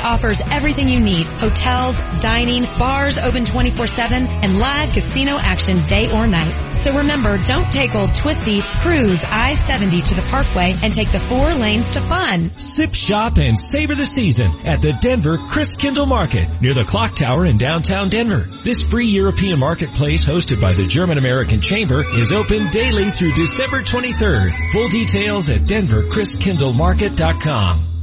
offers 0.00 0.40
everything 0.50 0.88
you 0.88 1.00
need. 1.00 1.26
Hotels, 1.26 1.96
dining, 2.20 2.64
bars 2.78 3.18
open 3.18 3.44
24-7, 3.44 4.10
and 4.10 4.58
live 4.58 4.92
casino 4.92 5.38
action 5.38 5.84
day 5.86 6.10
or 6.10 6.26
night. 6.26 6.80
So 6.80 6.96
remember, 6.96 7.36
don't 7.38 7.70
take 7.70 7.94
old 7.94 8.12
Twisty, 8.14 8.62
cruise 8.62 9.22
I-70 9.22 10.08
to 10.08 10.14
the 10.14 10.22
Parkway 10.22 10.74
and 10.82 10.90
take 10.92 11.12
the 11.12 11.20
four 11.20 11.54
lanes 11.54 11.92
to 11.92 12.00
fun. 12.00 12.58
Sip, 12.58 12.94
shop, 12.94 13.38
and 13.38 13.56
savor 13.58 13.94
the 13.94 14.06
season 14.06 14.52
at 14.64 14.80
the 14.80 14.94
Denver 14.94 15.36
Christkindl 15.36 16.08
Market 16.08 16.62
near 16.62 16.72
the 16.74 16.84
Clock 16.84 17.16
Tower 17.16 17.44
in 17.44 17.58
downtown 17.58 18.08
Denver. 18.08 18.48
This 18.62 18.80
free 18.82 19.08
European 19.08 19.58
marketplace 19.58 20.24
hosted 20.24 20.60
by 20.60 20.74
the 20.74 20.86
German 20.86 21.18
American 21.18 21.60
Chamber 21.60 22.04
is 22.18 22.32
open 22.32 22.70
daily 22.70 23.10
through 23.10 23.34
December 23.34 23.82
23rd. 23.82 24.72
Full 24.72 24.88
details 24.88 25.50
at 25.50 25.60
denverchristkindlmarket.com. 25.60 27.99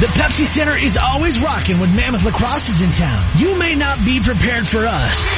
The 0.00 0.06
Pepsi 0.06 0.44
Center 0.44 0.76
is 0.76 0.96
always 0.96 1.40
rocking 1.40 1.78
when 1.78 1.94
Mammoth 1.94 2.24
Lacrosse 2.24 2.68
is 2.68 2.82
in 2.82 2.90
town. 2.90 3.22
You 3.38 3.56
may 3.56 3.76
not 3.76 4.04
be 4.04 4.18
prepared 4.18 4.66
for 4.66 4.84
us, 4.88 5.28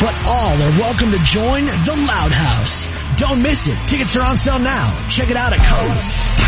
but 0.00 0.16
all 0.24 0.56
are 0.56 0.74
welcome 0.80 1.12
to 1.12 1.18
join 1.18 1.66
the 1.66 2.02
Loud 2.08 2.32
House. 2.32 2.86
Don't 3.20 3.42
miss 3.42 3.66
it. 3.66 3.76
Tickets 3.86 4.16
are 4.16 4.22
on 4.22 4.38
sale 4.38 4.58
now. 4.58 4.96
Check 5.10 5.28
it 5.28 5.36
out 5.36 5.52
at 5.52 5.58
Code. 5.58 5.90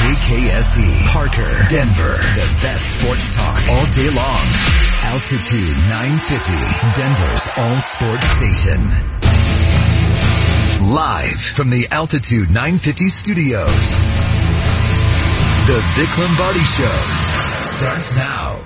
KKSE, 0.01 1.13
Parker, 1.13 1.63
Denver, 1.69 2.17
the 2.17 2.59
best 2.63 2.99
sports 2.99 3.29
talk 3.37 3.69
all 3.69 3.87
day 3.91 4.09
long. 4.09 4.43
Altitude 5.13 5.77
950, 5.77 6.53
Denver's 6.97 7.49
all 7.55 7.81
sports 7.81 8.27
station. 8.41 8.81
Live 10.89 11.39
from 11.39 11.69
the 11.69 11.89
Altitude 11.91 12.49
950 12.49 13.09
studios. 13.09 14.42
The 15.65 15.81
Vic 15.95 16.19
Lombardi 16.19 16.61
Show 16.61 16.99
starts 17.63 18.13
now. 18.15 18.61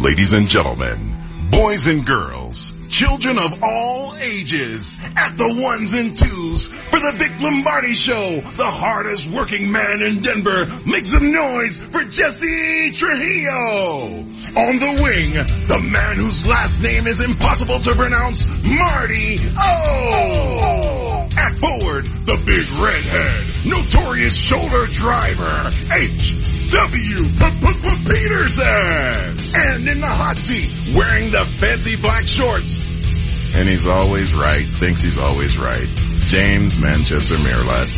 Ladies 0.00 0.32
and 0.32 0.46
gentlemen, 0.46 1.48
boys 1.50 1.88
and 1.88 2.06
girls, 2.06 2.72
children 2.88 3.36
of 3.36 3.64
all 3.64 4.14
ages, 4.14 4.96
at 5.16 5.36
the 5.36 5.60
ones 5.60 5.92
and 5.94 6.14
twos 6.14 6.68
for 6.68 7.00
the 7.00 7.14
Vic 7.16 7.40
Lombardi 7.40 7.94
Show, 7.94 8.40
the 8.40 8.64
hardest 8.64 9.28
working 9.28 9.72
man 9.72 10.02
in 10.02 10.22
Denver. 10.22 10.66
Make 10.86 11.04
some 11.04 11.32
noise 11.32 11.78
for 11.78 12.04
Jesse 12.04 12.92
Trujillo. 12.92 14.24
On 14.54 14.78
the 14.78 15.00
wing, 15.02 15.32
the 15.66 15.80
man 15.80 16.16
whose 16.16 16.46
last 16.46 16.80
name 16.80 17.08
is 17.08 17.20
impossible 17.20 17.80
to 17.80 17.94
pronounce, 17.96 18.46
Marty 18.46 19.38
O. 19.58 21.11
At 21.36 21.58
forward, 21.58 22.06
the 22.26 22.36
big 22.44 22.68
redhead, 22.78 23.64
notorious 23.64 24.34
shoulder 24.34 24.86
driver, 24.86 25.70
H.W. 25.92 27.32
Peterson. 28.04 29.54
And 29.54 29.88
in 29.88 30.00
the 30.00 30.06
hot 30.06 30.36
seat, 30.36 30.72
wearing 30.94 31.30
the 31.30 31.44
fancy 31.58 31.96
black 31.96 32.26
shorts. 32.26 32.76
And 33.54 33.68
he's 33.68 33.86
always 33.86 34.34
right, 34.34 34.66
thinks 34.78 35.02
he's 35.02 35.18
always 35.18 35.58
right. 35.58 35.88
James 36.26 36.78
Manchester 36.78 37.34
Merilatt. 37.34 37.90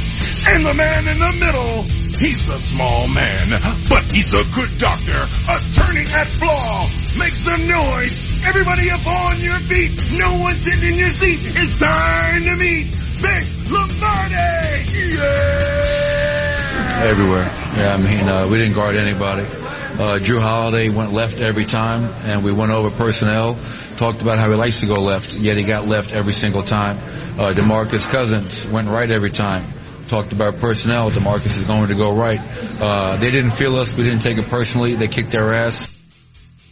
And 0.49 0.67
the 0.67 0.75
man 0.75 1.09
in 1.09 1.19
the 1.19 1.33
middle, 1.33 1.83
he's 2.19 2.49
a 2.49 2.59
small 2.59 3.07
man, 3.09 3.51
but 3.89 4.11
he's 4.13 4.33
a 4.33 4.45
good 4.55 4.79
doctor, 4.79 5.29
attorney 5.49 6.05
at 6.11 6.41
law. 6.41 6.89
Make 7.17 7.37
some 7.37 7.67
noise. 7.67 8.15
Everybody 8.45 8.91
up 8.91 9.07
on 9.07 9.41
your 9.41 9.59
feet. 9.61 10.03
No 10.11 10.39
one 10.39 10.59
sitting 10.59 10.93
in 10.93 10.99
your 10.99 11.11
seat. 11.11 11.41
It's 11.43 11.79
time 11.79 12.45
to 12.45 12.57
meet 12.57 13.04
Vic 13.17 13.71
Lombardi. 13.71 15.15
Yeah! 15.15 17.01
Everywhere. 17.03 17.45
Yeah, 17.77 17.95
I 17.95 17.97
mean, 17.97 18.29
uh, 18.29 18.47
we 18.49 18.59
didn't 18.59 18.75
guard 18.75 18.97
anybody. 18.97 19.43
Uh, 19.43 20.19
Jrue 20.19 20.41
Holiday 20.41 20.89
went 20.89 21.13
left 21.13 21.41
every 21.41 21.65
time, 21.67 22.05
and 22.25 22.43
we 22.45 22.53
went 22.53 22.73
over 22.73 22.91
personnel. 22.91 23.57
Talked 23.97 24.23
about 24.23 24.39
how 24.39 24.51
he 24.51 24.57
likes 24.57 24.81
to 24.81 24.87
go 24.87 24.95
left, 24.95 25.33
yet 25.35 25.57
he 25.57 25.63
got 25.63 25.87
left 25.87 26.13
every 26.13 26.33
single 26.33 26.63
time. 26.63 26.99
Uh, 27.39 27.53
Demarcus 27.53 28.09
Cousins 28.11 28.67
went 28.67 28.89
right 28.89 29.09
every 29.09 29.31
time. 29.31 29.73
Talked 30.07 30.33
about 30.33 30.59
personnel. 30.59 31.11
Demarcus 31.11 31.55
is 31.55 31.63
going 31.63 31.89
to 31.89 31.95
go 31.95 32.15
right. 32.15 32.41
Uh, 32.81 33.17
they 33.17 33.31
didn't 33.31 33.53
feel 33.53 33.77
us. 33.77 33.97
We 33.97 34.03
didn't 34.03 34.23
take 34.23 34.37
it 34.39 34.49
personally. 34.49 34.95
They 34.95 35.09
kicked 35.09 35.31
their 35.31 35.53
ass. 35.53 35.89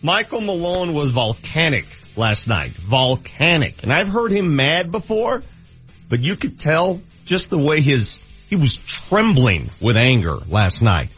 Michael 0.02 0.40
Malone 0.40 0.92
was 0.92 1.10
volcanic 1.10 1.86
last 2.16 2.48
night. 2.48 2.72
Volcanic. 2.72 3.84
And 3.84 3.92
I've 3.92 4.08
heard 4.08 4.32
him 4.32 4.56
mad 4.56 4.90
before, 4.90 5.42
but 6.12 6.20
you 6.20 6.36
could 6.36 6.58
tell 6.58 7.00
just 7.24 7.48
the 7.48 7.56
way 7.56 7.80
his, 7.80 8.18
he 8.50 8.54
was 8.54 8.76
trembling 8.76 9.70
with 9.80 9.96
anger 9.96 10.36
last 10.46 10.82
night. 10.82 11.08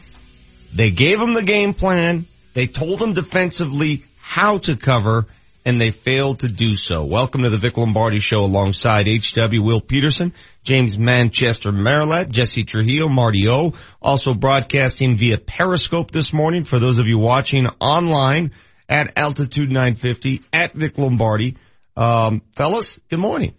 They 0.73 0.89
gave 0.89 1.19
him 1.19 1.33
the 1.33 1.43
game 1.43 1.73
plan. 1.73 2.27
They 2.53 2.67
told 2.67 3.01
him 3.01 3.11
defensively 3.11 4.05
how 4.15 4.59
to 4.59 4.77
cover 4.77 5.25
and 5.65 5.81
they 5.81 5.91
failed 5.91 6.39
to 6.39 6.47
do 6.47 6.75
so. 6.75 7.03
Welcome 7.03 7.41
to 7.41 7.49
the 7.49 7.57
Vic 7.57 7.75
Lombardi 7.75 8.19
show 8.19 8.37
alongside 8.37 9.07
HW 9.07 9.61
Will 9.61 9.81
Peterson, 9.81 10.33
James 10.63 10.97
Manchester 10.97 11.73
Merilatt, 11.73 12.29
Jesse 12.29 12.63
Trujillo, 12.63 13.09
Marty 13.09 13.49
O, 13.49 13.73
also 14.01 14.33
broadcasting 14.33 15.17
via 15.17 15.37
Periscope 15.37 16.11
this 16.11 16.31
morning 16.31 16.63
for 16.63 16.79
those 16.79 16.99
of 16.99 17.05
you 17.05 17.19
watching 17.19 17.67
online 17.81 18.53
at 18.87 19.11
altitude 19.17 19.67
950 19.67 20.43
at 20.53 20.73
Vic 20.73 20.97
Lombardi. 20.97 21.57
Um, 21.97 22.41
fellas, 22.55 22.97
good 23.09 23.19
morning. 23.19 23.55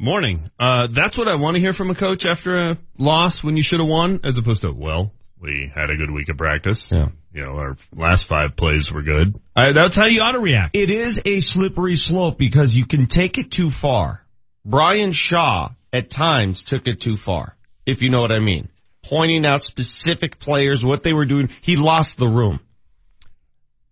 Morning. 0.00 0.48
Uh, 0.60 0.86
that's 0.88 1.18
what 1.18 1.26
I 1.26 1.34
want 1.34 1.56
to 1.56 1.60
hear 1.60 1.72
from 1.72 1.90
a 1.90 1.94
coach 1.94 2.24
after 2.24 2.56
a 2.56 2.78
loss 2.98 3.42
when 3.42 3.56
you 3.56 3.64
should 3.64 3.80
have 3.80 3.88
won, 3.88 4.20
as 4.22 4.38
opposed 4.38 4.62
to, 4.62 4.70
well, 4.72 5.12
we 5.40 5.70
had 5.74 5.90
a 5.90 5.96
good 5.96 6.10
week 6.10 6.28
of 6.28 6.36
practice. 6.36 6.88
Yeah. 6.92 7.08
You 7.34 7.44
know, 7.44 7.54
our 7.54 7.76
last 7.92 8.28
five 8.28 8.54
plays 8.54 8.92
were 8.92 9.02
good. 9.02 9.36
That's 9.56 9.96
how 9.96 10.04
you 10.06 10.20
ought 10.22 10.32
to 10.32 10.38
react. 10.40 10.76
It 10.76 10.90
is 10.90 11.20
a 11.24 11.40
slippery 11.40 11.96
slope 11.96 12.38
because 12.38 12.76
you 12.76 12.86
can 12.86 13.06
take 13.06 13.38
it 13.38 13.50
too 13.50 13.70
far. 13.70 14.24
Brian 14.64 15.10
Shaw 15.10 15.70
at 15.92 16.10
times 16.10 16.62
took 16.62 16.86
it 16.86 17.00
too 17.00 17.16
far, 17.16 17.56
if 17.84 18.00
you 18.00 18.10
know 18.10 18.20
what 18.20 18.30
I 18.32 18.38
mean. 18.38 18.68
Pointing 19.02 19.44
out 19.46 19.64
specific 19.64 20.38
players, 20.38 20.84
what 20.84 21.02
they 21.02 21.12
were 21.12 21.26
doing. 21.26 21.50
He 21.60 21.74
lost 21.74 22.18
the 22.18 22.28
room. 22.28 22.60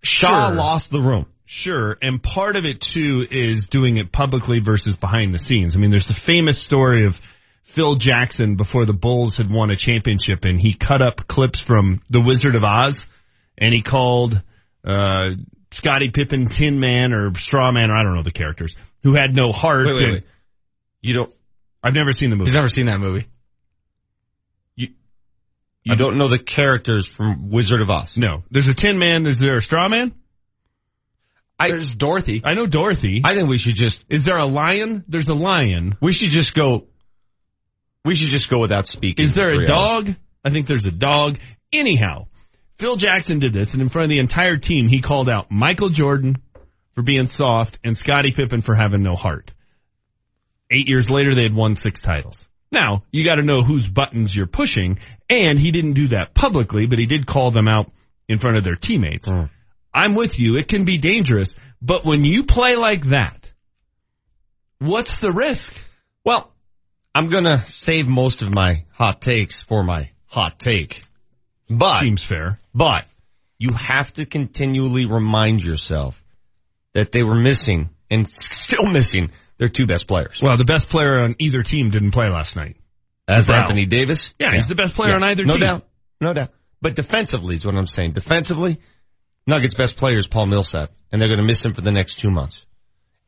Shaw 0.02 0.48
Sure. 0.50 0.54
lost 0.54 0.90
the 0.90 1.00
room. 1.00 1.26
Sure, 1.48 1.96
and 2.02 2.20
part 2.20 2.56
of 2.56 2.66
it 2.66 2.80
too 2.80 3.24
is 3.30 3.68
doing 3.68 3.98
it 3.98 4.10
publicly 4.10 4.58
versus 4.58 4.96
behind 4.96 5.32
the 5.32 5.38
scenes. 5.38 5.76
I 5.76 5.78
mean, 5.78 5.90
there's 5.90 6.08
the 6.08 6.14
famous 6.14 6.60
story 6.60 7.06
of 7.06 7.20
Phil 7.62 7.94
Jackson 7.94 8.56
before 8.56 8.84
the 8.84 8.92
Bulls 8.92 9.36
had 9.36 9.52
won 9.52 9.70
a 9.70 9.76
championship 9.76 10.44
and 10.44 10.60
he 10.60 10.74
cut 10.74 11.00
up 11.00 11.28
clips 11.28 11.60
from 11.60 12.02
The 12.10 12.20
Wizard 12.20 12.56
of 12.56 12.64
Oz 12.64 13.06
and 13.56 13.72
he 13.72 13.80
called, 13.80 14.42
uh, 14.84 15.30
Scottie 15.70 16.10
Pippen 16.10 16.46
Tin 16.46 16.80
Man 16.80 17.12
or 17.12 17.32
Straw 17.34 17.70
Man, 17.70 17.90
or 17.90 17.96
I 17.96 18.02
don't 18.02 18.14
know 18.14 18.22
the 18.22 18.32
characters, 18.32 18.74
who 19.04 19.14
had 19.14 19.34
no 19.34 19.52
heart. 19.52 19.86
Wait, 19.86 20.00
wait, 20.00 20.10
wait. 20.10 20.24
You 21.00 21.14
don't, 21.14 21.32
I've 21.80 21.94
never 21.94 22.10
seen 22.10 22.30
the 22.30 22.36
movie. 22.36 22.50
He's 22.50 22.56
never 22.56 22.68
seen 22.68 22.86
that 22.86 22.98
movie. 22.98 23.26
you 24.76 25.94
don't 25.94 26.18
know 26.18 26.26
the 26.26 26.38
characters 26.40 27.06
from 27.06 27.50
Wizard 27.50 27.80
of 27.80 27.90
Oz. 27.90 28.16
No, 28.16 28.42
there's 28.50 28.66
a 28.66 28.74
Tin 28.74 28.98
Man. 28.98 29.28
Is 29.28 29.38
there 29.38 29.54
a 29.54 29.62
Straw 29.62 29.88
Man? 29.88 30.12
I, 31.58 31.68
There's 31.68 31.94
Dorothy. 31.94 32.42
I 32.44 32.54
know 32.54 32.66
Dorothy. 32.66 33.22
I 33.24 33.34
think 33.34 33.48
we 33.48 33.58
should 33.58 33.76
just, 33.76 34.04
Is 34.08 34.24
there 34.24 34.36
a 34.36 34.46
lion? 34.46 35.04
There's 35.08 35.28
a 35.28 35.34
lion. 35.34 35.94
we 36.00 36.12
should 36.12 36.30
just 36.30 36.54
go, 36.54 36.86
we 38.04 38.14
should 38.14 38.30
just 38.30 38.50
go 38.50 38.58
without 38.58 38.86
speaking. 38.86 39.24
Is 39.24 39.34
there 39.34 39.48
a 39.48 39.58
hours. 39.58 39.66
dog? 39.66 40.14
I 40.44 40.50
think 40.50 40.66
there's 40.66 40.86
a 40.86 40.92
dog. 40.92 41.38
Anyhow, 41.72 42.26
Phil 42.78 42.96
Jackson 42.96 43.38
did 43.38 43.52
this 43.52 43.72
and 43.72 43.82
in 43.82 43.88
front 43.88 44.04
of 44.04 44.10
the 44.10 44.18
entire 44.18 44.58
team, 44.58 44.86
he 44.86 45.00
called 45.00 45.30
out 45.30 45.50
Michael 45.50 45.88
Jordan 45.88 46.36
for 46.92 47.02
being 47.02 47.26
soft 47.26 47.78
and 47.82 47.96
Scottie 47.96 48.32
Pippen 48.32 48.60
for 48.60 48.74
having 48.74 49.02
no 49.02 49.14
heart. 49.14 49.52
Eight 50.70 50.88
years 50.88 51.10
later, 51.10 51.34
they 51.34 51.44
had 51.44 51.54
won 51.54 51.76
six 51.76 52.00
titles. 52.00 52.44
Now, 52.72 53.04
you 53.12 53.24
gotta 53.24 53.42
know 53.42 53.62
whose 53.62 53.86
buttons 53.86 54.34
you're 54.34 54.46
pushing, 54.46 54.98
and 55.30 55.58
he 55.58 55.70
didn't 55.70 55.94
do 55.94 56.08
that 56.08 56.34
publicly, 56.34 56.86
but 56.86 56.98
he 56.98 57.06
did 57.06 57.26
call 57.26 57.50
them 57.50 57.68
out 57.68 57.90
in 58.28 58.38
front 58.38 58.56
of 58.56 58.64
their 58.64 58.74
teammates. 58.74 59.28
Hmm. 59.28 59.44
I'm 59.96 60.14
with 60.14 60.38
you, 60.38 60.56
it 60.56 60.68
can 60.68 60.84
be 60.84 60.98
dangerous, 60.98 61.54
but 61.80 62.04
when 62.04 62.22
you 62.24 62.44
play 62.44 62.76
like 62.76 63.06
that, 63.06 63.50
what's 64.78 65.18
the 65.18 65.32
risk? 65.32 65.74
Well, 66.22 66.52
I'm 67.14 67.28
gonna 67.28 67.64
save 67.64 68.06
most 68.06 68.42
of 68.42 68.54
my 68.54 68.84
hot 68.92 69.22
takes 69.22 69.62
for 69.62 69.82
my 69.82 70.10
hot 70.26 70.58
take. 70.58 71.02
But, 71.70 72.00
Seems 72.00 72.22
fair. 72.22 72.60
but, 72.74 73.06
you 73.58 73.70
have 73.72 74.12
to 74.14 74.26
continually 74.26 75.06
remind 75.06 75.64
yourself 75.64 76.22
that 76.92 77.10
they 77.10 77.22
were 77.22 77.38
missing 77.40 77.88
and 78.10 78.28
still 78.30 78.86
missing 78.86 79.30
their 79.56 79.68
two 79.68 79.86
best 79.86 80.06
players. 80.06 80.40
Well, 80.42 80.58
the 80.58 80.64
best 80.66 80.90
player 80.90 81.20
on 81.20 81.36
either 81.38 81.62
team 81.62 81.88
didn't 81.90 82.10
play 82.10 82.28
last 82.28 82.54
night. 82.54 82.76
As 83.26 83.46
Brown. 83.46 83.62
Anthony 83.62 83.86
Davis. 83.86 84.34
Yeah, 84.38 84.52
he's 84.54 84.68
the 84.68 84.74
best 84.74 84.94
player 84.94 85.14
on 85.14 85.22
either 85.24 85.46
no 85.46 85.54
team. 85.54 85.60
doubt. 85.60 85.86
No 86.20 86.34
doubt. 86.34 86.50
But 86.82 86.94
defensively 86.94 87.56
is 87.56 87.64
what 87.64 87.74
I'm 87.74 87.86
saying. 87.86 88.12
Defensively, 88.12 88.78
Nuggets 89.46 89.74
best 89.74 89.96
player 89.96 90.18
is 90.18 90.26
Paul 90.26 90.46
Millsap, 90.46 90.90
and 91.12 91.20
they're 91.20 91.28
going 91.28 91.40
to 91.40 91.46
miss 91.46 91.64
him 91.64 91.72
for 91.72 91.80
the 91.80 91.92
next 91.92 92.18
two 92.18 92.30
months. 92.30 92.64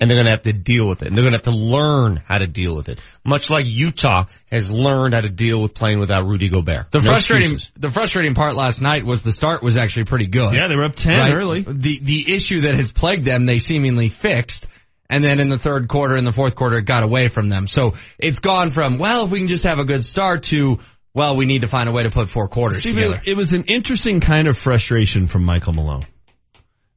And 0.01 0.09
they're 0.09 0.17
going 0.17 0.27
to 0.27 0.31
have 0.31 0.43
to 0.43 0.53
deal 0.53 0.89
with 0.89 1.03
it. 1.03 1.09
And 1.09 1.17
they're 1.17 1.25
going 1.25 1.33
to 1.33 1.39
have 1.39 1.53
to 1.53 1.59
learn 1.59 2.23
how 2.25 2.39
to 2.39 2.47
deal 2.47 2.77
with 2.77 2.89
it. 2.89 3.01
Much 3.25 3.51
like 3.51 3.67
Utah 3.67 4.27
has 4.49 4.71
learned 4.71 5.13
how 5.13 5.23
to 5.23 5.29
deal 5.29 5.61
with 5.61 5.75
playing 5.75 5.99
without 5.99 6.25
Rudy 6.25 6.49
Gobert. 6.49 6.93
The 6.93 7.01
No 7.01 7.05
frustrating, 7.05 7.55
excuses. 7.55 7.73
the 7.77 7.91
frustrating 7.91 8.35
part 8.35 8.55
last 8.55 8.81
night 8.81 9.05
was 9.05 9.25
the 9.25 9.33
start 9.33 9.61
was 9.61 9.77
actually 9.77 10.05
pretty 10.05 10.27
good. 10.27 10.53
Yeah, 10.53 10.69
they 10.69 10.77
were 10.77 10.85
up 10.85 10.95
10 10.95 11.19
right? 11.19 11.33
early. 11.33 11.63
The, 11.63 11.99
the 12.01 12.33
issue 12.33 12.61
that 12.63 12.77
has 12.77 12.93
plagued 12.93 13.25
them, 13.25 13.45
they 13.47 13.59
seemingly 13.59 14.09
fixed. 14.09 14.69
And 15.11 15.25
then 15.25 15.41
in 15.41 15.49
the 15.49 15.59
third 15.59 15.89
quarter 15.89 16.15
and 16.15 16.25
the 16.25 16.33
fourth 16.33 16.55
quarter, 16.55 16.79
it 16.79 16.85
got 16.85 17.03
away 17.03 17.27
from 17.27 17.49
them. 17.49 17.67
So 17.67 17.95
it's 18.19 18.39
gone 18.39 18.71
from, 18.71 18.99
well, 18.99 19.25
if 19.25 19.31
we 19.31 19.41
can 19.41 19.49
just 19.49 19.65
have 19.65 19.81
a 19.81 19.85
good 19.85 20.05
start 20.05 20.45
to, 20.45 20.79
well, 21.19 21.35
we 21.35 21.47
need 21.47 21.63
to 21.63 21.69
find 21.69 21.89
a 21.89 21.93
way 21.93 22.05
to 22.05 22.11
put 22.11 22.31
four 22.31 22.47
quarters 22.47 22.85
See, 22.85 22.91
together. 22.91 23.21
It 23.27 23.37
was 23.37 23.53
an 23.53 23.65
interesting 23.65 24.21
kind 24.21 24.47
of 24.47 24.57
frustration 24.57 25.27
from 25.27 25.45
Michael 25.45 25.73
Malone. 25.73 26.05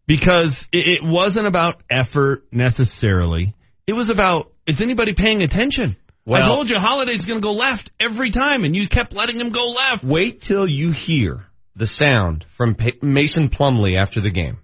Because 0.05 0.67
it, 0.71 0.87
it 0.87 0.99
wasn't 1.03 1.47
about 1.47 1.81
effort 1.89 2.45
necessarily. 2.51 3.55
It 3.87 3.93
was 3.93 4.09
about, 4.09 4.51
is 4.67 4.79
anybody 4.79 5.15
paying 5.15 5.41
attention? 5.41 5.95
I 6.31 6.43
told 6.43 6.69
you 6.69 6.77
Holiday's 6.77 7.25
gonna 7.25 7.39
go 7.39 7.53
left 7.53 7.89
every 7.99 8.29
time 8.29 8.63
and 8.63 8.75
you 8.75 8.87
kept 8.87 9.13
letting 9.13 9.39
him 9.39 9.49
go 9.49 9.69
left. 9.69 10.03
Wait 10.03 10.39
till 10.43 10.69
you 10.69 10.91
hear 10.91 11.47
the 11.75 11.87
sound 11.87 12.45
from 12.55 12.75
Pa- 12.75 12.91
Mason 13.01 13.49
Plumlee 13.49 13.99
after 13.99 14.21
the 14.21 14.29
game. 14.29 14.59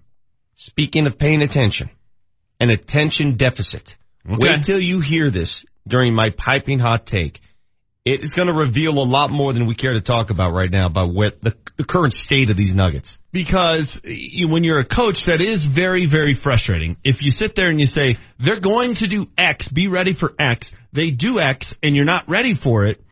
Speaking 0.54 1.06
of 1.06 1.18
paying 1.18 1.42
attention, 1.42 1.90
an 2.60 2.70
attention 2.70 3.36
deficit. 3.36 3.96
Wait 4.24 4.62
till 4.62 4.78
you 4.78 5.00
hear 5.00 5.30
this 5.30 5.64
during 5.84 6.14
my 6.14 6.30
piping 6.30 6.78
hot 6.78 7.06
take. 7.06 7.40
It 8.08 8.24
is 8.24 8.32
going 8.32 8.48
to 8.48 8.54
reveal 8.54 8.98
a 8.98 9.04
lot 9.04 9.30
more 9.30 9.52
than 9.52 9.66
we 9.66 9.74
care 9.74 9.92
to 9.92 10.00
talk 10.00 10.30
about 10.30 10.54
right 10.54 10.70
now 10.70 10.86
about 10.86 11.12
what 11.12 11.42
the, 11.42 11.54
the 11.76 11.84
current 11.84 12.14
state 12.14 12.48
of 12.48 12.56
these 12.56 12.74
Nuggets. 12.74 13.18
because 13.32 14.00
you, 14.02 14.48
when 14.48 14.64
you're 14.64 14.78
a 14.78 14.84
coach, 14.86 15.26
that 15.26 15.42
is 15.42 15.62
very, 15.62 16.06
very 16.06 16.32
frustrating. 16.32 16.96
If 17.04 17.22
you 17.22 17.30
sit 17.30 17.54
there 17.54 17.68
and 17.68 17.78
you 17.78 17.84
say, 17.84 18.16
they're 18.38 18.60
going 18.60 18.94
to 18.94 19.08
do 19.08 19.28
X, 19.36 19.68
be 19.68 19.88
ready 19.88 20.14
for 20.14 20.32
X, 20.38 20.70
they 20.90 21.10
do 21.10 21.38
X 21.38 21.74
and 21.82 21.94
you're 21.94 22.06
not 22.06 22.30
ready 22.30 22.54
for 22.54 22.86
it, 22.86 23.04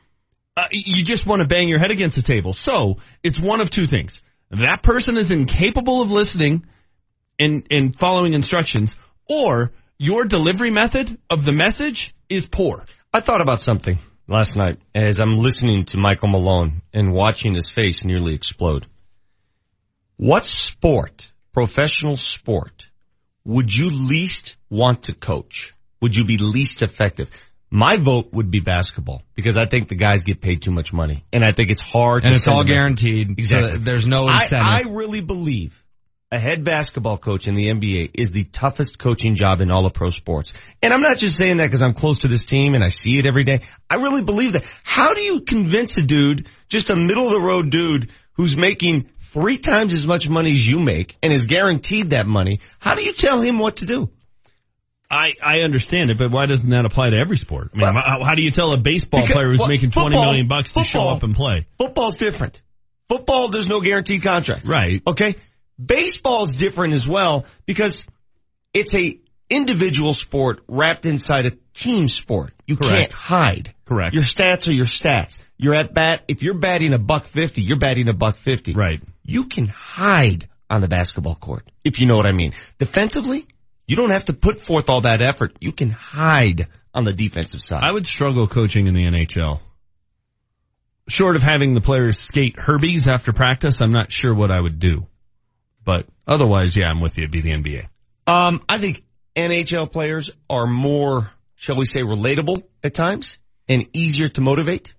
uh, 0.57 0.69
you 0.71 1.05
just 1.05 1.27
want 1.27 1.43
to 1.43 1.49
bang 1.49 1.69
your 1.69 1.79
head 1.79 1.91
against 1.91 2.17
the 2.17 2.23
table. 2.23 2.55
So 2.55 2.97
it's 3.23 3.39
one 3.39 3.61
of 3.61 3.69
two 3.69 3.87
things. 3.87 4.19
That 4.51 4.83
person 4.83 5.19
is 5.19 5.31
incapable 5.31 6.01
of 6.01 6.11
listening 6.11 6.65
and, 7.39 7.67
and 7.71 7.95
following 7.95 8.33
instructions 8.33 8.97
or 9.29 9.73
your 9.99 10.25
delivery 10.25 10.71
method 10.71 11.19
of 11.29 11.45
the 11.45 11.53
message 11.53 12.15
is 12.31 12.47
poor. 12.47 12.87
I 13.13 13.21
thought 13.21 13.43
about 13.43 13.61
something 13.61 13.99
last 14.29 14.57
night 14.57 14.79
as 14.95 15.21
I'm 15.21 15.37
listening 15.39 15.85
to 15.87 15.99
Michael 15.99 16.29
Malone 16.29 16.83
and 16.93 17.13
watching 17.13 17.55
his 17.55 17.71
face 17.71 18.05
nearly 18.05 18.35
explode. 18.35 18.87
What 20.17 20.47
sport, 20.47 21.31
professional 21.53 22.17
sport, 22.17 22.87
would 23.45 23.75
you 23.75 23.91
least 23.91 24.57
want 24.71 25.05
to 25.05 25.15
coach? 25.15 25.75
Would 26.01 26.17
you 26.17 26.25
be 26.25 26.39
least 26.39 26.83
effective? 26.83 27.31
My 27.71 27.97
vote 27.97 28.33
would 28.33 28.51
be 28.51 28.61
basketball 28.61 29.23
because 29.35 29.59
I 29.59 29.67
think 29.67 29.89
the 29.89 29.97
guys 29.97 30.23
get 30.23 30.41
paid 30.41 30.63
too 30.63 30.71
much 30.71 30.93
money 30.93 31.25
and 31.33 31.45
I 31.45 31.53
think 31.53 31.71
it's 31.71 31.83
hard 31.83 32.25
and 32.25 32.35
it's 32.35 32.49
all 32.49 32.65
guaranteed. 32.65 33.33
Exactly. 33.33 33.73
So 33.73 33.79
there's 33.79 34.07
no 34.07 34.27
I, 34.27 34.43
incentive. 34.43 34.73
I 34.73 34.81
really 34.89 35.21
believe 35.21 35.85
a 36.33 36.39
head 36.39 36.65
basketball 36.65 37.19
coach 37.19 37.47
in 37.47 37.55
the 37.55 37.69
NBA 37.69 38.11
is 38.15 38.31
the 38.31 38.45
toughest 38.45 38.99
coaching 38.99 39.37
job 39.37 39.61
in 39.61 39.71
all 39.71 39.87
of 39.87 39.93
pro 39.93 40.11
sports. 40.11 40.53
And 40.83 40.93
I'm 40.93 41.01
not 41.01 41.19
just 41.19 41.37
saying 41.37 41.59
that 41.59 41.67
because 41.67 41.83
I'm 41.83 41.95
close 41.95 42.19
to 42.19 42.29
this 42.29 42.45
team 42.45 42.75
and 42.75 42.83
I 42.83 42.89
see 42.89 43.19
it 43.19 43.27
every 43.27 43.45
day. 43.45 43.61
I 43.89 43.97
really 43.97 44.23
believe 44.23 44.53
that. 44.53 44.65
How 44.83 45.15
do 45.15 45.21
you 45.21 45.41
convince 45.43 45.97
a 45.99 46.03
dude, 46.03 46.49
just 46.69 46.91
a 46.91 46.97
middle 46.97 47.27
of 47.27 47.33
the 47.33 47.41
road 47.41 47.71
dude 47.71 48.11
who's 48.33 48.57
making 48.57 49.09
three 49.21 49.59
times 49.59 49.93
as 49.93 50.07
much 50.07 50.29
money 50.29 50.51
as 50.51 50.67
you 50.67 50.81
make 50.81 51.17
and 51.23 51.33
is 51.33 51.47
guaranteed 51.47 52.11
that 52.11 52.27
money? 52.27 52.61
How 52.81 52.97
do 52.97 53.03
you 53.05 53.13
tell 53.13 53.41
him 53.41 53.61
what 53.61 53.77
to 53.77 53.87
do? 53.87 54.11
I, 55.09 55.35
I 55.41 55.61
understand 55.61 56.11
it, 56.11 56.19
but 56.19 56.33
why 56.33 56.47
doesn't 56.47 56.69
that 56.71 56.85
apply 56.85 57.11
to 57.11 57.17
every 57.17 57.37
sport? 57.37 57.71
I 57.75 57.77
mean, 57.77 57.83
Well- 57.85 58.03
how, 58.05 58.25
how 58.25 58.35
do 58.35 58.43
you 58.43 58.51
tell 58.51 58.73
a 58.73 58.77
baseball 58.79 59.21
Because- 59.21 59.35
player 59.37 59.49
who's 59.51 59.61
well, 59.61 59.69
making 59.69 59.93
football- 59.93 60.25
million 60.25 60.49
bucks 60.49 60.73
to 60.73 60.83
show 60.83 61.03
up 61.09 61.23
and 61.23 61.37
play? 61.37 61.67
Football's 61.79 62.17
different. 62.17 62.61
Football, 63.09 63.47
there's 63.51 63.69
no 63.69 63.81
guaranteed 63.81 64.25
contract. 64.25 64.67
Right. 64.67 65.01
Okay. 65.07 65.37
Baseball's 65.85 66.57
different 66.57 66.95
as 66.95 67.09
well 67.09 67.45
because 67.67 68.05
it's 68.73 68.95
a 68.95 69.19
individual 69.51 70.13
sport 70.13 70.61
wrapped 70.69 71.07
inside 71.07 71.47
a 71.47 71.53
team 71.75 72.09
sport. 72.09 72.53
You 72.67 72.77
Correct. 72.77 72.95
can't 72.95 73.13
hide. 73.13 73.75
Correct. 73.85 74.15
Your 74.15 74.25
stats 74.25 74.69
are 74.69 74.73
your 74.73 74.87
stats. 74.87 75.39
You're 75.59 75.75
at 75.75 75.95
bat. 75.95 76.23
If 76.29 76.43
you're 76.43 76.59
batting 76.59 76.93
a 76.93 76.99
buck 76.99 77.27
fifty, 77.27 77.63
you're 77.63 77.79
batting 77.79 78.09
a 78.09 78.13
buck 78.13 78.37
fifty. 78.37 78.75
Right. 78.75 79.03
You 79.23 79.45
can 79.45 79.67
hide 79.69 80.49
on 80.69 80.81
the 80.81 80.89
basketball 80.89 81.37
court, 81.37 81.71
if 81.85 81.99
you 81.99 82.07
know 82.07 82.17
what 82.17 82.27
I 82.27 82.33
mean. 82.33 82.53
Defensively, 82.79 83.47
you 83.87 83.97
don't 83.97 84.11
have 84.11 84.27
to 84.27 84.33
put 84.33 84.61
forth 84.61 84.91
all 84.91 85.03
that 85.03 85.23
effort. 85.23 85.57
You 85.61 85.73
can 85.73 85.91
hide 85.91 86.67
on 86.93 87.05
the 87.05 87.13
defensive 87.13 87.61
side. 87.61 87.83
I 87.85 87.93
would 87.93 88.07
struggle 88.07 88.49
coaching 88.49 88.89
in 88.89 88.95
the 88.95 89.05
NHL. 89.05 89.61
Short 91.09 91.37
of 91.37 91.43
having 91.43 91.75
the 91.75 91.81
players 91.81 92.19
skate 92.19 92.57
Herbies 92.57 93.07
after 93.09 93.33
practice, 93.33 93.81
I'm 93.81 93.93
not 93.93 94.11
sure 94.11 94.35
what 94.35 94.51
I 94.51 94.61
would 94.61 94.81
do. 94.81 95.07
But 95.87 96.05
otherwise, 96.27 96.75
yeah, 96.77 96.89
I'm 96.91 97.01
with 97.01 97.17
you. 97.17 97.23
It'd 97.23 97.31
be 97.33 97.41
the 97.41 97.53
NBA. 97.53 97.87
Um, 98.27 98.61
I 98.69 98.77
think 98.79 99.03
NHL 99.37 99.91
players 99.91 100.31
are 100.51 100.67
more, 100.67 101.31
shall 101.55 101.77
we 101.77 101.87
say, 101.87 102.01
relatable 102.01 102.65
at 102.85 102.93
times 102.93 103.39
and 103.69 103.87
easier 103.95 104.29
to 104.29 104.41
motivate. 104.43 104.93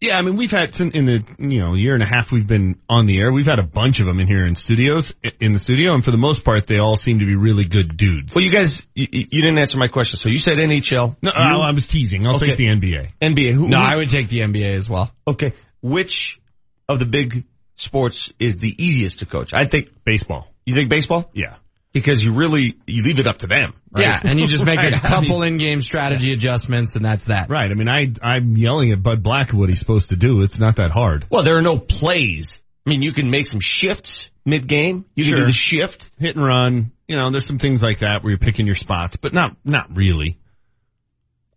Yeah, 0.00 0.18
I 0.18 0.22
mean, 0.22 0.36
we've 0.36 0.50
had 0.50 0.80
in 0.80 0.90
in 0.92 1.04
the 1.04 1.34
you 1.38 1.60
know 1.60 1.74
year 1.74 1.94
and 1.94 2.02
a 2.02 2.08
half 2.08 2.32
we've 2.32 2.48
been 2.48 2.80
on 2.88 3.06
the 3.06 3.20
air. 3.20 3.30
We've 3.30 3.46
had 3.46 3.60
a 3.60 3.62
bunch 3.66 4.00
of 4.00 4.06
them 4.06 4.18
in 4.18 4.26
here 4.26 4.44
in 4.46 4.56
studios 4.56 5.14
in 5.38 5.52
the 5.52 5.60
studio, 5.60 5.94
and 5.94 6.02
for 6.04 6.10
the 6.10 6.16
most 6.16 6.42
part, 6.44 6.66
they 6.66 6.78
all 6.78 6.96
seem 6.96 7.20
to 7.20 7.24
be 7.26 7.36
really 7.36 7.66
good 7.66 7.96
dudes. 7.96 8.34
Well, 8.34 8.42
you 8.42 8.50
guys, 8.50 8.84
you, 8.96 9.06
you 9.12 9.42
didn't 9.42 9.58
answer 9.58 9.78
my 9.78 9.86
question. 9.86 10.18
So 10.18 10.28
you 10.28 10.38
said 10.38 10.58
NHL. 10.58 11.16
No, 11.22 11.30
You- 11.30 11.40
I, 11.40 11.68
I 11.70 11.72
was 11.72 11.86
teasing. 11.86 12.26
I'll 12.26 12.34
Okay. 12.34 12.46
take 12.48 12.56
the 12.56 12.66
NBA. 12.66 13.12
NBA. 13.22 13.52
Who, 13.52 13.68
no, 13.68 13.78
who- 13.78 13.86
I 13.92 13.96
would 13.96 14.08
take 14.08 14.28
the 14.28 14.40
NBA 14.40 14.74
as 14.76 14.88
well. 14.90 15.12
okay. 15.28 15.52
Which 15.82 16.40
of 16.88 16.98
the 16.98 17.06
big 17.06 17.44
sports 17.76 18.32
is 18.38 18.58
the 18.58 18.74
easiest 18.82 19.20
to 19.20 19.26
coach? 19.26 19.52
I 19.52 19.66
think, 19.66 19.90
Baseball. 20.04 20.48
you 20.66 20.74
think 20.74 20.90
baseball? 20.90 21.30
Yeah. 21.32 21.56
Because 21.92 22.24
you 22.24 22.32
really, 22.32 22.76
you 22.86 23.02
leave 23.02 23.18
it 23.18 23.26
up 23.26 23.38
to 23.40 23.46
them. 23.46 23.74
Right? 23.90 24.04
Yeah, 24.06 24.18
and 24.24 24.40
you 24.40 24.46
just 24.46 24.64
make 24.64 24.76
Right. 24.78 24.94
a 24.94 25.00
couple 25.00 25.42
in-game 25.42 25.82
strategy 25.82 26.32
adjustments, 26.32 26.96
and 26.96 27.04
that's 27.04 27.24
that. 27.24 27.50
Right. 27.50 27.70
I 27.70 27.74
mean, 27.74 27.88
I 27.88 28.12
I'm 28.22 28.56
yelling 28.56 28.92
at 28.92 29.02
Bud 29.02 29.22
Black 29.22 29.50
what 29.52 29.68
he's 29.68 29.78
supposed 29.78 30.08
to 30.08 30.16
do. 30.16 30.40
It's 30.42 30.58
not 30.58 30.76
that 30.76 30.90
hard. 30.90 31.26
Well, 31.28 31.42
there 31.42 31.58
are 31.58 31.62
no 31.62 31.78
plays. 31.78 32.58
I 32.86 32.90
mean, 32.90 33.02
you 33.02 33.12
can 33.12 33.30
make 33.30 33.46
some 33.46 33.60
shifts 33.60 34.30
mid-game. 34.46 35.04
You 35.14 35.24
can 35.24 35.34
do 35.34 35.46
the 35.46 35.52
shift. 35.52 36.10
Hit 36.18 36.34
and 36.36 36.44
run. 36.44 36.92
You 37.06 37.16
know, 37.16 37.30
there's 37.30 37.46
some 37.46 37.58
things 37.58 37.82
like 37.82 37.98
that 37.98 38.22
where 38.22 38.30
you're 38.30 38.38
picking 38.38 38.64
your 38.64 38.74
spots, 38.74 39.16
but 39.16 39.34
not 39.34 39.56
not 39.62 39.94
really. 39.94 40.38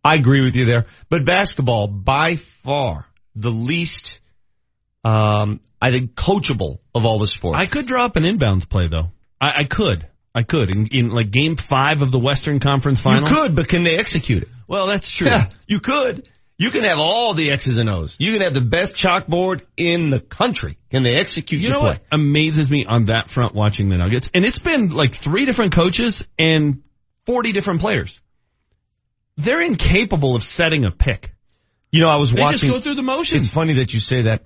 I 0.03 0.15
agree 0.15 0.41
with 0.41 0.55
you 0.55 0.65
there. 0.65 0.85
But 1.09 1.23
basketball, 1.25 1.87
by 1.87 2.35
far, 2.35 3.05
the 3.35 3.51
least, 3.51 4.19
um, 5.05 5.59
I 5.81 5.91
think 5.91 6.15
coachable 6.15 6.79
of 6.93 7.05
all 7.05 7.19
the 7.19 7.27
sports. 7.27 7.57
I 7.59 7.65
could 7.67 7.85
draw 7.85 8.05
up 8.05 8.15
an 8.15 8.23
inbounds 8.23 8.67
play 8.67 8.87
though. 8.87 9.11
I, 9.39 9.53
I 9.59 9.63
could. 9.63 10.07
I 10.33 10.43
could 10.43 10.75
in, 10.75 10.87
in 10.91 11.09
like 11.09 11.31
game 11.31 11.55
five 11.55 12.01
of 12.01 12.11
the 12.11 12.19
Western 12.19 12.59
Conference 12.59 12.99
Final. 12.99 13.29
you 13.29 13.35
could, 13.35 13.55
but 13.55 13.67
can 13.69 13.83
they 13.83 13.97
execute 13.97 14.43
it? 14.43 14.49
Well, 14.67 14.87
that's 14.87 15.09
true. 15.09 15.27
Yeah, 15.27 15.47
you 15.67 15.79
could. 15.79 16.27
You 16.57 16.71
can 16.71 16.83
have 16.83 16.97
all 16.99 17.33
the 17.33 17.51
X's 17.51 17.77
and 17.77 17.89
O's. 17.89 18.15
You 18.17 18.31
can 18.33 18.41
have 18.41 18.53
the 18.53 18.61
best 18.61 18.95
chalkboard 18.95 19.65
in 19.77 20.09
the 20.09 20.19
country. 20.21 20.77
Can 20.89 21.03
they 21.03 21.15
execute 21.15 21.61
it? 21.61 21.65
You 21.65 21.69
know 21.69 21.79
play? 21.81 21.89
what 21.89 22.01
amazes 22.13 22.71
me 22.71 22.85
on 22.85 23.05
that 23.05 23.29
front 23.29 23.53
watching 23.53 23.89
the 23.89 23.97
Nuggets? 23.97 24.29
And 24.33 24.45
it's 24.45 24.59
been 24.59 24.89
like 24.89 25.15
three 25.15 25.45
different 25.45 25.73
coaches 25.75 26.25
and 26.39 26.81
40 27.25 27.51
different 27.51 27.81
players. 27.81 28.21
They're 29.37 29.61
incapable 29.61 30.35
of 30.35 30.43
setting 30.43 30.85
a 30.85 30.91
pick. 30.91 31.33
You 31.91 32.01
know, 32.01 32.07
I 32.09 32.17
was 32.17 32.31
They 32.31 32.41
watching. 32.41 32.59
just 32.69 32.73
go 32.73 32.79
through 32.79 32.95
the 32.95 33.03
motions. 33.03 33.45
It's 33.47 33.53
funny 33.53 33.73
that 33.75 33.93
you 33.93 33.99
say 33.99 34.23
that. 34.23 34.43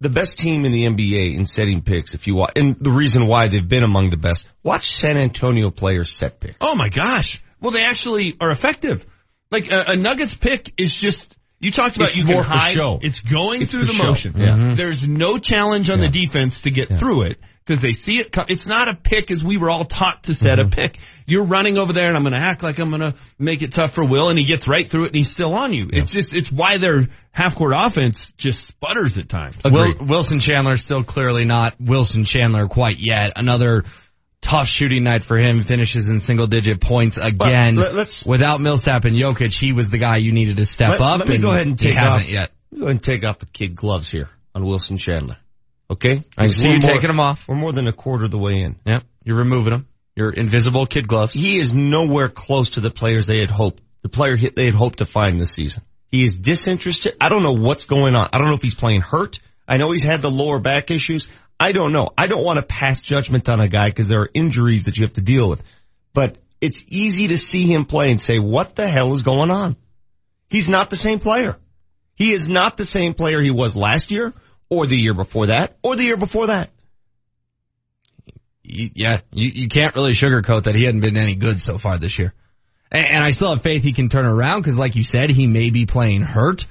The 0.00 0.08
best 0.10 0.38
team 0.38 0.64
in 0.64 0.72
the 0.72 0.84
NBA 0.86 1.36
in 1.36 1.44
setting 1.46 1.82
picks, 1.82 2.14
if 2.14 2.26
you 2.26 2.34
watch, 2.34 2.52
and 2.56 2.76
the 2.80 2.90
reason 2.90 3.26
why 3.26 3.48
they've 3.48 3.66
been 3.68 3.82
among 3.82 4.08
the 4.10 4.16
best, 4.16 4.46
watch 4.62 4.90
San 4.90 5.16
Antonio 5.18 5.70
players 5.70 6.10
set 6.10 6.40
picks. 6.40 6.56
Oh 6.60 6.74
my 6.74 6.88
gosh. 6.88 7.42
Well, 7.60 7.70
they 7.72 7.82
actually 7.84 8.36
are 8.40 8.50
effective. 8.50 9.04
Like 9.50 9.70
a, 9.70 9.90
a 9.92 9.96
Nuggets 9.96 10.32
pick 10.32 10.72
is 10.78 10.96
just, 10.96 11.36
you 11.58 11.70
talked 11.70 11.96
about 11.96 12.08
It's 12.10 12.16
you 12.16 12.24
more 12.24 12.42
can 12.42 12.50
hide. 12.50 12.74
show. 12.74 12.98
It's 13.02 13.20
going 13.20 13.60
It's 13.62 13.72
through 13.72 13.80
for 13.80 13.86
the 13.88 13.92
show. 13.92 14.04
motions. 14.04 14.40
Yeah. 14.40 14.46
Mhm. 14.56 14.76
There's 14.76 15.06
no 15.06 15.36
challenge 15.36 15.90
on 15.90 15.98
Yeah. 16.00 16.06
the 16.08 16.12
defense 16.26 16.62
to 16.62 16.70
get 16.70 16.88
through 16.98 17.24
it 17.24 17.38
because 17.70 17.80
they 17.80 17.92
see 17.92 18.18
it. 18.18 18.32
co- 18.32 18.46
It's 18.48 18.66
not 18.66 18.88
a 18.88 18.96
pick 18.96 19.30
as 19.30 19.44
we 19.44 19.56
were 19.56 19.70
all 19.70 19.84
taught 19.84 20.24
to 20.24 20.34
set 20.34 20.58
Mm-hmm. 20.58 20.66
a 20.66 20.70
pick. 20.70 20.98
You're 21.24 21.44
running 21.44 21.78
over 21.78 21.92
there 21.92 22.08
and 22.08 22.16
I'm 22.16 22.24
going 22.24 22.32
to 22.32 22.40
act 22.40 22.64
like 22.64 22.80
I'm 22.80 22.88
going 22.90 23.00
to 23.12 23.14
make 23.38 23.62
it 23.62 23.70
tough 23.70 23.94
for 23.94 24.04
Will 24.04 24.28
and 24.28 24.36
he 24.36 24.44
gets 24.44 24.66
right 24.66 24.90
through 24.90 25.04
it 25.04 25.06
and 25.08 25.14
he's 25.14 25.30
still 25.30 25.54
on 25.54 25.72
you. 25.72 25.88
It's 25.92 26.10
just, 26.10 26.34
it's 26.34 26.50
why 26.50 26.78
their 26.78 27.06
half 27.30 27.54
court 27.54 27.72
offense 27.76 28.32
just 28.32 28.66
sputters 28.66 29.16
at 29.16 29.28
times. 29.28 29.54
Will, 29.64 29.94
Wilson 30.00 30.40
Chandler 30.40 30.76
still 30.76 31.04
clearly 31.04 31.44
not 31.44 31.74
Wilson 31.80 32.24
Chandler 32.24 32.66
quite 32.66 32.96
yet. 32.98 33.34
Another 33.36 33.84
tough 34.40 34.66
shooting 34.66 35.04
night 35.04 35.22
for 35.22 35.36
him. 35.38 35.62
Finishes 35.62 36.10
in 36.10 36.18
single 36.18 36.48
digit 36.48 36.80
points 36.80 37.16
again. 37.18 37.76
let- 37.76 37.94
let's- 37.94 38.26
Without 38.26 38.60
Millsap 38.60 39.04
and 39.04 39.14
Jokic, 39.14 39.56
he 39.56 39.72
was 39.72 39.90
the 39.90 39.98
guy 39.98 40.16
you 40.16 40.32
needed 40.32 40.56
to 40.56 40.66
step 40.66 40.90
Let- 40.90 41.00
up. 41.00 41.18
let 41.20 41.28
me 41.28 41.34
and 41.36 41.44
go 41.44 41.50
ahead 41.52 41.66
and 41.68 41.78
take 41.78 41.90
he 41.92 41.96
hasn't 41.96 42.24
off. 42.24 42.28
yet. 42.28 42.50
Go 42.74 42.80
ahead 42.82 42.90
and 42.90 43.02
take 43.02 43.24
off 43.24 43.38
the 43.38 43.46
kid 43.46 43.76
gloves 43.76 44.10
here 44.10 44.28
on 44.56 44.64
Wilson 44.66 44.96
Chandler. 44.96 45.36
Okay? 45.90 46.22
I 46.38 46.46
see 46.48 46.68
you 46.68 46.78
more- 46.78 46.80
taking 46.80 47.08
them 47.08 47.20
off. 47.20 47.48
We're 47.48 47.56
more 47.56 47.72
than 47.72 47.88
a 47.88 47.92
quarter 47.92 48.24
of 48.24 48.30
the 48.30 48.38
way 48.38 48.60
in. 48.60 48.76
Yep, 48.84 49.02
you're 49.24 49.36
removing 49.36 49.72
them. 49.72 49.88
Your 50.14 50.30
invisible 50.30 50.86
kid 50.86 51.08
gloves. 51.08 51.32
He 51.32 51.58
is 51.58 51.74
nowhere 51.74 52.28
close 52.28 52.70
to 52.70 52.80
the 52.80 52.90
players 52.90 53.26
they 53.26 53.40
had 53.40 53.50
hoped, 53.50 53.82
the 54.02 54.08
player 54.08 54.36
they 54.36 54.66
had 54.66 54.74
hoped 54.74 54.98
to 54.98 55.06
find 55.06 55.40
this 55.40 55.52
season. 55.52 55.82
He 56.08 56.24
is 56.24 56.38
disinterested. 56.38 57.16
I 57.20 57.28
don't 57.28 57.42
know 57.42 57.54
what's 57.54 57.84
going 57.84 58.14
on. 58.14 58.28
I 58.32 58.38
don't 58.38 58.48
know 58.48 58.54
if 58.54 58.62
he's 58.62 58.74
playing 58.74 59.00
hurt. 59.00 59.38
I 59.66 59.76
know 59.76 59.92
he's 59.92 60.02
had 60.02 60.22
the 60.22 60.30
lower 60.30 60.58
back 60.58 60.90
issues. 60.90 61.28
I 61.58 61.72
don't 61.72 61.92
know. 61.92 62.08
I 62.18 62.26
don't 62.26 62.42
want 62.42 62.58
to 62.58 62.64
pass 62.64 63.00
judgment 63.00 63.48
on 63.48 63.60
a 63.60 63.68
guy 63.68 63.86
because 63.86 64.08
there 64.08 64.22
are 64.22 64.30
injuries 64.34 64.84
that 64.84 64.98
you 64.98 65.04
have 65.04 65.12
to 65.14 65.20
deal 65.20 65.48
with. 65.48 65.62
But 66.12 66.38
it's 66.60 66.82
easy 66.88 67.28
to 67.28 67.36
see 67.36 67.66
him 67.72 67.84
play 67.84 68.10
and 68.10 68.20
say, 68.20 68.38
what 68.38 68.74
the 68.74 68.88
hell 68.88 69.12
is 69.12 69.22
going 69.22 69.50
on? 69.50 69.76
He's 70.48 70.68
not 70.68 70.90
the 70.90 70.96
same 70.96 71.20
player. 71.20 71.56
He 72.16 72.32
is 72.32 72.48
not 72.48 72.76
the 72.76 72.84
same 72.84 73.14
player 73.14 73.40
he 73.40 73.50
was 73.50 73.76
last 73.76 74.10
year 74.10 74.34
or 74.70 74.86
the 74.86 74.96
year 74.96 75.14
before 75.14 75.48
that 75.48 75.76
or 75.82 75.96
the 75.96 76.04
year 76.04 76.16
before 76.16 76.46
that. 76.46 76.70
Yeah, 78.62 79.20
you, 79.32 79.50
you 79.52 79.68
can't 79.68 79.94
really 79.96 80.12
sugarcoat 80.12 80.64
that 80.64 80.76
he 80.76 80.86
hadn't 80.86 81.00
been 81.00 81.16
any 81.16 81.34
good 81.34 81.60
so 81.60 81.76
far 81.76 81.98
this 81.98 82.18
year. 82.18 82.32
And, 82.90 83.04
and 83.04 83.24
I 83.24 83.30
still 83.30 83.50
have 83.50 83.62
faith 83.62 83.82
he 83.82 83.92
can 83.92 84.08
turn 84.08 84.26
around 84.26 84.60
because 84.60 84.78
like 84.78 84.94
you 84.94 85.02
said, 85.02 85.30
he 85.30 85.46
may 85.46 85.70
be 85.70 85.86
playing 85.86 86.22
hurt, 86.22 86.66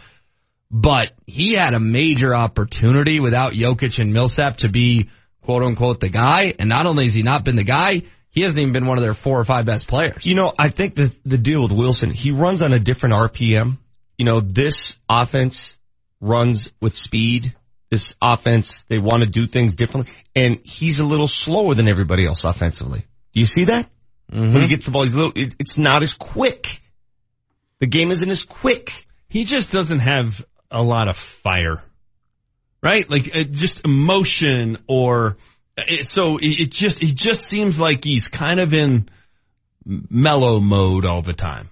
but 0.71 1.11
he 1.27 1.53
had 1.53 1.73
a 1.73 1.79
major 1.79 2.33
opportunity 2.33 3.19
without 3.19 3.51
Jokic 3.51 3.99
and 3.99 4.13
Millsap 4.13 4.57
to 4.57 4.69
be 4.69 5.09
quote 5.41 5.63
unquote 5.63 5.99
the 5.99 6.09
guy. 6.09 6.53
And 6.57 6.69
not 6.69 6.87
only 6.87 7.05
has 7.05 7.13
he 7.13 7.23
not 7.23 7.43
been 7.43 7.57
the 7.57 7.63
guy, 7.63 8.03
he 8.29 8.41
hasn't 8.43 8.59
even 8.59 8.73
been 8.73 8.85
one 8.85 8.97
of 8.97 9.03
their 9.03 9.13
four 9.13 9.39
or 9.39 9.43
five 9.43 9.65
best 9.65 9.87
players. 9.87 10.25
You 10.25 10.35
know, 10.35 10.53
I 10.57 10.69
think 10.69 10.95
the 10.95 11.13
the 11.25 11.37
deal 11.37 11.63
with 11.63 11.71
Wilson, 11.71 12.11
he 12.11 12.31
runs 12.31 12.61
on 12.61 12.73
a 12.73 12.79
different 12.79 13.15
RPM. 13.15 13.77
You 14.17 14.25
know, 14.25 14.41
this 14.41 14.95
offense 15.09 15.75
runs 16.21 16.71
with 16.81 16.95
speed. 16.95 17.55
This 17.89 18.13
offense, 18.21 18.83
they 18.83 18.99
want 18.99 19.23
to 19.23 19.29
do 19.29 19.47
things 19.47 19.73
differently, 19.73 20.13
and 20.35 20.59
he's 20.63 20.99
a 20.99 21.05
little 21.05 21.27
slower 21.27 21.73
than 21.73 21.89
everybody 21.89 22.27
else 22.27 22.43
offensively. 22.43 22.99
Do 23.33 23.39
you 23.39 23.47
see 23.47 23.65
that? 23.65 23.89
Mm-hmm. 24.31 24.53
When 24.53 24.61
he 24.61 24.67
gets 24.67 24.85
the 24.85 24.91
ball, 24.91 25.03
he's 25.03 25.13
a 25.13 25.17
little. 25.17 25.33
It, 25.35 25.55
it's 25.59 25.77
not 25.77 26.03
as 26.03 26.13
quick. 26.13 26.81
The 27.79 27.87
game 27.87 28.11
isn't 28.11 28.29
as 28.29 28.43
quick. 28.43 28.91
He 29.27 29.45
just 29.45 29.71
doesn't 29.71 29.99
have 29.99 30.45
a 30.69 30.83
lot 30.83 31.09
of 31.09 31.17
fire, 31.17 31.83
right? 32.83 33.09
Like 33.09 33.35
uh, 33.35 33.43
just 33.43 33.85
emotion 33.85 34.77
or 34.87 35.37
it, 35.77 36.05
so 36.07 36.37
it 36.41 36.71
just 36.71 37.01
it 37.01 37.15
just 37.15 37.47
seems 37.49 37.79
like 37.79 38.03
he's 38.03 38.27
kind 38.27 38.59
of 38.59 38.73
in 38.73 39.09
mellow 39.85 40.59
mode 40.59 41.05
all 41.05 41.21
the 41.21 41.33
time, 41.33 41.69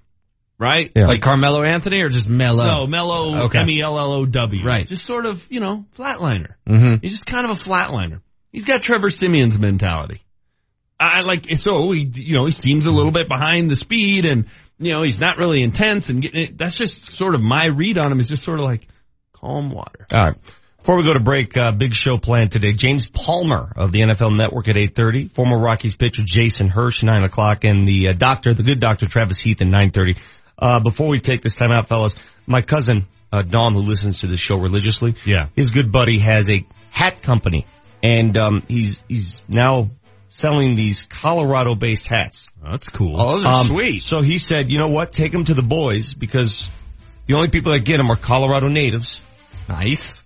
right? 0.60 0.92
Yeah. 0.96 1.08
Like 1.08 1.22
Carmelo 1.22 1.64
Anthony 1.64 2.02
or 2.02 2.10
just 2.10 2.28
mellow? 2.28 2.66
No, 2.66 2.88
mellow. 2.88 3.46
Okay. 3.46 3.60
M 3.60 3.70
e 3.70 3.82
l 3.82 3.98
l 3.98 4.14
o 4.14 4.26
w. 4.26 4.64
Right. 4.66 4.88
Just 4.88 5.06
sort 5.06 5.26
of 5.26 5.42
you 5.50 5.60
know 5.60 5.86
flatliner. 5.98 6.56
Mm-hmm. 6.68 6.96
He's 7.02 7.14
just 7.14 7.26
kind 7.26 7.46
of 7.46 7.52
a 7.52 7.56
flatliner. 7.56 8.22
He's 8.52 8.66
got 8.66 8.82
Trevor 8.82 9.10
Siemian's 9.10 9.60
mentality. 9.60 10.22
I 11.00 11.22
like 11.22 11.46
so 11.58 11.92
he 11.92 12.12
you 12.16 12.34
know 12.34 12.46
he 12.46 12.52
seems 12.52 12.86
a 12.86 12.92
little 12.92 13.12
bit 13.12 13.28
behind 13.28 13.70
the 13.70 13.76
speed 13.76 14.26
and 14.26 14.46
you 14.80 14.92
know 14.92 15.04
he's 15.04 15.20
not 15.20 15.38
really 15.38 15.62
intense 15.62 16.10
and 16.10 16.22
getting 16.22 16.42
it, 16.42 16.58
that's 16.58 16.76
just 16.76 17.12
sort 17.12 17.36
of 17.36 17.42
my 17.42 17.68
read 17.68 17.98
on 17.98 18.12
him 18.12 18.20
is 18.20 18.30
just 18.30 18.44
sort 18.44 18.60
of 18.60 18.66
like 18.66 18.88
calm 19.34 19.70
water. 19.70 20.08
All 20.12 20.26
right. 20.26 20.38
Before 20.88 20.96
we 20.96 21.04
go 21.04 21.14
to 21.14 21.20
break, 21.20 21.58
uh, 21.58 21.72
big 21.74 21.94
show 21.94 22.18
planned 22.18 22.52
today. 22.52 22.72
James 22.72 23.08
Palmer 23.08 23.74
of 23.76 23.92
the 23.92 24.00
NFL 24.00 24.38
Network 24.38 24.70
at 24.70 24.78
8.30. 24.78 25.34
Former 25.34 25.60
Rockies 25.60 25.94
pitcher 25.94 26.22
Jason 26.26 26.68
Hirsch, 26.68 27.04
9 27.04 27.24
o'clock. 27.24 27.66
And 27.66 27.86
the 27.86 28.08
uh, 28.08 28.14
doctor, 28.14 28.54
the 28.54 28.64
good 28.64 28.80
doctor 28.80 29.06
Travis 29.06 29.42
Heath 29.42 29.62
at 29.62 29.68
9.30. 29.68 30.18
Uh, 30.58 30.80
before 30.80 31.08
we 31.10 31.20
take 31.20 31.42
this 31.42 31.54
time 31.54 31.72
out, 31.72 31.88
fellas, 31.88 32.14
my 32.46 32.62
cousin, 32.62 33.06
uh, 33.32 33.42
Dom, 33.44 33.74
who 33.74 33.82
listens 33.82 34.22
to 34.22 34.28
the 34.28 34.38
show 34.38 34.56
religiously. 34.56 35.16
Yeah. 35.26 35.50
His 35.56 35.72
good 35.72 35.92
buddy 35.92 36.20
has 36.20 36.50
a 36.50 36.66
hat 36.90 37.22
company. 37.22 37.66
And, 38.02 38.38
um, 38.38 38.64
he's, 38.68 39.04
he's 39.08 39.42
now 39.48 39.92
selling 40.30 40.76
these 40.76 41.04
Colorado 41.08 41.76
based 41.76 42.08
hats. 42.08 42.48
Oh, 42.66 42.72
that's 42.72 42.90
cool. 42.90 43.20
Oh, 43.20 43.32
those 43.34 43.46
are 43.46 43.54
Um, 43.62 43.68
sweet. 43.68 44.02
So 44.04 44.22
he 44.22 44.38
said, 44.38 44.70
you 44.70 44.78
know 44.78 44.90
what? 44.90 45.12
Take 45.12 45.32
them 45.32 45.46
to 45.46 45.54
the 45.54 45.62
boys 45.64 46.14
because 46.14 46.70
the 47.26 47.36
only 47.36 47.50
people 47.50 47.72
that 47.74 47.80
get 47.86 47.98
them 47.98 48.10
are 48.10 48.16
Colorado 48.16 48.68
natives. 48.68 49.22
Nice. 49.70 50.24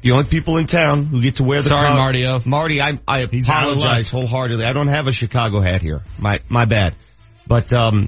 The 0.00 0.12
only 0.12 0.28
people 0.28 0.58
in 0.58 0.66
town 0.66 1.06
who 1.06 1.20
get 1.20 1.36
to 1.36 1.44
wear 1.44 1.60
the 1.60 1.70
Sorry, 1.70 1.88
Col- 1.88 1.96
Marty-o. 1.96 2.36
Marty, 2.46 2.80
I, 2.80 2.98
I 3.06 3.20
apologize 3.20 4.08
wholeheartedly. 4.08 4.64
I 4.64 4.72
don't 4.72 4.88
have 4.88 5.06
a 5.08 5.12
Chicago 5.12 5.60
hat 5.60 5.82
here. 5.82 6.02
My, 6.18 6.38
my 6.48 6.64
bad. 6.66 6.94
But, 7.46 7.72
um, 7.72 8.06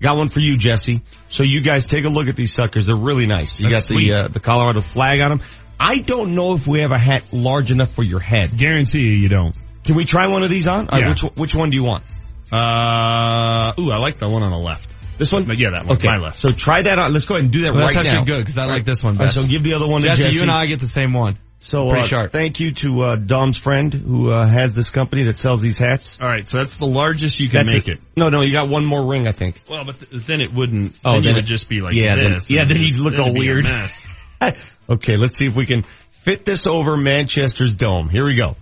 got 0.00 0.16
one 0.16 0.28
for 0.28 0.40
you, 0.40 0.56
Jesse. 0.56 1.02
So 1.28 1.42
you 1.42 1.60
guys 1.60 1.84
take 1.86 2.04
a 2.04 2.08
look 2.08 2.28
at 2.28 2.36
these 2.36 2.52
suckers. 2.52 2.86
They're 2.86 2.96
really 2.96 3.26
nice. 3.26 3.58
You 3.58 3.68
That's 3.68 3.88
got 3.88 3.96
the, 3.96 4.12
uh, 4.12 4.28
the 4.28 4.40
Colorado 4.40 4.80
flag 4.80 5.20
on 5.20 5.30
them. 5.30 5.42
I 5.80 5.98
don't 5.98 6.34
know 6.34 6.54
if 6.54 6.66
we 6.66 6.80
have 6.80 6.90
a 6.92 6.98
hat 6.98 7.32
large 7.32 7.70
enough 7.70 7.90
for 7.92 8.02
your 8.02 8.20
head. 8.20 8.56
Guarantee 8.56 9.00
you, 9.00 9.12
you 9.12 9.28
don't. 9.28 9.56
Can 9.84 9.94
we 9.94 10.04
try 10.04 10.26
one 10.28 10.42
of 10.42 10.50
these 10.50 10.66
on? 10.66 10.86
Right, 10.86 11.00
Yeah. 11.00 11.08
which, 11.08 11.22
which 11.36 11.54
one 11.54 11.70
do 11.70 11.76
you 11.76 11.84
want? 11.84 12.04
Uh, 12.52 13.72
ooh, 13.78 13.90
I 13.90 13.98
like 13.98 14.18
the 14.18 14.28
one 14.28 14.42
on 14.42 14.50
the 14.50 14.58
left. 14.58 14.88
This 15.18 15.32
one? 15.32 15.44
Yeah, 15.56 15.70
that 15.74 15.86
one. 15.86 15.96
Okay. 15.98 16.06
My 16.08 16.18
left. 16.18 16.38
So 16.38 16.50
try 16.50 16.82
that 16.82 16.98
on. 16.98 17.12
Let's 17.12 17.24
go 17.24 17.34
ahead 17.34 17.44
and 17.44 17.52
do 17.52 17.62
that 17.62 17.74
Well, 17.74 17.84
right 17.84 17.94
that's 17.94 18.06
now. 18.06 18.20
actually 18.20 18.26
good 18.36 18.38
because 18.46 18.56
I 18.56 18.64
like 18.66 18.84
this 18.84 19.02
one 19.02 19.14
All 19.14 19.18
right, 19.18 19.34
best. 19.34 19.36
so 19.42 19.46
give 19.46 19.62
the 19.64 19.74
other 19.74 19.86
one 19.88 20.02
to 20.02 20.08
Jesse, 20.08 20.22
Jesse. 20.22 20.36
you 20.36 20.42
and 20.42 20.50
I 20.50 20.66
get 20.66 20.80
the 20.80 20.86
same 20.86 21.12
one. 21.12 21.38
So 21.60 21.88
Pretty 21.90 22.04
uh, 22.04 22.08
sharp. 22.08 22.30
thank 22.30 22.60
you 22.60 22.70
to 22.70 23.00
uh, 23.02 23.16
Dom's 23.16 23.58
friend 23.58 23.92
who 23.92 24.30
uh, 24.30 24.46
has 24.46 24.72
this 24.72 24.90
company 24.90 25.24
that 25.24 25.36
sells 25.36 25.60
these 25.60 25.76
hats. 25.76 26.16
All 26.20 26.28
right, 26.28 26.46
so 26.46 26.58
that's 26.60 26.76
the 26.76 26.86
largest 26.86 27.40
you 27.40 27.48
can 27.48 27.66
That's 27.66 27.74
make 27.86 27.88
it. 27.88 28.00
No, 28.16 28.28
no, 28.28 28.42
you 28.42 28.52
got 28.52 28.68
one 28.68 28.84
more 28.86 29.04
ring, 29.10 29.26
I 29.26 29.32
think. 29.32 29.60
Well, 29.68 29.84
but 29.84 29.98
th- 29.98 30.24
then 30.24 30.40
it 30.40 30.52
wouldn't. 30.54 30.96
Oh, 31.04 31.14
then, 31.14 31.22
then 31.24 31.32
it 31.32 31.34
would 31.38 31.46
just 31.46 31.68
be 31.68 31.80
like 31.80 31.94
yeah, 31.94 32.14
then- 32.14 32.34
this. 32.34 32.48
yeah, 32.48 32.62
and 32.62 32.70
then 32.70 32.78
you'd 32.80 32.96
look 32.98 33.18
all 33.18 33.34
weird. 33.34 33.66
okay, 34.88 35.16
let's 35.16 35.36
see 35.36 35.46
if 35.48 35.56
we 35.56 35.66
can 35.66 35.84
fit 36.22 36.44
this 36.44 36.68
over 36.68 36.96
Manchester's 36.96 37.74
dome. 37.74 38.08
Here 38.08 38.24
we 38.24 38.36
go. 38.36 38.56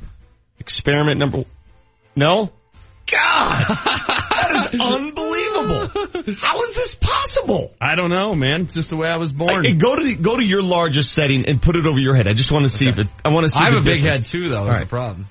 Experiment 0.58 1.18
number. 1.18 1.44
No. 2.16 2.50
God, 3.12 3.64
is 4.56 4.80
unbelievable. 4.80 6.34
How 6.40 6.62
is 6.62 6.75
this 6.75 6.94
possible? 6.94 7.72
I 7.80 7.94
don't 7.94 8.10
know, 8.10 8.34
man. 8.34 8.62
It's 8.62 8.75
just 8.75 8.90
the 8.90 8.96
way 8.96 9.08
I 9.08 9.16
was 9.16 9.32
born. 9.32 9.64
Hey, 9.64 9.75
go 9.75 9.96
to 9.96 10.04
the, 10.04 10.14
go 10.14 10.36
to 10.36 10.44
your 10.44 10.62
largest 10.62 11.12
setting 11.12 11.46
and 11.46 11.60
put 11.60 11.76
it 11.76 11.86
over 11.86 11.98
your 11.98 12.14
head. 12.14 12.26
I 12.26 12.34
just 12.34 12.50
want 12.52 12.64
to 12.64 12.68
see 12.70 12.88
if 12.88 12.98
it. 12.98 13.06
I 13.25 13.30
want 13.30 13.46
to 13.46 13.52
see. 13.52 13.60
I 13.60 13.70
have 13.70 13.80
a 13.80 13.84
big 13.84 14.02
head 14.02 14.25
too, 14.25 14.48
though. 14.48 14.58
All 14.58 14.64
That's 14.64 14.76
right. 14.78 14.84
the 14.84 14.88
problem. 14.88 15.26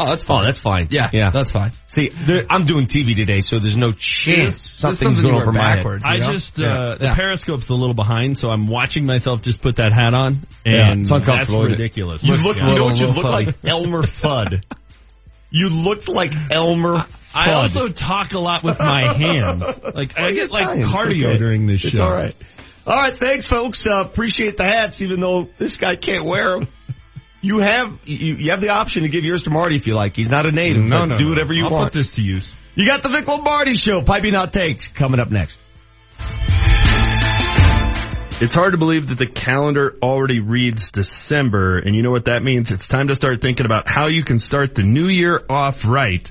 Oh, 0.00 0.06
that's 0.06 0.22
fine. 0.22 0.36
Oh, 0.36 0.38
fine. 0.38 0.44
that's 0.46 0.60
fine. 0.60 0.88
yeah, 0.92 1.10
yeah. 1.12 1.30
that's 1.30 1.50
fine. 1.50 1.72
See, 1.88 2.08
there, 2.10 2.46
I'm 2.48 2.66
doing 2.66 2.86
TV 2.86 3.16
today, 3.16 3.40
so 3.40 3.58
there's 3.58 3.76
no 3.76 3.90
chance 3.90 4.56
something's 4.60 5.16
something 5.16 5.22
going 5.24 5.34
over 5.42 5.52
my 5.52 5.60
head. 5.60 5.86
I 6.04 6.14
you 6.14 6.20
know? 6.20 6.32
just, 6.32 6.56
uh, 6.60 6.94
the 6.94 7.06
Yeah. 7.06 7.14
periscope's 7.16 7.68
a 7.68 7.74
little 7.74 7.96
behind, 7.96 8.38
so 8.38 8.48
I'm 8.48 8.68
watching 8.68 9.06
myself 9.06 9.42
just 9.42 9.60
put 9.60 9.76
that 9.76 9.92
hat 9.92 10.14
on, 10.14 10.46
Yeah, 10.64 10.92
and 10.92 11.00
it's 11.00 11.10
uncomfortable, 11.10 11.62
that's 11.62 11.72
ridiculous. 11.72 12.22
You 12.22 12.36
look, 12.36 12.56
yeah. 12.56 12.68
you 12.68 12.74
know 12.76 12.84
what 12.84 13.00
you 13.00 13.06
look 13.08 13.24
like? 13.24 13.64
Elmer 13.64 14.02
Fudd. 14.02 14.62
You 15.50 15.70
looked 15.70 16.10
like 16.10 16.34
Elmer 16.52 17.06
I 17.34 17.52
also 17.52 17.88
talk 17.88 18.32
a 18.32 18.38
lot 18.38 18.64
with 18.64 18.78
my 18.78 19.14
hands. 19.16 19.64
Like 19.94 20.18
I 20.18 20.32
get 20.32 20.50
like 20.50 20.62
Italian. 20.62 20.88
Cardio 20.88 21.26
okay. 21.26 21.38
during 21.38 21.66
this 21.66 21.82
show. 21.82 21.88
It's 21.88 21.98
all 21.98 22.12
right. 22.12 22.34
All 22.86 22.96
right, 22.96 23.14
thanks, 23.14 23.44
folks. 23.44 23.86
Uh, 23.86 24.02
appreciate 24.06 24.56
the 24.56 24.64
hats, 24.64 25.02
even 25.02 25.20
though 25.20 25.48
this 25.58 25.76
guy 25.76 25.96
can't 25.96 26.24
wear 26.24 26.58
them. 26.58 26.68
You 27.42 27.58
have 27.58 27.98
you, 28.04 28.36
you 28.36 28.50
have 28.50 28.60
the 28.60 28.70
option 28.70 29.02
to 29.02 29.08
give 29.08 29.24
yours 29.24 29.42
to 29.42 29.50
Marty 29.50 29.76
if 29.76 29.86
you 29.86 29.94
like. 29.94 30.16
He's 30.16 30.30
not 30.30 30.46
a 30.46 30.52
native. 30.52 30.84
No, 30.84 31.04
no, 31.04 31.16
do 31.16 31.24
no. 31.24 31.30
whatever 31.30 31.52
you 31.52 31.66
I'll 31.66 31.70
want. 31.70 31.84
put 31.84 31.92
this 31.92 32.14
to 32.14 32.22
use. 32.22 32.56
You 32.74 32.86
got 32.86 33.02
the 33.02 33.10
Vic 33.10 33.28
Lombardi 33.28 33.76
show. 33.76 34.02
Piping 34.02 34.34
hot 34.34 34.52
takes 34.52 34.88
coming 34.88 35.20
up 35.20 35.30
next. 35.30 35.62
It's 38.40 38.54
hard 38.54 38.72
to 38.72 38.78
believe 38.78 39.08
that 39.08 39.18
the 39.18 39.26
calendar 39.26 39.96
already 40.00 40.40
reads 40.40 40.90
December, 40.90 41.78
and 41.78 41.94
you 41.94 42.02
know 42.02 42.10
what 42.10 42.26
that 42.26 42.42
means? 42.42 42.70
It's 42.70 42.86
time 42.86 43.08
to 43.08 43.16
start 43.16 43.42
thinking 43.42 43.66
about 43.66 43.88
how 43.88 44.06
you 44.06 44.22
can 44.22 44.38
start 44.38 44.76
the 44.76 44.84
new 44.84 45.08
year 45.08 45.42
off 45.50 45.86
right 45.86 46.30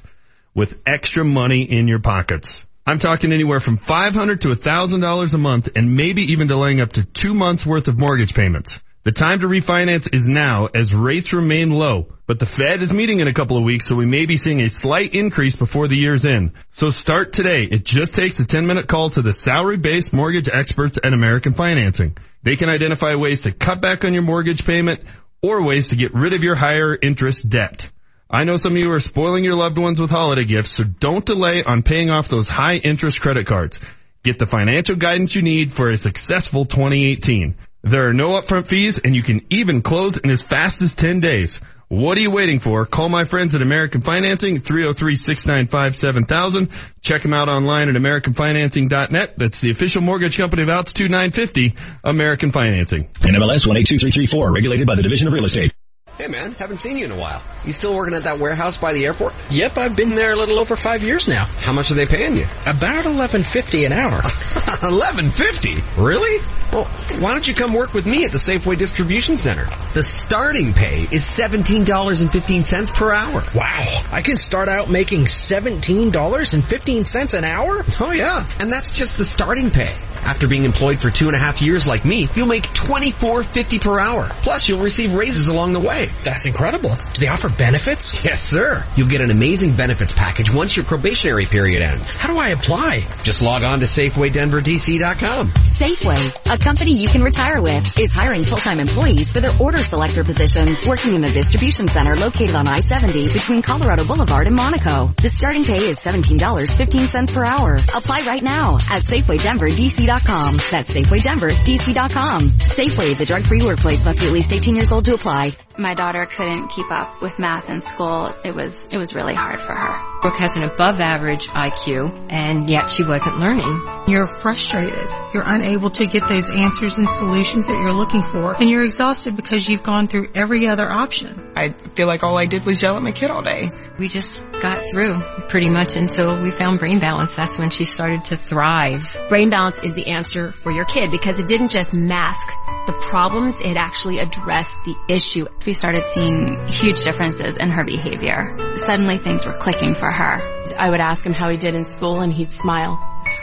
with 0.57 0.81
extra 0.87 1.23
money 1.23 1.61
in 1.61 1.87
your 1.87 1.99
pockets. 1.99 2.63
I'm 2.83 2.97
talking 2.97 3.31
anywhere 3.31 3.59
from 3.59 3.77
$500 3.77 4.41
to 4.41 4.55
$1,000 4.55 5.33
a 5.33 5.37
month 5.37 5.69
and 5.75 5.95
maybe 5.95 6.31
even 6.31 6.47
delaying 6.47 6.81
up 6.81 6.93
to 6.93 7.03
two 7.03 7.35
months 7.35 7.63
worth 7.63 7.87
of 7.87 7.99
mortgage 7.99 8.33
payments. 8.33 8.79
The 9.03 9.11
time 9.11 9.41
to 9.41 9.47
refinance 9.47 10.13
is 10.13 10.27
now 10.27 10.65
as 10.65 10.95
rates 10.95 11.31
remain 11.31 11.69
low, 11.69 12.07
but 12.25 12.39
the 12.39 12.47
Fed 12.47 12.81
is 12.81 12.91
meeting 12.91 13.19
in 13.19 13.27
a 13.27 13.33
couple 13.33 13.55
of 13.55 13.63
weeks, 13.63 13.85
so 13.85 13.95
we 13.95 14.07
may 14.07 14.25
be 14.25 14.35
seeing 14.35 14.61
a 14.61 14.69
slight 14.69 15.13
increase 15.13 15.55
before 15.55 15.87
the 15.87 15.95
year's 15.95 16.25
end. 16.25 16.53
So 16.71 16.89
start 16.89 17.33
today. 17.33 17.63
It 17.63 17.85
just 17.85 18.15
takes 18.15 18.39
a 18.39 18.47
10 18.47 18.65
minute 18.65 18.87
call 18.87 19.11
to 19.11 19.21
the 19.21 19.33
salary 19.33 19.77
based 19.77 20.11
mortgage 20.11 20.49
experts 20.49 20.97
at 21.01 21.13
American 21.13 21.53
Financing. 21.53 22.17
They 22.41 22.55
can 22.55 22.69
identify 22.69 23.13
ways 23.15 23.41
to 23.41 23.51
cut 23.51 23.79
back 23.79 24.05
on 24.05 24.13
your 24.15 24.23
mortgage 24.23 24.65
payment 24.65 25.01
or 25.41 25.63
ways 25.63 25.89
to 25.89 25.95
get 25.95 26.15
rid 26.15 26.33
of 26.33 26.41
your 26.41 26.55
higher 26.55 26.97
interest 26.99 27.47
debt. 27.47 27.87
I 28.29 28.43
know 28.43 28.57
some 28.57 28.73
of 28.73 28.77
you 28.77 28.91
are 28.91 28.99
spoiling 28.99 29.45
your 29.45 29.55
loved 29.55 29.77
ones 29.77 30.01
with 30.01 30.09
holiday 30.09 30.43
gifts, 30.43 30.75
so 30.75 30.83
don't 30.83 31.25
delay 31.25 31.63
on 31.63 31.81
paying 31.81 32.09
off 32.09 32.27
those 32.27 32.49
high 32.49 32.75
interest 32.75 33.21
credit 33.21 33.47
cards. 33.47 33.79
Get 34.21 34.37
the 34.37 34.45
financial 34.45 34.97
guidance 34.97 35.33
you 35.33 35.41
need 35.41 35.71
for 35.71 35.89
a 35.89 35.97
successful 35.97 36.65
2018. 36.65 37.55
There 37.83 38.09
are 38.09 38.13
no 38.13 38.31
upfront 38.31 38.67
fees 38.67 38.97
and 38.97 39.15
you 39.15 39.23
can 39.23 39.45
even 39.49 39.81
close 39.81 40.17
in 40.17 40.29
as 40.29 40.41
fast 40.41 40.81
as 40.81 40.93
10 40.93 41.21
days. 41.21 41.61
What 41.87 42.17
are 42.17 42.21
you 42.21 42.31
waiting 42.31 42.59
for? 42.59 42.85
Call 42.85 43.07
my 43.07 43.23
friends 43.23 43.55
at 43.55 43.61
American 43.61 44.01
Financing, 44.01 44.59
303-695-7000. 44.59 46.69
Check 47.01 47.21
them 47.21 47.33
out 47.33 47.47
online 47.47 47.87
at 47.87 47.95
AmericanFinancing.net. 47.95 49.37
That's 49.37 49.61
the 49.61 49.69
official 49.69 50.01
mortgage 50.01 50.35
company 50.35 50.63
of 50.63 50.69
Altitude 50.69 51.11
950, 51.11 51.75
American 52.03 52.51
Financing. 52.51 53.05
NMLS 53.05 53.65
182334, 53.65 54.51
regulated 54.51 54.85
by 54.85 54.95
the 54.95 55.03
Division 55.03 55.27
of 55.27 55.33
Real 55.33 55.45
Estate. 55.45 55.71
Hey 56.17 56.27
man, 56.29 56.53
haven't 56.53 56.77
seen 56.77 56.97
you 56.97 57.05
in 57.05 57.11
a 57.11 57.15
while. 57.15 57.43
You 57.63 57.71
still 57.71 57.93
working 57.93 58.15
at 58.15 58.23
that 58.23 58.39
warehouse 58.39 58.75
by 58.75 58.93
the 58.93 59.05
airport? 59.05 59.35
Yep, 59.51 59.77
I've 59.77 59.95
been 59.95 60.15
there 60.15 60.31
a 60.31 60.35
little 60.35 60.57
over 60.57 60.75
five 60.75 61.03
years 61.03 61.27
now. 61.27 61.45
How 61.45 61.73
much 61.73 61.91
are 61.91 61.93
they 61.93 62.07
paying 62.07 62.37
you? 62.37 62.47
About 62.65 63.05
eleven 63.05 63.43
fifty 63.43 63.85
an 63.85 63.93
hour. 63.93 64.23
Eleven 64.81 65.29
fifty? 65.29 65.75
Really? 65.95 66.43
Well, 66.71 66.85
why 67.19 67.31
don't 67.31 67.47
you 67.47 67.53
come 67.53 67.73
work 67.73 67.93
with 67.93 68.05
me 68.05 68.25
at 68.25 68.31
the 68.31 68.39
Safeway 68.39 68.77
Distribution 68.77 69.37
Center? 69.37 69.69
The 69.93 70.03
starting 70.03 70.73
pay 70.73 71.07
is 71.11 71.23
seventeen 71.23 71.83
dollars 71.83 72.19
and 72.19 72.31
fifteen 72.31 72.63
cents 72.63 72.89
per 72.89 73.13
hour. 73.13 73.43
Wow, 73.53 73.85
I 74.11 74.23
can 74.23 74.37
start 74.37 74.69
out 74.69 74.89
making 74.89 75.27
seventeen 75.27 76.09
dollars 76.09 76.55
and 76.55 76.67
fifteen 76.67 77.05
cents 77.05 77.35
an 77.35 77.43
hour? 77.43 77.85
Oh 77.99 78.11
yeah, 78.11 78.47
and 78.59 78.71
that's 78.71 78.91
just 78.91 79.17
the 79.17 79.25
starting 79.25 79.69
pay. 79.69 79.95
After 80.15 80.47
being 80.47 80.63
employed 80.63 80.99
for 80.99 81.09
two 81.09 81.27
and 81.27 81.35
a 81.35 81.39
half 81.39 81.61
years 81.61 81.85
like 81.85 82.03
me, 82.03 82.27
you'll 82.35 82.47
make 82.47 82.73
twenty 82.73 83.11
four 83.11 83.43
fifty 83.43 83.77
per 83.79 83.99
hour. 83.99 84.27
Plus, 84.41 84.67
you'll 84.67 84.81
receive 84.81 85.13
raises 85.13 85.47
along 85.47 85.73
the 85.73 85.79
way. 85.79 86.06
That's 86.23 86.45
incredible. 86.45 86.95
Do 87.13 87.19
they 87.21 87.27
offer 87.27 87.49
benefits? 87.49 88.15
Yes, 88.23 88.41
sir. 88.43 88.85
You'll 88.95 89.07
get 89.07 89.21
an 89.21 89.31
amazing 89.31 89.75
benefits 89.75 90.13
package 90.13 90.51
once 90.53 90.75
your 90.75 90.85
probationary 90.85 91.45
period 91.45 91.81
ends. 91.81 92.13
How 92.13 92.31
do 92.31 92.37
I 92.39 92.49
apply? 92.49 93.07
Just 93.23 93.41
log 93.41 93.63
on 93.63 93.79
to 93.79 93.85
SafewayDenverDC.com. 93.85 95.49
Safeway, 95.49 96.53
a 96.53 96.57
company 96.57 96.95
you 96.97 97.07
can 97.07 97.21
retire 97.21 97.61
with, 97.61 97.99
is 97.99 98.11
hiring 98.11 98.45
full-time 98.45 98.79
employees 98.79 99.31
for 99.31 99.39
their 99.41 99.55
order 99.59 99.81
selector 99.83 100.23
positions, 100.23 100.85
working 100.85 101.13
in 101.13 101.21
the 101.21 101.29
distribution 101.29 101.87
center 101.87 102.15
located 102.15 102.55
on 102.55 102.67
I-70 102.67 103.33
between 103.33 103.61
Colorado 103.61 104.05
Boulevard 104.05 104.47
and 104.47 104.55
Monaco. 104.55 105.13
The 105.21 105.29
starting 105.29 105.63
pay 105.63 105.87
is 105.87 105.97
$17.15 105.97 107.33
per 107.33 107.45
hour. 107.45 107.75
Apply 107.93 108.21
right 108.27 108.43
now 108.43 108.77
at 108.89 109.03
SafewayDenverDC.com. 109.03 110.57
That's 110.71 110.89
SafewayDenverDC.com. 110.89 112.41
Safeway, 112.49 113.17
the 113.17 113.25
drug-free 113.25 113.61
workplace 113.63 114.03
must 114.03 114.19
be 114.19 114.27
at 114.27 114.33
least 114.33 114.53
18 114.53 114.75
years 114.75 114.91
old 114.91 115.05
to 115.05 115.13
apply. 115.13 115.53
My 115.77 115.93
daughter 115.97 116.25
couldn't 116.25 116.69
keep 116.69 116.89
up 116.91 117.21
with 117.21 117.37
math 117.39 117.69
in 117.69 117.81
school. 117.81 118.29
It 118.45 118.55
was, 118.55 118.87
it 118.93 118.97
was 118.97 119.13
really 119.13 119.33
hard 119.33 119.59
for 119.59 119.73
her. 119.73 120.16
Brooke 120.21 120.39
has 120.39 120.55
an 120.55 120.63
above 120.63 120.99
average 120.99 121.47
IQ 121.47 122.27
and 122.29 122.69
yet 122.69 122.89
she 122.89 123.03
wasn't 123.03 123.37
learning. 123.37 123.81
You're 124.07 124.27
frustrated. 124.27 125.11
You're 125.33 125.43
unable 125.45 125.89
to 125.91 126.07
get 126.07 126.27
those 126.27 126.49
answers 126.49 126.95
and 126.95 127.09
solutions 127.09 127.67
that 127.67 127.73
you're 127.73 127.93
looking 127.93 128.23
for 128.23 128.53
and 128.59 128.69
you're 128.69 128.83
exhausted 128.83 129.35
because 129.35 129.67
you've 129.67 129.83
gone 129.83 130.07
through 130.07 130.29
every 130.33 130.67
other 130.67 130.89
option. 130.89 131.51
I 131.55 131.69
feel 131.69 132.07
like 132.07 132.23
all 132.23 132.37
I 132.37 132.45
did 132.45 132.65
was 132.65 132.81
yell 132.81 132.97
at 132.97 133.03
my 133.03 133.11
kid 133.11 133.31
all 133.31 133.43
day. 133.43 133.71
We 133.99 134.07
just 134.07 134.39
got 134.61 134.89
through 134.89 135.21
pretty 135.49 135.69
much 135.69 135.95
until 135.95 136.41
we 136.41 136.51
found 136.51 136.79
Brain 136.79 136.99
Balance. 136.99 137.35
That's 137.35 137.57
when 137.57 137.69
she 137.69 137.83
started 137.83 138.25
to 138.25 138.37
thrive. 138.37 139.17
Brain 139.29 139.49
Balance 139.49 139.79
is 139.83 139.93
the 139.93 140.07
answer 140.07 140.51
for 140.51 140.71
your 140.71 140.85
kid 140.85 141.11
because 141.11 141.39
it 141.39 141.47
didn't 141.47 141.69
just 141.69 141.93
mask 141.93 142.45
the 142.87 142.93
problems, 142.93 143.59
it 143.59 143.75
actually 143.75 144.19
addressed 144.19 144.77
the 144.85 144.95
issue. 145.09 145.45
We 145.65 145.73
started 145.73 146.05
seeing 146.13 146.67
huge 146.67 147.03
differences 147.03 147.57
in 147.57 147.69
her 147.69 147.83
behavior. 147.83 148.55
Suddenly 148.87 149.19
things 149.19 149.45
were 149.45 149.57
clicking 149.57 149.93
for 149.93 150.06
her. 150.11 150.75
I 150.77 150.89
would 150.89 150.99
ask 150.99 151.25
him 151.25 151.33
how 151.33 151.49
he 151.49 151.57
did 151.57 151.75
in 151.75 151.85
school 151.85 152.21
and 152.21 152.31
he'd 152.31 152.53
smile. 152.53 152.99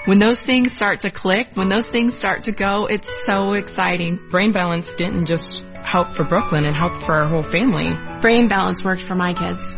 When 0.07 0.19
those 0.19 0.41
things 0.41 0.73
start 0.73 1.01
to 1.01 1.11
click, 1.11 1.49
when 1.55 1.69
those 1.69 1.87
things 1.87 2.15
start 2.15 2.45
to 2.45 2.53
go, 2.53 2.87
it's 2.87 3.09
so 3.27 3.53
exciting. 3.53 4.19
Brain 4.31 4.53
Balance 4.53 4.95
didn't 4.95 5.27
just 5.27 5.63
help 5.83 6.15
for 6.15 6.25
Brooklyn, 6.25 6.65
it 6.65 6.75
helped 6.75 7.05
for 7.05 7.13
our 7.13 7.29
whole 7.29 7.43
family. 7.43 7.93
Brain 8.21 8.49
Balance 8.49 8.83
worked 8.83 9.03
for 9.03 9.15
my 9.15 9.35
kids. 9.35 9.75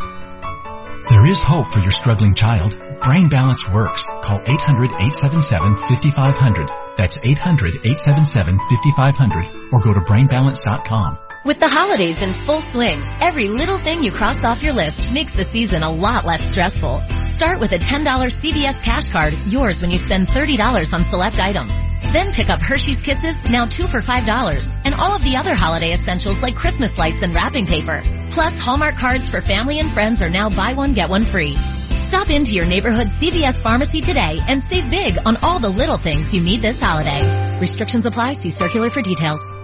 There 1.08 1.26
is 1.26 1.42
hope 1.42 1.66
for 1.68 1.80
your 1.80 1.90
struggling 1.90 2.34
child. 2.34 2.76
Brain 3.00 3.28
Balance 3.28 3.68
works. 3.68 4.06
Call 4.06 4.38
800-877-5500. 4.40 6.96
That's 6.96 7.18
800-877-5500 7.18 9.72
or 9.72 9.80
go 9.80 9.94
to 9.94 10.00
brainbalance.com. 10.00 11.25
With 11.46 11.60
the 11.60 11.68
holidays 11.68 12.22
in 12.22 12.32
full 12.32 12.60
swing, 12.60 13.00
every 13.22 13.46
little 13.46 13.78
thing 13.78 14.02
you 14.02 14.10
cross 14.10 14.42
off 14.42 14.64
your 14.64 14.72
list 14.72 15.12
makes 15.12 15.30
the 15.30 15.44
season 15.44 15.84
a 15.84 15.92
lot 15.92 16.24
less 16.24 16.48
stressful. 16.48 16.98
Start 16.98 17.60
with 17.60 17.70
a 17.70 17.78
$10 17.78 18.04
CVS 18.04 18.82
cash 18.82 19.10
card, 19.10 19.32
yours 19.46 19.80
when 19.80 19.92
you 19.92 19.98
spend 19.98 20.26
$30 20.26 20.92
on 20.92 21.04
select 21.04 21.38
items. 21.38 21.72
Then 22.12 22.32
pick 22.32 22.50
up 22.50 22.60
Hershey's 22.60 23.00
Kisses, 23.00 23.36
now 23.48 23.66
two 23.66 23.86
for 23.86 24.00
$5, 24.00 24.80
and 24.84 24.94
all 24.96 25.14
of 25.14 25.22
the 25.22 25.36
other 25.36 25.54
holiday 25.54 25.92
essentials 25.92 26.42
like 26.42 26.56
Christmas 26.56 26.98
lights 26.98 27.22
and 27.22 27.32
wrapping 27.32 27.66
paper. 27.66 28.02
Plus, 28.32 28.60
Hallmark 28.60 28.96
cards 28.96 29.30
for 29.30 29.40
family 29.40 29.78
and 29.78 29.92
friends 29.92 30.22
are 30.22 30.30
now 30.30 30.50
buy 30.50 30.72
one, 30.72 30.94
get 30.94 31.10
one 31.10 31.22
free. 31.22 31.54
Stop 31.54 32.28
into 32.28 32.54
your 32.54 32.66
neighborhood 32.66 33.06
CVS 33.06 33.62
pharmacy 33.62 34.00
today 34.00 34.40
and 34.48 34.64
save 34.68 34.90
big 34.90 35.16
on 35.24 35.36
all 35.44 35.60
the 35.60 35.68
little 35.68 35.98
things 35.98 36.34
you 36.34 36.42
need 36.42 36.60
this 36.60 36.80
holiday. 36.80 37.60
Restrictions 37.60 38.04
apply. 38.04 38.32
See 38.32 38.50
circular 38.50 38.90
for 38.90 39.00
details. 39.00 39.55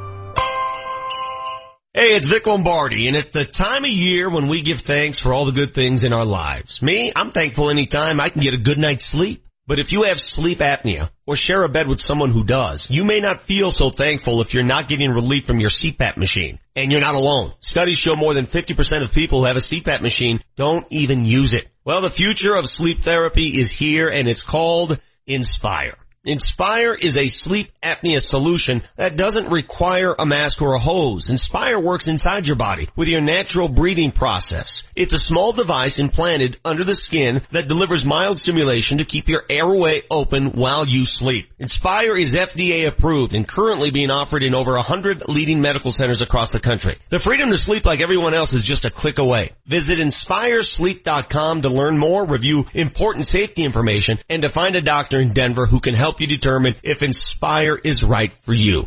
Hey, 1.95 2.17
it's 2.17 2.27
Vic 2.27 2.47
Lombardi, 2.47 3.07
and 3.07 3.15
it's 3.15 3.33
the 3.33 3.45
time 3.45 3.85
of 3.85 3.91
year 3.91 4.31
when 4.31 4.49
we 4.49 4.63
give 4.63 4.81
thanks 4.81 5.19
for 5.19 5.35
all 5.35 5.45
the 5.45 5.53
good 5.53 5.75
things 5.75 6.05
in 6.05 6.15
our 6.15 6.25
lives. 6.25 6.81
Me, 6.81 7.13
I'm 7.15 7.33
thankful 7.33 7.69
anytime 7.69 8.19
I 8.19 8.31
can 8.31 8.41
get 8.41 8.55
a 8.55 8.57
good 8.57 8.79
night's 8.79 9.05
sleep. 9.05 9.45
But 9.67 9.79
if 9.79 9.93
you 9.93 10.05
have 10.05 10.19
sleep 10.19 10.61
apnea 10.61 11.11
or 11.27 11.37
share 11.37 11.63
a 11.63 11.69
bed 11.69 11.89
with 11.89 12.01
someone 12.01 12.31
who 12.31 12.45
does, 12.45 12.91
you 12.91 13.05
may 13.05 13.21
not 13.21 13.43
feel 13.43 13.71
so 13.71 13.91
thankful 13.91 14.41
if 14.41 14.55
you're 14.55 14.63
not 14.63 14.89
getting 14.89 15.11
relief 15.11 15.45
from 15.45 15.61
your 15.61 15.69
CPAP 15.69 16.17
machine. 16.17 16.59
And 16.75 16.91
you're 16.91 17.03
not 17.03 17.15
alone. 17.15 17.53
Studies 17.59 17.99
show 17.99 18.17
more 18.17 18.33
than 18.33 18.47
50% 18.47 19.03
of 19.03 19.13
people 19.13 19.41
who 19.41 19.45
have 19.45 19.57
a 19.57 19.61
CPAP 19.61 20.01
machine 20.01 20.41
don't 20.57 20.87
even 20.89 21.27
use 21.27 21.53
it. 21.53 21.69
Well, 21.85 22.01
the 22.01 22.09
future 22.09 22.55
of 22.55 22.67
sleep 22.71 23.01
therapy 23.01 23.49
is 23.61 23.71
here 23.71 24.09
and 24.09 24.29
it's 24.29 24.43
called 24.43 24.99
Inspire. 25.27 25.99
Inspire 26.25 26.95
is 26.95 27.17
a 27.17 27.27
sleep 27.27 27.73
apnea 27.83 28.21
solution 28.21 28.83
that 28.95 29.17
doesn't 29.17 29.51
require 29.51 30.15
a 30.17 30.25
mask 30.25 30.63
or 30.63 30.75
a 30.75 30.79
hose. 30.79 31.31
Inspire 31.31 31.81
works 31.81 32.07
inside 32.07 32.47
your 32.47 32.55
body 32.55 32.89
with 32.95 33.09
your 33.09 33.21
natural 33.21 33.69
breathing 33.69 34.13
process. 34.13 34.85
It's 34.95 35.13
a 35.13 35.19
small 35.19 35.51
device 35.51 35.99
implanted 35.99 36.61
under 36.65 36.85
the 36.85 36.95
skin 36.95 37.43
that 37.51 37.67
delivers 37.67 38.05
mild 38.05 38.39
stimulation 38.39 38.99
to 38.99 39.05
keep 39.05 39.27
your 39.27 39.43
airway 39.51 40.03
open 40.13 40.53
while 40.53 40.87
you 40.87 41.07
sleep. 41.07 41.51
Inspire 41.59 42.17
is 42.17 42.35
FDA 42.35 42.87
approved 42.87 43.35
and 43.35 43.49
currently 43.49 43.91
being 43.91 44.13
offered 44.13 44.45
in 44.45 44.55
over 44.55 44.75
100 44.75 45.29
leading 45.29 45.61
medical 45.61 45.91
centers 45.91 46.23
across 46.23 46.53
the 46.53 46.61
country. 46.61 47.01
The 47.09 47.19
freedom 47.19 47.51
to 47.51 47.57
sleep 47.57 47.85
like 47.85 47.99
everyone 47.99 48.35
else 48.35 48.53
is 48.53 48.63
just 48.63 48.85
a 48.85 48.91
click 48.91 49.19
away. 49.19 49.55
Visit 49.67 49.99
inspiresleep.com 49.99 51.63
to 51.63 51.69
learn 51.69 51.99
more, 51.99 52.25
review 52.25 52.67
important 52.75 53.25
safety 53.25 53.65
information, 53.65 54.19
and 54.29 54.43
to 54.43 54.51
find 54.51 54.77
a 54.77 54.81
doctor 54.81 55.19
in 55.19 55.33
Denver 55.33 55.67
who 55.67 55.81
can 55.81 55.95
help 55.95 56.12
you 56.21 56.27
determine 56.27 56.75
if 56.83 57.03
Inspire 57.03 57.77
is 57.77 58.05
right 58.05 58.33
for 58.33 58.53
you. 58.53 58.87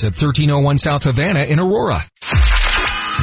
at 0.03 0.13
1301 0.13 0.77
South 0.77 1.03
Havana 1.03 1.43
in 1.43 1.59
Aurora. 1.59 2.01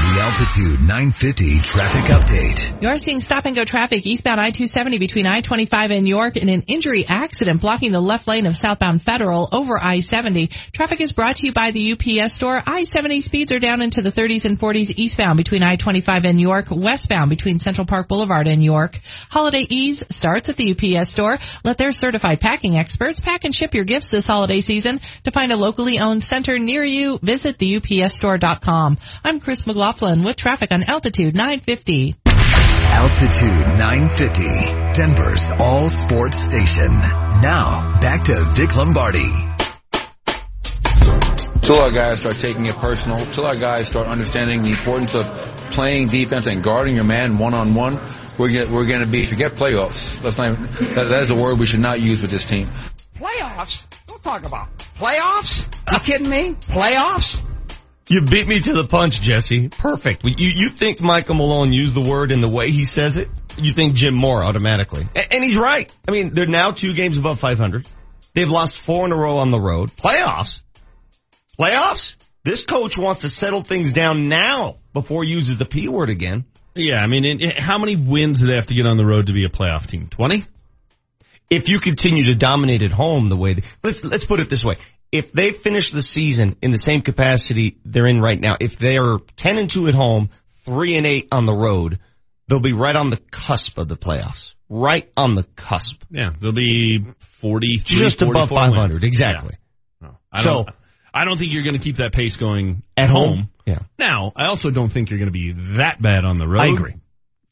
The 0.01 0.21
Altitude 0.23 0.81
950 0.81 1.59
traffic 1.59 2.05
update. 2.05 2.81
You're 2.81 2.99
seeing 2.99 3.21
stop 3.21 3.47
and 3.47 3.57
go 3.57 3.65
traffic 3.65 4.07
eastbound 4.07 4.41
I-270 4.41 5.01
between 5.01 5.27
I-25 5.27 5.91
and 5.91 6.07
York 6.07 6.37
in 6.37 6.49
an 6.49 6.63
injury 6.69 7.05
accident 7.09 7.61
blocking 7.61 7.91
the 7.91 8.01
left 8.01 8.29
lane 8.29 8.47
of 8.47 8.55
southbound 8.57 9.03
Federal 9.03 9.49
over 9.51 9.77
I-70. 9.77 10.51
Traffic 10.71 11.01
is 11.01 11.11
brought 11.11 11.39
to 11.39 11.47
you 11.47 11.53
by 11.53 11.73
the 11.73 11.95
UPS 11.95 12.33
store. 12.33 12.63
I-70 12.65 13.23
speeds 13.23 13.51
are 13.51 13.59
down 13.59 13.83
into 13.83 14.01
the 14.01 14.13
30s 14.13 14.45
and 14.45 14.57
40s 14.57 14.93
eastbound 14.95 15.37
between 15.37 15.65
I-25 15.65 16.25
and 16.25 16.41
York, 16.41 16.67
westbound 16.71 17.29
between 17.29 17.59
Central 17.59 17.85
Park 17.85 18.07
Boulevard 18.07 18.47
and 18.47 18.63
York. 18.63 19.01
Holiday 19.31 19.67
ease 19.69 20.01
starts 20.11 20.49
at 20.49 20.57
the 20.57 20.77
UPS 20.77 21.11
store. 21.11 21.39
Let 21.65 21.77
their 21.77 21.91
certified 21.91 22.39
packing 22.39 22.77
experts 22.77 23.19
pack 23.19 23.45
and 23.45 23.53
ship 23.53 23.75
your 23.75 23.85
gifts 23.85 24.11
this 24.11 24.29
holiday 24.29 24.61
season. 24.61 25.01
To 25.25 25.33
find 25.33 25.51
a 25.51 25.57
locally 25.57 25.99
owned 25.99 26.23
center 26.23 26.57
near 26.57 26.85
you, 26.85 27.19
visit 27.19 27.59
theupsstore.com. 27.59 28.99
I'm 29.25 29.41
Chris 29.41 29.67
McLaughlin 29.67 29.88
with 29.89 30.37
traffic 30.37 30.71
on 30.71 30.83
Altitude 30.85 31.35
950. 31.35 32.15
Altitude 32.27 33.79
950, 33.79 34.93
Denver's 34.93 35.51
all 35.59 35.89
sports 35.89 36.45
station. 36.45 36.93
Now, 36.93 37.99
back 37.99 38.25
to 38.25 38.45
Vic 38.53 38.77
Lombardi. 38.77 39.25
Till 41.63 41.77
our 41.77 41.91
guys 41.91 42.19
start 42.19 42.39
taking 42.39 42.67
it 42.67 42.77
personal, 42.77 43.19
till 43.19 43.47
our 43.47 43.57
guys 43.57 43.89
start 43.89 44.09
understanding 44.09 44.61
the 44.61 44.71
importance 44.71 45.15
of 45.15 45.25
playing 45.71 46.09
defense 46.09 46.47
and 46.47 46.63
guarding 46.63 46.95
your 46.95 47.05
man 47.05 47.39
one 47.39 47.55
on 47.55 47.75
one, 47.75 47.99
we're 48.37 48.53
gonna, 48.53 48.71
we're 48.71 48.87
going 48.87 49.01
to 49.01 49.07
be 49.07 49.25
forget 49.25 49.53
playoffs. 49.53 50.21
That's 50.21 50.37
not 50.37 50.53
even, 50.53 50.67
that, 50.95 51.09
that 51.09 51.23
is 51.23 51.31
a 51.31 51.35
word 51.35 51.59
we 51.59 51.65
should 51.65 51.81
not 51.81 51.99
use 51.99 52.21
with 52.21 52.31
this 52.31 52.45
team. 52.45 52.69
Playoffs? 53.17 53.81
Don't 54.07 54.23
talk 54.23 54.45
about 54.45 54.69
playoffs. 54.99 55.65
You 55.91 56.01
kidding 56.01 56.29
me? 56.29 56.53
Playoffs? 56.61 57.41
You 58.11 58.23
beat 58.23 58.49
me 58.49 58.61
to 58.61 58.73
the 58.73 58.87
punch, 58.87 59.21
Jesse. 59.21 59.69
Perfect. 59.69 60.25
You, 60.25 60.51
you 60.55 60.71
think 60.71 61.03
Michael 61.03 61.35
Malone 61.35 61.73
used 61.73 61.93
the 61.93 62.01
word 62.01 62.31
in 62.31 62.41
the 62.41 62.49
way 62.49 62.71
he 62.71 62.85
says 62.85 63.19
it? 63.19 63.29
You 63.59 63.75
think 63.75 63.95
Jim 63.95 64.15
Mora 64.15 64.47
automatically. 64.47 65.07
A- 65.15 65.35
and 65.35 65.45
he's 65.45 65.57
right. 65.57 65.93
I 66.07 66.13
mean, 66.13 66.33
they're 66.33 66.47
now 66.47 66.71
two 66.71 66.95
games 66.95 67.19
above 67.19 67.39
500. 67.39 67.87
They've 68.33 68.49
lost 68.49 68.81
four 68.81 69.05
in 69.05 69.13
a 69.13 69.17
row 69.17 69.39
on 69.39 69.51
the 69.51 69.61
road. 69.61 69.91
Playoffs. 69.95 70.61
Playoffs? 71.61 72.15
This 72.45 72.65
coach 72.65 72.97
wants 72.97 73.23
to 73.23 73.29
settle 73.29 73.63
things 73.63 73.93
down 73.93 74.29
now 74.29 74.77
before 74.95 75.25
he 75.25 75.31
uses 75.31 75.59
the 75.59 75.67
P 75.67 75.89
word 75.89 76.09
again. 76.09 76.47
Yeah, 76.75 77.01
I 77.05 77.09
mean, 77.09 77.25
it, 77.25 77.43
it, 77.43 77.59
how 77.59 77.79
many 77.79 77.97
wins 77.97 78.39
do 78.39 78.47
they 78.47 78.55
have 78.55 78.67
to 78.67 78.75
get 78.75 78.87
on 78.87 78.97
the 78.97 79.05
road 79.05 79.27
to 79.27 79.33
be 79.33 79.45
a 79.45 79.49
playoff 79.49 79.87
team? 79.87 80.07
20? 80.07 80.47
If 81.51 81.69
you 81.69 81.81
continue 81.81 82.27
to 82.27 82.35
dominate 82.35 82.83
at 82.83 82.93
home 82.93 83.29
the 83.29 83.37
way 83.37 83.55
they, 83.55 83.63
let's, 83.83 84.05
let's 84.05 84.25
put 84.25 84.41
it 84.41 84.49
this 84.49 84.65
way. 84.65 84.77
If 85.11 85.33
they 85.33 85.53
finish 85.53 85.91
the 85.91 86.03
season 86.03 86.57
in 86.61 86.71
the 86.71 86.79
same 86.79 87.01
capacity 87.03 87.79
they're 87.85 88.07
in 88.07 88.21
right 88.21 88.39
now, 88.39 88.57
if 88.61 88.79
they're 88.79 89.19
10 89.37 89.59
and 89.59 89.71
2 89.71 89.89
at 89.89 89.95
home, 89.95 90.31
3 90.65 90.97
and 90.97 91.07
8 91.07 91.29
on 91.33 91.47
the 91.47 91.55
road, 91.55 91.99
they'll 92.47 92.61
be 92.61 92.75
right 92.75 92.95
on 92.95 93.11
the 93.11 93.17
cusp 93.17 93.79
of 93.79 93.89
the 93.89 93.97
playoffs. 93.97 94.55
Right 94.69 95.11
on 95.17 95.35
the 95.35 95.45
cusp. 95.45 96.03
Yeah, 96.11 96.31
they'll 96.39 96.53
be 96.53 97.05
40, 97.41 97.79
Just 97.79 98.21
above 98.23 98.51
500, 98.51 99.03
exactly. 99.05 99.55
Yeah. 100.03 100.09
No, 100.09 100.19
I 100.31 100.43
don't, 100.43 100.67
So- 100.67 100.73
I 101.15 101.25
don't 101.25 101.39
think 101.39 101.53
you're 101.53 101.63
going 101.65 101.77
to 101.77 101.83
keep 101.83 101.97
that 101.97 102.13
pace 102.13 102.37
going 102.37 102.83
At 102.97 103.09
home? 103.09 103.51
Yeah. 103.65 103.81
Now, 103.99 104.33
I 104.37 104.47
also 104.49 104.71
don't 104.71 104.91
think 104.91 105.09
you're 105.11 105.19
going 105.19 105.33
to 105.33 105.33
be 105.33 105.53
that 105.77 106.01
bad 106.01 106.25
on 106.27 106.37
the 106.37 106.47
road. 106.47 106.61
I 106.63 106.69
agree. 106.69 106.95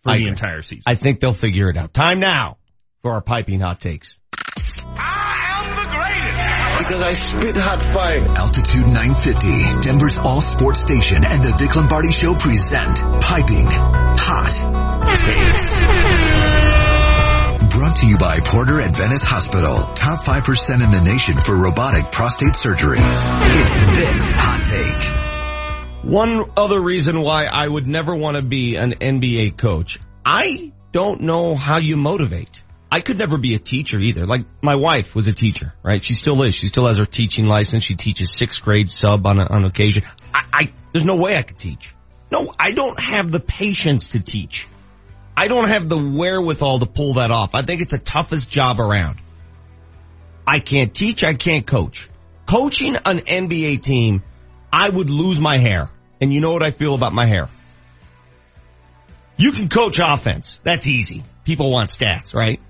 For 0.03 0.11
I 0.11 0.17
the 0.19 0.25
agree. 0.25 0.29
entire 0.29 0.61
season. 0.61 0.83
I 0.87 0.95
think 0.95 1.21
they'll 1.21 1.33
figure 1.33 1.71
it 1.71 1.77
out. 1.77 1.95
Time 1.95 2.21
now 2.21 2.59
for 3.03 3.13
our 3.13 3.23
piping 3.23 3.61
hot 3.61 3.81
takes. 3.81 4.17
Because 6.87 7.03
I 7.03 7.13
spit 7.15 7.57
hot 7.57 7.83
fire. 7.83 8.21
Altitude 8.29 8.87
950, 8.87 9.81
Denver's 9.83 10.19
all 10.19 10.41
sports 10.41 10.79
station 10.79 11.25
and 11.25 11.43
the 11.43 11.53
Vic 11.59 11.75
Lombardi 11.75 12.13
Show 12.13 12.37
present 12.37 12.99
Piping 13.21 13.67
Hot 13.67 14.53
Takes. 15.17 15.79
Brought 17.77 17.97
to 17.97 18.07
you 18.07 18.19
by 18.19 18.39
Porter 18.39 18.81
Adventist 18.81 19.25
Hospital. 19.25 19.79
Top 19.95 20.21
5% 20.25 20.85
in 20.85 20.91
the 20.93 21.01
nation 21.01 21.37
for 21.37 21.57
robotic 21.57 22.13
prostate 22.13 22.55
surgery. 22.55 22.99
It's 23.01 23.75
Vic's 23.75 24.35
Hot 24.37 24.63
Take. 24.63 26.05
One 26.05 26.53
other 26.57 26.81
reason 26.81 27.21
why 27.21 27.47
I 27.47 27.67
would 27.67 27.89
never 27.89 28.15
want 28.15 28.37
to 28.37 28.43
be 28.43 28.77
an 28.77 28.93
NBA 29.01 29.59
coach. 29.59 29.99
I 30.25 30.73
don't 30.93 31.23
know 31.23 31.57
how 31.57 31.79
you 31.79 31.97
motivate. 31.97 32.63
I 32.91 33.01
could 33.01 33.19
never 33.19 33.37
be 33.37 33.55
a 33.55 33.59
teacher 33.59 33.99
either. 33.99 34.27
Like 34.27 34.47
my 34.63 34.77
wife 34.77 35.15
was 35.15 35.27
a 35.29 35.33
teacher, 35.33 35.75
right? 35.83 36.03
She 36.03 36.15
still 36.15 36.43
is. 36.43 36.55
She 36.55 36.69
still 36.69 36.87
has 36.87 36.99
her 36.99 37.05
teaching 37.05 37.47
license. 37.47 37.83
She 37.83 37.97
teaches 37.97 38.33
sixth 38.33 38.63
grade 38.63 38.89
sub 38.89 39.27
on 39.27 39.41
on 39.41 39.65
occasion. 39.65 40.05
I, 40.35 40.45
I 40.53 40.73
there's 40.93 41.05
no 41.05 41.17
way 41.17 41.37
I 41.37 41.43
could 41.43 41.59
teach. 41.59 41.95
No, 42.31 42.53
I 42.59 42.73
don't 42.73 42.99
have 43.01 43.31
the 43.31 43.41
patience 43.41 44.09
to 44.09 44.21
teach. 44.21 44.67
I 45.37 45.49
don't 45.49 45.69
have 45.69 45.89
the 45.89 45.99
wherewithal 45.99 46.79
to 46.81 46.87
pull 46.87 47.15
that 47.15 47.31
off. 47.31 47.55
I 47.55 47.63
think 47.63 47.83
it's 47.83 47.91
the 47.91 47.99
toughest 47.99 48.51
job 48.51 48.81
around. 48.81 49.19
I 50.47 50.61
can't 50.61 50.95
teach. 50.95 51.25
I 51.25 51.35
can't 51.35 51.67
coach. 51.67 52.09
Coaching 52.47 52.97
an 53.05 53.19
NBA 53.19 53.83
team, 53.83 54.23
I 54.73 54.89
would 54.89 55.11
lose 55.11 55.41
my 55.41 55.59
hair. 55.59 55.91
And 56.21 56.33
you 56.33 56.41
know 56.41 56.53
what 56.53 56.63
I 56.63 56.71
feel 56.71 56.95
about 56.95 57.13
my 57.13 57.27
hair? 57.27 57.49
You 59.37 59.53
can 59.53 59.69
coach 59.69 59.99
offense. 60.03 60.59
That's 60.63 60.87
easy. 60.87 61.25
People 61.45 61.71
want 61.71 61.91
stats, 61.91 62.35
right? 62.35 62.61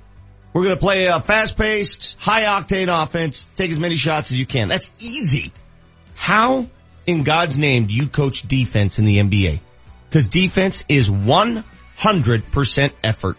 We're 0.56 0.62
going 0.62 0.76
to 0.76 0.80
play 0.80 1.04
a 1.04 1.20
fast 1.20 1.58
paced, 1.58 2.16
high 2.18 2.44
octane 2.44 2.88
offense. 2.88 3.44
Take 3.56 3.70
as 3.70 3.78
many 3.78 3.94
shots 3.94 4.32
as 4.32 4.38
you 4.38 4.46
can. 4.46 4.68
That's 4.68 4.90
easy. 4.98 5.52
How 6.14 6.66
in 7.06 7.24
God's 7.24 7.58
name 7.58 7.88
do 7.88 7.92
you 7.92 8.08
coach 8.08 8.40
defense 8.40 8.98
in 8.98 9.04
the 9.04 9.18
NBA? 9.18 9.60
Cause 10.10 10.28
defense 10.28 10.82
is 10.88 11.10
100% 11.10 12.90
effort. 13.04 13.36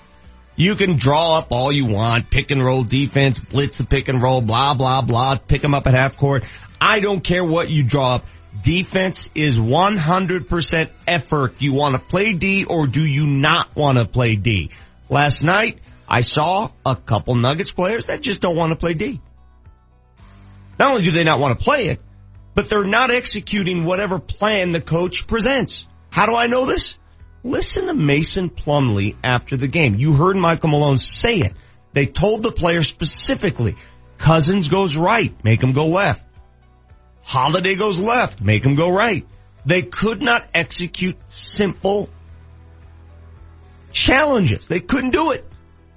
You 0.56 0.76
can 0.76 0.98
draw 0.98 1.40
up 1.40 1.48
all 1.50 1.72
you 1.72 1.88
want, 1.88 2.30
pick 2.30 2.52
and 2.52 2.64
roll 2.64 2.84
defense, 2.84 3.40
blitz 3.40 3.78
the 3.78 3.86
pick 3.86 4.10
and 4.10 4.22
roll, 4.22 4.42
blah, 4.42 4.76
blah, 4.76 5.02
blah, 5.02 5.40
pick 5.40 5.64
them 5.64 5.74
up 5.74 5.88
at 5.88 5.96
half 5.96 6.18
court. 6.18 6.44
I 6.80 7.00
don't 7.00 7.24
care 7.24 7.44
what 7.44 7.68
you 7.68 7.82
draw 7.84 8.18
up. 8.18 8.26
Defense 8.62 9.28
is 9.34 9.58
100% 9.58 10.90
effort. 11.08 11.56
You 11.58 11.74
want 11.74 11.96
to 11.96 12.00
play 12.00 12.34
D 12.34 12.66
or 12.66 12.86
do 12.86 13.04
you 13.04 13.26
not 13.26 13.76
want 13.76 13.98
to 13.98 14.06
play 14.06 14.36
D? 14.36 14.70
Last 15.10 15.44
night, 15.44 15.80
I 16.08 16.22
saw 16.22 16.72
a 16.86 16.96
couple 16.96 17.36
Nuggets 17.36 17.72
players 17.72 18.06
that 18.06 18.22
just 18.22 18.40
don't 18.40 18.56
want 18.56 18.72
to 18.72 18.76
play 18.76 18.94
D. 18.94 19.22
Not 20.80 20.92
only 20.92 21.04
do 21.04 21.12
they 21.12 21.24
not 21.24 21.40
want 21.40 21.58
to 21.58 21.64
play 21.64 21.88
it, 21.88 22.00
but 22.54 22.70
they're 22.70 22.84
not 22.84 23.12
executing 23.12 23.84
whatever 23.84 24.20
plan 24.20 24.72
the 24.72 24.82
coach 24.82 25.28
presents. 25.28 25.88
How 26.10 26.26
do 26.26 26.36
I 26.36 26.48
know 26.48 26.66
this? 26.66 26.96
Listen 27.44 27.88
to 27.88 27.94
Mason 27.94 28.50
Plumlee 28.50 29.16
after 29.24 29.58
the 29.58 29.68
game. 29.68 29.96
You 29.96 30.14
heard 30.14 30.36
Michael 30.36 30.70
Malone 30.70 30.98
say 30.98 31.38
it. 31.38 31.54
They 31.94 32.06
told 32.06 32.44
the 32.44 32.52
player 32.52 32.84
specifically, 32.84 33.76
Cousins 34.18 34.70
goes 34.70 34.96
right, 34.96 35.34
make 35.44 35.64
him 35.64 35.72
go 35.72 35.88
left. 35.88 36.24
Holiday 37.22 37.76
goes 37.76 38.00
left, 38.00 38.42
make 38.42 38.66
him 38.66 38.76
go 38.76 38.90
right. 38.90 39.26
They 39.66 39.82
could 39.82 40.22
not 40.22 40.48
execute 40.56 41.18
simple 41.28 42.10
challenges. 43.92 44.66
They 44.66 44.80
couldn't 44.80 45.12
do 45.12 45.32
it. 45.32 45.46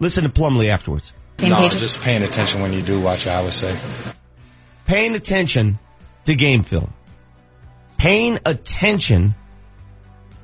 Listen 0.00 0.24
to 0.24 0.30
Plumlee 0.30 0.70
afterwards. 0.70 1.12
no, 1.40 1.68
just 1.68 2.00
paying 2.00 2.22
attention 2.22 2.62
when 2.62 2.72
you 2.72 2.82
do 2.82 3.00
watch 3.00 3.26
it, 3.26 3.30
I 3.30 3.42
would 3.42 3.52
say. 3.52 3.78
Paying 4.86 5.14
attention 5.14 5.78
to 6.24 6.34
game 6.34 6.62
film. 6.64 6.92
Paying 7.98 8.40
attention 8.46 9.34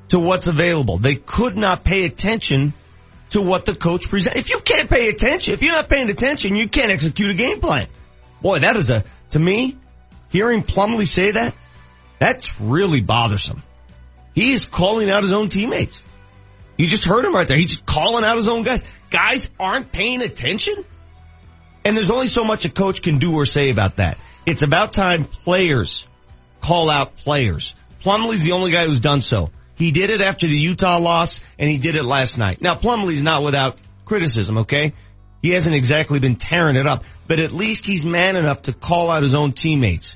to 0.09 0.19
what's 0.19 0.47
available. 0.47 0.97
They 0.99 1.15
could 1.15 1.57
not 1.57 1.83
pay 1.83 2.05
attention 2.05 2.73
to 3.31 3.41
what 3.41 3.65
the 3.65 3.75
coach 3.75 4.09
presents. 4.09 4.37
If 4.37 4.49
you 4.49 4.59
can't 4.59 4.89
pay 4.89 5.09
attention, 5.09 5.53
if 5.53 5.61
you're 5.61 5.73
not 5.73 5.89
paying 5.89 6.09
attention, 6.09 6.55
you 6.55 6.69
can't 6.69 6.91
execute 6.91 7.31
a 7.31 7.33
game 7.33 7.59
plan. 7.59 7.87
Boy, 8.41 8.59
that 8.59 8.75
is 8.75 8.89
a, 8.89 9.03
to 9.31 9.39
me, 9.39 9.77
hearing 10.29 10.63
Plumlee 10.63 11.07
say 11.07 11.31
that, 11.31 11.55
that's 12.19 12.59
really 12.61 13.01
bothersome. 13.01 13.63
He 14.33 14.53
is 14.53 14.67
calling 14.67 15.09
out 15.09 15.23
his 15.23 15.33
own 15.33 15.49
teammates. 15.49 15.99
You 16.77 16.87
just 16.87 17.05
heard 17.05 17.25
him 17.25 17.33
right 17.33 17.47
there. 17.47 17.57
He's 17.57 17.71
just 17.71 17.85
calling 17.85 18.23
out 18.23 18.35
his 18.35 18.47
own 18.47 18.61
guys. 18.61 18.83
Guys 19.09 19.49
aren't 19.59 19.91
paying 19.91 20.21
attention. 20.21 20.85
And 21.85 21.95
there's 21.95 22.09
only 22.09 22.27
so 22.27 22.43
much 22.43 22.65
a 22.65 22.69
coach 22.69 23.01
can 23.01 23.19
do 23.19 23.33
or 23.33 23.45
say 23.45 23.69
about 23.69 23.97
that. 23.97 24.17
It's 24.45 24.61
about 24.61 24.93
time 24.93 25.23
players 25.23 26.07
call 26.61 26.89
out 26.89 27.15
players. 27.15 27.75
Plumlee's 28.01 28.43
the 28.43 28.51
only 28.53 28.71
guy 28.71 28.85
who's 28.85 28.99
done 28.99 29.21
so. 29.21 29.51
He 29.75 29.91
did 29.91 30.09
it 30.09 30.21
after 30.21 30.47
the 30.47 30.57
Utah 30.57 30.97
loss 30.99 31.39
and 31.57 31.69
he 31.69 31.77
did 31.77 31.95
it 31.95 32.03
last 32.03 32.37
night. 32.37 32.61
Now 32.61 32.75
Plumlee's 32.75 33.21
not 33.21 33.43
without 33.43 33.77
criticism, 34.05 34.59
okay? 34.59 34.93
He 35.41 35.51
hasn't 35.51 35.75
exactly 35.75 36.19
been 36.19 36.35
tearing 36.35 36.75
it 36.75 36.87
up, 36.87 37.03
but 37.27 37.39
at 37.39 37.51
least 37.51 37.85
he's 37.85 38.05
man 38.05 38.35
enough 38.35 38.63
to 38.63 38.73
call 38.73 39.09
out 39.09 39.21
his 39.21 39.35
own 39.35 39.53
teammates. 39.53 40.15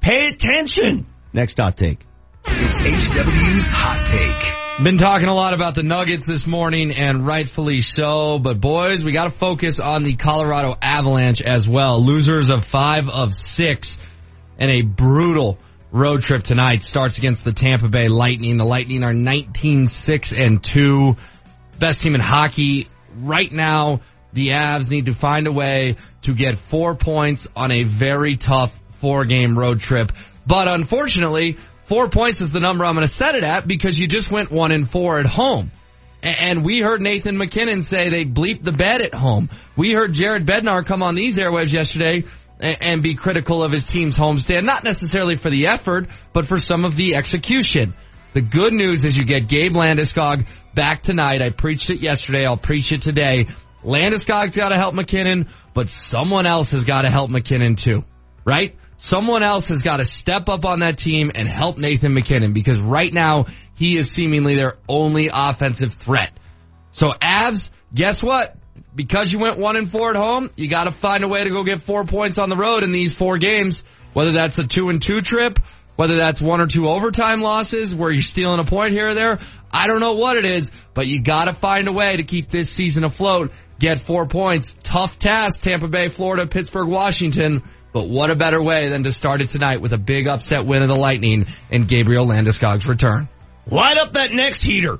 Pay 0.00 0.28
attention! 0.28 1.06
Next 1.32 1.58
hot 1.58 1.76
take. 1.76 1.98
It's 2.46 2.78
HW's 2.78 3.70
Hot 3.70 4.06
Take. 4.06 4.69
Been 4.82 4.96
talking 4.96 5.28
a 5.28 5.34
lot 5.34 5.52
about 5.52 5.74
the 5.74 5.82
Nuggets 5.82 6.24
this 6.24 6.46
morning 6.46 6.90
and 6.92 7.26
rightfully 7.26 7.82
so, 7.82 8.38
but 8.38 8.62
boys, 8.62 9.04
we 9.04 9.12
gotta 9.12 9.30
focus 9.30 9.78
on 9.78 10.04
the 10.04 10.16
Colorado 10.16 10.74
Avalanche 10.80 11.42
as 11.42 11.68
well. 11.68 12.02
Losers 12.02 12.48
of 12.48 12.64
five 12.64 13.10
of 13.10 13.34
six 13.34 13.98
and 14.58 14.70
a 14.70 14.80
brutal 14.80 15.58
road 15.92 16.22
trip 16.22 16.42
tonight 16.42 16.82
starts 16.82 17.18
against 17.18 17.44
the 17.44 17.52
Tampa 17.52 17.88
Bay 17.88 18.08
Lightning. 18.08 18.56
The 18.56 18.64
Lightning 18.64 19.04
are 19.04 19.12
19-6 19.12 20.42
and 20.42 20.64
2. 20.64 21.14
Best 21.78 22.00
team 22.00 22.14
in 22.14 22.22
hockey 22.22 22.88
right 23.18 23.52
now. 23.52 24.00
The 24.32 24.48
Avs 24.48 24.88
need 24.88 25.06
to 25.06 25.14
find 25.14 25.46
a 25.46 25.52
way 25.52 25.96
to 26.22 26.34
get 26.34 26.56
four 26.56 26.94
points 26.94 27.48
on 27.54 27.70
a 27.70 27.82
very 27.82 28.38
tough 28.38 28.72
four 28.92 29.26
game 29.26 29.58
road 29.58 29.80
trip. 29.80 30.10
But 30.46 30.68
unfortunately, 30.68 31.58
four 31.90 32.08
points 32.08 32.40
is 32.40 32.52
the 32.52 32.60
number 32.60 32.86
I'm 32.86 32.94
going 32.94 33.04
to 33.04 33.12
set 33.12 33.34
it 33.34 33.42
at 33.42 33.66
because 33.66 33.98
you 33.98 34.06
just 34.06 34.30
went 34.30 34.48
one 34.52 34.70
and 34.70 34.88
four 34.88 35.18
at 35.18 35.26
home. 35.26 35.72
And 36.22 36.64
we 36.64 36.78
heard 36.78 37.02
Nathan 37.02 37.36
MacKinnon 37.36 37.80
say 37.80 38.10
they 38.10 38.24
bleeped 38.24 38.62
the 38.62 38.70
bed 38.70 39.00
at 39.00 39.12
home. 39.12 39.50
We 39.76 39.90
heard 39.90 40.12
Jared 40.12 40.46
Bednar 40.46 40.86
come 40.86 41.02
on 41.02 41.16
these 41.16 41.36
airwaves 41.36 41.72
yesterday 41.72 42.22
and 42.60 43.02
be 43.02 43.16
critical 43.16 43.64
of 43.64 43.72
his 43.72 43.84
team's 43.84 44.16
homestand, 44.16 44.66
not 44.66 44.84
necessarily 44.84 45.34
for 45.34 45.50
the 45.50 45.66
effort, 45.66 46.06
but 46.32 46.46
for 46.46 46.60
some 46.60 46.84
of 46.84 46.94
the 46.94 47.16
execution. 47.16 47.94
The 48.34 48.40
good 48.40 48.72
news 48.72 49.04
is 49.04 49.18
you 49.18 49.24
get 49.24 49.48
Gabe 49.48 49.72
Landeskog 49.72 50.46
back 50.72 51.02
tonight. 51.02 51.42
I 51.42 51.50
preached 51.50 51.90
it 51.90 51.98
yesterday. 51.98 52.46
I'll 52.46 52.56
preach 52.56 52.92
it 52.92 53.02
today. 53.02 53.48
Landeskog's 53.82 54.54
got 54.54 54.68
to 54.68 54.76
help 54.76 54.94
MacKinnon, 54.94 55.48
but 55.74 55.88
someone 55.88 56.46
else 56.46 56.70
has 56.70 56.84
got 56.84 57.02
to 57.02 57.10
help 57.10 57.30
MacKinnon 57.30 57.74
too, 57.74 58.04
right? 58.44 58.76
Someone 59.02 59.42
else 59.42 59.68
has 59.68 59.80
got 59.80 59.96
to 59.96 60.04
step 60.04 60.50
up 60.50 60.66
on 60.66 60.80
that 60.80 60.98
team 60.98 61.32
and 61.34 61.48
help 61.48 61.78
Nathan 61.78 62.12
MacKinnon 62.12 62.52
because 62.52 62.78
right 62.78 63.10
now 63.10 63.46
he 63.74 63.96
is 63.96 64.10
seemingly 64.10 64.56
their 64.56 64.76
only 64.86 65.30
offensive 65.32 65.94
threat. 65.94 66.30
So 66.92 67.12
Avs, 67.12 67.70
guess 67.94 68.22
what? 68.22 68.54
Because 68.94 69.32
you 69.32 69.38
went 69.38 69.56
one 69.56 69.76
and 69.76 69.90
four 69.90 70.10
at 70.10 70.16
home, 70.16 70.50
you 70.54 70.68
got 70.68 70.84
to 70.84 70.90
find 70.90 71.24
a 71.24 71.28
way 71.28 71.42
to 71.42 71.48
go 71.48 71.64
get 71.64 71.80
four 71.80 72.04
points 72.04 72.36
on 72.36 72.50
the 72.50 72.56
road 72.56 72.82
in 72.82 72.92
these 72.92 73.14
four 73.14 73.38
games, 73.38 73.84
whether 74.12 74.32
that's 74.32 74.58
a 74.58 74.66
two 74.66 74.90
and 74.90 75.00
two 75.00 75.22
trip 75.22 75.58
Whether 75.96 76.16
that's 76.16 76.40
one 76.40 76.62
or 76.62 76.66
two 76.66 76.88
overtime 76.88 77.42
losses 77.42 77.94
where 77.94 78.10
you're 78.10 78.22
stealing 78.22 78.58
a 78.58 78.64
point 78.64 78.92
here 78.92 79.08
or 79.08 79.14
there, 79.14 79.38
I 79.70 79.86
don't 79.86 80.00
know 80.00 80.14
what 80.14 80.38
it 80.38 80.46
is, 80.46 80.70
but 80.94 81.06
you 81.06 81.20
gotta 81.20 81.52
find 81.52 81.88
a 81.88 81.92
way 81.92 82.16
to 82.16 82.22
keep 82.22 82.48
this 82.48 82.70
season 82.70 83.04
afloat. 83.04 83.52
Get 83.78 84.00
four 84.00 84.26
points. 84.26 84.74
Tough 84.82 85.18
task, 85.18 85.62
Tampa 85.62 85.88
Bay, 85.88 86.08
Florida, 86.08 86.46
Pittsburgh, 86.46 86.88
Washington. 86.88 87.62
But 87.92 88.08
what 88.08 88.30
a 88.30 88.36
better 88.36 88.62
way 88.62 88.88
than 88.88 89.02
to 89.02 89.12
start 89.12 89.40
it 89.40 89.50
tonight 89.50 89.80
with 89.80 89.92
a 89.92 89.98
big 89.98 90.28
upset 90.28 90.64
win 90.64 90.82
of 90.82 90.88
the 90.88 90.96
Lightning 90.96 91.46
and 91.70 91.88
Gabriel 91.88 92.26
Landeskog's 92.26 92.86
return. 92.86 93.28
Light 93.66 93.98
up 93.98 94.12
that 94.12 94.32
next 94.32 94.62
heater. 94.62 94.98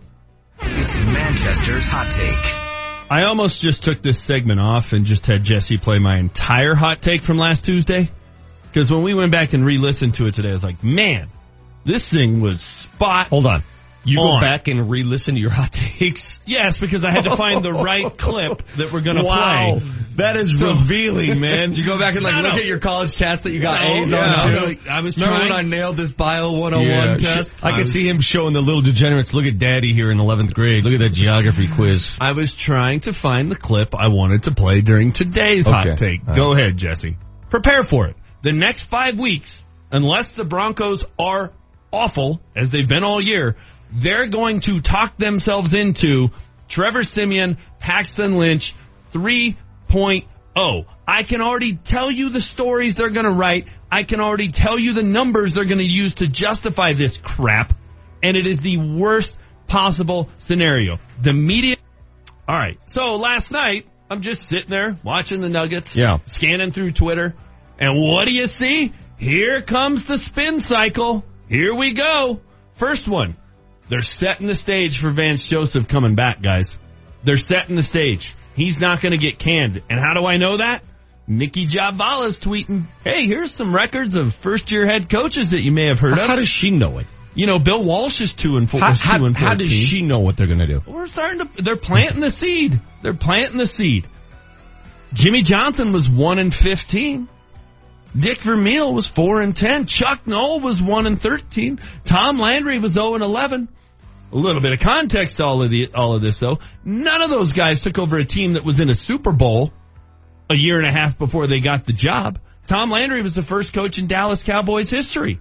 It's 0.60 0.98
Manchester's 0.98 1.86
hot 1.86 2.10
take. 2.10 3.10
I 3.10 3.24
almost 3.26 3.60
just 3.60 3.82
took 3.82 4.02
this 4.02 4.22
segment 4.22 4.60
off 4.60 4.92
and 4.92 5.04
just 5.04 5.26
had 5.26 5.42
Jesse 5.42 5.78
play 5.78 5.98
my 5.98 6.18
entire 6.18 6.74
hot 6.74 7.02
take 7.02 7.22
from 7.22 7.38
last 7.38 7.64
Tuesday. 7.64 8.10
Because 8.62 8.90
when 8.90 9.02
we 9.02 9.14
went 9.14 9.32
back 9.32 9.52
and 9.52 9.64
re-listened 9.64 10.14
to 10.14 10.26
it 10.26 10.34
today, 10.34 10.50
I 10.50 10.52
was 10.52 10.62
like, 10.62 10.84
man, 10.84 11.28
this 11.84 12.08
thing 12.08 12.40
was 12.40 12.62
spot. 12.62 13.28
Hold 13.28 13.46
on. 13.46 13.64
You 14.04 14.20
on. 14.20 14.40
go 14.40 14.44
back 14.46 14.66
and 14.68 14.88
re-listen 14.90 15.34
to 15.34 15.40
your 15.40 15.50
hot 15.50 15.72
takes. 15.98 16.40
Yes, 16.46 16.78
because 16.78 17.04
I 17.04 17.10
had 17.10 17.24
to 17.24 17.36
find 17.36 17.62
the 17.64 17.72
right 17.72 18.16
clip 18.16 18.66
that 18.76 18.92
we're 18.92 19.02
gonna 19.02 19.24
Wow. 19.24 19.78
play. 19.80 19.90
That 20.16 20.36
is 20.36 20.58
So- 20.58 20.68
revealing, 20.74 21.38
man. 21.40 21.70
Did 21.70 21.78
you 21.84 21.84
go 21.86 21.98
back 21.98 22.14
and 22.14 22.24
like 22.24 22.34
No, 22.34 22.42
look 22.42 22.52
no. 22.52 22.58
at 22.58 22.64
your 22.66 22.78
college 22.78 23.14
test 23.16 23.44
that 23.44 23.50
you 23.52 23.60
got 23.60 23.80
No, 23.82 23.88
A's 24.02 24.08
yeah. 24.10 24.18
on 24.18 24.40
too? 24.74 24.78
I 24.90 25.00
was 25.00 25.16
Remember 25.16 25.36
trying- 25.38 25.50
when 25.50 25.58
I 25.58 25.62
nailed 25.68 25.96
this 25.96 26.12
Bio 26.12 26.52
101 26.52 26.88
Yeah, 26.88 27.16
test? 27.16 27.64
I 27.64 27.72
could 27.76 27.88
see 27.88 28.08
him 28.08 28.20
showing 28.20 28.52
the 28.54 28.60
little 28.62 28.82
degenerates. 28.82 29.32
Look 29.34 29.44
at 29.46 29.58
daddy 29.58 29.92
here 29.92 30.10
in 30.10 30.18
11th 30.18 30.54
grade. 30.54 30.84
Look 30.84 30.94
at 30.94 31.00
that 31.00 31.12
geography 31.12 31.68
quiz. 31.68 32.10
I 32.20 32.32
was 32.32 32.54
trying 32.54 33.00
to 33.00 33.12
find 33.12 33.50
the 33.50 33.56
clip 33.56 33.94
I 33.94 34.08
wanted 34.08 34.44
to 34.44 34.50
play 34.54 34.80
during 34.80 35.12
today's 35.12 35.66
hot 35.66 35.98
take. 35.98 36.20
All 36.28 36.34
Go 36.34 36.52
ahead, 36.54 36.76
Jesse. 36.76 37.16
Prepare 37.50 37.84
for 37.84 38.06
it. 38.08 38.16
The 38.42 38.52
next 38.52 38.84
five 38.84 39.18
weeks, 39.18 39.54
unless 39.92 40.32
the 40.32 40.44
Broncos 40.44 41.04
are 41.18 41.52
awful, 41.92 42.40
as 42.54 42.70
they've 42.70 42.88
been 42.88 43.04
all 43.04 43.20
year, 43.20 43.56
they're 43.92 44.28
going 44.28 44.60
to 44.60 44.80
talk 44.80 45.16
themselves 45.16 45.74
into 45.74 46.30
Trevor 46.68 47.02
Siemian, 47.02 47.58
Paxton 47.78 48.38
Lynch 48.38 48.74
3.0. 49.12 50.84
I 51.06 51.22
can 51.24 51.40
already 51.40 51.74
tell 51.76 52.10
you 52.10 52.28
the 52.30 52.40
stories 52.40 52.94
they're 52.94 53.10
going 53.10 53.26
to 53.26 53.32
write. 53.32 53.68
I 53.90 54.04
can 54.04 54.20
already 54.20 54.50
tell 54.50 54.78
you 54.78 54.92
the 54.92 55.02
numbers 55.02 55.54
they're 55.54 55.64
going 55.64 55.78
to 55.78 55.84
use 55.84 56.16
to 56.16 56.28
justify 56.28 56.92
this 56.94 57.16
crap. 57.16 57.76
And 58.22 58.36
it 58.36 58.46
is 58.46 58.58
the 58.58 58.76
worst 58.76 59.36
possible 59.66 60.28
scenario. 60.38 60.98
The 61.20 61.32
media 61.32 61.76
all 62.50 62.56
right. 62.56 62.78
So 62.86 63.14
last 63.14 63.52
night, 63.52 63.86
I'm 64.10 64.22
just 64.22 64.48
sitting 64.48 64.70
there 64.70 64.98
watching 65.04 65.40
the 65.40 65.48
Nuggets. 65.48 65.94
Yeah. 65.94 66.18
Scanning 66.26 66.72
through 66.72 66.90
Twitter. 66.90 67.36
And 67.78 67.96
what 67.96 68.26
do 68.26 68.34
you 68.34 68.48
see? 68.48 68.92
Here 69.18 69.62
comes 69.62 70.02
the 70.02 70.18
spin 70.18 70.58
cycle. 70.58 71.24
Here 71.48 71.72
we 71.72 71.92
go. 71.92 72.40
First 72.72 73.06
one. 73.06 73.36
They're 73.90 74.02
setting 74.02 74.46
the 74.46 74.54
stage 74.54 75.00
for 75.00 75.10
Vance 75.10 75.44
Joseph 75.44 75.88
coming 75.88 76.14
back, 76.14 76.40
guys. 76.40 76.78
They're 77.24 77.36
setting 77.36 77.74
the 77.74 77.82
stage. 77.82 78.34
He's 78.54 78.80
not 78.80 79.00
going 79.00 79.10
to 79.12 79.18
get 79.18 79.40
canned. 79.40 79.82
And 79.90 79.98
how 79.98 80.14
do 80.14 80.24
I 80.24 80.36
know 80.36 80.58
that? 80.58 80.84
Nicki 81.26 81.66
Jhabvala's 81.66 82.38
tweeting, 82.38 82.84
hey, 83.02 83.26
here's 83.26 83.52
some 83.52 83.74
records 83.74 84.14
of 84.14 84.32
first 84.32 84.70
year 84.70 84.86
head 84.86 85.10
coaches 85.10 85.50
that 85.50 85.60
you 85.60 85.72
may 85.72 85.86
have 85.86 85.98
heard 85.98 86.12
of. 86.12 86.18
How 86.18 86.36
does 86.36 86.48
she 86.48 86.70
know 86.70 86.98
it? 86.98 87.06
You 87.34 87.46
know, 87.46 87.58
Bill 87.58 87.82
Walsh 87.82 88.20
is 88.20 88.32
two 88.32 88.56
and 88.56 88.70
four. 88.70 88.78
How, 88.80 88.94
how, 88.94 89.24
and 89.24 89.36
how 89.36 89.54
does 89.54 89.68
14. 89.68 89.86
she 89.86 90.02
know 90.02 90.20
what 90.20 90.36
they're 90.36 90.46
going 90.46 90.60
to 90.60 90.66
do? 90.68 90.82
We're 90.86 91.06
starting 91.06 91.40
to, 91.40 91.62
they're 91.62 91.76
planting 91.76 92.20
the 92.20 92.30
seed. 92.30 92.80
They're 93.02 93.14
planting 93.14 93.58
the 93.58 93.66
seed. 93.66 94.06
Jimmy 95.12 95.42
Johnson 95.42 95.92
was 95.92 96.08
1 96.08 96.38
and 96.38 96.54
15. 96.54 97.28
Dick 98.16 98.38
Vermeil 98.38 98.92
was 98.92 99.06
4 99.06 99.42
and 99.42 99.56
10. 99.56 99.86
Chuck 99.86 100.26
Noll 100.28 100.60
was 100.60 100.80
1 100.80 101.06
and 101.06 101.20
13. 101.20 101.80
Tom 102.04 102.38
Landry 102.38 102.78
was 102.78 102.92
0 102.92 103.14
and 103.14 103.22
11. 103.24 103.68
A 104.32 104.36
little 104.36 104.60
bit 104.60 104.72
of 104.72 104.80
context 104.80 105.38
to 105.38 105.44
all 105.44 105.62
of 105.64 105.70
the, 105.70 105.90
all 105.94 106.14
of 106.14 106.22
this 106.22 106.38
though. 106.38 106.58
None 106.84 107.20
of 107.22 107.30
those 107.30 107.52
guys 107.52 107.80
took 107.80 107.98
over 107.98 108.16
a 108.16 108.24
team 108.24 108.52
that 108.52 108.64
was 108.64 108.80
in 108.80 108.88
a 108.88 108.94
Super 108.94 109.32
Bowl 109.32 109.72
a 110.48 110.54
year 110.54 110.78
and 110.78 110.86
a 110.86 110.92
half 110.92 111.18
before 111.18 111.46
they 111.46 111.60
got 111.60 111.84
the 111.84 111.92
job. 111.92 112.38
Tom 112.66 112.90
Landry 112.90 113.22
was 113.22 113.34
the 113.34 113.42
first 113.42 113.72
coach 113.72 113.98
in 113.98 114.06
Dallas 114.06 114.40
Cowboys 114.40 114.90
history. 114.90 115.40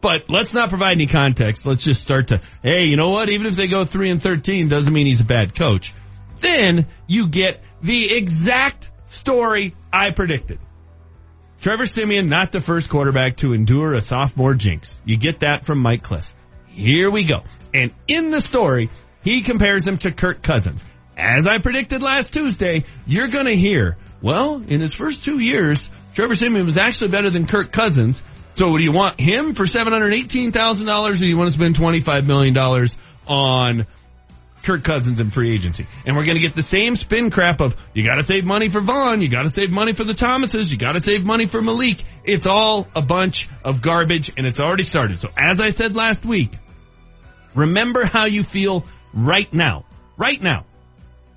But 0.00 0.28
let's 0.28 0.52
not 0.52 0.68
provide 0.68 0.92
any 0.92 1.06
context. 1.06 1.64
Let's 1.64 1.82
just 1.82 2.02
start 2.02 2.28
to, 2.28 2.40
hey, 2.62 2.84
you 2.84 2.96
know 2.96 3.08
what? 3.08 3.30
Even 3.30 3.46
if 3.46 3.56
they 3.56 3.68
go 3.68 3.86
3 3.86 4.10
and 4.10 4.22
13 4.22 4.68
doesn't 4.68 4.92
mean 4.92 5.06
he's 5.06 5.22
a 5.22 5.24
bad 5.24 5.58
coach. 5.58 5.94
Then 6.40 6.86
you 7.06 7.28
get 7.28 7.62
the 7.80 8.14
exact 8.14 8.90
story 9.06 9.74
I 9.92 10.10
predicted. 10.10 10.58
Trevor 11.60 11.86
Siemian, 11.86 12.28
not 12.28 12.52
the 12.52 12.60
first 12.60 12.90
quarterback 12.90 13.38
to 13.38 13.54
endure 13.54 13.94
a 13.94 14.02
sophomore 14.02 14.52
jinx. 14.52 14.94
You 15.06 15.16
get 15.16 15.40
that 15.40 15.64
from 15.64 15.78
Mike 15.78 16.02
Klis. 16.02 16.30
Here 16.66 17.10
we 17.10 17.24
go. 17.24 17.44
And 17.74 17.90
in 18.08 18.30
the 18.30 18.40
story, 18.40 18.88
he 19.22 19.42
compares 19.42 19.86
him 19.86 19.98
to 19.98 20.12
Kirk 20.12 20.42
Cousins. 20.42 20.82
As 21.16 21.46
I 21.46 21.58
predicted 21.58 22.02
last 22.02 22.32
Tuesday, 22.32 22.84
you're 23.06 23.28
gonna 23.28 23.54
hear, 23.54 23.96
well, 24.22 24.62
in 24.66 24.80
his 24.80 24.94
first 24.94 25.24
two 25.24 25.38
years, 25.38 25.90
Trevor 26.14 26.34
Siemian 26.34 26.66
was 26.66 26.78
actually 26.78 27.10
better 27.10 27.30
than 27.30 27.46
Kirk 27.46 27.72
Cousins. 27.72 28.22
So 28.54 28.76
do 28.76 28.84
you 28.84 28.92
want 28.92 29.20
him 29.20 29.54
for 29.54 29.64
$718,000 29.64 31.10
or 31.10 31.14
do 31.14 31.26
you 31.26 31.36
want 31.36 31.48
to 31.48 31.54
spend 31.54 31.76
$25 31.76 32.26
million 32.26 32.56
on 33.26 33.86
Kirk 34.64 34.82
Cousins 34.82 35.20
in 35.20 35.30
free 35.30 35.52
agency. 35.52 35.86
And 36.06 36.16
we're 36.16 36.24
going 36.24 36.38
to 36.38 36.42
get 36.42 36.54
the 36.54 36.62
same 36.62 36.96
spin 36.96 37.30
crap 37.30 37.60
of 37.60 37.76
you 37.92 38.04
got 38.04 38.14
to 38.14 38.26
save 38.26 38.44
money 38.44 38.68
for 38.68 38.80
Von, 38.80 39.20
you 39.20 39.28
got 39.28 39.42
to 39.42 39.50
save 39.50 39.70
money 39.70 39.92
for 39.92 40.04
the 40.04 40.14
Thomases, 40.14 40.70
you 40.70 40.78
got 40.78 40.92
to 40.92 41.00
save 41.00 41.24
money 41.24 41.46
for 41.46 41.60
Malik. 41.60 42.02
It's 42.24 42.46
all 42.46 42.88
a 42.96 43.02
bunch 43.02 43.48
of 43.62 43.82
garbage 43.82 44.32
and 44.36 44.46
it's 44.46 44.58
already 44.58 44.84
started. 44.84 45.20
So 45.20 45.28
as 45.36 45.60
I 45.60 45.68
said 45.68 45.94
last 45.94 46.24
week, 46.24 46.50
remember 47.54 48.04
how 48.04 48.24
you 48.24 48.42
feel 48.42 48.84
right 49.12 49.52
now, 49.52 49.84
right 50.16 50.40
now 50.40 50.64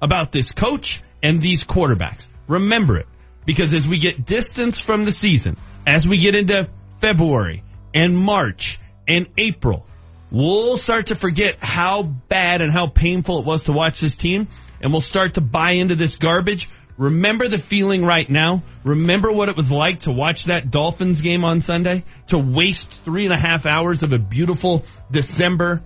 about 0.01 0.31
this 0.31 0.51
coach 0.51 1.01
and 1.23 1.39
these 1.39 1.63
quarterbacks. 1.63 2.25
Remember 2.47 2.97
it 2.97 3.07
because 3.45 3.73
as 3.73 3.87
we 3.87 3.99
get 3.99 4.25
distance 4.25 4.79
from 4.79 5.05
the 5.05 5.11
season, 5.11 5.57
as 5.85 6.07
we 6.07 6.17
get 6.17 6.35
into 6.35 6.69
February 7.01 7.63
and 7.93 8.15
March 8.15 8.79
and 9.07 9.27
April, 9.37 9.85
we'll 10.31 10.77
start 10.77 11.07
to 11.07 11.15
forget 11.15 11.57
how 11.61 12.03
bad 12.03 12.61
and 12.61 12.71
how 12.71 12.87
painful 12.87 13.39
it 13.39 13.45
was 13.45 13.63
to 13.63 13.71
watch 13.71 13.99
this 13.99 14.17
team 14.17 14.47
and 14.81 14.91
we'll 14.91 15.01
start 15.01 15.35
to 15.35 15.41
buy 15.41 15.71
into 15.71 15.95
this 15.95 16.17
garbage. 16.17 16.69
Remember 16.97 17.47
the 17.47 17.59
feeling 17.59 18.03
right 18.03 18.27
now. 18.27 18.63
Remember 18.83 19.31
what 19.31 19.49
it 19.49 19.57
was 19.57 19.69
like 19.69 20.01
to 20.01 20.11
watch 20.11 20.45
that 20.45 20.71
Dolphins 20.71 21.21
game 21.21 21.43
on 21.43 21.61
Sunday, 21.61 22.03
to 22.27 22.39
waste 22.39 22.91
three 22.91 23.25
and 23.25 23.33
a 23.33 23.37
half 23.37 23.65
hours 23.65 24.01
of 24.01 24.13
a 24.13 24.19
beautiful 24.19 24.83
December 25.11 25.83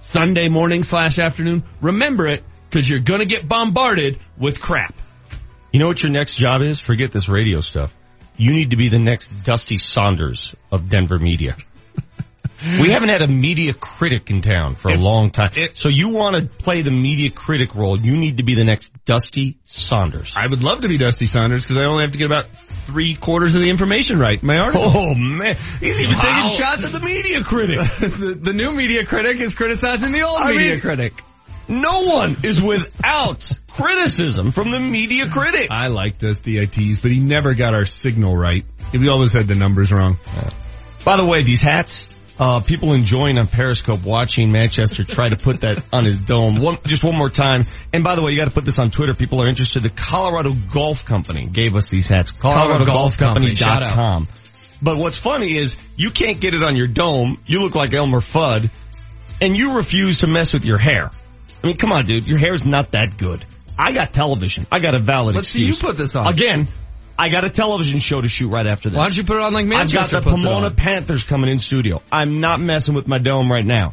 Sunday 0.00 0.48
morning 0.48 0.82
slash 0.82 1.18
afternoon. 1.18 1.62
Remember 1.82 2.26
it 2.26 2.42
because 2.68 2.88
you're 2.88 3.00
going 3.00 3.20
to 3.20 3.26
get 3.26 3.46
bombarded 3.46 4.18
with 4.38 4.58
crap. 4.60 4.94
You 5.72 5.78
know 5.78 5.88
what 5.88 6.02
your 6.02 6.10
next 6.10 6.36
job 6.36 6.62
is? 6.62 6.80
Forget 6.80 7.12
this 7.12 7.28
radio 7.28 7.60
stuff. 7.60 7.94
You 8.36 8.52
need 8.54 8.70
to 8.70 8.76
be 8.76 8.88
the 8.88 8.98
next 8.98 9.28
Dusty 9.44 9.76
Saunders 9.76 10.54
of 10.72 10.88
Denver 10.88 11.18
media. 11.18 11.56
We 12.62 12.90
haven't 12.90 13.08
had 13.08 13.22
a 13.22 13.28
media 13.28 13.72
critic 13.74 14.30
in 14.30 14.42
town 14.42 14.74
for 14.74 14.90
a 14.90 14.96
long 14.96 15.30
time. 15.30 15.50
so 15.74 15.88
you 15.88 16.10
want 16.10 16.36
to 16.36 16.42
play 16.62 16.82
the 16.82 16.90
media 16.90 17.30
critic 17.30 17.74
role, 17.74 17.98
you 17.98 18.16
need 18.16 18.38
to 18.38 18.42
be 18.44 18.54
the 18.54 18.64
next 18.64 18.92
Dusty 19.04 19.58
Saunders. 19.66 20.32
I 20.36 20.46
would 20.46 20.62
love 20.62 20.82
to 20.82 20.88
be 20.88 20.98
Dusty 20.98 21.26
Saunders 21.26 21.62
because 21.64 21.76
I 21.78 21.84
only 21.84 22.02
have 22.02 22.12
to 22.12 22.18
get 22.18 22.26
about 22.26 22.46
three 22.86 23.14
quarters 23.14 23.54
of 23.54 23.60
the 23.60 23.70
information 23.70 24.18
right 24.18 24.42
my 24.42 24.56
article. 24.58 24.82
Oh 24.84 25.14
man, 25.14 25.56
he's 25.80 26.00
even 26.00 26.16
Wow. 26.16 26.22
taking 26.22 26.58
shots 26.58 26.84
at 26.84 26.92
the 26.92 27.00
media 27.00 27.42
critic. 27.42 27.78
the, 28.00 28.38
the 28.42 28.52
new 28.52 28.70
media 28.70 29.04
critic 29.06 29.40
is 29.40 29.54
criticizing 29.54 30.12
the 30.12 30.22
old 30.22 30.38
I 30.38 30.50
media 30.50 30.72
mean- 30.72 30.80
critic. 30.80 31.14
No 31.68 32.00
one 32.02 32.36
is 32.42 32.60
without 32.60 33.48
criticism 33.70 34.50
from 34.50 34.72
the 34.72 34.80
media 34.80 35.28
critic. 35.28 35.70
I 35.70 35.86
like 35.86 36.18
Dusty 36.18 36.58
ITs, 36.58 37.00
but 37.00 37.12
he 37.12 37.20
never 37.20 37.54
got 37.54 37.74
our 37.74 37.84
signal 37.84 38.36
right. 38.36 38.66
We 38.92 39.08
always 39.08 39.32
had 39.32 39.46
the 39.46 39.54
numbers 39.54 39.92
wrong. 39.92 40.18
By 41.04 41.16
the 41.16 41.24
way, 41.24 41.44
these 41.44 41.62
hats, 41.62 42.04
uh, 42.40 42.60
people 42.60 42.94
enjoying 42.94 43.36
on 43.36 43.46
Periscope 43.46 44.02
watching 44.02 44.50
Manchester 44.50 45.04
try 45.04 45.28
to 45.28 45.36
put 45.36 45.60
that 45.60 45.84
on 45.92 46.06
his 46.06 46.18
dome. 46.18 46.58
One, 46.58 46.78
just 46.84 47.04
one 47.04 47.14
more 47.14 47.28
time. 47.28 47.66
And 47.92 48.02
by 48.02 48.16
the 48.16 48.22
way, 48.22 48.30
you 48.32 48.38
got 48.38 48.48
to 48.48 48.54
put 48.54 48.64
this 48.64 48.78
on 48.78 48.90
Twitter. 48.90 49.12
People 49.12 49.42
are 49.42 49.48
interested. 49.48 49.82
The 49.82 49.90
Colorado 49.90 50.52
Golf 50.72 51.04
Company 51.04 51.44
gave 51.44 51.76
us 51.76 51.90
these 51.90 52.08
hats. 52.08 52.30
Colorado 52.30 52.86
Golf 52.86 53.18
Company, 53.18 53.54
shout 53.54 53.82
out. 53.82 54.22
But 54.80 54.96
what's 54.96 55.18
funny 55.18 55.54
is 55.54 55.76
you 55.96 56.10
can't 56.10 56.40
get 56.40 56.54
it 56.54 56.62
on 56.62 56.74
your 56.74 56.86
dome. 56.88 57.36
You 57.44 57.60
look 57.60 57.74
like 57.74 57.92
Elmer 57.92 58.20
Fudd 58.20 58.70
and 59.42 59.54
you 59.54 59.74
refuse 59.74 60.18
to 60.18 60.26
mess 60.26 60.54
with 60.54 60.64
your 60.64 60.78
hair. 60.78 61.10
I 61.62 61.66
mean, 61.66 61.76
come 61.76 61.92
on, 61.92 62.06
dude. 62.06 62.26
Your 62.26 62.38
hair's 62.38 62.64
not 62.64 62.92
that 62.92 63.18
good. 63.18 63.44
I 63.78 63.92
got 63.92 64.14
television. 64.14 64.66
I 64.72 64.80
got 64.80 64.94
a 64.94 64.98
valid 64.98 65.36
Let's 65.36 65.48
see 65.48 65.66
excuse. 65.66 65.82
you 65.82 65.88
put 65.88 65.98
this 65.98 66.16
on. 66.16 66.26
Again, 66.32 66.68
I 67.20 67.28
got 67.28 67.44
a 67.44 67.50
television 67.50 68.00
show 68.00 68.22
to 68.22 68.28
shoot 68.28 68.48
right 68.48 68.66
after 68.66 68.88
this. 68.88 68.96
Why 68.96 69.04
don't 69.04 69.14
you 69.14 69.24
put 69.24 69.36
it 69.36 69.42
on 69.42 69.52
like 69.52 69.66
me? 69.66 69.76
I've 69.76 69.92
got 69.92 70.08
the 70.08 70.22
Pomona? 70.22 70.70
Panthers 70.70 71.22
coming 71.22 71.50
in 71.50 71.58
studio. 71.58 72.00
I'm 72.10 72.40
not 72.40 72.60
messing 72.60 72.94
with 72.94 73.06
my 73.06 73.18
dome 73.18 73.52
right 73.52 73.64
now. 73.64 73.92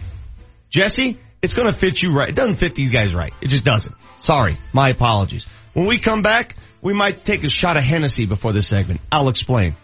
Jesse, 0.69 1.19
it's 1.41 1.53
gonna 1.53 1.73
fit 1.73 2.01
you 2.01 2.13
right. 2.13 2.29
It 2.29 2.35
doesn't 2.35 2.55
fit 2.55 2.73
these 2.73 2.89
guys 2.89 3.13
right. 3.13 3.33
It 3.41 3.49
just 3.49 3.65
doesn't. 3.65 3.93
Sorry. 4.21 4.55
My 4.71 4.91
apologies. 4.91 5.45
When 5.73 5.87
we 5.87 5.99
come 5.99 6.21
back, 6.21 6.55
we 6.81 6.93
might 6.93 7.25
take 7.25 7.43
a 7.43 7.49
shot 7.49 7.75
of 7.75 7.83
Hennessy 7.83 8.27
before 8.27 8.53
this 8.53 8.65
segment. 8.65 9.01
I'll 9.11 9.27
explain. 9.27 9.75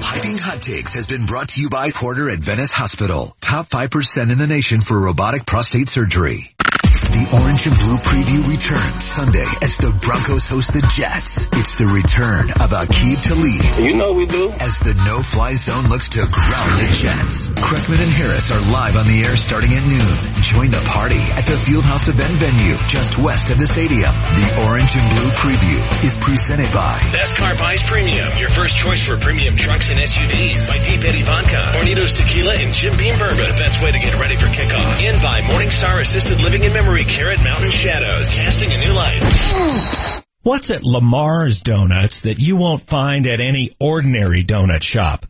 Piping 0.00 0.38
Hot 0.38 0.62
Takes 0.62 0.94
has 0.94 1.04
been 1.04 1.26
brought 1.26 1.50
to 1.50 1.60
you 1.60 1.68
by 1.68 1.90
Porter 1.90 2.30
Adventist 2.30 2.72
Hospital. 2.72 3.36
Top 3.42 3.68
5% 3.68 4.32
in 4.32 4.38
the 4.38 4.46
nation 4.46 4.80
for 4.80 4.98
robotic 4.98 5.44
prostate 5.44 5.90
surgery. 5.90 6.55
The 6.96 7.28
orange 7.36 7.66
and 7.68 7.76
blue 7.76 8.00
preview 8.00 8.40
returns 8.48 9.04
Sunday 9.04 9.44
as 9.60 9.76
the 9.76 9.92
Broncos 10.00 10.48
host 10.48 10.72
the 10.72 10.80
Jets. 10.96 11.44
It's 11.52 11.76
the 11.76 11.84
return 11.84 12.48
of 12.56 12.72
Aqib 12.72 13.20
Talib. 13.20 13.84
You 13.84 13.92
know 13.92 14.16
we 14.16 14.24
do. 14.24 14.48
As 14.48 14.80
the 14.80 14.96
no-fly 15.04 15.60
zone 15.60 15.92
looks 15.92 16.08
to 16.16 16.24
ground 16.24 16.72
the 16.80 16.88
Jets. 16.96 17.52
Kreckman 17.52 18.00
and 18.00 18.08
Harris 18.16 18.48
are 18.48 18.64
live 18.72 18.96
on 18.96 19.04
the 19.12 19.28
air 19.28 19.36
starting 19.36 19.76
at 19.76 19.84
noon. 19.84 20.16
Join 20.40 20.72
the 20.72 20.80
party 20.88 21.20
at 21.36 21.44
the 21.44 21.60
Fieldhouse 21.60 22.08
event 22.08 22.32
venue 22.40 22.80
just 22.88 23.20
west 23.20 23.52
of 23.52 23.60
the 23.60 23.68
stadium. 23.68 24.16
The 24.32 24.64
orange 24.64 24.96
and 24.96 25.04
blue 25.12 25.30
preview 25.36 25.76
is 26.00 26.16
presented 26.16 26.72
by 26.72 26.96
Best 27.12 27.36
Car 27.36 27.52
Buys 27.60 27.84
Premium, 27.84 28.40
your 28.40 28.48
first 28.48 28.80
choice 28.80 29.04
for 29.04 29.20
premium 29.20 29.60
trucks 29.60 29.92
and 29.92 30.00
SUVs. 30.00 30.72
By 30.72 30.80
Deep 30.80 31.04
Eddy 31.04 31.28
Vodka, 31.28 31.76
Hornitos 31.76 32.16
Tequila, 32.16 32.56
and 32.56 32.72
Jim 32.72 32.96
Beam 32.96 33.20
Bourbon. 33.20 33.52
The 33.52 33.60
best 33.60 33.84
way 33.84 33.92
to 33.92 34.00
get 34.00 34.16
ready 34.16 34.40
for 34.40 34.48
kickoff. 34.48 34.96
And 35.04 35.20
by 35.20 35.44
Morningstar 35.44 36.00
Assisted 36.00 36.40
Living 36.40 36.64
and 36.64 36.72
Memory 36.72 36.85
Care 36.86 37.32
at 37.32 37.42
Mountain 37.42 37.72
Shadows, 37.72 38.28
casting 38.28 38.70
a 38.70 38.78
new 38.78 38.92
light. 38.92 40.22
What's 40.42 40.70
at 40.70 40.84
Lamar's 40.84 41.60
Donuts 41.60 42.20
that 42.20 42.38
you 42.38 42.54
won't 42.54 42.80
find 42.80 43.26
at 43.26 43.40
any 43.40 43.72
ordinary 43.80 44.44
donut 44.44 44.82
shop? 44.82 45.26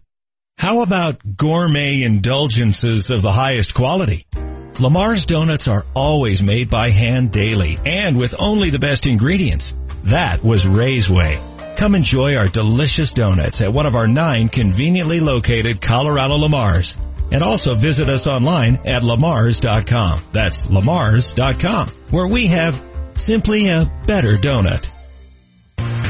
How 0.59 0.83
about 0.83 1.37
gourmet 1.37 2.03
indulgences 2.03 3.11
of 3.11 3.23
the 3.23 3.33
highest 3.33 3.73
quality? 3.73 4.27
Lamar's 4.79 5.25
Donuts 5.25 5.66
are 5.66 5.87
always 5.95 6.42
made 6.42 6.69
by 6.69 6.90
hand 6.90 7.33
daily 7.33 7.79
and 7.87 8.19
with 8.19 8.35
only 8.38 8.69
the 8.69 8.79
best 8.79 9.07
ingredients. 9.07 9.73
That 10.05 10.45
was 10.45 10.66
Ray's 10.66 11.09
way. 11.09 11.40
Come 11.77 11.95
enjoy 11.95 12.37
our 12.37 12.49
delicious 12.49 13.12
donuts 13.12 13.62
at 13.62 13.73
one 13.73 13.87
of 13.87 13.95
our 13.95 14.07
nine 14.07 14.51
conveniently 14.51 15.21
located 15.21 15.81
Colorado 15.81 16.37
Lamars. 16.37 16.99
And 17.30 17.42
also 17.42 17.74
visit 17.74 18.08
us 18.08 18.26
online 18.26 18.76
at 18.86 19.02
lamars.com. 19.02 20.24
That's 20.32 20.66
lamars.com, 20.66 21.88
where 22.10 22.28
we 22.28 22.46
have 22.48 22.80
simply 23.16 23.68
a 23.68 23.90
better 24.06 24.36
donut. 24.36 24.90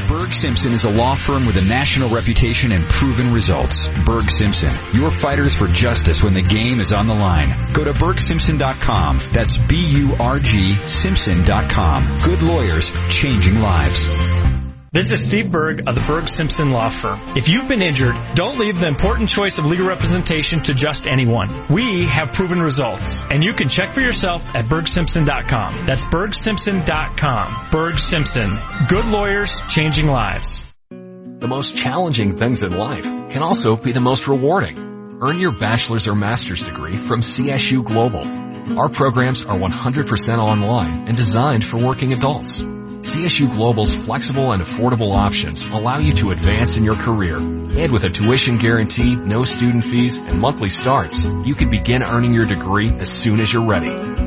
Burg 0.07 0.33
Simpson 0.33 0.71
is 0.71 0.85
a 0.85 0.89
law 0.89 1.15
firm 1.15 1.45
with 1.45 1.57
a 1.57 1.61
national 1.61 2.09
reputation 2.09 2.71
and 2.71 2.83
proven 2.85 3.33
results. 3.33 3.89
Burg 4.05 4.31
Simpson, 4.31 4.71
your 4.93 5.11
fighters 5.11 5.53
for 5.53 5.67
justice 5.67 6.23
when 6.23 6.33
the 6.33 6.41
game 6.41 6.79
is 6.79 6.91
on 6.91 7.07
the 7.07 7.13
line. 7.13 7.73
Go 7.73 7.83
to 7.83 7.91
burgsimpson.com. 7.91 9.19
That's 9.33 9.57
B-U-R-G 9.57 10.75
Simpson.com. 10.75 12.19
Good 12.23 12.41
lawyers, 12.41 12.91
changing 13.09 13.59
lives. 13.59 14.66
This 14.89 15.11
is 15.11 15.25
Steve 15.25 15.51
Burg 15.51 15.81
of 15.85 15.95
the 15.95 16.01
Burg 16.07 16.29
Simpson 16.29 16.71
Law 16.71 16.87
Firm. 16.87 17.35
If 17.35 17.49
you've 17.49 17.67
been 17.67 17.81
injured, 17.81 18.15
don't 18.35 18.57
leave 18.57 18.79
the 18.79 18.87
important 18.87 19.29
choice 19.29 19.57
of 19.57 19.65
legal 19.65 19.85
representation 19.85 20.63
to 20.63 20.73
just 20.73 21.07
anyone. 21.07 21.65
We 21.69 22.05
have 22.05 22.31
proven 22.31 22.61
results, 22.61 23.21
and 23.29 23.43
you 23.43 23.53
can 23.53 23.67
check 23.67 23.91
for 23.91 23.99
yourself 23.99 24.45
at 24.45 24.67
burgsimpson.com. 24.67 25.85
That's 25.85 26.05
burgsimpson.com. 26.05 27.67
Burg 27.69 27.99
Simpson. 27.99 28.57
Good 28.87 29.05
lawyers, 29.05 29.59
changing 29.67 30.07
lives. 30.07 30.63
The 30.89 31.47
most 31.49 31.75
challenging 31.75 32.37
things 32.37 32.63
in 32.63 32.71
life 32.71 33.03
can 33.03 33.41
also 33.43 33.75
be 33.75 33.91
the 33.91 33.99
most 33.99 34.29
rewarding. 34.29 35.19
Earn 35.21 35.39
your 35.39 35.51
bachelor's 35.51 36.07
or 36.07 36.15
master's 36.15 36.61
degree 36.61 36.95
from 36.95 37.19
CSU 37.19 37.83
Global. 37.83 38.79
Our 38.79 38.87
programs 38.87 39.43
are 39.43 39.59
100% 39.59 40.37
online 40.37 41.09
and 41.09 41.17
designed 41.17 41.65
for 41.65 41.75
working 41.75 42.13
adults. 42.13 42.65
CSU 43.07 43.49
Global's 43.49 43.95
flexible 43.95 44.51
and 44.51 44.61
affordable 44.61 45.15
options 45.15 45.63
allow 45.63 45.97
you 45.97 46.11
to 46.11 46.31
advance 46.31 46.75
in 46.75 46.83
your 46.83 46.97
career. 46.97 47.37
And 47.37 47.93
with 47.93 48.03
a 48.03 48.09
tuition 48.09 48.57
guarantee, 48.57 49.15
no 49.15 49.45
student 49.45 49.85
fees, 49.85 50.17
and 50.17 50.41
monthly 50.41 50.67
starts, 50.67 51.23
you 51.23 51.55
can 51.55 51.69
begin 51.69 52.03
earning 52.03 52.33
your 52.33 52.45
degree 52.45 52.89
as 52.89 53.09
soon 53.09 53.39
as 53.39 53.53
you're 53.53 53.65
ready. 53.65 54.26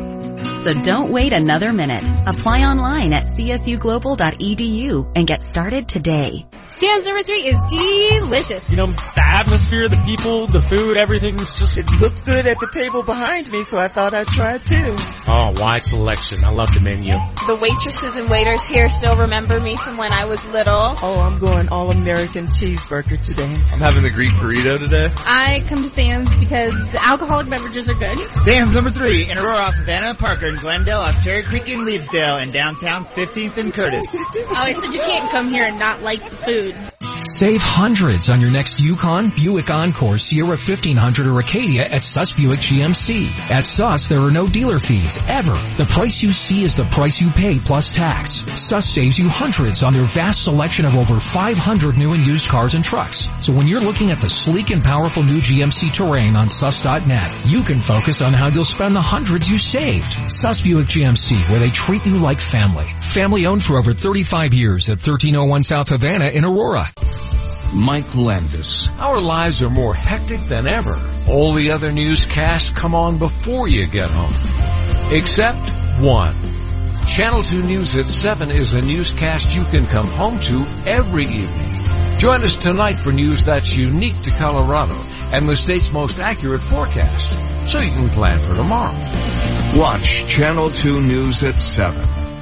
So 0.54 0.74
don't 0.74 1.10
wait 1.10 1.32
another 1.32 1.72
minute. 1.72 2.04
Apply 2.26 2.60
online 2.60 3.12
at 3.12 3.24
csuglobal.edu 3.24 5.12
and 5.16 5.26
get 5.26 5.42
started 5.42 5.88
today. 5.88 6.46
Sam's 6.76 7.06
number 7.06 7.22
three 7.22 7.42
is 7.42 7.56
delicious. 7.70 8.68
You 8.70 8.76
know, 8.76 8.86
the 8.86 9.22
atmosphere, 9.24 9.88
the 9.88 10.02
people, 10.04 10.46
the 10.46 10.60
food, 10.60 10.96
everything's 10.96 11.58
just... 11.58 11.76
It 11.76 11.90
looked 11.90 12.24
good 12.26 12.46
at 12.46 12.58
the 12.58 12.68
table 12.72 13.02
behind 13.02 13.50
me, 13.50 13.62
so 13.62 13.78
I 13.78 13.88
thought 13.88 14.12
I'd 14.12 14.26
try 14.26 14.56
it 14.56 14.64
too. 14.66 14.96
Oh, 15.26 15.52
wide 15.60 15.82
selection. 15.82 16.44
I 16.44 16.50
love 16.52 16.68
the 16.72 16.80
menu. 16.80 17.14
The 17.46 17.56
waitresses 17.60 18.16
and 18.16 18.28
waiters 18.30 18.62
here 18.68 18.88
still 18.88 19.16
remember 19.16 19.58
me 19.60 19.76
from 19.76 19.96
when 19.96 20.12
I 20.12 20.26
was 20.26 20.44
little. 20.46 20.96
Oh, 21.02 21.20
I'm 21.20 21.38
going 21.38 21.68
all-American 21.68 22.46
cheeseburger 22.46 23.20
today. 23.20 23.54
I'm 23.72 23.80
having 23.80 24.02
the 24.02 24.10
Greek 24.10 24.32
burrito 24.32 24.78
today. 24.78 25.10
I 25.18 25.62
come 25.66 25.82
to 25.82 25.94
Sam's 25.94 26.28
because 26.38 26.72
the 26.72 27.00
alcoholic 27.02 27.48
beverages 27.48 27.88
are 27.88 27.94
good. 27.94 28.30
Sam's 28.32 28.74
number 28.74 28.90
three 28.90 29.30
in 29.30 29.38
Aurora 29.38 29.56
off 29.56 29.74
Havana, 29.74 30.14
Parker, 30.40 30.54
and 30.54 30.60
Glendale 30.60 31.00
off 31.00 31.22
Cherry 31.22 31.42
Creek 31.42 31.68
in 31.68 31.84
Leetsdale, 31.84 32.42
and 32.42 32.50
downtown 32.50 33.04
15th 33.04 33.58
and 33.58 33.74
Curtis. 33.74 34.06
oh, 34.16 34.54
I 34.56 34.72
said 34.72 34.94
you 34.94 35.00
can't 35.00 35.30
come 35.30 35.50
here 35.50 35.64
and 35.64 35.78
not 35.78 36.02
like 36.02 36.28
the 36.30 36.36
food. 36.36 36.90
Save 37.22 37.60
hundreds 37.60 38.30
on 38.30 38.40
your 38.40 38.50
next 38.50 38.80
Yukon, 38.80 39.30
Buick 39.36 39.70
Encore, 39.70 40.16
Sierra 40.16 40.56
1500, 40.56 41.26
or 41.26 41.38
Acadia 41.40 41.84
at 41.84 42.02
Suss 42.02 42.32
Buick 42.32 42.60
GMC. 42.60 43.28
At 43.50 43.66
Suss, 43.66 44.08
there 44.08 44.20
are 44.20 44.30
no 44.30 44.46
dealer 44.46 44.78
fees, 44.78 45.18
ever. 45.28 45.52
The 45.52 45.86
price 45.88 46.22
you 46.22 46.32
see 46.32 46.64
is 46.64 46.74
the 46.74 46.84
price 46.84 47.20
you 47.20 47.30
pay 47.30 47.58
plus 47.58 47.90
tax. 47.90 48.42
Suss 48.54 48.88
saves 48.88 49.18
you 49.18 49.28
hundreds 49.28 49.82
on 49.82 49.92
their 49.92 50.04
vast 50.04 50.44
selection 50.44 50.86
of 50.86 50.94
over 50.94 51.20
500 51.20 51.98
new 51.98 52.12
and 52.12 52.26
used 52.26 52.48
cars 52.48 52.74
and 52.74 52.84
trucks. 52.84 53.28
So 53.42 53.52
when 53.52 53.66
you're 53.66 53.80
looking 53.80 54.10
at 54.10 54.20
the 54.20 54.30
sleek 54.30 54.70
and 54.70 54.82
powerful 54.82 55.22
new 55.22 55.40
GMC 55.40 55.92
Terrain 55.92 56.36
on 56.36 56.48
suss.net, 56.48 57.46
you 57.46 57.62
can 57.62 57.80
focus 57.80 58.22
on 58.22 58.32
how 58.32 58.48
you'll 58.48 58.64
spend 58.64 58.96
the 58.96 59.02
hundreds 59.02 59.48
you 59.48 59.58
saved. 59.58 60.29
Suss 60.30 60.60
Buick 60.60 60.86
GMC, 60.86 61.50
where 61.50 61.58
they 61.58 61.70
treat 61.70 62.06
you 62.06 62.18
like 62.18 62.40
family. 62.40 62.86
Family 63.00 63.46
owned 63.46 63.62
for 63.62 63.76
over 63.76 63.92
35 63.92 64.54
years 64.54 64.88
at 64.88 64.98
1301 64.98 65.62
South 65.64 65.88
Havana 65.88 66.26
in 66.26 66.44
Aurora. 66.44 66.86
Mike 67.72 68.14
Landis. 68.14 68.88
Our 68.98 69.20
lives 69.20 69.62
are 69.62 69.70
more 69.70 69.94
hectic 69.94 70.40
than 70.40 70.66
ever. 70.66 70.98
All 71.28 71.52
the 71.52 71.72
other 71.72 71.92
newscasts 71.92 72.70
come 72.70 72.94
on 72.94 73.18
before 73.18 73.68
you 73.68 73.86
get 73.86 74.10
home. 74.10 75.12
Except 75.12 75.70
one. 76.00 76.36
Channel 77.06 77.42
2 77.42 77.62
News 77.62 77.96
at 77.96 78.06
7 78.06 78.50
is 78.50 78.72
a 78.72 78.80
newscast 78.80 79.54
you 79.54 79.64
can 79.64 79.86
come 79.86 80.06
home 80.06 80.38
to 80.40 80.64
every 80.86 81.26
evening. 81.26 82.18
Join 82.18 82.42
us 82.42 82.56
tonight 82.56 82.94
for 82.96 83.12
news 83.12 83.44
that's 83.44 83.72
unique 83.72 84.20
to 84.22 84.30
Colorado 84.30 84.94
and 85.32 85.48
the 85.48 85.56
state's 85.56 85.90
most 85.92 86.18
accurate 86.18 86.62
forecast, 86.62 87.68
so 87.68 87.80
you 87.80 87.90
can 87.90 88.08
plan 88.08 88.40
for 88.40 88.54
tomorrow. 88.56 88.96
Watch 89.78 90.26
Channel 90.26 90.70
2 90.70 91.00
News 91.00 91.42
at 91.42 91.60
7 91.60 91.96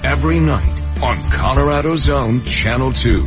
every 0.04 0.40
night 0.40 1.02
on 1.02 1.22
Colorado's 1.30 2.08
own 2.08 2.44
Channel 2.44 2.92
2. 2.92 3.24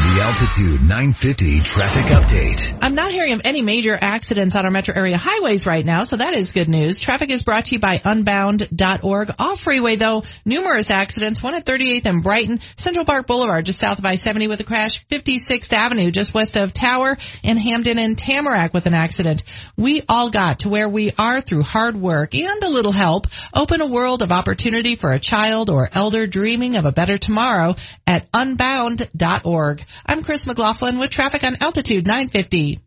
The 0.00 0.22
Altitude 0.22 0.80
950 0.80 1.60
traffic 1.60 2.04
update. 2.06 2.78
I'm 2.80 2.94
not 2.94 3.12
hearing 3.12 3.34
of 3.34 3.42
any 3.44 3.60
major 3.60 3.98
accidents 4.00 4.56
on 4.56 4.64
our 4.64 4.70
metro 4.70 4.94
area 4.96 5.18
highways 5.18 5.66
right 5.66 5.84
now, 5.84 6.04
so 6.04 6.16
that 6.16 6.32
is 6.32 6.52
good 6.52 6.70
news. 6.70 7.00
Traffic 7.00 7.30
is 7.30 7.42
brought 7.42 7.66
to 7.66 7.74
you 7.74 7.80
by 7.80 8.00
unbound.org. 8.02 9.34
Off 9.38 9.60
freeway 9.60 9.96
though, 9.96 10.22
numerous 10.46 10.90
accidents, 10.90 11.42
one 11.42 11.54
at 11.54 11.66
38th 11.66 12.06
and 12.06 12.22
Brighton, 12.22 12.60
Central 12.76 13.04
Park 13.04 13.26
Boulevard 13.26 13.66
just 13.66 13.78
south 13.78 13.98
of 13.98 14.04
I-70 14.06 14.48
with 14.48 14.60
a 14.60 14.64
crash, 14.64 15.04
56th 15.08 15.70
Avenue 15.74 16.10
just 16.10 16.32
west 16.32 16.56
of 16.56 16.72
Tower, 16.72 17.18
and 17.44 17.58
Hampden 17.58 17.98
and 17.98 18.16
Tamarack 18.16 18.72
with 18.72 18.86
an 18.86 18.94
accident. 18.94 19.44
We 19.76 20.02
all 20.08 20.30
got 20.30 20.60
to 20.60 20.70
where 20.70 20.88
we 20.88 21.12
are 21.18 21.42
through 21.42 21.62
hard 21.62 21.94
work 21.94 22.34
and 22.34 22.62
a 22.62 22.70
little 22.70 22.92
help. 22.92 23.26
Open 23.54 23.82
a 23.82 23.86
world 23.86 24.22
of 24.22 24.32
opportunity 24.32 24.96
for 24.96 25.12
a 25.12 25.18
child 25.18 25.68
or 25.68 25.90
elder 25.92 26.26
dreaming 26.26 26.76
of 26.76 26.86
a 26.86 26.92
better 26.92 27.18
tomorrow 27.18 27.76
at 28.06 28.26
unbound.org. 28.32 29.84
I'm 30.06 30.22
Chris 30.22 30.46
McLaughlin 30.46 30.98
with 30.98 31.10
traffic 31.10 31.44
on 31.44 31.56
Altitude 31.60 32.06
950. 32.06 32.80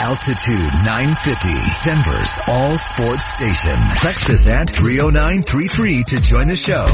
Altitude 0.00 0.74
950, 0.84 1.48
Denver's 1.82 2.38
all 2.46 2.76
sports 2.76 3.26
station. 3.28 3.76
Text 3.98 4.28
us 4.30 4.46
at 4.46 4.68
30933 4.70 6.04
to 6.04 6.16
join 6.16 6.48
the 6.48 6.56
show. 6.56 6.86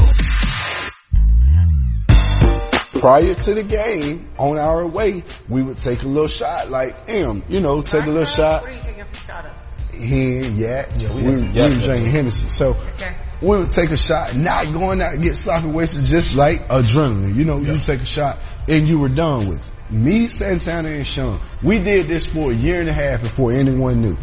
Prior 2.99 3.33
to 3.33 3.53
the 3.55 3.63
game, 3.63 4.29
on 4.37 4.57
our 4.57 4.85
way, 4.85 5.23
we 5.49 5.63
would 5.63 5.79
take 5.79 6.03
a 6.03 6.07
little 6.07 6.27
shot 6.27 6.69
like 6.69 7.09
M, 7.09 7.43
you 7.49 7.59
know, 7.59 7.81
take 7.81 8.03
a 8.03 8.09
little 8.09 8.25
shot. 8.25 8.61
What 8.61 8.71
are 8.71 8.75
you 8.75 8.81
taking 8.81 9.01
a 9.01 9.15
shot 9.15 9.45
of? 9.45 9.51
Hen, 9.91 10.57
yak. 10.57 10.89
Yeah, 10.97 11.13
we 11.13 11.23
we, 11.23 11.31
had 11.31 11.41
we 11.41 11.49
yak 11.49 11.81
drinking 11.83 12.11
Hennessy. 12.11 12.49
So 12.49 12.69
Okay. 12.95 13.15
We 13.41 13.57
would 13.57 13.71
take 13.71 13.89
a 13.89 13.97
shot, 13.97 14.35
not 14.35 14.71
going 14.71 15.01
out 15.01 15.13
and 15.13 15.23
get 15.23 15.35
sloppy 15.35 15.67
wasted, 15.67 16.03
just 16.03 16.35
like 16.35 16.67
adrenaline. 16.67 17.35
You 17.35 17.45
know, 17.45 17.57
you 17.57 17.77
take 17.79 18.01
a 18.01 18.05
shot 18.05 18.37
and 18.67 18.87
you 18.87 18.99
were 18.99 19.09
done 19.09 19.47
with 19.47 19.67
it. 19.67 19.93
Me, 19.93 20.27
Santana, 20.27 20.89
and 20.89 21.05
Sean, 21.05 21.39
we 21.61 21.81
did 21.83 22.07
this 22.07 22.25
for 22.25 22.51
a 22.51 22.53
year 22.53 22.79
and 22.79 22.89
a 22.89 22.93
half 22.93 23.21
before 23.21 23.51
anyone 23.51 24.01
knew. 24.01 24.17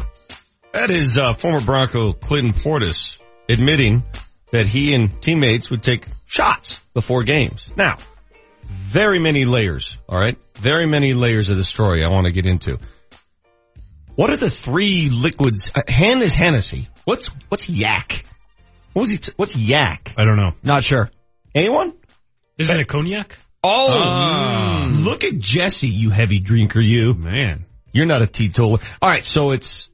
That 0.72 0.90
is 0.90 1.18
uh, 1.18 1.34
former 1.34 1.60
Bronco 1.60 2.12
Clinton 2.12 2.54
Portis 2.54 3.18
admitting 3.48 4.04
that 4.50 4.66
he 4.66 4.94
and 4.94 5.20
teammates 5.20 5.70
would 5.70 5.82
take 5.82 6.06
shots 6.26 6.80
before 6.94 7.22
games. 7.22 7.68
Now, 7.76 7.96
very 8.64 9.18
many 9.18 9.44
layers, 9.44 9.96
alright? 10.08 10.38
Very 10.54 10.86
many 10.86 11.12
layers 11.12 11.48
of 11.48 11.56
the 11.56 11.64
story 11.64 12.04
I 12.04 12.08
want 12.08 12.26
to 12.26 12.32
get 12.32 12.46
into. 12.46 12.78
What 14.14 14.30
are 14.30 14.36
the 14.36 14.50
three 14.50 15.10
liquids? 15.10 15.70
Uh, 15.74 15.82
Han 15.88 16.22
is 16.22 16.32
Hennessy. 16.32 16.88
What's, 17.04 17.26
what's 17.48 17.68
yak? 17.68 18.24
What 18.92 19.02
was 19.02 19.10
he, 19.10 19.18
t- 19.18 19.32
what's 19.36 19.56
yak? 19.56 20.14
I 20.16 20.24
don't 20.24 20.36
know. 20.36 20.52
Not 20.62 20.82
sure. 20.82 21.10
Anyone? 21.54 21.94
Isn't 22.58 22.80
a 22.80 22.84
cognac? 22.84 23.36
Oh, 23.62 24.86
mm, 24.88 25.04
look 25.04 25.24
at 25.24 25.38
Jesse, 25.38 25.88
you 25.88 26.10
heavy 26.10 26.38
drinker, 26.38 26.80
you. 26.80 27.14
Man. 27.14 27.66
You're 27.92 28.06
not 28.06 28.22
a 28.22 28.26
teetotaler. 28.26 28.78
Alright, 29.02 29.24
so 29.24 29.50
it's 29.50 29.88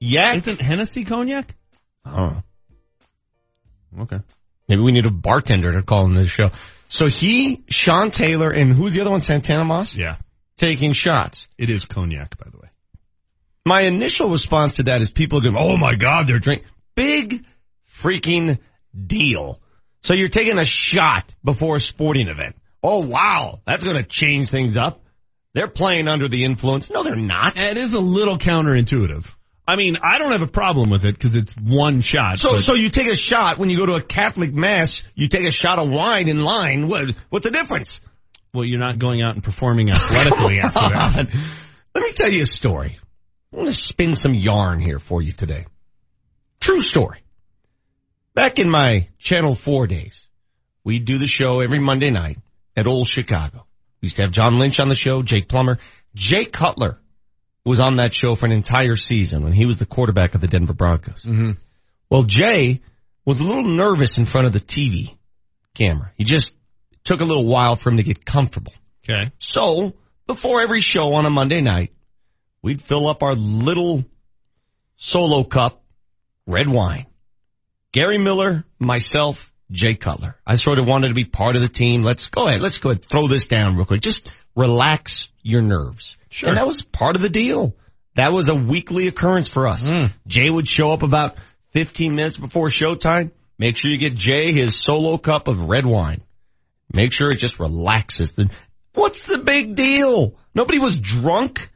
yak. 0.00 0.36
Isn't 0.36 0.60
Hennessy 0.60 1.04
cognac? 1.04 1.54
Oh. 2.04 2.42
Okay. 3.98 4.20
Maybe 4.68 4.82
we 4.82 4.92
need 4.92 5.06
a 5.06 5.10
bartender 5.10 5.72
to 5.72 5.82
call 5.82 6.06
in 6.06 6.14
this 6.14 6.30
show. 6.30 6.50
So 6.88 7.06
he, 7.06 7.64
Sean 7.68 8.10
Taylor, 8.10 8.50
and 8.50 8.72
who's 8.72 8.92
the 8.92 9.00
other 9.00 9.10
one? 9.10 9.20
Santana 9.20 9.64
Moss? 9.64 9.94
Yeah. 9.94 10.16
Taking 10.56 10.92
shots. 10.92 11.48
It 11.58 11.70
is 11.70 11.84
cognac, 11.84 12.38
by 12.38 12.48
the 12.50 12.58
way. 12.58 12.68
My 13.64 13.82
initial 13.82 14.30
response 14.30 14.74
to 14.74 14.84
that 14.84 15.00
is 15.00 15.10
people 15.10 15.40
go, 15.40 15.50
oh 15.58 15.76
my 15.76 15.94
God, 15.96 16.28
they're 16.28 16.38
drinking. 16.38 16.68
Big 16.94 17.44
freaking 18.00 18.58
deal. 19.06 19.60
So 20.02 20.14
you're 20.14 20.28
taking 20.28 20.58
a 20.58 20.64
shot 20.64 21.34
before 21.44 21.76
a 21.76 21.80
sporting 21.80 22.28
event. 22.28 22.56
Oh 22.82 23.06
wow, 23.06 23.60
that's 23.66 23.84
gonna 23.84 24.04
change 24.04 24.50
things 24.50 24.76
up. 24.76 25.02
They're 25.54 25.68
playing 25.68 26.06
under 26.06 26.28
the 26.28 26.44
influence. 26.44 26.90
No, 26.90 27.02
they're 27.02 27.16
not. 27.16 27.56
It 27.58 27.76
is 27.78 27.94
a 27.94 28.00
little 28.00 28.36
counterintuitive. 28.38 29.24
I 29.66 29.74
mean, 29.76 29.96
I 30.00 30.18
don't 30.18 30.32
have 30.32 30.42
a 30.42 30.46
problem 30.46 30.90
with 30.90 31.04
it 31.04 31.18
because 31.18 31.34
it's 31.34 31.52
one 31.60 32.00
shot. 32.02 32.38
So, 32.38 32.52
but- 32.52 32.62
so 32.62 32.74
you 32.74 32.88
take 32.90 33.08
a 33.08 33.16
shot 33.16 33.58
when 33.58 33.68
you 33.70 33.76
go 33.78 33.86
to 33.86 33.94
a 33.94 34.02
Catholic 34.02 34.52
mass, 34.54 35.02
you 35.14 35.28
take 35.28 35.44
a 35.46 35.50
shot 35.50 35.78
of 35.78 35.90
wine 35.90 36.28
in 36.28 36.40
line. 36.40 36.86
What, 36.88 37.06
what's 37.30 37.44
the 37.44 37.50
difference? 37.50 38.00
well, 38.54 38.64
you're 38.64 38.78
not 38.80 38.98
going 38.98 39.22
out 39.22 39.34
and 39.34 39.44
performing 39.44 39.90
athletically 39.90 40.60
after 40.60 40.80
that. 40.80 41.28
Let 41.94 42.02
me 42.04 42.12
tell 42.12 42.30
you 42.32 42.42
a 42.42 42.46
story. 42.46 42.98
I 43.52 43.56
want 43.56 43.68
to 43.68 43.74
spin 43.74 44.14
some 44.14 44.34
yarn 44.34 44.80
here 44.80 44.98
for 44.98 45.20
you 45.20 45.32
today. 45.32 45.66
True 46.60 46.80
story. 46.80 47.22
Back 48.36 48.58
in 48.58 48.68
my 48.68 49.08
Channel 49.18 49.54
4 49.54 49.86
days, 49.86 50.26
we'd 50.84 51.06
do 51.06 51.16
the 51.16 51.26
show 51.26 51.60
every 51.60 51.78
Monday 51.78 52.10
night 52.10 52.36
at 52.76 52.86
Old 52.86 53.06
Chicago. 53.06 53.64
We 54.02 54.06
used 54.06 54.16
to 54.16 54.24
have 54.24 54.30
John 54.30 54.58
Lynch 54.58 54.78
on 54.78 54.90
the 54.90 54.94
show, 54.94 55.22
Jake 55.22 55.48
Plummer. 55.48 55.78
Jay 56.14 56.44
Cutler 56.44 56.98
was 57.64 57.80
on 57.80 57.96
that 57.96 58.12
show 58.12 58.34
for 58.34 58.44
an 58.44 58.52
entire 58.52 58.94
season 58.94 59.42
when 59.42 59.54
he 59.54 59.64
was 59.64 59.78
the 59.78 59.86
quarterback 59.86 60.34
of 60.34 60.42
the 60.42 60.48
Denver 60.48 60.74
Broncos. 60.74 61.22
Mm-hmm. 61.22 61.52
Well, 62.10 62.24
Jay 62.24 62.82
was 63.24 63.40
a 63.40 63.44
little 63.44 63.64
nervous 63.64 64.18
in 64.18 64.26
front 64.26 64.46
of 64.46 64.52
the 64.52 64.60
TV 64.60 65.16
camera. 65.72 66.12
He 66.18 66.24
just 66.24 66.54
took 67.04 67.22
a 67.22 67.24
little 67.24 67.46
while 67.46 67.74
for 67.74 67.88
him 67.88 67.96
to 67.96 68.02
get 68.02 68.26
comfortable. 68.26 68.74
Okay. 69.08 69.32
So, 69.38 69.94
before 70.26 70.60
every 70.60 70.82
show 70.82 71.14
on 71.14 71.24
a 71.24 71.30
Monday 71.30 71.62
night, 71.62 71.90
we'd 72.60 72.82
fill 72.82 73.08
up 73.08 73.22
our 73.22 73.34
little 73.34 74.04
solo 74.96 75.42
cup, 75.42 75.82
red 76.46 76.68
wine. 76.68 77.06
Gary 77.96 78.18
Miller, 78.18 78.62
myself, 78.78 79.50
Jay 79.70 79.94
Cutler. 79.94 80.36
I 80.46 80.56
sort 80.56 80.78
of 80.78 80.86
wanted 80.86 81.08
to 81.08 81.14
be 81.14 81.24
part 81.24 81.56
of 81.56 81.62
the 81.62 81.68
team. 81.68 82.02
Let's 82.02 82.26
go 82.26 82.46
ahead. 82.46 82.60
Let's 82.60 82.76
go 82.76 82.90
ahead. 82.90 83.06
Throw 83.06 83.26
this 83.26 83.46
down 83.46 83.74
real 83.74 83.86
quick. 83.86 84.02
Just 84.02 84.28
relax 84.54 85.28
your 85.42 85.62
nerves. 85.62 86.18
Sure. 86.28 86.50
And 86.50 86.58
that 86.58 86.66
was 86.66 86.82
part 86.82 87.16
of 87.16 87.22
the 87.22 87.30
deal. 87.30 87.74
That 88.14 88.34
was 88.34 88.50
a 88.50 88.54
weekly 88.54 89.08
occurrence 89.08 89.48
for 89.48 89.66
us. 89.66 89.82
Mm. 89.82 90.12
Jay 90.26 90.50
would 90.50 90.68
show 90.68 90.92
up 90.92 91.02
about 91.02 91.38
15 91.70 92.14
minutes 92.14 92.36
before 92.36 92.68
showtime. 92.68 93.30
Make 93.58 93.78
sure 93.78 93.90
you 93.90 93.96
get 93.96 94.14
Jay 94.14 94.52
his 94.52 94.78
solo 94.78 95.16
cup 95.16 95.48
of 95.48 95.58
red 95.64 95.86
wine. 95.86 96.20
Make 96.92 97.14
sure 97.14 97.30
it 97.30 97.38
just 97.38 97.58
relaxes. 97.58 98.32
The, 98.32 98.50
what's 98.92 99.24
the 99.24 99.38
big 99.38 99.74
deal? 99.74 100.34
Nobody 100.54 100.80
was 100.80 101.00
drunk. 101.00 101.70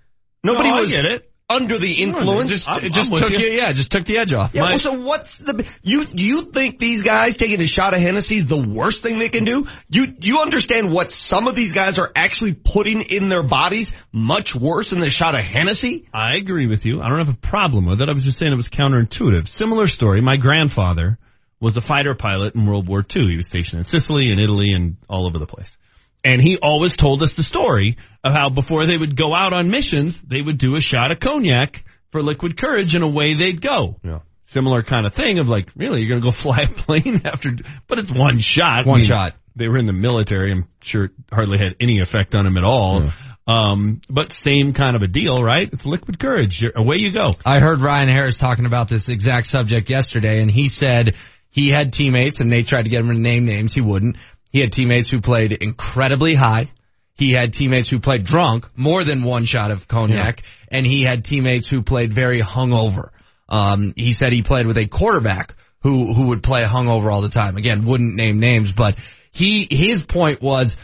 Nobody 0.44 0.68
No, 0.68 0.74
I 0.74 0.80
was 0.80 0.90
get 0.90 1.06
it. 1.06 1.29
Under 1.50 1.78
the 1.78 1.92
influence. 1.92 2.50
Just, 2.50 2.68
I'm- 2.68 2.90
just 2.92 3.10
I'm 3.12 3.18
took 3.18 3.32
you. 3.32 3.38
you. 3.38 3.52
yeah, 3.54 3.72
just 3.72 3.90
took 3.90 4.04
the 4.04 4.18
edge 4.18 4.32
off. 4.32 4.54
Yeah, 4.54 4.62
My- 4.62 4.70
well, 4.70 4.78
so 4.78 4.92
what's 5.00 5.36
the 5.38 5.66
you 5.82 6.06
you 6.12 6.42
think 6.44 6.78
these 6.78 7.02
guys 7.02 7.36
taking 7.36 7.60
a 7.60 7.66
shot 7.66 7.92
of 7.92 8.00
Hennessy 8.00 8.36
is 8.36 8.46
the 8.46 8.60
worst 8.60 9.02
thing 9.02 9.18
they 9.18 9.28
can 9.28 9.44
do? 9.44 9.66
You 9.88 10.14
you 10.20 10.38
understand 10.40 10.92
what 10.92 11.10
some 11.10 11.48
of 11.48 11.56
these 11.56 11.72
guys 11.72 11.98
are 11.98 12.10
actually 12.14 12.54
putting 12.54 13.02
in 13.02 13.28
their 13.28 13.42
bodies 13.42 13.92
much 14.12 14.54
worse 14.54 14.90
than 14.90 15.00
the 15.00 15.10
shot 15.10 15.34
of 15.34 15.44
Hennessy? 15.44 16.08
I 16.14 16.36
agree 16.36 16.66
with 16.66 16.86
you. 16.86 17.02
I 17.02 17.08
don't 17.08 17.18
have 17.18 17.28
a 17.28 17.34
problem 17.34 17.86
with 17.86 18.00
it. 18.00 18.08
I 18.08 18.12
was 18.12 18.24
just 18.24 18.38
saying 18.38 18.52
it 18.52 18.56
was 18.56 18.68
counterintuitive. 18.68 19.48
Similar 19.48 19.88
story. 19.88 20.20
My 20.20 20.36
grandfather 20.36 21.18
was 21.58 21.76
a 21.76 21.80
fighter 21.80 22.14
pilot 22.14 22.54
in 22.54 22.64
World 22.64 22.88
War 22.88 23.04
II. 23.14 23.28
He 23.28 23.36
was 23.36 23.46
stationed 23.48 23.80
in 23.80 23.84
Sicily 23.84 24.30
and 24.30 24.40
Italy 24.40 24.70
and 24.72 24.96
all 25.08 25.26
over 25.26 25.38
the 25.38 25.46
place. 25.46 25.76
And 26.24 26.40
he 26.40 26.58
always 26.58 26.96
told 26.96 27.22
us 27.22 27.34
the 27.34 27.42
story 27.42 27.96
of 28.22 28.32
how 28.32 28.50
before 28.50 28.86
they 28.86 28.96
would 28.96 29.16
go 29.16 29.34
out 29.34 29.52
on 29.52 29.70
missions, 29.70 30.20
they 30.20 30.40
would 30.40 30.58
do 30.58 30.76
a 30.76 30.80
shot 30.80 31.10
of 31.10 31.20
cognac 31.20 31.84
for 32.10 32.22
liquid 32.22 32.56
courage 32.56 32.94
and 32.94 33.04
away 33.04 33.34
they'd 33.34 33.60
go. 33.60 33.96
Yeah. 34.02 34.20
Similar 34.44 34.82
kind 34.82 35.06
of 35.06 35.14
thing 35.14 35.38
of 35.38 35.48
like, 35.48 35.70
really, 35.76 36.02
you're 36.02 36.10
going 36.10 36.22
to 36.22 36.26
go 36.26 36.32
fly 36.36 36.62
a 36.62 36.68
plane 36.68 37.22
after, 37.24 37.50
but 37.86 37.98
it's 37.98 38.12
one 38.12 38.40
shot. 38.40 38.86
One 38.86 39.02
shot. 39.02 39.34
They 39.56 39.68
were 39.68 39.78
in 39.78 39.86
the 39.86 39.92
military. 39.92 40.52
I'm 40.52 40.68
sure 40.80 41.04
it 41.04 41.10
hardly 41.32 41.58
had 41.58 41.76
any 41.80 42.00
effect 42.00 42.34
on 42.34 42.46
him 42.46 42.56
at 42.56 42.64
all. 42.64 43.10
Um, 43.46 44.00
but 44.08 44.32
same 44.32 44.74
kind 44.74 44.94
of 44.94 45.02
a 45.02 45.08
deal, 45.08 45.42
right? 45.42 45.68
It's 45.72 45.84
liquid 45.84 46.20
courage. 46.20 46.62
You're, 46.62 46.72
away 46.76 46.96
you 46.96 47.10
go. 47.10 47.36
I 47.44 47.58
heard 47.58 47.80
Ryan 47.80 48.08
Harris 48.08 48.36
talking 48.36 48.64
about 48.64 48.88
this 48.88 49.08
exact 49.08 49.48
subject 49.48 49.90
yesterday, 49.90 50.40
and 50.40 50.50
he 50.50 50.68
said 50.68 51.16
he 51.48 51.70
had 51.70 51.92
teammates, 51.92 52.40
and 52.40 52.50
they 52.50 52.62
tried 52.62 52.82
to 52.82 52.90
get 52.90 53.00
him 53.00 53.08
to 53.08 53.18
name 53.18 53.44
names. 53.46 53.74
He 53.74 53.80
wouldn't. 53.80 54.16
He 54.50 54.60
had 54.60 54.72
teammates 54.72 55.08
who 55.08 55.20
played 55.20 55.52
incredibly 55.52 56.34
high. 56.34 56.70
He 57.14 57.32
had 57.32 57.52
teammates 57.52 57.88
who 57.88 58.00
played 58.00 58.24
drunk, 58.24 58.68
more 58.76 59.04
than 59.04 59.22
one 59.22 59.44
shot 59.44 59.70
of 59.70 59.86
cognac, 59.86 60.42
and 60.68 60.86
he 60.86 61.02
had 61.02 61.24
teammates 61.24 61.68
who 61.68 61.82
played 61.82 62.12
very 62.12 62.40
hungover. 62.40 63.10
Um, 63.48 63.92
he 63.96 64.12
said 64.12 64.32
he 64.32 64.42
played 64.42 64.66
with 64.66 64.78
a 64.78 64.86
quarterback 64.86 65.54
who 65.82 66.12
who 66.14 66.26
would 66.28 66.42
play 66.42 66.62
hungover 66.62 67.12
all 67.12 67.20
the 67.20 67.28
time. 67.28 67.56
Again, 67.56 67.84
wouldn't 67.84 68.14
name 68.14 68.38
names, 68.38 68.72
but 68.72 68.96
he 69.32 69.66
his 69.70 70.04
point 70.04 70.40
was 70.40 70.76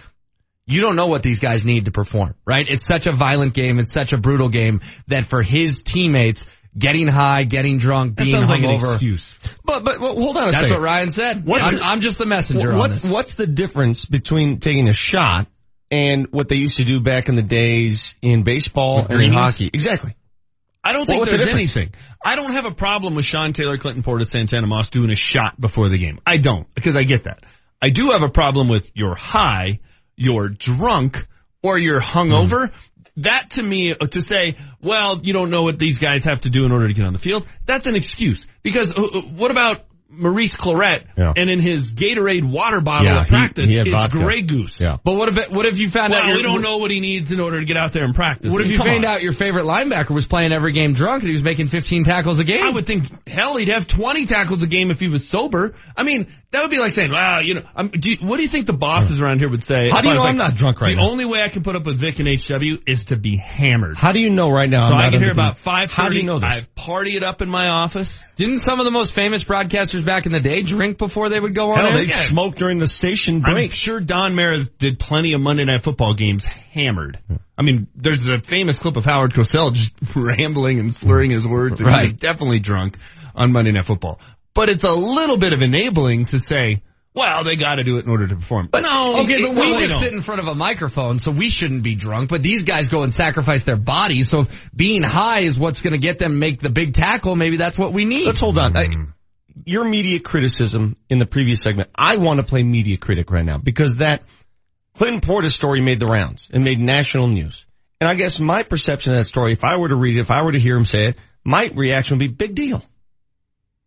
you 0.66 0.80
don't 0.80 0.96
know 0.96 1.06
what 1.06 1.22
these 1.22 1.38
guys 1.38 1.64
need 1.64 1.84
to 1.84 1.92
perform, 1.92 2.34
right? 2.44 2.68
It's 2.68 2.84
such 2.84 3.06
a 3.06 3.12
violent 3.12 3.54
game. 3.54 3.78
It's 3.78 3.92
such 3.92 4.12
a 4.12 4.18
brutal 4.18 4.48
game 4.48 4.80
that 5.06 5.26
for 5.26 5.42
his 5.42 5.82
teammates, 5.84 6.44
getting 6.78 7.06
high, 7.06 7.44
getting 7.44 7.78
drunk, 7.78 8.16
being 8.16 8.30
that 8.32 8.36
being 8.36 8.46
sounds 8.46 8.50
like 8.62 8.70
an 8.70 8.78
hungover. 8.78 8.92
excuse. 8.94 9.38
But 9.64 9.84
but 9.84 10.00
well, 10.00 10.14
hold 10.14 10.36
on 10.36 10.48
a 10.48 10.52
That's 10.52 10.68
second. 10.68 10.74
what 10.74 10.82
Ryan 10.82 11.10
said. 11.10 11.46
What's 11.46 11.64
I'm, 11.64 11.74
the- 11.76 11.82
I'm 11.82 12.00
just 12.00 12.18
the 12.18 12.26
messenger 12.26 12.72
what, 12.72 12.82
on 12.82 12.90
this. 12.90 13.04
What's 13.04 13.34
the 13.34 13.46
difference 13.46 14.04
between 14.04 14.58
taking 14.60 14.88
a 14.88 14.92
shot 14.92 15.46
and 15.90 16.28
what 16.32 16.48
they 16.48 16.56
used 16.56 16.76
to 16.76 16.84
do 16.84 17.00
back 17.00 17.28
in 17.28 17.34
the 17.34 17.42
days 17.42 18.14
in 18.22 18.42
baseball 18.42 19.02
With 19.02 19.12
and 19.12 19.22
in 19.22 19.32
hockey? 19.32 19.70
Exactly. 19.72 20.16
I 20.82 20.92
don't 20.92 21.06
think 21.06 21.18
what's 21.20 21.32
the 21.32 21.38
there's 21.38 21.48
difference? 21.50 21.76
anything. 21.76 21.94
I 22.24 22.36
don't 22.36 22.52
have 22.52 22.64
a 22.64 22.70
problem 22.70 23.16
with 23.16 23.24
Sean 23.24 23.52
Taylor, 23.52 23.76
Clinton 23.76 24.04
Portis, 24.04 24.26
Santana 24.26 24.68
Moss 24.68 24.88
doing 24.90 25.10
a 25.10 25.16
shot 25.16 25.60
before 25.60 25.88
the 25.88 25.98
game. 25.98 26.20
I 26.24 26.36
don't, 26.36 26.72
because 26.74 26.94
I 26.94 27.02
get 27.02 27.24
that. 27.24 27.42
I 27.82 27.90
do 27.90 28.10
have 28.10 28.22
a 28.22 28.30
problem 28.30 28.68
with 28.68 28.88
you're 28.94 29.16
high, 29.16 29.80
you're 30.16 30.48
drunk, 30.48 31.26
or 31.62 31.76
you're 31.76 32.00
hungover. 32.00 32.68
Mm-hmm. 32.68 32.95
That 33.18 33.50
to 33.50 33.62
me, 33.62 33.92
uh, 33.92 33.96
to 34.06 34.20
say, 34.20 34.56
well, 34.82 35.20
you 35.22 35.32
don't 35.32 35.50
know 35.50 35.62
what 35.62 35.78
these 35.78 35.98
guys 35.98 36.24
have 36.24 36.42
to 36.42 36.50
do 36.50 36.64
in 36.64 36.72
order 36.72 36.86
to 36.88 36.92
get 36.94 37.04
on 37.06 37.12
the 37.12 37.18
field, 37.18 37.46
that's 37.64 37.86
an 37.86 37.96
excuse. 37.96 38.46
Because 38.62 38.92
uh, 38.92 39.02
uh, 39.02 39.20
what 39.22 39.50
about 39.50 39.84
Maurice 40.08 40.54
Clarett 40.54 41.04
Yeah. 41.18 41.32
and 41.36 41.50
in 41.50 41.58
his 41.60 41.92
Gatorade 41.92 42.48
water 42.48 42.80
bottle 42.80 43.06
Yeah, 43.10 43.22
at 43.22 43.28
practice, 43.28 43.68
he 43.68 43.74
had 43.76 43.88
it's 43.88 43.96
vodka. 44.04 44.18
Grey 44.18 44.42
Goose. 44.42 44.76
Yeah. 44.80 44.98
But 45.02 45.16
what 45.16 45.28
if 45.30 45.38
it, 45.38 45.50
what 45.50 45.66
if 45.66 45.78
you 45.80 45.90
found 45.90 46.12
out 46.12 46.20
Well, 46.20 46.28
your, 46.28 46.36
we 46.36 46.42
don't 46.42 46.62
know 46.62 46.76
what 46.76 46.90
he 46.92 47.00
needs 47.00 47.32
in 47.32 47.40
order 47.40 47.58
to 47.58 47.64
get 47.66 47.76
out 47.76 47.92
there 47.92 48.04
and 48.04 48.14
practice. 48.14 48.52
What 48.52 48.62
I 48.62 48.66
if 48.66 48.70
you 48.70 48.78
found 48.78 49.04
out 49.04 49.22
your 49.22 49.32
favorite 49.32 49.64
linebacker 49.64 50.10
was 50.10 50.26
playing 50.26 50.52
every 50.52 50.72
game 50.72 50.92
drunk 50.92 51.22
and 51.22 51.28
he 51.30 51.34
was 51.34 51.42
making 51.42 51.68
15 51.68 52.04
tackles 52.04 52.38
a 52.38 52.44
game? 52.44 52.62
I 52.64 52.70
would 52.70 52.86
think, 52.86 53.28
hell, 53.28 53.56
he'd 53.56 53.68
have 53.68 53.88
20 53.88 54.26
tackles 54.26 54.62
a 54.62 54.66
game 54.68 54.90
if 54.90 55.00
he 55.00 55.08
was 55.08 55.28
sober. 55.28 55.74
I 55.96 56.04
mean, 56.04 56.28
that 56.52 56.62
would 56.62 56.70
be 56.70 56.78
like 56.78 56.92
saying, 56.92 57.10
wow, 57.10 57.40
you 57.40 57.54
know, 57.54 57.62
um, 57.74 57.88
do 57.88 58.10
you, 58.10 58.16
what 58.20 58.36
do 58.36 58.42
you 58.42 58.48
think 58.48 58.66
the 58.66 58.72
bosses 58.72 59.20
around 59.20 59.40
here 59.40 59.48
would 59.50 59.62
say? 59.64 59.90
How 59.90 60.00
do 60.00 60.08
you 60.08 60.14
I 60.14 60.16
was 60.16 60.24
know 60.24 60.30
I'm 60.30 60.36
not 60.36 60.54
drunk 60.54 60.80
right 60.80 60.90
the 60.94 61.00
now? 61.02 61.08
only 61.10 61.24
way 61.24 61.42
I 61.42 61.48
can 61.48 61.62
put 61.62 61.74
up 61.76 61.84
with 61.84 61.98
Vic 61.98 62.18
and 62.20 62.28
HW 62.28 62.82
is 62.86 63.02
to 63.06 63.16
be 63.16 63.36
hammered. 63.36 63.96
How 63.96 64.12
do 64.12 64.20
you 64.20 64.30
know 64.30 64.50
right 64.50 64.70
now? 64.70 64.86
so 64.88 64.94
I'm 64.94 64.98
I 65.00 65.02
not 65.06 65.10
get 65.12 65.20
here 65.20 65.30
under 65.30 65.40
about 65.40 65.58
5.30. 65.58 65.90
How 65.90 66.08
do 66.08 66.16
you 66.16 66.22
know 66.22 66.38
this? 66.38 66.54
I 66.54 66.66
party 66.76 67.16
it 67.16 67.22
up 67.24 67.42
in 67.42 67.48
my 67.50 67.68
office. 67.68 68.22
Didn't 68.36 68.58
some 68.60 68.78
of 68.78 68.84
the 68.84 68.90
most 68.92 69.12
famous 69.12 69.42
broadcasters 69.44 70.04
back 70.04 70.26
in 70.26 70.32
the 70.32 70.40
day 70.40 70.62
drink 70.62 70.98
before 70.98 71.28
they 71.28 71.40
would 71.40 71.54
go 71.54 71.70
on 71.72 71.78
Hell, 71.78 71.96
air? 71.98 72.04
they 72.06 72.12
smoked 72.12 72.58
during 72.58 72.78
the 72.78 72.86
station 72.86 73.44
I'm 73.44 73.68
sure 73.70 74.00
Don 74.00 74.34
Meredith 74.34 74.78
did 74.78 74.98
plenty 74.98 75.32
of 75.34 75.40
Monday 75.40 75.64
Night 75.64 75.82
Football 75.82 76.14
games 76.14 76.44
hammered. 76.44 77.18
I 77.58 77.62
mean, 77.62 77.86
there's 77.96 78.26
a 78.26 78.38
famous 78.40 78.78
clip 78.78 78.96
of 78.96 79.04
Howard 79.04 79.32
Cosell 79.32 79.72
just 79.72 79.92
rambling 80.14 80.78
and 80.78 80.92
slurring 80.94 81.30
his 81.30 81.46
words. 81.46 81.80
And 81.80 81.88
He 81.88 81.96
was 81.96 82.10
Right. 82.12 82.20
definitely 82.20 82.60
drunk 82.60 82.98
on 83.34 83.52
Monday 83.52 83.72
Night 83.72 83.84
Football. 83.86 84.20
But 84.56 84.68
it's 84.70 84.84
a 84.84 84.90
little 84.90 85.36
bit 85.36 85.52
of 85.52 85.62
enabling 85.62 86.24
to 86.26 86.40
say, 86.40 86.82
well, 87.14 87.44
they 87.44 87.56
got 87.56 87.76
to 87.76 87.84
do 87.84 87.96
it 87.98 88.04
in 88.04 88.10
order 88.10 88.26
to 88.26 88.34
perform. 88.36 88.68
But 88.70 88.82
no, 88.82 89.20
Okay, 89.22 89.40
but 89.42 89.50
it- 89.52 89.54
we 89.54 89.72
no, 89.72 89.78
just 89.78 90.00
sit 90.00 90.12
in 90.12 90.20
front 90.20 90.40
of 90.40 90.48
a 90.48 90.54
microphone, 90.54 91.18
so 91.18 91.30
we 91.30 91.48
shouldn't 91.48 91.82
be 91.82 91.94
drunk. 91.94 92.28
But 92.28 92.42
these 92.42 92.62
guys 92.64 92.88
go 92.88 93.02
and 93.04 93.12
sacrifice 93.12 93.64
their 93.64 93.76
bodies, 93.76 94.28
so 94.28 94.40
if 94.40 94.70
being 94.74 95.02
high 95.02 95.40
is 95.40 95.58
what's 95.58 95.80
going 95.82 95.92
to 95.92 95.98
get 95.98 96.18
them 96.18 96.38
make 96.38 96.58
the 96.60 96.70
big 96.70 96.94
tackle. 96.94 97.36
Maybe 97.36 97.56
that's 97.56 97.78
what 97.78 97.92
we 97.92 98.04
need. 98.04 98.26
Let's 98.26 98.40
hold 98.40 98.58
on. 98.58 98.76
I, 98.76 98.88
your 99.64 99.84
media 99.84 100.20
criticism 100.20 100.96
in 101.08 101.18
the 101.18 101.26
previous 101.26 101.62
segment, 101.62 101.88
I 101.94 102.16
want 102.18 102.38
to 102.38 102.42
play 102.42 102.62
media 102.62 102.96
critic 102.98 103.30
right 103.30 103.44
now 103.44 103.58
because 103.58 103.96
that 103.96 104.22
Clinton 104.94 105.20
Portis 105.20 105.52
story 105.52 105.80
made 105.80 106.00
the 106.00 106.06
rounds 106.06 106.48
and 106.50 106.64
made 106.64 106.78
national 106.78 107.28
news. 107.28 107.64
And 108.00 108.08
I 108.08 108.14
guess 108.14 108.38
my 108.40 108.62
perception 108.62 109.12
of 109.12 109.18
that 109.18 109.24
story, 109.24 109.52
if 109.52 109.64
I 109.64 109.76
were 109.78 109.88
to 109.88 109.96
read 109.96 110.16
it, 110.18 110.20
if 110.20 110.30
I 110.30 110.42
were 110.42 110.52
to 110.52 110.60
hear 110.60 110.76
him 110.76 110.84
say 110.84 111.06
it, 111.06 111.16
my 111.44 111.70
reaction 111.74 112.18
would 112.18 112.26
be 112.26 112.28
big 112.28 112.54
deal. 112.54 112.82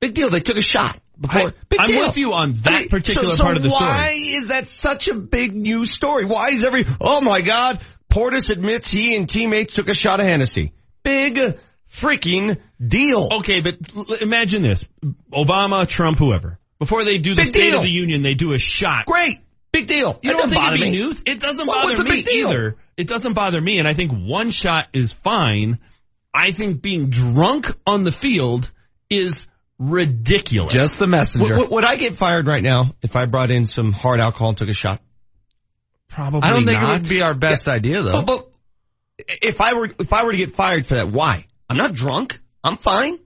Big 0.02 0.14
deal. 0.14 0.30
They 0.30 0.40
took 0.40 0.58
a 0.58 0.62
shot 0.62 0.98
before. 1.20 1.54
I- 1.78 1.88
deal. 1.88 2.08
with 2.08 2.18
you 2.18 2.34
on 2.34 2.54
that 2.64 2.74
I 2.74 2.80
mean, 2.82 2.90
particular 2.90 3.30
so- 3.30 3.36
so 3.36 3.44
part 3.44 3.58
of 3.58 3.64
the 3.64 3.70
story. 3.70 3.86
Why 3.86 4.16
is 4.18 4.48
that 4.48 4.68
such 4.70 5.08
a 5.08 5.16
big 5.16 5.56
news 5.56 5.92
story? 5.94 6.26
Why 6.26 6.50
is 6.52 6.64
every, 6.64 6.86
oh 7.02 7.22
my 7.22 7.42
God, 7.42 7.82
Portis 8.12 8.50
admits 8.50 8.90
he 8.90 9.16
and 9.16 9.30
teammates 9.30 9.74
took 9.74 9.88
a 9.90 9.94
shot 9.94 10.20
of 10.20 10.26
Hennessy. 10.26 10.72
Big 11.04 11.38
freaking 11.94 12.58
deal. 12.86 13.28
Okay, 13.40 13.62
but 13.62 13.76
l- 13.96 14.14
imagine 14.22 14.62
this. 14.62 14.86
Obama, 15.34 15.88
Trump, 15.88 16.18
whoever. 16.18 16.60
Before 16.80 17.04
they 17.04 17.18
do 17.18 17.32
the 17.36 17.42
Big 17.42 17.48
State 17.48 17.70
deal. 17.72 17.78
of 17.78 17.84
the 17.84 17.90
Union, 17.90 18.22
they 18.22 18.36
do 18.36 18.54
a 18.54 18.58
shot. 18.58 19.06
Great. 19.06 19.40
Big 19.72 19.86
deal. 19.88 20.18
You 20.24 20.32
don't 20.32 20.50
think 20.50 20.54
bother 20.56 20.76
it'd 20.76 20.86
be 20.86 20.92
me. 20.92 20.98
news? 20.98 21.22
It 21.26 21.40
doesn't 21.42 21.68
Well, 21.68 21.90
bother 21.90 22.04
me 22.04 22.26
either. 22.32 22.78
It 22.98 23.08
doesn't 23.08 23.34
bother 23.34 23.60
me, 23.62 23.80
and 23.80 23.88
I 23.88 23.94
think 23.94 24.12
one 24.14 24.50
shot 24.52 24.88
is 24.94 25.12
fine. 25.12 25.78
I 26.34 26.52
think 26.52 26.82
being 26.82 27.10
drunk 27.10 27.72
on 27.86 28.04
the 28.04 28.12
field 28.12 28.72
is 29.10 29.46
ridiculous. 29.80 30.74
Just 30.74 30.98
the 30.98 31.08
messenger. 31.08 31.54
Would, 31.54 31.58
would- 31.62 31.70
would 31.72 31.84
I 31.86 31.96
get 31.96 32.18
fired 32.18 32.46
right 32.48 32.62
now 32.62 32.94
if 33.02 33.16
I 33.16 33.26
brought 33.26 33.50
in 33.50 33.66
some 33.66 33.92
hard 33.92 34.20
alcohol 34.20 34.50
and 34.50 34.58
took 34.58 34.70
a 34.70 34.74
shot? 34.74 35.02
Probably 36.10 36.42
I 36.44 36.50
don't 36.52 36.66
think 36.66 36.80
not. 36.82 36.90
it 36.96 37.02
would 37.02 37.10
be 37.10 37.22
our 37.22 37.34
best 37.34 37.68
idea 37.68 38.02
though. 38.02 38.24
But, 38.24 38.26
but 38.26 38.52
if 39.18 39.62
I 39.62 39.74
were 39.74 39.90
if 40.00 40.12
I 40.12 40.24
were 40.26 40.32
to 40.32 40.38
get 40.38 40.56
fired 40.56 40.86
for 40.86 40.96
that, 40.96 41.10
why? 41.12 41.46
I'm 41.70 41.78
not 41.78 41.94
drunk. 41.94 42.40
I'm 42.64 42.78
fine. 42.78 43.20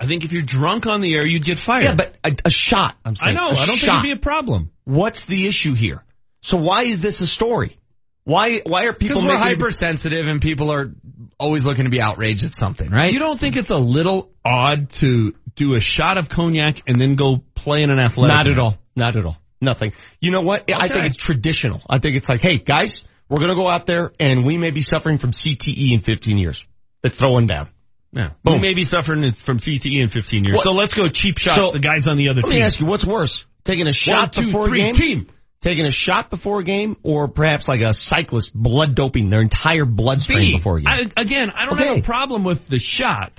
I 0.00 0.06
think 0.06 0.24
if 0.24 0.32
you're 0.32 0.42
drunk 0.42 0.86
on 0.86 1.00
the 1.00 1.14
air, 1.14 1.26
you'd 1.26 1.44
get 1.44 1.58
fired. 1.58 1.84
Yeah, 1.84 1.94
but 1.94 2.16
a, 2.24 2.34
a 2.46 2.50
shot. 2.50 2.96
I'm 3.04 3.14
saying. 3.14 3.36
I 3.36 3.40
know. 3.40 3.48
I 3.50 3.62
I 3.62 3.66
don't 3.66 3.78
think 3.78 3.92
it'd 3.92 4.02
be 4.02 4.10
a 4.12 4.16
problem. 4.16 4.70
What's 4.84 5.26
the 5.26 5.46
issue 5.46 5.74
here? 5.74 6.02
So 6.40 6.56
why 6.58 6.82
is 6.84 7.00
this 7.00 7.20
a 7.20 7.26
story? 7.26 7.78
Why 8.24 8.62
why 8.64 8.84
are 8.84 8.92
people 8.92 9.16
Because 9.16 9.22
we're 9.22 9.38
making 9.38 9.42
hypersensitive 9.60 10.26
and 10.26 10.40
people 10.40 10.72
are 10.72 10.90
always 11.38 11.64
looking 11.64 11.84
to 11.84 11.90
be 11.90 12.00
outraged 12.00 12.44
at 12.44 12.54
something, 12.54 12.90
right? 12.90 13.12
You 13.12 13.18
don't 13.18 13.38
think 13.38 13.56
it's 13.56 13.70
a 13.70 13.76
little 13.78 14.30
odd 14.44 14.90
to 14.94 15.34
do 15.56 15.74
a 15.74 15.80
shot 15.80 16.16
of 16.16 16.28
cognac 16.28 16.82
and 16.86 16.98
then 17.00 17.16
go 17.16 17.42
play 17.54 17.82
in 17.82 17.90
an 17.90 17.98
athletic? 17.98 18.34
Not 18.34 18.46
at 18.46 18.58
all. 18.58 18.78
Not 18.96 19.16
at 19.16 19.24
all. 19.26 19.36
Nothing. 19.60 19.92
You 20.20 20.30
know 20.30 20.40
what? 20.40 20.70
I 20.70 20.88
think 20.88 21.04
it's 21.04 21.16
traditional. 21.16 21.82
I 21.88 21.98
think 21.98 22.16
it's 22.16 22.28
like, 22.28 22.40
hey 22.40 22.58
guys, 22.58 23.02
we're 23.28 23.40
gonna 23.40 23.54
go 23.56 23.68
out 23.68 23.86
there 23.86 24.10
and 24.18 24.44
we 24.44 24.56
may 24.58 24.70
be 24.70 24.82
suffering 24.82 25.18
from 25.18 25.32
CTE 25.32 25.92
in 25.92 26.00
15 26.00 26.38
years. 26.38 26.64
Let's 27.02 27.16
throw 27.16 27.32
one 27.32 27.46
down. 27.46 27.68
Yeah. 28.12 28.30
Boom. 28.42 28.60
We 28.60 28.68
may 28.68 28.74
be 28.74 28.84
suffering 28.84 29.30
from 29.32 29.58
CTE 29.58 30.00
in 30.00 30.08
15 30.08 30.44
years. 30.44 30.56
What- 30.56 30.64
So 30.64 30.70
let's 30.70 30.94
go 30.94 31.08
cheap 31.08 31.36
shot 31.38 31.56
So- 31.56 31.72
the 31.72 31.78
guys 31.80 32.06
on 32.08 32.16
the 32.16 32.28
other 32.28 32.40
Let 32.42 32.50
team. 32.50 32.60
me 32.60 32.64
ask 32.64 32.80
you, 32.80 32.86
what's 32.86 33.04
worse? 33.04 33.44
Taking 33.64 33.86
a 33.86 33.92
shot 33.92 34.32
two, 34.32 34.46
before 34.46 34.68
three, 34.68 34.78
game? 34.82 34.94
team. 34.94 35.26
Taking 35.64 35.86
a 35.86 35.90
shot 35.90 36.28
before 36.28 36.60
a 36.60 36.62
game 36.62 36.98
or 37.02 37.26
perhaps 37.26 37.66
like 37.66 37.80
a 37.80 37.94
cyclist 37.94 38.52
blood 38.54 38.94
doping 38.94 39.30
their 39.30 39.40
entire 39.40 39.86
bloodstream 39.86 40.38
B, 40.40 40.52
before 40.56 40.76
a 40.76 40.80
game? 40.82 40.88
I, 41.16 41.20
again, 41.22 41.50
I 41.50 41.64
don't 41.64 41.74
Okay. 41.80 41.86
have 41.88 41.96
a 41.98 42.02
problem 42.02 42.44
with 42.44 42.68
the 42.68 42.78
shot. 42.78 43.32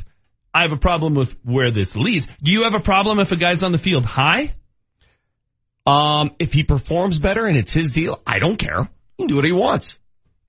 I 0.51 0.63
have 0.63 0.71
a 0.71 0.78
problem 0.78 1.13
with 1.13 1.36
where 1.43 1.69
this 1.69 1.95
leads. 1.95 2.26
Do 2.41 2.51
you 2.51 2.63
have 2.63 2.73
a 2.73 2.80
problem 2.80 3.19
if 3.19 3.32
a 3.32 3.36
guy's 3.36 3.61
on 3.61 3.71
the 3.71 3.78
field 3.78 4.05
high? 4.05 4.55
Um, 5.86 6.32
if 6.39 6.51
he 6.51 6.63
performs 6.63 7.19
better 7.19 7.45
and 7.45 7.55
it's 7.55 7.71
his 7.71 7.91
deal, 7.91 8.19
I 8.26 8.39
don't 8.39 8.57
care. 8.57 8.89
He 9.17 9.23
can 9.23 9.28
do 9.28 9.36
what 9.36 9.45
he 9.45 9.51
wants. 9.51 9.95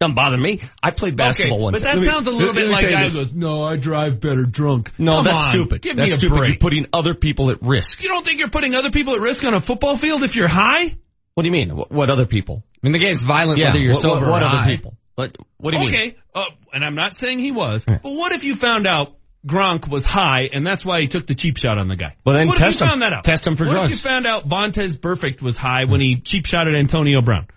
Doesn't 0.00 0.14
bother 0.14 0.38
me. 0.38 0.62
I 0.82 0.92
played 0.92 1.14
basketball 1.16 1.56
okay, 1.58 1.62
once. 1.62 1.76
but 1.80 1.82
that 1.84 1.96
me- 1.98 2.04
sounds 2.06 2.26
a 2.26 2.30
little 2.30 2.54
bit 2.54 2.68
like 2.70 2.88
guy 2.88 3.10
goes, 3.10 3.34
no, 3.34 3.62
I 3.62 3.76
drive 3.76 4.18
better 4.18 4.44
drunk. 4.46 4.92
No, 4.98 5.16
Come 5.16 5.24
that's 5.26 5.42
on, 5.42 5.50
stupid. 5.50 5.82
Give 5.82 5.96
that's 5.96 6.10
me 6.12 6.16
a 6.16 6.18
stupid. 6.18 6.36
break. 6.38 6.48
You're 6.52 6.58
putting 6.58 6.86
other 6.94 7.14
people 7.14 7.50
at 7.50 7.60
risk. 7.60 8.02
You 8.02 8.08
don't 8.08 8.24
think 8.24 8.38
you're 8.38 8.48
putting 8.50 8.74
other 8.74 8.90
people 8.90 9.14
at 9.14 9.20
risk 9.20 9.44
on 9.44 9.52
a 9.52 9.60
football 9.60 9.98
field 9.98 10.22
if 10.22 10.36
you're 10.36 10.48
high? 10.48 10.96
What 11.36 11.42
do 11.42 11.48
you 11.48 11.52
mean? 11.52 11.76
What, 11.76 11.92
what 11.92 12.08
other 12.08 12.24
people? 12.24 12.64
I 12.76 12.78
mean, 12.82 12.92
the 12.92 12.98
game's 12.98 13.20
violent 13.20 13.58
Yeah, 13.58 13.66
whether 13.66 13.78
you're 13.78 13.92
what, 13.92 14.00
sober 14.00 14.22
what, 14.22 14.30
what 14.30 14.42
or 14.42 14.46
other 14.46 14.70
people? 14.70 14.96
What, 15.16 15.36
what 15.58 15.72
do 15.72 15.80
you 15.80 15.84
mean? 15.84 15.94
okay, 15.94 16.16
uh, 16.34 16.46
and 16.72 16.82
I'm 16.82 16.94
not 16.94 17.14
saying 17.14 17.40
he 17.40 17.52
was, 17.52 17.84
but 17.84 18.00
what 18.04 18.32
if 18.32 18.42
you 18.42 18.56
found 18.56 18.86
out 18.86 19.18
Gronk 19.46 19.86
was 19.86 20.06
high 20.06 20.48
and 20.50 20.66
that's 20.66 20.82
why 20.82 21.02
he 21.02 21.08
took 21.08 21.26
the 21.26 21.34
cheap 21.34 21.58
shot 21.58 21.78
on 21.78 21.88
the 21.88 21.96
guy? 21.96 22.16
Well, 22.24 22.36
then 22.36 22.48
what 22.48 22.56
test 22.56 22.76
if 22.76 22.80
you 22.80 22.86
him. 22.86 22.90
found 22.90 23.02
that 23.02 23.12
out? 23.12 23.24
Test 23.24 23.46
him 23.46 23.54
for 23.54 23.66
what 23.66 23.72
drugs. 23.72 23.82
What 23.82 23.90
if 23.92 24.02
you 24.02 24.10
found 24.10 24.26
out 24.26 24.48
Vontaze 24.48 24.98
Burfict 24.98 25.42
was 25.42 25.58
high 25.58 25.84
when 25.84 26.00
he 26.00 26.20
cheap 26.20 26.46
shot 26.46 26.68
at 26.68 26.74
Antonio 26.74 27.20
Brown? 27.20 27.48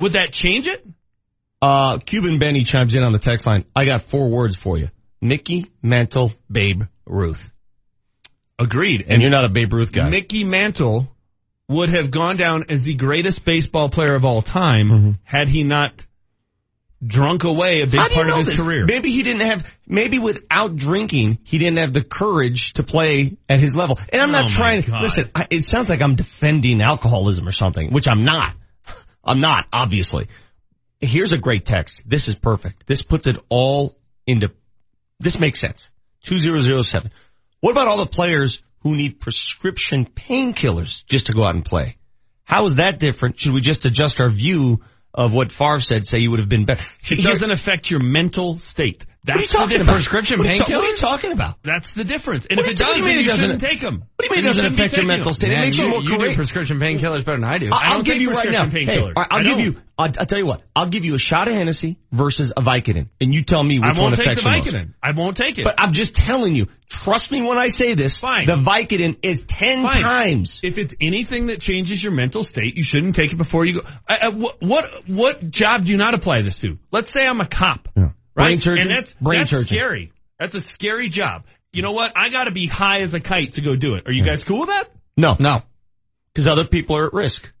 Would 0.00 0.14
that 0.14 0.32
change 0.32 0.66
it? 0.66 0.84
Uh, 1.62 1.98
Cuban 1.98 2.40
Benny 2.40 2.64
chimes 2.64 2.92
in 2.94 3.04
on 3.04 3.12
the 3.12 3.20
text 3.20 3.46
line. 3.46 3.66
I 3.74 3.84
got 3.84 4.02
four 4.02 4.30
words 4.30 4.56
for 4.56 4.78
you. 4.78 4.88
Mickey 5.20 5.70
Mantle 5.80 6.32
Babe 6.50 6.82
Ruth. 7.06 7.52
Agreed. 8.58 9.04
And 9.06 9.22
you're 9.22 9.30
not 9.30 9.44
a 9.44 9.48
Babe 9.48 9.72
Ruth 9.72 9.92
guy. 9.92 10.08
Mickey 10.08 10.42
Mantle 10.42 11.08
would 11.68 11.90
have 11.90 12.10
gone 12.10 12.36
down 12.36 12.64
as 12.70 12.82
the 12.82 12.94
greatest 12.94 13.44
baseball 13.44 13.88
player 13.90 14.14
of 14.14 14.24
all 14.24 14.42
time 14.42 15.18
had 15.24 15.48
he 15.48 15.62
not 15.62 15.92
drunk 17.06 17.44
away 17.44 17.82
a 17.82 17.86
big 17.86 17.92
Mm-hmm. 17.94 17.98
How 18.00 18.08
do 18.08 18.14
you 18.14 18.14
part 18.22 18.28
of 18.30 18.36
his 18.38 18.46
this? 18.46 18.60
career. 18.60 18.86
Maybe 18.86 19.12
he 19.12 19.22
didn't 19.22 19.42
have, 19.46 19.70
maybe 19.86 20.18
without 20.18 20.74
drinking, 20.76 21.38
he 21.44 21.58
didn't 21.58 21.78
have 21.78 21.92
the 21.92 22.02
courage 22.02 22.72
to 22.74 22.82
play 22.82 23.36
at 23.48 23.60
his 23.60 23.76
level. 23.76 23.98
And 24.12 24.20
I'm 24.20 24.30
Oh 24.30 24.32
not 24.32 24.42
my 24.44 24.48
trying, 24.48 24.80
God. 24.80 25.02
listen, 25.02 25.30
I, 25.34 25.46
it 25.50 25.62
sounds 25.64 25.90
like 25.90 26.00
I'm 26.02 26.16
defending 26.16 26.80
alcoholism 26.82 27.46
or 27.46 27.52
something, 27.52 27.92
which 27.92 28.08
I'm 28.08 28.24
not. 28.24 28.54
I'm 29.24 29.40
not, 29.40 29.66
obviously. 29.72 30.28
Here's 31.00 31.32
a 31.32 31.38
great 31.38 31.64
text. 31.66 32.02
This 32.06 32.26
is 32.28 32.34
perfect. 32.34 32.86
This 32.86 33.02
puts 33.02 33.26
it 33.28 33.36
all 33.48 33.94
into, 34.26 34.50
this 35.20 35.38
makes 35.38 35.60
sense. 35.60 35.88
2007. 36.24 37.12
What 37.60 37.70
about 37.70 37.86
all 37.86 37.98
the 37.98 38.06
players 38.06 38.60
who 38.80 38.96
need 38.96 39.20
prescription 39.20 40.06
painkillers 40.06 41.04
just 41.06 41.26
to 41.26 41.32
go 41.32 41.44
out 41.44 41.54
and 41.54 41.64
play? 41.64 41.96
How 42.44 42.64
is 42.64 42.76
that 42.76 42.98
different? 42.98 43.38
Should 43.38 43.52
we 43.52 43.60
just 43.60 43.84
adjust 43.84 44.20
our 44.20 44.30
view 44.30 44.80
of 45.12 45.34
what 45.34 45.52
Favre 45.52 45.80
said, 45.80 46.06
say 46.06 46.18
you 46.18 46.30
would 46.30 46.40
have 46.40 46.48
been 46.48 46.64
better? 46.64 46.84
It 47.10 47.22
doesn't 47.22 47.50
affect 47.50 47.90
your 47.90 48.00
mental 48.00 48.58
state. 48.58 49.04
What 49.24 49.34
are 49.34 49.38
you 49.40 49.44
That's 49.44 49.50
the 49.50 49.56
talking 49.58 49.68
difference. 49.78 49.82
about? 49.88 49.94
Prescription 49.94 50.38
What 50.38 50.48
you 50.48 50.58
ta- 50.58 50.66
what 50.70 50.84
are 50.84 50.88
you 50.88 50.96
talking 50.96 51.32
about? 51.32 51.58
That's 51.62 51.92
the 51.92 52.04
difference. 52.04 52.46
And 52.46 52.56
What 52.56 52.66
if 52.66 52.72
it 52.72 52.78
does, 52.78 52.96
you 52.96 53.04
then 53.04 53.18
it 53.18 53.22
you 53.24 53.30
shouldn't 53.30 53.60
take 53.60 53.80
them. 53.80 54.04
What 54.16 54.18
do 54.20 54.24
you 54.24 54.30
mean 54.30 54.38
it 54.44 54.46
doesn't 54.46 54.66
affect 54.74 54.96
your 54.96 55.06
mental 55.06 55.32
state? 55.34 55.50
It 55.50 55.54
Man, 55.54 55.60
makes 55.66 55.76
you, 55.76 55.84
you, 55.84 55.90
more 55.90 56.02
you 56.02 56.18
do 56.18 56.34
prescription 56.34 56.78
painkillers 56.78 57.24
better 57.24 57.38
than 57.40 57.44
I 57.44 57.58
do. 57.58 57.66
I'll, 57.72 57.92
I 57.92 57.96
I'll 57.96 58.02
give 58.02 58.18
you 58.18 58.30
right 58.30 58.50
now. 58.50 58.66
Hey, 58.66 58.86
painkillers. 58.86 59.12
I'll 59.16 59.26
I 59.30 59.42
give 59.42 59.58
you. 59.58 59.76
I'll, 59.98 60.12
I'll 60.18 60.26
tell 60.26 60.38
you 60.38 60.46
what. 60.46 60.62
I'll 60.74 60.88
give 60.88 61.04
you 61.04 61.14
a 61.14 61.18
shot 61.18 61.48
of 61.48 61.54
Hennessy 61.54 61.98
versus 62.12 62.52
a 62.56 62.62
Vicodin, 62.62 63.08
and 63.20 63.34
you 63.34 63.42
tell 63.42 63.62
me 63.62 63.80
which 63.80 63.98
one 63.98 64.12
affects 64.12 64.42
you 64.42 64.48
I 64.48 64.52
one 64.52 64.60
won't 64.60 64.66
take 64.66 64.72
the 64.72 64.78
most. 64.78 64.86
Vicodin. 64.86 64.94
I 65.02 65.10
won't 65.10 65.36
take 65.36 65.58
it. 65.58 65.64
But 65.64 65.74
I'm 65.78 65.92
just 65.92 66.14
telling 66.14 66.54
you. 66.54 66.68
Trust 66.88 67.30
me 67.30 67.42
when 67.42 67.58
I 67.58 67.68
say 67.68 67.92
this. 67.94 68.18
Fine. 68.20 68.46
The 68.46 68.56
Vicodin 68.56 69.18
is 69.22 69.40
ten 69.46 69.82
Fine. 69.86 70.00
times. 70.02 70.60
If 70.62 70.78
it's 70.78 70.94
anything 71.02 71.46
that 71.48 71.60
changes 71.60 72.02
your 72.02 72.12
mental 72.12 72.44
state, 72.44 72.76
you 72.76 72.82
shouldn't 72.84 73.14
take 73.14 73.32
it 73.32 73.36
before 73.36 73.66
you 73.66 73.82
go. 73.82 73.88
Uh, 74.08 74.14
uh, 74.28 74.32
what, 74.34 74.62
what 74.62 74.84
what 75.06 75.50
job 75.50 75.84
do 75.84 75.90
you 75.90 75.98
not 75.98 76.14
apply 76.14 76.40
this 76.42 76.60
to? 76.60 76.78
Let's 76.90 77.10
say 77.10 77.26
I'm 77.26 77.40
a 77.42 77.46
cop, 77.46 77.88
right? 78.38 78.44
Brain 78.46 78.58
surgeon? 78.60 78.88
And 78.88 78.96
that's 78.96 79.12
Brain 79.12 79.40
that's 79.40 79.50
surgeon. 79.50 79.66
scary. 79.66 80.12
That's 80.38 80.54
a 80.54 80.60
scary 80.60 81.08
job. 81.08 81.44
You 81.72 81.82
know 81.82 81.92
what? 81.92 82.12
I 82.16 82.30
got 82.30 82.44
to 82.44 82.50
be 82.52 82.66
high 82.66 83.00
as 83.00 83.12
a 83.14 83.20
kite 83.20 83.52
to 83.52 83.60
go 83.60 83.76
do 83.76 83.94
it. 83.94 84.06
Are 84.06 84.12
you 84.12 84.24
guys 84.24 84.42
cool 84.44 84.60
with 84.60 84.68
that? 84.70 84.90
No, 85.16 85.36
No. 85.38 85.62
because 86.32 86.48
other 86.48 86.64
people 86.66 86.96
are 86.96 87.06
at 87.06 87.12
risk. 87.12 87.52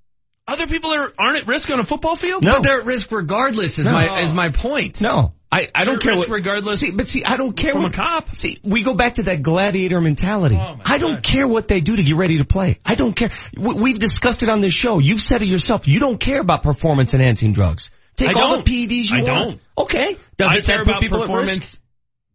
Other 0.46 0.66
people 0.66 0.90
are 0.90 1.12
aren't 1.18 1.38
at 1.40 1.46
risk 1.46 1.68
on 1.70 1.78
a 1.78 1.84
football 1.84 2.16
field. 2.16 2.42
No. 2.42 2.54
But 2.54 2.62
they're 2.62 2.80
at 2.80 2.86
risk 2.86 3.12
regardless 3.12 3.78
is 3.78 3.84
No. 3.84 3.92
my, 3.92 4.20
is 4.20 4.32
my 4.32 4.48
point. 4.48 5.02
No, 5.02 5.34
I, 5.52 5.68
I 5.74 5.84
don't 5.84 6.00
care 6.00 6.12
at 6.12 6.18
risk 6.18 6.28
what. 6.30 6.36
regardless. 6.36 6.80
See, 6.80 6.96
but 6.96 7.06
see, 7.06 7.22
I 7.22 7.36
don't 7.36 7.52
care 7.52 7.72
From 7.72 7.82
what 7.82 7.92
a 7.92 7.96
cop. 7.96 8.34
See, 8.34 8.58
we 8.62 8.82
go 8.82 8.94
back 8.94 9.16
to 9.16 9.24
that 9.24 9.42
gladiator 9.42 10.00
mentality. 10.00 10.56
Oh, 10.58 10.78
I 10.86 10.96
don't 10.96 11.16
God. 11.16 11.22
care 11.24 11.46
what 11.46 11.68
they 11.68 11.80
do 11.82 11.96
to 11.96 12.02
get 12.02 12.16
ready 12.16 12.38
to 12.38 12.44
play. 12.44 12.78
I 12.86 12.94
don't 12.94 13.12
care. 13.14 13.30
We, 13.58 13.74
we've 13.74 13.98
discussed 13.98 14.42
it 14.42 14.48
on 14.48 14.62
this 14.62 14.72
show. 14.72 15.00
You've 15.00 15.20
said 15.20 15.42
it 15.42 15.48
yourself. 15.48 15.86
You 15.86 16.00
don't 16.00 16.18
care 16.18 16.40
about 16.40 16.62
performance 16.62 17.12
enhancing 17.12 17.52
drugs. 17.52 17.90
Take 18.18 18.36
I 18.36 18.40
all 18.40 18.56
don't. 18.56 18.64
the 18.66 18.86
PEDs 18.86 19.10
you 19.10 19.16
I 19.18 19.22
want. 19.22 19.26
don't. 19.26 19.60
Okay. 19.86 20.16
Does 20.36 20.50
I 20.52 20.56
it 20.56 20.64
care 20.64 20.78
put 20.78 20.88
about 20.88 21.00
people 21.00 21.22
at 21.22 21.28
risk? 21.28 21.30
performance 21.30 21.74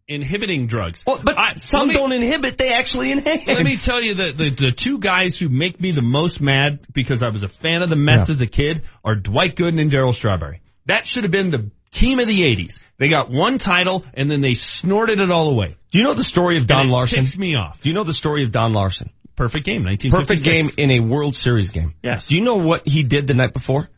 inhibiting 0.06 0.66
drugs. 0.66 1.02
Well, 1.06 1.20
but 1.22 1.38
I- 1.38 1.54
some 1.54 1.88
me- 1.88 1.94
don't 1.94 2.12
inhibit, 2.12 2.58
they 2.58 2.70
actually 2.72 3.12
enhance. 3.12 3.46
Let 3.46 3.64
me 3.64 3.76
tell 3.76 4.02
you 4.02 4.14
that 4.14 4.36
the, 4.36 4.50
the 4.50 4.72
two 4.72 4.98
guys 4.98 5.38
who 5.38 5.48
make 5.48 5.80
me 5.80 5.92
the 5.92 6.02
most 6.02 6.40
mad 6.40 6.80
because 6.92 7.22
I 7.22 7.30
was 7.30 7.42
a 7.42 7.48
fan 7.48 7.82
of 7.82 7.88
the 7.90 7.96
Mets 7.96 8.28
Yeah. 8.28 8.32
as 8.34 8.40
a 8.40 8.46
kid 8.46 8.82
are 9.04 9.14
Dwight 9.16 9.56
Gooden 9.56 9.80
and 9.80 9.90
Darryl 9.90 10.12
Strawberry. 10.14 10.60
That 10.86 11.06
should 11.06 11.22
have 11.24 11.30
been 11.32 11.50
the 11.50 11.70
team 11.90 12.18
of 12.18 12.26
the 12.26 12.42
80s. 12.42 12.78
They 12.98 13.08
got 13.08 13.30
one 13.30 13.56
title 13.58 14.04
and 14.12 14.30
then 14.30 14.40
they 14.42 14.54
snorted 14.54 15.20
it 15.20 15.30
all 15.30 15.48
away. 15.50 15.76
Do 15.90 15.98
you 15.98 16.04
know 16.04 16.14
the 16.14 16.22
story 16.22 16.58
of 16.58 16.66
Don 16.66 16.82
And 16.82 16.90
it 16.90 16.92
Larson? 16.92 17.24
ticks 17.24 17.38
me 17.38 17.54
off. 17.56 17.80
Do 17.80 17.88
you 17.88 17.94
know 17.94 18.04
the 18.04 18.12
story 18.12 18.44
of 18.44 18.50
Don 18.52 18.72
Larsen? 18.72 19.10
Perfect 19.36 19.64
game, 19.64 19.84
Perfect 20.10 20.44
game 20.44 20.70
in 20.76 20.90
a 20.92 21.00
World 21.00 21.34
Series 21.34 21.70
game. 21.70 21.94
Yes. 22.04 22.26
Do 22.26 22.36
you 22.36 22.42
know 22.42 22.56
what 22.56 22.86
he 22.86 23.02
did 23.02 23.26
the 23.26 23.34
night 23.34 23.52
before? 23.52 23.88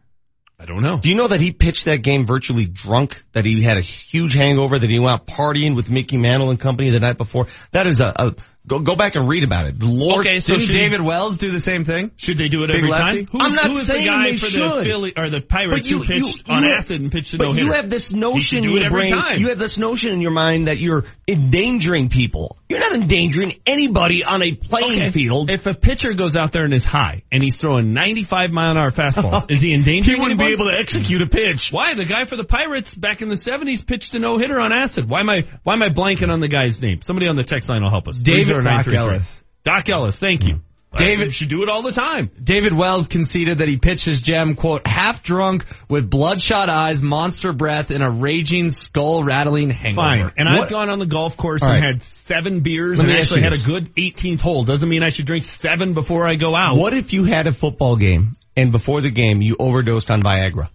I 0.59 0.64
don't 0.64 0.82
know. 0.82 0.98
Do 0.98 1.11
you 1.11 1.14
know 1.14 1.28
that 1.28 1.40
he 1.40 1.52
pitched 1.52 1.84
that 1.84 1.98
game 2.02 2.24
virtually 2.24 2.64
drunk? 2.64 3.22
That 3.32 3.44
he 3.44 3.62
had 3.62 3.76
a 3.76 3.82
huge 3.82 4.32
hangover? 4.32 4.78
That 4.78 4.88
he 4.88 4.98
went 4.98 5.11
out 5.11 5.26
partying 5.26 5.76
with 5.76 5.90
Mickey 5.90 6.16
Mantle 6.16 6.48
and 6.48 6.59
company 6.59 6.90
the 6.90 6.98
night 6.98 7.18
before? 7.18 7.46
That 7.72 7.86
is 7.86 8.00
a, 8.00 8.14
a 8.16 8.34
Go 8.68 8.80
go 8.80 8.96
back 8.96 9.14
and 9.14 9.28
read 9.28 9.44
about 9.44 9.66
it. 9.68 9.78
The 9.78 9.86
Lord. 9.86 10.26
Okay, 10.26 10.40
so 10.40 10.54
Didn't 10.54 10.66
should 10.66 10.72
David 10.72 11.00
Wells 11.00 11.38
do 11.38 11.50
the 11.52 11.60
same 11.60 11.84
thing? 11.84 12.10
Should 12.16 12.36
they 12.38 12.48
do 12.48 12.64
it 12.64 12.66
Big 12.68 12.76
every 12.78 12.90
lefty? 12.90 13.24
time? 13.24 13.28
Who's, 13.30 13.40
I'm 13.42 13.52
not 13.52 13.70
who 13.70 13.78
is 13.78 13.86
saying 13.86 14.04
the 14.06 14.10
guy 14.10 14.30
they 14.32 14.36
for 14.36 14.46
should. 14.46 14.60
the 14.80 14.84
Philly 14.84 15.12
or 15.16 15.30
the 15.30 15.40
Pirates 15.40 15.88
you- 15.88 15.98
who 15.98 16.04
pitched 16.04 16.48
you- 16.48 16.52
on 16.54 16.64
you- 16.64 16.70
acid 16.70 17.00
and 17.00 17.12
pitched 17.12 17.32
a 17.34 17.36
no 17.36 17.52
you 17.52 17.72
have 17.72 17.88
this 17.88 18.12
notion 18.12 18.64
in 18.64 18.70
your 18.72 18.90
brain. 18.90 19.12
time. 19.12 19.38
You 19.40 19.48
have 19.50 19.58
this 19.58 19.78
notion 19.78 20.12
in 20.12 20.20
your 20.20 20.32
mind 20.32 20.66
that 20.66 20.78
you're 20.78 21.04
endangering 21.28 22.08
people. 22.08 22.58
You're 22.68 22.80
not 22.80 22.94
endangering 22.94 23.54
anybody 23.66 24.24
on 24.24 24.42
a 24.42 24.52
playing 24.52 25.00
Okay. 25.00 25.10
field. 25.12 25.50
If 25.50 25.66
a 25.66 25.74
pitcher 25.74 26.14
goes 26.14 26.34
out 26.34 26.50
there 26.50 26.64
and 26.64 26.74
is 26.74 26.84
high 26.84 27.22
and 27.30 27.42
he's 27.42 27.54
throwing 27.56 27.92
95 27.92 28.50
mile 28.50 28.72
an 28.72 28.76
hour 28.78 28.90
fastballs, 28.90 29.48
is 29.50 29.60
he 29.60 29.72
endangering 29.74 30.16
He 30.16 30.20
wouldn't 30.20 30.40
be 30.40 30.46
able 30.46 30.66
to 30.66 30.76
execute 30.76 31.22
a 31.22 31.26
pitch. 31.28 31.70
Why? 31.70 31.94
The 31.94 32.04
guy 32.04 32.24
for 32.24 32.34
the 32.34 32.44
Pirates 32.44 32.94
back 32.94 33.22
in 33.22 33.28
the 33.28 33.36
70s 33.36 33.86
pitched 33.86 34.14
a 34.14 34.18
no 34.18 34.38
hitter 34.38 34.58
on 34.58 34.72
acid. 34.72 35.08
Why 35.08 35.20
am 35.20 35.30
I 35.30 35.44
why 35.62 35.74
am 35.74 35.82
I 35.82 35.88
blanking 35.90 36.30
on 36.30 36.40
the 36.40 36.48
guy's 36.48 36.80
name? 36.82 37.00
Somebody 37.02 37.28
on 37.28 37.36
the 37.36 37.44
text 37.44 37.68
line 37.68 37.82
will 37.82 37.90
help 37.90 38.08
us. 38.08 38.20
David 38.20 38.55
30933. 38.62 38.94
Doc 38.94 39.12
Ellis. 39.12 39.42
Doc 39.64 39.88
Ellis, 39.88 40.18
thank 40.18 40.48
you. 40.48 40.61
David- 40.96 41.34
should 41.34 41.48
do 41.48 41.62
it 41.62 41.68
all 41.68 41.82
the 41.82 41.92
time. 41.92 42.30
David 42.42 42.72
Wells 42.72 43.07
conceded 43.07 43.59
that 43.59 43.68
he 43.68 43.76
pitched 43.76 44.07
his 44.07 44.22
gem, 44.22 44.54
quote, 44.54 44.86
half 44.86 45.22
drunk 45.22 45.66
with 45.90 46.09
bloodshot 46.09 46.70
eyes, 46.70 47.02
monster 47.02 47.52
breath, 47.52 47.90
and 47.90 48.02
a 48.02 48.09
raging 48.09 48.70
skull 48.70 49.22
rattling 49.22 49.68
hangover. 49.68 50.07
Fine. 50.09 50.30
And 50.38 50.48
What- 50.48 50.64
I've 50.64 50.70
gone 50.70 50.88
on 50.88 50.98
the 50.98 51.04
golf 51.04 51.36
course 51.36 51.61
All 51.61 51.68
and 51.68 51.82
right. 51.82 51.86
had 51.86 52.02
seven 52.02 52.61
beers 52.61 52.96
Let 52.98 53.04
and 53.04 53.12
me 53.12 53.20
ask 53.20 53.24
actually 53.26 53.40
you 53.40 53.44
had 53.44 53.52
a 53.52 53.57
this. 53.59 53.66
good 53.66 53.90
18th 53.96 54.40
hole. 54.40 54.64
Doesn't 54.64 54.88
mean 54.88 55.02
I 55.02 55.11
should 55.11 55.26
drink 55.26 55.44
seven 55.50 55.92
before 55.92 56.26
I 56.26 56.36
go 56.36 56.54
out. 56.54 56.76
What 56.76 56.94
if 56.94 57.12
you 57.12 57.24
had 57.24 57.46
a 57.46 57.52
football 57.52 57.96
game 57.96 58.32
and 58.57 58.72
before 58.72 59.02
the 59.02 59.11
game 59.11 59.42
you 59.42 59.57
overdosed 59.59 60.11
on 60.11 60.22
Viagra? 60.22 60.68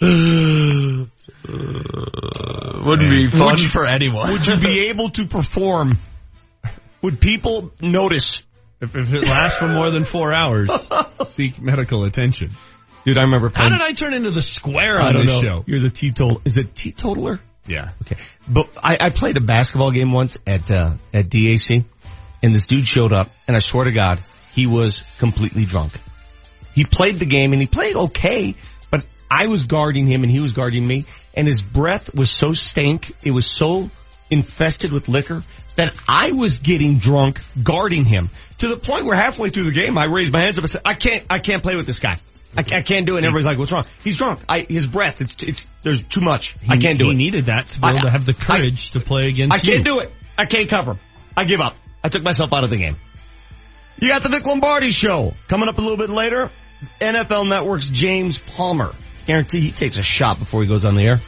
Wouldn't 1.48 3.10
be 3.10 3.28
fun 3.28 3.46
Would 3.52 3.62
you- 3.62 3.68
for 3.68 3.86
anyone. 3.86 4.32
Would 4.32 4.46
you 4.46 4.56
be 4.56 4.88
able 4.88 5.10
to 5.10 5.26
perform? 5.26 5.92
Would 7.02 7.20
people 7.20 7.72
notice? 7.80 8.42
If, 8.80 8.94
if 8.96 9.12
it 9.12 9.22
lasts 9.28 9.58
for 9.58 9.68
more 9.68 9.90
than 9.90 10.04
four 10.04 10.32
hours, 10.32 10.70
seek 11.26 11.60
medical 11.60 12.04
attention. 12.04 12.50
Dude, 13.04 13.18
I 13.18 13.22
remember 13.22 13.50
How 13.54 13.68
did 13.68 13.80
I 13.80 13.92
turn 13.92 14.14
into 14.14 14.30
the 14.30 14.42
square 14.42 15.00
on 15.00 15.14
this 15.14 15.26
know. 15.26 15.40
show? 15.40 15.64
You're 15.66 15.80
the 15.80 15.90
teetotal. 15.90 16.40
Is 16.44 16.56
it 16.56 16.74
teetotaler? 16.74 17.40
Yeah. 17.66 17.90
Okay. 18.02 18.16
But 18.48 18.70
I, 18.82 18.96
I 19.00 19.10
played 19.10 19.36
a 19.36 19.40
basketball 19.40 19.90
game 19.90 20.12
once 20.12 20.36
at, 20.46 20.70
uh, 20.70 20.94
at 21.12 21.26
DAC 21.28 21.84
and 22.42 22.54
this 22.54 22.64
dude 22.64 22.86
showed 22.86 23.12
up 23.12 23.30
and 23.46 23.56
I 23.56 23.60
swear 23.60 23.84
to 23.84 23.92
God, 23.92 24.22
he 24.52 24.66
was 24.66 25.02
completely 25.18 25.64
drunk. 25.64 25.92
He 26.74 26.84
played 26.84 27.18
the 27.18 27.26
game 27.26 27.52
and 27.52 27.60
he 27.60 27.66
played 27.66 27.96
okay, 27.96 28.54
I 29.42 29.46
was 29.46 29.66
guarding 29.66 30.06
him 30.06 30.22
and 30.22 30.30
he 30.30 30.40
was 30.40 30.52
guarding 30.52 30.86
me 30.86 31.04
and 31.34 31.46
his 31.46 31.60
breath 31.62 32.14
was 32.14 32.30
so 32.30 32.52
stank, 32.52 33.12
it 33.24 33.30
was 33.32 33.50
so 33.50 33.90
infested 34.30 34.92
with 34.92 35.08
liquor 35.08 35.42
that 35.76 35.94
I 36.08 36.32
was 36.32 36.58
getting 36.58 36.98
drunk 36.98 37.40
guarding 37.62 38.04
him 38.04 38.30
to 38.58 38.68
the 38.68 38.76
point 38.76 39.04
where 39.04 39.16
halfway 39.16 39.50
through 39.50 39.64
the 39.64 39.72
game 39.72 39.98
I 39.98 40.06
raised 40.06 40.32
my 40.32 40.42
hands 40.42 40.58
up 40.58 40.64
and 40.64 40.70
said, 40.70 40.82
I 40.84 40.94
can't, 40.94 41.24
I 41.28 41.38
can't 41.40 41.62
play 41.62 41.74
with 41.76 41.86
this 41.86 41.98
guy. 41.98 42.18
I, 42.56 42.60
I 42.60 42.82
can't 42.82 43.06
do 43.06 43.14
it. 43.16 43.18
And 43.18 43.26
everybody's 43.26 43.46
like, 43.46 43.58
what's 43.58 43.72
wrong? 43.72 43.84
He's 44.04 44.16
drunk. 44.16 44.40
I, 44.48 44.60
his 44.60 44.86
breath, 44.86 45.20
it's, 45.20 45.34
it's, 45.42 45.62
there's 45.82 46.02
too 46.04 46.20
much. 46.20 46.54
I 46.68 46.76
can't 46.76 46.98
do 46.98 47.06
he 47.06 47.10
it. 47.10 47.16
He 47.16 47.24
needed 47.24 47.46
that 47.46 47.66
to 47.66 47.80
be 47.80 47.88
able 47.88 47.98
I- 47.98 48.02
to 48.02 48.10
have 48.10 48.24
the 48.26 48.36
I- 48.38 48.44
courage 48.60 48.92
to 48.92 49.00
play 49.00 49.28
against 49.28 49.54
I 49.54 49.58
can't 49.58 49.84
do 49.84 49.98
it. 50.00 50.12
I 50.38 50.46
can't 50.46 50.68
cover 50.70 50.92
him. 50.92 51.00
I 51.36 51.44
give 51.44 51.60
up. 51.60 51.74
I 52.04 52.08
took 52.08 52.22
myself 52.22 52.52
out 52.52 52.62
of 52.64 52.70
the 52.70 52.76
game. 52.76 52.96
You 54.00 54.08
got 54.08 54.22
the 54.22 54.28
Vic 54.28 54.44
Lombardi 54.46 54.90
show 54.90 55.34
coming 55.48 55.68
up 55.68 55.78
a 55.78 55.80
little 55.80 55.96
bit 55.96 56.10
later. 56.10 56.50
NFL 57.00 57.48
Network's 57.48 57.88
James 57.88 58.38
Palmer. 58.38 58.92
Guarantee 59.26 59.60
he 59.60 59.70
takes 59.70 59.96
a 59.96 60.02
shot 60.02 60.38
before 60.38 60.62
he 60.62 60.68
goes 60.68 60.84
on 60.84 60.94
the 60.94 61.02
air. 61.02 61.20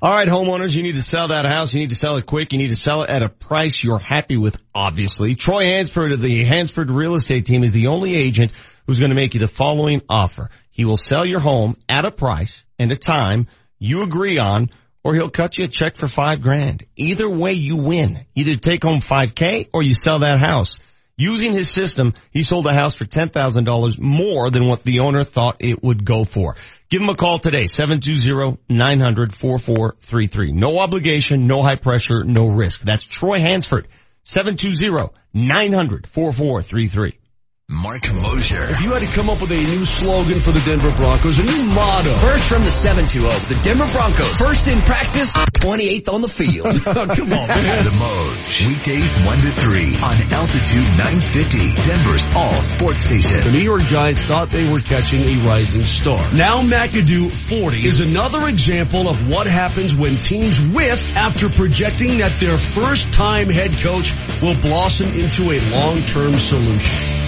All 0.00 0.14
right, 0.14 0.28
homeowners, 0.28 0.76
you 0.76 0.84
need 0.84 0.94
to 0.94 1.02
sell 1.02 1.28
that 1.28 1.44
house. 1.44 1.74
You 1.74 1.80
need 1.80 1.90
to 1.90 1.96
sell 1.96 2.16
it 2.18 2.26
quick. 2.26 2.52
You 2.52 2.58
need 2.58 2.70
to 2.70 2.76
sell 2.76 3.02
it 3.02 3.10
at 3.10 3.22
a 3.22 3.28
price 3.28 3.82
you're 3.82 3.98
happy 3.98 4.36
with, 4.36 4.56
obviously. 4.72 5.34
Troy 5.34 5.64
Hansford 5.70 6.12
of 6.12 6.20
the 6.20 6.44
Hansford 6.44 6.88
Real 6.88 7.14
Estate 7.14 7.46
Team 7.46 7.64
is 7.64 7.72
the 7.72 7.88
only 7.88 8.14
agent 8.14 8.52
who's 8.86 9.00
going 9.00 9.10
to 9.10 9.16
make 9.16 9.34
you 9.34 9.40
the 9.40 9.48
following 9.48 10.02
offer. 10.08 10.50
He 10.70 10.84
will 10.84 10.96
sell 10.96 11.26
your 11.26 11.40
home 11.40 11.76
at 11.88 12.04
a 12.04 12.12
price 12.12 12.62
and 12.78 12.92
a 12.92 12.96
time 12.96 13.48
you 13.80 14.02
agree 14.02 14.38
on, 14.38 14.70
or 15.02 15.14
he'll 15.14 15.30
cut 15.30 15.58
you 15.58 15.64
a 15.64 15.68
check 15.68 15.96
for 15.96 16.06
five 16.06 16.42
grand. 16.42 16.86
Either 16.94 17.28
way, 17.28 17.54
you 17.54 17.76
win. 17.78 18.24
Either 18.36 18.54
take 18.54 18.84
home 18.84 19.00
5K 19.00 19.70
or 19.72 19.82
you 19.82 19.94
sell 19.94 20.20
that 20.20 20.38
house. 20.38 20.78
Using 21.20 21.52
his 21.52 21.68
system, 21.68 22.14
he 22.30 22.44
sold 22.44 22.68
a 22.68 22.72
house 22.72 22.94
for 22.94 23.04
$10,000 23.04 23.98
more 23.98 24.50
than 24.50 24.68
what 24.68 24.84
the 24.84 25.00
owner 25.00 25.24
thought 25.24 25.56
it 25.58 25.82
would 25.82 26.04
go 26.04 26.22
for. 26.22 26.54
Give 26.88 27.02
him 27.02 27.08
a 27.08 27.16
call 27.16 27.40
today, 27.40 27.64
720-900-4433. 27.64 30.54
No 30.54 30.78
obligation, 30.78 31.48
no 31.48 31.60
high 31.60 31.74
pressure, 31.74 32.22
no 32.22 32.46
risk. 32.46 32.82
That's 32.82 33.02
Troy 33.02 33.40
Hansford, 33.40 33.88
720-900-4433. 34.26 37.14
Mark 37.70 38.14
Mosier. 38.14 38.64
If 38.70 38.80
you 38.80 38.94
had 38.94 39.02
to 39.02 39.08
come 39.08 39.28
up 39.28 39.42
with 39.42 39.52
a 39.52 39.60
new 39.60 39.84
slogan 39.84 40.40
for 40.40 40.52
the 40.52 40.60
Denver 40.60 40.90
Broncos, 40.96 41.38
a 41.38 41.42
new 41.42 41.64
motto. 41.64 42.10
First 42.16 42.44
from 42.44 42.64
the 42.64 42.70
720, 42.70 43.54
the 43.54 43.60
Denver 43.60 43.84
Broncos. 43.92 44.38
First 44.38 44.66
in 44.68 44.80
practice, 44.80 45.30
28th 45.34 46.08
on 46.10 46.22
the 46.22 46.28
field. 46.28 46.80
Oh, 46.88 47.06
come 47.14 47.32
on, 47.32 47.46
man. 47.48 47.84
The 47.84 47.90
Moj. 47.90 48.68
Weekdays 48.68 49.14
1 49.18 49.38
to 49.42 49.52
3 49.52 49.96
on 50.02 50.32
Altitude 50.32 50.88
950. 50.96 51.82
Denver's 51.82 52.26
all 52.34 52.54
sports 52.60 53.00
station. 53.00 53.40
The. 53.40 53.52
New 53.52 53.58
York 53.60 53.82
Giants 53.82 54.24
thought 54.24 54.50
they 54.50 54.66
were 54.72 54.80
catching 54.80 55.20
a 55.20 55.44
rising 55.46 55.82
star. 55.82 56.18
Now 56.32 56.62
McAdoo 56.62 57.30
40 57.30 57.86
is 57.86 58.00
another 58.00 58.48
example 58.48 59.08
of 59.08 59.28
what 59.28 59.46
happens 59.46 59.94
when 59.94 60.16
teams 60.16 60.58
whiff 60.58 61.14
after 61.14 61.50
projecting 61.50 62.18
that 62.18 62.40
their 62.40 62.56
first 62.56 63.12
time 63.12 63.50
head 63.50 63.72
coach 63.78 64.14
will 64.40 64.58
blossom 64.58 65.08
into 65.08 65.52
a 65.52 65.60
long-term 65.60 66.32
solution. 66.38 67.18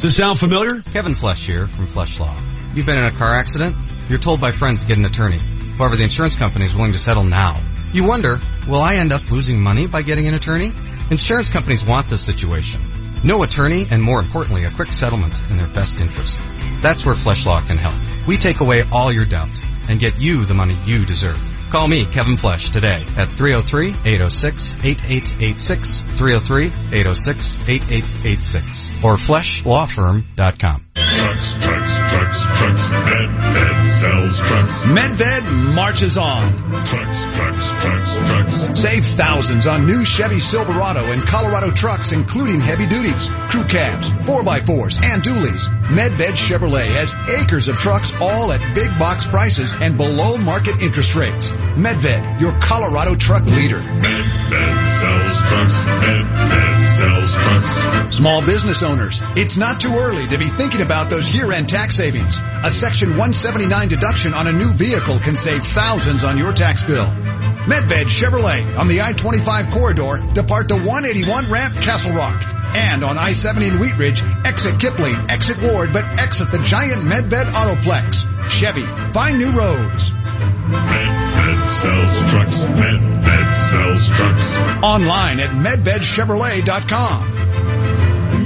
Does 0.00 0.12
this 0.12 0.16
sound 0.16 0.38
familiar? 0.38 0.80
Kevin 0.80 1.14
Flesch 1.14 1.44
here 1.44 1.68
from 1.68 1.86
Flesch 1.86 2.18
Law. 2.18 2.34
You've 2.72 2.86
been 2.86 2.96
in 2.96 3.04
a 3.04 3.14
car 3.18 3.38
accident? 3.38 3.76
You're 4.08 4.18
told 4.18 4.40
by 4.40 4.50
friends 4.50 4.80
to 4.80 4.88
get 4.88 4.96
an 4.96 5.04
attorney. 5.04 5.36
However, 5.76 5.94
the 5.94 6.04
insurance 6.04 6.36
company 6.36 6.64
is 6.64 6.74
willing 6.74 6.92
to 6.92 6.98
settle 6.98 7.22
now. 7.22 7.62
You 7.92 8.04
wonder, 8.04 8.40
will 8.66 8.80
I 8.80 8.94
end 8.94 9.12
up 9.12 9.30
losing 9.30 9.60
money 9.60 9.86
by 9.86 10.00
getting 10.00 10.26
an 10.26 10.32
attorney? 10.32 10.72
Insurance 11.10 11.50
companies 11.50 11.84
want 11.84 12.08
this 12.08 12.22
situation. 12.22 12.80
No 13.22 13.42
attorney 13.42 13.88
and 13.90 14.02
more 14.02 14.20
importantly, 14.20 14.64
a 14.64 14.70
quick 14.70 14.90
settlement 14.90 15.38
in 15.50 15.58
their 15.58 15.68
best 15.68 16.00
interest. 16.00 16.40
That's 16.80 17.04
where 17.04 17.14
Flesch 17.14 17.44
Law 17.44 17.60
can 17.60 17.76
help. 17.76 18.00
We 18.26 18.38
take 18.38 18.60
away 18.60 18.84
all 18.90 19.12
your 19.12 19.26
doubt 19.26 19.50
and 19.90 20.00
get 20.00 20.18
you 20.18 20.46
the 20.46 20.54
money 20.54 20.78
you 20.86 21.04
deserve. 21.04 21.38
Call 21.70 21.86
me, 21.86 22.04
Kevin 22.04 22.36
Flesch, 22.36 22.70
today 22.70 23.06
at 23.16 23.28
303-806-8886, 23.28 26.02
303-806-8886, 26.16 29.04
or 29.04 29.16
fleschlawfirm.com. 29.16 30.89
Trucks, 31.00 31.54
trucks, 31.54 31.96
trucks, 32.12 32.46
trucks. 32.58 32.88
Medved 32.88 33.84
sells 33.84 34.40
trucks. 34.40 34.82
Medved 34.84 35.74
marches 35.74 36.18
on. 36.18 36.52
Trucks, 36.84 37.26
trucks, 37.36 37.70
trucks, 37.82 38.16
trucks. 38.16 38.80
Save 38.80 39.04
thousands 39.04 39.66
on 39.66 39.86
new 39.86 40.04
Chevy 40.04 40.40
Silverado 40.40 41.10
and 41.10 41.22
Colorado 41.22 41.70
trucks, 41.70 42.12
including 42.12 42.60
heavy 42.60 42.86
duties, 42.86 43.28
crew 43.48 43.64
cabs, 43.64 44.10
4x4s, 44.10 45.02
and 45.02 45.22
dualies. 45.22 45.68
Medved 45.88 46.36
Chevrolet 46.36 46.86
has 46.94 47.14
acres 47.40 47.68
of 47.68 47.78
trucks, 47.78 48.12
all 48.20 48.52
at 48.52 48.74
big 48.74 48.90
box 48.98 49.24
prices 49.24 49.72
and 49.72 49.96
below 49.96 50.36
market 50.36 50.80
interest 50.80 51.14
rates. 51.14 51.50
Medved, 51.50 52.40
your 52.40 52.52
Colorado 52.60 53.14
truck 53.14 53.44
leader. 53.44 53.80
Medved 53.80 54.82
sells 55.00 55.42
trucks. 55.48 55.84
Medved 55.84 56.80
sells 56.98 57.34
trucks. 57.34 58.16
Small 58.16 58.44
business 58.44 58.82
owners, 58.82 59.20
it's 59.36 59.56
not 59.56 59.80
too 59.80 59.94
early 59.96 60.26
to 60.26 60.38
be 60.38 60.48
thinking 60.48 60.82
about 60.82 60.89
those 60.90 61.32
year-end 61.32 61.68
tax 61.68 61.94
savings. 61.94 62.40
A 62.64 62.68
Section 62.68 63.10
179 63.10 63.88
deduction 63.88 64.34
on 64.34 64.48
a 64.48 64.52
new 64.52 64.72
vehicle 64.72 65.20
can 65.20 65.36
save 65.36 65.64
thousands 65.64 66.24
on 66.24 66.36
your 66.36 66.52
tax 66.52 66.82
bill. 66.82 67.06
Medved 67.06 68.06
Chevrolet 68.06 68.76
on 68.76 68.88
the 68.88 69.02
I-25 69.02 69.70
corridor, 69.70 70.18
depart 70.34 70.66
the 70.66 70.74
181 70.74 71.50
ramp 71.50 71.76
Castle 71.76 72.12
Rock. 72.12 72.42
And 72.74 73.04
on 73.04 73.18
I-70 73.18 73.68
in 73.68 73.78
Wheat 73.78 73.96
Ridge, 73.96 74.22
exit 74.44 74.80
Kipling, 74.80 75.30
exit 75.30 75.62
Ward, 75.62 75.92
but 75.92 76.04
exit 76.18 76.50
the 76.50 76.58
giant 76.58 77.02
Medved 77.02 77.50
Autoplex. 77.52 78.50
Chevy, 78.50 78.86
find 79.12 79.38
new 79.38 79.52
roads. 79.52 80.10
Medved 80.10 81.66
sells 81.66 82.30
trucks. 82.30 82.64
Medved 82.64 83.54
sells 83.54 84.08
trucks. 84.10 84.56
Online 84.82 85.40
at 85.40 85.50
medvedchevrolet.com. 85.50 87.24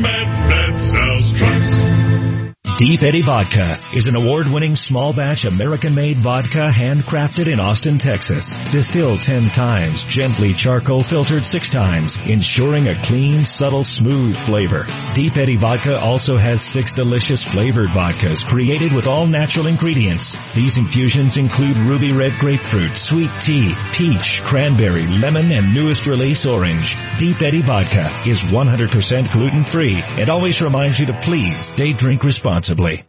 Medved 0.02 0.78
sells 0.78 1.32
trucks. 1.32 1.83
Deep 2.76 3.04
Eddy 3.04 3.20
Vodka 3.20 3.78
is 3.92 4.08
an 4.08 4.16
award-winning 4.16 4.74
small 4.74 5.12
batch 5.12 5.44
American-made 5.44 6.18
vodka 6.18 6.72
handcrafted 6.74 7.46
in 7.46 7.60
Austin, 7.60 7.98
Texas. 7.98 8.58
Distilled 8.72 9.22
10 9.22 9.46
times, 9.50 10.02
gently 10.02 10.54
charcoal 10.54 11.04
filtered 11.04 11.44
6 11.44 11.68
times, 11.68 12.18
ensuring 12.26 12.88
a 12.88 13.00
clean, 13.00 13.44
subtle, 13.44 13.84
smooth 13.84 14.36
flavor. 14.36 14.88
Deep 15.14 15.36
Eddy 15.36 15.54
Vodka 15.54 16.00
also 16.00 16.36
has 16.36 16.60
6 16.62 16.94
delicious 16.94 17.44
flavored 17.44 17.90
vodkas 17.90 18.44
created 18.44 18.92
with 18.92 19.06
all 19.06 19.26
natural 19.26 19.68
ingredients. 19.68 20.36
These 20.54 20.76
infusions 20.76 21.36
include 21.36 21.78
ruby 21.78 22.10
red 22.10 22.40
grapefruit, 22.40 22.98
sweet 22.98 23.30
tea, 23.40 23.72
peach, 23.92 24.42
cranberry, 24.42 25.06
lemon, 25.06 25.52
and 25.52 25.74
newest 25.74 26.08
release 26.08 26.44
orange. 26.44 26.96
Deep 27.18 27.40
Eddy 27.40 27.62
Vodka 27.62 28.10
is 28.26 28.42
100% 28.42 29.30
gluten-free. 29.30 30.02
It 30.18 30.28
always 30.28 30.60
reminds 30.60 30.98
you 30.98 31.06
to 31.06 31.20
please 31.20 31.60
stay 31.60 31.92
drink 31.92 32.24
responsibly 32.24 32.63
responsibly. 32.64 33.04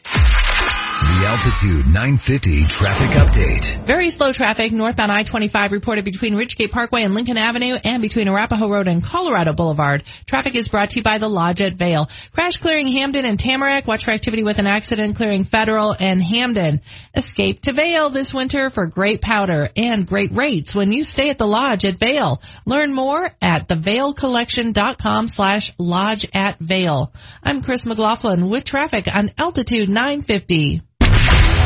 The 0.96 1.26
Altitude 1.28 1.88
950 1.88 2.68
traffic 2.68 3.10
update. 3.10 3.86
Very 3.86 4.10
slow 4.10 4.32
traffic 4.32 4.72
northbound 4.72 5.12
I-25 5.12 5.72
reported 5.72 6.06
between 6.06 6.36
Ridgegate 6.36 6.72
Parkway 6.72 7.04
and 7.04 7.14
Lincoln 7.14 7.38
Avenue 7.38 7.76
and 7.84 8.02
between 8.02 8.30
Arapahoe 8.30 8.70
Road 8.70 8.88
and 8.88 9.04
Colorado 9.04 9.52
Boulevard. 9.52 10.04
Traffic 10.26 10.56
is 10.56 10.70
brought 10.70 10.92
to 10.92 10.98
you 10.98 11.04
by 11.04 11.18
the 11.18 11.28
Lodge 11.28 11.60
at 11.60 11.74
Vail. 11.74 12.10
Crash 12.32 12.60
clearing 12.60 12.88
Hampden 12.88 13.26
and 13.26 13.38
Tamarack. 13.38 13.86
Watch 13.88 14.06
for 14.06 14.12
activity 14.12 14.44
with 14.44 14.58
an 14.58 14.68
accident 14.68 15.18
clearing 15.18 15.44
Federal 15.44 15.94
and 16.00 16.24
Hampden. 16.24 16.80
Escape 17.14 17.62
to 17.64 17.74
Vail 17.74 18.10
this 18.10 18.34
winter 18.34 18.70
for 18.70 18.88
great 18.88 19.20
powder 19.20 19.70
and 19.76 20.08
great 20.08 20.32
rates 20.32 20.74
when 20.74 20.94
you 20.94 21.04
stay 21.04 21.30
at 21.30 21.38
the 21.38 21.48
Lodge 21.48 21.84
at 21.84 22.00
Vail. 22.00 22.42
Learn 22.66 22.94
more 22.94 23.30
at 23.42 23.68
thevalecollection.com 23.68 25.28
slash 25.28 25.74
lodge 25.78 26.26
at 26.34 26.58
Vail. 26.60 27.12
I'm 27.44 27.62
Chris 27.62 27.86
McLaughlin 27.86 28.50
with 28.50 28.64
traffic 28.64 29.14
on 29.14 29.32
Altitude 29.38 29.90
950. 29.90 30.84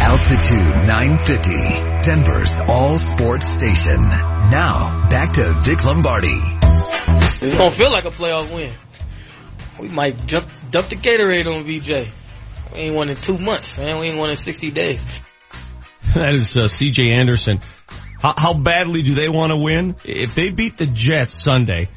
Altitude 0.10 0.88
950, 0.88 2.01
Denver's 2.01 2.60
all 2.68 2.97
sports 2.97 3.47
station. 3.47 4.01
Now, 4.01 5.07
back 5.07 5.34
to 5.34 5.53
Vic 5.62 5.86
Lombardi. 5.86 6.30
It's 6.34 7.53
gonna 7.53 7.70
feel 7.70 7.91
like 7.91 8.05
a 8.05 8.10
playoff 8.10 8.51
win. 8.51 8.74
We 9.80 9.88
might 9.88 10.26
jump, 10.26 10.47
dump 10.72 10.89
the 10.89 10.95
Gatorade 10.95 11.45
on 11.45 11.64
VJ. 11.64 12.12
We 12.74 12.80
ain't 12.80 12.95
won 12.95 13.10
in 13.10 13.18
two 13.18 13.38
months, 13.38 13.78
man. 13.78 13.99
We 13.99 14.07
ain't 14.07 14.18
won 14.18 14.32
in 14.32 14.36
60 14.36 14.72
days. 14.72 15.05
That 16.16 16.34
is 16.34 16.57
uh, 16.57 16.68
C.J. 16.68 17.12
Anderson. 17.12 17.60
How, 18.20 18.34
how 18.36 18.53
badly 18.55 19.03
do 19.03 19.14
they 19.14 19.30
want 19.30 19.51
to 19.51 19.57
win? 19.57 19.95
If 20.03 20.32
they 20.36 20.49
beat 20.49 20.76
the 20.76 20.88
Jets 20.88 21.34
Sunday, 21.34 21.88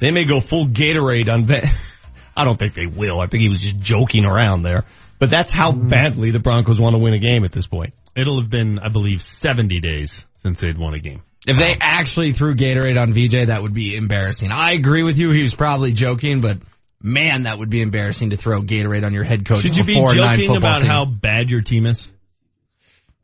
they 0.00 0.10
may 0.10 0.24
go 0.24 0.40
full 0.40 0.68
Gatorade 0.68 1.28
on. 1.28 1.44
Ve- 1.44 1.68
I 2.36 2.44
don't 2.44 2.58
think 2.58 2.72
they 2.72 2.86
will. 2.86 3.20
I 3.20 3.26
think 3.26 3.42
he 3.42 3.50
was 3.50 3.60
just 3.60 3.78
joking 3.78 4.24
around 4.24 4.62
there. 4.62 4.86
But 5.18 5.30
that's 5.30 5.52
how 5.52 5.72
badly 5.72 6.30
the 6.30 6.38
Broncos 6.38 6.80
want 6.80 6.94
to 6.94 6.98
win 6.98 7.14
a 7.14 7.18
game 7.18 7.44
at 7.44 7.52
this 7.52 7.66
point. 7.66 7.94
It'll 8.16 8.40
have 8.40 8.50
been, 8.50 8.78
I 8.78 8.88
believe, 8.88 9.22
70 9.22 9.80
days 9.80 10.12
since 10.36 10.60
they'd 10.60 10.78
won 10.78 10.94
a 10.94 10.98
game. 10.98 11.22
If 11.46 11.56
they 11.56 11.76
actually 11.80 12.32
threw 12.32 12.54
Gatorade 12.54 13.00
on 13.00 13.12
VJ, 13.12 13.48
that 13.48 13.62
would 13.62 13.74
be 13.74 13.96
embarrassing. 13.96 14.50
I 14.52 14.72
agree 14.72 15.02
with 15.02 15.18
you. 15.18 15.30
He 15.30 15.42
was 15.42 15.54
probably 15.54 15.92
joking, 15.92 16.40
but 16.40 16.58
man, 17.00 17.44
that 17.44 17.58
would 17.58 17.70
be 17.70 17.80
embarrassing 17.80 18.30
to 18.30 18.36
throw 18.36 18.62
Gatorade 18.62 19.04
on 19.04 19.12
your 19.12 19.24
head 19.24 19.46
coach. 19.46 19.62
Should 19.62 19.76
you 19.76 19.84
be 19.84 19.94
before 19.94 20.12
a 20.12 20.16
nine 20.16 20.40
joking 20.40 20.56
about 20.56 20.80
team. 20.80 20.90
how 20.90 21.04
bad 21.04 21.48
your 21.48 21.62
team 21.62 21.86
is? 21.86 22.06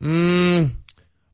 Mm, 0.01 0.71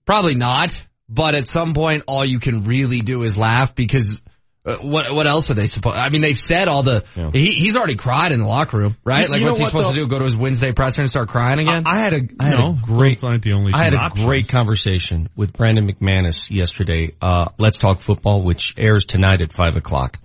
probably 0.06 0.36
not. 0.36 0.86
But 1.08 1.36
at 1.36 1.46
some 1.46 1.74
point, 1.74 2.04
all 2.08 2.24
you 2.24 2.40
can 2.40 2.64
really 2.64 3.02
do 3.02 3.24
is 3.24 3.36
laugh 3.36 3.76
because 3.76 4.22
what 4.64 5.12
what 5.12 5.26
else 5.26 5.50
are 5.50 5.56
they 5.56 5.66
supposed? 5.66 5.98
I 5.98 6.10
mean, 6.10 6.22
they've 6.22 6.38
said 6.38 6.68
all 6.68 6.84
the. 6.84 7.04
He, 7.34 7.48
he's 7.52 7.76
already 7.76 7.96
cried 7.96 8.32
in 8.32 8.40
the 8.40 8.46
locker 8.46 8.78
room, 8.78 8.96
right? 9.04 9.26
You- 9.26 9.32
like, 9.32 9.40
you 9.40 9.46
what's 9.48 9.58
know 9.58 9.62
he 9.62 9.64
what, 9.64 9.72
supposed 9.72 9.88
though? 9.90 9.94
to 9.94 10.00
do? 10.02 10.08
Go 10.08 10.20
to 10.20 10.26
his 10.26 10.36
Wednesday 10.36 10.72
presser 10.72 11.02
and 11.02 11.10
start 11.10 11.30
crying 11.30 11.60
again? 11.60 11.84
I 11.88 11.98
had 12.00 12.14
a, 12.14 12.22
I 12.40 12.48
had 12.50 12.60
No, 12.60 12.72
a 12.72 12.80
great, 12.82 13.24
aren't 13.24 13.42
the 13.44 13.54
only 13.54 13.72
I 13.74 13.84
had 13.86 13.90
two 13.92 13.96
a 13.98 14.00
options. 14.00 14.26
great 14.26 14.48
conversation 14.50 15.30
with 15.36 15.54
Brandon 15.54 15.88
McManus 15.92 16.52
yesterday. 16.52 17.14
Uh, 17.22 17.50
Let's 17.58 17.78
Talk 17.78 18.06
Football, 18.06 18.44
which 18.44 18.76
airs 18.78 19.06
tonight 19.06 19.42
at 19.42 19.52
five 19.52 19.78
o'clock. 19.78 20.20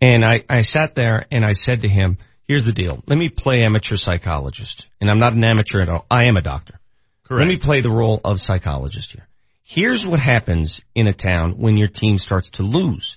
And 0.00 0.24
I, 0.24 0.44
I 0.48 0.60
sat 0.60 0.94
there 0.94 1.26
and 1.32 1.44
I 1.44 1.52
said 1.52 1.80
to 1.82 1.88
him, 1.88 2.18
here's 2.46 2.64
the 2.66 2.72
deal. 2.72 3.02
Let 3.06 3.18
me 3.18 3.30
play 3.30 3.62
amateur 3.62 3.96
psychologist. 3.96 4.88
And 5.00 5.10
I'm 5.10 5.18
not 5.18 5.32
an 5.32 5.42
amateur 5.42 5.80
at 5.80 5.88
all. 5.88 6.06
I 6.10 6.26
am 6.26 6.36
a 6.36 6.42
doctor. 6.42 6.78
Correct. 7.24 7.40
Let 7.40 7.48
me 7.48 7.56
play 7.56 7.80
the 7.80 7.90
role 7.90 8.20
of 8.24 8.40
psychologist 8.40 9.12
here. 9.12 9.26
Here's 9.64 10.06
what 10.06 10.20
happens 10.20 10.82
in 10.94 11.08
a 11.08 11.12
town 11.12 11.54
when 11.58 11.76
your 11.76 11.88
team 11.88 12.18
starts 12.18 12.50
to 12.50 12.62
lose. 12.62 13.16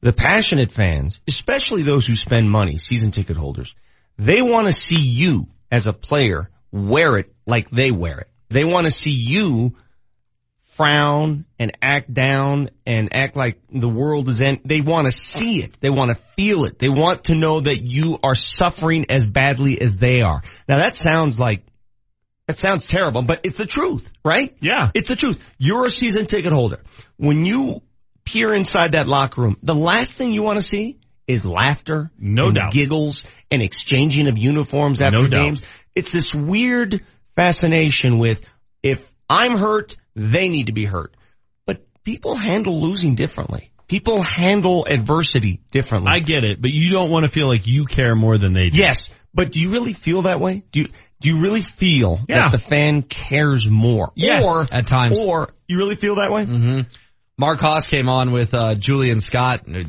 The 0.00 0.12
passionate 0.12 0.70
fans, 0.70 1.20
especially 1.26 1.82
those 1.82 2.06
who 2.06 2.14
spend 2.14 2.50
money, 2.50 2.78
season 2.78 3.10
ticket 3.10 3.36
holders, 3.36 3.74
they 4.16 4.42
want 4.42 4.66
to 4.66 4.72
see 4.72 5.00
you 5.00 5.48
as 5.70 5.86
a 5.86 5.92
player 5.92 6.50
wear 6.70 7.16
it 7.16 7.32
like 7.46 7.70
they 7.70 7.90
wear 7.90 8.18
it. 8.20 8.28
They 8.48 8.64
want 8.64 8.86
to 8.86 8.90
see 8.90 9.10
you 9.10 9.76
frown 10.64 11.44
and 11.58 11.76
act 11.82 12.12
down 12.12 12.70
and 12.86 13.08
act 13.12 13.34
like 13.34 13.58
the 13.70 13.88
world 13.88 14.28
is 14.28 14.40
end. 14.40 14.60
They 14.64 14.80
want 14.80 15.06
to 15.06 15.12
see 15.12 15.62
it. 15.62 15.76
They 15.80 15.90
want 15.90 16.10
to 16.10 16.14
feel 16.36 16.64
it. 16.64 16.78
They 16.78 16.88
want 16.88 17.24
to 17.24 17.34
know 17.34 17.60
that 17.60 17.78
you 17.82 18.18
are 18.22 18.36
suffering 18.36 19.06
as 19.08 19.26
badly 19.26 19.80
as 19.80 19.96
they 19.96 20.22
are. 20.22 20.42
Now 20.68 20.78
that 20.78 20.94
sounds 20.94 21.38
like 21.38 21.64
that 22.46 22.56
sounds 22.56 22.86
terrible, 22.86 23.22
but 23.22 23.40
it's 23.42 23.58
the 23.58 23.66
truth, 23.66 24.10
right? 24.24 24.56
Yeah. 24.60 24.90
It's 24.94 25.08
the 25.08 25.16
truth. 25.16 25.38
You're 25.58 25.84
a 25.84 25.90
season 25.90 26.26
ticket 26.26 26.52
holder. 26.52 26.80
When 27.16 27.44
you 27.44 27.82
peer 28.32 28.54
inside 28.54 28.92
that 28.92 29.08
locker 29.08 29.42
room, 29.42 29.56
the 29.62 29.74
last 29.74 30.14
thing 30.14 30.32
you 30.32 30.42
want 30.42 30.60
to 30.60 30.66
see 30.66 30.98
is 31.26 31.44
laughter, 31.44 32.10
No 32.18 32.46
and 32.46 32.54
doubt. 32.54 32.72
giggles, 32.72 33.24
and 33.50 33.62
exchanging 33.62 34.28
of 34.28 34.38
uniforms 34.38 35.00
after 35.00 35.22
No 35.22 35.26
doubt. 35.28 35.40
games. 35.42 35.62
It's 35.94 36.10
this 36.10 36.34
weird 36.34 37.02
fascination 37.36 38.18
with 38.18 38.44
if 38.82 39.02
I'm 39.28 39.56
hurt, 39.58 39.96
they 40.14 40.48
need 40.48 40.66
to 40.66 40.72
be 40.72 40.84
hurt. 40.84 41.14
But 41.66 41.82
people 42.04 42.34
handle 42.34 42.80
losing 42.80 43.14
differently. 43.14 43.72
People 43.88 44.22
handle 44.22 44.86
adversity 44.86 45.60
differently. 45.72 46.12
I 46.12 46.18
get 46.20 46.44
it, 46.44 46.60
but 46.60 46.70
you 46.70 46.90
don't 46.90 47.10
want 47.10 47.24
to 47.24 47.28
feel 47.30 47.48
like 47.48 47.66
you 47.66 47.84
care 47.86 48.14
more 48.14 48.36
than 48.36 48.52
they 48.52 48.68
do. 48.70 48.78
Yes, 48.78 49.10
but 49.32 49.52
do 49.52 49.60
you 49.60 49.70
really 49.70 49.94
feel 49.94 50.22
that 50.22 50.40
way? 50.40 50.62
Do 50.72 50.80
you 50.80 50.88
do 51.20 51.30
you 51.30 51.40
really 51.40 51.62
feel 51.62 52.20
Yeah. 52.28 52.42
that 52.50 52.52
the 52.52 52.58
fan 52.58 53.02
cares 53.02 53.68
more? 53.68 54.12
Yes, 54.14 54.44
or 54.44 54.66
at 54.70 54.86
times. 54.86 55.18
Or 55.18 55.54
you 55.66 55.78
really 55.78 55.96
feel 55.96 56.16
that 56.16 56.30
way? 56.30 56.44
hmm 56.44 56.80
Mark 57.38 57.60
Haas 57.60 57.86
came 57.86 58.08
on 58.08 58.32
with 58.32 58.52
uh, 58.52 58.74
Julian 58.74 59.20
Scott. 59.20 59.62
Uh, 59.68 59.84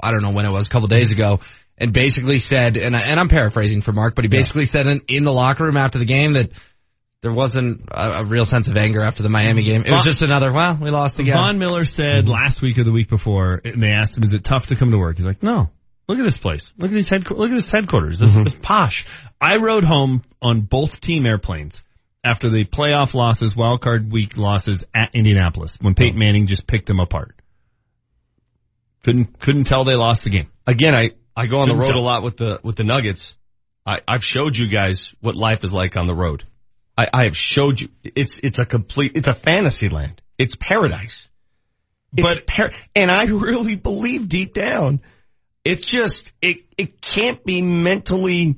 I 0.00 0.10
don't 0.10 0.22
know 0.22 0.32
when 0.32 0.46
it 0.46 0.50
was, 0.50 0.66
a 0.66 0.68
couple 0.70 0.88
days 0.88 1.12
ago, 1.12 1.40
and 1.76 1.92
basically 1.92 2.38
said, 2.38 2.76
and, 2.78 2.96
I, 2.96 3.00
and 3.02 3.20
I'm 3.20 3.28
paraphrasing 3.28 3.82
for 3.82 3.92
Mark, 3.92 4.14
but 4.14 4.24
he 4.24 4.28
basically 4.28 4.64
said 4.64 4.86
in, 4.86 5.02
in 5.06 5.24
the 5.24 5.32
locker 5.32 5.64
room 5.64 5.76
after 5.76 5.98
the 5.98 6.06
game 6.06 6.32
that 6.32 6.50
there 7.20 7.32
wasn't 7.32 7.88
a, 7.90 8.20
a 8.20 8.24
real 8.24 8.46
sense 8.46 8.68
of 8.68 8.76
anger 8.76 9.02
after 9.02 9.22
the 9.22 9.28
Miami 9.28 9.62
game. 9.62 9.82
It 9.82 9.90
was 9.90 10.04
just 10.04 10.22
another, 10.22 10.52
well, 10.52 10.76
we 10.80 10.90
lost 10.90 11.18
again. 11.20 11.36
Von 11.36 11.58
Miller 11.58 11.84
said 11.84 12.24
mm-hmm. 12.24 12.32
last 12.32 12.62
week 12.62 12.78
or 12.78 12.84
the 12.84 12.92
week 12.92 13.08
before, 13.08 13.60
and 13.64 13.82
they 13.82 13.92
asked 13.92 14.16
him, 14.16 14.24
"Is 14.24 14.32
it 14.32 14.44
tough 14.44 14.66
to 14.66 14.76
come 14.76 14.90
to 14.90 14.98
work?" 14.98 15.16
He's 15.16 15.26
like, 15.26 15.42
"No. 15.42 15.70
Look 16.06 16.18
at 16.18 16.24
this 16.24 16.36
place. 16.36 16.70
Look 16.76 16.90
at 16.90 16.94
these 16.94 17.08
head. 17.08 17.30
Look 17.30 17.50
at 17.50 17.54
this 17.54 17.70
headquarters. 17.70 18.18
This 18.18 18.36
mm-hmm. 18.36 18.46
is 18.46 18.54
posh." 18.54 19.06
I 19.40 19.56
rode 19.56 19.84
home 19.84 20.22
on 20.40 20.62
both 20.62 21.00
team 21.00 21.26
airplanes 21.26 21.82
after 22.24 22.48
the 22.50 22.64
playoff 22.64 23.14
losses, 23.14 23.54
wild 23.54 23.80
card 23.82 24.10
week 24.10 24.36
losses 24.36 24.82
at 24.94 25.14
Indianapolis 25.14 25.76
when 25.80 25.94
Peyton 25.94 26.16
oh. 26.16 26.18
Manning 26.18 26.46
just 26.46 26.66
picked 26.66 26.86
them 26.86 26.98
apart. 27.00 27.34
Couldn't 29.02 29.38
couldn't 29.38 29.64
tell 29.64 29.84
they 29.84 29.94
lost 29.94 30.24
the 30.24 30.30
game. 30.30 30.50
Again, 30.66 30.94
I 30.94 31.10
I 31.36 31.46
go 31.46 31.58
on 31.58 31.68
the 31.68 31.74
Couldn't 31.74 31.88
road 31.88 31.94
tell. 31.94 31.98
a 31.98 32.02
lot 32.02 32.22
with 32.22 32.36
the 32.38 32.60
with 32.62 32.76
the 32.76 32.84
Nuggets. 32.84 33.34
I 33.86 34.00
I've 34.08 34.24
showed 34.24 34.56
you 34.56 34.68
guys 34.68 35.14
what 35.20 35.34
life 35.34 35.62
is 35.62 35.72
like 35.72 35.96
on 35.96 36.06
the 36.06 36.14
road. 36.14 36.44
I 36.96 37.08
I 37.12 37.24
have 37.24 37.36
showed 37.36 37.80
you. 37.80 37.88
It's 38.02 38.38
it's 38.42 38.58
a 38.58 38.64
complete. 38.66 39.12
It's 39.16 39.28
a 39.28 39.34
fantasy 39.34 39.88
land. 39.90 40.22
It's 40.38 40.54
paradise. 40.54 41.28
It's 42.16 42.34
But- 42.34 42.46
par- 42.46 42.70
and 42.94 43.10
I 43.10 43.24
really 43.26 43.76
believe 43.76 44.28
deep 44.28 44.54
down, 44.54 45.00
it's 45.64 45.82
just 45.82 46.32
it 46.40 46.62
it 46.78 47.02
can't 47.02 47.44
be 47.44 47.60
mentally. 47.60 48.56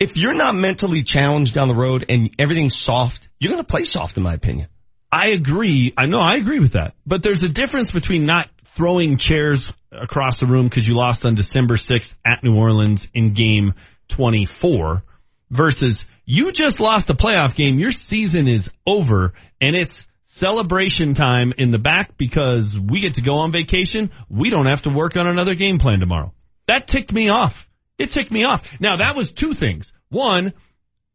If 0.00 0.16
you're 0.16 0.34
not 0.34 0.54
mentally 0.54 1.02
challenged 1.02 1.54
down 1.54 1.68
the 1.68 1.74
road 1.74 2.06
and 2.08 2.30
everything's 2.38 2.74
soft, 2.74 3.28
you're 3.38 3.52
going 3.52 3.62
to 3.62 3.68
play 3.68 3.84
soft, 3.84 4.16
in 4.16 4.22
my 4.22 4.32
opinion. 4.32 4.68
I 5.12 5.28
agree. 5.28 5.92
I 5.96 6.06
know 6.06 6.18
I 6.18 6.36
agree 6.36 6.58
with 6.58 6.72
that. 6.72 6.94
But 7.06 7.22
there's 7.22 7.42
a 7.42 7.48
difference 7.48 7.90
between 7.90 8.24
not 8.24 8.48
throwing 8.64 9.18
chairs 9.18 9.72
across 9.92 10.40
the 10.40 10.46
room 10.46 10.68
because 10.68 10.86
you 10.86 10.94
lost 10.94 11.26
on 11.26 11.34
December 11.34 11.74
6th 11.74 12.14
at 12.24 12.42
New 12.42 12.56
Orleans 12.56 13.08
in 13.12 13.34
game 13.34 13.74
24 14.08 15.02
versus 15.50 16.04
you 16.24 16.52
just 16.52 16.80
lost 16.80 17.10
a 17.10 17.14
playoff 17.14 17.54
game. 17.54 17.78
Your 17.78 17.90
season 17.90 18.48
is 18.48 18.70
over 18.86 19.34
and 19.60 19.76
it's 19.76 20.06
celebration 20.24 21.12
time 21.12 21.52
in 21.58 21.72
the 21.72 21.78
back 21.78 22.16
because 22.16 22.78
we 22.78 23.00
get 23.00 23.14
to 23.14 23.20
go 23.20 23.40
on 23.40 23.52
vacation. 23.52 24.10
We 24.28 24.48
don't 24.48 24.70
have 24.70 24.82
to 24.82 24.90
work 24.90 25.16
on 25.16 25.26
another 25.26 25.54
game 25.54 25.78
plan 25.78 26.00
tomorrow. 26.00 26.32
That 26.66 26.86
ticked 26.86 27.12
me 27.12 27.28
off. 27.28 27.68
It 28.00 28.10
ticked 28.10 28.30
me 28.30 28.44
off. 28.44 28.66
Now 28.80 28.96
that 28.96 29.14
was 29.14 29.30
two 29.32 29.52
things. 29.54 29.92
One, 30.08 30.52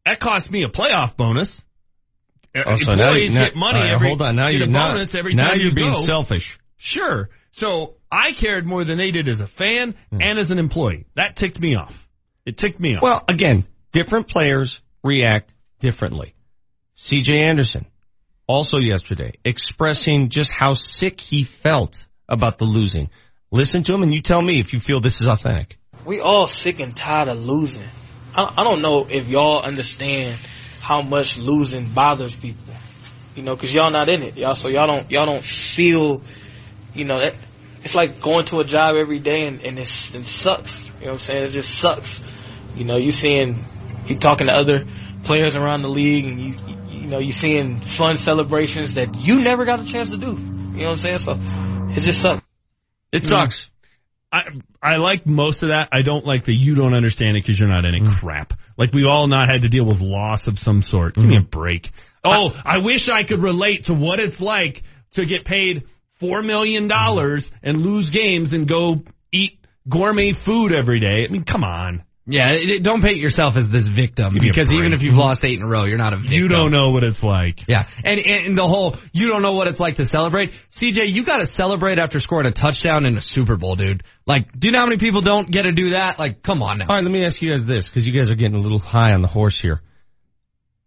that 0.04 0.20
cost 0.20 0.50
me 0.50 0.62
a 0.62 0.68
playoff 0.68 1.16
bonus. 1.16 1.62
Oh, 2.54 2.74
so 2.74 2.92
Employees 2.92 3.34
now- 3.34 3.44
get 3.46 3.56
money 3.56 3.80
right, 3.80 3.90
every 3.90 4.08
hold 4.08 4.22
on. 4.22 4.36
Now 4.36 4.48
you're 4.48 4.64
a 4.64 4.66
now- 4.66 4.94
bonus 4.94 5.14
every 5.14 5.34
now 5.34 5.48
time 5.50 5.58
you're 5.58 5.68
you 5.70 5.74
being 5.74 5.92
go. 5.92 6.00
selfish. 6.00 6.58
Sure. 6.76 7.28
So 7.50 7.96
I 8.10 8.32
cared 8.32 8.66
more 8.66 8.84
than 8.84 8.98
they 8.98 9.10
did 9.10 9.28
as 9.28 9.40
a 9.40 9.46
fan 9.46 9.94
Hmm. 10.10 10.22
and 10.22 10.38
as 10.38 10.50
an 10.50 10.58
employee. 10.58 11.06
That 11.16 11.36
ticked 11.36 11.60
me 11.60 11.74
off. 11.74 12.06
It 12.46 12.56
ticked 12.56 12.80
me 12.80 12.96
off. 12.96 13.02
Well, 13.02 13.24
again, 13.28 13.66
different 13.92 14.28
players 14.28 14.80
react 15.02 15.52
differently. 15.80 16.34
CJ 16.94 17.36
Anderson, 17.40 17.84
also 18.46 18.78
yesterday, 18.78 19.32
expressing 19.44 20.28
just 20.30 20.50
how 20.52 20.72
sick 20.74 21.20
he 21.20 21.42
felt 21.44 22.06
about 22.28 22.58
the 22.58 22.64
losing. 22.64 23.10
Listen 23.50 23.82
to 23.84 23.92
him 23.94 24.02
and 24.02 24.14
you 24.14 24.22
tell 24.22 24.40
me 24.40 24.60
if 24.60 24.72
you 24.72 24.80
feel 24.80 25.00
this 25.00 25.20
is 25.20 25.28
authentic. 25.28 25.78
We 26.06 26.20
all 26.20 26.46
sick 26.46 26.78
and 26.78 26.94
tired 26.94 27.28
of 27.28 27.44
losing. 27.44 27.88
I, 28.32 28.54
I 28.58 28.64
don't 28.64 28.80
know 28.80 29.06
if 29.10 29.26
y'all 29.26 29.60
understand 29.60 30.38
how 30.80 31.02
much 31.02 31.36
losing 31.36 31.86
bothers 31.86 32.34
people. 32.34 32.74
You 33.34 33.42
know, 33.42 33.56
cause 33.56 33.70
y'all 33.72 33.90
not 33.90 34.08
in 34.08 34.22
it. 34.22 34.38
Y'all, 34.38 34.54
so 34.54 34.68
y'all 34.68 34.86
don't, 34.86 35.10
y'all 35.10 35.26
don't 35.26 35.42
feel, 35.42 36.22
you 36.94 37.04
know, 37.04 37.18
that, 37.18 37.34
it's 37.82 37.94
like 37.94 38.20
going 38.20 38.44
to 38.46 38.60
a 38.60 38.64
job 38.64 38.94
every 38.94 39.18
day 39.18 39.46
and, 39.46 39.62
and 39.62 39.78
it 39.78 39.86
sucks. 39.86 40.88
You 40.88 40.92
know 40.92 41.06
what 41.06 41.12
I'm 41.14 41.18
saying? 41.18 41.42
It 41.42 41.50
just 41.50 41.76
sucks. 41.76 42.20
You 42.76 42.84
know, 42.84 42.96
you 42.96 43.10
seeing, 43.10 43.64
you 44.06 44.16
talking 44.16 44.46
to 44.46 44.54
other 44.54 44.84
players 45.24 45.56
around 45.56 45.82
the 45.82 45.90
league 45.90 46.24
and 46.24 46.38
you, 46.38 46.54
you, 46.66 47.00
you 47.00 47.06
know, 47.08 47.18
you 47.18 47.32
seeing 47.32 47.80
fun 47.80 48.16
celebrations 48.16 48.94
that 48.94 49.16
you 49.18 49.40
never 49.40 49.64
got 49.64 49.80
a 49.80 49.84
chance 49.84 50.10
to 50.10 50.18
do. 50.18 50.28
You 50.28 50.34
know 50.34 50.90
what 50.90 51.04
I'm 51.04 51.18
saying? 51.18 51.18
So 51.18 51.40
it 51.90 52.02
just 52.02 52.22
sucks. 52.22 52.42
It 53.10 53.24
sucks. 53.24 53.68
I 54.32 54.44
I 54.82 54.96
like 54.96 55.26
most 55.26 55.62
of 55.62 55.68
that. 55.68 55.88
I 55.92 56.02
don't 56.02 56.26
like 56.26 56.44
the 56.44 56.54
you 56.54 56.74
don't 56.74 56.94
understand 56.94 57.36
it 57.36 57.44
because 57.44 57.58
you're 57.58 57.68
not 57.68 57.84
in 57.84 57.94
it 57.94 58.02
mm. 58.02 58.16
crap. 58.18 58.54
Like 58.76 58.92
we 58.92 59.04
all 59.04 59.26
not 59.26 59.48
had 59.48 59.62
to 59.62 59.68
deal 59.68 59.84
with 59.84 60.00
loss 60.00 60.46
of 60.46 60.58
some 60.58 60.82
sort. 60.82 61.14
Give 61.14 61.24
me 61.24 61.36
mm-hmm. 61.36 61.44
a 61.44 61.48
break. 61.48 61.90
Oh, 62.24 62.60
I 62.64 62.78
wish 62.78 63.08
I 63.08 63.22
could 63.22 63.40
relate 63.40 63.84
to 63.84 63.94
what 63.94 64.18
it's 64.18 64.40
like 64.40 64.82
to 65.12 65.24
get 65.24 65.44
paid 65.44 65.84
four 66.14 66.42
million 66.42 66.88
dollars 66.88 67.50
and 67.62 67.76
lose 67.76 68.10
games 68.10 68.52
and 68.52 68.66
go 68.66 69.02
eat 69.30 69.60
gourmet 69.88 70.32
food 70.32 70.72
every 70.72 71.00
day. 71.00 71.24
I 71.26 71.30
mean, 71.30 71.44
come 71.44 71.64
on. 71.64 72.02
Yeah, 72.28 72.50
it, 72.54 72.82
don't 72.82 73.02
paint 73.02 73.18
yourself 73.18 73.56
as 73.56 73.68
this 73.68 73.86
victim 73.86 74.32
Give 74.32 74.40
because 74.40 74.74
even 74.74 74.92
if 74.92 75.04
you've 75.04 75.16
lost 75.16 75.44
eight 75.44 75.58
in 75.58 75.62
a 75.64 75.68
row, 75.68 75.84
you're 75.84 75.96
not 75.96 76.12
a 76.12 76.16
victim. 76.16 76.34
You 76.36 76.48
don't 76.48 76.72
know 76.72 76.90
what 76.90 77.04
it's 77.04 77.22
like. 77.22 77.64
Yeah, 77.68 77.86
and, 78.02 78.18
and 78.18 78.58
the 78.58 78.66
whole 78.66 78.96
you 79.12 79.28
don't 79.28 79.42
know 79.42 79.52
what 79.52 79.68
it's 79.68 79.78
like 79.78 79.96
to 79.96 80.04
celebrate. 80.04 80.52
CJ, 80.68 81.12
you 81.12 81.22
got 81.22 81.38
to 81.38 81.46
celebrate 81.46 82.00
after 82.00 82.18
scoring 82.18 82.48
a 82.48 82.50
touchdown 82.50 83.06
in 83.06 83.16
a 83.16 83.20
Super 83.20 83.56
Bowl, 83.56 83.76
dude. 83.76 84.02
Like, 84.26 84.58
do 84.58 84.66
you 84.66 84.72
know 84.72 84.80
how 84.80 84.86
many 84.86 84.96
people 84.96 85.20
don't 85.20 85.48
get 85.48 85.62
to 85.62 85.72
do 85.72 85.90
that? 85.90 86.18
Like, 86.18 86.42
come 86.42 86.64
on 86.64 86.78
now. 86.78 86.86
All 86.88 86.96
right, 86.96 87.04
let 87.04 87.12
me 87.12 87.24
ask 87.24 87.40
you 87.40 87.50
guys 87.50 87.64
this, 87.64 87.88
because 87.88 88.04
you 88.04 88.12
guys 88.12 88.28
are 88.28 88.34
getting 88.34 88.58
a 88.58 88.62
little 88.62 88.80
high 88.80 89.12
on 89.12 89.20
the 89.20 89.28
horse 89.28 89.60
here. 89.60 89.80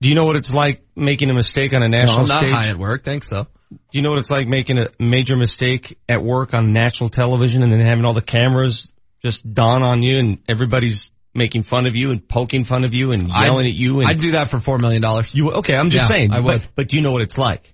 Do 0.01 0.09
you 0.09 0.15
know 0.15 0.25
what 0.25 0.35
it's 0.35 0.53
like 0.53 0.83
making 0.95 1.29
a 1.29 1.33
mistake 1.33 1.73
on 1.73 1.83
a 1.83 1.87
No, 1.87 1.99
national 1.99 2.21
I'm 2.23 2.27
not 2.27 2.39
stage? 2.39 2.51
high 2.51 2.69
at 2.69 2.77
work. 2.77 3.03
Thanks 3.05 3.29
though. 3.29 3.47
Do 3.71 3.77
you 3.91 4.01
know 4.01 4.09
what 4.09 4.19
it's 4.19 4.31
like 4.31 4.47
making 4.47 4.77
a 4.79 4.87
major 4.99 5.37
mistake 5.37 5.97
at 6.07 6.23
work 6.23 6.53
on 6.53 6.73
national 6.73 7.09
television 7.09 7.63
and 7.63 7.71
then 7.71 7.81
having 7.81 8.03
all 8.05 8.13
the 8.13 8.21
cameras 8.21 8.91
just 9.21 9.53
dawn 9.53 9.83
on 9.83 10.01
you 10.01 10.17
and 10.17 10.39
everybody's 10.49 11.11
making 11.33 11.63
fun 11.63 11.85
of 11.85 11.95
you 11.95 12.11
and 12.11 12.27
poking 12.27 12.63
fun 12.63 12.83
of 12.83 12.93
you 12.93 13.11
and 13.11 13.27
yelling 13.27 13.65
I'd- 13.65 13.69
at 13.69 13.75
you? 13.75 13.99
And 13.99 14.09
I'd 14.09 14.19
do 14.19 14.31
that 14.31 14.49
for 14.49 14.59
four 14.59 14.77
million 14.79 15.01
dollars. 15.01 15.33
You 15.33 15.51
okay? 15.53 15.75
I'm 15.75 15.89
just 15.89 16.03
Yeah, 16.09 16.15
saying. 16.15 16.33
I 16.33 16.39
would. 16.39 16.61
But, 16.61 16.69
but 16.75 16.87
do 16.89 16.97
you 16.97 17.03
know 17.03 17.11
what 17.11 17.21
it's 17.21 17.37
like? 17.37 17.73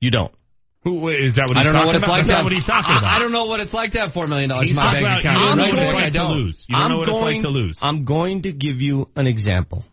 You 0.00 0.10
don't. 0.10 0.32
Who 0.82 1.08
is 1.08 1.34
that? 1.34 1.46
What 1.48 1.56
I 1.56 1.60
he's 1.60 1.66
don't 1.68 1.72
know 1.74 1.78
talking 1.80 1.86
what 1.86 1.96
it's 1.96 2.04
about? 2.04 2.12
like 2.12 2.18
That's 2.18 2.26
to 2.28 2.32
not 2.32 2.36
have- 2.38 2.44
what 2.44 2.52
he's 2.52 2.66
talking 2.66 2.94
I- 2.94 2.98
about. 2.98 3.12
I, 3.14 3.18
don't 3.18 3.32
know 3.32 3.44
what 3.46 3.60
it's 3.60 3.74
like 3.74 3.90
to 3.92 3.98
have 4.00 4.12
four 4.12 4.26
million 4.28 4.50
dollars 4.50 4.70
in 4.70 4.76
my 4.76 4.92
bank 5.00 5.20
account. 5.20 5.40
you 5.40 5.46
don't 5.46 5.56
know 5.58 5.64
what 5.64 5.74
it's 5.74 5.82
I 5.88 5.92
like 5.94 6.12
to 6.12 6.28
lose. 6.28 6.66
You 6.68 6.76
don't 6.76 6.88
know 6.90 6.96
what 6.98 7.08
it's 7.08 7.20
like 7.20 7.40
to 7.42 7.48
lose. 7.48 7.78
I'm 7.82 8.04
going 8.04 8.42
to 8.42 8.52
give 8.52 8.80
you 8.82 9.08
an 9.16 9.26
example. 9.26 9.84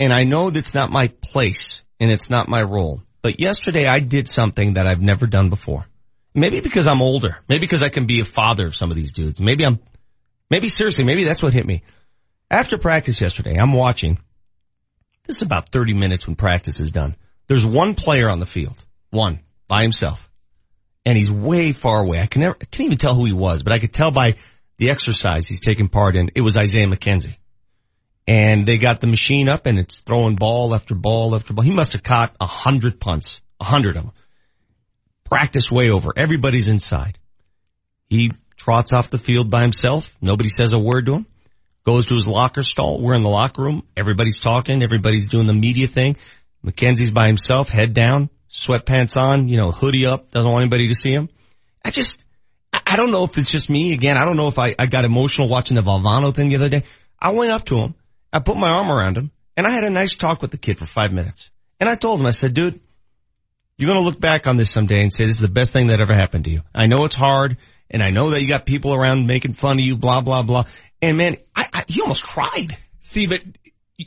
And 0.00 0.12
I 0.12 0.24
know 0.24 0.50
that's 0.50 0.74
not 0.74 0.90
my 0.90 1.08
place 1.08 1.82
and 2.00 2.10
it's 2.10 2.30
not 2.30 2.48
my 2.48 2.62
role. 2.62 3.02
But 3.20 3.40
yesterday 3.40 3.84
I 3.86 3.98
did 4.00 4.28
something 4.28 4.74
that 4.74 4.86
I've 4.86 5.00
never 5.02 5.26
done 5.26 5.50
before. 5.50 5.86
Maybe 6.34 6.60
because 6.60 6.86
I'm 6.86 7.02
older. 7.02 7.36
Maybe 7.48 7.60
because 7.60 7.82
I 7.82 7.88
can 7.88 8.06
be 8.06 8.20
a 8.20 8.24
father 8.24 8.66
of 8.66 8.76
some 8.76 8.90
of 8.90 8.96
these 8.96 9.12
dudes. 9.12 9.40
Maybe 9.40 9.66
I'm, 9.66 9.80
maybe 10.50 10.68
seriously, 10.68 11.04
maybe 11.04 11.24
that's 11.24 11.42
what 11.42 11.52
hit 11.52 11.66
me. 11.66 11.82
After 12.50 12.78
practice 12.78 13.20
yesterday, 13.20 13.56
I'm 13.58 13.72
watching. 13.72 14.18
This 15.24 15.36
is 15.36 15.42
about 15.42 15.68
30 15.70 15.92
minutes 15.94 16.26
when 16.26 16.36
practice 16.36 16.80
is 16.80 16.90
done. 16.90 17.16
There's 17.46 17.66
one 17.66 17.94
player 17.94 18.30
on 18.30 18.40
the 18.40 18.46
field. 18.46 18.82
One. 19.10 19.40
By 19.68 19.82
himself. 19.82 20.30
And 21.04 21.16
he's 21.16 21.30
way 21.30 21.72
far 21.72 22.00
away. 22.00 22.20
I 22.20 22.26
can 22.26 22.42
never, 22.42 22.56
I 22.60 22.64
can't 22.64 22.86
even 22.86 22.98
tell 22.98 23.14
who 23.14 23.26
he 23.26 23.32
was, 23.32 23.62
but 23.62 23.74
I 23.74 23.78
could 23.78 23.92
tell 23.92 24.10
by 24.10 24.36
the 24.78 24.90
exercise 24.90 25.46
he's 25.46 25.60
taking 25.60 25.88
part 25.88 26.16
in. 26.16 26.30
It 26.34 26.40
was 26.40 26.56
Isaiah 26.56 26.86
McKenzie. 26.86 27.36
And 28.26 28.66
they 28.66 28.78
got 28.78 29.00
the 29.00 29.06
machine 29.06 29.48
up 29.48 29.66
and 29.66 29.78
it's 29.78 29.98
throwing 30.00 30.36
ball 30.36 30.74
after 30.74 30.94
ball 30.94 31.34
after 31.34 31.52
ball. 31.52 31.64
He 31.64 31.70
must 31.70 31.92
have 31.92 32.02
caught 32.02 32.34
a 32.40 32.46
hundred 32.46 33.00
punts, 33.00 33.40
a 33.60 33.64
hundred 33.64 33.96
of 33.96 34.04
them. 34.04 34.12
Practice 35.24 35.70
way 35.70 35.90
over. 35.90 36.12
Everybody's 36.16 36.66
inside. 36.66 37.18
He 38.08 38.30
trots 38.56 38.92
off 38.92 39.10
the 39.10 39.18
field 39.18 39.50
by 39.50 39.62
himself. 39.62 40.16
Nobody 40.20 40.48
says 40.48 40.72
a 40.72 40.78
word 40.78 41.06
to 41.06 41.14
him. 41.14 41.26
Goes 41.88 42.04
to 42.04 42.16
his 42.16 42.28
locker 42.28 42.62
stall. 42.62 43.00
We're 43.00 43.14
in 43.14 43.22
the 43.22 43.30
locker 43.30 43.62
room. 43.62 43.82
Everybody's 43.96 44.38
talking. 44.38 44.82
Everybody's 44.82 45.28
doing 45.28 45.46
the 45.46 45.54
media 45.54 45.88
thing. 45.88 46.18
McKenzie's 46.62 47.10
by 47.10 47.28
himself, 47.28 47.70
head 47.70 47.94
down, 47.94 48.28
sweatpants 48.50 49.16
on, 49.16 49.48
you 49.48 49.56
know, 49.56 49.72
hoodie 49.72 50.04
up. 50.04 50.28
Doesn't 50.28 50.52
want 50.52 50.64
anybody 50.64 50.88
to 50.88 50.94
see 50.94 51.12
him. 51.12 51.30
I 51.82 51.90
just, 51.90 52.22
I 52.74 52.96
don't 52.96 53.10
know 53.10 53.24
if 53.24 53.38
it's 53.38 53.50
just 53.50 53.70
me. 53.70 53.94
Again, 53.94 54.18
I 54.18 54.26
don't 54.26 54.36
know 54.36 54.48
if 54.48 54.58
I, 54.58 54.74
I 54.78 54.84
got 54.84 55.06
emotional 55.06 55.48
watching 55.48 55.76
the 55.76 55.82
Valvano 55.82 56.34
thing 56.34 56.50
the 56.50 56.56
other 56.56 56.68
day. 56.68 56.84
I 57.18 57.30
went 57.30 57.52
up 57.52 57.64
to 57.64 57.76
him. 57.76 57.94
I 58.34 58.40
put 58.40 58.58
my 58.58 58.68
arm 58.68 58.90
around 58.90 59.16
him 59.16 59.30
and 59.56 59.66
I 59.66 59.70
had 59.70 59.84
a 59.84 59.88
nice 59.88 60.14
talk 60.14 60.42
with 60.42 60.50
the 60.50 60.58
kid 60.58 60.76
for 60.76 60.84
five 60.84 61.10
minutes. 61.10 61.48
And 61.80 61.88
I 61.88 61.94
told 61.94 62.20
him, 62.20 62.26
I 62.26 62.32
said, 62.32 62.52
dude, 62.52 62.80
you're 63.78 63.88
going 63.88 63.98
to 63.98 64.04
look 64.04 64.20
back 64.20 64.46
on 64.46 64.58
this 64.58 64.70
someday 64.70 65.00
and 65.00 65.10
say 65.10 65.24
this 65.24 65.36
is 65.36 65.40
the 65.40 65.48
best 65.48 65.72
thing 65.72 65.86
that 65.86 66.02
ever 66.02 66.12
happened 66.12 66.44
to 66.44 66.50
you. 66.50 66.60
I 66.74 66.84
know 66.84 67.06
it's 67.06 67.16
hard 67.16 67.56
and 67.90 68.02
I 68.02 68.10
know 68.10 68.30
that 68.30 68.42
you 68.42 68.48
got 68.48 68.66
people 68.66 68.94
around 68.94 69.26
making 69.26 69.54
fun 69.54 69.78
of 69.78 69.84
you, 69.84 69.96
blah, 69.96 70.20
blah, 70.20 70.42
blah. 70.42 70.64
And 71.02 71.16
man, 71.16 71.36
I, 71.54 71.64
I 71.72 71.84
he 71.88 72.00
almost 72.00 72.24
cried. 72.24 72.76
See, 73.00 73.26
but 73.26 73.40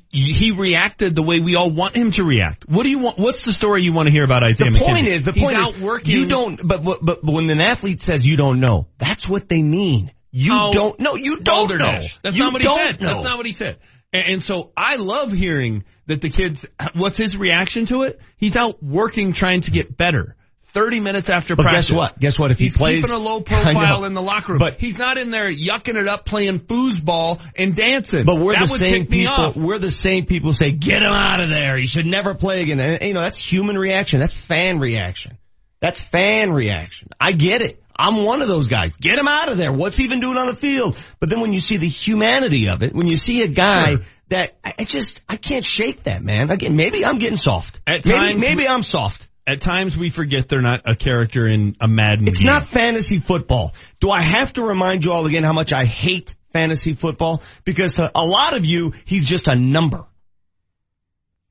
he 0.09 0.51
reacted 0.51 1.15
the 1.15 1.21
way 1.23 1.39
we 1.41 1.55
all 1.55 1.69
want 1.69 1.95
him 1.95 2.11
to 2.11 2.23
react. 2.23 2.67
What 2.67 2.83
do 2.83 2.89
you 2.89 2.99
want? 2.99 3.17
What's 3.17 3.43
the 3.43 3.51
story 3.51 3.83
you 3.83 3.91
want 3.93 4.07
to 4.07 4.11
hear 4.11 4.23
about 4.23 4.43
Isaiah 4.43 4.71
The 4.71 4.79
point 4.79 5.07
is, 5.07 5.23
the 5.23 5.33
He's 5.33 5.43
point 5.43 5.57
is, 5.57 5.81
working. 5.81 6.17
you 6.17 6.27
don't, 6.27 6.65
but, 6.65 6.83
but, 6.83 7.03
but 7.03 7.23
when 7.25 7.49
an 7.49 7.59
athlete 7.59 8.01
says 8.01 8.25
you 8.25 8.37
don't 8.37 8.59
know, 8.61 8.87
that's 8.97 9.27
what 9.27 9.49
they 9.49 9.61
mean. 9.61 10.11
You 10.31 10.53
Oh, 10.55 10.71
don't 10.71 10.99
know. 10.99 11.15
You 11.15 11.37
don't 11.41 11.69
know. 11.69 11.77
That's 12.23 12.37
You 12.37 12.43
not 12.45 12.53
what 12.53 12.61
he 12.61 12.67
said. 12.69 13.01
know. 13.01 13.07
That's 13.13 13.23
not 13.23 13.37
what 13.37 13.45
he 13.45 13.51
said. 13.51 13.77
And, 14.13 14.23
and 14.33 14.45
so 14.47 14.71
I 14.77 14.95
love 14.95 15.33
hearing 15.33 15.83
that 16.05 16.21
the 16.21 16.29
kids, 16.29 16.65
what's 16.93 17.17
his 17.17 17.35
reaction 17.35 17.85
to 17.87 18.03
it? 18.03 18.19
He's 18.37 18.55
out 18.55 18.81
working 18.81 19.33
trying 19.33 19.61
to 19.61 19.71
get 19.71 19.95
better. 19.97 20.37
30 20.73 20.99
minutes 20.99 21.29
after 21.29 21.55
But 21.55 21.63
practice. 21.63 21.87
guess 21.87 21.95
what? 21.95 22.19
Guess 22.19 22.39
what? 22.39 22.51
If 22.51 22.57
he 22.59 22.65
He's 22.65 22.77
plays- 22.77 23.03
keeping 23.03 23.15
a 23.15 23.19
low 23.19 23.41
profile 23.41 24.05
in 24.05 24.13
the 24.13 24.21
locker 24.21 24.53
room. 24.53 24.59
But- 24.59 24.79
he's 24.79 24.97
not 24.97 25.17
in 25.17 25.31
there 25.31 25.51
yucking 25.51 25.95
it 25.95 26.07
up 26.07 26.25
playing 26.25 26.59
foosball 26.61 27.39
and 27.55 27.75
dancing. 27.75 28.25
But 28.25 28.35
we're 28.37 28.53
that 28.53 28.67
the 28.67 28.77
same 28.77 29.05
people. 29.07 29.53
We're 29.55 29.79
the 29.79 29.91
same 29.91 30.25
people 30.25 30.53
say, 30.53 30.71
get 30.71 31.01
him 31.01 31.13
out 31.13 31.39
of 31.41 31.49
there. 31.49 31.77
He 31.77 31.85
should 31.87 32.05
never 32.05 32.33
play 32.35 32.61
again. 32.61 32.79
And, 32.79 33.01
you 33.01 33.13
know, 33.13 33.21
that's 33.21 33.37
human 33.37 33.77
reaction. 33.77 34.19
That's 34.19 34.33
fan 34.33 34.79
reaction. 34.79 35.37
That's 35.81 35.99
fan 36.01 36.51
reaction. 36.51 37.09
I 37.19 37.31
get 37.33 37.61
it. 37.61 37.83
I'm 37.95 38.23
one 38.23 38.41
of 38.41 38.47
those 38.47 38.67
guys. 38.67 38.91
Get 38.93 39.17
him 39.17 39.27
out 39.27 39.49
of 39.49 39.57
there. 39.57 39.71
What's 39.71 39.97
he 39.97 40.05
even 40.05 40.19
doing 40.21 40.37
on 40.37 40.45
the 40.47 40.55
field? 40.55 40.97
But 41.19 41.29
then 41.29 41.39
when 41.41 41.53
you 41.53 41.59
see 41.59 41.77
the 41.77 41.87
humanity 41.87 42.69
of 42.69 42.81
it, 42.83 42.93
when 42.95 43.07
you 43.09 43.15
see 43.15 43.41
a 43.43 43.47
guy 43.47 43.89
Sure. 43.95 44.01
that 44.29 44.57
I 44.63 44.73
I 44.79 44.83
just 44.85 45.21
I 45.29 45.35
can't 45.35 45.65
shake 45.65 46.03
that 46.03 46.23
man. 46.23 46.49
Again, 46.49 46.75
maybe 46.75 47.05
I'm 47.05 47.19
getting 47.19 47.35
soft. 47.35 47.79
At 47.85 48.05
maybe, 48.05 48.17
times- 48.17 48.41
maybe 48.41 48.67
I'm 48.67 48.81
soft. 48.81 49.27
At 49.47 49.59
times 49.61 49.97
we 49.97 50.09
forget 50.09 50.47
they're 50.49 50.61
not 50.61 50.81
a 50.87 50.95
character 50.95 51.47
in 51.47 51.75
a 51.81 51.87
Madden 51.87 52.27
It's 52.27 52.39
game. 52.39 52.47
not 52.47 52.67
fantasy 52.67 53.19
football. 53.19 53.73
Do 53.99 54.11
I 54.11 54.21
have 54.21 54.53
to 54.53 54.63
remind 54.63 55.03
you 55.03 55.11
all 55.11 55.25
again 55.25 55.43
how 55.43 55.53
much 55.53 55.73
I 55.73 55.85
hate 55.85 56.35
fantasy 56.53 56.93
football? 56.93 57.41
Because 57.63 57.93
to 57.93 58.11
a 58.13 58.25
lot 58.25 58.55
of 58.55 58.65
you, 58.65 58.93
he's 59.05 59.23
just 59.25 59.47
a 59.47 59.55
number. 59.55 60.05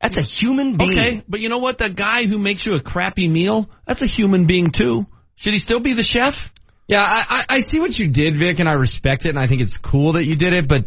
That's 0.00 0.16
a 0.16 0.22
human 0.22 0.76
being. 0.76 0.98
Okay, 0.98 1.22
but 1.28 1.40
you 1.40 1.48
know 1.48 1.58
what? 1.58 1.78
The 1.78 1.90
guy 1.90 2.24
who 2.26 2.38
makes 2.38 2.64
you 2.64 2.74
a 2.74 2.80
crappy 2.80 3.28
meal, 3.28 3.68
that's 3.86 4.02
a 4.02 4.06
human 4.06 4.46
being 4.46 4.68
too. 4.68 5.06
Should 5.34 5.52
he 5.52 5.58
still 5.58 5.80
be 5.80 5.92
the 5.92 6.02
chef? 6.02 6.52
Yeah, 6.88 7.02
I, 7.02 7.24
I 7.50 7.56
I 7.56 7.58
see 7.60 7.78
what 7.80 7.98
you 7.98 8.08
did, 8.08 8.36
Vic, 8.38 8.60
and 8.60 8.68
I 8.68 8.72
respect 8.74 9.26
it, 9.26 9.30
and 9.30 9.38
I 9.38 9.46
think 9.46 9.60
it's 9.60 9.76
cool 9.78 10.12
that 10.12 10.24
you 10.24 10.36
did 10.36 10.54
it, 10.54 10.66
but 10.66 10.86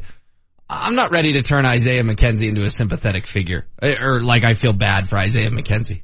I'm 0.69 0.95
not 0.95 1.11
ready 1.11 1.33
to 1.33 1.43
turn 1.43 1.65
Isaiah 1.65 2.03
McKenzie 2.03 2.49
into 2.49 2.63
a 2.63 2.69
sympathetic 2.69 3.27
figure. 3.27 3.65
Eh, 3.81 3.95
Or 4.01 4.21
like 4.21 4.43
I 4.43 4.53
feel 4.55 4.73
bad 4.73 5.09
for 5.09 5.17
Isaiah 5.17 5.49
McKenzie. 5.51 6.01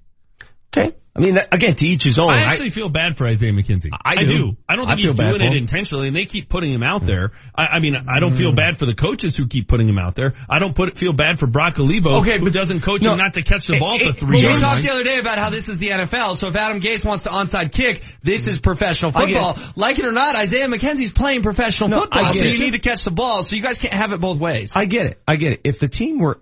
Okay. 0.76 0.96
I 1.16 1.22
mean, 1.22 1.38
again, 1.52 1.76
to 1.76 1.86
each 1.86 2.04
his 2.04 2.18
own. 2.18 2.30
I 2.30 2.44
actually 2.44 2.70
feel 2.70 2.88
bad 2.88 3.18
for 3.18 3.28
Isaiah 3.28 3.52
McKenzie. 3.52 3.90
I 3.92 4.24
do. 4.24 4.56
I 4.70 4.76
don't 4.78 4.86
I 4.88 4.92
think 4.96 5.00
he's 5.02 5.14
doing 5.16 5.36
it 5.36 5.42
him. 5.42 5.54
intentionally, 5.54 6.08
and 6.08 6.16
they 6.16 6.26
keep 6.26 6.48
putting 6.48 6.72
him 6.72 6.84
out 6.84 7.04
there. 7.04 7.32
I, 7.54 7.66
I 7.66 7.80
mean, 7.80 7.96
I 7.96 8.20
don't 8.22 8.34
Mm. 8.34 8.38
feel 8.38 8.52
bad 8.54 8.78
for 8.80 8.86
the 8.86 8.94
coaches 8.94 9.36
who 9.36 9.48
keep 9.48 9.68
putting 9.68 9.90
him 9.90 9.98
out 9.98 10.16
there. 10.16 10.36
I 10.48 10.60
don't 10.60 10.74
put 10.76 10.96
feel 10.98 11.12
bad 11.12 11.38
for 11.40 11.48
Brock 11.48 11.78
Olivo, 11.80 12.20
Okay, 12.22 12.38
who 12.38 12.46
but- 12.46 12.54
doesn't 12.54 12.82
coach 12.82 13.02
no, 13.02 13.14
him 13.14 13.18
not 13.18 13.34
to 13.34 13.42
catch 13.42 13.68
the 13.68 13.80
ball 13.80 13.96
It- 13.96 14.06
for 14.08 14.14
three 14.14 14.44
but 14.44 14.52
We 14.54 14.58
talked 14.60 14.82
the 14.84 14.92
other 14.92 15.04
day 15.04 15.18
about 15.20 15.40
how 15.40 15.50
this 15.50 15.68
is 15.68 15.80
the 15.80 15.90
NFL, 15.90 16.36
so 16.38 16.48
if 16.50 16.56
Adam 16.56 16.80
Gase 16.80 17.04
wants 17.04 17.24
to 17.26 17.32
onside 17.32 17.74
kick, 17.74 18.04
this 18.24 18.46
is 18.48 18.60
professional 18.62 19.12
I 19.14 19.26
get 19.26 19.42
football. 19.44 19.74
Like 19.76 20.00
it 20.00 20.06
or 20.06 20.14
not, 20.14 20.36
Isaiah 20.36 20.68
McKenzie's 20.68 21.12
playing 21.12 21.42
professional 21.42 21.90
No, 21.90 22.02
football, 22.02 22.32
so 22.32 22.44
you 22.44 22.52
it. 22.52 22.60
need 22.60 22.72
to 22.74 22.80
catch 22.80 23.04
the 23.04 23.12
ball, 23.12 23.44
so 23.44 23.56
you 23.56 23.64
guys 23.64 23.78
can't 23.80 23.96
have 23.96 24.14
it 24.14 24.22
both 24.22 24.38
ways. 24.38 24.74
I 24.76 24.86
get 24.86 25.08
it. 25.08 25.22
I 25.28 25.36
get 25.36 25.54
it. 25.54 25.62
If 25.66 25.80
the 25.80 25.88
team 25.90 26.20
were 26.20 26.40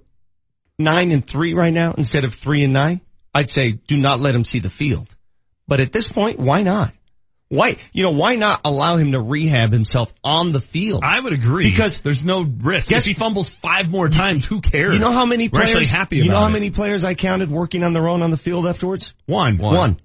nine 0.78 1.12
and 1.12 1.26
three 1.26 1.54
right 1.56 1.74
now 1.74 1.94
instead 1.98 2.26
of 2.26 2.34
three 2.36 2.64
and 2.64 2.74
nine, 2.74 3.02
I'd 3.38 3.52
say 3.52 3.74
do 3.74 3.98
not 3.98 4.20
let 4.20 4.34
him 4.34 4.44
see 4.44 4.60
the 4.60 4.70
field. 4.70 5.08
But 5.68 5.80
at 5.80 5.92
this 5.92 6.12
point, 6.12 6.40
why 6.40 6.64
not? 6.64 6.92
Why, 7.50 7.78
you 7.94 8.04
know, 8.04 8.12
why 8.12 8.36
not 8.36 8.62
allow 8.66 8.98
him 8.98 9.12
to 9.14 9.22
rehab 9.22 9.72
himself 9.72 10.12
on 10.24 10.52
the 10.52 10.60
field? 10.60 11.04
I 11.06 11.20
would 11.20 11.32
agree 11.34 11.70
Because 11.70 12.02
there's 12.02 12.24
no 12.24 12.44
risk. 12.44 12.90
Guess- 12.90 13.04
if 13.04 13.08
he 13.08 13.14
fumbles 13.14 13.48
five 13.48 13.90
more 13.90 14.10
times, 14.10 14.44
who 14.44 14.60
cares? 14.60 14.94
You 14.94 15.00
know 15.00 15.14
how 15.14 15.26
many 15.26 15.46
We're 15.46 15.60
players? 15.60 15.70
actually 15.70 15.86
happy 15.86 16.18
you 16.18 16.30
know 16.30 16.40
how 16.40 16.48
it. 16.48 16.52
many 16.52 16.72
players 16.72 17.04
I 17.04 17.14
counted 17.14 17.52
working 17.52 17.84
on 17.84 17.94
their 17.94 18.10
own 18.10 18.22
on 18.22 18.32
the 18.32 18.38
field 18.38 18.66
afterwards? 18.66 19.14
One. 19.28 19.58
One. 19.60 19.98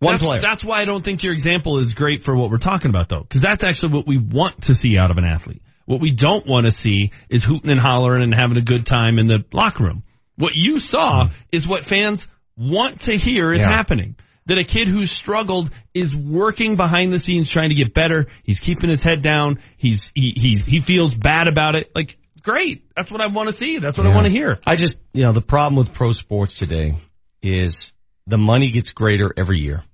One, 0.00 0.14
that's, 0.14 0.24
player. 0.24 0.40
That's 0.40 0.64
why 0.64 0.80
I 0.80 0.84
don't 0.84 1.04
think 1.04 1.22
your 1.22 1.32
example 1.32 1.78
is 1.78 1.94
great 1.94 2.24
for 2.24 2.34
what 2.34 2.50
we're 2.50 2.58
talking 2.58 2.90
about 2.90 3.08
though. 3.08 3.24
Cause 3.30 3.40
that's 3.40 3.62
actually 3.62 3.92
what 3.94 4.06
we 4.06 4.18
want 4.18 4.62
to 4.62 4.74
see 4.74 4.98
out 4.98 5.12
of 5.12 5.18
an 5.18 5.24
athlete. 5.24 5.62
What 5.86 6.00
we 6.00 6.10
don't 6.10 6.44
want 6.44 6.66
to 6.66 6.72
see 6.72 7.12
is 7.28 7.44
hooting 7.44 7.70
and 7.70 7.80
hollering 7.80 8.22
and 8.22 8.34
having 8.34 8.56
a 8.56 8.62
good 8.62 8.84
time 8.84 9.18
in 9.18 9.26
the 9.26 9.44
locker 9.52 9.84
room. 9.84 10.02
What 10.36 10.54
you 10.54 10.78
saw 10.78 11.28
is 11.50 11.66
what 11.66 11.84
fans 11.84 12.26
want 12.56 13.00
to 13.02 13.16
hear 13.16 13.52
is 13.52 13.60
Yeah. 13.60 13.70
happening. 13.70 14.16
That 14.46 14.58
a 14.58 14.64
kid 14.64 14.88
who's 14.88 15.12
struggled 15.12 15.70
is 15.94 16.14
working 16.14 16.76
behind 16.76 17.12
the 17.12 17.18
scenes 17.20 17.48
trying 17.48 17.68
to 17.68 17.76
get 17.76 17.94
better. 17.94 18.26
He's 18.42 18.58
keeping 18.58 18.90
his 18.90 19.00
head 19.00 19.22
down. 19.22 19.60
He's, 19.76 20.10
he, 20.16 20.34
he's, 20.36 20.64
he 20.64 20.80
feels 20.80 21.14
bad 21.14 21.46
about 21.46 21.76
it. 21.76 21.92
Like, 21.94 22.18
great. 22.42 22.84
That's 22.96 23.08
what 23.10 23.20
I 23.20 23.28
want 23.28 23.50
to 23.50 23.56
see. 23.56 23.78
That's 23.78 23.96
what 23.96 24.06
I 24.06 24.12
want 24.14 24.26
to 24.26 24.32
hear. 24.32 24.58
I 24.66 24.74
just, 24.74 24.96
you 25.12 25.22
know, 25.22 25.32
the 25.32 25.42
problem 25.42 25.76
with 25.76 25.92
pro 25.92 26.12
sports 26.12 26.54
today 26.54 26.96
is 27.40 27.92
the 28.26 28.38
money 28.38 28.72
gets 28.72 28.92
greater 28.92 29.32
every 29.38 29.60
year 29.60 29.84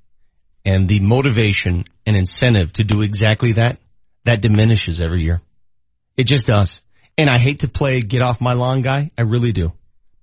and 0.64 0.89
the 0.89 1.01
motivation 1.01 1.84
and 2.07 2.16
incentive 2.16 2.72
to 2.74 2.84
do 2.84 3.03
exactly 3.03 3.53
that, 3.53 3.78
that 4.24 4.41
diminishes 4.41 5.01
every 5.01 5.24
year. 5.24 5.43
It 6.16 6.24
just 6.24 6.47
does. 6.47 6.80
And 7.18 7.28
I 7.28 7.39
hate 7.39 7.61
to 7.61 7.68
play 7.68 8.01
get 8.01 8.22
off 8.22 8.41
my 8.41 8.55
lawn 8.55 8.80
guy. 8.80 9.11
I 9.18 9.22
really 9.22 9.53
do. 9.53 9.72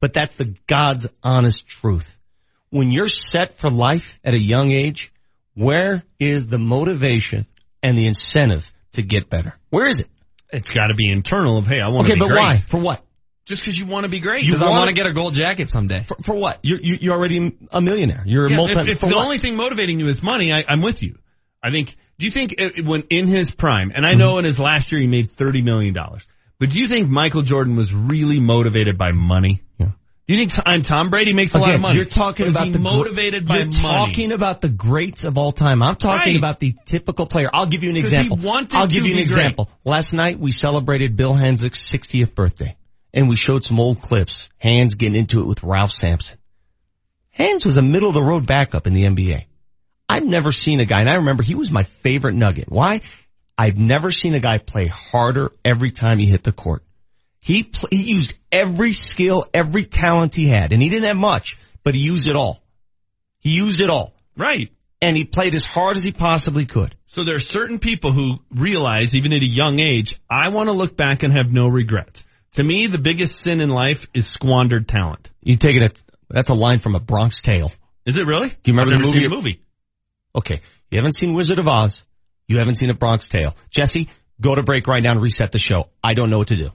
But 0.06 0.14
that's 0.14 0.36
the 0.36 0.56
God's 0.68 1.08
honest 1.24 1.66
truth. 1.68 2.16
When 2.70 2.91
you're 2.91 3.08
set 3.08 3.58
for 3.58 3.72
life 3.72 4.20
at 4.24 4.36
a 4.36 4.39
young 4.39 4.72
age, 4.72 5.12
where 5.56 6.03
is 6.20 6.45
the 6.45 6.60
motivation 6.60 7.47
and 7.82 7.97
the 7.97 8.06
incentive 8.06 8.72
to 8.91 9.01
get 9.01 9.32
better? 9.32 9.56
Where 9.72 9.88
is 9.88 10.01
it? 10.01 10.08
It's 10.53 10.70
got 10.70 10.89
to 10.89 10.93
be 10.93 11.10
internal 11.12 11.58
of, 11.58 11.66
hey, 11.66 11.82
I 11.82 11.88
want 11.88 12.06
to 12.06 12.14
Okay, 12.14 12.14
be 12.14 12.20
but 12.20 12.28
great. 12.28 12.39
why? 12.39 12.58
For 12.58 12.80
what? 12.80 13.03
Just 13.45 13.64
because 13.64 13.76
you 13.80 13.88
want 13.88 14.03
to 14.06 14.12
be 14.12 14.20
great. 14.20 14.45
Because 14.45 14.62
I 14.62 14.70
wanna- 14.70 14.93
get 14.93 15.08
a 15.08 15.12
gold 15.14 15.34
jacket 15.34 15.72
someday. 15.72 16.03
For, 16.03 16.18
for 16.24 16.36
what? 16.36 16.60
You're, 16.62 16.82
you- 16.84 16.97
you're 17.01 17.16
already 17.16 17.58
a 17.72 17.82
millionaire. 17.82 18.22
You're 18.28 18.45
a 18.45 18.49
multi. 18.51 18.74
if, 18.74 18.88
if 18.88 18.99
the 18.99 19.08
what? 19.08 19.16
only 19.16 19.39
thing 19.39 19.56
motivating 19.56 19.99
you 19.99 20.08
is 20.08 20.22
money, 20.22 20.53
I, 20.53 20.66
I'm 20.68 20.84
with 20.84 21.01
you. 21.01 21.18
I 21.64 21.72
think. 21.72 21.97
Do 22.20 22.26
you 22.28 22.32
think 22.32 22.62
uh, 22.62 22.70
when 22.84 23.01
in 23.10 23.26
his 23.26 23.49
prime, 23.49 23.91
and 23.95 24.06
I 24.06 24.14
know 24.14 24.38
in 24.38 24.45
his 24.45 24.60
last 24.60 24.91
year 24.91 25.01
he 25.01 25.08
made 25.08 25.32
thirty 25.32 25.64
million 25.64 25.95
dollars, 25.95 26.22
but 26.60 26.70
do 26.72 26.80
you 26.80 26.88
think 26.88 27.10
Michael 27.10 27.41
Jordan 27.41 27.76
was 27.76 27.93
really 27.93 28.39
motivated 28.39 28.97
by 28.97 29.12
money? 29.12 29.62
Yeah. 29.78 29.88
Do 30.28 30.34
you 30.34 30.39
think 30.39 30.51
Tom, 30.53 30.82
Tom 30.82 31.10
Brady 31.12 31.34
makes 31.34 31.53
a 31.53 31.58
lot 31.60 31.76
of 31.76 31.82
money? 31.82 31.97
You're 31.97 32.06
talking 32.06 32.47
about 32.47 32.66
he 32.68 32.72
the 32.72 32.80
motivated 32.80 33.47
by 33.47 33.58
You're 33.58 33.66
money. 33.68 33.78
talking 33.82 34.32
about 34.32 34.62
the 34.62 34.70
greats 34.70 35.24
of 35.26 35.38
all 35.38 35.51
time. 35.51 35.84
I'm 35.84 35.95
talking 35.95 36.34
Right. 36.34 36.38
about 36.38 36.60
the 36.60 36.74
typical 36.86 37.28
player. 37.28 37.49
I'll 37.53 37.68
give 37.68 37.84
you 37.84 37.89
an 37.91 37.97
example. 37.97 38.39
I'll 38.72 38.88
give 38.88 39.06
you 39.06 39.14
an 39.14 39.20
example. 39.20 39.70
Last 39.84 40.14
night 40.14 40.39
we 40.39 40.51
celebrated 40.51 41.16
Bill 41.16 41.34
Hanzlik's 41.36 41.86
60th 41.91 42.34
birthday, 42.34 42.76
and 43.14 43.30
we 43.30 43.36
showed 43.36 43.64
some 43.64 43.80
old 43.80 44.01
clips. 44.01 44.49
Hands 44.58 44.91
getting 44.95 45.16
into 45.16 45.41
it 45.41 45.45
with 45.45 45.62
Ralph 45.62 45.91
Sampson. 45.91 46.38
Hans 47.32 47.66
was 47.66 47.78
a 47.78 47.82
middle 47.84 48.08
of 48.08 48.16
the 48.16 48.24
road 48.24 48.45
backup 48.47 48.88
in 48.88 48.93
the 48.93 49.03
NBA. 49.06 49.43
I've 50.08 50.26
never 50.26 50.51
seen 50.51 50.80
a 50.80 50.86
guy, 50.86 51.01
and 51.01 51.10
I 51.10 51.16
remember 51.16 51.43
he 51.43 51.56
was 51.56 51.70
my 51.70 51.84
favorite 51.84 52.36
nugget. 52.36 52.72
Why? 52.72 53.01
I've 53.58 53.78
never 53.78 54.12
seen 54.12 54.34
a 54.34 54.39
guy 54.39 54.58
play 54.58 54.88
harder 54.88 55.51
every 55.64 55.91
time 55.91 56.20
he 56.20 56.26
hit 56.26 56.43
the 56.43 56.51
court. 56.51 56.84
He 57.39 57.64
pl- 57.64 57.89
he 57.91 58.14
used 58.14 58.34
every 58.51 58.91
skill, 58.91 59.47
every 59.53 59.86
talent 59.86 60.36
he 60.36 60.49
had, 60.49 60.74
and 60.74 60.82
he 60.82 60.89
didn't 60.89 61.06
have 61.06 61.18
much, 61.18 61.58
but 61.84 61.93
he 61.95 62.01
used 62.01 62.28
it 62.28 62.36
all. 62.36 62.62
He 63.39 63.51
used 63.51 63.80
it 63.80 63.89
all, 63.89 64.14
right. 64.36 64.72
and 65.01 65.16
he 65.16 65.24
played 65.24 65.53
as 65.53 65.64
hard 65.64 65.95
as 65.95 66.03
he 66.03 66.12
possibly 66.12 66.66
could. 66.66 66.95
So 67.06 67.24
there 67.24 67.36
are 67.36 67.39
certain 67.39 67.80
people 67.80 68.12
who 68.12 68.39
realize, 68.53 69.14
even 69.14 69.32
at 69.32 69.41
a 69.41 69.45
young 69.45 69.80
age, 69.80 70.20
I 70.30 70.49
want 70.49 70.68
to 70.68 70.74
look 70.74 70.97
back 70.97 71.24
and 71.24 71.32
have 71.32 71.53
no 71.53 71.68
regrets. 71.68 72.24
To 72.53 72.64
me, 72.64 72.88
the 72.88 72.97
biggest 72.97 73.36
sin 73.41 73.62
in 73.62 73.70
life 73.70 74.08
is 74.14 74.28
squandered 74.28 74.88
talent. 74.88 75.30
You 75.41 75.58
take 75.58 75.76
it. 75.76 75.84
At, 75.84 76.01
that's 76.30 76.49
a 76.49 76.56
line 76.56 76.80
from 76.80 76.95
a 76.95 76.99
Bronx 76.99 77.41
Tale. 77.41 77.72
Is 78.06 78.18
it 78.18 78.26
really? 78.26 78.49
Do 78.49 78.56
you 78.72 78.74
remember 78.74 78.97
the 78.97 79.03
movie? 79.03 79.28
movie? 79.28 79.62
Okay, 80.36 80.62
you 80.89 80.97
haven't 80.97 81.16
seen 81.16 81.34
Wizard 81.34 81.60
of 81.60 81.68
Oz. 81.68 82.03
You 82.48 82.60
haven't 82.60 82.76
seen 82.76 82.89
a 82.89 82.93
Bronx 82.93 83.28
Tale. 83.28 83.56
Jesse, 83.70 84.10
go 84.39 84.54
to 84.54 84.64
break 84.64 84.88
right 84.88 85.02
now 85.02 85.12
and 85.12 85.22
reset 85.22 85.52
the 85.52 85.58
show. 85.58 85.89
I 86.04 86.14
don't 86.14 86.30
know 86.30 86.38
what 86.38 86.50
to 86.50 86.56
do. 86.56 86.70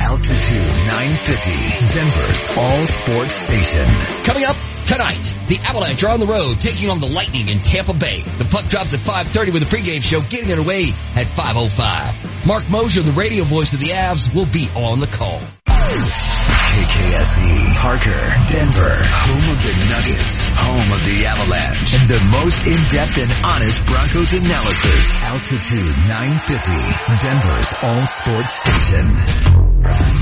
Altitude 0.00 0.62
950, 0.62 1.88
Denver's 1.90 2.56
all 2.56 2.86
sports 2.86 3.34
station. 3.34 3.86
Coming 4.24 4.44
up 4.44 4.56
tonight, 4.84 5.34
the 5.48 5.58
Avalanche 5.58 6.02
are 6.04 6.10
on 6.10 6.20
the 6.20 6.26
road 6.26 6.60
taking 6.60 6.88
on 6.88 7.00
the 7.00 7.08
Lightning 7.08 7.48
in 7.48 7.60
Tampa 7.60 7.92
Bay. 7.92 8.22
The 8.22 8.46
puck 8.46 8.66
drops 8.66 8.94
at 8.94 9.00
5.30 9.00 9.52
with 9.52 9.62
a 9.64 9.66
pregame 9.66 10.02
show 10.02 10.20
getting 10.22 10.50
underway 10.50 10.92
at 11.14 11.26
5.05. 11.26 12.46
Mark 12.46 12.70
Moser, 12.70 13.02
the 13.02 13.12
radio 13.12 13.44
voice 13.44 13.74
of 13.74 13.80
the 13.80 13.90
Avs, 13.90 14.34
will 14.34 14.46
be 14.46 14.68
on 14.74 15.00
the 15.00 15.08
call. 15.08 15.40
KKSE, 15.78 17.74
Parker, 17.76 18.34
Denver, 18.46 18.90
home 18.90 19.48
of 19.50 19.62
the 19.62 19.74
Nuggets, 19.88 20.46
home 20.46 20.90
of 20.90 21.04
the 21.04 21.26
Avalanche, 21.26 21.94
and 21.94 22.08
the 22.08 22.20
most 22.32 22.66
in-depth 22.66 23.18
and 23.18 23.44
honest 23.44 23.86
Broncos 23.86 24.32
analysis. 24.32 25.16
Altitude 25.22 25.96
950, 26.08 27.26
Denver's 27.26 27.74
all 27.82 28.06
sports 28.06 28.54
station. 28.58 29.06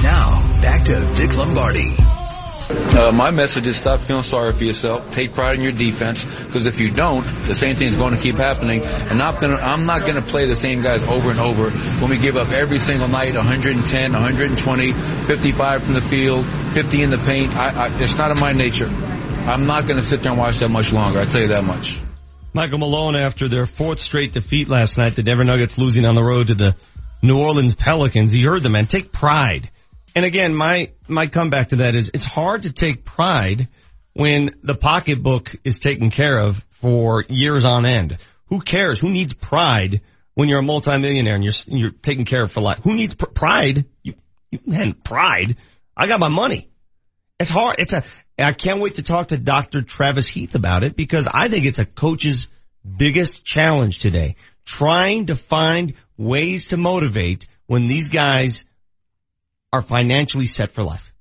Now, 0.02 0.60
back 0.60 0.84
to 0.84 1.00
Vic 1.00 1.36
Lombardi. 1.36 2.25
Uh, 2.68 3.12
my 3.12 3.30
message 3.30 3.66
is 3.68 3.76
stop 3.76 4.00
feeling 4.00 4.24
sorry 4.24 4.52
for 4.52 4.64
yourself. 4.64 5.12
Take 5.12 5.34
pride 5.34 5.56
in 5.56 5.62
your 5.62 5.72
defense, 5.72 6.24
because 6.24 6.66
if 6.66 6.80
you 6.80 6.90
don't, 6.90 7.24
the 7.46 7.54
same 7.54 7.76
thing 7.76 7.88
is 7.88 7.96
going 7.96 8.14
to 8.14 8.20
keep 8.20 8.36
happening. 8.36 8.82
And 8.84 9.22
I'm 9.22 9.36
gonna, 9.36 9.56
I'm 9.56 9.86
not 9.86 10.02
going 10.02 10.16
to 10.16 10.22
play 10.22 10.46
the 10.46 10.56
same 10.56 10.82
guys 10.82 11.04
over 11.04 11.30
and 11.30 11.38
over 11.38 11.70
when 11.70 12.10
we 12.10 12.18
give 12.18 12.36
up 12.36 12.50
every 12.50 12.78
single 12.78 13.06
night 13.06 13.34
110, 13.34 14.12
120, 14.12 14.92
55 15.26 15.84
from 15.84 15.94
the 15.94 16.00
field, 16.00 16.44
50 16.72 17.02
in 17.02 17.10
the 17.10 17.18
paint. 17.18 17.54
I, 17.54 17.86
I, 17.86 18.02
it's 18.02 18.16
not 18.16 18.32
in 18.32 18.38
my 18.40 18.52
nature. 18.52 18.88
I'm 18.88 19.66
not 19.66 19.86
going 19.86 20.00
to 20.00 20.02
sit 20.02 20.22
there 20.22 20.32
and 20.32 20.40
watch 20.40 20.58
that 20.58 20.68
much 20.68 20.92
longer. 20.92 21.20
I 21.20 21.26
tell 21.26 21.42
you 21.42 21.48
that 21.48 21.62
much. 21.62 22.00
Michael 22.52 22.78
Malone, 22.78 23.14
after 23.14 23.48
their 23.48 23.66
fourth 23.66 24.00
straight 24.00 24.32
defeat 24.32 24.68
last 24.68 24.98
night, 24.98 25.14
the 25.14 25.22
Denver 25.22 25.44
Nuggets 25.44 25.78
losing 25.78 26.04
on 26.04 26.16
the 26.16 26.24
road 26.24 26.48
to 26.48 26.54
the 26.54 26.74
New 27.22 27.38
Orleans 27.38 27.74
Pelicans, 27.74 28.32
he 28.32 28.42
heard 28.42 28.62
the 28.62 28.70
man 28.70 28.86
take 28.86 29.12
pride. 29.12 29.70
And 30.16 30.24
again, 30.24 30.54
my, 30.54 30.92
my 31.06 31.26
comeback 31.26 31.68
to 31.68 31.76
that 31.76 31.94
is 31.94 32.10
it's 32.14 32.24
hard 32.24 32.62
to 32.62 32.72
take 32.72 33.04
pride 33.04 33.68
when 34.14 34.56
the 34.62 34.74
pocketbook 34.74 35.54
is 35.62 35.78
taken 35.78 36.10
care 36.10 36.38
of 36.38 36.64
for 36.70 37.22
years 37.28 37.66
on 37.66 37.86
end. 37.86 38.16
Who 38.46 38.60
cares? 38.60 38.98
Who 38.98 39.10
needs 39.10 39.34
pride 39.34 40.00
when 40.32 40.48
you're 40.48 40.60
a 40.60 40.64
multimillionaire 40.64 41.34
and 41.34 41.44
you're, 41.44 41.52
you're 41.66 41.90
taken 41.90 42.24
care 42.24 42.40
of 42.40 42.50
for 42.50 42.62
life? 42.62 42.78
Who 42.82 42.94
needs 42.94 43.14
pr- 43.14 43.26
pride? 43.26 43.84
You, 44.02 44.14
you, 44.50 44.60
man, 44.64 44.94
pride. 44.94 45.58
I 45.94 46.06
got 46.06 46.18
my 46.18 46.28
money. 46.28 46.70
It's 47.38 47.50
hard. 47.50 47.76
It's 47.78 47.92
a, 47.92 48.02
I 48.38 48.54
can't 48.54 48.80
wait 48.80 48.94
to 48.94 49.02
talk 49.02 49.28
to 49.28 49.36
Dr. 49.36 49.82
Travis 49.82 50.26
Heath 50.26 50.54
about 50.54 50.82
it 50.82 50.96
because 50.96 51.26
I 51.30 51.48
think 51.48 51.66
it's 51.66 51.78
a 51.78 51.84
coach's 51.84 52.48
biggest 52.96 53.44
challenge 53.44 53.98
today. 53.98 54.36
Trying 54.64 55.26
to 55.26 55.34
find 55.34 55.92
ways 56.16 56.66
to 56.66 56.78
motivate 56.78 57.46
when 57.66 57.86
these 57.86 58.08
guys 58.08 58.64
are 59.72 59.82
financially 59.82 60.46
set 60.46 60.72
for 60.72 60.82
life. 60.82 61.12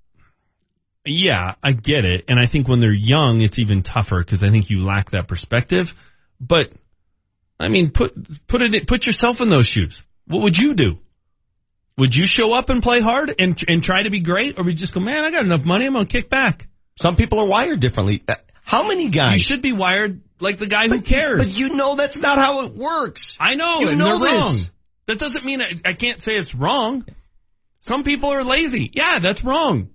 Yeah, 1.06 1.54
I 1.64 1.72
get 1.74 2.04
it. 2.06 2.26
And 2.30 2.40
I 2.42 2.48
think 2.48 2.68
when 2.68 2.80
they're 2.80 2.92
young, 2.94 3.42
it's 3.42 3.60
even 3.60 3.84
tougher 3.84 4.20
because 4.20 4.42
I 4.42 4.50
think 4.50 4.70
you 4.70 4.84
lack 4.84 5.12
that 5.12 5.28
perspective. 5.28 5.94
But 6.40 6.72
I 7.60 7.68
mean, 7.68 7.92
put, 7.92 8.48
put 8.48 8.62
it, 8.62 8.88
put 8.88 9.06
yourself 9.06 9.40
in 9.42 9.50
those 9.50 9.68
shoes. 9.68 10.02
What 10.28 10.42
would 10.42 10.58
you 10.58 10.74
do? 10.74 10.98
Would 11.98 12.16
you 12.16 12.26
show 12.26 12.54
up 12.54 12.70
and 12.70 12.82
play 12.84 13.00
hard 13.00 13.34
and, 13.40 13.62
and 13.68 13.84
try 13.84 14.04
to 14.04 14.10
be 14.10 14.20
great? 14.20 14.58
Or 14.60 14.64
would 14.64 14.72
you 14.74 14.78
just 14.78 14.94
go, 14.94 15.00
man, 15.00 15.24
I 15.24 15.32
got 15.32 15.44
enough 15.46 15.64
money. 15.64 15.86
I'm 15.86 15.94
going 15.94 16.06
to 16.06 16.12
kick 16.12 16.30
back. 16.30 16.68
Some 16.98 17.16
people 17.16 17.40
are 17.40 17.46
wired 17.48 17.80
differently. 17.80 18.24
Uh, 18.28 18.36
How 18.64 18.88
many 18.88 19.10
guys? 19.10 19.40
You 19.40 19.46
should 19.46 19.62
be 19.62 19.74
wired 19.74 20.22
like 20.40 20.58
the 20.58 20.68
guy 20.68 20.88
who 20.88 21.02
cares. 21.02 21.38
But 21.44 21.54
you 21.54 21.70
know 21.76 21.96
that's 21.96 22.20
not 22.20 22.38
how 22.38 22.66
it 22.66 22.74
works. 22.74 23.38
I 23.40 23.56
know, 23.56 23.80
You 23.82 23.96
know 23.96 24.20
this. 24.20 24.34
wrong. 24.34 24.56
That 25.06 25.20
doesn't 25.20 25.46
mean 25.46 25.62
I, 25.62 25.72
I 25.86 25.94
can't 25.94 26.20
say 26.22 26.36
it's 26.36 26.56
wrong. 26.56 27.06
Some 27.86 28.04
people 28.04 28.32
are 28.32 28.44
lazy. 28.44 28.90
Yeah, 28.92 29.20
that's 29.20 29.44
wrong. 29.44 29.90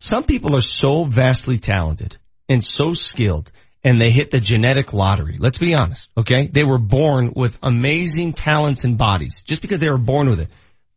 Some 0.00 0.24
people 0.24 0.56
are 0.56 0.62
so 0.62 1.04
vastly 1.04 1.58
talented 1.58 2.16
and 2.48 2.64
so 2.64 2.94
skilled 2.94 3.52
and 3.84 4.00
they 4.00 4.10
hit 4.10 4.30
the 4.30 4.40
genetic 4.40 4.94
lottery. 4.94 5.36
Let's 5.38 5.58
be 5.58 5.74
honest, 5.74 6.08
okay? 6.16 6.46
They 6.46 6.64
were 6.64 6.78
born 6.78 7.34
with 7.36 7.58
amazing 7.62 8.32
talents 8.32 8.84
and 8.84 8.96
bodies 8.96 9.42
just 9.44 9.60
because 9.60 9.80
they 9.80 9.90
were 9.90 9.98
born 9.98 10.30
with 10.30 10.40
it. 10.40 10.48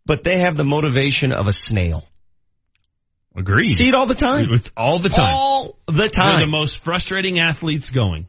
But 0.06 0.24
they 0.24 0.40
have 0.40 0.56
the 0.56 0.64
motivation 0.64 1.34
of 1.34 1.48
a 1.48 1.54
snail. 1.54 2.06
Agreed. 3.36 3.76
See 3.76 3.90
it 3.90 3.94
all 3.94 4.06
the 4.06 4.16
time. 4.16 4.48
All 4.78 5.00
the 5.00 5.10
time. 5.10 5.36
All 5.36 5.78
the 5.88 6.08
time. 6.08 6.38
They're 6.38 6.46
the 6.46 6.52
most 6.52 6.78
frustrating 6.80 7.40
athletes 7.40 7.90
going. 7.90 8.28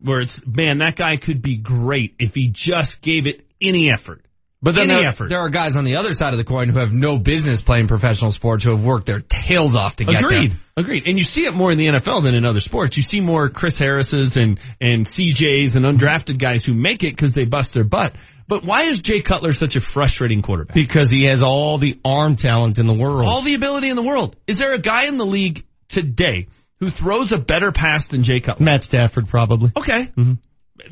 Where 0.00 0.20
it's, 0.20 0.38
man, 0.46 0.78
that 0.78 0.96
guy 0.96 1.16
could 1.16 1.40
be 1.40 1.56
great 1.56 2.16
if 2.18 2.34
he 2.34 2.48
just 2.48 3.00
gave 3.00 3.26
it 3.26 3.46
any 3.58 3.90
effort. 3.90 4.22
But 4.60 4.74
then 4.74 4.90
Any 4.90 5.00
there, 5.02 5.08
effort. 5.10 5.28
there 5.28 5.38
are 5.38 5.50
guys 5.50 5.76
on 5.76 5.84
the 5.84 5.96
other 5.96 6.12
side 6.12 6.34
of 6.34 6.38
the 6.38 6.44
coin 6.44 6.68
who 6.68 6.80
have 6.80 6.92
no 6.92 7.16
business 7.16 7.62
playing 7.62 7.86
professional 7.86 8.32
sports 8.32 8.64
who 8.64 8.70
have 8.72 8.82
worked 8.82 9.06
their 9.06 9.20
tails 9.20 9.76
off 9.76 9.94
to 9.96 10.04
get 10.04 10.20
Agreed. 10.24 10.50
there. 10.50 10.58
Agreed. 10.78 11.06
And 11.08 11.16
you 11.16 11.22
see 11.22 11.44
it 11.44 11.54
more 11.54 11.70
in 11.70 11.78
the 11.78 11.86
NFL 11.86 12.24
than 12.24 12.34
in 12.34 12.44
other 12.44 12.58
sports. 12.58 12.96
You 12.96 13.04
see 13.04 13.20
more 13.20 13.48
Chris 13.50 13.78
Harris's 13.78 14.36
and, 14.36 14.58
and 14.80 15.06
CJ's 15.06 15.76
and 15.76 15.84
undrafted 15.86 16.38
guys 16.38 16.64
who 16.64 16.74
make 16.74 17.04
it 17.04 17.10
because 17.14 17.34
they 17.34 17.44
bust 17.44 17.72
their 17.72 17.84
butt. 17.84 18.16
But 18.48 18.64
why 18.64 18.82
is 18.84 19.00
Jay 19.00 19.20
Cutler 19.20 19.52
such 19.52 19.76
a 19.76 19.80
frustrating 19.80 20.42
quarterback? 20.42 20.74
Because 20.74 21.08
he 21.08 21.24
has 21.26 21.44
all 21.44 21.78
the 21.78 22.00
arm 22.04 22.34
talent 22.34 22.78
in 22.78 22.86
the 22.86 22.94
world. 22.94 23.28
All 23.28 23.42
the 23.42 23.54
ability 23.54 23.90
in 23.90 23.96
the 23.96 24.02
world. 24.02 24.34
Is 24.48 24.58
there 24.58 24.72
a 24.72 24.78
guy 24.78 25.06
in 25.06 25.18
the 25.18 25.26
league 25.26 25.64
today 25.88 26.48
who 26.80 26.90
throws 26.90 27.30
a 27.30 27.38
better 27.38 27.70
pass 27.70 28.06
than 28.06 28.24
Jay 28.24 28.40
Cutler? 28.40 28.64
Matt 28.64 28.82
Stafford 28.82 29.28
probably. 29.28 29.70
Okay. 29.76 30.04
Mm-hmm. 30.16 30.32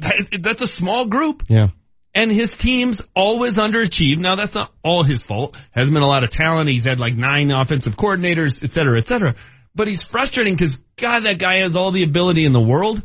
That- 0.00 0.38
that's 0.42 0.62
a 0.62 0.66
small 0.68 1.06
group. 1.06 1.42
Yeah. 1.48 1.68
And 2.16 2.32
his 2.32 2.56
teams 2.56 3.00
always 3.14 3.58
underachieve. 3.58 4.16
Now 4.16 4.36
that's 4.36 4.54
not 4.54 4.72
all 4.82 5.02
his 5.02 5.20
fault. 5.20 5.54
Hasn't 5.72 5.94
been 5.94 6.02
a 6.02 6.08
lot 6.08 6.24
of 6.24 6.30
talent. 6.30 6.70
He's 6.70 6.86
had 6.86 6.98
like 6.98 7.14
nine 7.14 7.50
offensive 7.50 7.94
coordinators, 7.94 8.64
et 8.64 8.70
cetera, 8.70 8.96
et 8.96 9.06
cetera. 9.06 9.34
But 9.74 9.86
he's 9.86 10.02
frustrating 10.02 10.54
because 10.54 10.78
God, 10.96 11.26
that 11.26 11.38
guy 11.38 11.60
has 11.60 11.76
all 11.76 11.90
the 11.90 12.04
ability 12.04 12.46
in 12.46 12.54
the 12.54 12.60
world. 12.60 13.02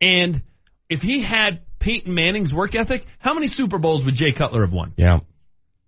And 0.00 0.42
if 0.88 1.02
he 1.02 1.20
had 1.20 1.62
Peyton 1.80 2.14
Manning's 2.14 2.54
work 2.54 2.76
ethic, 2.76 3.04
how 3.18 3.34
many 3.34 3.48
Super 3.48 3.78
Bowls 3.78 4.04
would 4.04 4.14
Jay 4.14 4.30
Cutler 4.30 4.60
have 4.60 4.72
won? 4.72 4.92
Yeah. 4.96 5.18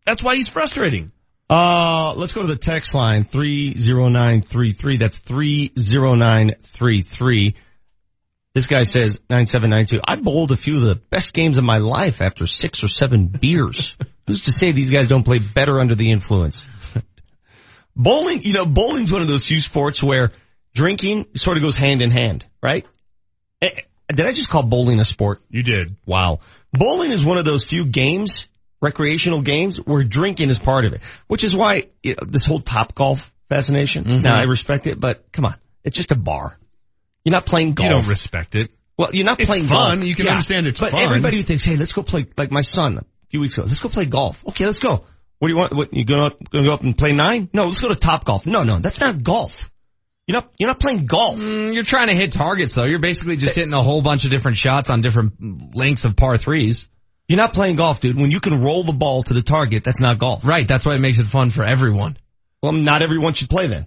That's 0.05 0.25
why 0.25 0.35
he's 0.35 0.49
frustrating. 0.49 1.13
Uh, 1.49 2.15
let's 2.17 2.33
go 2.33 2.43
to 2.43 2.49
the 2.49 2.57
text 2.57 2.93
line, 2.93 3.23
30933. 3.23 4.97
That's 4.97 5.19
30933. 5.19 7.55
This 8.55 8.69
guy 8.69 8.85
says, 8.85 9.19
9792, 9.29 10.01
I 10.07 10.15
bowled 10.15 10.53
a 10.53 10.57
few 10.57 10.77
of 10.77 10.83
the 10.83 10.95
best 10.95 11.33
games 11.33 11.59
of 11.59 11.65
my 11.65 11.79
life 11.79 12.23
after 12.23 12.47
six 12.47 12.85
or 12.85 12.89
seven 12.89 13.27
beers. 13.27 13.97
Who's 14.29 14.43
to 14.43 14.53
say 14.53 14.71
these 14.73 14.91
guys 14.91 15.09
don't 15.09 15.25
play 15.25 15.39
better 15.41 15.81
under 15.81 15.95
the 15.97 16.13
influence? 16.13 16.65
bowling, 17.97 18.43
you 18.45 18.53
know, 18.53 18.65
bowling's 18.65 19.11
one 19.11 19.23
of 19.23 19.29
those 19.29 19.47
few 19.47 19.61
sports 19.61 20.03
where 20.03 20.31
drinking 20.73 21.27
sort 21.35 21.57
of 21.57 21.63
goes 21.63 21.77
hand 21.77 22.01
in 22.01 22.11
hand, 22.11 22.47
right? 22.63 22.87
Eh, 23.61 23.71
Did 24.09 24.27
I 24.27 24.33
just 24.33 24.49
call 24.49 24.63
bowling 24.63 25.01
a 25.01 25.05
sport? 25.05 25.41
You 25.51 25.63
did. 25.63 25.97
Wow. 26.07 26.41
Bowling 26.73 27.11
is 27.11 27.25
one 27.25 27.39
of 27.39 27.45
those 27.45 27.65
few 27.65 27.87
games, 27.87 28.49
recreational 28.81 29.43
games, 29.43 29.79
where 29.79 30.05
drinking 30.05 30.49
is 30.51 30.59
part 30.59 30.85
of 30.85 30.93
it. 30.93 31.03
Which 31.27 31.45
is 31.45 31.57
why 31.57 31.89
you 32.03 32.13
know, 32.13 32.27
this 32.27 32.47
whole 32.47 32.61
top 32.61 32.95
golf 32.95 33.33
fascination. 33.49 34.05
Mhm. 34.05 34.23
Now 34.23 34.37
I 34.37 34.45
respect 34.45 34.87
it, 34.87 34.99
but 34.99 35.31
come 35.33 35.45
on, 35.45 35.57
it's 35.85 35.97
just 35.97 36.13
a 36.13 36.17
bar. 36.17 36.59
You're 37.25 37.33
not 37.33 37.47
playing 37.47 37.75
golf. 37.75 37.89
You 37.89 37.95
don't 37.97 38.09
respect 38.09 38.55
it. 38.55 38.71
Well, 38.99 39.11
you're 39.13 39.25
not 39.25 39.41
It's 39.41 39.49
playing 39.49 39.67
fun. 39.67 39.99
golf. 39.99 40.05
You 40.05 40.15
can 40.15 40.29
understand 40.29 40.67
it's 40.67 40.79
but 40.81 40.93
fun. 40.93 41.03
everybody 41.03 41.39
who 41.39 41.43
thinks, 41.43 41.65
hey, 41.65 41.77
let's 41.77 41.93
go 41.93 42.03
play, 42.03 42.27
like 42.37 42.51
my 42.51 42.61
son 42.61 42.99
a 42.99 43.05
few 43.31 43.41
weeks 43.41 43.55
ago, 43.55 43.65
let's 43.67 43.81
go 43.81 43.89
play 43.89 44.05
golf. 44.05 44.45
Okay, 44.49 44.67
let's 44.67 44.79
go. 44.79 45.05
What 45.39 45.49
do 45.49 45.53
you 45.53 45.57
want? 45.59 45.75
What, 45.75 45.93
you 45.93 46.05
gonna, 46.05 46.31
gonna 46.51 46.65
go 46.65 46.73
up 46.73 46.83
and 46.83 46.97
play 46.97 47.13
nine? 47.13 47.49
No, 47.53 47.63
let's 47.63 47.81
go 47.81 47.89
to 47.89 47.97
top 47.97 48.25
golf. 48.25 48.47
No, 48.47 48.63
no, 48.63 48.79
that's 48.79 49.01
not 49.01 49.23
golf. 49.23 49.59
You're 50.27 50.37
not, 50.41 50.53
you're 50.59 50.69
not 50.69 50.81
playing 50.81 51.07
golf. 51.07 51.39
Mm, 51.39 51.75
you're 51.75 51.83
trying 51.85 52.09
to 52.09 52.15
hit 52.15 52.33
targets 52.33 52.75
though. 52.75 52.85
You're 52.87 52.99
basically 53.01 53.37
just 53.37 53.55
hitting 53.57 53.75
a 53.75 53.83
whole 53.83 54.01
bunch 54.01 54.25
of 54.25 54.31
different 54.31 54.57
shots 54.57 54.89
on 54.91 55.01
different 55.03 55.75
lengths 55.75 56.05
of 56.05 56.17
par 56.17 56.39
threes. 56.39 56.89
You're 57.29 57.37
not 57.39 57.53
playing 57.53 57.77
golf, 57.77 58.01
dude. 58.01 58.17
When 58.17 58.31
you 58.31 58.41
can 58.41 58.61
roll 58.63 58.85
the 58.85 58.93
ball 58.93 59.23
to 59.25 59.35
the 59.35 59.43
target, 59.43 59.83
that's 59.83 60.01
not 60.01 60.19
golf. 60.19 60.45
Right. 60.45 60.67
That's 60.69 60.87
why 60.87 60.95
it 60.95 61.01
makes 61.01 61.19
it 61.19 61.27
fun 61.27 61.51
for 61.51 61.65
everyone. 61.65 62.17
Well, 62.63 62.73
not 62.73 63.03
everyone 63.03 63.33
should 63.35 63.51
play 63.51 63.67
then. 63.67 63.87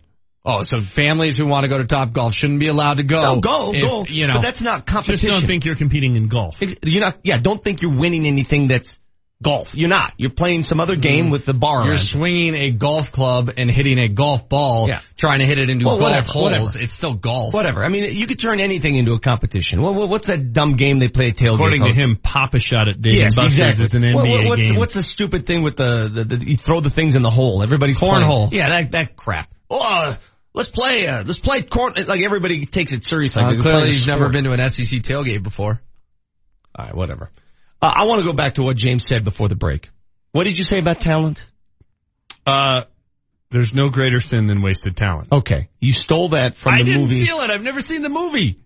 Oh, 0.49 0.61
so 0.61 0.79
families 0.79 1.37
who 1.37 1.45
want 1.45 1.63
to 1.63 1.67
go 1.67 1.77
to 1.77 1.85
top 1.85 2.13
golf 2.13 2.33
shouldn't 2.33 2.61
be 2.61 2.67
allowed 2.67 2.97
to 2.97 3.03
go. 3.03 3.21
No, 3.21 3.39
go, 3.41 3.71
if, 3.73 3.81
go. 3.81 4.05
You 4.07 4.27
know, 4.27 4.35
but 4.35 4.41
that's 4.43 4.61
not 4.61 4.85
competition. 4.85 5.29
Just 5.29 5.41
don't 5.41 5.47
think 5.47 5.65
you're 5.65 5.75
competing 5.75 6.15
in 6.15 6.29
golf. 6.29 6.57
You're 6.83 7.01
not, 7.01 7.17
yeah, 7.23 7.37
don't 7.37 7.61
think 7.61 7.81
you're 7.81 7.95
winning 7.95 8.25
anything 8.25 8.67
that's 8.67 8.97
golf. 9.43 9.75
You're 9.75 9.89
not. 9.89 10.13
You're 10.17 10.31
playing 10.31 10.63
some 10.63 10.79
other 10.79 10.95
game 10.95 11.25
mm-hmm. 11.25 11.31
with 11.31 11.45
the 11.45 11.53
bar 11.53 11.81
you're 11.81 11.89
around. 11.89 11.97
swinging 11.99 12.55
a 12.55 12.71
golf 12.71 13.11
club 13.11 13.51
and 13.57 13.69
hitting 13.69 13.99
a 13.99 14.07
golf 14.07 14.47
ball, 14.49 14.87
Yeah. 14.87 15.01
trying 15.15 15.39
to 15.39 15.45
hit 15.45 15.59
it 15.59 15.69
into 15.69 15.85
Well, 15.85 15.97
golf 15.97 16.09
whatever, 16.09 16.31
holes. 16.31 16.43
whatever. 16.43 16.69
It's 16.79 16.93
still 16.93 17.13
golf. 17.13 17.53
Whatever. 17.53 17.83
I 17.83 17.89
mean, 17.89 18.15
you 18.15 18.25
could 18.25 18.39
turn 18.39 18.59
anything 18.59 18.95
into 18.95 19.13
a 19.13 19.19
competition. 19.19 19.81
What- 19.81 20.09
what's 20.09 20.27
that 20.27 20.53
dumb 20.53 20.75
game 20.75 20.99
they 20.99 21.09
play 21.09 21.29
at 21.29 21.35
tailgate? 21.35 21.55
According 21.55 21.83
to 21.83 21.93
him, 21.93 22.15
Pop 22.15 22.53
a 22.53 22.59
shot 22.59 22.87
at 22.87 23.01
Dave 23.01 23.13
Yes, 23.13 23.35
Buster's 23.35 23.57
exactly. 23.57 23.83
is 23.83 23.93
an 23.95 24.03
NBA 24.03 24.15
what- 24.15 24.45
what's, 24.47 24.63
game. 24.63 24.75
what's 24.77 24.93
the 24.93 25.03
stupid 25.03 25.45
thing 25.45 25.61
with 25.61 25.75
the, 25.77 26.09
the, 26.11 26.23
the 26.23 26.47
you 26.47 26.55
throw 26.55 26.79
the 26.79 26.89
things 26.89 27.15
in 27.15 27.21
the 27.21 27.29
hole? 27.29 27.61
Everybody's 27.61 27.99
Cornhole. 27.99 28.51
Yeah, 28.51 28.69
that 28.69 28.91
that 28.91 29.15
crap. 29.15 29.53
Oh, 29.69 30.15
let's 30.57 30.69
play. 30.69 31.07
Uh, 31.07 31.23
let's 31.23 31.39
play 31.39 31.61
corn. 31.61 31.93
Like 31.95 32.21
everybody 32.21 32.65
takes 32.65 32.91
it 32.91 33.03
seriously. 33.03 33.41
Uh, 33.41 33.45
Like 33.47 33.53
they're 33.55 33.61
clearly, 33.61 33.79
playing 33.81 33.91
a 33.93 33.95
he's 33.95 34.07
never 34.07 34.29
been 34.29 34.43
to 34.43 34.51
an 34.51 34.69
SEC 34.69 35.01
tailgate 35.01 35.43
before. 35.43 35.81
All 36.75 36.85
right, 36.85 36.95
whatever. 36.95 37.29
Uh, 37.81 37.93
I 37.95 38.03
want 38.05 38.19
to 38.21 38.25
go 38.27 38.33
back 38.33 38.55
to 38.55 38.63
what 38.63 38.75
James 38.75 39.05
said 39.07 39.23
before 39.23 39.47
the 39.47 39.55
break. 39.55 39.89
What 40.31 40.43
did 40.43 40.57
you 40.57 40.63
say 40.63 40.79
about 40.79 40.99
talent? 40.99 41.45
uh, 42.45 42.81
there's 43.49 43.73
no 43.73 43.89
greater 43.89 44.19
sin 44.19 44.47
than 44.47 44.61
wasted 44.61 44.97
talent. 44.97 45.29
Okay, 45.31 45.69
you 45.79 45.93
stole 45.93 46.29
that 46.29 46.55
from 46.57 46.73
I 46.73 46.77
the 46.79 46.83
didn't 46.85 47.01
movie. 47.01 47.23
steal 47.23 47.39
it. 47.41 47.49
I've 47.49 47.63
never 47.63 47.79
seen 47.79 48.01
the 48.01 48.09
movie. 48.09 48.59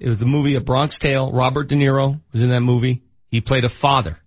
It 0.00 0.08
was 0.08 0.18
the 0.18 0.26
movie 0.26 0.56
A 0.56 0.60
Bronx 0.60 0.98
Tale. 0.98 1.30
Robert 1.32 1.68
De 1.68 1.76
Niro 1.76 2.20
was 2.32 2.42
in 2.42 2.48
that 2.50 2.60
movie. 2.62 3.02
He 3.28 3.40
played 3.40 3.64
a 3.64 3.68
father. 3.68 4.18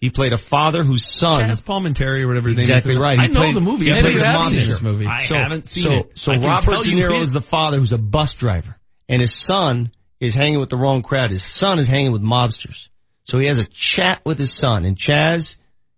He 0.00 0.10
played 0.10 0.32
a 0.34 0.36
father 0.36 0.84
whose 0.84 1.04
son. 1.06 1.42
Chazz 1.48 1.62
Palminteri 1.64 2.22
or 2.22 2.28
whatever 2.28 2.50
Exactly 2.50 2.92
name 2.94 3.00
is. 3.00 3.02
right. 3.02 3.18
I 3.18 3.22
He 3.26 3.32
know 3.32 3.40
played- 3.40 3.56
the 3.56 3.60
movie. 3.62 3.84
he 3.86 3.92
I 3.92 4.00
played 4.00 4.14
never 4.16 4.24
a 4.24 4.28
have 4.28 4.40
monster. 4.40 4.66
this 4.66 4.82
movie. 4.82 5.06
I 5.06 5.24
so, 5.24 5.34
haven't 5.36 5.66
seen 5.68 5.84
so, 5.84 5.92
it. 5.92 6.12
So 6.18 6.32
I 6.32 6.36
can 6.36 6.44
Robert 6.44 6.70
tell 6.70 6.82
De 6.82 6.90
you 6.90 6.96
Niro 6.96 7.14
his- 7.20 7.28
is 7.28 7.32
the 7.32 7.40
father 7.40 7.78
who's 7.78 7.92
a 7.92 7.98
bus 7.98 8.34
driver, 8.34 8.76
and 9.08 9.20
his 9.20 9.34
son 9.34 9.90
is 10.20 10.34
hanging 10.34 10.60
with 10.60 10.68
the 10.68 10.76
wrong 10.76 11.02
crowd. 11.02 11.30
His 11.30 11.42
son 11.44 11.78
is 11.78 11.88
hanging 11.88 12.12
with 12.12 12.22
mobsters. 12.22 12.88
So 13.24 13.38
he 13.38 13.46
has 13.46 13.58
a 13.58 13.64
chat 13.64 14.20
with 14.24 14.38
his 14.38 14.52
son, 14.52 14.84
and 14.84 14.96
Chazz, 14.96 15.56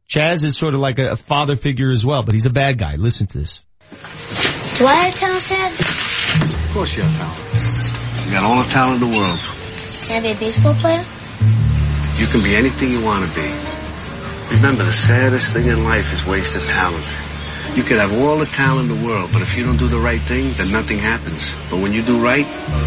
Chazz 0.09 0.45
is 0.45 0.57
sort 0.57 0.75
of 0.75 0.81
like 0.81 0.99
a, 0.99 1.11
a 1.11 1.17
father 1.17 1.57
figure 1.57 1.91
as 1.91 2.05
well, 2.05 2.23
but 2.23 2.35
he's 2.35 2.47
a 2.47 2.51
bad 2.51 2.79
guy. 2.79 2.95
Listen 2.97 3.27
to 3.27 3.39
this. 3.39 3.61
Do 4.77 4.87
I 4.87 5.05
have 5.07 5.15
talent, 5.15 5.47
Dad? 5.49 5.73
Of 5.73 6.71
course 6.73 6.97
you 6.97 7.03
have 7.03 7.17
talent. 7.17 8.27
You 8.27 8.33
got 8.33 8.45
all 8.45 8.63
the 8.63 8.69
talent 8.71 9.03
in 9.03 9.11
the 9.11 9.17
world. 9.19 9.39
Can 10.03 10.13
I 10.13 10.21
be 10.21 10.29
a 10.31 10.35
baseball 10.37 10.75
player? 10.77 11.05
You 12.19 12.27
can 12.27 12.43
be 12.43 12.57
anything 12.57 12.91
you 12.93 13.03
want 13.05 13.25
to 13.29 13.35
be. 13.35 13.49
Remember, 14.51 14.85
the 14.85 14.93
saddest 14.93 15.53
thing 15.53 15.67
in 15.67 15.85
life 15.85 16.13
is 16.13 16.25
wasted 16.25 16.63
talent. 16.63 17.07
You 17.77 17.83
could 17.85 17.99
have 17.99 18.13
all 18.13 18.39
the 18.39 18.47
talent 18.47 18.91
in 18.91 18.99
the 19.01 19.07
world, 19.07 19.31
but 19.33 19.43
if 19.43 19.57
you 19.57 19.65
don't 19.65 19.77
do 19.77 19.89
the 19.89 19.99
right 19.99 20.21
thing, 20.21 20.55
then 20.55 20.69
nothing 20.73 20.99
happens. 20.99 21.47
But 21.71 21.81
when 21.81 21.93
you 21.93 22.03
do 22.03 22.19
right, 22.23 22.47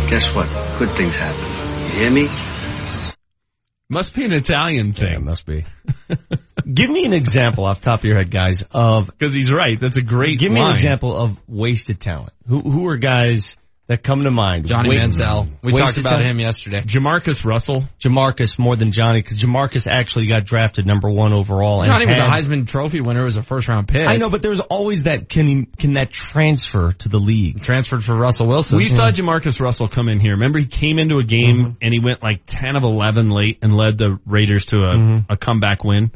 guess 0.09 0.33
what? 0.35 0.47
Good 0.79 0.89
things 0.91 1.17
happen. 1.17 1.39
You 1.93 1.99
hear 1.99 2.11
me? 2.11 2.29
Must 3.89 4.13
be 4.13 4.25
an 4.25 4.33
Italian 4.33 4.87
Yeah, 4.87 4.91
it 4.91 4.97
thing. 5.15 5.25
must 5.25 5.45
be. 5.45 5.65
Give 6.73 6.89
me 6.89 7.05
an 7.05 7.13
example 7.13 7.65
off 7.65 7.81
the 7.81 7.85
top 7.89 7.99
of 7.99 8.05
your 8.05 8.15
head, 8.17 8.31
guys, 8.31 8.63
of 8.71 9.07
Because 9.07 9.35
he's 9.35 9.51
right. 9.51 9.79
That's 9.79 9.97
a 9.97 10.01
great 10.01 10.39
Give 10.39 10.51
me 10.51 10.61
an 10.61 10.71
example 10.71 11.15
of 11.15 11.37
wasted 11.47 11.99
talent. 11.99 12.31
Who 12.47 12.59
who 12.59 12.87
are 12.87 12.97
guys 12.97 13.55
that 13.91 14.01
come 14.03 14.21
to 14.23 14.31
mind? 14.31 14.65
Johnny 14.67 14.89
Wait- 14.89 14.99
Manziel. 15.01 15.47
We 15.61 15.73
talked 15.73 15.97
about 15.97 16.09
talent? 16.11 16.25
him 16.27 16.39
yesterday. 16.39 16.81
Jamarcus 16.81 17.45
Russell. 17.45 17.83
Jamarcus 17.99 18.57
more 18.57 18.75
than 18.75 18.91
Johnny 18.91 19.21
because 19.21 19.37
Jamarcus 19.37 19.85
actually 19.85 20.27
got 20.27 20.45
drafted 20.45 20.85
number 20.87 21.09
one 21.09 21.33
overall. 21.33 21.81
and 21.81 21.89
Johnny 21.91 22.05
was 22.07 22.17
a 22.17 22.21
Heisman 22.21 22.67
Trophy 22.67 23.01
winner. 23.01 23.23
Was 23.23 23.35
a 23.35 23.43
first 23.43 23.67
round 23.67 23.87
pick. 23.87 24.05
I 24.07 24.15
know, 24.15 24.29
but 24.29 24.41
there's 24.41 24.59
always 24.59 25.03
that 25.03 25.29
can 25.29 25.47
he, 25.47 25.65
can 25.77 25.93
that 25.93 26.11
transfer 26.11 26.93
to 26.93 27.09
the 27.09 27.19
league? 27.19 27.61
Transferred 27.61 28.03
for 28.03 28.15
Russell 28.15 28.47
Wilson. 28.47 28.77
We 28.77 28.87
saw 28.87 29.11
Jamarcus 29.11 29.59
Russell 29.59 29.87
come 29.87 30.07
in 30.09 30.19
here. 30.19 30.31
Remember 30.33 30.59
he 30.59 30.65
came 30.65 30.97
into 30.99 31.17
a 31.17 31.23
game 31.23 31.41
Mm-hmm. 31.41 31.71
and 31.81 31.93
he 31.93 31.99
went 31.99 32.23
like 32.23 32.41
10 32.47 32.75
of 32.75 32.83
11 32.83 33.29
late 33.29 33.59
and 33.61 33.75
led 33.75 33.97
the 33.97 34.19
Raiders 34.25 34.65
to 34.65 34.77
a, 34.77 34.95
Mm-hmm. 34.97 35.31
a 35.31 35.37
comeback 35.37 35.83
win 35.83 36.11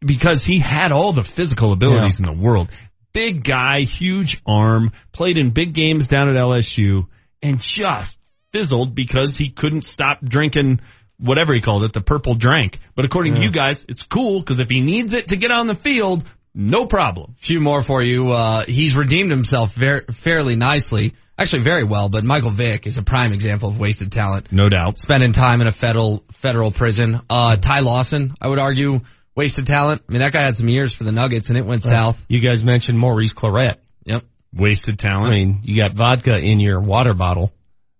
because 0.00 0.44
he 0.44 0.58
had 0.58 0.92
all 0.92 1.12
the 1.12 1.24
physical 1.24 1.72
abilities 1.72 2.18
in 2.18 2.24
the 2.24 2.32
world. 2.32 2.68
Big 3.12 3.42
guy, 3.42 3.80
huge 3.80 4.40
arm, 4.46 4.90
played 5.12 5.38
in 5.38 5.50
big 5.50 5.72
games 5.72 6.06
down 6.06 6.28
at 6.28 6.34
LSU 6.36 7.06
and 7.46 7.60
just 7.60 8.18
fizzled 8.52 8.94
because 8.94 9.36
he 9.36 9.50
couldn't 9.50 9.82
stop 9.82 10.24
drinking 10.24 10.80
whatever 11.18 11.54
he 11.54 11.60
called 11.60 11.84
it, 11.84 11.92
the 11.92 12.00
purple 12.00 12.34
drink. 12.34 12.78
But 12.94 13.04
according 13.04 13.34
to 13.34 13.42
you 13.42 13.50
guys, 13.50 13.84
it's 13.88 14.02
cool 14.02 14.40
because 14.40 14.60
if 14.60 14.68
he 14.68 14.80
needs 14.80 15.14
it 15.14 15.28
to 15.28 15.36
get 15.36 15.50
on 15.50 15.66
the 15.66 15.74
field, 15.74 16.24
no 16.54 16.86
problem. 16.86 17.34
A 17.38 17.42
few 17.42 17.60
more 17.60 17.82
for 17.82 18.04
you. 18.04 18.32
Uh, 18.32 18.64
he's 18.66 18.96
redeemed 18.96 19.30
himself 19.30 19.72
very, 19.74 20.04
fairly 20.20 20.56
nicely. 20.56 21.14
Actually, 21.38 21.64
very 21.64 21.84
well, 21.84 22.08
but 22.08 22.24
Michael 22.24 22.50
Vick 22.50 22.86
is 22.86 22.96
a 22.96 23.02
prime 23.02 23.34
example 23.34 23.68
of 23.68 23.78
wasted 23.78 24.10
talent. 24.10 24.50
No 24.50 24.70
doubt. 24.70 24.98
Spending 24.98 25.32
time 25.32 25.60
in 25.60 25.66
a 25.66 25.70
federal, 25.70 26.24
federal 26.38 26.70
prison. 26.70 27.20
Uh, 27.28 27.56
Ty 27.56 27.80
Lawson, 27.80 28.34
I 28.40 28.48
would 28.48 28.58
argue, 28.58 29.00
wasted 29.34 29.66
talent. 29.66 30.02
I 30.08 30.12
mean, 30.12 30.20
that 30.20 30.32
guy 30.32 30.42
had 30.42 30.56
some 30.56 30.70
years 30.70 30.94
for 30.94 31.04
the 31.04 31.12
Nuggets 31.12 31.50
and 31.50 31.58
it 31.58 31.66
went 31.66 31.82
south. 31.82 32.24
You 32.28 32.40
guys 32.40 32.64
mentioned 32.64 32.98
Maurice 32.98 33.34
Clarett. 33.34 33.76
Yep. 34.06 34.24
Wasted 34.56 34.98
talent. 34.98 35.26
I 35.26 35.30
mean, 35.30 35.60
you 35.64 35.82
got 35.82 35.94
vodka 35.94 36.38
in 36.38 36.60
your 36.60 36.80
water 36.80 37.14
bottle. 37.14 37.52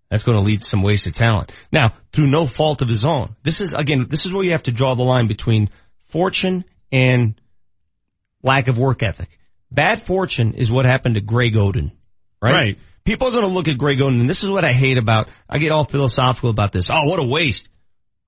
That's 0.09 0.23
going 0.23 0.37
to 0.37 0.43
lead 0.43 0.61
to 0.61 0.69
some 0.71 0.83
wasted 0.83 1.15
talent. 1.15 1.51
Now, 1.71 1.93
through 2.13 2.27
no 2.27 2.45
fault 2.45 2.81
of 2.81 2.87
his 2.87 3.05
own. 3.05 3.35
This 3.43 3.61
is, 3.61 3.73
again, 3.73 4.07
this 4.09 4.25
is 4.25 4.33
where 4.33 4.43
you 4.43 4.51
have 4.51 4.63
to 4.63 4.71
draw 4.71 4.95
the 4.95 5.03
line 5.03 5.27
between 5.27 5.69
fortune 6.05 6.63
and 6.91 7.39
lack 8.41 8.69
of 8.69 8.77
work 8.77 9.03
ethic. 9.03 9.37
Bad 9.69 10.05
fortune 10.07 10.53
is 10.53 10.71
what 10.71 10.85
happened 10.85 11.15
to 11.15 11.21
Greg 11.21 11.53
Oden, 11.53 11.91
right? 12.41 12.53
Right. 12.53 12.79
People 13.03 13.27
are 13.27 13.31
going 13.31 13.43
to 13.43 13.49
look 13.49 13.67
at 13.67 13.77
Greg 13.77 13.99
Oden, 13.99 14.19
and 14.19 14.29
this 14.29 14.43
is 14.43 14.49
what 14.49 14.65
I 14.65 14.71
hate 14.71 14.97
about, 14.97 15.29
I 15.49 15.59
get 15.59 15.71
all 15.71 15.83
philosophical 15.83 16.49
about 16.49 16.71
this. 16.71 16.85
Oh, 16.89 17.05
what 17.05 17.19
a 17.19 17.27
waste. 17.27 17.67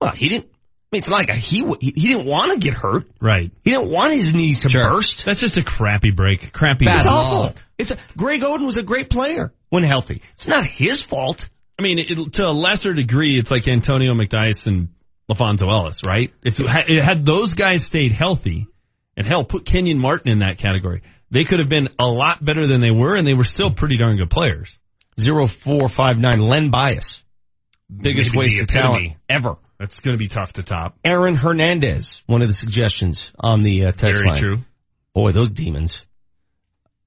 Well, 0.00 0.12
he 0.12 0.28
didn't, 0.28 0.50
it's 0.92 1.08
like 1.08 1.28
a, 1.28 1.34
he 1.34 1.64
he 1.80 1.92
didn't 1.92 2.26
want 2.26 2.52
to 2.52 2.58
get 2.58 2.74
hurt. 2.74 3.06
Right. 3.20 3.50
He 3.62 3.70
didn't 3.70 3.90
want 3.90 4.12
his 4.12 4.34
knees 4.34 4.60
to 4.60 4.68
burst. 4.68 5.24
That's 5.24 5.38
just 5.38 5.56
a 5.56 5.64
crappy 5.64 6.10
break. 6.10 6.52
Crappy. 6.52 6.86
It's 6.86 7.06
luck. 7.06 7.14
awful. 7.14 7.54
It's 7.78 7.92
a, 7.92 7.98
Greg 8.16 8.40
Oden 8.40 8.66
was 8.66 8.76
a 8.76 8.82
great 8.82 9.08
player 9.08 9.52
when 9.68 9.84
healthy. 9.84 10.22
It's 10.34 10.48
not 10.48 10.66
his 10.66 11.02
fault. 11.02 11.48
I 11.78 11.82
mean, 11.82 11.98
it, 11.98 12.32
to 12.34 12.46
a 12.46 12.50
lesser 12.50 12.92
degree, 12.92 13.38
it's 13.38 13.50
like 13.50 13.66
Antonio 13.68 14.12
McDyess 14.12 14.66
and 14.66 14.88
LaFonso 15.30 15.70
Ellis, 15.70 16.00
right? 16.06 16.32
If 16.42 16.60
it 16.60 16.66
had, 16.66 17.24
those 17.24 17.54
guys 17.54 17.86
stayed 17.86 18.12
healthy, 18.12 18.66
and 19.16 19.26
hell, 19.26 19.44
put 19.44 19.64
Kenyon 19.64 19.98
Martin 19.98 20.30
in 20.30 20.40
that 20.40 20.58
category, 20.58 21.02
they 21.30 21.44
could 21.44 21.60
have 21.60 21.68
been 21.68 21.88
a 21.98 22.06
lot 22.06 22.44
better 22.44 22.66
than 22.66 22.80
they 22.80 22.90
were, 22.90 23.16
and 23.16 23.26
they 23.26 23.34
were 23.34 23.44
still 23.44 23.70
pretty 23.70 23.96
darn 23.96 24.16
good 24.16 24.28
players. 24.28 24.78
Zero 25.18 25.46
four 25.46 25.88
five 25.88 26.18
nine 26.18 26.40
Len 26.40 26.70
Bias, 26.70 27.22
biggest 27.94 28.30
Maybe 28.34 28.38
waste 28.38 28.60
of 28.60 28.68
talent 28.68 29.12
ever. 29.28 29.56
That's 29.80 30.00
going 30.00 30.12
to 30.12 30.18
be 30.18 30.28
tough 30.28 30.52
to 30.52 30.62
top. 30.62 30.98
Aaron 31.02 31.36
Hernandez, 31.36 32.22
one 32.26 32.42
of 32.42 32.48
the 32.48 32.54
suggestions 32.54 33.32
on 33.40 33.62
the 33.62 33.86
uh, 33.86 33.92
text 33.92 34.22
Very 34.22 34.28
line. 34.28 34.38
true. 34.38 34.58
Boy, 35.14 35.32
those 35.32 35.48
demons. 35.48 36.02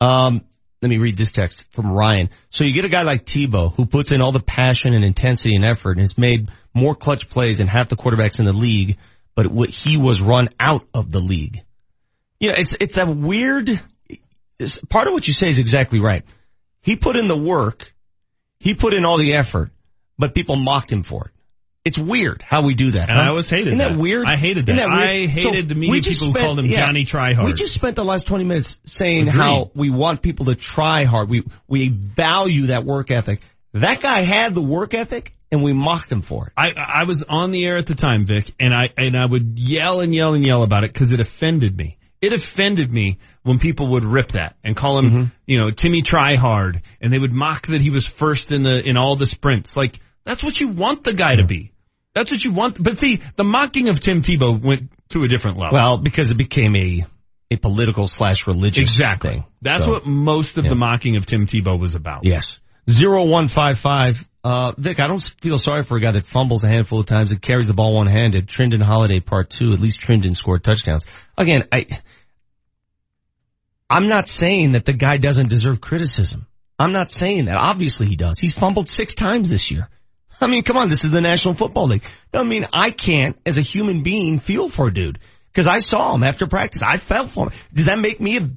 Um, 0.01 0.41
let 0.81 0.89
me 0.89 0.97
read 0.97 1.15
this 1.15 1.29
text 1.29 1.65
from 1.69 1.91
Ryan. 1.91 2.31
So 2.49 2.63
you 2.63 2.73
get 2.73 2.83
a 2.83 2.89
guy 2.89 3.03
like 3.03 3.25
Tebow 3.25 3.75
who 3.75 3.85
puts 3.85 4.11
in 4.11 4.23
all 4.23 4.31
the 4.31 4.39
passion 4.39 4.95
and 4.95 5.05
intensity 5.05 5.55
and 5.55 5.63
effort 5.63 5.91
and 5.91 5.99
has 5.99 6.17
made 6.17 6.49
more 6.73 6.95
clutch 6.95 7.29
plays 7.29 7.59
than 7.59 7.67
half 7.67 7.89
the 7.89 7.95
quarterbacks 7.95 8.39
in 8.39 8.47
the 8.47 8.53
league, 8.53 8.97
but 9.35 9.45
what 9.45 9.69
he 9.69 9.97
was 9.97 10.19
run 10.19 10.49
out 10.59 10.87
of 10.95 11.11
the 11.11 11.19
league. 11.19 11.61
Yeah, 12.39 12.55
it's 12.57 12.75
it's 12.79 12.97
a 12.97 13.05
weird. 13.05 13.69
It's, 14.57 14.79
part 14.89 15.05
of 15.05 15.13
what 15.13 15.27
you 15.27 15.33
say 15.33 15.47
is 15.47 15.59
exactly 15.59 15.99
right. 15.99 16.23
He 16.81 16.95
put 16.95 17.17
in 17.17 17.27
the 17.27 17.37
work, 17.37 17.93
he 18.57 18.73
put 18.73 18.95
in 18.95 19.05
all 19.05 19.19
the 19.19 19.35
effort, 19.35 19.69
but 20.17 20.33
people 20.33 20.55
mocked 20.55 20.91
him 20.91 21.03
for 21.03 21.25
it. 21.25 21.32
It's 21.85 21.99
weird 21.99 22.41
how 22.41 22.63
we 22.65 22.75
do 22.75 22.91
that. 22.91 23.09
And 23.09 23.11
huh? 23.11 23.23
I 23.23 23.27
always 23.29 23.49
hated 23.49 23.67
Isn't 23.67 23.77
that. 23.79 23.89
that. 23.91 23.99
weird? 23.99 24.25
I 24.25 24.37
hated 24.37 24.69
Isn't 24.69 24.77
that. 24.77 24.87
I 24.89 25.27
hated 25.27 25.67
the 25.67 25.75
media 25.75 26.01
people 26.01 26.27
who 26.27 26.33
called 26.33 26.59
him 26.59 26.69
Johnny 26.69 27.03
Tryhard. 27.03 27.45
We 27.45 27.53
just 27.53 27.73
spent 27.73 27.97
the 27.97 28.05
last 28.05 28.25
20 28.25 28.45
minutes 28.45 28.77
saying 28.85 29.27
Agreed. 29.27 29.35
how 29.37 29.71
we 29.75 29.89
want 29.89 30.21
people 30.21 30.45
to 30.45 30.55
try 30.55 31.03
hard. 31.03 31.29
We, 31.29 31.43
we 31.67 31.89
value 31.89 32.67
that 32.67 32.85
work 32.85 33.11
ethic. 33.11 33.41
That 33.73 34.01
guy 34.01 34.21
had 34.21 34.55
the 34.55 34.61
work 34.61 34.93
ethic 34.93 35.35
and 35.51 35.61
we 35.61 35.73
mocked 35.73 36.11
him 36.11 36.21
for 36.21 36.47
it. 36.47 36.53
I 36.55 36.69
I 37.01 37.03
was 37.03 37.21
on 37.27 37.51
the 37.51 37.65
air 37.65 37.77
at 37.77 37.85
the 37.85 37.95
time, 37.95 38.25
Vic, 38.25 38.53
and 38.61 38.73
I 38.73 38.89
and 38.97 39.17
I 39.17 39.25
would 39.25 39.59
yell 39.59 39.99
and 39.99 40.13
yell 40.15 40.33
and 40.35 40.45
yell 40.45 40.63
about 40.63 40.83
it 40.83 40.93
because 40.93 41.11
it 41.11 41.19
offended 41.19 41.77
me. 41.77 41.97
It 42.21 42.31
offended 42.33 42.91
me 42.93 43.17
when 43.43 43.59
people 43.59 43.89
would 43.91 44.05
rip 44.05 44.29
that 44.31 44.55
and 44.63 44.75
call 44.75 44.99
him, 44.99 45.05
Mm-hmm. 45.09 45.23
you 45.47 45.59
know, 45.61 45.69
Timmy 45.69 46.01
Tryhard, 46.01 46.81
and 47.01 47.11
they 47.11 47.19
would 47.19 47.33
mock 47.33 47.67
that 47.67 47.81
he 47.81 47.89
was 47.89 48.05
first 48.05 48.51
in 48.53 48.63
the 48.63 48.79
in 48.87 48.95
all 48.97 49.15
the 49.17 49.25
sprints. 49.25 49.75
Like 49.75 49.99
that's 50.23 50.41
what 50.43 50.59
you 50.59 50.69
want 50.69 51.03
the 51.03 51.13
guy 51.13 51.35
to 51.35 51.45
be. 51.45 51.72
That's 52.13 52.31
what 52.31 52.43
you 52.43 52.51
want. 52.51 52.81
But 52.81 52.99
see, 52.99 53.21
the 53.35 53.43
mocking 53.43 53.89
of 53.89 53.99
Tim 53.99 54.21
Tebow 54.21 54.61
went 54.63 54.91
to 55.09 55.23
a 55.23 55.27
different 55.27 55.57
level. 55.57 55.77
Well, 55.77 55.97
because 55.97 56.29
it 56.31 56.35
became 56.37 56.75
a, 56.75 57.05
a 57.49 57.57
political 57.57 58.07
slash 58.07 58.45
religious 58.45 58.91
exactly. 58.91 59.31
thing. 59.31 59.45
That's 59.61 59.85
So, 59.85 59.93
what 59.93 60.05
most 60.05 60.57
of 60.57 60.65
yeah. 60.65 60.69
the 60.69 60.75
mocking 60.75 61.15
of 61.15 61.25
Tim 61.25 61.47
Tebow 61.47 61.79
was 61.79 61.95
about. 61.95 62.21
Yes. 62.23 62.59
Zero 62.89 63.25
one 63.25 63.47
five 63.47 63.79
five. 63.79 64.17
Uh, 64.43 64.73
Vic, 64.77 64.99
I 64.99 65.07
don't 65.07 65.21
feel 65.39 65.57
sorry 65.57 65.83
for 65.83 65.95
a 65.95 66.01
guy 66.01 66.11
that 66.11 66.27
fumbles 66.27 66.65
a 66.65 66.67
handful 66.67 66.99
of 66.99 67.05
times 67.05 67.31
and 67.31 67.41
carries 67.41 67.67
the 67.67 67.73
ball 67.73 67.95
one 67.95 68.07
handed. 68.07 68.47
Trindon 68.47 68.83
Holliday 68.83 69.21
part 69.21 69.49
two. 69.49 69.71
At 69.71 69.79
least 69.79 70.01
Trindon 70.01 70.35
scored 70.35 70.63
touchdowns. 70.63 71.05
Again, 71.37 71.63
I, 71.71 71.87
I'm 73.89 74.07
not 74.07 74.27
saying 74.27 74.73
that 74.73 74.83
the 74.83 74.93
guy 74.93 75.17
doesn't 75.17 75.49
deserve 75.49 75.79
criticism. 75.79 76.45
I'm 76.77 76.91
not 76.91 77.09
saying 77.09 77.45
that. 77.45 77.55
Obviously 77.55 78.07
he 78.07 78.17
does. 78.17 78.37
He's 78.37 78.53
fumbled 78.53 78.89
six 78.89 79.13
times 79.13 79.49
this 79.49 79.71
year. 79.71 79.87
I 80.43 80.47
mean, 80.47 80.63
come 80.63 80.77
on, 80.77 80.89
this 80.89 81.03
is 81.03 81.11
the 81.11 81.21
National 81.21 81.53
Football 81.53 81.87
League. 81.87 82.03
I 82.33 82.43
mean, 82.43 82.67
I 82.73 82.91
can't, 82.91 83.37
as 83.45 83.57
a 83.57 83.61
human 83.61 84.03
being, 84.03 84.39
feel 84.39 84.69
for 84.69 84.87
a 84.87 84.93
dude. 84.93 85.19
Cause 85.53 85.67
I 85.67 85.79
saw 85.79 86.15
him 86.15 86.23
after 86.23 86.47
practice. 86.47 86.81
I 86.81 86.97
felt 86.97 87.29
for 87.29 87.49
him. 87.49 87.59
Does 87.73 87.85
that 87.85 87.99
make 87.99 88.19
me 88.19 88.37
a 88.37 88.49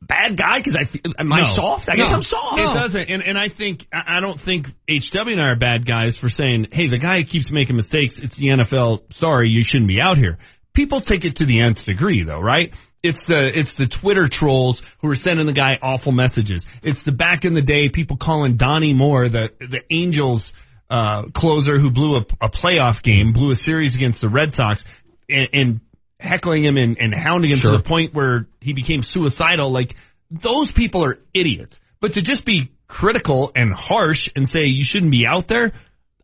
bad 0.00 0.36
guy? 0.36 0.62
Cause 0.62 0.76
I, 0.76 0.84
feel- 0.84 1.02
am 1.18 1.32
I 1.32 1.38
No. 1.38 1.42
soft? 1.44 1.88
I 1.88 1.96
guess 1.96 2.12
I'm 2.12 2.22
soft. 2.22 2.60
It 2.60 2.62
doesn't, 2.74 3.10
and 3.10 3.22
and 3.24 3.36
I 3.36 3.48
think 3.48 3.86
I 3.92 4.18
I 4.18 4.20
don't 4.20 4.40
think 4.40 4.68
HW 4.88 5.30
and 5.32 5.40
I 5.40 5.48
are 5.48 5.56
bad 5.56 5.84
guys 5.84 6.16
for 6.16 6.28
saying, 6.28 6.68
hey, 6.70 6.88
the 6.88 6.98
guy 6.98 7.24
keeps 7.24 7.50
making 7.50 7.74
mistakes, 7.74 8.20
it's 8.20 8.36
the 8.36 8.48
NFL. 8.50 9.12
Sorry, 9.12 9.48
you 9.48 9.64
shouldn't 9.64 9.88
be 9.88 10.00
out 10.00 10.16
here. 10.16 10.38
People 10.74 11.00
take 11.00 11.24
it 11.24 11.36
to 11.36 11.44
the 11.44 11.60
nth 11.60 11.84
degree, 11.84 12.22
though, 12.22 12.40
right? 12.40 12.72
It's 13.02 13.24
the 13.26 13.58
it's 13.58 13.74
the 13.74 13.86
Twitter 13.86 14.28
trolls 14.28 14.80
who 15.02 15.10
are 15.10 15.14
sending 15.16 15.46
the 15.46 15.52
guy 15.52 15.78
awful 15.82 16.12
messages. 16.12 16.66
It's 16.84 17.02
the 17.02 17.12
back 17.12 17.44
in 17.44 17.54
the 17.54 17.62
day 17.62 17.88
people 17.88 18.16
calling 18.16 18.56
Donnie 18.56 18.94
Moore 18.94 19.28
the 19.28 19.50
the 19.58 19.82
Angels 19.90 20.52
uh, 20.90 21.24
closer 21.32 21.78
who 21.78 21.90
blew 21.90 22.16
a, 22.16 22.20
a 22.40 22.48
playoff 22.48 23.02
game, 23.02 23.32
blew 23.32 23.50
a 23.50 23.56
series 23.56 23.94
against 23.96 24.20
the 24.20 24.28
Red 24.28 24.52
Sox, 24.54 24.84
and, 25.28 25.48
and 25.52 25.80
heckling 26.20 26.62
him 26.64 26.76
and, 26.76 26.98
and 26.98 27.14
hounding 27.14 27.50
him 27.50 27.58
Sure. 27.58 27.72
to 27.72 27.76
the 27.78 27.82
point 27.82 28.14
where 28.14 28.46
he 28.60 28.72
became 28.72 29.02
suicidal. 29.02 29.70
Like 29.70 29.96
those 30.30 30.70
people 30.72 31.04
are 31.04 31.18
idiots. 31.32 31.80
But 32.00 32.14
to 32.14 32.22
just 32.22 32.44
be 32.44 32.70
critical 32.86 33.50
and 33.56 33.72
harsh 33.72 34.28
and 34.36 34.46
say 34.48 34.66
you 34.66 34.84
shouldn't 34.84 35.10
be 35.12 35.26
out 35.26 35.48
there, 35.48 35.72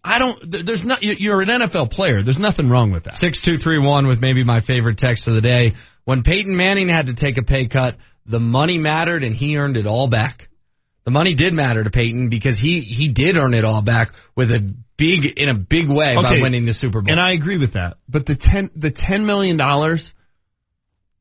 I 0.04 0.18
don't. 0.18 0.66
There's 0.66 0.84
not. 0.84 1.02
You're 1.02 1.40
an 1.42 1.48
NFL 1.48 1.90
player. 1.90 2.22
There's 2.22 2.38
nothing 2.38 2.68
wrong 2.68 2.90
with 2.90 3.04
that. 3.04 3.14
6231 3.14 4.06
with 4.06 4.20
maybe 4.20 4.44
my 4.44 4.60
favorite 4.60 4.98
text 4.98 5.26
of 5.26 5.34
the 5.34 5.40
day. 5.40 5.74
When 6.04 6.22
Peyton 6.22 6.54
Manning 6.56 6.88
had 6.88 7.06
to 7.06 7.14
take 7.14 7.38
a 7.38 7.42
pay 7.42 7.66
cut, 7.66 7.96
the 8.26 8.40
money 8.40 8.78
mattered 8.78 9.24
and 9.24 9.34
he 9.34 9.56
earned 9.56 9.76
it 9.76 9.86
all 9.86 10.06
back. 10.06 10.49
The 11.04 11.10
money 11.10 11.34
did 11.34 11.54
matter 11.54 11.82
to 11.82 11.90
Peyton 11.90 12.28
because 12.28 12.58
he, 12.58 12.80
he 12.80 13.08
did 13.08 13.38
earn 13.38 13.54
it 13.54 13.64
all 13.64 13.82
back 13.82 14.12
with 14.36 14.52
a 14.52 14.60
big, 14.96 15.38
in 15.38 15.48
a 15.48 15.54
big 15.54 15.88
way 15.88 16.14
by 16.14 16.40
winning 16.40 16.66
the 16.66 16.74
Super 16.74 17.00
Bowl. 17.00 17.10
And 17.10 17.20
I 17.20 17.32
agree 17.32 17.56
with 17.56 17.72
that. 17.72 17.96
But 18.08 18.26
the 18.26 18.36
ten, 18.36 18.70
the 18.76 18.90
ten 18.90 19.24
million 19.24 19.56
dollars, 19.56 20.12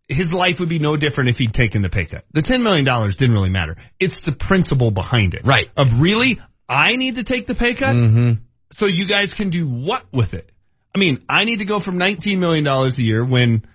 his 0.09 0.33
life 0.33 0.59
would 0.59 0.69
be 0.69 0.79
no 0.79 0.97
different 0.97 1.29
if 1.29 1.37
he'd 1.37 1.53
taken 1.53 1.81
the 1.81 1.89
pay 1.89 2.05
cut. 2.05 2.25
The 2.33 2.41
ten 2.41 2.61
million 2.61 2.83
dollars 2.83 3.15
didn't 3.15 3.35
really 3.35 3.51
matter. 3.51 3.77
It's 3.99 4.19
the 4.21 4.33
principle 4.33 4.91
behind 4.91 5.33
it. 5.33 5.45
Right. 5.45 5.69
Of 5.77 6.01
really, 6.01 6.41
I 6.67 6.91
need 6.93 7.15
to 7.15 7.23
take 7.23 7.47
the 7.47 7.55
pay 7.55 7.73
cut, 7.73 7.95
mm-hmm. 7.95 8.43
so 8.73 8.85
you 8.85 9.05
guys 9.05 9.31
can 9.31 9.49
do 9.49 9.67
what 9.67 10.05
with 10.11 10.33
it? 10.33 10.51
I 10.93 10.99
mean, 10.99 11.23
I 11.29 11.45
need 11.45 11.59
to 11.59 11.65
go 11.65 11.79
from 11.79 11.97
nineteen 11.97 12.39
million 12.39 12.63
dollars 12.63 12.97
a 12.97 13.03
year 13.03 13.23
when. 13.23 13.65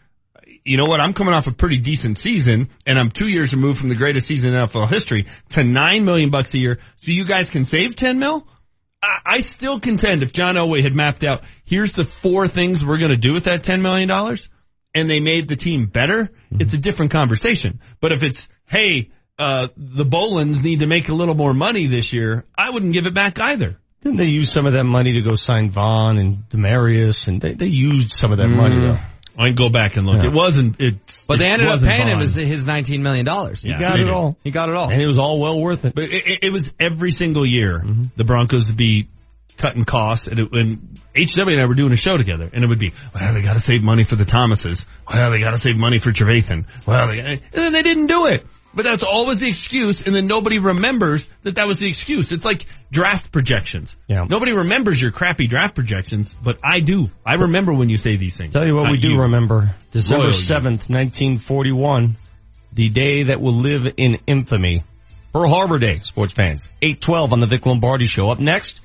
You 0.65 0.79
know 0.79 0.85
what? 0.87 1.01
I'm 1.01 1.13
coming 1.13 1.35
off 1.35 1.47
a 1.47 1.53
pretty 1.53 1.79
decent 1.79 2.17
season, 2.17 2.71
and 2.87 2.99
I'm 2.99 3.11
two 3.11 3.29
years 3.29 3.53
removed 3.53 3.79
from 3.79 3.91
the 3.91 3.95
greatest 3.95 4.27
season 4.27 4.55
in 4.55 4.61
NFL 4.61 4.89
history 4.89 5.27
to 5.51 5.63
nine 5.63 6.05
million 6.05 6.31
bucks 6.31 6.55
a 6.55 6.59
year. 6.59 6.79
So 6.97 7.13
you 7.13 7.25
guys 7.25 7.51
can 7.51 7.65
save 7.65 7.97
ten 7.97 8.19
mil. 8.19 8.47
I, 9.05 9.19
I 9.27 9.41
still 9.41 9.79
contend 9.79 10.23
if 10.23 10.33
John 10.33 10.57
Elway 10.57 10.83
had 10.83 10.95
mapped 10.95 11.25
out, 11.25 11.45
here's 11.65 11.93
the 11.93 12.05
four 12.05 12.49
things 12.49 12.85
we're 12.85 12.99
going 12.99 13.11
to 13.11 13.17
do 13.17 13.35
with 13.35 13.45
that 13.45 13.63
$10 13.63 13.81
million, 13.83 14.11
and 14.95 15.11
they 15.11 15.21
made 15.21 15.49
the 15.49 15.57
team 15.57 15.87
better, 15.87 16.31
it's 16.53 16.73
a 16.73 16.79
different 16.79 17.13
conversation. 17.13 17.81
But 18.01 18.13
if 18.13 18.23
it's, 18.23 18.49
hey, 18.67 19.11
uh, 19.39 19.69
the 19.77 20.05
Bowlens 20.05 20.63
need 20.63 20.81
to 20.81 20.87
make 20.87 21.09
a 21.09 21.15
little 21.15 21.35
more 21.35 21.53
money 21.53 21.87
this 21.87 22.13
year, 22.13 22.45
I 22.57 22.71
wouldn't 22.71 22.93
give 22.93 23.07
it 23.07 23.15
back 23.15 23.39
either. 23.41 23.77
Didn't 24.03 24.19
they 24.19 24.27
use 24.27 24.53
some 24.53 24.67
of 24.67 24.75
that 24.75 24.85
money 24.85 25.15
to 25.15 25.23
go 25.23 25.35
sign 25.35 25.71
Von 25.71 26.19
and 26.19 26.49
DeMarcus 26.51 27.27
and 27.27 27.41
they, 27.41 27.55
they 27.55 27.67
used 27.67 28.11
some 28.11 28.33
of 28.33 28.39
that 28.39 28.49
money 28.49 28.79
though. 28.79 28.99
I 29.37 29.47
can 29.47 29.55
go 29.55 29.69
back 29.69 29.97
and 29.97 30.07
look. 30.07 30.17
Yeah. 30.23 30.31
It 30.31 30.33
wasn't, 30.33 30.81
it, 30.81 30.95
But 31.27 31.39
they 31.39 31.47
it 31.47 31.53
ended 31.53 31.67
up 31.69 31.75
wasn't 31.75 31.93
paying 31.93 32.09
him 32.09 32.21
his, 32.21 32.35
his 32.35 32.67
$19 32.67 33.01
million. 33.01 33.27
He 33.27 33.69
Yeah, 33.69 33.79
got 33.81 33.95
they 33.95 34.03
it 34.03 34.05
did. 34.05 34.11
all. 34.13 34.37
He 34.45 34.51
got 34.51 34.69
it 34.69 34.77
all. 34.77 34.91
And 34.91 35.03
it 35.03 35.07
was 35.07 35.19
all 35.19 35.41
well 35.41 35.61
worth 35.61 35.85
it. 35.85 35.95
But 35.95 36.05
it, 36.05 36.27
it, 36.27 36.39
it 36.45 36.53
was 36.53 36.73
every 36.79 37.11
single 37.11 37.45
year 37.45 37.81
mm-hmm. 37.81 38.03
the 38.17 38.25
Broncos 38.25 38.69
would 38.69 38.77
be 38.77 39.09
cutting 39.57 39.85
costs, 39.85 40.27
and, 40.27 40.41
it, 40.41 40.53
and 40.53 41.01
HW 41.17 41.49
and 41.49 41.61
I 41.61 41.67
were 41.67 41.75
doing 41.75 41.93
a 41.93 41.97
show 41.97 42.17
together, 42.17 42.49
and 42.53 42.65
it 42.65 42.67
would 42.67 42.79
be, 42.79 42.93
well, 43.15 43.35
they 43.35 43.43
got 43.43 43.55
to 43.55 43.61
save 43.63 43.83
money 43.83 44.05
for 44.05 44.17
the 44.17 44.25
Thomases. 44.25 44.85
Well, 45.13 45.31
they 45.31 45.41
got 45.41 45.53
to 45.53 45.59
save 45.59 45.77
money 45.77 45.99
for 45.99 46.11
Trevathan. 46.11 46.67
Well, 46.87 47.09
they, 47.09 47.21
and 47.21 47.41
then 47.53 47.73
they 47.73 47.83
didn't 47.83 48.07
do 48.07 48.27
it. 48.27 48.47
But 48.75 48.85
that's 48.85 49.05
always 49.05 49.39
the 49.39 49.49
excuse, 49.49 50.05
and 50.05 50.15
then 50.15 50.27
nobody 50.27 50.59
remembers 50.59 51.29
that 51.45 51.57
that 51.57 51.69
was 51.69 51.79
the 51.79 51.87
excuse. 51.89 52.33
It's 52.33 52.45
like 52.45 52.67
draft 52.91 53.31
projections. 53.31 53.95
Yeah. 54.09 54.25
Nobody 54.29 54.53
remembers 54.53 55.01
your 55.01 55.13
crappy 55.13 55.47
draft 55.47 55.75
projections, 55.77 56.35
but 56.35 56.59
I 56.65 56.81
do. 56.81 57.09
I 57.25 57.35
remember 57.35 57.73
when 57.73 57.89
you 57.89 57.97
say 57.99 58.17
these 58.17 58.37
things. 58.37 58.53
Tell 58.53 58.67
you 58.67 58.75
what 58.75 58.85
Not 58.85 58.93
we 58.93 58.99
do 58.99 59.11
you. 59.13 59.21
remember. 59.23 59.75
December 59.93 60.25
Royal 60.25 60.35
7th, 60.35 60.89
1941. 60.91 62.17
The 62.73 62.89
day 62.89 63.23
that 63.25 63.41
will 63.41 63.55
live 63.55 63.87
in 63.97 64.19
infamy. 64.27 64.83
Pearl 65.33 65.49
Harbor 65.49 65.79
Day, 65.79 66.01
sports 66.01 66.33
fans. 66.33 66.69
812 66.83 67.33
on 67.33 67.41
the 67.41 67.47
Vic 67.47 67.65
Lombardi 67.67 68.07
show. 68.07 68.29
Up 68.31 68.41
next, 68.41 68.81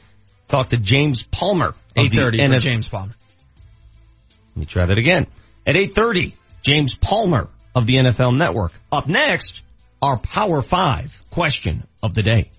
talk 0.47 0.69
to 0.69 0.77
James 0.77 1.23
Palmer. 1.23 1.73
830 1.95 2.37
for 2.37 2.43
NF 2.43 2.59
James 2.61 2.89
Palmer. 2.89 3.13
Let 4.49 4.57
me 4.57 4.65
try 4.65 4.85
that 4.85 4.97
again. 4.97 5.27
At 5.65 5.75
8.30, 5.75 6.33
James 6.61 6.95
Palmer 6.95 7.49
of 7.75 7.85
the 7.85 7.95
NFL 7.95 8.35
Network. 8.37 8.71
Up 8.91 9.07
next, 9.07 9.61
our 10.01 10.17
Power 10.17 10.61
5 10.61 11.29
question 11.29 11.83
of 12.01 12.13
the 12.13 12.23
day. 12.23 12.51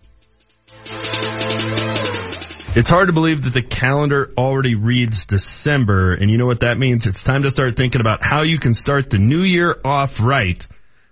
It's 2.73 2.89
hard 2.89 3.09
to 3.09 3.13
believe 3.13 3.43
that 3.45 3.53
the 3.53 3.63
calendar 3.63 4.31
already 4.39 4.77
reads 4.77 5.25
December, 5.25 6.13
and 6.15 6.31
you 6.31 6.39
know 6.39 6.47
what 6.47 6.61
that 6.61 6.79
means? 6.79 7.07
It's 7.07 7.23
time 7.23 7.43
to 7.43 7.51
start 7.51 7.77
thinking 7.77 8.01
about 8.01 8.25
how 8.25 8.43
you 8.43 8.59
can 8.59 8.75
start 8.75 9.11
the 9.11 9.19
new 9.19 9.43
year 9.43 9.77
off 9.85 10.21
right 10.21 10.65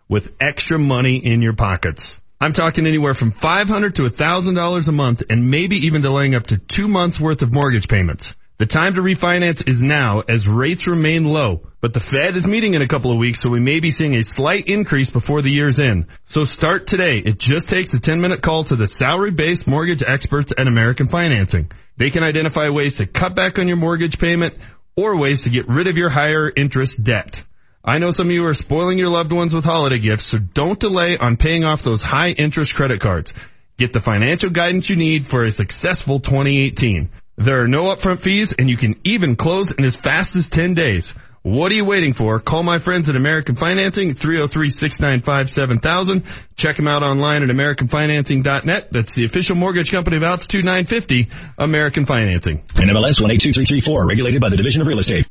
with 0.09 0.37
extra 0.41 0.79
money 0.79 1.17
in 1.17 1.43
your 1.43 1.55
pockets. 1.55 2.17
I'm 2.41 2.53
talking 2.53 2.87
anywhere 2.87 3.15
from 3.15 3.33
$500 3.33 3.95
to 3.95 4.09
$1,000 4.09 4.89
a 4.89 4.93
month 4.93 5.25
and 5.29 5.51
maybe 5.51 5.87
even 5.87 6.03
delaying 6.03 6.37
up 6.37 6.47
to 6.49 6.59
two 6.59 6.87
months 6.87 7.19
worth 7.19 7.43
of 7.43 7.53
mortgage 7.53 7.89
payments. 7.89 8.37
The 8.59 8.67
time 8.67 8.95
to 8.95 9.03
refinance 9.03 9.69
is 9.69 9.85
now 9.85 10.25
as 10.27 10.49
rates 10.49 10.89
remain 10.89 11.25
low, 11.25 11.69
but 11.81 11.95
the 11.95 12.01
Fed 12.01 12.35
is 12.35 12.45
meeting 12.45 12.75
in 12.75 12.83
a 12.83 12.89
couple 12.89 13.13
of 13.13 13.17
weeks, 13.17 13.39
so 13.41 13.51
we 13.51 13.61
may 13.61 13.79
be 13.79 13.93
seeing 13.93 14.17
a 14.17 14.25
slight 14.25 14.67
increase 14.67 15.11
before 15.11 15.43
the 15.43 15.51
year's 15.51 15.79
end. 15.79 16.07
So 16.25 16.45
start 16.45 16.89
today. 16.89 17.19
It 17.19 17.39
just 17.39 17.69
takes 17.69 17.95
a 17.95 18.01
10 18.01 18.21
minute 18.21 18.43
call 18.43 18.65
to 18.65 18.75
the 18.75 18.89
salary 18.89 19.31
based 19.31 19.69
mortgage 19.69 20.03
experts 20.03 20.53
at 20.59 20.67
American 20.67 21.07
Financing. 21.07 21.71
They 21.99 22.11
can 22.11 22.25
identify 22.25 22.69
ways 22.71 22.97
to 22.97 23.07
cut 23.07 23.37
back 23.37 23.61
on 23.61 23.69
your 23.69 23.77
mortgage 23.77 24.19
payment 24.19 24.57
or 24.97 25.17
ways 25.17 25.45
to 25.45 25.51
get 25.51 25.69
rid 25.69 25.87
of 25.87 25.97
your 25.97 26.11
higher 26.11 26.51
interest 26.51 27.01
debt. 27.01 27.45
I 27.85 27.99
know 27.99 28.11
some 28.11 28.27
of 28.27 28.33
you 28.33 28.45
are 28.47 28.55
spoiling 28.55 28.99
your 28.99 29.09
loved 29.09 29.31
ones 29.31 29.55
with 29.55 29.63
holiday 29.63 30.01
gifts, 30.01 30.27
so 30.27 30.39
don't 30.39 30.81
delay 30.81 31.17
on 31.17 31.37
paying 31.37 31.63
off 31.63 31.83
those 31.83 32.03
high 32.03 32.31
interest 32.31 32.75
credit 32.75 33.01
cards. 33.01 33.33
Get 33.77 33.93
the 33.93 34.01
financial 34.01 34.51
guidance 34.51 34.89
you 34.89 34.97
need 34.97 35.29
for 35.29 35.45
a 35.45 35.53
successful 35.53 36.19
2018. 36.19 37.09
There 37.39 37.63
are 37.63 37.69
no 37.69 37.85
upfront 37.85 38.21
fees 38.21 38.53
and 38.53 38.69
you 38.69 38.77
can 38.77 38.97
even 39.05 39.37
close 39.37 39.71
in 39.71 39.85
as 39.85 39.95
fast 39.95 40.35
as 40.35 40.49
10 40.49 40.75
days. 40.75 41.15
What 41.43 41.71
are 41.71 41.77
you 41.77 41.85
waiting 41.85 42.15
for? 42.15 42.41
Call 42.41 42.65
my 42.65 42.81
friends 42.81 43.09
at 43.09 43.15
American 43.15 43.55
Financing, 43.55 44.17
303-695-7000. 44.17 46.25
Check 46.57 46.75
them 46.75 46.89
out 46.89 47.05
online 47.05 47.45
at 47.45 47.49
AmericanFinancing.net. 47.49 48.89
That's 48.91 49.15
the 49.15 49.25
official 49.25 49.55
mortgage 49.55 49.93
company 49.93 50.17
of 50.17 50.25
Altitude 50.25 50.65
950, 50.65 51.29
American 51.57 52.07
Financing. 52.07 52.59
NMLS 52.59 53.23
182334, 53.23 54.09
regulated 54.09 54.41
by 54.41 54.51
the 54.51 54.57
Division 54.57 54.83
of 54.83 54.89
Real 54.89 54.99
Estate. 54.99 55.29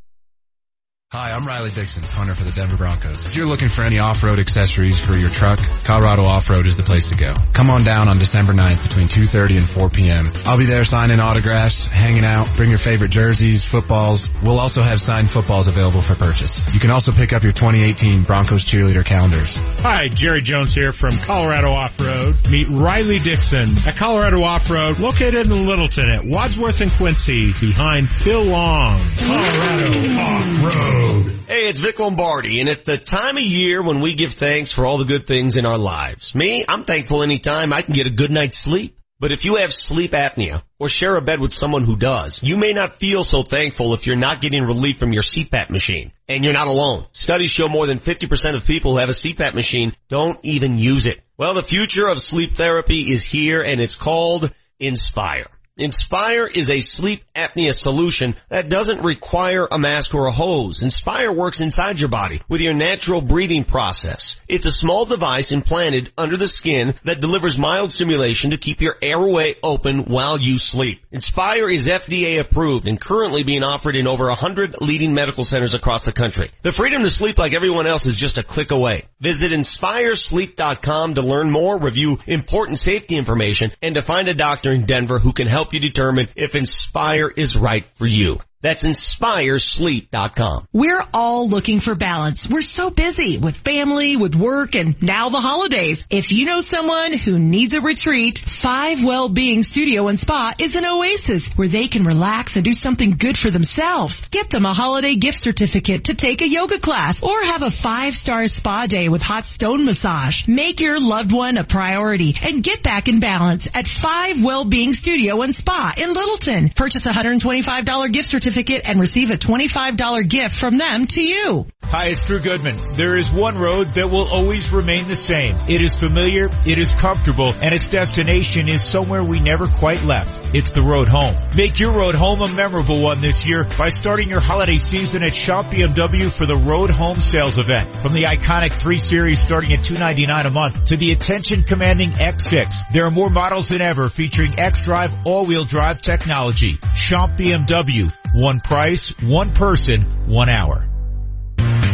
Hi, 1.14 1.32
I'm 1.32 1.46
Riley 1.46 1.72
Dixon, 1.72 2.04
punter 2.04 2.36
for 2.36 2.44
the 2.44 2.52
Denver 2.52 2.76
Broncos. 2.76 3.26
If 3.26 3.38
you're 3.38 3.46
looking 3.46 3.70
for 3.70 3.82
any 3.82 4.00
off-road 4.00 4.40
accessories 4.40 5.00
for 5.00 5.18
your 5.18 5.30
truck, 5.30 5.58
Colorado 5.86 6.26
Off-Road 6.26 6.66
is 6.66 6.76
the 6.76 6.84
place 6.84 7.12
to 7.12 7.16
go. 7.16 7.34
Come 7.54 7.70
on 7.70 7.86
down 7.86 8.10
on 8.10 8.18
December 8.18 8.52
9th 8.52 8.84
between 8.84 9.08
2.30 9.08 9.58
and 9.60 9.70
4 9.70 9.90
p.m. 9.90 10.26
I'll 10.44 10.58
be 10.58 10.66
there 10.66 10.84
signing 10.84 11.22
autographs, 11.22 11.88
hanging 11.88 12.26
out, 12.26 12.54
bring 12.58 12.68
your 12.68 12.78
favorite 12.78 13.10
jerseys, 13.10 13.64
footballs. 13.64 14.30
We'll 14.44 14.60
also 14.60 14.82
have 14.82 15.00
signed 15.00 15.30
footballs 15.30 15.70
available 15.70 16.02
for 16.02 16.16
purchase. 16.16 16.62
You 16.74 16.82
can 16.82 16.92
also 16.92 17.14
pick 17.14 17.32
up 17.32 17.42
your 17.42 17.54
2018 17.54 18.24
Broncos 18.24 18.66
cheerleader 18.66 19.06
calendars. 19.06 19.56
Hi, 19.80 20.10
Jerry 20.10 20.42
Jones 20.42 20.76
here 20.76 20.92
from 20.92 21.12
Colorado 21.20 21.72
Off-Road. 21.72 22.36
Meet 22.52 22.68
Riley 22.70 23.20
Dixon 23.20 23.70
at 23.88 23.96
Colorado 23.96 24.44
Off-Road, 24.44 25.00
located 25.00 25.48
in 25.48 25.68
Littleton 25.68 26.12
at 26.12 26.26
Wadsworth 26.26 26.82
and 26.82 26.92
Quincy, 26.92 27.54
behind 27.54 28.10
Phil 28.10 28.44
Long. 28.44 29.00
Colorado 29.18 30.20
Off-Road. 30.20 30.97
Hey, 30.98 31.70
it's 31.70 31.80
Vic 31.80 32.00
Lombardi, 32.00 32.60
and 32.60 32.70
at 32.70 32.86
the 32.86 32.98
time 32.98 33.38
of 33.38 33.44
year 33.44 33.82
when 33.84 34.02
we 34.02 34.16
give 34.16 34.34
thanks 34.34 34.72
for 34.72 34.86
all 34.86 34.98
the 34.98 35.06
good 35.06 35.28
things 35.28 35.56
in 35.56 35.66
our 35.66 35.78
lives. 35.78 36.34
Me, 36.34 36.66
I'm 36.68 36.84
thankful 36.84 37.24
anytime 37.24 37.72
I 37.72 37.84
can 37.84 37.94
get 37.94 38.08
a 38.08 38.12
good 38.12 38.32
night's 38.32 38.58
sleep. 38.58 38.98
But 39.20 39.32
if 39.32 39.46
you 39.46 39.56
have 39.56 39.74
sleep 39.74 40.12
apnea 40.12 40.62
or 40.80 40.90
share 40.90 41.16
a 41.16 41.22
bed 41.22 41.40
with 41.40 41.54
someone 41.54 41.84
who 41.84 41.98
does, 41.98 42.44
you 42.44 42.58
may 42.58 42.74
not 42.74 42.96
feel 42.96 43.24
so 43.24 43.42
thankful 43.42 43.94
if 43.94 44.06
you're 44.06 44.16
not 44.16 44.42
getting 44.42 44.64
relief 44.64 45.00
from 45.00 45.14
your 45.14 45.24
CPAP 45.24 45.70
machine. 45.70 46.12
And 46.28 46.44
you're 46.44 46.54
not 46.54 46.68
alone. 46.68 47.06
Studies 47.14 47.50
show 47.50 47.68
more 47.68 47.88
than 47.88 48.00
50% 48.00 48.54
of 48.54 48.66
people 48.66 48.92
who 48.92 48.98
have 48.98 49.10
a 49.10 49.14
CPAP 49.14 49.56
machine 49.56 49.94
don't 50.10 50.40
even 50.44 50.78
use 50.78 51.06
it. 51.06 51.20
Well, 51.38 51.56
the 51.56 51.64
future 51.64 52.08
of 52.08 52.22
sleep 52.22 52.52
therapy 52.52 53.12
is 53.12 53.24
here 53.24 53.64
and 53.64 53.82
it's 53.82 53.96
called 53.96 54.52
Inspire. 54.80 55.48
Inspire 55.80 56.48
is 56.48 56.72
a 56.72 56.80
sleep 56.80 57.24
apnea 57.36 57.72
solution 57.72 58.36
that 58.50 58.68
doesn't 58.68 59.04
require 59.04 59.68
a 59.70 59.78
mask 59.78 60.16
or 60.16 60.26
a 60.26 60.32
hose. 60.32 60.82
Inspire 60.82 61.32
works 61.32 61.62
inside 61.62 62.00
your 62.00 62.10
body 62.10 62.42
with 62.50 62.62
your 62.62 62.74
natural 62.74 63.22
breathing 63.22 63.64
process. 63.64 64.38
It's 64.48 64.66
a 64.66 64.72
small 64.72 65.06
device 65.06 65.52
implanted 65.52 66.12
under 66.18 66.36
the 66.36 66.48
skin 66.48 66.96
that 67.04 67.22
delivers 67.22 67.60
mild 67.60 67.92
stimulation 67.92 68.52
to 68.52 68.58
keep 68.58 68.82
your 68.82 68.96
airway 69.04 69.54
open 69.62 70.06
while 70.06 70.40
you 70.40 70.58
sleep. 70.58 71.06
Inspire 71.12 71.70
is 71.70 71.86
FDA 71.86 72.40
approved 72.40 72.88
and 72.88 73.00
currently 73.00 73.44
being 73.44 73.64
offered 73.64 73.96
in 73.96 74.08
over 74.08 74.26
100 74.26 74.82
leading 74.82 75.14
medical 75.14 75.44
centers 75.44 75.76
across 75.76 76.06
the 76.06 76.12
country. 76.12 76.50
The 76.64 76.74
freedom 76.74 77.04
to 77.04 77.10
sleep 77.12 77.38
like 77.38 77.54
everyone 77.54 77.86
else 77.86 78.08
is 78.08 78.18
just 78.18 78.40
a 78.40 78.44
click 78.44 78.72
away. 78.72 79.06
Visit 79.20 79.52
inspiresleep.com 79.52 81.14
to 81.14 81.22
learn 81.22 81.52
more, 81.52 81.78
review 81.78 82.18
important 82.26 82.80
safety 82.80 83.16
information, 83.16 83.72
and 83.84 83.94
to 83.94 84.02
find 84.02 84.28
a 84.28 84.34
doctor 84.34 84.72
in 84.72 84.88
Denver 84.88 85.20
who 85.20 85.34
can 85.34 85.46
help 85.46 85.67
you 85.74 85.80
determine 85.80 86.28
if 86.36 86.56
Inspire 86.56 87.30
is 87.30 87.58
right 87.58 87.86
for 87.86 88.06
you. 88.06 88.40
That's 88.62 88.84
inspiresleep.com. 88.84 90.68
We're 90.74 91.04
all 91.14 91.48
looking 91.48 91.80
for 91.80 91.94
balance. 91.94 92.50
We're 92.50 92.62
so 92.62 92.90
busy 92.90 93.38
with 93.38 93.58
family, 93.58 94.16
with 94.16 94.34
work, 94.34 94.74
and 94.74 95.02
now 95.02 95.30
the 95.30 95.40
holidays. 95.40 96.04
If 96.10 96.32
you 96.32 96.46
know 96.46 96.62
someone 96.62 97.20
who 97.20 97.38
needs 97.38 97.76
a 97.76 97.82
retreat, 97.82 98.40
Five 98.40 99.04
Well-Being 99.04 99.62
Studio 99.62 100.08
and 100.08 100.20
Spa 100.20 100.54
is 100.60 100.76
an 100.76 100.86
oasis 100.86 101.44
where 101.56 101.68
they 101.68 101.88
can 101.88 102.02
relax 102.04 102.56
and 102.56 102.66
do 102.66 102.74
something 102.74 103.18
good 103.18 103.38
for 103.38 103.52
themselves. 103.52 104.22
Get 104.32 104.50
them 104.50 104.66
a 104.66 104.74
holiday 104.74 105.14
gift 105.16 105.38
certificate 105.38 106.06
to 106.06 106.16
take 106.16 106.42
a 106.42 106.48
yoga 106.48 106.80
class 106.80 107.22
or 107.22 107.40
have 107.44 107.62
a 107.62 107.70
five-star 107.70 108.48
spa 108.48 108.88
day 108.88 109.08
with 109.08 109.22
hot 109.22 109.46
stone 109.46 109.86
massage. 109.86 110.48
Make 110.48 110.80
your 110.80 111.00
loved 111.00 111.32
one 111.32 111.58
a 111.58 111.64
priority 111.64 112.36
and 112.42 112.64
get 112.64 112.82
back 112.82 113.08
in 113.08 113.20
balance 113.20 113.68
at 113.76 113.88
Five 113.88 114.44
Well-Being 114.44 114.94
Studio 114.94 115.44
and 115.44 115.54
Spa 115.54 115.94
in 115.96 116.12
Littleton. 116.12 116.70
Purchase 116.70 117.06
a 117.06 117.12
$125 117.12 118.12
gift 118.12 118.28
certificate 118.28 118.47
and 118.86 119.00
receive 119.00 119.30
a 119.32 119.38
$25 119.38 120.30
gift 120.30 120.56
from 120.58 120.78
them 120.78 121.06
to 121.08 121.22
you. 121.22 121.66
Hi, 121.84 122.08
it's 122.08 122.26
Drew 122.26 122.40
Goodman. 122.40 122.98
There 122.98 123.16
is 123.16 123.32
one 123.32 123.58
road 123.58 123.94
that 123.94 124.10
will 124.10 124.28
always 124.28 124.74
remain 124.74 125.08
the 125.08 125.16
same. 125.16 125.56
It 125.70 125.82
is 125.82 125.98
familiar, 125.98 126.50
it 126.66 126.78
is 126.78 126.92
comfortable, 126.92 127.54
and 127.54 127.74
its 127.74 127.88
destination 127.88 128.68
is 128.68 128.84
somewhere 128.84 129.24
we 129.24 129.40
never 129.40 129.68
quite 129.68 130.04
left. 130.04 130.54
It's 130.54 130.72
the 130.72 130.82
road 130.82 131.08
home. 131.08 131.36
Make 131.56 131.80
your 131.80 131.94
road 131.94 132.14
home 132.16 132.42
a 132.42 132.54
memorable 132.54 133.02
one 133.02 133.22
this 133.22 133.46
year 133.46 133.66
by 133.78 133.90
starting 133.90 134.28
your 134.28 134.42
holiday 134.42 134.78
season 134.80 135.24
at 135.24 135.34
Shop 135.34 135.66
BMW 135.68 136.30
for 136.30 136.46
the 136.46 136.58
Road 136.58 136.90
Home 136.90 137.22
Sales 137.22 137.58
event. 137.58 138.02
From 138.02 138.14
the 138.14 138.24
iconic 138.24 138.74
3 138.74 139.00
Series 139.00 139.40
starting 139.40 139.72
at 139.72 139.86
299 139.86 140.46
a 140.46 140.52
month 140.52 140.86
to 140.88 140.98
the 140.98 141.14
attention 141.14 141.64
commanding 141.64 142.12
X6, 142.12 142.92
there 142.92 143.06
are 143.06 143.12
more 143.12 143.30
models 143.30 143.70
than 143.70 143.80
ever 143.80 144.10
featuring 144.10 144.60
X-Drive 144.60 145.26
all-wheel 145.26 145.64
drive 145.64 146.02
technology. 146.02 146.80
Shop 146.96 147.30
BMW. 147.32 148.12
One 148.38 148.60
price, 148.60 149.20
one 149.20 149.52
person, 149.52 150.04
one 150.28 150.48
hour. 150.48 150.88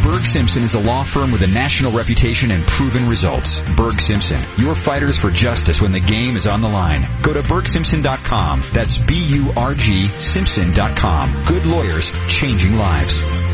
Burg 0.02 0.26
Simpson 0.26 0.62
is 0.62 0.74
a 0.74 0.78
law 0.78 1.02
firm 1.02 1.32
with 1.32 1.42
a 1.42 1.46
national 1.46 1.92
reputation 1.92 2.50
and 2.50 2.62
proven 2.66 3.08
results. 3.08 3.62
Burg 3.78 3.98
Simpson, 3.98 4.44
your 4.58 4.74
fighters 4.74 5.16
for 5.16 5.30
justice 5.30 5.80
when 5.80 5.92
the 5.92 6.00
game 6.00 6.36
is 6.36 6.46
on 6.46 6.60
the 6.60 6.68
line. 6.68 7.06
Go 7.22 7.32
to 7.32 7.40
burgsimpson.com. 7.40 8.62
That's 8.74 8.98
B-U-R-G 8.98 10.08
Simpson.com. 10.20 11.44
Good 11.44 11.64
lawyers, 11.64 12.12
changing 12.28 12.76
lives. 12.76 13.53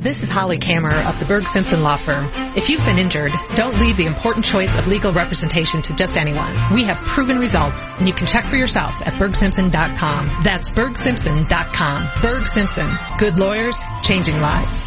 This 0.00 0.22
is 0.22 0.30
Holly 0.30 0.56
Kammer 0.56 0.94
of 1.06 1.18
the 1.18 1.26
Burg 1.26 1.46
Simpson 1.46 1.82
Law 1.82 1.96
Firm. 1.96 2.30
If 2.56 2.70
you've 2.70 2.86
been 2.86 2.98
injured, 2.98 3.32
don't 3.54 3.78
leave 3.78 3.98
the 3.98 4.06
important 4.06 4.46
choice 4.46 4.74
of 4.74 4.86
legal 4.86 5.12
representation 5.12 5.82
to 5.82 5.94
just 5.94 6.16
anyone. 6.16 6.72
We 6.72 6.84
have 6.84 6.96
proven 6.96 7.36
results, 7.36 7.84
and 7.84 8.08
you 8.08 8.14
can 8.14 8.26
check 8.26 8.46
for 8.46 8.56
yourself 8.56 8.94
at 9.02 9.12
burgsimpson.com. 9.20 10.40
That's 10.42 10.70
burgsimpson.com. 10.70 12.08
Burg 12.22 12.46
Simpson. 12.46 12.90
Good 13.18 13.38
lawyers, 13.38 13.76
changing 14.02 14.40
lives. 14.40 14.82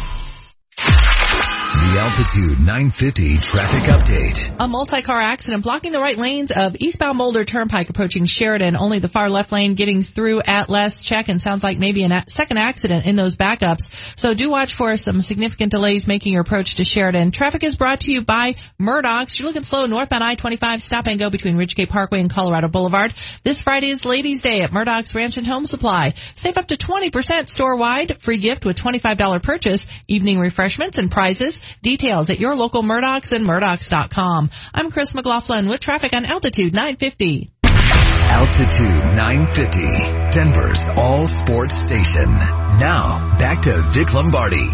The 1.74 1.98
Altitude 1.98 2.58
950 2.60 3.38
traffic 3.38 3.82
update. 3.82 4.56
A 4.60 4.68
multi-car 4.68 5.20
accident 5.20 5.64
blocking 5.64 5.90
the 5.90 5.98
right 5.98 6.16
lanes 6.16 6.52
of 6.52 6.76
eastbound 6.78 7.18
Boulder 7.18 7.44
Turnpike 7.44 7.90
approaching 7.90 8.26
Sheridan. 8.26 8.76
Only 8.76 9.00
the 9.00 9.08
far 9.08 9.28
left 9.28 9.50
lane 9.50 9.74
getting 9.74 10.04
through 10.04 10.40
at 10.42 10.68
last 10.68 11.04
check 11.04 11.28
and 11.28 11.40
sounds 11.40 11.64
like 11.64 11.76
maybe 11.76 12.04
a 12.04 12.24
second 12.28 12.58
accident 12.58 13.06
in 13.06 13.16
those 13.16 13.34
backups. 13.34 13.90
So 14.16 14.34
do 14.34 14.50
watch 14.50 14.76
for 14.76 14.96
some 14.96 15.20
significant 15.20 15.72
delays 15.72 16.06
making 16.06 16.32
your 16.32 16.42
approach 16.42 16.76
to 16.76 16.84
Sheridan. 16.84 17.32
Traffic 17.32 17.64
is 17.64 17.74
brought 17.74 18.02
to 18.02 18.12
you 18.12 18.22
by 18.22 18.54
Murdoch's. 18.78 19.36
You're 19.36 19.48
looking 19.48 19.64
slow 19.64 19.86
northbound 19.86 20.22
I-25 20.22 20.80
stop 20.80 21.08
and 21.08 21.18
go 21.18 21.28
between 21.28 21.56
Ridgegate 21.56 21.88
Parkway 21.88 22.20
and 22.20 22.30
Colorado 22.30 22.68
Boulevard. 22.68 23.14
This 23.42 23.62
Friday 23.62 23.88
is 23.88 24.04
Ladies 24.04 24.42
Day 24.42 24.60
at 24.60 24.72
Murdoch's 24.72 25.12
Ranch 25.12 25.38
and 25.38 25.46
Home 25.48 25.66
Supply. 25.66 26.14
Save 26.36 26.56
up 26.56 26.68
to 26.68 26.76
20% 26.76 27.48
store-wide. 27.48 28.22
Free 28.22 28.38
gift 28.38 28.64
with 28.64 28.76
$25 28.76 29.42
purchase. 29.42 29.86
Evening 30.06 30.38
refreshments 30.38 30.98
and 30.98 31.10
prizes. 31.10 31.63
Details 31.82 32.30
at 32.30 32.40
your 32.40 32.54
local 32.54 32.82
Murdoch's 32.82 33.32
and 33.32 33.44
Murdoch's.com. 33.44 34.50
I'm 34.72 34.90
Chris 34.90 35.14
McLaughlin 35.14 35.68
with 35.68 35.80
traffic 35.80 36.12
on 36.12 36.24
Altitude 36.24 36.74
950. 36.74 37.50
Altitude 37.64 39.16
950, 39.16 40.30
Denver's 40.30 40.88
all 40.96 41.26
sports 41.28 41.82
station. 41.82 42.26
Now, 42.26 43.36
back 43.38 43.62
to 43.62 43.90
Vic 43.92 44.12
Lombardi. 44.12 44.68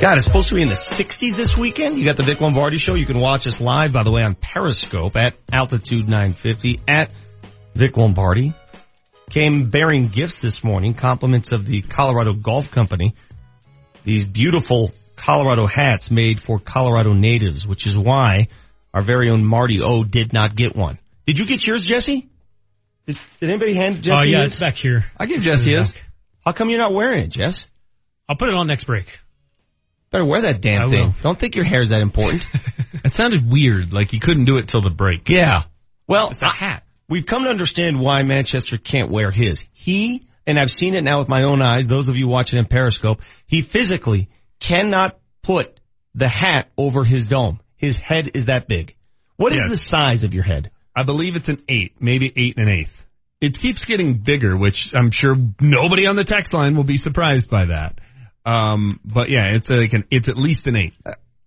God, 0.00 0.16
it's 0.16 0.24
supposed 0.24 0.48
to 0.48 0.54
be 0.54 0.62
in 0.62 0.68
the 0.68 0.74
60s 0.74 1.36
this 1.36 1.58
weekend. 1.58 1.98
You 1.98 2.06
got 2.06 2.16
the 2.16 2.22
Vic 2.22 2.40
Lombardi 2.40 2.78
show. 2.78 2.94
You 2.94 3.04
can 3.04 3.18
watch 3.18 3.46
us 3.46 3.60
live, 3.60 3.92
by 3.92 4.02
the 4.02 4.10
way, 4.10 4.22
on 4.22 4.34
Periscope 4.34 5.14
at 5.14 5.34
Altitude 5.52 6.08
950 6.08 6.80
at 6.88 7.12
Vic 7.74 7.98
Lombardi. 7.98 8.54
Came 9.30 9.70
bearing 9.70 10.08
gifts 10.08 10.40
this 10.40 10.64
morning, 10.64 10.94
compliments 10.94 11.52
of 11.52 11.64
the 11.64 11.82
Colorado 11.82 12.32
Golf 12.32 12.70
Company. 12.70 13.14
These 14.04 14.24
beautiful 14.26 14.90
Colorado 15.14 15.66
hats 15.66 16.10
made 16.10 16.40
for 16.40 16.58
Colorado 16.58 17.12
natives, 17.12 17.66
which 17.66 17.86
is 17.86 17.96
why 17.96 18.48
Our 18.92 19.02
very 19.02 19.30
own 19.30 19.44
Marty 19.44 19.80
O 19.82 20.02
did 20.02 20.32
not 20.32 20.56
get 20.56 20.74
one. 20.74 20.98
Did 21.26 21.38
you 21.38 21.46
get 21.46 21.64
yours, 21.64 21.84
Jesse? 21.84 22.28
Did, 23.06 23.18
did 23.38 23.50
anybody 23.50 23.74
hand 23.74 23.96
oh, 23.98 24.00
Jesse 24.00 24.20
Oh 24.20 24.24
yeah, 24.24 24.42
his? 24.42 24.52
it's 24.54 24.60
back 24.60 24.74
here. 24.74 25.04
I 25.16 25.26
give 25.26 25.42
Jesse 25.42 25.74
his. 25.74 25.94
How 26.44 26.50
come 26.52 26.68
you're 26.70 26.78
not 26.80 26.92
wearing 26.92 27.24
it, 27.24 27.28
Jess? 27.28 27.64
I'll 28.28 28.34
put 28.36 28.48
it 28.48 28.54
on 28.56 28.66
next 28.66 28.84
break. 28.84 29.06
Better 30.10 30.24
wear 30.24 30.40
that 30.40 30.60
damn 30.60 30.86
I 30.86 30.88
thing. 30.88 31.04
will. 31.06 31.14
Don't 31.22 31.38
think 31.38 31.54
your 31.54 31.64
hair's 31.64 31.90
that 31.90 32.00
important. 32.02 32.44
It 33.02 33.12
sounded 33.12 33.50
weird, 33.50 33.94
like 33.94 34.12
you 34.12 34.20
couldn't 34.20 34.44
do 34.44 34.58
it 34.58 34.68
till 34.68 34.82
the 34.82 34.90
break. 34.90 35.28
yeah. 35.30 35.62
Well, 36.06 36.30
It's 36.32 36.42
a 36.42 36.48
hat. 36.48 36.82
We've 37.10 37.26
come 37.26 37.42
to 37.44 37.50
understand 37.50 38.00
why 38.00 38.22
Manchester 38.22 38.78
can't 38.78 39.10
wear 39.10 39.30
his. 39.30 39.62
He, 39.72 40.22
and 40.46 40.58
I've 40.58 40.70
seen 40.70 40.94
it 40.94 41.04
now 41.04 41.18
with 41.18 41.28
my 41.28 41.42
own 41.42 41.60
eyes, 41.60 41.86
those 41.86 42.08
of 42.08 42.16
you 42.16 42.28
watching 42.28 42.58
in 42.58 42.64
Periscope, 42.64 43.20
he 43.46 43.60
physically 43.62 44.30
cannot 44.60 45.18
put 45.42 45.78
the 46.14 46.28
hat 46.28 46.70
over 46.78 47.04
his 47.04 47.26
dome. 47.26 47.60
His 47.76 47.96
head 47.96 48.30
is 48.34 48.46
that 48.46 48.68
big. 48.68 48.94
What 49.36 49.52
is 49.52 49.60
Yes. 49.60 49.70
the 49.70 49.76
size 49.76 50.24
of 50.24 50.34
your 50.34 50.44
head? 50.44 50.70
I 50.94 51.02
believe 51.02 51.36
it's 51.36 51.48
an 51.48 51.58
eight, 51.68 51.94
maybe 52.00 52.32
eight 52.34 52.56
and 52.58 52.68
an 52.68 52.74
eighth. 52.74 52.96
It 53.40 53.58
keeps 53.58 53.84
getting 53.84 54.14
bigger, 54.14 54.56
which 54.56 54.90
I'm 54.94 55.10
sure 55.10 55.34
nobody 55.60 56.06
on 56.06 56.16
the 56.16 56.24
text 56.24 56.52
line 56.52 56.76
will 56.76 56.84
be 56.84 56.98
surprised 56.98 57.48
by 57.48 57.66
that. 57.66 57.98
Um, 58.44 59.00
but 59.04 59.30
yeah, 59.30 59.48
it's 59.52 59.68
like 59.70 59.92
an, 59.94 60.04
it's 60.10 60.28
at 60.28 60.36
least 60.36 60.66
an 60.66 60.76
eight. 60.76 60.94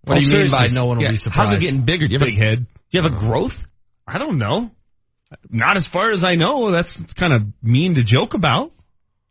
What 0.02 0.18
do 0.18 0.24
you 0.24 0.28
mean 0.28 0.48
by 0.48 0.48
seriously, 0.48 0.74
no 0.74 0.86
one 0.86 0.96
will 0.98 1.04
yeah, 1.04 1.10
be 1.10 1.16
surprised? 1.16 1.50
How's 1.50 1.54
it 1.54 1.60
getting 1.60 1.82
bigger? 1.82 2.08
Do 2.08 2.14
you 2.14 2.18
have 2.18 2.26
Big 2.26 2.40
a, 2.40 2.44
head. 2.44 2.66
do 2.66 2.98
you 2.98 3.02
have 3.02 3.12
a 3.12 3.16
growth? 3.16 3.64
I 4.06 4.18
don't 4.18 4.38
know. 4.38 4.70
Not 5.50 5.76
as 5.76 5.86
far 5.86 6.12
as 6.12 6.24
I 6.24 6.34
know. 6.34 6.70
That's 6.70 6.96
kind 7.14 7.32
of 7.32 7.46
mean 7.62 7.94
to 7.96 8.02
joke 8.02 8.34
about. 8.34 8.72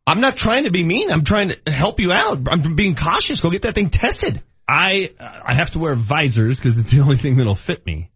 I'm 0.05 0.19
not 0.19 0.35
trying 0.35 0.65
to 0.65 0.71
be 0.71 0.83
mean. 0.83 1.11
I'm 1.11 1.23
trying 1.23 1.49
to 1.49 1.71
help 1.71 1.99
you 1.99 2.11
out. 2.11 2.39
I'm 2.49 2.75
being 2.75 2.95
cautious. 2.95 3.39
Go 3.39 3.49
get 3.49 3.61
that 3.61 3.75
thing 3.75 3.89
tested. 3.89 4.41
I 4.67 5.11
I 5.19 5.53
have 5.53 5.71
to 5.71 5.79
wear 5.79 5.95
visors 5.95 6.57
because 6.57 6.77
it's 6.77 6.89
the 6.89 7.01
only 7.01 7.17
thing 7.17 7.37
that'll 7.37 7.55
fit 7.55 7.85
me, 7.85 8.09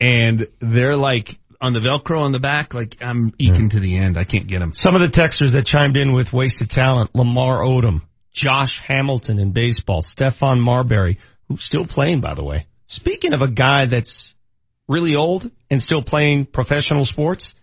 and 0.00 0.46
they're 0.60 0.96
like 0.96 1.38
on 1.60 1.72
the 1.72 1.80
Velcro 1.80 2.20
on 2.20 2.32
the 2.32 2.40
back. 2.40 2.74
Like 2.74 2.96
I'm 3.00 3.32
eking 3.38 3.70
to 3.70 3.80
the 3.80 3.98
end. 3.98 4.18
I 4.18 4.24
can't 4.24 4.46
get 4.46 4.60
them. 4.60 4.72
Some 4.72 4.94
of 4.94 5.00
the 5.00 5.08
texters 5.08 5.52
that 5.52 5.66
chimed 5.66 5.96
in 5.96 6.12
with 6.12 6.32
wasted 6.32 6.70
talent, 6.70 7.14
Lamar 7.14 7.60
Odom, 7.62 8.02
Josh 8.32 8.80
Hamilton 8.80 9.38
in 9.38 9.52
baseball, 9.52 10.02
Stephon 10.02 10.60
Marbury, 10.60 11.18
who's 11.48 11.64
still 11.64 11.86
playing, 11.86 12.20
by 12.20 12.34
the 12.34 12.44
way. 12.44 12.66
Speaking 12.86 13.34
of 13.34 13.42
a 13.42 13.48
guy 13.48 13.86
that's 13.86 14.34
really 14.88 15.16
old 15.16 15.50
and 15.70 15.82
still 15.82 16.02
playing 16.02 16.46
professional 16.46 17.04
sports, 17.04 17.54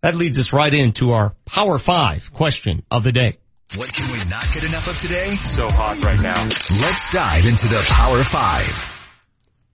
that 0.00 0.14
leads 0.14 0.38
us 0.38 0.52
right 0.52 0.72
into 0.72 1.12
our 1.12 1.34
Power 1.46 1.78
Five 1.78 2.32
question 2.32 2.84
of 2.90 3.04
the 3.04 3.12
day. 3.12 3.36
What 3.76 3.92
can 3.92 4.12
we 4.12 4.18
not 4.28 4.52
get 4.52 4.64
enough 4.64 4.88
of 4.88 4.98
today? 4.98 5.30
So 5.30 5.66
hot 5.68 6.04
right 6.04 6.20
now. 6.20 6.42
Let's 6.80 7.10
dive 7.10 7.46
into 7.46 7.66
the 7.68 7.82
Power 7.88 8.22
Five. 8.24 8.90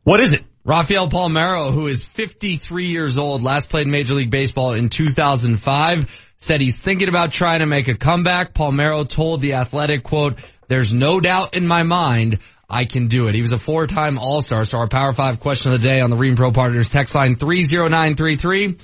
What 0.05 0.23
is 0.23 0.33
it? 0.33 0.45
Rafael 0.65 1.09
Palmeiro, 1.09 1.73
who 1.73 1.87
is 1.87 2.05
53 2.05 2.87
years 2.87 3.19
old, 3.19 3.43
last 3.43 3.71
played 3.71 3.87
Major 3.87 4.15
League 4.15 4.31
Baseball 4.31 4.73
in 4.73 4.89
2005, 4.89 6.31
said 6.37 6.61
he's 6.61 6.81
thinking 6.81 7.09
about 7.09 7.33
trying 7.33 7.61
to 7.61 7.67
make 7.67 7.89
a 7.89 7.95
comeback. 7.95 8.55
Palmeiro 8.55 9.09
told 9.09 9.41
the 9.41 9.55
Athletic, 9.55 10.03
quote, 10.03 10.39
there's 10.69 10.93
no 10.93 11.19
doubt 11.19 11.57
in 11.57 11.67
my 11.67 11.83
mind 11.83 12.39
I 12.71 12.85
can 12.85 13.09
do 13.09 13.27
it. 13.27 13.35
He 13.35 13.43
was 13.43 13.53
a 13.53 13.59
four-time 13.59 14.19
All-Star. 14.19 14.65
So 14.65 14.79
our 14.79 14.89
Power 14.89 15.13
5 15.13 15.41
question 15.41 15.73
of 15.73 15.81
the 15.81 15.87
day 15.89 16.01
on 16.01 16.11
the 16.11 16.17
Ream 16.17 16.37
Pro 16.37 16.53
Partners 16.53 16.89
text 16.89 17.15
line 17.15 17.37
30933. 17.37 18.77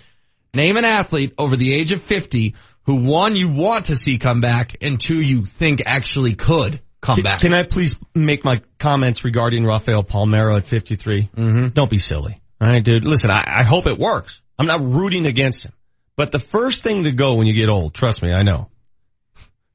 Name 0.54 0.76
an 0.76 0.84
athlete 0.84 1.34
over 1.38 1.56
the 1.56 1.72
age 1.74 1.92
of 1.92 2.02
50 2.02 2.54
who 2.84 2.94
one 2.96 3.34
you 3.36 3.48
want 3.48 3.86
to 3.86 3.96
see 3.96 4.18
come 4.18 4.40
back 4.40 4.76
and 4.82 5.00
two 5.00 5.20
you 5.20 5.44
think 5.44 5.82
actually 5.86 6.34
could 6.34 6.80
come 7.00 7.16
Can, 7.16 7.24
back. 7.24 7.40
can 7.40 7.52
I 7.54 7.64
please 7.64 7.96
make 8.14 8.44
my 8.44 8.62
comments 8.78 9.24
regarding 9.24 9.64
Rafael 9.64 10.02
Palmeiro 10.04 10.56
at 10.56 10.66
53? 10.66 11.28
Mm-hmm. 11.36 11.68
Don't 11.68 11.90
be 11.90 11.98
silly. 11.98 12.40
All 12.64 12.72
right, 12.72 12.82
dude. 12.82 13.04
Listen, 13.04 13.30
I, 13.30 13.44
I 13.60 13.64
hope 13.64 13.86
it 13.86 13.98
works. 13.98 14.40
I'm 14.58 14.66
not 14.66 14.82
rooting 14.82 15.26
against 15.26 15.64
him. 15.64 15.72
But 16.16 16.32
the 16.32 16.38
first 16.38 16.82
thing 16.82 17.02
to 17.04 17.12
go 17.12 17.34
when 17.34 17.46
you 17.46 17.52
get 17.60 17.68
old, 17.68 17.92
trust 17.92 18.22
me, 18.22 18.32
I 18.32 18.42
know. 18.42 18.70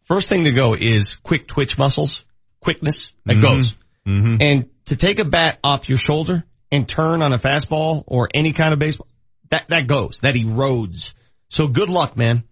First 0.04 0.28
thing 0.30 0.46
to 0.46 0.52
go 0.52 0.74
is 0.74 1.14
quick 1.16 1.48
twitch 1.48 1.78
muscles, 1.78 2.24
quickness. 2.60 3.12
That 3.26 3.38
Mhm. 3.38 3.42
goes. 3.44 3.78
Mm-hmm. 4.08 4.38
And 4.42 4.70
to 4.86 4.96
take 4.96 5.20
a 5.20 5.26
bat 5.26 5.60
off 5.64 5.88
your 5.88 5.98
shoulder 5.98 6.44
and 6.72 6.88
turn 6.88 7.22
on 7.22 7.34
a 7.34 7.38
fastball 7.38 8.04
or 8.08 8.30
any 8.34 8.54
kind 8.54 8.74
of 8.74 8.80
baseball, 8.80 9.08
that, 9.50 9.68
that 9.70 9.88
goes. 9.88 10.20
That 10.22 10.36
erodes. 10.36 11.14
So 11.50 11.68
good 11.68 11.90
luck, 11.90 12.18
man. 12.18 12.44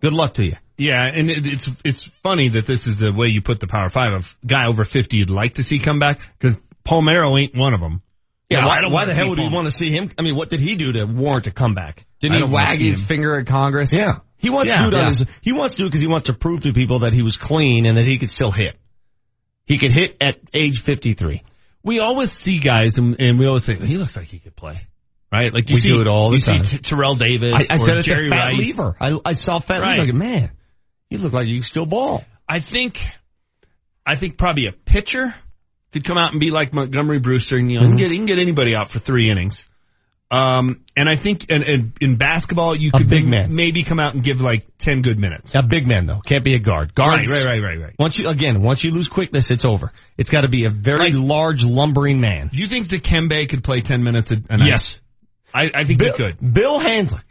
Good 0.00 0.12
luck 0.12 0.34
to 0.34 0.44
you. 0.44 0.56
Yeah, 0.76 1.02
and 1.02 1.28
it, 1.28 1.44
it's 1.44 1.68
it's 1.84 2.08
funny 2.22 2.50
that 2.50 2.64
this 2.64 2.86
is 2.86 2.98
the 2.98 3.12
way 3.12 3.26
you 3.26 3.42
put 3.42 3.58
the 3.58 3.66
Power 3.66 3.88
Five 3.88 4.10
of 4.14 4.26
guy 4.46 4.66
over 4.68 4.84
fifty 4.84 5.16
you'd 5.16 5.28
like 5.28 5.54
to 5.54 5.64
see 5.64 5.80
come 5.80 5.98
back 5.98 6.20
because 6.38 6.56
Palmeiro 6.84 7.36
ain't 7.40 7.56
one 7.56 7.74
of 7.74 7.80
them. 7.80 8.00
Yeah, 8.48 8.64
I 8.64 8.84
why, 8.84 8.92
why 8.92 9.04
the 9.04 9.12
hell 9.12 9.28
would 9.30 9.38
we 9.38 9.44
Palm- 9.46 9.54
want 9.54 9.66
to 9.66 9.72
see 9.76 9.90
him? 9.90 10.12
I 10.16 10.22
mean, 10.22 10.36
what 10.36 10.50
did 10.50 10.60
he 10.60 10.76
do 10.76 10.92
to 10.92 11.04
warrant 11.04 11.48
a 11.48 11.50
comeback? 11.50 12.06
Didn't 12.20 12.38
he 12.48 12.54
wag 12.54 12.78
his 12.78 13.00
him. 13.00 13.06
finger 13.06 13.38
at 13.40 13.46
Congress? 13.46 13.92
Yeah. 13.92 14.18
He 14.36 14.50
wants 14.50 14.70
Yeah, 14.70 14.84
to 14.84 14.90
do 14.90 14.96
yeah. 14.96 15.06
his, 15.06 15.26
he 15.42 15.52
wants 15.52 15.74
to 15.74 15.78
do 15.82 15.86
it 15.86 15.88
because 15.88 16.00
he 16.00 16.06
wants 16.06 16.26
to 16.26 16.32
prove 16.32 16.60
to 16.60 16.72
people 16.72 17.00
that 17.00 17.12
he 17.12 17.22
was 17.22 17.36
clean 17.36 17.84
and 17.84 17.98
that 17.98 18.06
he 18.06 18.18
could 18.18 18.30
still 18.30 18.52
hit. 18.52 18.76
He 19.68 19.78
could 19.78 19.92
hit 19.92 20.16
at 20.20 20.36
age 20.52 20.82
53. 20.82 21.42
We 21.84 22.00
always 22.00 22.32
see 22.32 22.58
guys 22.58 22.98
and, 22.98 23.20
and 23.20 23.38
we 23.38 23.46
always 23.46 23.64
say 23.64 23.74
he 23.76 23.96
looks 23.98 24.16
like 24.16 24.26
he 24.26 24.38
could 24.40 24.56
play, 24.56 24.80
right? 25.30 25.52
Like 25.52 25.68
you 25.70 25.74
We 25.76 25.80
see, 25.80 25.88
do 25.94 26.00
it 26.00 26.08
all 26.08 26.30
the 26.30 26.36
you 26.38 26.42
time. 26.42 26.62
see 26.64 26.78
T- 26.78 26.82
Terrell 26.82 27.14
Davis. 27.14 27.52
I, 27.54 27.66
I 27.70 27.74
or 27.74 27.78
said 27.78 27.96
it's 27.98 28.06
Jerry 28.06 28.26
a 28.26 28.30
fat 28.30 28.52
Rice. 28.52 28.58
lever. 28.58 28.96
I, 29.00 29.18
I 29.24 29.32
saw 29.34 29.60
fat 29.60 29.80
Right. 29.82 29.98
lever. 29.98 30.06
Like, 30.06 30.14
man, 30.14 30.50
you 31.10 31.18
look 31.18 31.32
like 31.32 31.46
you 31.46 31.62
still 31.62 31.86
ball. 31.86 32.24
I 32.48 32.60
think, 32.60 33.00
I 34.06 34.16
think 34.16 34.38
probably 34.38 34.66
a 34.66 34.72
pitcher 34.72 35.34
could 35.92 36.04
come 36.04 36.18
out 36.18 36.32
and 36.32 36.40
be 36.40 36.50
like 36.50 36.72
Montgomery 36.72 37.20
Brewster 37.20 37.56
and 37.56 37.70
you 37.70 37.78
know, 37.78 37.86
Mm-hmm. 37.86 37.92
can 37.92 37.98
get, 37.98 38.10
he 38.10 38.16
can 38.16 38.26
get 38.26 38.38
anybody 38.38 38.74
out 38.74 38.90
for 38.90 38.98
three 38.98 39.30
innings. 39.30 39.62
Um, 40.30 40.84
and 40.94 41.08
I 41.08 41.16
think 41.16 41.50
and, 41.50 41.62
and 41.62 41.92
in 42.02 42.16
basketball 42.16 42.76
you 42.76 42.90
A 42.92 42.98
could 42.98 43.08
big 43.08 43.26
man. 43.26 43.54
maybe 43.54 43.82
come 43.82 43.98
out 43.98 44.12
and 44.12 44.22
give 44.22 44.42
like 44.42 44.66
10 44.76 45.00
good 45.00 45.18
minutes. 45.18 45.52
A 45.54 45.62
big 45.62 45.86
man 45.86 46.04
though. 46.04 46.20
Can't 46.20 46.44
be 46.44 46.54
a 46.54 46.58
guard. 46.58 46.94
Guards. 46.94 47.30
Right, 47.30 47.42
right, 47.42 47.46
right, 47.46 47.62
right, 47.62 47.80
right. 47.80 47.94
Once 47.98 48.18
you, 48.18 48.28
again, 48.28 48.60
once 48.60 48.84
you 48.84 48.90
lose 48.90 49.08
quickness, 49.08 49.50
it's 49.50 49.64
over. 49.64 49.90
It's 50.18 50.30
got 50.30 50.42
to 50.42 50.48
be 50.48 50.66
a 50.66 50.70
very 50.70 51.12
large 51.12 51.64
lumbering 51.64 52.20
man. 52.20 52.48
Do 52.52 52.58
you 52.58 52.66
think 52.66 52.88
Dikembe 52.88 53.48
could 53.48 53.64
play 53.64 53.80
10 53.80 54.02
minutes 54.02 54.30
a, 54.30 54.36
a 54.50 54.56
night? 54.58 54.68
Yes. 54.68 55.00
I, 55.54 55.70
I 55.74 55.84
think 55.84 55.98
Bill, 55.98 56.12
he 56.12 56.22
could. 56.24 56.52
Bill 56.54 56.78
Hanzlik 56.78 57.24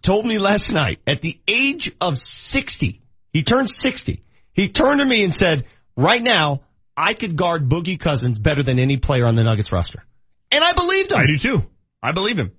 told 0.00 0.24
me 0.24 0.38
last 0.38 0.72
night 0.72 1.00
at 1.06 1.20
the 1.20 1.38
age 1.46 1.94
of 2.00 2.16
60, 2.16 3.02
he 3.32 3.42
turned 3.42 3.68
60. 3.68 4.22
He 4.54 4.68
turned 4.70 5.00
to 5.00 5.06
me 5.06 5.22
and 5.22 5.34
said, 5.34 5.66
right 5.96 6.22
now, 6.22 6.62
I 6.96 7.12
could 7.12 7.36
guard 7.36 7.68
Boogie 7.68 8.00
Cousins 8.00 8.38
better 8.38 8.62
than 8.62 8.78
any 8.78 8.96
player 8.96 9.26
on 9.26 9.34
the 9.34 9.44
Nuggets 9.44 9.70
roster. 9.70 10.02
And 10.50 10.64
I 10.64 10.72
believed 10.72 11.12
him. 11.12 11.18
I 11.18 11.26
do 11.26 11.36
too. 11.36 11.66
I 12.02 12.12
believe 12.12 12.38
him. 12.38 12.52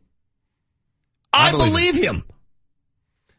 I, 1.31 1.49
I 1.49 1.51
believe 1.51 1.93
believe 1.93 1.95
him. 2.03 2.23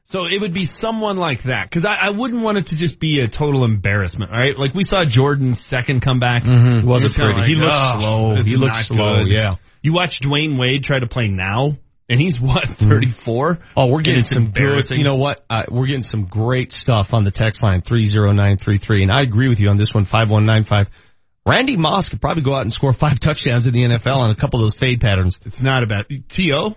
So 0.04 0.24
it 0.24 0.40
would 0.40 0.54
be 0.54 0.64
someone 0.64 1.18
like 1.18 1.42
that 1.42 1.68
because 1.68 1.84
I, 1.84 1.94
I 1.94 2.10
wouldn't 2.10 2.42
want 2.42 2.56
it 2.56 2.66
to 2.66 2.76
just 2.76 2.98
be 2.98 3.20
a 3.20 3.28
total 3.28 3.64
embarrassment, 3.64 4.30
right? 4.30 4.56
Like 4.56 4.72
we 4.72 4.82
saw 4.84 5.04
Jordan's 5.04 5.60
second 5.60 6.00
comeback. 6.00 6.44
Mhm. 6.44 6.84
Wasn't 6.84 7.14
pretty. 7.14 7.46
He 7.46 7.60
looked 7.60 7.74
"Oh, 7.76 7.98
slow. 7.98 8.42
He 8.42 8.56
looked 8.56 8.76
slow, 8.76 9.24
good." 9.24 9.32
yeah. 9.32 9.56
You 9.82 9.92
watch 9.92 10.20
Dwyane 10.20 10.58
Wade 10.58 10.82
try 10.82 10.98
to 10.98 11.06
play 11.06 11.28
now, 11.28 11.76
and 12.08 12.18
he's 12.18 12.40
what 12.40 12.66
thirty 12.66 13.10
four. 13.10 13.58
Oh, 13.76 13.88
we're 13.88 14.00
getting 14.00 14.22
some 14.24 14.50
good, 14.50 14.90
you 14.90 15.04
know 15.04 15.16
what? 15.16 15.42
Uh, 15.50 15.64
we're 15.68 15.86
getting 15.86 16.00
some 16.02 16.24
great 16.24 16.72
stuff 16.72 17.12
on 17.12 17.24
the 17.24 17.30
text 17.30 17.62
line 17.62 17.82
30933. 17.82 19.02
And 19.02 19.12
I 19.12 19.20
agree 19.20 19.48
with 19.48 19.60
you 19.60 19.68
on 19.68 19.76
this 19.76 19.92
one, 19.92 20.04
5195. 20.04 20.88
Randy 21.48 21.76
Moss 21.76 22.08
could 22.10 22.20
probably 22.20 22.42
go 22.42 22.54
out 22.54 22.62
and 22.62 22.72
score 22.72 22.92
five 22.92 23.18
touchdowns 23.20 23.66
in 23.66 23.72
the 23.72 23.82
NFL 23.84 24.16
on 24.16 24.30
a 24.30 24.34
couple 24.36 24.60
of 24.60 24.64
those 24.64 24.74
fade 24.74 25.00
patterns. 25.00 25.38
It's 25.44 25.62
not 25.62 25.82
about 25.82 26.06
T.O. 26.28 26.76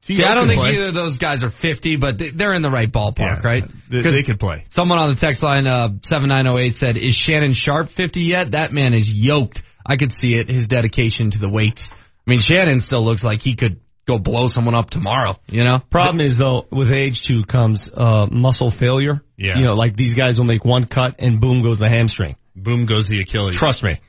See, 0.00 0.22
I 0.24 0.34
don't 0.34 0.46
think 0.46 0.60
play. 0.60 0.74
either 0.74 0.88
of 0.88 0.94
those 0.94 1.18
guys 1.18 1.42
are 1.42 1.50
50, 1.50 1.96
but 1.96 2.18
they- 2.18 2.30
they're 2.30 2.54
in 2.54 2.62
the 2.62 2.70
right 2.70 2.90
ballpark, 2.90 3.42
Yeah, 3.42 3.46
right? 3.48 3.64
they- 3.90 4.02
they 4.02 4.22
could 4.22 4.38
play. 4.38 4.64
Someone 4.68 4.98
on 4.98 5.10
the 5.10 5.16
text 5.16 5.42
line, 5.42 5.66
uh, 5.66 5.90
7908 6.02 6.76
said, 6.76 6.96
is 6.96 7.16
Shannon 7.16 7.52
Sharpe 7.52 7.90
50 7.90 8.22
yet? 8.22 8.52
That 8.52 8.72
man 8.72 8.94
is 8.94 9.10
yoked. 9.10 9.62
I 9.84 9.96
could 9.96 10.12
see 10.12 10.34
it, 10.34 10.48
his 10.48 10.68
dedication 10.68 11.30
to 11.32 11.38
the 11.40 11.48
weights. 11.48 11.90
I 11.92 12.30
mean, 12.30 12.38
Shannon 12.38 12.78
still 12.80 13.04
looks 13.04 13.24
like 13.24 13.42
he 13.42 13.54
could 13.54 13.80
go 14.06 14.18
blow 14.18 14.46
someone 14.48 14.74
up 14.74 14.88
tomorrow, 14.88 15.36
you 15.48 15.64
know? 15.64 15.78
Problem 15.90 16.20
is 16.24 16.38
though, 16.38 16.66
with 16.70 16.92
age 16.92 17.22
too 17.24 17.42
comes, 17.42 17.90
uh, 17.92 18.26
muscle 18.30 18.70
failure. 18.70 19.20
Yeah. 19.36 19.58
You 19.58 19.66
know, 19.66 19.74
like 19.74 19.96
these 19.96 20.14
guys 20.14 20.38
will 20.38 20.46
make 20.46 20.64
one 20.64 20.86
cut 20.86 21.16
and 21.18 21.40
boom 21.40 21.62
goes 21.62 21.78
the 21.78 21.88
hamstring. 21.88 22.36
Boom 22.62 22.86
goes 22.86 23.08
the 23.08 23.20
Achilles. 23.20 23.56
Trust 23.56 23.82
me. 23.84 24.00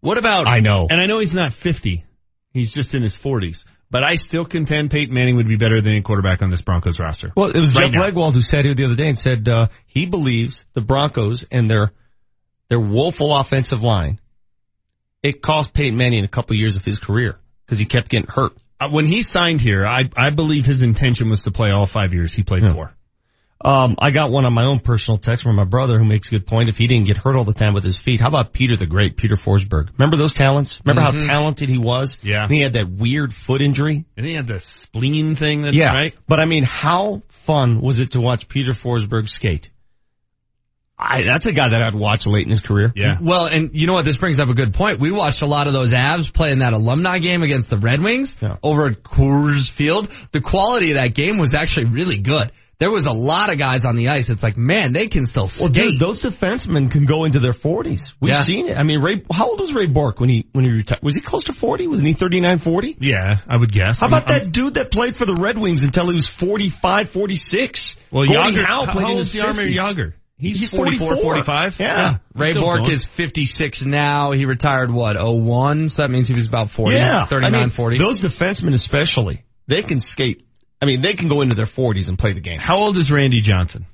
What 0.00 0.18
about? 0.18 0.46
I 0.48 0.60
know. 0.60 0.86
and 0.88 1.00
I 1.00 1.06
know 1.06 1.18
he's 1.18 1.34
not 1.34 1.52
fifty. 1.52 2.04
He's 2.52 2.72
just 2.72 2.94
in 2.94 3.02
his 3.02 3.16
forties. 3.16 3.64
But 3.92 4.04
I 4.04 4.14
still 4.14 4.44
contend 4.44 4.92
Peyton 4.92 5.12
Manning 5.12 5.34
would 5.36 5.48
be 5.48 5.56
better 5.56 5.80
than 5.80 5.90
any 5.90 6.02
quarterback 6.02 6.42
on 6.42 6.50
this 6.50 6.60
Broncos 6.60 7.00
roster. 7.00 7.32
Well, 7.36 7.50
it 7.50 7.58
was 7.58 7.74
Right 7.74 7.90
Jeff 7.90 7.94
now. 7.94 8.08
Legwold 8.08 8.34
who 8.34 8.40
sat 8.40 8.64
here 8.64 8.74
the 8.74 8.84
other 8.84 8.94
day 8.94 9.08
and 9.08 9.18
said, 9.18 9.48
uh, 9.48 9.66
he 9.84 10.06
believes 10.06 10.64
the 10.74 10.80
Broncos 10.80 11.44
and 11.50 11.68
their, 11.68 11.90
their 12.68 12.78
woeful 12.78 13.36
offensive 13.36 13.82
line, 13.82 14.20
it 15.24 15.42
cost 15.42 15.74
Peyton 15.74 15.98
Manning 15.98 16.22
a 16.22 16.28
couple 16.28 16.54
years 16.54 16.76
of 16.76 16.84
his 16.84 17.00
career 17.00 17.36
because 17.66 17.80
he 17.80 17.84
kept 17.84 18.08
getting 18.08 18.28
hurt. 18.28 18.52
Uh, 18.78 18.90
when 18.90 19.06
he 19.06 19.22
signed 19.22 19.60
here, 19.60 19.84
I 19.84 20.08
I 20.16 20.30
believe 20.30 20.64
his 20.64 20.82
intention 20.82 21.28
was 21.28 21.42
to 21.42 21.50
play 21.50 21.70
all 21.70 21.84
five 21.84 22.14
years 22.14 22.32
he 22.32 22.44
played 22.44 22.62
for. 22.70 22.94
Um, 23.62 23.96
I 23.98 24.10
got 24.10 24.30
one 24.30 24.46
on 24.46 24.54
my 24.54 24.64
own 24.64 24.80
personal 24.80 25.18
text 25.18 25.44
from 25.44 25.54
my 25.56 25.64
brother 25.64 25.98
who 25.98 26.04
makes 26.06 26.28
a 26.28 26.30
good 26.30 26.46
point. 26.46 26.68
If 26.68 26.76
he 26.78 26.86
didn't 26.86 27.04
get 27.06 27.18
hurt 27.18 27.36
all 27.36 27.44
the 27.44 27.52
time 27.52 27.74
with 27.74 27.84
his 27.84 27.98
feet, 27.98 28.18
how 28.20 28.28
about 28.28 28.54
Peter 28.54 28.74
the 28.74 28.86
Great, 28.86 29.18
Peter 29.18 29.34
Forsberg? 29.36 29.88
Remember 29.98 30.16
those 30.16 30.32
talents? 30.32 30.80
Remember 30.84 31.02
Mhm. 31.10 31.20
how 31.20 31.26
talented 31.26 31.68
he 31.68 31.76
was? 31.76 32.16
Yeah. 32.22 32.44
And 32.44 32.52
he 32.52 32.62
had 32.62 32.72
that 32.72 32.90
weird 32.90 33.34
foot 33.34 33.60
injury. 33.60 34.06
And 34.16 34.24
he 34.24 34.32
had 34.32 34.46
the 34.46 34.60
spleen 34.60 35.34
thing 35.34 35.62
that, 35.62 35.74
yeah. 35.74 35.92
right? 35.94 36.14
But 36.26 36.40
I 36.40 36.46
mean, 36.46 36.64
how 36.64 37.22
fun 37.28 37.82
was 37.82 38.00
it 38.00 38.12
to 38.12 38.20
watch 38.20 38.48
Peter 38.48 38.72
Forsberg 38.72 39.28
skate? 39.28 39.68
I, 41.02 41.22
that's 41.22 41.46
a 41.46 41.52
guy 41.52 41.68
that 41.70 41.82
I'd 41.82 41.94
watch 41.94 42.26
late 42.26 42.44
in 42.44 42.50
his 42.50 42.60
career. 42.60 42.92
Yeah. 42.94 43.16
Well, 43.20 43.46
and 43.46 43.74
you 43.74 43.86
know 43.86 43.94
what? 43.94 44.04
This 44.04 44.18
brings 44.18 44.38
up 44.38 44.48
a 44.50 44.54
good 44.54 44.74
point. 44.74 45.00
We 45.00 45.10
watched 45.10 45.40
a 45.40 45.46
lot 45.46 45.66
of 45.66 45.72
those 45.72 45.94
Avs 45.94 46.30
play 46.32 46.50
in 46.50 46.58
that 46.58 46.74
alumni 46.74 47.18
game 47.18 47.42
against 47.42 47.70
the 47.70 47.78
Red 47.78 48.02
Wings 48.02 48.36
over 48.62 48.88
at 48.88 49.02
Coors 49.02 49.70
Field. 49.70 50.08
The 50.32 50.40
quality 50.40 50.90
of 50.92 50.96
that 50.96 51.14
game 51.14 51.38
was 51.38 51.54
actually 51.54 51.86
really 51.86 52.18
good. 52.18 52.52
There 52.80 52.90
was 52.90 53.04
a 53.04 53.12
lot 53.12 53.52
of 53.52 53.58
guys 53.58 53.84
on 53.84 53.94
the 53.94 54.08
ice. 54.08 54.30
It's 54.30 54.42
like, 54.42 54.56
man, 54.56 54.92
they 54.94 55.06
can 55.08 55.26
still 55.26 55.42
Well, 55.42 55.48
skate. 55.68 55.74
dude, 55.74 56.00
those 56.00 56.18
defensemen 56.18 56.90
can 56.90 57.04
go 57.04 57.24
into 57.24 57.38
their 57.38 57.52
forties. 57.52 58.14
We've 58.20 58.32
Yeah. 58.32 58.42
seen 58.42 58.68
it. 58.68 58.78
I 58.78 58.82
mean, 58.84 59.00
Ray, 59.02 59.22
how 59.30 59.50
old 59.50 59.60
was 59.60 59.74
Ray 59.74 59.86
Bourque 59.86 60.18
when 60.18 60.30
he, 60.30 60.46
when 60.52 60.64
he 60.64 60.70
retired? 60.70 61.02
Was 61.02 61.14
he 61.14 61.20
close 61.20 61.44
to 61.44 61.52
40? 61.52 61.86
Wasn't 61.86 62.08
he 62.08 62.14
39, 62.14 62.56
40? 62.56 62.96
Yeah, 62.98 63.36
I 63.46 63.56
would 63.58 63.70
guess. 63.70 63.98
How 64.00 64.06
about 64.08 64.28
I'm- 64.30 64.38
that 64.44 64.52
dude 64.52 64.74
that 64.74 64.90
played 64.90 65.14
for 65.14 65.26
the 65.26 65.34
Red 65.34 65.58
Wings 65.58 65.82
until 65.84 66.08
he 66.08 66.14
was 66.14 66.26
45, 66.26 67.10
46? 67.10 67.96
Well, 68.10 68.26
Gordie 68.26 68.56
Jagr, 68.56 68.62
Howe 68.64 68.86
how, 68.86 68.92
played 68.92 69.04
how 69.04 69.10
in 69.10 69.16
old's 69.18 69.32
his 69.32 69.42
Jaromir 69.42 69.74
50s. 69.74 69.76
Jagr? 69.76 70.12
He's, 70.38 70.58
He's 70.58 70.70
44, 70.70 71.16
44. 71.16 71.22
45. 71.44 71.80
Yeah. 71.80 72.16
Ray 72.34 72.52
Still 72.52 72.62
Bourque 72.62 72.80
going. 72.84 72.92
is 72.92 73.04
56 73.04 73.84
now. 73.84 74.30
He 74.30 74.46
retired 74.46 74.90
what, 74.90 75.16
01? 75.22 75.90
So 75.90 76.00
that 76.00 76.10
means 76.10 76.28
he 76.28 76.34
was 76.34 76.48
about 76.48 76.70
40, 76.70 76.96
yeah. 76.96 77.26
39, 77.26 77.54
I 77.54 77.58
mean, 77.60 77.68
40. 77.68 77.98
Those 77.98 78.22
defensemen 78.22 78.72
especially, 78.72 79.42
they 79.66 79.82
can 79.82 80.00
skate. 80.00 80.46
I 80.82 80.86
mean, 80.86 81.02
they 81.02 81.14
can 81.14 81.28
go 81.28 81.42
into 81.42 81.54
their 81.56 81.66
40s 81.66 82.08
and 82.08 82.18
play 82.18 82.32
the 82.32 82.40
game. 82.40 82.58
How 82.58 82.76
old 82.76 82.96
is 82.96 83.10
Randy 83.10 83.40
Johnson? 83.40 83.86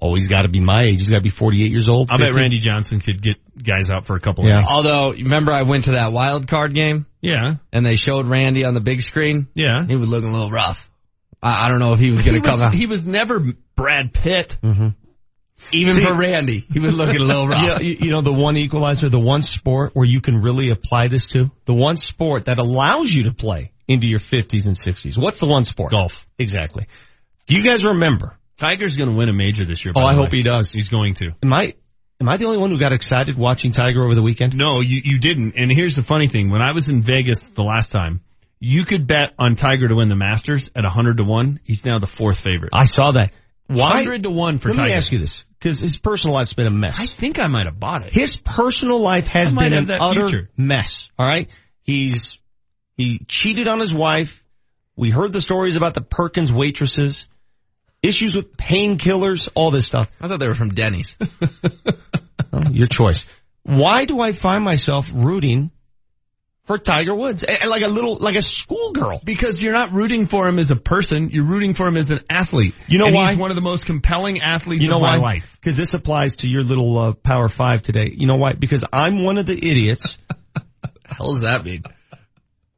Oh, 0.00 0.14
he's 0.14 0.28
got 0.28 0.42
to 0.42 0.48
be 0.48 0.60
my 0.60 0.82
age. 0.84 1.00
He's 1.00 1.08
got 1.10 1.16
to 1.16 1.22
be 1.22 1.28
48 1.30 1.70
years 1.70 1.88
old. 1.88 2.10
I 2.10 2.18
bet 2.18 2.36
Randy 2.36 2.60
Johnson 2.60 3.00
could 3.00 3.20
get 3.20 3.36
guys 3.60 3.90
out 3.90 4.06
for 4.06 4.14
a 4.14 4.20
couple 4.20 4.46
Yeah. 4.46 4.58
of 4.58 4.64
Although, 4.66 5.10
remember 5.12 5.52
I 5.52 5.62
went 5.62 5.84
to 5.84 5.92
that 5.92 6.12
wild 6.12 6.46
card 6.46 6.72
game 6.74 7.06
Yeah. 7.20 7.56
and 7.72 7.84
they 7.84 7.96
showed 7.96 8.28
Randy 8.28 8.64
on 8.64 8.74
the 8.74 8.80
big 8.80 9.02
screen? 9.02 9.48
Yeah. 9.54 9.84
He 9.88 9.96
was 9.96 10.08
looking 10.08 10.28
a 10.28 10.32
little 10.32 10.50
rough. 10.50 10.88
I, 11.42 11.66
I 11.66 11.68
don't 11.70 11.80
know 11.80 11.92
if 11.94 11.98
he 11.98 12.10
was 12.10 12.22
going 12.22 12.40
to 12.40 12.48
come 12.48 12.60
was, 12.60 12.68
out. 12.68 12.74
he 12.74 12.86
was 12.86 13.06
never 13.06 13.40
Brad 13.74 14.12
Pitt. 14.12 14.56
Mm-hmm. 14.62 14.88
Even 15.72 15.92
See- 15.94 16.02
for 16.04 16.16
Randy, 16.16 16.64
he 16.72 16.78
was 16.78 16.94
looking 16.94 17.20
a 17.20 17.24
little 17.24 17.48
rough. 17.48 17.64
Yeah, 17.64 17.80
you, 17.80 17.96
you 18.00 18.10
know, 18.10 18.20
the 18.20 18.32
one 18.32 18.56
equalizer, 18.56 19.08
the 19.08 19.18
one 19.18 19.42
sport 19.42 19.90
where 19.94 20.06
you 20.06 20.20
can 20.20 20.40
really 20.40 20.70
apply 20.70 21.08
this 21.08 21.26
to, 21.28 21.50
the 21.64 21.74
one 21.74 21.96
sport 21.96 22.44
that 22.44 22.58
allows 22.58 23.10
you 23.10 23.24
to 23.24 23.32
play 23.34 23.72
into 23.88 24.06
your 24.06 24.18
50s 24.20 24.66
and 24.66 24.76
60s. 24.76 25.18
What's 25.18 25.38
the 25.38 25.46
one 25.46 25.64
sport? 25.64 25.90
Golf. 25.90 26.26
Exactly. 26.38 26.86
Do 27.46 27.54
you 27.54 27.64
guys 27.64 27.84
remember? 27.84 28.36
Tiger's 28.58 28.92
going 28.92 29.10
to 29.10 29.16
win 29.16 29.28
a 29.28 29.32
major 29.32 29.64
this 29.64 29.84
year. 29.84 29.92
Oh, 29.96 30.02
I 30.02 30.12
the 30.14 30.20
hope 30.20 30.32
he 30.32 30.42
does. 30.42 30.70
He's 30.70 30.88
going 30.88 31.14
to. 31.14 31.30
Am 31.42 31.52
I, 31.52 31.74
am 32.20 32.28
I 32.28 32.36
the 32.36 32.44
only 32.46 32.58
one 32.58 32.70
who 32.70 32.78
got 32.78 32.92
excited 32.92 33.38
watching 33.38 33.72
Tiger 33.72 34.04
over 34.04 34.14
the 34.14 34.22
weekend? 34.22 34.54
No, 34.54 34.80
you, 34.80 35.00
you 35.02 35.18
didn't. 35.18 35.54
And 35.56 35.72
here's 35.72 35.94
the 35.96 36.02
funny 36.02 36.28
thing. 36.28 36.50
When 36.50 36.60
I 36.60 36.74
was 36.74 36.88
in 36.88 37.00
Vegas 37.02 37.48
the 37.50 37.62
last 37.62 37.90
time, 37.90 38.20
you 38.60 38.84
could 38.84 39.06
bet 39.06 39.34
on 39.38 39.54
Tiger 39.54 39.88
to 39.88 39.94
win 39.94 40.08
the 40.08 40.16
Masters 40.16 40.70
at 40.74 40.82
100 40.82 41.18
to 41.18 41.24
1. 41.24 41.60
He's 41.64 41.84
now 41.84 41.98
the 42.00 42.08
fourth 42.08 42.40
favorite. 42.40 42.70
I 42.72 42.84
saw 42.84 43.12
that. 43.12 43.32
Why? 43.68 43.88
100 43.88 44.24
to 44.24 44.30
1 44.30 44.58
for 44.58 44.68
Let 44.70 44.76
Tiger. 44.76 44.88
me 44.88 44.94
ask 44.94 45.12
you 45.12 45.18
this, 45.18 45.44
because 45.58 45.78
his 45.78 45.96
personal 45.98 46.34
life's 46.34 46.54
been 46.54 46.66
a 46.66 46.70
mess. 46.70 46.96
I 46.98 47.06
think 47.06 47.38
I 47.38 47.46
might 47.46 47.66
have 47.66 47.78
bought 47.78 48.04
it. 48.06 48.12
His 48.12 48.36
personal 48.36 48.98
life 48.98 49.28
has 49.28 49.54
been 49.54 49.72
an 49.72 49.90
utter 49.90 50.26
future. 50.26 50.50
mess. 50.56 51.08
All 51.18 51.26
right. 51.26 51.48
He's, 51.82 52.38
he 52.98 53.24
cheated 53.28 53.68
on 53.68 53.78
his 53.78 53.94
wife. 53.94 54.44
We 54.96 55.10
heard 55.10 55.32
the 55.32 55.40
stories 55.40 55.76
about 55.76 55.94
the 55.94 56.00
Perkins 56.00 56.52
waitresses, 56.52 57.26
issues 58.02 58.34
with 58.34 58.56
painkillers, 58.56 59.48
all 59.54 59.70
this 59.70 59.86
stuff. 59.86 60.10
I 60.20 60.26
thought 60.26 60.40
they 60.40 60.48
were 60.48 60.54
from 60.54 60.74
Denny's. 60.74 61.16
Well, 62.50 62.72
your 62.72 62.86
choice. 62.86 63.26
Why 63.62 64.06
do 64.06 64.20
I 64.20 64.32
find 64.32 64.64
myself 64.64 65.10
rooting 65.12 65.70
for 66.64 66.78
Tiger 66.78 67.14
Woods? 67.14 67.44
Like 67.66 67.82
a 67.82 67.88
little, 67.88 68.16
like 68.16 68.36
a 68.36 68.42
schoolgirl. 68.42 69.20
Because 69.22 69.62
you're 69.62 69.74
not 69.74 69.92
rooting 69.92 70.26
for 70.26 70.48
him 70.48 70.58
as 70.58 70.70
a 70.70 70.76
person, 70.76 71.28
you're 71.28 71.44
rooting 71.44 71.74
for 71.74 71.86
him 71.86 71.98
as 71.98 72.10
an 72.10 72.20
athlete. 72.30 72.74
You 72.86 72.96
know 72.96 73.04
and 73.04 73.14
why? 73.14 73.28
He's 73.28 73.38
one 73.38 73.50
of 73.50 73.56
the 73.56 73.60
most 73.62 73.84
compelling 73.84 74.40
athletes 74.40 74.82
You 74.82 74.88
know 74.88 74.96
of 74.96 75.02
my 75.02 75.18
life. 75.18 75.58
Because 75.60 75.76
this 75.76 75.92
applies 75.92 76.36
to 76.36 76.48
your 76.48 76.62
little 76.62 76.96
uh, 76.96 77.12
Power 77.12 77.48
Five 77.48 77.82
today. 77.82 78.10
You 78.14 78.26
know 78.26 78.36
why? 78.36 78.54
Because 78.54 78.82
I'm 78.90 79.22
one 79.22 79.36
of 79.36 79.44
the 79.44 79.56
idiots. 79.56 80.16
hell 81.04 81.34
does 81.34 81.42
that 81.42 81.66
mean? 81.66 81.82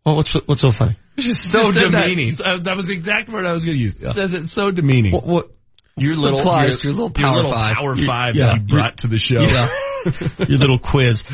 Well, 0.05 0.17
what's 0.17 0.33
what's 0.47 0.61
so 0.61 0.71
funny? 0.71 0.97
It's 1.17 1.27
just 1.27 1.49
so 1.51 1.65
Just 1.65 1.79
said 1.79 1.93
that. 1.93 2.09
demeaning. 2.09 2.35
Uh, 2.43 2.59
That, 2.61 2.77
was 2.79 2.87
the 2.87 2.95
exact 2.95 3.29
word 3.29 3.45
I 3.45 3.53
was 3.53 3.65
going 3.67 3.77
to 3.77 3.83
use. 3.83 3.99
Says 3.99 4.33
it 4.33 4.49
so 4.49 4.71
demeaning. 4.71 5.13
What? 5.13 5.27
what 5.27 5.51
Your 5.99 6.17
little, 6.17 6.41
Applies 6.41 6.83
your, 6.83 6.85
your 6.85 6.93
little 6.95 7.11
power 7.11 7.37
little 7.37 7.53
five. 7.53 7.77
Power 7.77 7.95
You- 7.95 8.07
five 8.07 8.35
yeah, 8.37 8.47
that 8.47 8.63
you 8.63 8.75
brought 8.75 8.99
to 8.99 9.07
the 9.09 9.19
show. 9.19 9.43
Yeah. 9.43 9.69
your 10.49 10.59
little 10.59 10.79
quiz. 10.79 11.25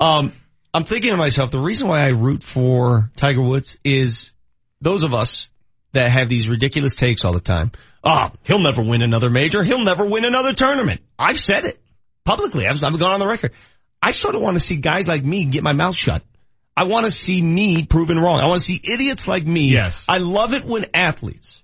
Um, 0.00 0.32
I'm 0.72 0.84
thinking 0.84 1.10
to 1.10 1.18
myself, 1.18 1.50
the 1.50 1.60
reason 1.60 1.88
why 1.88 2.06
I 2.06 2.10
root 2.12 2.42
for 2.42 3.10
Tiger 3.16 3.42
Woods 3.42 3.76
is 3.84 4.32
those 4.80 5.02
of 5.02 5.12
us 5.12 5.48
that 5.92 6.10
have 6.10 6.30
these 6.30 6.48
ridiculous 6.48 6.94
takes 6.94 7.24
all 7.26 7.32
the 7.34 7.40
time. 7.40 7.70
Oh, 8.02 8.28
he'll 8.44 8.58
never 8.60 8.82
win 8.82 9.02
another 9.02 9.28
major. 9.28 9.62
He'll 9.62 9.84
never 9.84 10.04
win 10.06 10.24
another 10.24 10.54
tournament. 10.54 11.02
I've 11.18 11.38
said 11.38 11.66
it 11.66 11.78
publicly. 12.24 12.66
I've, 12.66 12.82
I've 12.82 12.98
gone 12.98 13.12
on 13.12 13.20
the 13.20 13.28
record. 13.28 13.52
I 14.00 14.12
sort 14.12 14.34
of 14.34 14.40
want 14.40 14.58
to 14.58 14.66
see 14.66 14.76
guys 14.76 15.06
like 15.06 15.22
me 15.22 15.44
get 15.44 15.62
my 15.62 15.72
mouth 15.74 15.96
shut. 15.96 16.22
I 16.76 16.84
want 16.84 17.06
to 17.06 17.10
see 17.10 17.40
me 17.40 17.84
proven 17.84 18.18
wrong. 18.18 18.40
I 18.40 18.46
want 18.46 18.60
to 18.60 18.66
see 18.66 18.80
idiots 18.82 19.28
like 19.28 19.46
me. 19.46 19.70
Yes. 19.72 20.06
I 20.08 20.18
love 20.18 20.54
it 20.54 20.64
when 20.64 20.86
athletes, 20.94 21.62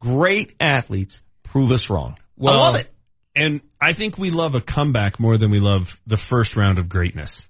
great 0.00 0.54
athletes, 0.60 1.20
prove 1.42 1.70
us 1.72 1.90
wrong. 1.90 2.16
Well, 2.36 2.54
I 2.54 2.56
love 2.56 2.76
it. 2.76 2.90
And 3.34 3.60
I 3.80 3.92
think 3.92 4.16
we 4.16 4.30
love 4.30 4.54
a 4.54 4.62
comeback 4.62 5.20
more 5.20 5.36
than 5.36 5.50
we 5.50 5.60
love 5.60 5.96
the 6.06 6.16
first 6.16 6.56
round 6.56 6.78
of 6.78 6.88
greatness. 6.88 7.46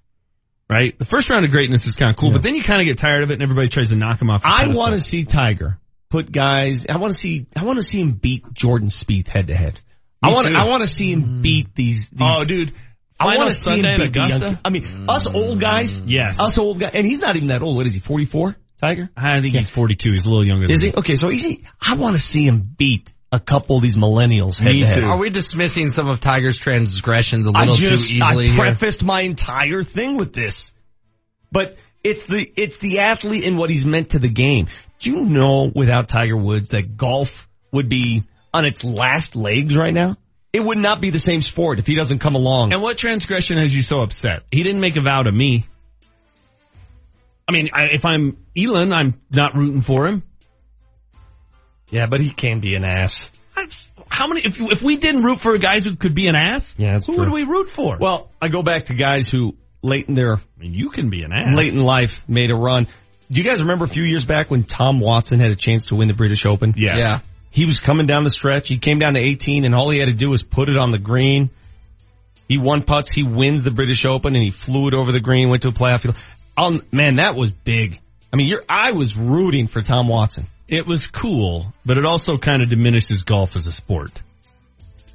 Right? 0.69 0.99
The 0.99 1.05
first 1.05 1.29
round 1.29 1.45
of 1.45 1.51
greatness 1.51 1.85
is 1.85 1.95
kind 1.95 2.11
of 2.11 2.17
cool, 2.17 2.31
but 2.31 2.43
then 2.43 2.53
you 2.53 2.61
kind 2.61 2.81
of 2.81 2.85
get 2.85 2.97
tired 2.97 3.23
of 3.23 3.31
it 3.31 3.35
and 3.35 3.43
everybody 3.43 3.69
tries 3.69 3.87
to 3.87 3.95
knock 3.95 4.21
him 4.21 4.29
off. 4.29 4.41
the 4.41 4.49
I 4.53 4.67
want 4.67 4.95
to 4.95 4.99
see 4.99 5.23
Tiger 5.23 5.79
put 6.09 6.31
guys. 6.31 6.85
I 6.89 6.97
want 6.97 7.13
to 7.13 7.17
see. 7.17 7.47
I 7.55 7.63
want 7.63 7.77
to 7.77 7.83
see 7.83 8.01
him 8.01 8.11
beat 8.11 8.51
Jordan 8.53 8.89
Spieth 8.89 9.27
head 9.27 9.47
to 9.47 9.55
head. 9.55 9.79
I 10.21 10.33
want. 10.33 10.47
I 10.47 10.65
want 10.65 10.81
to 10.81 10.87
see 10.87 11.11
him 11.11 11.23
mm. 11.23 11.41
beat 11.41 11.75
these. 11.75 12.09
these 12.09 12.19
Oh, 12.21 12.43
dude. 12.43 12.73
I 13.19 13.37
want 13.37 13.51
to 13.51 13.59
see 13.59 13.71
him 13.71 13.75
Sunday 13.77 13.93
in 13.95 14.01
beat 14.01 14.13
the 14.13 14.19
young. 14.19 14.31
Augusta? 14.31 14.61
I 14.63 14.69
mean, 14.69 14.83
mm. 14.83 15.09
us 15.09 15.27
old 15.27 15.59
guys. 15.59 15.99
Yes. 15.99 16.39
Us 16.39 16.57
old 16.57 16.79
guys, 16.79 16.91
and 16.93 17.05
he's 17.05 17.19
not 17.19 17.35
even 17.35 17.49
that 17.49 17.61
old. 17.61 17.75
What 17.75 17.85
is 17.85 17.93
he? 17.93 17.99
Forty 17.99 18.25
four. 18.25 18.55
Tiger. 18.79 19.09
I 19.17 19.41
think 19.41 19.55
he's 19.55 19.69
42. 19.69 20.11
He's 20.11 20.25
a 20.27 20.29
little 20.29 20.45
younger 20.45 20.67
than 20.67 20.73
Is 20.75 20.83
me. 20.83 20.89
he? 20.89 20.95
Okay, 20.97 21.15
so 21.15 21.29
he's. 21.29 21.47
I 21.81 21.95
want 21.95 22.15
to 22.15 22.21
see 22.21 22.45
him 22.45 22.61
beat 22.77 23.11
a 23.31 23.39
couple 23.39 23.75
of 23.75 23.81
these 23.81 23.97
millennials 23.97 24.61
Me 24.61 24.83
head. 24.83 24.95
too. 24.95 25.05
Are 25.05 25.17
we 25.17 25.31
dismissing 25.31 25.89
some 25.89 26.07
of 26.07 26.19
Tiger's 26.19 26.57
transgressions 26.57 27.47
a 27.47 27.51
little 27.51 27.73
just 27.73 28.09
too 28.09 28.17
easily 28.17 28.45
I 28.45 28.49
here? 28.49 28.59
prefaced 28.59 29.03
my 29.03 29.21
entire 29.21 29.83
thing 29.83 30.17
with 30.17 30.31
this. 30.31 30.71
But 31.51 31.77
it's 32.03 32.21
the 32.27 32.47
it's 32.55 32.77
the 32.77 32.99
athlete 32.99 33.45
and 33.45 33.57
what 33.57 33.69
he's 33.69 33.83
meant 33.83 34.11
to 34.11 34.19
the 34.19 34.29
game. 34.29 34.67
Do 34.99 35.09
you 35.09 35.25
know 35.25 35.71
without 35.73 36.07
Tiger 36.07 36.37
Woods 36.37 36.69
that 36.69 36.97
golf 36.97 37.49
would 37.71 37.89
be 37.89 38.23
on 38.53 38.65
its 38.65 38.83
last 38.83 39.35
legs 39.35 39.75
right 39.75 39.93
now? 39.93 40.17
It 40.57 40.63
would 40.65 40.79
not 40.79 41.01
be 41.01 41.11
the 41.11 41.19
same 41.19 41.41
sport 41.43 41.77
if 41.77 41.85
he 41.85 41.93
doesn't 41.95 42.17
come 42.19 42.33
along. 42.33 42.73
And 42.73 42.81
what 42.81 42.97
transgression 42.97 43.57
has 43.57 43.73
you 43.75 43.83
so 43.83 44.01
upset? 44.01 44.41
He 44.51 44.63
didn't 44.63 44.81
make 44.81 44.95
a 44.95 45.01
vow 45.01 45.21
to 45.21 45.31
me. 45.31 45.65
I 47.47 47.51
mean, 47.51 47.69
I, 47.73 47.85
if 47.93 48.05
I'm 48.05 48.37
Elin, 48.57 48.91
I'm 48.91 49.13
not 49.29 49.55
rooting 49.55 49.81
for 49.81 50.07
him. 50.07 50.23
yeah, 51.91 52.07
but 52.07 52.19
he 52.21 52.31
can 52.31 52.59
be 52.59 52.75
an 52.75 52.83
ass. 52.83 53.29
I, 53.55 53.67
how 54.09 54.25
many? 54.27 54.41
If 54.41 54.59
if 54.59 54.81
we 54.81 54.97
didn't 54.97 55.23
root 55.23 55.39
for 55.39 55.57
guys 55.59 55.85
who 55.85 55.95
could 55.95 56.15
be 56.15 56.27
an 56.27 56.35
ass, 56.35 56.73
Yeah, 56.77 56.95
who 56.95 57.13
true. 57.13 57.17
would 57.17 57.29
we 57.31 57.43
root 57.43 57.69
for? 57.69 57.97
Well, 57.99 58.31
I 58.41 58.47
go 58.47 58.63
back 58.63 58.85
to 58.85 58.93
guys 58.95 59.29
who 59.29 59.53
late 59.83 60.07
in 60.09 60.15
their 60.15 60.37
I 60.37 60.41
mean, 60.57 60.73
you 60.73 60.89
can 60.89 61.09
be 61.11 61.21
an 61.23 61.31
ass. 61.31 61.55
late 61.55 61.71
in 61.73 61.79
life 61.83 62.21
made 62.27 62.49
a 62.51 62.55
run. 62.55 62.87
Do 63.29 63.41
you 63.41 63.47
guys 63.47 63.61
remember 63.61 63.85
a 63.85 63.89
few 63.89 64.03
years 64.03 64.25
back 64.25 64.49
when 64.49 64.63
Tom 64.63 64.99
Watson 64.99 65.39
had 65.39 65.51
a 65.51 65.55
chance 65.55 65.85
to 65.87 65.95
win 65.95 66.07
the 66.07 66.13
British 66.15 66.45
Open? 66.45 66.73
Yes. 66.75 66.95
Yeah. 66.97 67.19
He 67.51 67.65
was 67.65 67.79
coming 67.79 68.05
down 68.05 68.23
the 68.23 68.29
stretch. 68.29 68.69
He 68.69 68.77
came 68.77 68.99
down 68.99 69.13
to 69.13 69.19
18 69.19 69.65
and 69.65 69.73
all 69.73 69.89
he 69.89 69.99
had 69.99 70.07
to 70.07 70.13
do 70.13 70.29
was 70.29 70.43
put 70.43 70.69
it 70.69 70.77
on 70.77 70.91
the 70.91 70.97
green. 70.97 71.49
He 72.47 72.57
won 72.57 72.83
putts. 72.83 73.11
He 73.11 73.23
wins 73.23 73.63
the 73.63 73.71
British 73.71 74.05
Open 74.05 74.35
and 74.35 74.43
he 74.43 74.51
flew 74.51 74.87
it 74.87 74.93
over 74.93 75.11
the 75.11 75.19
green, 75.19 75.49
went 75.49 75.63
to 75.63 75.69
a 75.69 75.71
playoff. 75.71 76.01
field. 76.01 76.15
Um, 76.55 76.81
man, 76.91 77.17
that 77.17 77.35
was 77.35 77.51
big. 77.51 77.99
I 78.31 78.35
mean, 78.35 78.55
I 78.67 78.91
was 78.91 79.17
rooting 79.17 79.67
for 79.67 79.81
Tom 79.81 80.07
Watson. 80.07 80.47
It 80.67 80.85
was 80.85 81.07
cool, 81.07 81.73
but 81.85 81.97
it 81.97 82.05
also 82.05 82.37
kind 82.37 82.61
of 82.61 82.69
diminishes 82.69 83.21
golf 83.21 83.55
as 83.55 83.67
a 83.67 83.71
sport. 83.71 84.11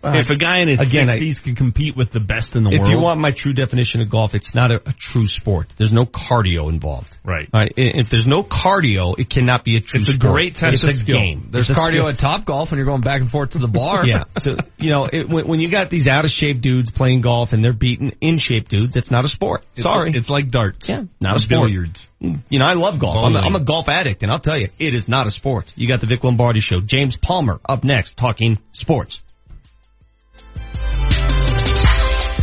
If 0.05 0.31
a 0.31 0.37
guy 0.37 0.61
in 0.61 0.69
his 0.69 0.81
Again, 0.81 1.09
I- 1.09 1.17
60s 1.19 1.43
can 1.43 1.55
compete 1.55 1.97
with 1.97 2.11
the 2.11 2.21
best 2.21 2.57
in 2.57 2.65
the 2.65 2.71
If 2.71 2.81
world, 2.81 2.91
If 2.91 2.97
you 2.97 3.01
want 3.03 3.21
my 3.21 3.31
true 3.31 3.53
definition 3.53 4.01
of 4.01 4.11
golf, 4.11 4.35
it's 4.35 4.55
not 4.55 4.71
a, 4.71 4.77
a 4.89 4.93
true 4.93 5.27
sport. 5.27 5.75
There's 5.77 5.93
no 5.93 6.05
cardio 6.05 6.69
involved. 6.69 7.17
right? 7.25 7.49
Right. 7.53 7.73
I- 7.77 7.99
If 7.99 8.11
there's 8.11 8.27
no 8.27 8.43
cardio, 8.43 9.19
it 9.19 9.29
cannot 9.31 9.65
be 9.65 9.77
a 9.77 9.81
true 9.81 10.03
sport. 10.03 10.15
It's 10.17 10.25
a 10.25 10.29
great 10.29 10.55
test 10.57 10.75
it's 10.75 10.83
of 10.85 10.89
a 10.91 10.93
skill. 10.95 11.19
game. 11.19 11.49
There's 11.51 11.71
It's 11.71 11.79
cardio 11.79 12.09
at 12.09 12.19
Top 12.19 12.45
Golf 12.45 12.71
when 12.71 12.79
you're 12.79 12.87
going 12.87 13.01
back 13.01 13.21
and 13.21 13.31
forth 13.31 13.51
to 13.51 13.59
the 13.59 13.69
bar. 13.69 14.03
Yeah. 14.07 14.25
So, 14.39 14.57
you 14.79 14.91
know, 14.91 15.07
it, 15.07 15.29
when, 15.29 15.47
when 15.47 15.61
you 15.61 15.69
got 15.69 15.89
these 15.89 16.09
out 16.09 16.25
of 16.25 16.31
shape 16.31 16.61
dudes 16.61 16.91
playing 16.91 17.21
golf 17.21 17.53
and 17.53 17.65
they're 17.65 17.73
beating 17.73 18.17
in 18.21 18.39
shape 18.39 18.69
dudes, 18.69 18.97
it's 18.97 19.11
not 19.11 19.25
a 19.25 19.29
sport. 19.29 19.65
It's- 19.77 19.83
Sorry. 19.85 20.11
it's 20.15 20.29
like 20.29 20.51
darts. 20.51 20.89
yeah, 20.89 21.05
not 21.21 21.37
a 21.37 21.39
sport. 21.39 21.69
billiards. 21.69 22.09
You 22.21 22.59
know, 22.59 22.67
I 22.67 22.75
love 22.75 22.99
golf. 23.01 23.19
I'm 23.23 23.35
a. 23.35 23.41
I'm 23.41 23.55
a 23.57 23.61
golf 23.61 23.89
addict 23.89 24.23
and 24.23 24.31
I'll 24.31 24.39
tell 24.39 24.57
you, 24.57 24.69
it 24.79 24.95
is 24.95 25.09
not 25.09 25.27
a 25.27 25.31
sport. 25.31 25.73
You 25.75 25.89
got 25.89 26.01
the 26.01 26.07
Vic 26.07 26.23
Lombardi 26.23 26.61
show. 26.61 26.81
James 26.81 27.17
Palmer 27.17 27.59
up 27.69 27.83
next 27.85 28.17
talking 28.17 28.59
sports. 28.73 29.23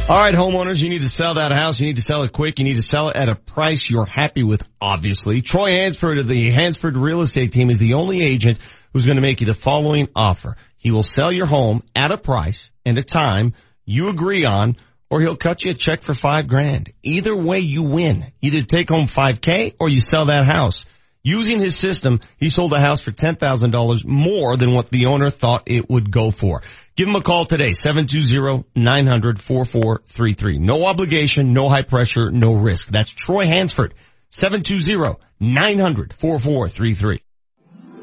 All 0.10 0.20
right, 0.20 0.34
homeowners, 0.34 0.82
you 0.82 0.90
need 0.90 1.04
to 1.04 1.10
sell 1.10 1.36
that 1.36 1.52
house. 1.52 1.80
You 1.80 1.86
need 1.86 1.98
to 1.98 2.02
sell 2.02 2.24
it 2.24 2.32
quick. 2.32 2.58
You 2.58 2.66
need 2.66 2.78
to 2.78 2.82
sell 2.82 3.10
it 3.10 3.16
at 3.16 3.30
a 3.30 3.36
price 3.36 3.92
you're 3.92 4.08
happy 4.08 4.42
with, 4.42 4.64
obviously. 4.82 5.42
Troy 5.42 5.74
Hansford 5.74 6.18
of 6.18 6.28
the 6.28 6.50
Hansford 6.50 6.98
Real 6.98 7.22
Estate 7.22 7.52
Team 7.52 7.70
is 7.70 7.78
the 7.78 7.94
only 7.94 8.24
agent 8.24 8.58
who's 8.92 9.06
going 9.06 9.18
to 9.18 9.22
make 9.22 9.40
you 9.40 9.46
the 9.46 9.54
following 9.54 10.08
offer. 10.16 10.58
He 10.78 10.90
will 10.90 11.04
sell 11.04 11.32
your 11.32 11.46
home 11.46 11.84
at 11.96 12.12
a 12.12 12.18
price 12.18 12.72
and 12.88 12.98
a 12.98 13.04
time 13.04 13.54
you 13.86 14.08
agree 14.08 14.48
on, 14.48 14.78
or 15.12 15.22
he'll 15.22 15.36
cut 15.36 15.64
you 15.64 15.70
a 15.70 15.76
check 15.76 16.02
for 16.02 16.16
five 16.16 16.48
grand. 16.48 16.92
Either 17.04 17.36
way, 17.36 17.60
you 17.60 17.84
win. 17.84 18.32
Either 18.42 18.64
take 18.64 18.90
home 18.90 19.06
5K 19.06 19.76
or 19.80 19.90
you 19.90 20.00
sell 20.00 20.26
that 20.26 20.48
house. 20.48 20.86
Using 21.24 21.60
his 21.60 21.78
system, 21.78 22.22
he 22.38 22.50
sold 22.50 22.72
a 22.72 22.80
house 22.80 23.02
for 23.02 23.12
$10,000 23.12 24.06
more 24.06 24.56
than 24.56 24.74
what 24.74 24.90
the 24.90 25.08
owner 25.08 25.30
thought 25.30 25.64
it 25.66 25.90
would 25.90 26.10
go 26.12 26.32
for. 26.32 26.64
Give 26.96 27.10
him 27.10 27.16
a 27.16 27.22
call 27.22 27.46
today, 27.46 27.72
720-900-4433. 27.72 30.60
No 30.60 30.86
obligation, 30.86 31.52
no 31.54 31.68
high 31.68 31.82
pressure, 31.82 32.32
no 32.32 32.54
risk. 32.54 32.88
That's 32.88 33.10
Troy 33.10 33.48
Hansford, 33.48 33.96
720-900-4433. 34.32 37.20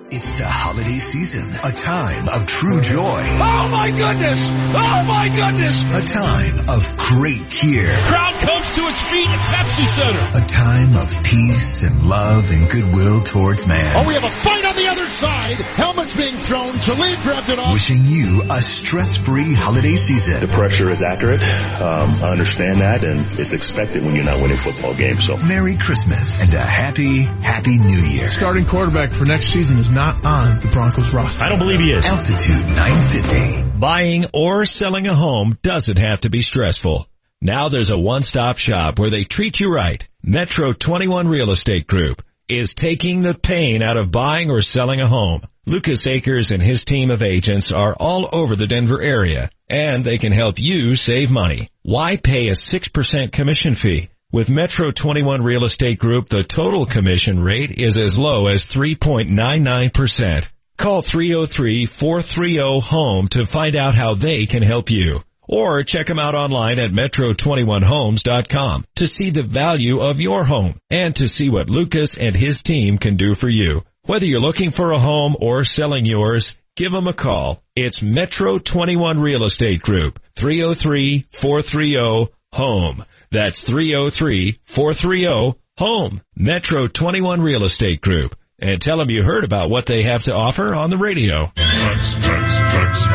It's 0.09 0.35
the 0.37 0.47
holiday 0.47 0.99
season, 0.99 1.53
a 1.65 1.73
time 1.73 2.29
of 2.29 2.47
true 2.47 2.81
joy. 2.81 3.23
Oh 3.27 3.69
my 3.73 3.91
goodness! 3.91 4.39
Oh 4.49 5.03
my 5.03 5.29
goodness! 5.35 5.83
A 5.83 6.15
time 6.15 6.59
of 6.71 6.97
great 6.97 7.51
cheer. 7.51 7.91
Crowd 8.07 8.39
comes 8.39 8.71
to 8.71 8.87
its 8.87 9.03
feet 9.03 9.27
at 9.27 9.51
Pepsi 9.51 9.87
Center. 9.91 10.45
A 10.45 10.47
time 10.47 10.95
of 10.95 11.25
peace 11.25 11.83
and 11.83 12.07
love 12.07 12.53
and 12.53 12.71
goodwill 12.71 13.25
towards 13.25 13.67
man. 13.67 13.97
Oh, 13.97 14.07
we 14.07 14.15
have 14.15 14.23
a 14.23 14.31
fight 14.45 14.65
on 14.65 14.77
the 14.77 14.87
other 14.87 15.09
side. 15.19 15.57
Helmets 15.75 16.15
being 16.17 16.39
thrown. 16.47 16.75
Talib 16.75 17.21
grabbed 17.25 17.49
it 17.49 17.59
off. 17.59 17.73
Wishing 17.73 18.05
you 18.07 18.43
a 18.49 18.63
stress-free 18.63 19.55
holiday 19.55 19.97
season. 19.97 20.39
The 20.39 20.47
pressure 20.47 20.89
is 20.89 21.03
accurate. 21.03 21.43
Um, 21.43 22.23
I 22.23 22.31
understand 22.31 22.81
that, 22.81 23.03
and 23.03 23.29
it's 23.41 23.55
expected 23.55 24.05
when 24.05 24.15
you're 24.15 24.25
not 24.25 24.41
winning 24.41 24.57
football 24.57 24.95
games. 24.95 25.27
So, 25.27 25.37
Merry 25.37 25.77
Christmas 25.77 26.45
and 26.45 26.55
a 26.55 26.61
happy, 26.61 27.23
happy 27.23 27.79
New 27.79 28.03
Year. 28.03 28.31
Starting 28.31 28.67
quarterback 28.67 29.11
for 29.11 29.25
next 29.25 29.47
season 29.47 29.79
is 29.79 29.91
not 29.97 30.27
on 30.27 30.61
the 30.61 30.69
Broncos 30.69 31.15
roster. 31.15 31.43
I 31.43 31.49
don't 31.49 31.59
believe 31.59 31.81
he 31.81 31.91
is. 31.91 32.05
Altitude 32.05 32.67
950. 32.67 33.79
Buying 33.79 34.25
or 34.35 34.67
selling 34.67 35.09
a 35.09 35.15
home 35.15 35.59
doesn't 35.63 35.99
have 35.99 36.21
to 36.21 36.31
be 36.31 36.43
stressful. 36.43 37.09
Now 37.41 37.71
there's 37.71 37.89
a 37.89 37.99
one-stop 37.99 38.59
shop 38.59 38.99
where 38.99 39.09
they 39.09 39.25
treat 39.25 39.59
you 39.59 39.73
right. 39.73 40.07
Metro 40.23 40.75
21 40.75 41.29
Real 41.29 41.51
Estate 41.51 41.87
Group 41.87 42.23
is 42.47 42.75
taking 42.75 43.23
the 43.23 43.33
pain 43.33 43.83
out 43.83 43.97
of 43.97 44.11
buying 44.11 44.51
or 44.51 44.61
selling 44.61 45.01
a 45.01 45.09
home. 45.09 45.41
Lucas 45.65 46.07
Akers 46.07 46.51
and 46.51 46.63
his 46.63 46.85
team 46.85 47.11
of 47.11 47.23
agents 47.23 47.73
are 47.73 47.97
all 47.99 48.29
over 48.31 48.55
the 48.55 48.67
Denver 48.67 49.01
area 49.01 49.51
and 49.69 50.05
they 50.05 50.19
can 50.19 50.31
help 50.31 50.59
you 50.59 50.95
save 50.95 51.31
money. 51.31 51.71
Why 51.83 52.17
pay 52.17 52.49
a 52.49 52.53
6% 52.53 53.33
commission 53.33 53.75
fee? 53.75 54.11
With 54.33 54.51
Metro 54.51 54.91
21 54.91 55.45
Real 55.45 55.65
Estate 55.65 56.01
Group, 56.01 56.29
the 56.29 56.43
total 56.43 56.85
commission 56.85 57.45
rate 57.45 57.79
is 57.79 57.97
as 57.97 58.19
low 58.19 58.49
as 58.49 58.67
3.99%. 58.67 60.51
Call 60.77 61.05
303-430-HOME 61.05 63.29
to 63.29 63.47
find 63.47 63.77
out 63.77 63.95
how 63.95 64.15
they 64.15 64.47
can 64.47 64.65
help 64.65 64.91
you. 64.91 65.23
Or 65.47 65.85
check 65.85 66.09
them 66.09 66.19
out 66.19 66.35
online 66.35 66.81
at 66.81 66.91
metro21homes.com 66.91 68.85
to 68.97 69.07
see 69.07 69.31
the 69.31 69.45
value 69.45 70.01
of 70.01 70.21
your 70.21 70.43
home 70.43 70.75
and 70.91 71.15
to 71.15 71.29
see 71.29 71.49
what 71.49 71.71
Lucas 71.71 72.19
and 72.19 72.35
his 72.35 72.65
team 72.65 72.99
can 72.99 73.15
do 73.15 73.37
for 73.37 73.49
you. 73.49 73.85
Whether 74.07 74.27
you're 74.27 74.41
looking 74.41 74.73
for 74.73 74.91
a 74.91 74.99
home 74.99 75.37
or 75.41 75.63
selling 75.63 76.05
yours, 76.05 76.57
give 76.75 76.91
them 76.91 77.07
a 77.07 77.13
call. 77.13 77.63
It's 77.77 78.03
Metro 78.03 78.59
21 78.59 79.21
Real 79.21 79.45
Estate 79.45 79.83
Group, 79.83 80.19
303-430-HOME. 80.37 83.05
That's 83.37 83.63
303-430-HOME. 83.65 86.23
Metro 86.37 86.87
21 86.87 87.43
Real 87.43 87.65
Estate 87.65 88.01
Group. 88.01 88.35
And 88.59 88.81
tell 88.81 88.97
them 88.97 89.11
you 89.11 89.23
heard 89.23 89.45
about 89.45 89.69
what 89.69 89.85
they 89.85 90.05
have 90.05 90.23
to 90.23 90.35
offer 90.35 90.75
on 90.75 90.89
the 90.89 90.97
radio. 90.97 91.53
Trucks, 91.55 92.15
trucks, 92.15 92.59
trucks, 92.73 93.07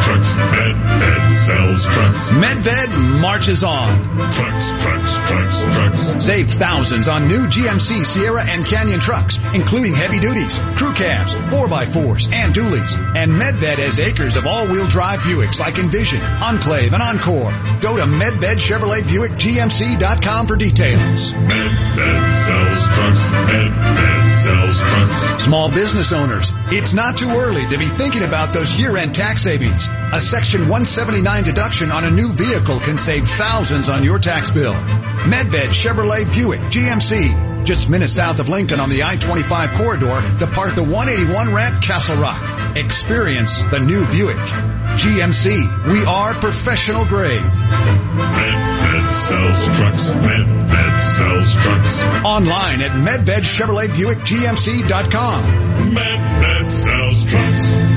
trucks. 1.79 2.29
Medved 2.29 2.63
trucks. 2.63 2.89
Medved 2.89 3.21
marches 3.21 3.63
on. 3.63 3.99
Trucks, 4.31 4.71
trucks, 4.83 5.17
trucks, 5.29 5.63
trucks. 5.63 6.25
Save 6.25 6.49
thousands 6.51 7.07
on 7.07 7.27
new 7.27 7.47
GMC 7.47 8.05
Sierra 8.05 8.43
and 8.43 8.65
Canyon 8.65 8.99
trucks, 8.99 9.37
including 9.53 9.93
heavy 9.93 10.19
duties, 10.19 10.59
crew 10.75 10.93
cabs, 10.93 11.33
4x4s, 11.33 12.31
and 12.31 12.53
dualies. 12.53 12.97
And 13.15 13.33
Medved 13.33 13.77
has 13.77 13.99
acres 13.99 14.35
of 14.35 14.45
all-wheel 14.45 14.87
drive 14.87 15.21
Buicks 15.21 15.59
like 15.59 15.77
Envision, 15.77 16.21
Enclave, 16.21 16.93
and 16.93 17.01
Encore. 17.01 17.51
Go 17.81 17.97
to 17.97 18.03
Medved 18.03 18.59
Chevrolet 18.59 19.07
Buick 19.07 19.31
GMC.com 19.33 20.47
for 20.47 20.55
details. 20.55 21.33
Medved 21.33 22.29
sells 22.45 22.87
trucks. 22.95 23.31
Medved 23.31 24.43
sells 24.43 24.81
trucks. 24.81 25.43
Small 25.43 25.69
business 25.71 26.11
owners, 26.11 26.53
it's 26.67 26.93
not 26.93 27.17
too 27.17 27.29
early 27.29 27.67
to 27.67 27.77
be 27.77 27.85
thinking 27.85 28.23
about 28.23 28.53
those 28.53 28.75
year-end 28.75 29.13
tax 29.15 29.43
savings. 29.43 29.87
A 30.13 30.19
Section 30.19 30.63
179 30.63 31.45
deduction 31.45 31.89
on 31.89 32.03
a 32.03 32.11
new 32.11 32.33
vehicle 32.33 32.81
can 32.81 32.97
save 32.97 33.25
thousands 33.25 33.87
on 33.87 34.03
your 34.03 34.19
tax 34.19 34.49
bill. 34.49 34.73
Medved 34.73 35.71
Chevrolet 35.71 36.29
Buick 36.33 36.59
GMC, 36.63 37.63
just 37.63 37.89
minutes 37.89 38.11
south 38.11 38.41
of 38.41 38.49
Lincoln 38.49 38.81
on 38.81 38.89
the 38.89 39.03
I-25 39.03 39.77
corridor, 39.77 40.37
depart 40.37 40.75
the 40.75 40.83
181 40.83 41.53
ramp 41.53 41.81
Castle 41.81 42.17
Rock. 42.17 42.75
Experience 42.75 43.63
the 43.63 43.79
new 43.79 44.05
Buick. 44.07 44.35
GMC, 44.35 45.91
we 45.93 46.03
are 46.03 46.33
professional 46.33 47.05
grade. 47.05 47.41
Medved 47.41 49.13
sells 49.13 49.77
trucks. 49.77 50.09
Medved 50.09 51.01
sells 51.01 51.55
trucks. 51.55 52.01
Online 52.25 52.81
at 52.81 52.91
Medved 52.91 53.45
Chevrolet 53.45 53.95
Buick 53.95 54.17
GMC.com. 54.17 55.91
Medved 55.93 56.71
sells 56.71 57.23
trucks. 57.23 57.90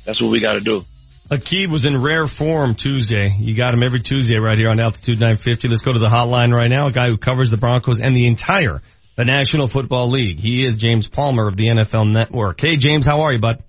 that's 0.05 0.19
what 0.19 0.31
we 0.31 0.41
got 0.41 0.53
to 0.53 0.61
do. 0.61 0.85
Aqib 1.29 1.69
was 1.69 1.85
in 1.85 2.01
rare 2.01 2.27
form 2.27 2.73
Tuesday. 2.75 3.35
You 3.39 3.55
got 3.55 3.73
him 3.73 3.83
every 3.83 4.01
Tuesday 4.01 4.37
right 4.37 4.57
here 4.57 4.69
on 4.69 4.79
Altitude 4.79 5.19
950. 5.19 5.67
Let's 5.67 5.81
go 5.81 5.93
to 5.93 5.99
the 5.99 6.07
hotline 6.07 6.51
right 6.51 6.69
now. 6.69 6.87
A 6.87 6.91
guy 6.91 7.09
who 7.09 7.17
covers 7.17 7.51
the 7.51 7.57
Broncos 7.57 7.99
and 7.99 8.15
the 8.15 8.25
entire 8.25 8.81
the 9.15 9.25
National 9.25 9.67
Football 9.67 10.09
League. 10.09 10.39
He 10.39 10.65
is 10.65 10.77
James 10.77 11.07
Palmer 11.07 11.47
of 11.47 11.55
the 11.55 11.67
NFL 11.67 12.11
Network. 12.11 12.59
Hey 12.59 12.77
James, 12.77 13.05
how 13.05 13.21
are 13.21 13.33
you, 13.33 13.39
bud? 13.39 13.63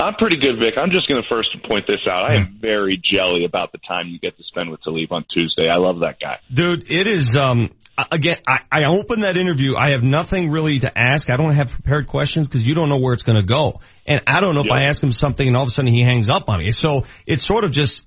I'm 0.00 0.14
pretty 0.14 0.36
good, 0.36 0.58
Vic. 0.60 0.74
I'm 0.80 0.90
just 0.90 1.08
going 1.08 1.20
to 1.20 1.28
first 1.28 1.48
point 1.66 1.86
this 1.88 2.00
out. 2.08 2.30
I 2.30 2.36
am 2.36 2.58
very 2.60 3.02
jelly 3.12 3.44
about 3.44 3.72
the 3.72 3.78
time 3.78 4.06
you 4.08 4.20
get 4.20 4.36
to 4.36 4.44
spend 4.44 4.70
with 4.70 4.80
Talib 4.82 5.10
on 5.10 5.24
Tuesday. 5.34 5.68
I 5.68 5.76
love 5.76 6.00
that 6.00 6.20
guy. 6.20 6.38
Dude, 6.52 6.88
it 6.88 7.08
is, 7.08 7.36
um, 7.36 7.72
again, 8.12 8.36
I, 8.46 8.60
I 8.70 8.84
opened 8.84 9.24
that 9.24 9.36
interview. 9.36 9.74
I 9.76 9.90
have 9.90 10.04
nothing 10.04 10.50
really 10.50 10.78
to 10.80 10.96
ask. 10.96 11.28
I 11.30 11.36
don't 11.36 11.52
have 11.52 11.70
prepared 11.70 12.06
questions 12.06 12.46
because 12.46 12.64
you 12.64 12.76
don't 12.76 12.88
know 12.88 12.98
where 12.98 13.12
it's 13.12 13.24
going 13.24 13.40
to 13.40 13.46
go. 13.46 13.80
And 14.06 14.22
I 14.26 14.40
don't 14.40 14.54
know 14.54 14.62
if 14.62 14.70
I 14.70 14.84
ask 14.84 15.02
him 15.02 15.10
something 15.10 15.46
and 15.46 15.56
all 15.56 15.64
of 15.64 15.68
a 15.68 15.72
sudden 15.72 15.92
he 15.92 16.02
hangs 16.02 16.30
up 16.30 16.48
on 16.48 16.60
me. 16.60 16.70
So 16.70 17.04
it's 17.26 17.44
sort 17.44 17.64
of 17.64 17.72
just 17.72 18.04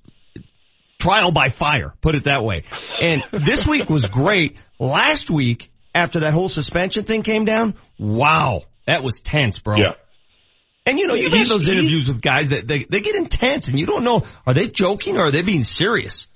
trial 0.98 1.30
by 1.30 1.50
fire, 1.50 1.92
put 2.00 2.14
it 2.14 2.24
that 2.24 2.42
way. 2.42 2.64
And 3.00 3.22
this 3.44 3.66
week 3.68 3.90
was 3.90 4.06
great. 4.06 4.56
Last 4.78 5.30
week, 5.30 5.70
after 5.94 6.20
that 6.20 6.32
whole 6.32 6.48
suspension 6.48 7.04
thing 7.04 7.22
came 7.22 7.44
down, 7.44 7.74
wow, 7.98 8.62
that 8.86 9.02
was 9.02 9.18
tense, 9.18 9.58
bro. 9.58 9.76
Yeah. 9.76 9.92
And 10.84 10.98
you 10.98 11.06
know, 11.06 11.14
you've 11.14 11.32
had 11.32 11.48
those 11.48 11.68
interviews 11.68 12.08
with 12.08 12.20
guys 12.20 12.48
that 12.48 12.66
they, 12.66 12.84
they 12.84 13.00
get 13.00 13.14
intense 13.14 13.68
and 13.68 13.78
you 13.78 13.86
don't 13.86 14.02
know, 14.02 14.26
are 14.46 14.54
they 14.54 14.66
joking 14.66 15.16
or 15.16 15.26
are 15.26 15.30
they 15.30 15.42
being 15.42 15.62
serious? 15.62 16.26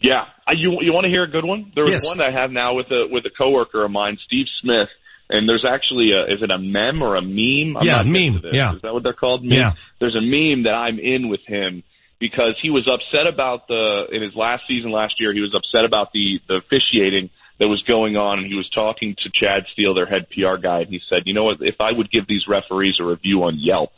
Yeah, 0.00 0.22
I, 0.46 0.52
you 0.56 0.78
you 0.80 0.92
want 0.92 1.04
to 1.04 1.10
hear 1.10 1.22
a 1.22 1.30
good 1.30 1.44
one? 1.44 1.70
There 1.74 1.84
was 1.84 2.02
Yes. 2.02 2.06
one 2.06 2.20
I 2.20 2.32
have 2.32 2.50
now 2.50 2.74
with 2.74 2.86
a 2.90 3.06
with 3.10 3.24
a 3.24 3.30
coworker 3.30 3.84
of 3.84 3.90
mine, 3.90 4.18
Steve 4.26 4.46
Smith, 4.60 4.88
and 5.30 5.48
there's 5.48 5.64
actually 5.68 6.10
a 6.10 6.24
is 6.32 6.42
it 6.42 6.50
a 6.50 6.58
mem 6.58 7.02
or 7.02 7.14
a 7.16 7.22
meme? 7.22 7.76
I'm 7.76 7.86
Yeah, 7.86 8.02
not 8.02 8.06
meme, 8.06 8.42
yeah. 8.52 8.74
is 8.74 8.82
that 8.82 8.92
what 8.92 9.02
they're 9.04 9.12
called? 9.12 9.44
Meme? 9.44 9.52
Yeah. 9.58 9.72
There's 10.00 10.16
a 10.16 10.20
meme 10.20 10.64
that 10.64 10.74
I'm 10.74 10.98
in 10.98 11.28
with 11.28 11.40
him 11.46 11.84
because 12.18 12.58
he 12.62 12.70
was 12.70 12.88
upset 12.90 13.26
about 13.32 13.68
the 13.68 14.06
in 14.10 14.22
his 14.22 14.34
last 14.34 14.62
season 14.66 14.90
last 14.90 15.14
year. 15.20 15.32
He 15.32 15.40
was 15.40 15.54
upset 15.54 15.84
about 15.84 16.12
the 16.12 16.40
the 16.48 16.56
officiating 16.56 17.30
that 17.62 17.68
was 17.68 17.80
going 17.86 18.16
on, 18.16 18.40
and 18.40 18.48
he 18.48 18.56
was 18.56 18.68
talking 18.70 19.14
to 19.22 19.30
Chad 19.32 19.62
Steele, 19.72 19.94
their 19.94 20.04
head 20.04 20.26
PR 20.30 20.56
guy, 20.60 20.80
and 20.80 20.88
he 20.88 21.00
said, 21.08 21.22
"You 21.26 21.32
know 21.32 21.44
what? 21.44 21.58
If 21.60 21.76
I 21.78 21.92
would 21.92 22.10
give 22.10 22.26
these 22.26 22.48
referees 22.48 22.96
a 22.98 23.04
review 23.04 23.44
on 23.44 23.56
Yelp, 23.56 23.92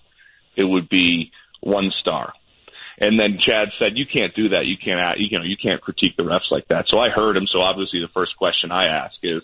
it 0.55 0.65
would 0.65 0.91
be 0.91 1.33
one 1.63 1.91
star." 1.99 2.35
And 2.99 3.19
then 3.19 3.39
Chad 3.41 3.69
said, 3.79 3.97
"You 3.97 4.05
can't 4.05 4.35
do 4.35 4.51
that. 4.51 4.67
You 4.67 4.77
can't, 4.77 5.19
you 5.19 5.39
know, 5.39 5.45
you 5.47 5.57
can't 5.57 5.81
critique 5.81 6.15
the 6.19 6.25
refs 6.25 6.51
like 6.51 6.69
that." 6.69 6.89
So 6.89 6.99
I 6.99 7.09
heard 7.09 7.39
him. 7.39 7.47
So 7.47 7.63
obviously, 7.63 8.01
the 8.01 8.13
first 8.13 8.37
question 8.37 8.71
I 8.71 8.85
ask 8.85 9.15
is, 9.23 9.41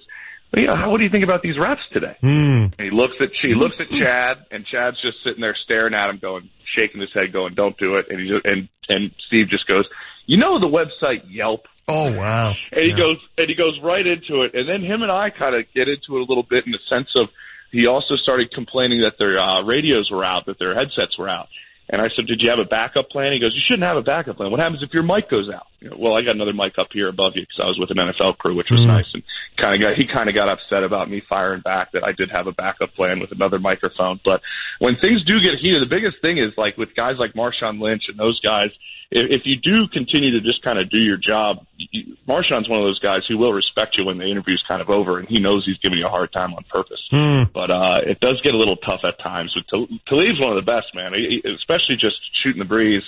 "You 0.54 0.66
know, 0.66 0.90
what 0.90 0.98
do 0.98 1.04
you 1.04 1.10
think 1.10 1.24
about 1.24 1.40
these 1.40 1.56
refs 1.56 1.88
today?" 1.90 2.16
Hmm. 2.20 2.76
And 2.76 2.80
he 2.80 2.90
looks 2.90 3.14
at 3.20 3.30
she 3.40 3.54
looks 3.54 3.80
at 3.80 3.88
Chad, 3.88 4.44
and 4.50 4.66
Chad's 4.66 5.00
just 5.00 5.24
sitting 5.24 5.40
there 5.40 5.56
staring 5.64 5.94
at 5.94 6.10
him, 6.10 6.18
going, 6.18 6.50
shaking 6.76 7.00
his 7.00 7.12
head, 7.14 7.32
going, 7.32 7.54
"Don't 7.54 7.78
do 7.78 7.96
it." 7.96 8.08
And 8.10 8.20
he 8.20 8.28
just, 8.28 8.44
and 8.44 8.68
and 8.90 9.12
Steve 9.28 9.48
just 9.48 9.66
goes, 9.66 9.86
"You 10.26 10.36
know 10.36 10.60
the 10.60 10.68
website 10.68 11.22
Yelp." 11.26 11.66
Oh 11.90 12.12
wow. 12.12 12.52
And 12.72 12.84
he 12.86 12.92
goes 12.92 13.18
and 13.36 13.48
he 13.48 13.54
goes 13.54 13.78
right 13.82 14.06
into 14.06 14.42
it. 14.42 14.54
And 14.54 14.68
then 14.68 14.82
him 14.82 15.02
and 15.02 15.10
I 15.10 15.30
kind 15.30 15.54
of 15.54 15.64
get 15.74 15.88
into 15.88 16.16
it 16.18 16.20
a 16.22 16.26
little 16.28 16.46
bit 16.48 16.64
in 16.66 16.72
the 16.72 16.78
sense 16.88 17.08
of 17.16 17.28
he 17.72 17.86
also 17.86 18.16
started 18.16 18.50
complaining 18.52 19.00
that 19.02 19.14
their 19.18 19.38
uh, 19.38 19.62
radios 19.62 20.10
were 20.10 20.24
out, 20.24 20.46
that 20.46 20.58
their 20.58 20.74
headsets 20.74 21.18
were 21.18 21.28
out. 21.28 21.48
And 21.92 22.00
I 22.00 22.06
said, 22.14 22.26
"Did 22.30 22.38
you 22.40 22.50
have 22.50 22.60
a 22.62 22.68
backup 22.68 23.10
plan?" 23.10 23.32
He 23.32 23.40
goes, 23.40 23.50
"You 23.52 23.62
shouldn't 23.66 23.82
have 23.82 23.96
a 23.96 24.02
backup 24.06 24.36
plan. 24.36 24.52
What 24.52 24.60
happens 24.60 24.78
if 24.80 24.94
your 24.94 25.02
mic 25.02 25.28
goes 25.28 25.50
out?" 25.50 25.66
You 25.80 25.90
know, 25.90 25.96
well, 25.98 26.14
I 26.14 26.22
got 26.22 26.36
another 26.38 26.52
mic 26.52 26.78
up 26.78 26.86
here 26.92 27.08
above 27.08 27.32
you 27.34 27.42
because 27.42 27.58
I 27.58 27.66
was 27.66 27.78
with 27.82 27.90
an 27.90 27.98
NFL 27.98 28.38
crew, 28.38 28.54
which 28.54 28.70
was 28.70 28.78
Mm. 28.86 28.94
nice. 28.94 29.10
And 29.12 29.24
kind 29.58 29.74
of 29.74 29.80
got 29.82 29.96
he 29.98 30.06
kind 30.06 30.28
of 30.28 30.34
got 30.36 30.48
upset 30.48 30.84
about 30.84 31.10
me 31.10 31.18
firing 31.28 31.62
back 31.62 31.90
that 31.92 32.04
I 32.04 32.12
did 32.12 32.30
have 32.30 32.46
a 32.46 32.52
backup 32.52 32.94
plan 32.94 33.18
with 33.18 33.32
another 33.32 33.58
microphone. 33.58 34.20
But 34.24 34.40
when 34.78 34.94
things 35.02 35.24
do 35.24 35.40
get 35.40 35.58
heated, 35.58 35.82
the 35.82 35.90
biggest 35.90 36.22
thing 36.22 36.38
is 36.38 36.54
like 36.56 36.78
with 36.78 36.94
guys 36.94 37.16
like 37.18 37.32
Marshawn 37.34 37.80
Lynch 37.80 38.04
and 38.08 38.16
those 38.16 38.38
guys. 38.38 38.70
If, 39.10 39.40
if 39.40 39.42
you 39.44 39.56
do 39.56 39.88
continue 39.92 40.38
to 40.38 40.40
just 40.40 40.62
kind 40.62 40.78
of 40.78 40.88
do 40.90 40.98
your 40.98 41.16
job, 41.16 41.66
you, 41.76 42.16
Marshawn's 42.28 42.68
one 42.68 42.78
of 42.78 42.86
those 42.86 43.00
guys 43.00 43.22
who 43.28 43.38
will 43.38 43.52
respect 43.52 43.96
you 43.98 44.04
when 44.04 44.18
the 44.18 44.24
interview's 44.30 44.62
kind 44.68 44.80
of 44.80 44.88
over, 44.88 45.18
and 45.18 45.28
he 45.28 45.40
knows 45.40 45.64
he's 45.66 45.78
giving 45.78 45.98
you 45.98 46.06
a 46.06 46.10
hard 46.10 46.32
time 46.32 46.54
on 46.54 46.64
purpose. 46.70 47.00
Hmm. 47.10 47.50
But 47.52 47.70
uh, 47.70 48.06
it 48.06 48.20
does 48.20 48.40
get 48.42 48.54
a 48.54 48.56
little 48.56 48.76
tough 48.76 49.00
at 49.04 49.18
times. 49.22 49.52
But 49.54 49.66
Tal- 49.68 49.88
Talib's 50.08 50.38
one 50.40 50.56
of 50.56 50.64
the 50.64 50.70
best, 50.70 50.94
man. 50.94 51.12
He, 51.14 51.40
he- 51.42 51.50
especially 51.54 51.96
just 51.98 52.16
shooting 52.42 52.60
the 52.60 52.68
breeze 52.68 53.02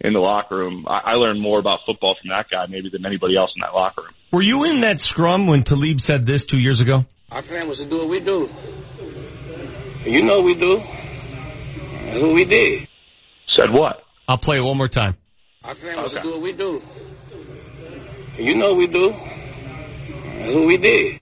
in 0.00 0.12
the 0.12 0.20
locker 0.20 0.56
room. 0.56 0.86
I, 0.88 1.00
I 1.04 1.12
learned 1.14 1.40
more 1.40 1.58
about 1.58 1.80
football 1.84 2.16
from 2.20 2.30
that 2.30 2.46
guy 2.50 2.66
maybe 2.66 2.88
than 2.90 3.04
anybody 3.04 3.36
else 3.36 3.50
in 3.56 3.60
that 3.60 3.74
locker 3.74 4.02
room. 4.02 4.14
Were 4.30 4.42
you 4.42 4.64
in 4.64 4.80
that 4.82 5.00
scrum 5.00 5.46
when 5.46 5.64
Talib 5.64 6.00
said 6.00 6.26
this 6.26 6.44
two 6.44 6.58
years 6.58 6.80
ago? 6.80 7.04
Our 7.32 7.42
plan 7.42 7.68
was 7.68 7.78
to 7.80 7.86
do 7.86 7.98
what 7.98 8.08
we 8.08 8.20
do. 8.20 8.48
You 10.04 10.22
know 10.22 10.40
we 10.42 10.54
do. 10.54 10.78
That's 10.78 12.20
what 12.22 12.32
we 12.34 12.44
did. 12.44 12.88
Said 13.56 13.72
what? 13.72 14.02
I'll 14.26 14.38
play 14.38 14.56
it 14.58 14.64
one 14.64 14.76
more 14.78 14.88
time. 14.88 15.16
Our 15.62 15.74
plan 15.74 16.00
was 16.00 16.14
to 16.14 16.22
do 16.22 16.30
what 16.30 16.40
we 16.40 16.52
do. 16.52 16.82
You 18.38 18.54
know 18.54 18.74
we 18.74 18.86
do. 18.86 19.10
That's 19.10 20.54
what 20.54 20.66
we 20.66 20.78
did. 20.78 21.20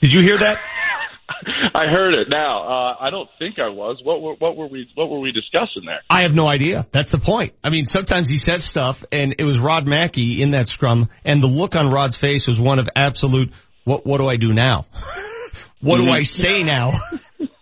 Did 0.00 0.12
you 0.12 0.20
hear 0.20 0.38
that? 0.38 0.58
I 1.74 1.86
heard 1.86 2.14
it. 2.14 2.28
Now 2.30 2.62
uh, 2.62 2.96
I 3.00 3.10
don't 3.10 3.28
think 3.40 3.58
I 3.58 3.70
was. 3.70 4.00
What 4.04 4.22
were 4.22 4.34
what 4.34 4.56
were 4.56 4.68
we 4.68 4.88
what 4.94 5.10
were 5.10 5.18
we 5.18 5.32
discussing 5.32 5.82
there? 5.84 6.00
I 6.08 6.22
have 6.22 6.32
no 6.32 6.46
idea. 6.46 6.86
That's 6.92 7.10
the 7.10 7.18
point. 7.18 7.54
I 7.64 7.70
mean, 7.70 7.86
sometimes 7.86 8.28
he 8.28 8.36
says 8.36 8.64
stuff 8.64 9.04
and 9.10 9.34
it 9.38 9.44
was 9.44 9.58
Rod 9.58 9.88
Mackey 9.88 10.40
in 10.40 10.52
that 10.52 10.68
scrum 10.68 11.08
and 11.24 11.42
the 11.42 11.48
look 11.48 11.74
on 11.74 11.88
Rod's 11.88 12.16
face 12.16 12.46
was 12.46 12.60
one 12.60 12.78
of 12.78 12.88
absolute, 12.94 13.52
what, 13.82 14.06
what 14.06 14.18
do 14.18 14.28
I 14.28 14.36
do 14.36 14.52
now? 14.52 14.86
what 15.80 16.00
do 16.00 16.08
I 16.08 16.22
say 16.22 16.62
now? 16.62 17.00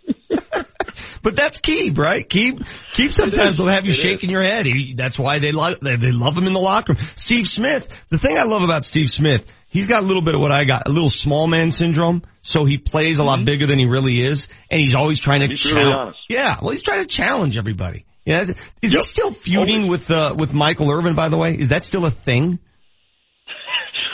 but 1.27 1.35
that's 1.35 1.57
Keeb, 1.59 1.97
right? 1.97 2.25
Keeb, 2.27 2.65
Keeb 2.93 3.11
sometimes 3.11 3.59
will 3.59 3.67
have 3.67 3.83
you 3.85 3.91
It 3.91 3.95
shaking 3.95 4.29
your 4.29 4.41
head. 4.41 4.65
He, 4.65 4.93
that's 4.93 5.19
why 5.19 5.39
they 5.39 5.51
love, 5.51 5.81
they, 5.81 5.97
they 5.97 6.13
love 6.13 6.37
him 6.37 6.47
in 6.47 6.53
the 6.53 6.59
locker 6.61 6.93
room. 6.93 7.05
Steve 7.15 7.45
Smith, 7.47 7.93
the 8.07 8.17
thing 8.17 8.37
I 8.37 8.43
love 8.43 8.61
about 8.61 8.85
Steve 8.85 9.09
Smith, 9.09 9.45
he's 9.67 9.87
got 9.87 10.03
a 10.03 10.05
little 10.05 10.21
bit 10.21 10.35
of 10.35 10.39
what 10.39 10.53
I 10.53 10.63
got, 10.63 10.87
a 10.87 10.89
little 10.89 11.09
small 11.09 11.45
man 11.45 11.71
syndrome. 11.71 12.23
So 12.43 12.63
he 12.63 12.77
plays 12.77 13.19
a 13.19 13.25
lot 13.25 13.43
bigger 13.43 13.67
than 13.67 13.77
he 13.77 13.87
really 13.87 14.21
is. 14.21 14.47
And 14.71 14.79
he's 14.79 14.95
always 14.95 15.19
trying 15.19 15.41
to 15.41 15.47
He's 15.47 15.65
really 15.65 15.81
challenge. 15.81 15.99
honest. 15.99 16.19
Yeah, 16.29 16.55
well, 16.61 16.71
he's 16.71 16.81
trying 16.81 17.01
to 17.01 17.07
challenge 17.07 17.57
everybody. 17.57 18.05
Yeah, 18.23 18.43
is, 18.43 18.55
is 18.81 18.91
he 18.93 19.01
still 19.01 19.33
feuding 19.33 19.87
with 19.89 20.09
uh, 20.09 20.33
with 20.39 20.53
Michael 20.53 20.89
Irvin? 20.91 21.13
By 21.15 21.27
the 21.27 21.37
way, 21.37 21.55
is 21.55 21.69
that 21.69 21.83
still 21.83 22.05
a 22.05 22.11
thing? 22.11 22.59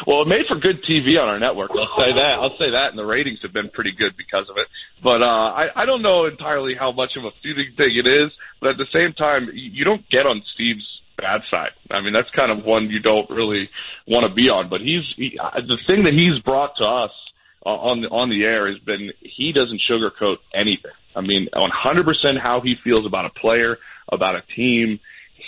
Well, 0.05 0.23
it 0.23 0.27
made 0.27 0.45
for 0.47 0.59
good 0.59 0.83
TV 0.83 1.19
on 1.19 1.27
our 1.27 1.39
network. 1.39 1.71
I'll 1.71 1.97
say 1.97 2.11
that. 2.11 2.35
I'll 2.39 2.57
say 2.59 2.71
that, 2.71 2.89
and 2.89 2.97
the 2.97 3.05
ratings 3.05 3.39
have 3.41 3.53
been 3.53 3.69
pretty 3.69 3.91
good 3.91 4.13
because 4.17 4.49
of 4.49 4.57
it. 4.57 4.67
But 5.03 5.21
uh, 5.21 5.49
I, 5.55 5.83
I 5.83 5.85
don't 5.85 6.01
know 6.01 6.25
entirely 6.25 6.75
how 6.77 6.91
much 6.91 7.11
of 7.17 7.23
a 7.23 7.31
feuding 7.41 7.73
thing 7.77 7.95
it 7.95 8.07
is. 8.07 8.31
But 8.59 8.71
at 8.71 8.77
the 8.77 8.87
same 8.93 9.13
time, 9.13 9.49
you 9.53 9.85
don't 9.85 10.03
get 10.09 10.25
on 10.25 10.41
Steve's 10.55 10.85
bad 11.17 11.41
side. 11.49 11.71
I 11.91 12.01
mean, 12.01 12.13
that's 12.13 12.29
kind 12.35 12.51
of 12.51 12.65
one 12.65 12.89
you 12.89 12.99
don't 12.99 13.29
really 13.29 13.69
want 14.07 14.27
to 14.27 14.33
be 14.33 14.49
on. 14.49 14.69
But 14.69 14.81
he's 14.81 15.03
he, 15.15 15.37
uh, 15.41 15.61
the 15.61 15.77
thing 15.87 16.03
that 16.03 16.13
he's 16.13 16.41
brought 16.43 16.75
to 16.77 16.85
us 16.85 17.11
uh, 17.65 17.69
on 17.69 18.01
the 18.01 18.07
on 18.09 18.29
the 18.29 18.43
air 18.43 18.71
has 18.71 18.79
been 18.79 19.11
he 19.21 19.53
doesn't 19.53 19.81
sugarcoat 19.89 20.37
anything. 20.53 20.91
I 21.15 21.21
mean, 21.21 21.47
100% 21.53 22.39
how 22.41 22.61
he 22.61 22.75
feels 22.83 23.05
about 23.05 23.25
a 23.25 23.29
player, 23.39 23.77
about 24.11 24.35
a 24.35 24.41
team. 24.55 24.99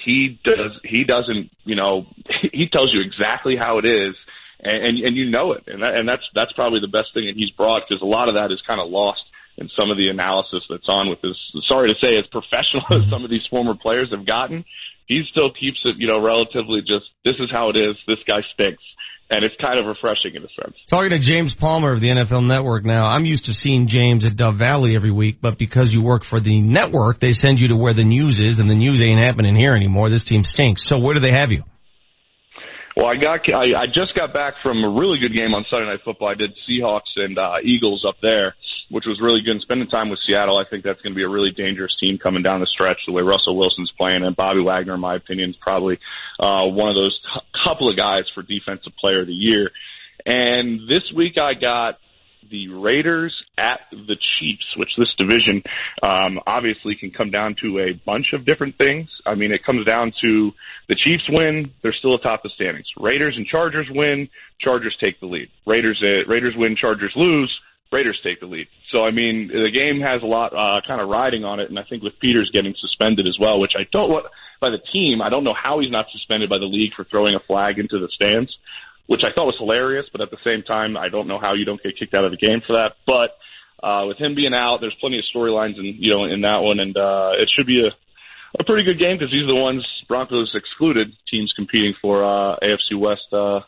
He 0.06 0.40
does. 0.44 0.72
He 0.84 1.04
doesn't. 1.04 1.50
You 1.64 1.76
know, 1.76 2.06
he 2.54 2.68
tells 2.72 2.94
you 2.94 3.02
exactly 3.02 3.56
how 3.58 3.80
it 3.80 3.86
is, 3.86 4.16
and 4.66 4.86
and, 4.86 4.98
and 5.00 5.16
you 5.16 5.30
know 5.30 5.54
it. 5.54 5.64
And 5.68 5.82
that, 5.82 5.96
and 5.96 6.10
that's 6.10 6.26
that's 6.34 6.52
probably 6.54 6.82
the 6.82 6.92
best 6.92 7.14
thing 7.14 7.26
that 7.28 7.38
he's 7.38 7.52
brought 7.52 7.84
because 7.88 8.02
a 8.02 8.10
lot 8.10 8.28
of 8.28 8.36
that 8.36 8.52
is 8.52 8.62
kind 8.66 8.82
of 8.82 8.90
lost 8.90 9.22
in 9.58 9.70
some 9.78 9.92
of 9.92 9.98
the 9.98 10.10
analysis 10.10 10.64
that's 10.70 10.90
on 10.90 11.10
with 11.10 11.22
this. 11.22 11.38
Sorry 11.68 11.94
to 11.94 12.00
say, 12.02 12.18
as 12.18 12.26
professional 12.28 12.84
as 12.98 13.10
some 13.10 13.24
of 13.24 13.30
these 13.30 13.46
former 13.50 13.76
players 13.76 14.10
have 14.12 14.26
gotten, 14.26 14.66
he 15.08 15.24
still 15.32 15.52
keeps 15.54 15.80
it. 15.86 15.96
You 15.98 16.08
know, 16.08 16.22
relatively 16.22 16.82
just 16.82 17.06
this 17.24 17.36
is 17.40 17.50
how 17.52 17.70
it 17.70 17.78
is. 17.78 17.96
This 18.08 18.20
guy 18.28 18.42
stinks. 18.54 18.84
And 19.28 19.44
it's 19.44 19.56
kind 19.60 19.80
of 19.80 19.88
refreshing 19.88 20.36
in 20.36 20.44
a 20.44 20.48
sense. 20.50 20.78
Talking 20.86 21.10
to 21.10 21.18
James 21.18 21.56
Palmer 21.56 21.94
of 21.94 22.00
the 22.00 22.10
NFL 22.10 22.46
Network 22.46 22.86
now. 22.86 23.06
I'm 23.06 23.26
used 23.26 23.46
to 23.46 23.54
seeing 23.56 23.88
James 23.88 24.24
at 24.24 24.36
Dove 24.36 24.58
Valley 24.58 24.96
every 24.96 25.10
week, 25.10 25.40
but 25.42 25.58
because 25.58 25.92
you 25.92 26.04
work 26.04 26.24
for 26.24 26.40
the 26.40 26.62
network, 26.62 27.18
they 27.18 27.34
send 27.34 27.60
you 27.60 27.70
to 27.70 27.76
where 27.76 27.94
the 27.94 28.04
news 28.04 28.40
is, 28.40 28.60
and 28.60 28.70
the 28.70 28.76
news 28.76 29.02
ain't 29.02 29.20
happening 29.20 29.56
here 29.56 29.74
anymore. 29.74 30.12
This 30.12 30.26
team 30.26 30.44
stinks. 30.44 30.84
So 30.84 31.00
where 31.00 31.16
do 31.16 31.22
they 31.22 31.32
have 31.32 31.52
you? 31.52 31.64
Well, 32.96 33.08
I 33.08 33.16
got 33.16 33.44
I, 33.54 33.84
I 33.84 33.86
just 33.88 34.16
got 34.16 34.32
back 34.32 34.54
from 34.64 34.84
a 34.84 34.90
really 34.90 35.20
good 35.20 35.34
game 35.34 35.54
on 35.54 35.66
Sunday 35.70 35.88
Night 35.88 36.00
Football. 36.06 36.30
I 36.30 36.36
did 36.36 36.56
Seahawks 36.64 37.12
and 37.18 37.38
uh, 37.38 37.56
Eagles 37.62 38.06
up 38.08 38.16
there, 38.22 38.56
which 38.90 39.04
was 39.06 39.20
really 39.22 39.42
good. 39.44 39.52
And 39.52 39.62
spending 39.62 39.90
time 39.90 40.10
with 40.10 40.20
Seattle, 40.26 40.58
I 40.58 40.64
think 40.70 40.86
that's 40.86 41.02
going 41.02 41.12
to 41.12 41.18
be 41.18 41.24
a 41.24 41.30
really 41.30 41.52
dangerous 41.52 41.92
team 42.00 42.18
coming 42.18 42.42
down 42.42 42.62
the 42.62 42.72
stretch. 42.74 42.98
The 43.06 43.12
way 43.12 43.22
Russell 43.22 43.58
Wilson's 43.58 43.92
playing, 43.98 44.24
and 44.24 44.34
Bobby 44.34 44.62
Wagner, 44.62 44.96
in 44.96 45.02
my 45.02 45.16
opinion, 45.16 45.50
is 45.50 45.58
probably 45.60 46.00
uh, 46.40 46.72
one 46.72 46.88
of 46.88 46.96
those 46.96 47.20
t- 47.20 47.42
couple 47.68 47.90
of 47.90 47.98
guys 47.98 48.24
for 48.34 48.44
Defensive 48.44 48.94
Player 48.98 49.22
of 49.22 49.28
the 49.28 49.34
Year. 49.34 49.72
And 50.26 50.88
this 50.88 51.04
week, 51.14 51.38
I 51.38 51.54
got 51.54 52.00
the 52.50 52.70
Raiders 52.70 53.34
at 53.58 53.80
the 53.92 54.16
Chiefs, 54.40 54.66
which 54.78 54.90
this 54.98 55.10
division 55.18 55.64
um, 56.04 56.40
obviously 56.46 56.96
can 56.96 57.12
come 57.12 57.32
down 57.32 57.56
to 57.62 57.80
a 57.80 57.94
bunch 58.06 58.28
of 58.34 58.46
different 58.46 58.78
things. 58.78 59.10
I 59.26 59.36
mean, 59.36 59.52
it 59.52 59.64
comes 59.66 59.86
down 59.86 60.14
to 60.22 60.52
the 60.88 60.96
Chiefs 60.96 61.24
win, 61.30 61.66
they're 61.82 61.96
still 61.98 62.16
atop 62.16 62.44
the 62.44 62.50
standings. 62.56 62.88
Raiders 62.98 63.36
and 63.38 63.46
Chargers 63.46 63.88
win, 63.90 64.30
Chargers 64.60 64.96
take 65.00 65.20
the 65.20 65.28
lead. 65.28 65.50
Raiders 65.66 66.02
uh, 66.04 66.30
Raiders 66.30 66.54
win, 66.58 66.76
Chargers 66.76 67.14
lose. 67.16 67.52
Raiders 67.92 68.20
take 68.24 68.40
the 68.40 68.48
lead. 68.48 68.68
So 68.92 69.06
I 69.06 69.12
mean, 69.12 69.48
the 69.48 69.72
game 69.72 70.02
has 70.02 70.22
a 70.22 70.26
lot 70.26 70.54
uh, 70.54 70.82
kind 70.88 71.00
of 71.00 71.10
riding 71.10 71.46
on 71.46 71.60
it, 71.60 71.70
and 71.70 71.78
I 71.78 71.84
think 71.84 72.04
with 72.04 72.20
Peters 72.20 72.50
getting 72.52 72.74
suspended 72.80 73.28
as 73.28 73.38
well, 73.40 73.60
which 73.60 73.74
I 73.78 73.86
don't 73.92 74.10
want 74.10 74.26
by 74.60 74.70
the 74.70 74.80
team, 74.92 75.22
I 75.22 75.30
don't 75.30 75.44
know 75.44 75.54
how 75.54 75.80
he's 75.80 75.92
not 75.92 76.06
suspended 76.12 76.50
by 76.50 76.58
the 76.58 76.66
league 76.66 76.94
for 76.96 77.04
throwing 77.04 77.36
a 77.36 77.40
flag 77.40 77.78
into 77.78 78.00
the 78.00 78.10
stands 78.16 78.52
which 79.08 79.22
I 79.24 79.34
thought 79.34 79.46
was 79.46 79.58
hilarious, 79.60 80.06
but 80.12 80.22
at 80.22 80.32
the 80.32 80.42
same 80.44 80.64
time, 80.64 80.98
I 80.98 81.10
don't 81.10 81.28
know 81.28 81.40
how 81.40 81.54
you 81.54 81.66
don't 81.66 81.82
get 81.82 81.98
kicked 81.98 82.14
out 82.14 82.26
of 82.26 82.32
the 82.32 82.38
game 82.38 82.62
for 82.66 82.74
that. 82.74 82.98
But 83.06 83.38
uh, 83.86 84.06
with 84.08 84.18
him 84.18 84.36
being 84.36 84.54
out, 84.54 84.80
there's 84.82 84.96
plenty 85.00 85.20
of 85.20 85.26
storylines 85.34 85.78
in 85.78 85.86
you 86.00 86.12
know 86.12 86.26
in 86.26 86.42
that 86.42 86.60
one, 86.62 86.80
and 86.80 86.96
uh, 86.96 87.32
it 87.38 87.50
should 87.56 87.68
be 87.68 87.86
a 87.86 87.92
a 88.60 88.64
pretty 88.64 88.84
good 88.84 89.00
game 89.00 89.18
because 89.18 89.32
these 89.32 89.44
are 89.44 89.54
the 89.54 89.62
ones 89.62 89.86
Broncos 90.08 90.52
excluded 90.56 91.12
teams 91.30 91.52
competing 91.56 91.94
for 92.02 92.24
uh, 92.24 92.56
AFC 92.64 92.98
West 92.98 93.28
uh, 93.34 93.62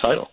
title. 0.00 0.28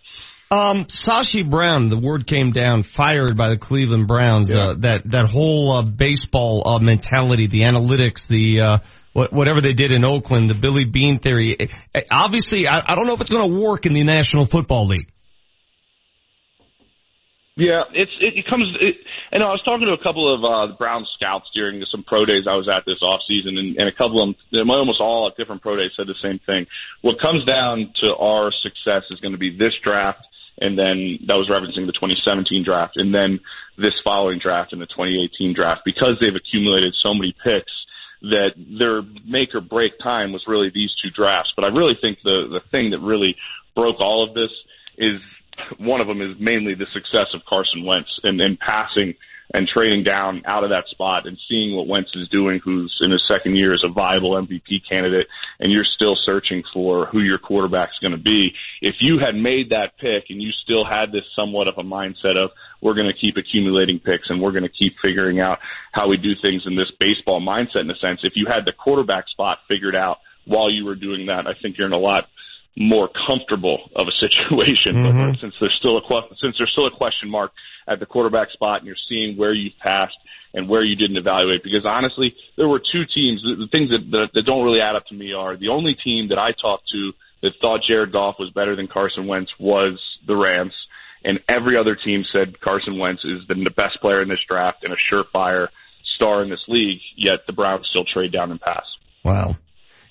Um, 0.52 0.86
Sashi 0.86 1.48
Brown, 1.48 1.90
the 1.90 2.00
word 2.00 2.26
came 2.26 2.52
down, 2.52 2.82
fired 2.82 3.38
by 3.38 3.50
the 3.50 3.58
Cleveland 3.58 4.08
Browns. 4.08 4.50
Yeah. 4.50 4.70
Uh, 4.70 4.74
that 4.80 5.10
that 5.10 5.26
whole 5.30 5.72
uh, 5.72 5.82
baseball 5.84 6.68
uh, 6.68 6.80
mentality, 6.80 7.46
the 7.46 7.62
analytics, 7.62 8.28
the 8.28 8.62
uh, 8.62 8.78
what, 9.20 9.34
whatever 9.34 9.60
they 9.60 9.74
did 9.74 9.92
in 9.92 10.06
Oakland, 10.06 10.50
the 10.50 10.54
Billy 10.54 10.86
Beane 10.86 11.20
theory. 11.20 11.54
Eh, 11.60 11.68
eh, 11.94 12.02
Obviously, 12.10 12.68
I, 12.68 12.94
I 12.94 12.96
don't 12.96 13.06
know 13.06 13.14
if 13.14 13.22
it's 13.22 13.30
going 13.30 13.52
to 13.52 13.60
work 13.60 13.86
in 13.86 13.92
the 13.92 14.04
National 14.06 14.46
Football 14.46 14.88
League. 14.88 15.12
Yeah, 17.58 17.84
it's 17.92 18.16
it, 18.22 18.48
comes. 18.50 18.72
It, 18.80 18.96
and 19.34 19.44
I 19.44 19.52
was 19.52 19.62
talking 19.66 19.86
to 19.88 19.92
a 19.92 20.02
couple 20.02 20.24
of 20.32 20.40
uh, 20.48 20.78
Brown 20.78 21.06
scouts 21.20 21.52
during 21.54 21.84
some 21.92 22.08
pro 22.08 22.24
days 22.24 22.48
I 22.48 22.56
was 22.56 22.72
at 22.72 22.88
this 22.88 23.04
off 23.04 23.20
season, 23.28 23.58
and, 23.58 23.76
and 23.76 23.90
a 23.90 23.92
couple 23.92 24.24
of 24.24 24.36
them, 24.54 24.70
almost 24.72 25.02
all 25.02 25.28
at 25.28 25.36
different 25.36 25.62
pro 25.62 25.76
days, 25.76 25.92
said 25.98 26.08
the 26.08 26.16
same 26.24 26.40
thing. 26.46 26.68
What 27.02 27.20
comes 27.20 27.44
down 27.44 27.92
to 28.00 28.16
our 28.16 28.54
success 28.64 29.04
is 29.12 29.20
going 29.20 29.36
to 29.36 29.38
be 29.38 29.52
this 29.52 29.76
draft, 29.84 30.24
and 30.64 30.80
then 30.80 31.20
that 31.28 31.36
was 31.36 31.52
referencing 31.52 31.84
the 31.84 31.92
2017 31.92 32.64
draft, 32.64 32.96
and 32.96 33.12
then 33.12 33.44
this 33.76 34.00
following 34.08 34.40
draft 34.40 34.72
and 34.72 34.80
the 34.80 34.88
2018 34.88 35.52
draft, 35.52 35.82
because 35.84 36.16
they've 36.24 36.32
accumulated 36.32 36.96
so 37.04 37.12
many 37.12 37.36
picks 37.44 37.76
that 38.22 38.52
their 38.58 39.02
make 39.26 39.56
or 39.56 39.62
break 39.62 39.98
time 40.00 40.34
was 40.34 40.44
really 40.48 40.70
these 40.74 40.92
two 41.02 41.10
drafts. 41.10 41.52
But 41.56 41.66
I 41.66 41.70
really 41.70 41.98
think 42.02 42.20
the 42.24 42.48
the 42.50 42.62
thing 42.72 42.92
that 42.92 43.00
really 43.00 43.36
broke 43.76 44.00
all 44.00 44.28
of 44.28 44.34
this 44.34 44.52
is 44.98 45.22
one 45.78 46.02
of 46.02 46.08
them 46.08 46.22
is 46.22 46.38
mainly 46.40 46.74
the 46.74 46.88
success 46.94 47.28
of 47.34 47.42
Carson 47.48 47.86
Wentz 47.86 48.10
and, 48.24 48.40
and 48.42 48.60
passing 48.60 49.14
and 49.54 49.68
trading 49.68 50.04
down 50.04 50.44
out 50.46 50.64
of 50.64 50.70
that 50.70 50.88
spot 50.90 51.26
and 51.26 51.38
seeing 51.50 51.76
what 51.76 51.88
Wentz 51.88 52.12
is 52.16 52.28
doing, 52.30 52.60
who's 52.64 52.96
in 53.02 53.12
his 53.12 53.24
second 53.28 53.56
year 53.56 53.74
as 53.74 53.82
a 53.84 53.92
viable 53.92 54.32
MVP 54.32 54.82
candidate, 54.88 55.28
and 55.60 55.72
you're 55.72 55.88
still 55.96 56.16
searching 56.24 56.64
for 56.72 57.08
who 57.08 57.22
your 57.22 57.40
quarterback's 57.40 57.98
going 58.00 58.12
to 58.12 58.18
be. 58.18 58.52
If 58.82 58.96
you 59.00 59.18
had 59.18 59.36
made 59.36 59.70
that 59.70 59.98
pick 59.98 60.26
and 60.30 60.42
you 60.42 60.52
still 60.64 60.86
had 60.86 61.12
this 61.12 61.26
somewhat 61.36 61.68
of 61.68 61.76
a 61.78 61.84
mindset 61.84 62.38
of 62.38 62.52
we're 62.82 62.94
going 62.94 63.12
to 63.12 63.20
keep 63.20 63.38
accumulating 63.38 64.00
picks 64.00 64.30
and 64.30 64.42
we're 64.42 64.52
going 64.52 64.64
to 64.64 64.70
keep 64.70 64.94
figuring 65.02 65.40
out 65.40 65.60
how 65.92 66.08
we 66.08 66.18
do 66.18 66.34
things 66.42 66.64
in 66.66 66.76
this 66.76 66.92
baseball 67.00 67.42
mindset 67.42 67.82
in 67.82 67.90
a 67.90 67.98
sense, 67.98 68.20
if 68.24 68.34
you 68.36 68.46
had 68.46 68.66
the 68.66 68.72
quarterback 68.72 69.28
spot 69.30 69.60
figured 69.68 69.96
out 69.96 70.18
while 70.46 70.72
you 70.72 70.86
were 70.86 70.96
doing 70.96 71.26
that, 71.26 71.48
I 71.48 71.54
think 71.62 71.78
you're 71.78 71.88
in 71.88 71.94
a 71.94 71.98
lot 71.98 72.26
more 72.78 73.10
comfortable 73.28 73.90
of 73.96 74.08
a 74.08 74.16
situation. 74.24 74.96
Mm-hmm. 74.96 75.32
But 75.32 75.40
since 75.42 75.54
there's 75.60 75.76
still 75.80 75.98
a 75.98 76.02
que- 76.02 76.36
since 76.42 76.56
there's 76.58 76.72
still 76.72 76.88
a 76.88 76.96
question 76.96 77.30
mark 77.30 77.52
at 77.88 78.00
the 78.00 78.06
quarterback 78.06 78.52
spot, 78.52 78.80
and 78.80 78.88
you're 78.88 79.04
seeing 79.08 79.38
where 79.38 79.54
you've 79.54 79.78
passed 79.82 80.18
and 80.54 80.68
where 80.68 80.84
you 80.84 80.96
didn't 80.96 81.18
evaluate, 81.18 81.64
because 81.64 81.86
honestly, 81.86 82.34
there 82.58 82.68
were 82.68 82.80
two 82.80 83.04
teams. 83.14 83.42
The, 83.44 83.66
the 83.66 83.70
things 83.72 83.90
that, 83.90 84.10
that 84.12 84.28
that 84.34 84.44
don't 84.46 84.64
really 84.64 84.82
add 84.82 84.96
up 84.96 85.06
to 85.08 85.16
me 85.16 85.34
are 85.34 85.58
the 85.58 85.70
only 85.70 85.96
team 86.04 86.30
that 86.30 86.40
I 86.40 86.52
talked 86.60 86.90
to 86.92 87.12
that 87.42 87.52
thought 87.62 87.82
Jared 87.88 88.12
Goff 88.12 88.36
was 88.40 88.52
better 88.52 88.76
than 88.76 88.88
Carson 88.88 89.28
Wentz 89.28 89.52
was 89.60 90.00
the 90.28 90.36
Rams, 90.36 90.74
and 91.24 91.40
every 91.48 91.78
other 91.78 91.96
team 91.96 92.24
said 92.32 92.60
Carson 92.60 92.98
Wentz 92.98 93.24
is 93.24 93.48
the, 93.48 93.56
the 93.56 93.70
best 93.76 94.02
player 94.02 94.22
in 94.22 94.30
this 94.30 94.40
draft 94.48 94.84
and 94.84 94.94
a 94.94 94.98
surefire 95.12 95.68
star 96.16 96.44
in 96.44 96.50
this 96.50 96.64
league. 96.68 97.00
Yet 97.16 97.46
the 97.48 97.54
Browns 97.54 97.88
still 97.90 98.06
trade 98.06 98.32
down 98.32 98.52
and 98.52 98.60
pass. 98.60 98.86
Wow. 99.24 99.56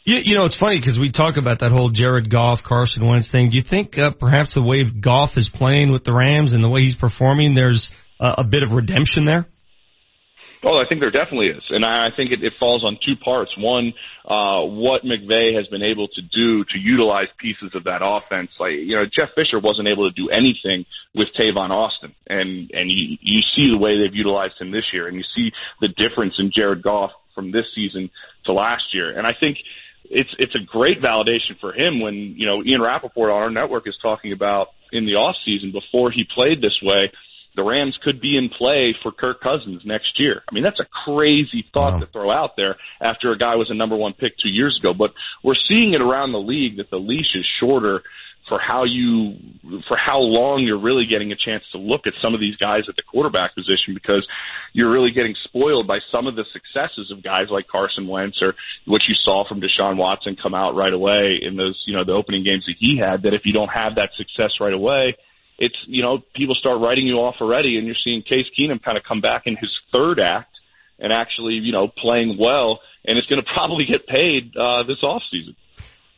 You, 0.08 0.22
you 0.24 0.34
know, 0.36 0.46
it's 0.46 0.56
funny 0.56 0.78
because 0.78 0.98
we 0.98 1.10
talk 1.10 1.36
about 1.36 1.58
that 1.58 1.70
whole 1.70 1.90
Jared 1.90 2.30
Goff, 2.30 2.62
Carson 2.62 3.06
Wentz 3.06 3.28
thing. 3.28 3.50
Do 3.50 3.56
you 3.56 3.62
think 3.62 3.98
uh, 3.98 4.10
perhaps 4.10 4.54
the 4.54 4.62
way 4.62 4.82
Goff 4.82 5.36
is 5.36 5.50
playing 5.50 5.92
with 5.92 6.02
the 6.02 6.14
Rams 6.14 6.54
and 6.54 6.64
the 6.64 6.70
way 6.70 6.80
he's 6.80 6.94
performing, 6.94 7.52
there's 7.52 7.90
uh, 8.18 8.36
a 8.38 8.44
bit 8.44 8.62
of 8.62 8.72
redemption 8.72 9.26
there? 9.26 9.44
Oh, 10.64 10.80
I 10.80 10.88
think 10.88 11.02
there 11.02 11.10
definitely 11.10 11.48
is, 11.48 11.62
and 11.68 11.84
I 11.84 12.08
think 12.16 12.32
it, 12.32 12.42
it 12.42 12.54
falls 12.58 12.84
on 12.84 12.98
two 13.04 13.16
parts. 13.22 13.50
One, 13.58 13.92
uh, 14.24 14.64
what 14.64 15.02
McVay 15.04 15.54
has 15.54 15.68
been 15.68 15.82
able 15.82 16.08
to 16.08 16.22
do 16.22 16.64
to 16.64 16.78
utilize 16.78 17.28
pieces 17.38 17.72
of 17.74 17.84
that 17.84 18.00
offense. 18.02 18.48
Like 18.58 18.72
you 18.80 18.96
know, 18.96 19.04
Jeff 19.04 19.28
Fisher 19.36 19.60
wasn't 19.60 19.88
able 19.88 20.10
to 20.10 20.16
do 20.16 20.30
anything 20.30 20.86
with 21.14 21.28
Tavon 21.38 21.68
Austin, 21.68 22.14
and 22.26 22.70
and 22.72 22.90
you 22.90 23.18
you 23.20 23.40
see 23.54 23.70
the 23.70 23.78
way 23.78 24.00
they've 24.00 24.16
utilized 24.16 24.54
him 24.58 24.72
this 24.72 24.88
year, 24.90 25.06
and 25.06 25.18
you 25.18 25.24
see 25.36 25.52
the 25.82 25.88
difference 25.88 26.34
in 26.38 26.50
Jared 26.50 26.82
Goff 26.82 27.10
from 27.34 27.52
this 27.52 27.66
season 27.74 28.10
to 28.46 28.52
last 28.54 28.82
year, 28.94 29.16
and 29.16 29.26
I 29.26 29.34
think 29.38 29.58
it's 30.10 30.30
it's 30.38 30.54
a 30.54 30.64
great 30.64 31.00
validation 31.02 31.58
for 31.60 31.72
him 31.72 32.00
when 32.00 32.14
you 32.36 32.46
know 32.46 32.62
Ian 32.64 32.80
Rapoport 32.80 33.30
on 33.30 33.42
our 33.42 33.50
network 33.50 33.86
is 33.86 33.96
talking 34.00 34.32
about 34.32 34.68
in 34.92 35.06
the 35.06 35.12
off 35.12 35.36
season 35.44 35.72
before 35.72 36.10
he 36.10 36.24
played 36.34 36.60
this 36.62 36.78
way 36.82 37.10
the 37.56 37.64
Rams 37.64 37.98
could 38.04 38.20
be 38.20 38.36
in 38.36 38.50
play 38.50 38.94
for 39.02 39.10
Kirk 39.10 39.40
Cousins 39.40 39.82
next 39.84 40.20
year. 40.20 40.42
I 40.48 40.54
mean, 40.54 40.62
that's 40.62 40.78
a 40.78 40.86
crazy 41.04 41.66
thought 41.74 41.94
Wow. 41.94 41.98
to 42.00 42.06
throw 42.06 42.30
out 42.30 42.52
there 42.56 42.76
after 43.00 43.32
a 43.32 43.38
guy 43.38 43.56
was 43.56 43.68
a 43.68 43.74
number 43.74 43.96
one 43.96 44.12
pick 44.12 44.38
two 44.38 44.48
years 44.48 44.78
ago. 44.78 44.94
But 44.94 45.10
we're 45.42 45.56
seeing 45.68 45.92
it 45.92 46.00
around 46.00 46.30
the 46.30 46.38
league 46.38 46.76
that 46.76 46.88
the 46.88 46.98
leash 46.98 47.34
is 47.34 47.44
shorter 47.58 48.02
for 48.48 48.58
how 48.58 48.84
you 48.84 49.34
for 49.86 49.96
how 49.96 50.18
long 50.18 50.64
you're 50.64 50.80
really 50.80 51.06
getting 51.06 51.32
a 51.32 51.36
chance 51.36 51.62
to 51.72 51.78
look 51.78 52.06
at 52.06 52.14
some 52.22 52.34
of 52.34 52.40
these 52.40 52.56
guys 52.56 52.82
at 52.88 52.96
the 52.96 53.02
quarterback 53.02 53.54
position 53.54 53.94
because 53.94 54.26
you're 54.72 54.90
really 54.90 55.10
getting 55.10 55.34
spoiled 55.44 55.86
by 55.86 55.98
some 56.10 56.26
of 56.26 56.36
the 56.36 56.44
successes 56.52 57.10
of 57.10 57.22
guys 57.22 57.46
like 57.50 57.68
Carson 57.68 58.08
Wentz 58.08 58.38
or 58.40 58.54
what 58.86 59.02
you 59.08 59.14
saw 59.22 59.46
from 59.48 59.60
Deshaun 59.60 59.96
Watson 59.96 60.36
come 60.40 60.54
out 60.54 60.74
right 60.74 60.92
away 60.92 61.38
in 61.40 61.56
those 61.56 61.80
you 61.86 61.94
know 61.94 62.04
the 62.04 62.12
opening 62.12 62.44
games 62.44 62.64
that 62.66 62.76
he 62.78 62.98
had 62.98 63.22
that 63.22 63.34
if 63.34 63.42
you 63.44 63.52
don't 63.52 63.68
have 63.68 63.96
that 63.96 64.10
success 64.16 64.52
right 64.60 64.74
away 64.74 65.16
it's 65.58 65.76
you 65.86 66.02
know 66.02 66.22
people 66.34 66.54
start 66.54 66.80
writing 66.80 67.06
you 67.06 67.16
off 67.16 67.36
already 67.40 67.76
and 67.76 67.86
you're 67.86 67.96
seeing 68.02 68.22
Case 68.22 68.46
Keenum 68.58 68.82
kind 68.82 68.96
of 68.96 69.04
come 69.04 69.20
back 69.20 69.42
in 69.46 69.56
his 69.56 69.70
third 69.92 70.18
act 70.20 70.54
and 70.98 71.12
actually 71.12 71.54
you 71.54 71.72
know 71.72 71.88
playing 71.88 72.36
well 72.38 72.80
and 73.04 73.18
it's 73.18 73.26
going 73.26 73.42
to 73.44 73.50
probably 73.52 73.84
get 73.84 74.06
paid 74.06 74.56
uh 74.56 74.82
this 74.84 75.02
off 75.02 75.22
season 75.30 75.54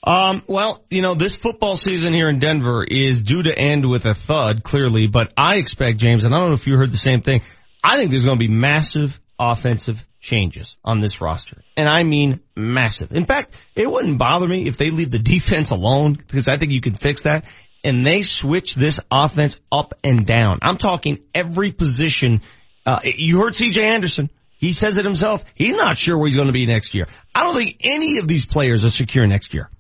Um, 0.02 0.43
well, 0.47 0.82
you 0.89 1.02
know, 1.02 1.14
this 1.14 1.36
football 1.36 1.77
season 1.77 2.14
here 2.14 2.28
in 2.28 2.39
Denver 2.39 2.85
is 2.85 3.20
due 3.20 3.43
to 3.43 3.56
end 3.56 3.89
with 3.89 4.06
a 4.06 4.14
thud, 4.14 4.62
clearly, 4.62 5.06
but 5.06 5.32
I 5.36 5.56
expect, 5.56 5.98
James, 5.98 6.24
and 6.24 6.35
I 6.35 6.39
don't 6.39 6.48
know 6.48 6.55
if 6.55 6.66
you 6.66 6.77
heard 6.77 6.90
the 6.90 6.97
same 6.97 7.20
thing, 7.20 7.43
I 7.85 7.98
think 7.98 8.10
there's 8.10 8.24
going 8.24 8.39
to 8.39 8.44
be 8.44 8.52
massive 8.52 9.20
offensive 9.39 10.05
changes 10.20 10.77
on 10.85 11.01
this 11.01 11.20
roster. 11.20 11.62
And 11.77 11.89
I 11.89 12.02
mean 12.02 12.40
massive. 12.56 13.12
In 13.12 13.27
fact, 13.27 13.56
it 13.74 13.90
wouldn't 13.90 14.18
bother 14.18 14.47
me 14.47 14.66
if 14.68 14.77
they 14.77 14.90
leave 14.90 15.10
the 15.10 15.18
defense 15.36 15.70
alone, 15.70 16.14
because 16.14 16.48
I 16.48 16.56
think 16.56 16.72
you 16.72 16.81
can 16.81 16.94
fix 16.94 17.22
that, 17.22 17.44
and 17.85 18.05
they 18.05 18.22
switch 18.22 18.74
this 18.74 19.01
offense 19.10 19.60
up 19.70 19.94
and 20.02 20.27
down. 20.27 20.59
I'm 20.62 20.78
talking 20.78 21.18
every 21.35 21.72
position. 21.72 22.40
Uh, 22.86 23.01
you 23.05 23.39
heard 23.40 23.52
CJ 23.52 23.82
Anderson. 23.82 24.31
He 24.56 24.72
says 24.74 24.98
it 24.98 25.06
himself. 25.06 25.43
He's 25.55 25.74
not 25.74 25.97
sure 25.97 26.18
where 26.18 26.27
he's 26.27 26.36
going 26.36 26.48
to 26.48 26.52
be 26.52 26.66
next 26.66 26.94
year. 26.94 27.06
I 27.35 27.44
don't 27.44 27.56
think 27.56 27.77
any 27.81 28.18
of 28.18 28.28
these 28.28 28.44
players 28.44 28.85
are 28.85 28.90
secure 28.90 29.27
next 29.27 29.55
year. 29.55 29.70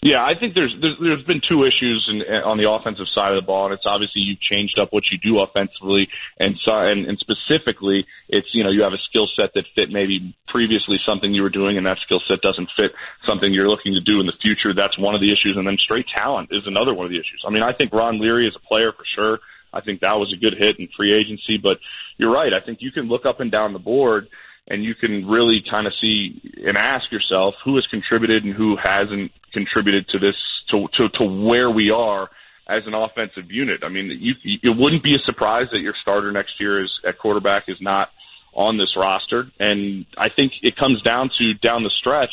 Yeah, 0.00 0.24
I 0.24 0.32
think 0.32 0.56
there's 0.56 0.72
there's, 0.80 0.96
there's 0.96 1.24
been 1.28 1.44
two 1.44 1.68
issues 1.68 2.08
in, 2.08 2.24
eh, 2.24 2.40
on 2.40 2.56
the 2.56 2.64
offensive 2.64 3.04
side 3.12 3.36
of 3.36 3.38
the 3.42 3.44
ball, 3.44 3.68
and 3.68 3.76
it's 3.76 3.84
obviously 3.84 4.24
you've 4.24 4.40
changed 4.40 4.80
up 4.80 4.96
what 4.96 5.04
you 5.12 5.20
do 5.20 5.44
offensively, 5.44 6.08
and 6.40 6.56
so 6.64 6.72
and, 6.72 7.04
and 7.04 7.20
specifically, 7.20 8.08
it's 8.32 8.48
you 8.56 8.64
know 8.64 8.72
you 8.72 8.80
have 8.80 8.96
a 8.96 9.02
skill 9.12 9.28
set 9.36 9.52
that 9.52 9.68
fit 9.76 9.92
maybe 9.92 10.32
previously 10.48 10.96
something 11.04 11.36
you 11.36 11.44
were 11.44 11.52
doing, 11.52 11.76
and 11.76 11.84
that 11.84 12.00
skill 12.00 12.24
set 12.24 12.40
doesn't 12.40 12.72
fit 12.80 12.96
something 13.28 13.52
you're 13.52 13.68
looking 13.68 13.92
to 13.92 14.00
do 14.00 14.24
in 14.24 14.26
the 14.26 14.38
future. 14.40 14.72
That's 14.72 14.96
one 14.96 15.12
of 15.12 15.20
the 15.20 15.28
issues, 15.28 15.60
and 15.60 15.68
then 15.68 15.76
straight 15.76 16.08
talent 16.08 16.48
is 16.48 16.64
another 16.64 16.96
one 16.96 17.04
of 17.04 17.12
the 17.12 17.20
issues. 17.20 17.44
I 17.44 17.52
mean, 17.52 17.62
I 17.62 17.76
think 17.76 17.92
Ron 17.92 18.16
Leary 18.16 18.48
is 18.48 18.56
a 18.56 18.64
player 18.64 18.96
for 18.96 19.04
sure. 19.04 19.44
I 19.68 19.84
think 19.84 20.00
that 20.00 20.16
was 20.16 20.32
a 20.32 20.40
good 20.40 20.56
hit 20.56 20.80
in 20.80 20.88
free 20.96 21.12
agency, 21.12 21.60
but 21.60 21.76
you're 22.16 22.32
right. 22.32 22.56
I 22.56 22.64
think 22.64 22.80
you 22.80 22.90
can 22.90 23.04
look 23.04 23.28
up 23.28 23.40
and 23.40 23.52
down 23.52 23.76
the 23.76 23.78
board 23.78 24.28
and 24.68 24.84
you 24.84 24.94
can 24.94 25.26
really 25.26 25.62
kind 25.68 25.86
of 25.86 25.92
see 26.00 26.40
and 26.66 26.76
ask 26.76 27.10
yourself 27.10 27.54
who 27.64 27.74
has 27.76 27.86
contributed 27.86 28.44
and 28.44 28.54
who 28.54 28.76
hasn't 28.76 29.32
contributed 29.52 30.08
to 30.08 30.18
this 30.18 30.36
to 30.70 30.86
to, 30.96 31.08
to 31.18 31.24
where 31.24 31.70
we 31.70 31.90
are 31.90 32.30
as 32.68 32.82
an 32.86 32.94
offensive 32.94 33.50
unit. 33.50 33.82
I 33.82 33.88
mean, 33.88 34.16
you, 34.20 34.34
it 34.62 34.76
wouldn't 34.76 35.02
be 35.02 35.14
a 35.14 35.18
surprise 35.24 35.66
that 35.72 35.80
your 35.80 35.94
starter 36.00 36.30
next 36.30 36.52
year 36.60 36.82
is 36.82 36.90
at 37.06 37.18
quarterback 37.18 37.64
is 37.66 37.78
not 37.80 38.10
on 38.54 38.78
this 38.78 38.96
roster. 38.96 39.46
And 39.58 40.06
I 40.16 40.28
think 40.34 40.52
it 40.62 40.76
comes 40.76 41.02
down 41.02 41.30
to 41.38 41.54
down 41.54 41.82
the 41.82 41.90
stretch. 41.98 42.32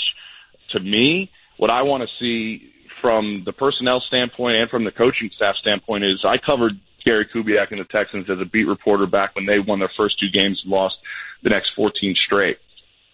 To 0.72 0.80
me, 0.80 1.32
what 1.58 1.70
I 1.70 1.82
want 1.82 2.04
to 2.04 2.10
see 2.20 2.72
from 3.02 3.44
the 3.46 3.54
personnel 3.54 4.04
standpoint 4.08 4.58
and 4.58 4.70
from 4.70 4.84
the 4.84 4.92
coaching 4.92 5.30
staff 5.36 5.56
standpoint 5.56 6.04
is 6.04 6.24
I 6.26 6.38
covered 6.38 6.74
Gary 7.06 7.28
Kubiak 7.34 7.72
and 7.72 7.80
the 7.80 7.86
Texans 7.86 8.30
as 8.30 8.40
a 8.40 8.46
beat 8.46 8.66
reporter 8.66 9.08
back 9.08 9.36
when 9.36 9.46
they 9.46 9.60
won 9.60 9.80
their 9.80 9.92
first 9.96 10.20
two 10.20 10.30
games 10.32 10.60
and 10.64 10.72
lost 10.72 10.96
the 11.44 11.50
next 11.50 11.70
14 11.76 12.16
straight. 12.26 12.58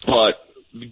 But 0.06 0.34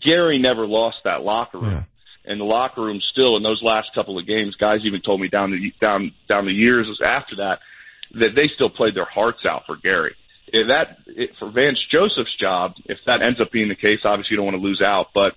Gary 0.03 0.39
never 0.39 0.67
lost 0.67 0.99
that 1.05 1.23
locker 1.23 1.59
room. 1.59 1.73
Yeah 1.73 1.85
and 2.25 2.41
the 2.41 2.45
locker 2.45 2.83
room 2.83 3.01
still 3.13 3.37
in 3.37 3.43
those 3.43 3.61
last 3.63 3.89
couple 3.95 4.19
of 4.19 4.27
games, 4.27 4.55
guys 4.57 4.81
even 4.85 5.01
told 5.01 5.21
me 5.21 5.29
down 5.29 5.51
the 5.51 5.73
down 5.81 6.13
down 6.29 6.47
the 6.47 6.53
years 6.53 6.87
after 7.05 7.37
that 7.37 7.59
that 8.15 8.35
they 8.35 8.49
still 8.55 8.71
played 8.71 8.95
their 8.95 9.07
hearts 9.07 9.41
out 9.49 9.65
for 9.67 9.77
Gary. 9.77 10.15
If 10.49 10.69
that 10.69 10.99
if 11.07 11.31
for 11.39 11.51
Vance 11.51 11.79
Joseph's 11.91 12.37
job, 12.39 12.75
if 12.85 12.99
that 13.07 13.23
ends 13.23 13.41
up 13.41 13.51
being 13.51 13.69
the 13.69 13.75
case, 13.75 14.01
obviously 14.05 14.35
you 14.35 14.37
don't 14.37 14.47
want 14.47 14.57
to 14.57 14.63
lose 14.63 14.83
out, 14.83 15.09
but 15.15 15.35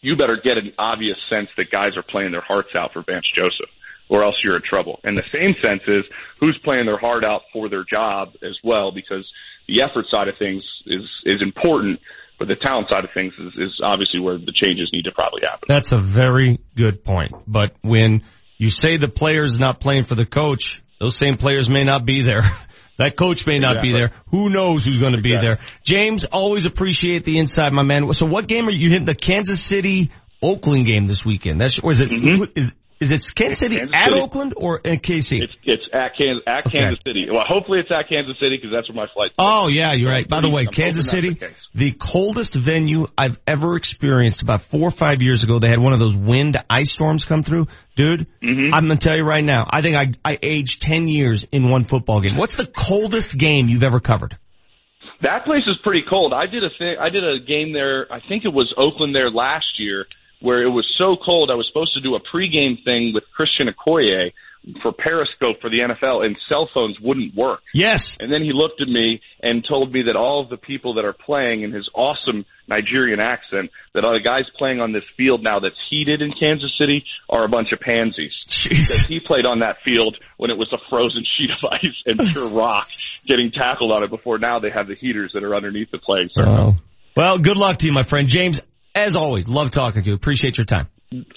you 0.00 0.16
better 0.16 0.36
get 0.42 0.58
an 0.58 0.72
obvious 0.78 1.16
sense 1.30 1.48
that 1.56 1.70
guys 1.70 1.96
are 1.96 2.02
playing 2.02 2.32
their 2.32 2.44
hearts 2.46 2.74
out 2.74 2.92
for 2.92 3.02
Vance 3.02 3.26
Joseph, 3.34 3.70
or 4.08 4.24
else 4.24 4.34
you're 4.44 4.56
in 4.56 4.62
trouble. 4.62 5.00
And 5.04 5.16
the 5.16 5.24
same 5.32 5.54
sense 5.62 5.82
is 5.86 6.04
who's 6.40 6.58
playing 6.62 6.84
their 6.84 6.98
heart 6.98 7.24
out 7.24 7.42
for 7.52 7.68
their 7.70 7.84
job 7.84 8.34
as 8.42 8.58
well, 8.62 8.92
because 8.92 9.26
the 9.68 9.82
effort 9.82 10.06
side 10.10 10.28
of 10.28 10.34
things 10.38 10.62
is 10.86 11.02
is 11.24 11.42
important 11.42 12.00
but 12.38 12.48
the 12.48 12.56
talent 12.56 12.88
side 12.88 13.04
of 13.04 13.10
things 13.14 13.32
is, 13.38 13.52
is 13.56 13.80
obviously 13.82 14.20
where 14.20 14.38
the 14.38 14.52
changes 14.52 14.90
need 14.92 15.02
to 15.02 15.12
probably 15.12 15.42
happen. 15.48 15.66
That's 15.68 15.92
a 15.92 16.00
very 16.00 16.58
good 16.74 17.04
point. 17.04 17.32
But 17.46 17.76
when 17.82 18.22
you 18.58 18.70
say 18.70 18.96
the 18.96 19.08
player's 19.08 19.60
not 19.60 19.80
playing 19.80 20.04
for 20.04 20.14
the 20.14 20.26
coach, 20.26 20.82
those 20.98 21.16
same 21.16 21.34
players 21.34 21.70
may 21.70 21.84
not 21.84 22.04
be 22.04 22.22
there. 22.22 22.42
that 22.98 23.16
coach 23.16 23.46
may 23.46 23.58
not 23.58 23.76
exactly. 23.76 23.92
be 23.92 23.98
there. 23.98 24.10
Who 24.30 24.50
knows 24.50 24.84
who's 24.84 24.98
going 24.98 25.12
to 25.12 25.18
exactly. 25.18 25.36
be 25.36 25.46
there? 25.46 25.58
James, 25.82 26.24
always 26.24 26.64
appreciate 26.64 27.24
the 27.24 27.38
inside, 27.38 27.72
my 27.72 27.82
man. 27.82 28.12
So 28.14 28.26
what 28.26 28.48
game 28.48 28.66
are 28.66 28.72
you 28.72 28.90
hitting? 28.90 29.04
The 29.04 29.14
Kansas 29.14 29.62
City 29.62 30.10
Oakland 30.42 30.86
game 30.86 31.06
this 31.06 31.24
weekend. 31.24 31.60
That's, 31.60 31.78
or 31.78 31.92
is 31.92 32.00
it, 32.00 32.10
mm-hmm. 32.10 32.44
is, 32.54 32.70
is 33.00 33.12
it 33.12 33.34
Kansas 33.34 33.58
City 33.58 33.76
Kansas 33.76 33.94
at 33.94 34.08
City. 34.10 34.20
Oakland 34.20 34.54
or 34.56 34.76
at 34.76 35.02
KC? 35.02 35.42
It's, 35.42 35.52
it's 35.64 35.82
at 35.92 36.16
Kansas 36.16 36.42
at 36.46 36.66
okay. 36.66 36.78
Kansas 36.78 36.98
City. 37.06 37.26
Well, 37.30 37.44
hopefully 37.46 37.80
it's 37.80 37.90
at 37.90 38.08
Kansas 38.08 38.36
City 38.40 38.56
because 38.56 38.70
that's 38.72 38.88
where 38.88 39.06
my 39.06 39.12
flight. 39.12 39.32
Oh 39.38 39.68
yeah, 39.68 39.92
you're 39.92 40.10
right. 40.10 40.28
By 40.28 40.40
the 40.40 40.48
way, 40.48 40.62
I'm 40.66 40.72
Kansas 40.72 41.10
City, 41.10 41.34
the, 41.34 41.50
the 41.74 41.92
coldest 41.92 42.54
venue 42.54 43.06
I've 43.18 43.38
ever 43.46 43.76
experienced. 43.76 44.42
About 44.42 44.62
four 44.62 44.88
or 44.88 44.92
five 44.92 45.22
years 45.22 45.42
ago, 45.42 45.58
they 45.58 45.68
had 45.68 45.80
one 45.80 45.92
of 45.92 45.98
those 45.98 46.14
wind 46.14 46.56
ice 46.70 46.92
storms 46.92 47.24
come 47.24 47.42
through. 47.42 47.66
Dude, 47.96 48.28
mm-hmm. 48.42 48.72
I'm 48.72 48.86
gonna 48.86 48.96
tell 48.96 49.16
you 49.16 49.24
right 49.24 49.44
now. 49.44 49.66
I 49.68 49.82
think 49.82 49.96
I 49.96 50.12
I 50.24 50.38
aged 50.42 50.82
ten 50.82 51.08
years 51.08 51.46
in 51.50 51.70
one 51.70 51.84
football 51.84 52.20
game. 52.20 52.36
What's 52.36 52.56
the 52.56 52.66
coldest 52.66 53.36
game 53.36 53.68
you've 53.68 53.84
ever 53.84 54.00
covered? 54.00 54.38
That 55.22 55.44
place 55.44 55.62
is 55.66 55.76
pretty 55.82 56.02
cold. 56.08 56.32
I 56.32 56.46
did 56.46 56.64
a 56.64 56.70
thing. 56.78 56.96
I 57.00 57.08
did 57.08 57.24
a 57.24 57.38
game 57.44 57.72
there. 57.72 58.12
I 58.12 58.20
think 58.28 58.44
it 58.44 58.52
was 58.52 58.72
Oakland 58.76 59.14
there 59.14 59.30
last 59.30 59.78
year 59.78 60.06
where 60.44 60.62
it 60.62 60.68
was 60.68 60.86
so 60.98 61.16
cold 61.16 61.50
I 61.50 61.54
was 61.54 61.66
supposed 61.66 61.94
to 61.94 62.02
do 62.02 62.14
a 62.14 62.20
pregame 62.20 62.84
thing 62.84 63.12
with 63.14 63.24
Christian 63.34 63.66
Okoye 63.66 64.30
for 64.82 64.92
Periscope 64.92 65.60
for 65.60 65.70
the 65.70 65.78
NFL 65.78 66.24
and 66.24 66.36
cell 66.48 66.68
phones 66.72 66.98
wouldn't 67.00 67.34
work. 67.34 67.60
Yes. 67.72 68.16
And 68.20 68.32
then 68.32 68.42
he 68.42 68.52
looked 68.52 68.80
at 68.80 68.88
me 68.88 69.20
and 69.42 69.64
told 69.66 69.92
me 69.92 70.02
that 70.06 70.16
all 70.16 70.42
of 70.42 70.48
the 70.50 70.56
people 70.56 70.94
that 70.94 71.04
are 71.04 71.14
playing 71.14 71.62
in 71.62 71.72
his 71.72 71.88
awesome 71.94 72.44
Nigerian 72.68 73.20
accent, 73.20 73.70
that 73.94 74.04
all 74.04 74.12
the 74.12 74.24
guys 74.24 74.44
playing 74.58 74.80
on 74.80 74.92
this 74.92 75.02
field 75.16 75.42
now 75.42 75.60
that's 75.60 75.76
heated 75.90 76.22
in 76.22 76.32
Kansas 76.38 76.72
City 76.78 77.04
are 77.28 77.44
a 77.44 77.48
bunch 77.48 77.72
of 77.72 77.80
pansies. 77.80 78.32
Because 78.68 79.06
he 79.06 79.20
played 79.20 79.44
on 79.44 79.60
that 79.60 79.76
field 79.84 80.16
when 80.36 80.50
it 80.50 80.56
was 80.56 80.72
a 80.72 80.78
frozen 80.90 81.24
sheet 81.36 81.50
of 81.50 81.70
ice 81.70 81.96
and 82.06 82.32
pure 82.32 82.48
rock 82.48 82.88
getting 83.26 83.50
tackled 83.50 83.92
on 83.92 84.02
it 84.02 84.10
before 84.10 84.38
now 84.38 84.60
they 84.60 84.70
have 84.70 84.88
the 84.88 84.94
heaters 84.94 85.30
that 85.34 85.42
are 85.42 85.54
underneath 85.54 85.90
the 85.90 85.98
playing 85.98 86.28
surface. 86.34 86.54
Oh. 86.54 86.76
Well, 87.16 87.38
good 87.38 87.56
luck 87.56 87.78
to 87.78 87.86
you, 87.86 87.92
my 87.92 88.02
friend. 88.02 88.28
James, 88.28 88.60
as 88.94 89.16
always, 89.16 89.48
love 89.48 89.70
talking 89.70 90.02
to 90.02 90.10
you. 90.10 90.14
Appreciate 90.14 90.56
your 90.56 90.64
time. 90.64 90.88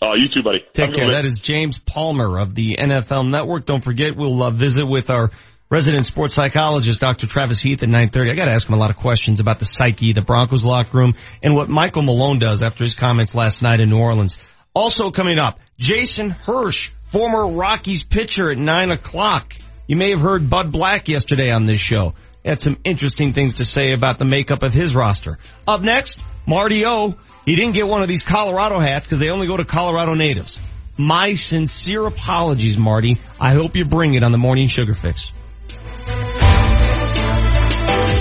Oh, 0.01 0.13
you 0.15 0.27
too, 0.34 0.43
buddy. 0.43 0.59
Take 0.73 0.93
care. 0.93 1.11
That 1.11 1.25
is 1.25 1.39
James 1.39 1.77
Palmer 1.77 2.39
of 2.39 2.55
the 2.55 2.77
NFL 2.79 3.29
Network. 3.29 3.65
Don't 3.65 3.84
forget, 3.84 4.15
we'll 4.15 4.41
uh, 4.41 4.49
visit 4.49 4.85
with 4.85 5.09
our 5.09 5.31
resident 5.69 6.05
sports 6.05 6.34
psychologist, 6.34 6.99
Dr. 6.99 7.27
Travis 7.27 7.59
Heath 7.59 7.84
at 7.84 7.89
9.30. 7.89 8.31
I 8.31 8.35
gotta 8.35 8.51
ask 8.51 8.67
him 8.67 8.75
a 8.75 8.79
lot 8.79 8.89
of 8.89 8.95
questions 8.95 9.39
about 9.39 9.59
the 9.59 9.65
psyche, 9.65 10.13
the 10.13 10.21
Broncos 10.21 10.63
locker 10.63 10.97
room, 10.97 11.15
and 11.43 11.55
what 11.55 11.69
Michael 11.69 12.03
Malone 12.03 12.39
does 12.39 12.61
after 12.61 12.84
his 12.84 12.95
comments 12.95 13.35
last 13.35 13.61
night 13.61 13.79
in 13.79 13.89
New 13.89 13.99
Orleans. 13.99 14.38
Also 14.73 15.11
coming 15.11 15.39
up, 15.39 15.59
Jason 15.77 16.31
Hirsh, 16.31 16.89
former 17.11 17.47
Rockies 17.47 18.03
pitcher 18.03 18.51
at 18.51 18.57
9 18.57 18.91
o'clock. 18.91 19.55
You 19.88 19.97
may 19.97 20.11
have 20.11 20.21
heard 20.21 20.49
Bud 20.49 20.71
Black 20.71 21.07
yesterday 21.07 21.51
on 21.51 21.65
this 21.65 21.79
show. 21.79 22.13
Had 22.43 22.61
some 22.61 22.77
interesting 22.84 23.34
things 23.34 23.55
to 23.55 23.65
say 23.65 23.91
about 23.91 24.19
the 24.19 24.25
makeup 24.25 24.63
of 24.63 24.71
his 24.71 24.95
roster. 24.95 25.38
Up 25.67 25.81
next, 25.81 26.19
Marty 26.48 26.86
O 26.86 27.15
he 27.48 27.56
didn't 27.56 27.74
get 27.74 27.88
one 27.88 28.02
of 28.02 28.10
these 28.10 28.24
Colorado 28.24 28.78
hats 28.78 29.06
because 29.06 29.19
they 29.19 29.30
only 29.30 29.48
go 29.48 29.56
to 29.56 29.64
Colorado 29.64 30.15
natives. 30.15 30.61
My 30.98 31.36
sincere 31.36 32.06
apologies, 32.06 32.78
Marty. 32.78 33.18
I 33.40 33.53
hope 33.53 33.78
you 33.78 33.86
bring 33.86 34.15
it 34.15 34.24
on 34.24 34.34
the 34.34 34.38
morning 34.38 34.68
sugar 34.68 34.94
fix. 34.94 35.32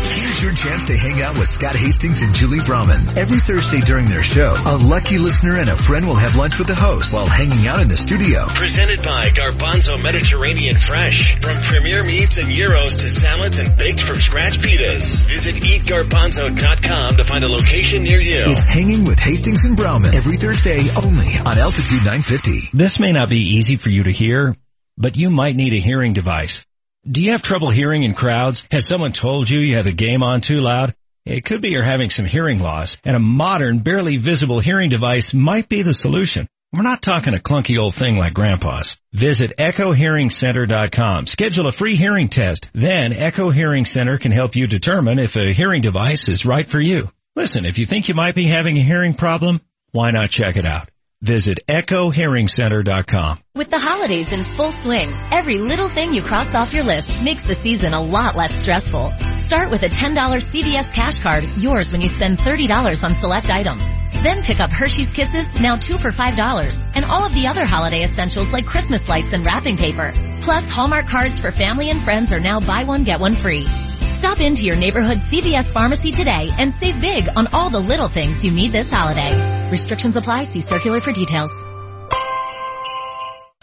Here's 0.08 0.42
your 0.42 0.52
chance 0.52 0.84
to 0.84 0.96
hang 0.96 1.20
out 1.20 1.36
with 1.38 1.48
Scott 1.48 1.74
Hastings 1.74 2.22
and 2.22 2.32
Julie 2.34 2.60
Browman. 2.60 3.18
Every 3.18 3.40
Thursday 3.40 3.80
during 3.80 4.06
their 4.06 4.22
show, 4.22 4.54
a 4.54 4.76
lucky 4.76 5.18
listener 5.18 5.56
and 5.56 5.68
a 5.68 5.74
friend 5.76 6.06
will 6.06 6.14
have 6.14 6.36
lunch 6.36 6.58
with 6.58 6.68
the 6.68 6.74
host 6.74 7.12
while 7.12 7.26
hanging 7.26 7.66
out 7.66 7.80
in 7.80 7.88
the 7.88 7.96
studio. 7.96 8.46
Presented 8.48 9.02
by 9.02 9.26
Garbanzo 9.26 10.00
Mediterranean 10.00 10.76
Fresh. 10.78 11.40
From 11.40 11.60
premier 11.60 12.04
meats 12.04 12.38
and 12.38 12.48
euros 12.48 12.98
to 13.00 13.10
salads 13.10 13.58
and 13.58 13.76
baked 13.76 14.00
from 14.00 14.20
scratch 14.20 14.58
pitas. 14.58 15.26
Visit 15.26 15.56
eatgarbanzo.com 15.56 17.16
to 17.16 17.24
find 17.24 17.44
a 17.44 17.48
location 17.48 18.04
near 18.04 18.20
you. 18.20 18.44
It's 18.46 18.60
hanging 18.60 19.04
with 19.04 19.18
Hastings 19.18 19.64
and 19.64 19.76
Browman 19.76 20.14
every 20.14 20.36
Thursday 20.36 20.86
only 20.96 21.36
on 21.38 21.58
Altitude 21.58 22.04
950. 22.04 22.70
This 22.72 23.00
may 23.00 23.12
not 23.12 23.28
be 23.28 23.56
easy 23.56 23.76
for 23.76 23.90
you 23.90 24.04
to 24.04 24.12
hear, 24.12 24.54
but 24.96 25.16
you 25.16 25.30
might 25.30 25.56
need 25.56 25.72
a 25.72 25.80
hearing 25.84 26.12
device. 26.12 26.64
Do 27.08 27.22
you 27.22 27.32
have 27.32 27.42
trouble 27.42 27.70
hearing 27.70 28.02
in 28.02 28.14
crowds? 28.14 28.66
Has 28.72 28.84
someone 28.84 29.12
told 29.12 29.48
you 29.48 29.60
you 29.60 29.76
have 29.76 29.84
the 29.84 29.92
game 29.92 30.24
on 30.24 30.40
too 30.40 30.60
loud? 30.60 30.92
It 31.24 31.44
could 31.44 31.60
be 31.60 31.68
you're 31.68 31.84
having 31.84 32.10
some 32.10 32.24
hearing 32.24 32.58
loss 32.58 32.96
and 33.04 33.14
a 33.14 33.20
modern, 33.20 33.78
barely 33.78 34.16
visible 34.16 34.58
hearing 34.58 34.90
device 34.90 35.32
might 35.32 35.68
be 35.68 35.82
the 35.82 35.94
solution. 35.94 36.48
We're 36.72 36.82
not 36.82 37.02
talking 37.02 37.32
a 37.34 37.38
clunky 37.38 37.78
old 37.78 37.94
thing 37.94 38.16
like 38.16 38.34
grandpa's. 38.34 38.96
Visit 39.12 39.56
echohearingcenter.com. 39.56 41.26
Schedule 41.26 41.68
a 41.68 41.72
free 41.72 41.94
hearing 41.94 42.28
test. 42.28 42.70
Then 42.72 43.12
Echo 43.12 43.50
Hearing 43.50 43.84
Center 43.84 44.18
can 44.18 44.32
help 44.32 44.56
you 44.56 44.66
determine 44.66 45.20
if 45.20 45.36
a 45.36 45.52
hearing 45.52 45.82
device 45.82 46.28
is 46.28 46.44
right 46.44 46.68
for 46.68 46.80
you. 46.80 47.08
Listen, 47.36 47.66
if 47.66 47.78
you 47.78 47.86
think 47.86 48.08
you 48.08 48.14
might 48.14 48.34
be 48.34 48.48
having 48.48 48.76
a 48.78 48.82
hearing 48.82 49.14
problem, 49.14 49.60
why 49.92 50.10
not 50.10 50.30
check 50.30 50.56
it 50.56 50.66
out? 50.66 50.90
Visit 51.22 51.60
EchoHearingCenter.com. 51.68 53.38
With 53.56 53.70
the 53.70 53.78
holidays 53.78 54.32
in 54.32 54.44
full 54.44 54.70
swing, 54.70 55.10
every 55.32 55.56
little 55.56 55.88
thing 55.88 56.12
you 56.12 56.20
cross 56.20 56.54
off 56.54 56.74
your 56.74 56.84
list 56.84 57.22
makes 57.22 57.40
the 57.40 57.54
season 57.54 57.94
a 57.94 58.02
lot 58.02 58.36
less 58.36 58.60
stressful. 58.60 59.08
Start 59.08 59.70
with 59.70 59.82
a 59.82 59.86
$10 59.88 60.14
CVS 60.14 60.92
cash 60.92 61.20
card, 61.20 61.42
yours 61.56 61.90
when 61.90 62.02
you 62.02 62.08
spend 62.10 62.36
$30 62.36 63.02
on 63.02 63.14
select 63.14 63.48
items. 63.48 63.82
Then 64.22 64.42
pick 64.42 64.60
up 64.60 64.68
Hershey's 64.68 65.10
Kisses, 65.10 65.58
now 65.58 65.76
two 65.76 65.96
for 65.96 66.10
$5, 66.10 66.92
and 66.96 67.06
all 67.06 67.24
of 67.24 67.32
the 67.32 67.46
other 67.46 67.64
holiday 67.64 68.02
essentials 68.02 68.52
like 68.52 68.66
Christmas 68.66 69.08
lights 69.08 69.32
and 69.32 69.46
wrapping 69.46 69.78
paper. 69.78 70.12
Plus, 70.42 70.70
Hallmark 70.70 71.06
cards 71.06 71.38
for 71.38 71.50
family 71.50 71.88
and 71.88 72.02
friends 72.02 72.34
are 72.34 72.40
now 72.40 72.60
buy 72.60 72.84
one, 72.84 73.04
get 73.04 73.20
one 73.20 73.32
free. 73.32 73.64
Stop 73.64 74.42
into 74.42 74.66
your 74.66 74.76
neighborhood 74.76 75.16
CVS 75.16 75.72
pharmacy 75.72 76.12
today 76.12 76.50
and 76.58 76.74
save 76.74 77.00
big 77.00 77.26
on 77.34 77.46
all 77.54 77.70
the 77.70 77.80
little 77.80 78.08
things 78.08 78.44
you 78.44 78.50
need 78.50 78.72
this 78.72 78.92
holiday. 78.92 79.70
Restrictions 79.70 80.14
apply. 80.14 80.42
See 80.42 80.60
circular 80.60 81.00
for 81.00 81.12
details. 81.12 81.50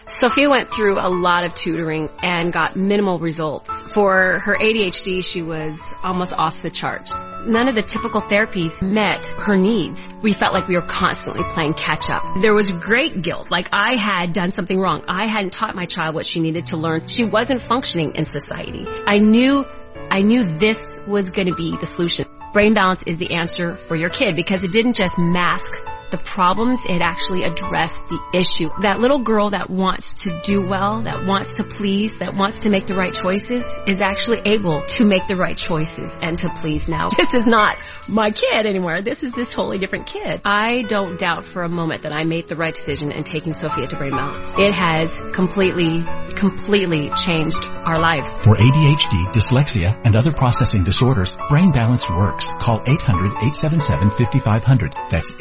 Sophia 0.05 0.49
went 0.49 0.69
through 0.69 0.99
a 0.99 1.07
lot 1.07 1.45
of 1.45 1.53
tutoring 1.53 2.09
and 2.21 2.51
got 2.51 2.75
minimal 2.75 3.19
results. 3.19 3.71
For 3.93 4.39
her 4.39 4.57
ADHD, 4.57 5.23
she 5.23 5.41
was 5.41 5.93
almost 6.03 6.37
off 6.37 6.61
the 6.61 6.69
charts. 6.69 7.21
None 7.45 7.69
of 7.69 7.75
the 7.75 7.81
typical 7.81 8.21
therapies 8.21 8.81
met 8.81 9.27
her 9.27 9.55
needs. 9.55 10.09
We 10.21 10.33
felt 10.33 10.53
like 10.53 10.67
we 10.67 10.75
were 10.75 10.85
constantly 10.85 11.43
playing 11.49 11.75
catch 11.75 12.09
up. 12.09 12.21
There 12.41 12.53
was 12.53 12.69
great 12.69 13.21
guilt, 13.21 13.49
like 13.49 13.69
I 13.71 13.95
had 13.95 14.33
done 14.33 14.51
something 14.51 14.77
wrong. 14.77 15.05
I 15.07 15.27
hadn't 15.27 15.53
taught 15.53 15.75
my 15.75 15.85
child 15.85 16.15
what 16.15 16.25
she 16.25 16.41
needed 16.41 16.67
to 16.67 16.77
learn. 16.77 17.07
She 17.07 17.23
wasn't 17.23 17.61
functioning 17.61 18.13
in 18.15 18.25
society. 18.25 18.85
I 18.87 19.19
knew 19.19 19.65
I 20.09 20.21
knew 20.21 20.43
this 20.43 20.85
was 21.07 21.31
going 21.31 21.47
to 21.47 21.55
be 21.55 21.77
the 21.77 21.85
solution. 21.85 22.25
Brain 22.51 22.73
balance 22.73 23.03
is 23.07 23.17
the 23.17 23.33
answer 23.33 23.75
for 23.75 23.95
your 23.95 24.09
kid 24.09 24.35
because 24.35 24.63
it 24.63 24.71
didn't 24.71 24.93
just 24.93 25.17
mask 25.17 25.71
the 26.13 26.17
problems, 26.19 26.85
it 26.85 27.01
actually 27.01 27.43
addressed 27.43 28.01
the 28.07 28.19
issue. 28.33 28.69
That 28.81 28.99
little 28.99 29.19
girl 29.19 29.49
that 29.49 29.69
wants 29.69 30.13
to 30.23 30.41
do 30.43 30.61
well, 30.61 31.01
that 31.01 31.25
wants 31.25 31.55
to 31.55 31.63
please, 31.63 32.19
that 32.19 32.35
wants 32.35 32.59
to 32.61 32.69
make 32.69 32.85
the 32.85 32.93
right 32.93 33.13
choices 33.13 33.67
is 33.87 33.99
actually 33.99 34.41
able 34.45 34.85
to 34.85 35.05
make 35.05 35.25
the 35.27 35.35
right 35.35 35.57
choices 35.57 36.15
and 36.21 36.37
to 36.37 36.49
please 36.61 36.87
now. 36.87 37.09
This 37.23 37.35
is 37.35 37.45
not 37.47 37.77
my 38.07 38.31
kid 38.31 38.65
anymore. 38.67 39.01
This 39.01 39.23
is 39.23 39.31
this 39.31 39.47
totally 39.49 39.79
different 39.79 40.07
kid. 40.07 40.41
I 40.43 40.81
don't 40.83 41.17
doubt 41.17 41.45
for 41.45 41.63
a 41.63 41.69
moment 41.69 42.01
that 42.03 42.11
I 42.11 42.25
made 42.25 42.49
the 42.49 42.57
right 42.57 42.73
decision 42.73 43.11
in 43.11 43.23
taking 43.23 43.53
Sophia 43.53 43.87
to 43.87 43.95
Brain 43.95 44.11
Balance. 44.11 44.53
It 44.57 44.73
has 44.73 45.21
completely, 45.31 46.03
completely 46.35 47.09
changed 47.15 47.65
our 47.65 47.97
lives. 47.97 48.37
For 48.37 48.57
ADHD, 48.57 49.31
dyslexia, 49.33 49.97
and 50.03 50.15
other 50.15 50.33
processing 50.33 50.83
disorders, 50.83 51.35
Brain 51.49 51.71
Balance 51.71 52.07
works. 52.09 52.51
Call 52.59 52.81
800-877-5500. 52.81 55.09
That's 55.09 55.31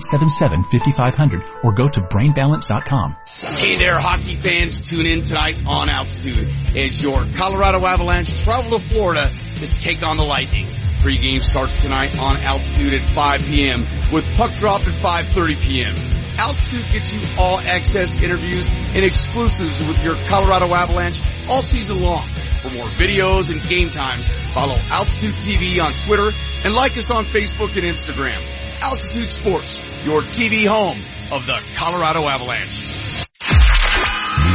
800-877-5500 0.00 1.64
or 1.64 1.72
go 1.72 1.88
to 1.88 2.00
brainbalance.com. 2.00 3.16
Hey 3.26 3.76
there, 3.76 3.98
hockey 3.98 4.36
fans. 4.36 4.80
Tune 4.80 5.06
in 5.06 5.22
tonight 5.22 5.56
on 5.66 5.88
Altitude 5.88 6.48
as 6.76 7.02
your 7.02 7.24
Colorado 7.36 7.84
Avalanche 7.84 8.42
travel 8.42 8.78
to 8.78 8.84
Florida 8.84 9.30
to 9.56 9.68
take 9.68 10.02
on 10.02 10.16
the 10.16 10.24
Lightning. 10.24 10.66
Pre-game 11.00 11.40
starts 11.42 11.80
tonight 11.80 12.18
on 12.18 12.36
Altitude 12.36 12.94
at 12.94 13.14
5 13.14 13.46
p.m. 13.46 13.86
with 14.12 14.24
puck 14.36 14.54
drop 14.56 14.82
at 14.82 15.02
5.30 15.02 15.60
p.m. 15.60 15.94
Altitude 16.38 16.84
gets 16.92 17.12
you 17.12 17.20
all 17.38 17.58
access 17.58 18.16
interviews 18.16 18.68
and 18.70 19.04
exclusives 19.04 19.80
with 19.80 20.02
your 20.02 20.14
Colorado 20.26 20.72
Avalanche 20.72 21.20
all 21.48 21.62
season 21.62 22.00
long. 22.00 22.26
For 22.60 22.70
more 22.70 22.86
videos 22.86 23.50
and 23.50 23.62
game 23.68 23.90
times, 23.90 24.26
follow 24.52 24.76
Altitude 24.90 25.34
TV 25.34 25.82
on 25.82 25.92
Twitter 25.92 26.30
and 26.64 26.74
like 26.74 26.96
us 26.96 27.10
on 27.10 27.24
Facebook 27.24 27.76
and 27.76 27.84
Instagram. 27.84 28.59
Altitude 28.82 29.30
Sports, 29.30 29.78
your 30.04 30.22
TV 30.22 30.66
home 30.66 30.98
of 31.32 31.46
the 31.46 31.60
Colorado 31.76 32.26
Avalanche. 32.26 33.26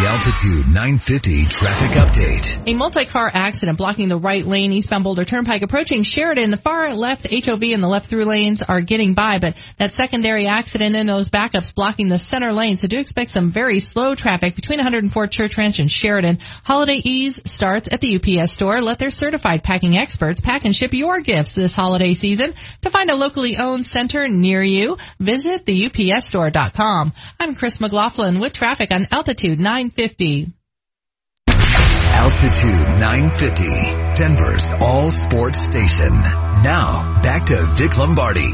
Altitude 0.06 0.68
950 0.68 1.46
traffic 1.46 1.90
update. 1.98 2.70
A 2.70 2.76
multi-car 2.76 3.32
accident 3.34 3.80
blocking 3.80 4.08
the 4.08 4.20
right 4.20 4.46
lane 4.46 4.72
eastbound 4.72 5.04
Boulder 5.04 5.26
Turnpike 5.26 5.64
approaching 5.64 6.04
Sheridan. 6.04 6.52
The 6.52 6.58
far 6.58 6.94
left 6.94 7.26
HOV 7.26 7.64
and 7.64 7.82
the 7.82 7.88
left 7.88 8.08
through 8.08 8.26
lanes 8.26 8.62
are 8.62 8.82
getting 8.82 9.16
by, 9.16 9.40
but 9.40 9.58
that 9.78 9.94
secondary 9.94 10.46
accident 10.46 10.96
and 10.96 11.10
those 11.10 11.30
backups 11.30 11.74
blocking 11.74 12.08
the 12.08 12.20
center 12.20 12.54
lane. 12.54 12.78
So 12.78 12.88
do 12.88 13.00
expect 13.00 13.32
some 13.32 13.50
very 13.50 13.80
slow 13.80 14.14
traffic 14.14 14.56
between 14.56 14.78
104 14.78 15.26
Church 15.26 15.58
Ranch 15.58 15.80
and 15.80 15.92
Sheridan. 15.92 16.38
Holiday 16.64 17.02
Ease 17.04 17.42
starts 17.50 17.90
at 17.92 18.00
the 18.00 18.16
UPS 18.18 18.52
store. 18.52 18.82
Let 18.82 19.00
their 19.00 19.10
certified 19.10 19.64
packing 19.64 19.98
experts 19.98 20.40
pack 20.40 20.66
and 20.66 20.76
ship 20.76 20.94
your 20.94 21.20
gifts 21.22 21.56
this 21.56 21.76
holiday 21.76 22.14
season. 22.14 22.54
To 22.82 22.92
find 22.92 23.10
a 23.10 23.16
locally 23.16 23.58
owned 23.58 23.88
center 23.88 24.28
near 24.28 24.62
you, 24.62 24.98
visit 25.20 25.66
theupsstore.com. 25.66 27.14
I'm 27.40 27.56
Chris 27.56 27.82
McLaughlin 27.82 28.40
with 28.40 28.54
traffic 28.54 28.92
on 28.92 29.08
Altitude 29.12 29.60
950. 29.60 29.95
Altitude 31.48 33.00
950, 33.00 34.16
Denver's 34.16 34.70
all 34.82 35.12
sports 35.12 35.64
station. 35.64 36.10
Now, 36.12 37.22
back 37.22 37.46
to 37.46 37.66
Vic 37.74 37.98
Lombardi. 37.98 38.52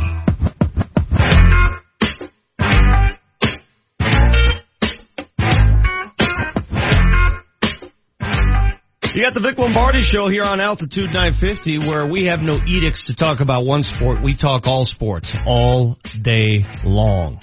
You 9.13 9.22
got 9.23 9.34
the 9.34 9.41
Vic 9.41 9.57
Lombardi 9.57 10.01
show 10.01 10.27
here 10.27 10.43
on 10.43 10.59
Altitude 10.59 11.07
950 11.13 11.80
where 11.80 12.05
we 12.05 12.26
have 12.26 12.41
no 12.41 12.59
edicts 12.65 13.05
to 13.05 13.15
talk 13.15 13.39
about 13.39 13.65
one 13.65 13.84
sport. 13.84 14.23
We 14.23 14.35
talk 14.35 14.68
all 14.68 14.85
sports 14.85 15.31
all 15.45 15.97
day 16.22 16.65
long. 16.84 17.39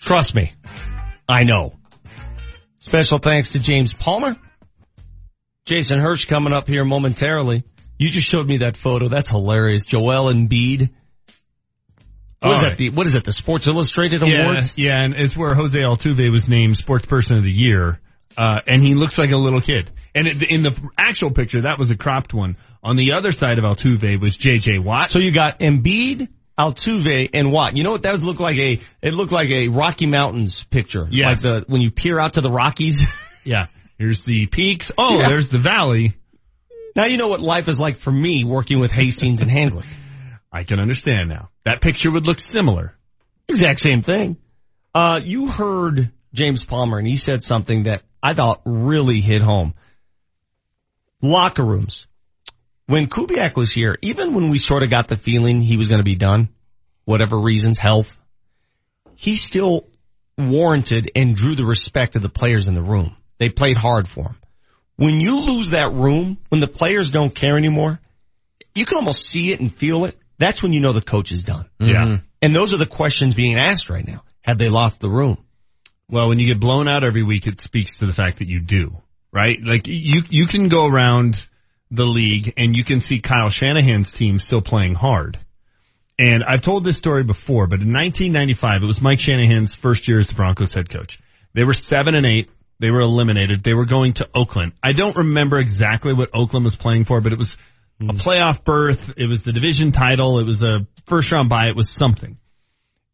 Trust 0.00 0.34
me. 0.34 0.54
I 1.28 1.44
know. 1.44 1.74
Special 2.82 3.18
thanks 3.18 3.50
to 3.50 3.60
James 3.60 3.92
Palmer. 3.92 4.36
Jason 5.66 6.00
Hirsh 6.00 6.26
coming 6.26 6.52
up 6.52 6.66
here 6.66 6.84
momentarily. 6.84 7.62
You 7.96 8.10
just 8.10 8.28
showed 8.28 8.44
me 8.48 8.56
that 8.56 8.76
photo. 8.76 9.06
That's 9.06 9.28
hilarious. 9.28 9.86
Joel 9.86 10.32
Embiid. 10.34 10.90
What 10.90 10.90
is 11.30 11.38
All 12.42 12.54
that? 12.54 12.62
right. 12.70 12.76
The, 12.76 12.90
what 12.90 13.06
is 13.06 13.14
it? 13.14 13.22
The 13.22 13.30
Sports 13.30 13.68
Illustrated 13.68 14.22
Yeah, 14.22 14.40
Awards? 14.42 14.72
yeah, 14.74 15.00
and 15.00 15.14
it's 15.14 15.36
where 15.36 15.54
Jose 15.54 15.78
Altuve 15.78 16.28
was 16.32 16.48
named 16.48 16.76
Sports 16.76 17.06
Person 17.06 17.36
of 17.36 17.44
the 17.44 17.52
Year, 17.52 18.00
uh, 18.36 18.58
and 18.66 18.82
he 18.82 18.94
looks 18.94 19.16
like 19.16 19.30
a 19.30 19.36
little 19.36 19.60
kid. 19.60 19.92
And 20.12 20.26
it, 20.26 20.42
in 20.42 20.64
the 20.64 20.76
actual 20.98 21.30
picture, 21.30 21.60
that 21.60 21.78
was 21.78 21.92
a 21.92 21.96
cropped 21.96 22.34
one. 22.34 22.56
On 22.82 22.96
the 22.96 23.12
other 23.12 23.30
side 23.30 23.60
of 23.60 23.64
Altuve 23.64 24.20
was 24.20 24.36
J.J. 24.36 24.80
Watt. 24.80 25.08
So 25.08 25.20
you 25.20 25.30
got 25.30 25.60
Embiid, 25.60 26.30
Altuve, 26.58 27.30
and 27.34 27.50
Watt. 27.50 27.76
You 27.76 27.82
know 27.84 27.92
what? 27.92 28.02
That 28.02 28.12
was 28.12 28.22
look 28.22 28.38
like 28.40 28.56
a, 28.58 28.80
it 29.00 29.14
looked 29.14 29.32
like 29.32 29.48
a 29.50 29.68
Rocky 29.68 30.06
Mountains 30.06 30.64
picture. 30.64 31.06
Yes. 31.10 31.42
Like 31.44 31.64
the, 31.64 31.64
when 31.66 31.80
you 31.80 31.90
peer 31.90 32.18
out 32.20 32.34
to 32.34 32.40
the 32.40 32.50
Rockies. 32.50 33.02
Yeah. 33.44 33.66
Here's 33.98 34.22
the 34.22 34.46
peaks. 34.46 34.92
Oh, 34.96 35.18
Yeah. 35.18 35.28
there's 35.28 35.48
the 35.48 35.58
valley. 35.58 36.14
now 36.94 37.06
you 37.06 37.16
know 37.16 37.26
what 37.26 37.40
life 37.40 37.66
is 37.66 37.80
like 37.80 37.96
for 37.96 38.12
me 38.12 38.44
working 38.44 38.78
with 38.78 38.92
Hastings 38.92 39.40
and 39.40 39.50
Handler. 39.50 39.82
I 40.52 40.62
can 40.62 40.78
understand 40.78 41.28
now. 41.28 41.48
That 41.64 41.80
picture 41.80 42.08
would 42.12 42.24
look 42.24 42.38
similar. 42.38 42.94
Exact 43.48 43.80
same 43.80 44.02
thing. 44.02 44.36
Uh, 44.94 45.20
you 45.24 45.48
heard 45.48 46.12
James 46.32 46.64
Palmer 46.64 46.98
and 46.98 47.08
he 47.08 47.16
said 47.16 47.42
something 47.42 47.84
that 47.84 48.02
I 48.22 48.34
thought 48.34 48.60
really 48.64 49.20
hit 49.20 49.42
home. 49.42 49.74
Locker 51.20 51.64
rooms. 51.64 52.06
When 52.86 53.06
Kubiak 53.06 53.56
was 53.56 53.72
here, 53.72 53.96
even 54.02 54.34
when 54.34 54.50
we 54.50 54.58
sort 54.58 54.82
of 54.82 54.90
got 54.90 55.08
the 55.08 55.16
feeling 55.16 55.60
he 55.60 55.76
was 55.76 55.88
going 55.88 56.00
to 56.00 56.04
be 56.04 56.16
done, 56.16 56.48
whatever 57.04 57.38
reasons, 57.38 57.78
health, 57.78 58.14
he 59.14 59.36
still 59.36 59.86
warranted 60.36 61.10
and 61.14 61.36
drew 61.36 61.54
the 61.54 61.64
respect 61.64 62.16
of 62.16 62.22
the 62.22 62.28
players 62.28 62.68
in 62.68 62.74
the 62.74 62.82
room. 62.82 63.16
They 63.38 63.48
played 63.48 63.76
hard 63.76 64.08
for 64.08 64.24
him. 64.24 64.36
When 64.96 65.20
you 65.20 65.40
lose 65.40 65.70
that 65.70 65.92
room, 65.92 66.38
when 66.48 66.60
the 66.60 66.68
players 66.68 67.10
don't 67.10 67.34
care 67.34 67.56
anymore, 67.56 68.00
you 68.74 68.84
can 68.84 68.98
almost 68.98 69.26
see 69.28 69.52
it 69.52 69.60
and 69.60 69.72
feel 69.72 70.04
it. 70.04 70.16
That's 70.38 70.62
when 70.62 70.72
you 70.72 70.80
know 70.80 70.92
the 70.92 71.02
coach 71.02 71.32
is 71.32 71.42
done. 71.42 71.68
Yeah. 71.78 72.02
Mm-hmm. 72.02 72.14
And 72.40 72.56
those 72.56 72.72
are 72.72 72.76
the 72.76 72.86
questions 72.86 73.34
being 73.34 73.56
asked 73.56 73.90
right 73.90 74.06
now. 74.06 74.24
Have 74.42 74.58
they 74.58 74.68
lost 74.68 75.00
the 75.00 75.10
room? 75.10 75.38
Well, 76.08 76.28
when 76.28 76.38
you 76.38 76.52
get 76.52 76.60
blown 76.60 76.88
out 76.88 77.04
every 77.04 77.22
week, 77.22 77.46
it 77.46 77.60
speaks 77.60 77.98
to 77.98 78.06
the 78.06 78.12
fact 78.12 78.38
that 78.38 78.48
you 78.48 78.60
do, 78.60 78.96
right? 79.32 79.56
Like 79.62 79.86
you, 79.86 80.22
you 80.28 80.46
can 80.46 80.68
go 80.68 80.86
around 80.86 81.46
the 81.92 82.06
league 82.06 82.54
and 82.56 82.74
you 82.74 82.82
can 82.84 83.00
see 83.00 83.20
Kyle 83.20 83.50
Shanahan's 83.50 84.12
team 84.12 84.40
still 84.40 84.62
playing 84.62 84.94
hard. 84.94 85.38
And 86.18 86.42
I've 86.42 86.62
told 86.62 86.84
this 86.84 86.96
story 86.96 87.22
before, 87.22 87.66
but 87.66 87.82
in 87.82 87.92
1995, 87.92 88.82
it 88.82 88.86
was 88.86 89.00
Mike 89.00 89.20
Shanahan's 89.20 89.74
first 89.74 90.08
year 90.08 90.18
as 90.18 90.28
the 90.28 90.34
Broncos 90.34 90.72
head 90.72 90.88
coach. 90.88 91.18
They 91.52 91.64
were 91.64 91.74
seven 91.74 92.14
and 92.14 92.26
eight. 92.26 92.50
They 92.78 92.90
were 92.90 93.00
eliminated. 93.00 93.62
They 93.62 93.74
were 93.74 93.84
going 93.84 94.14
to 94.14 94.28
Oakland. 94.34 94.72
I 94.82 94.92
don't 94.92 95.16
remember 95.16 95.58
exactly 95.58 96.12
what 96.14 96.30
Oakland 96.34 96.64
was 96.64 96.76
playing 96.76 97.04
for, 97.04 97.20
but 97.20 97.32
it 97.32 97.38
was 97.38 97.56
a 98.00 98.04
hmm. 98.04 98.10
playoff 98.12 98.64
berth. 98.64 99.14
It 99.16 99.28
was 99.28 99.42
the 99.42 99.52
division 99.52 99.92
title. 99.92 100.38
It 100.38 100.46
was 100.46 100.62
a 100.62 100.86
first 101.06 101.30
round 101.30 101.48
bye. 101.48 101.68
It 101.68 101.76
was 101.76 101.90
something. 101.90 102.38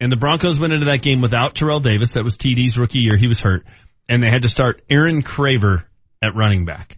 And 0.01 0.13
the 0.13 0.17
Broncos 0.17 0.59
went 0.59 0.73
into 0.73 0.87
that 0.87 1.03
game 1.03 1.21
without 1.21 1.57
Terrell 1.57 1.81
Davis. 1.81 2.13
That 2.13 2.23
was 2.23 2.37
TD's 2.37 2.79
rookie 2.79 3.01
year. 3.01 3.17
He 3.19 3.27
was 3.27 3.41
hurt. 3.41 3.65
And 4.09 4.23
they 4.23 4.31
had 4.31 4.43
to 4.43 4.49
start 4.49 4.83
Aaron 4.89 5.23
Craver 5.23 5.85
at 6.23 6.37
running 6.37 6.65
back. 6.65 6.98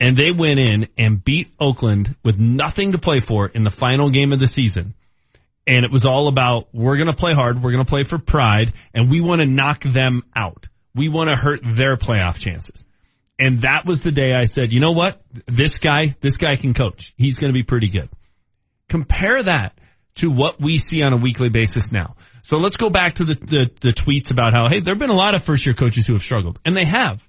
And 0.00 0.16
they 0.16 0.32
went 0.32 0.58
in 0.58 0.88
and 0.98 1.22
beat 1.22 1.52
Oakland 1.60 2.16
with 2.24 2.38
nothing 2.40 2.92
to 2.92 2.98
play 2.98 3.20
for 3.20 3.46
in 3.46 3.62
the 3.62 3.70
final 3.70 4.10
game 4.10 4.32
of 4.32 4.40
the 4.40 4.46
season. 4.46 4.94
And 5.66 5.84
it 5.84 5.92
was 5.92 6.04
all 6.04 6.26
about, 6.26 6.68
we're 6.72 6.96
going 6.96 7.08
to 7.08 7.16
play 7.16 7.34
hard. 7.34 7.62
We're 7.62 7.70
going 7.70 7.84
to 7.84 7.88
play 7.88 8.02
for 8.02 8.18
pride 8.18 8.72
and 8.92 9.10
we 9.10 9.20
want 9.20 9.40
to 9.40 9.46
knock 9.46 9.84
them 9.84 10.24
out. 10.34 10.66
We 10.94 11.08
want 11.08 11.30
to 11.30 11.36
hurt 11.36 11.60
their 11.62 11.96
playoff 11.96 12.36
chances. 12.36 12.84
And 13.38 13.62
that 13.62 13.86
was 13.86 14.02
the 14.02 14.12
day 14.12 14.34
I 14.34 14.44
said, 14.44 14.72
you 14.72 14.80
know 14.80 14.92
what? 14.92 15.20
This 15.46 15.78
guy, 15.78 16.16
this 16.20 16.36
guy 16.36 16.56
can 16.56 16.74
coach. 16.74 17.14
He's 17.16 17.36
going 17.36 17.52
to 17.52 17.54
be 17.54 17.62
pretty 17.62 17.88
good. 17.88 18.08
Compare 18.88 19.44
that 19.44 19.72
to 20.16 20.30
what 20.30 20.60
we 20.60 20.78
see 20.78 21.02
on 21.02 21.12
a 21.12 21.16
weekly 21.16 21.48
basis 21.48 21.90
now. 21.90 22.16
So 22.42 22.58
let's 22.58 22.76
go 22.76 22.90
back 22.90 23.14
to 23.14 23.24
the, 23.24 23.34
the, 23.34 23.70
the 23.80 23.92
tweets 23.92 24.30
about 24.30 24.54
how, 24.54 24.68
hey, 24.68 24.80
there 24.80 24.94
have 24.94 24.98
been 24.98 25.10
a 25.10 25.14
lot 25.14 25.34
of 25.34 25.42
first 25.42 25.64
year 25.64 25.74
coaches 25.74 26.06
who 26.06 26.12
have 26.12 26.22
struggled. 26.22 26.58
And 26.64 26.76
they 26.76 26.84
have. 26.84 27.26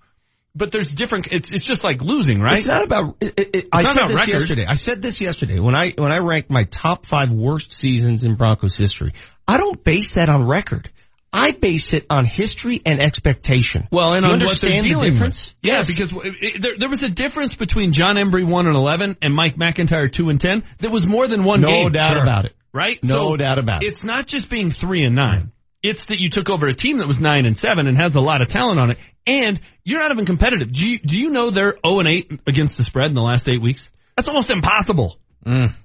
But 0.56 0.72
there's 0.72 0.94
different, 0.94 1.28
it's, 1.32 1.52
it's 1.52 1.66
just 1.66 1.84
like 1.84 2.02
losing, 2.02 2.40
right? 2.40 2.60
It's 2.60 2.68
not 2.68 2.84
about. 2.84 3.18
It, 3.22 3.40
it, 3.40 3.56
It's 3.56 3.70
I 3.72 3.82
not 3.82 3.96
said 3.96 3.98
about 3.98 4.10
this 4.10 4.20
record. 4.20 4.40
yesterday. 4.40 4.66
I 4.68 4.76
said 4.76 5.02
this 5.02 5.20
yesterday 5.20 5.60
when 5.60 5.74
I 5.74 5.94
when 5.98 6.12
I 6.12 6.20
ranked 6.20 6.52
my 6.52 6.66
top 6.66 7.08
five 7.08 7.32
worst 7.32 7.74
seasons 7.74 8.24
in 8.24 8.36
Broncos 8.36 8.78
history. 8.78 9.14
I 9.48 9.58
don't 9.58 9.84
base 9.84 10.14
that 10.14 10.30
on 10.30 10.46
record. 10.46 10.92
I 11.36 11.50
base 11.50 11.94
it 11.94 12.06
on 12.12 12.26
history 12.26 12.80
and 12.86 13.04
expectation. 13.04 13.88
Well, 13.92 14.14
and 14.14 14.24
on 14.24 14.34
understand 14.34 14.86
what 14.88 15.02
the 15.02 15.10
difference? 15.10 15.48
With. 15.48 15.56
Yeah, 15.64 15.84
because 15.86 16.14
it, 16.24 16.62
there, 16.62 16.74
there 16.78 16.90
was 16.90 17.02
a 17.02 17.10
difference 17.10 17.56
between 17.56 17.92
Jon 17.92 18.18
Embree 18.18 18.48
one 18.48 18.68
and 18.68 18.76
eleven 18.76 19.18
and 19.24 19.34
Mike 19.34 19.58
MacIntyre 19.58 20.10
two 20.10 20.30
and 20.30 20.40
ten. 20.40 20.64
That 20.80 20.92
was 20.92 21.08
more 21.08 21.28
than 21.28 21.44
one 21.44 21.62
No 21.62 21.68
game. 21.68 21.84
No 21.86 21.90
doubt 21.90 22.22
about 22.22 22.46
it. 22.46 22.54
Right? 22.72 23.04
No 23.04 23.36
doubt 23.38 23.58
about 23.58 23.84
it. 23.84 23.88
It's 23.88 24.04
not 24.04 24.28
just 24.28 24.52
being 24.52 24.70
three 24.70 25.04
and 25.04 25.16
nine. 25.16 25.52
It's 25.84 26.06
that 26.06 26.20
you 26.20 26.30
took 26.30 26.50
over 26.50 26.66
a 26.66 26.74
team 26.74 26.98
that 27.00 27.08
was 27.08 27.20
nine 27.20 27.46
and 27.46 27.58
seven 27.58 27.88
and 27.88 27.98
has 27.98 28.16
a 28.16 28.22
lot 28.22 28.42
of 28.42 28.48
talent 28.48 28.80
on 28.82 28.92
it, 28.92 28.98
and 29.28 29.60
you're 29.84 30.00
not 30.00 30.12
even 30.12 30.26
competitive. 30.26 30.72
Do 30.72 30.90
you 30.90 30.98
do 31.00 31.20
you 31.20 31.30
know 31.30 31.50
they're 31.50 31.78
zero 31.86 32.00
and 32.00 32.08
eight 32.08 32.32
against 32.48 32.78
the 32.78 32.84
spread 32.84 33.08
in 33.08 33.14
the 33.16 33.22
last 33.22 33.48
eight 33.50 33.62
weeks? 33.62 33.88
That's 34.16 34.30
almost 34.30 34.50
impossible. 34.50 35.18
Mm. 35.46 35.76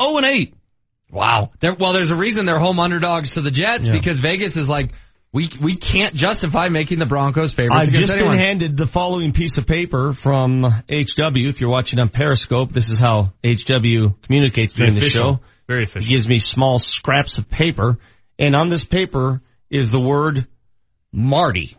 Zero 0.00 0.16
and 0.18 0.26
eight. 0.26 0.54
Wow. 1.10 1.50
There, 1.60 1.74
well, 1.74 1.92
there's 1.92 2.10
a 2.10 2.16
reason 2.16 2.46
they're 2.46 2.58
home 2.58 2.78
underdogs 2.78 3.32
to 3.34 3.40
the 3.40 3.50
Jets 3.50 3.86
Yeah. 3.86 3.94
because 3.94 4.18
Vegas 4.20 4.56
is 4.56 4.68
like, 4.68 4.92
we 5.32 5.48
we 5.60 5.74
can't 5.76 6.14
justify 6.14 6.68
making 6.68 6.98
the 7.00 7.06
Broncos 7.06 7.52
favorites 7.52 7.88
I've 7.88 7.90
just 7.92 8.10
anyone. 8.10 8.36
been 8.36 8.46
handed 8.46 8.76
the 8.76 8.86
following 8.86 9.32
piece 9.32 9.58
of 9.58 9.66
paper 9.66 10.12
from 10.12 10.62
HW. 10.62 11.48
If 11.48 11.60
you're 11.60 11.70
watching 11.70 11.98
on 11.98 12.08
Periscope, 12.10 12.72
this 12.72 12.90
is 12.90 12.98
how 12.98 13.32
HW 13.44 14.14
communicates 14.22 14.74
during 14.74 14.94
the 14.94 15.08
show. 15.08 15.40
Very 15.66 15.82
efficient. 15.82 16.04
He 16.04 16.14
gives 16.14 16.28
me 16.28 16.38
small 16.38 16.78
scraps 16.78 17.36
of 17.38 17.50
paper, 17.50 17.98
and 18.38 18.54
on 18.54 18.68
this 18.70 18.84
paper 18.84 19.42
is 19.70 19.90
the 19.90 20.00
word 20.00 20.46
Marty. 21.12 21.76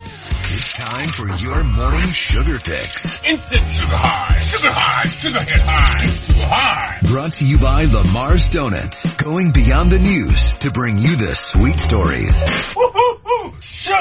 It's 0.00 0.72
time 0.72 1.10
for 1.10 1.28
your 1.28 1.62
morning 1.62 2.10
sugar 2.10 2.56
fix. 2.58 3.22
Instant 3.24 3.62
sugar 3.70 3.96
high, 3.96 4.40
sugar 4.44 4.70
high, 4.70 5.10
sugar 5.10 5.40
hit 5.40 5.60
high, 5.66 6.20
sugar 6.20 6.46
high. 6.46 6.98
Brought 7.02 7.34
to 7.34 7.44
you 7.44 7.58
by 7.58 7.82
Lamar's 7.84 8.48
Donuts. 8.48 9.06
Going 9.18 9.52
beyond 9.52 9.92
the 9.92 9.98
news 9.98 10.52
to 10.60 10.70
bring 10.70 10.98
you 10.98 11.16
the 11.16 11.34
sweet 11.34 11.78
stories. 11.78 12.72
Woo-hoo-hoo, 12.74 12.87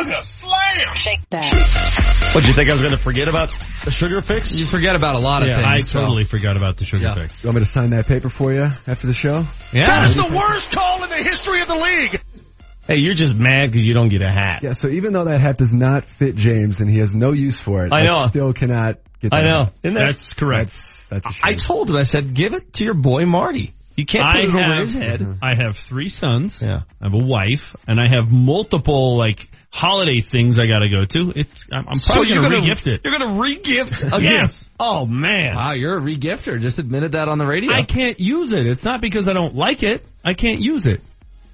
sugar 0.04 0.22
slam. 0.24 0.96
Shake 0.96 1.30
that. 1.30 2.32
What, 2.34 2.42
do 2.42 2.48
you 2.48 2.54
think 2.54 2.70
I 2.70 2.74
was 2.74 2.82
going 2.82 2.94
to 2.94 3.00
forget 3.00 3.28
about 3.28 3.50
the 3.86 3.92
sugar 3.92 4.22
fix? 4.22 4.56
You 4.56 4.66
forget 4.66 4.96
about 4.96 5.16
a 5.16 5.20
lot 5.20 5.42
of 5.42 5.48
Yeah, 5.48 5.56
things. 5.58 5.68
I 5.68 5.82
so- 5.82 6.02
totally 6.02 6.24
forgot 6.26 6.58
about 6.58 6.78
the 6.78 6.86
sugar 6.86 7.04
Yeah. 7.06 7.16
fix. 7.16 7.44
You 7.44 7.48
want 7.48 7.56
me 7.60 7.64
to 7.66 7.70
sign 7.70 7.90
that 7.92 8.06
paper 8.08 8.30
for 8.30 8.54
you 8.54 8.68
after 8.86 9.08
the 9.08 9.14
show? 9.16 9.46
Yeah. 9.74 9.88
That 9.88 10.06
is 10.08 10.16
the 10.16 10.28
worst 10.28 10.72
call 10.72 11.04
in 11.04 11.10
the 11.10 11.16
history 11.24 11.62
of 11.62 11.68
the 11.68 11.76
league. 11.76 12.22
Hey, 12.88 12.98
you're 12.98 13.16
just 13.16 13.36
mad 13.36 13.72
because 13.72 13.86
you 13.86 13.94
don't 13.94 14.10
get 14.10 14.22
a 14.22 14.30
hat. 14.30 14.60
Yeah, 14.62 14.72
so 14.74 14.88
even 14.88 15.12
though 15.14 15.26
that 15.26 15.42
hat 15.42 15.58
does 15.58 15.74
not 15.74 16.06
fit 16.06 16.36
James 16.36 16.80
and 16.80 16.90
he 16.90 17.00
has 17.00 17.14
no 17.14 17.32
use 17.34 17.58
for 17.58 17.86
it, 17.86 17.92
I 17.94 18.04
know. 18.06 18.18
I 18.18 18.28
still 18.30 18.54
cannot 18.54 19.00
get 19.22 19.32
that 19.32 19.40
I 19.40 19.44
know. 19.44 19.64
hat. 19.66 19.74
Isn't 19.84 19.96
that, 19.96 20.06
That's 20.06 20.34
correct. 20.34 20.68
That's, 20.70 21.08
that's 21.10 21.28
a 21.28 21.34
shame. 21.34 21.42
I 21.44 21.54
told 21.56 21.90
him, 21.90 21.98
I 21.98 22.04
said, 22.04 22.34
give 22.34 22.54
it 22.54 22.74
to 22.74 22.86
your 22.86 22.94
boy 22.94 23.26
Marty. 23.26 23.74
You 23.98 24.06
can't 24.06 24.24
put 24.24 24.36
I 24.36 24.46
it 24.46 24.50
over 24.50 24.76
have, 24.76 24.86
his 24.86 24.94
head. 24.96 25.40
I 25.42 25.56
have 25.62 25.76
three 25.76 26.10
sons. 26.10 26.60
Yeah. 26.62 26.82
I 27.02 27.06
have 27.10 27.14
a 27.14 27.26
wife, 27.26 27.76
and 27.88 28.00
I 28.00 28.06
have 28.16 28.32
multiple 28.32 29.18
like 29.18 29.50
holiday 29.70 30.22
things 30.22 30.58
I 30.60 30.66
got 30.68 30.80
to 30.80 30.90
go 30.90 31.06
to. 31.06 31.40
It's 31.40 31.66
I'm, 31.72 31.88
I'm 31.88 32.00
probably 32.00 32.34
you're 32.34 32.42
gonna 32.42 32.60
gonna 32.60 32.68
regift 32.68 32.88
it. 32.88 33.02
You're 33.04 33.18
gonna 33.18 33.40
regift 33.40 34.06
again. 34.18 34.22
Yes. 34.24 34.70
Oh 34.80 35.06
man. 35.06 35.56
Wow, 35.56 35.74
you're 35.74 35.98
a 35.98 36.02
regifter. 36.02 36.60
Just 36.60 36.80
admitted 36.80 37.14
that 37.14 37.28
on 37.28 37.38
the 37.38 37.46
radio. 37.46 37.72
I 37.72 37.84
can't 37.84 38.20
use 38.20 38.52
it. 38.52 38.66
It's 38.66 38.84
not 38.84 39.02
because 39.02 39.28
I 39.28 39.34
don't 39.34 39.56
like 39.56 39.84
it. 39.84 40.06
I 40.24 40.34
can't 40.34 40.60
use 40.60 40.86
it. 40.86 41.02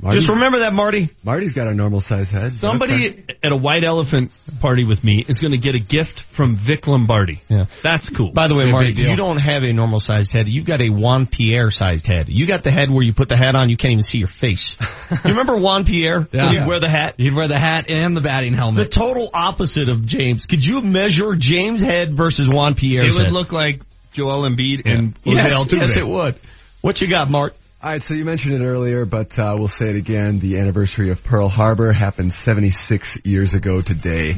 Marty's, 0.03 0.23
Just 0.23 0.33
remember 0.33 0.59
that, 0.59 0.73
Marty. 0.73 1.09
Marty's 1.23 1.53
got 1.53 1.69
a 1.69 1.73
normal 1.73 2.01
size 2.01 2.29
head. 2.29 2.51
Somebody 2.51 3.23
at 3.41 3.53
a 3.53 3.55
white 3.55 3.85
elephant 3.85 4.33
party 4.59 4.83
with 4.83 5.01
me 5.01 5.23
is 5.25 5.37
going 5.39 5.51
to 5.51 5.57
get 5.57 5.75
a 5.75 5.79
gift 5.79 6.23
from 6.23 6.57
Vic 6.57 6.87
Lombardi. 6.87 7.41
Yeah. 7.47 7.67
That's 7.81 8.09
cool. 8.09 8.33
By 8.33 8.49
the 8.49 8.57
way, 8.57 8.69
Marty, 8.69 8.91
you 8.91 9.15
don't 9.15 9.37
have 9.37 9.63
a 9.63 9.71
normal 9.71 10.01
sized 10.01 10.33
head. 10.33 10.49
You've 10.49 10.65
got 10.65 10.81
a 10.81 10.89
Juan 10.89 11.25
Pierre 11.25 11.71
sized 11.71 12.05
head. 12.05 12.25
You 12.27 12.45
got 12.45 12.63
the 12.63 12.71
head 12.71 12.89
where 12.91 13.01
you 13.01 13.13
put 13.13 13.29
the 13.29 13.37
hat 13.37 13.55
on, 13.55 13.69
you 13.69 13.77
can't 13.77 13.93
even 13.93 14.03
see 14.03 14.17
your 14.17 14.27
face. 14.27 14.75
Do 14.75 14.85
you 15.23 15.29
remember 15.29 15.55
Juan 15.55 15.85
Pierre? 15.85 16.27
Yeah. 16.33 16.51
He'd 16.51 16.67
wear 16.67 16.81
the 16.81 16.89
hat? 16.89 17.15
You'd 17.17 17.33
wear 17.33 17.47
the 17.47 17.57
hat 17.57 17.89
and 17.89 18.17
the 18.17 18.21
batting 18.21 18.51
helmet. 18.51 18.83
The 18.83 18.89
total 18.89 19.29
opposite 19.33 19.87
of 19.87 20.05
James. 20.05 20.45
Could 20.45 20.65
you 20.65 20.81
measure 20.81 21.33
James' 21.35 21.81
head 21.81 22.13
versus 22.17 22.49
Juan 22.49 22.75
Pierre's 22.75 23.15
it 23.15 23.17
would 23.17 23.25
head? 23.27 23.33
look 23.33 23.53
like 23.53 23.81
Joel 24.11 24.41
Embiid 24.49 24.81
and 24.83 25.15
yes, 25.23 25.53
Altuve. 25.53 25.79
yes, 25.79 25.95
it 25.95 26.05
would. 26.05 26.35
What 26.81 26.99
you 26.99 27.07
got, 27.07 27.29
Mart? 27.31 27.55
All 27.83 27.89
right, 27.89 28.01
so 28.01 28.13
you 28.13 28.23
mentioned 28.23 28.53
it 28.53 28.65
earlier, 28.65 29.03
but 29.03 29.37
uh, 29.37 29.55
we'll 29.57 29.67
say 29.67 29.89
it 29.89 29.97
again. 29.97 30.39
The 30.39 30.57
anniversary 30.57 31.09
of 31.09 31.21
Pearl 31.21 31.49
Harbor 31.49 31.91
happened 31.91 32.33
76 32.33 33.17
years 33.25 33.53
ago 33.53 33.81
today. 33.81 34.37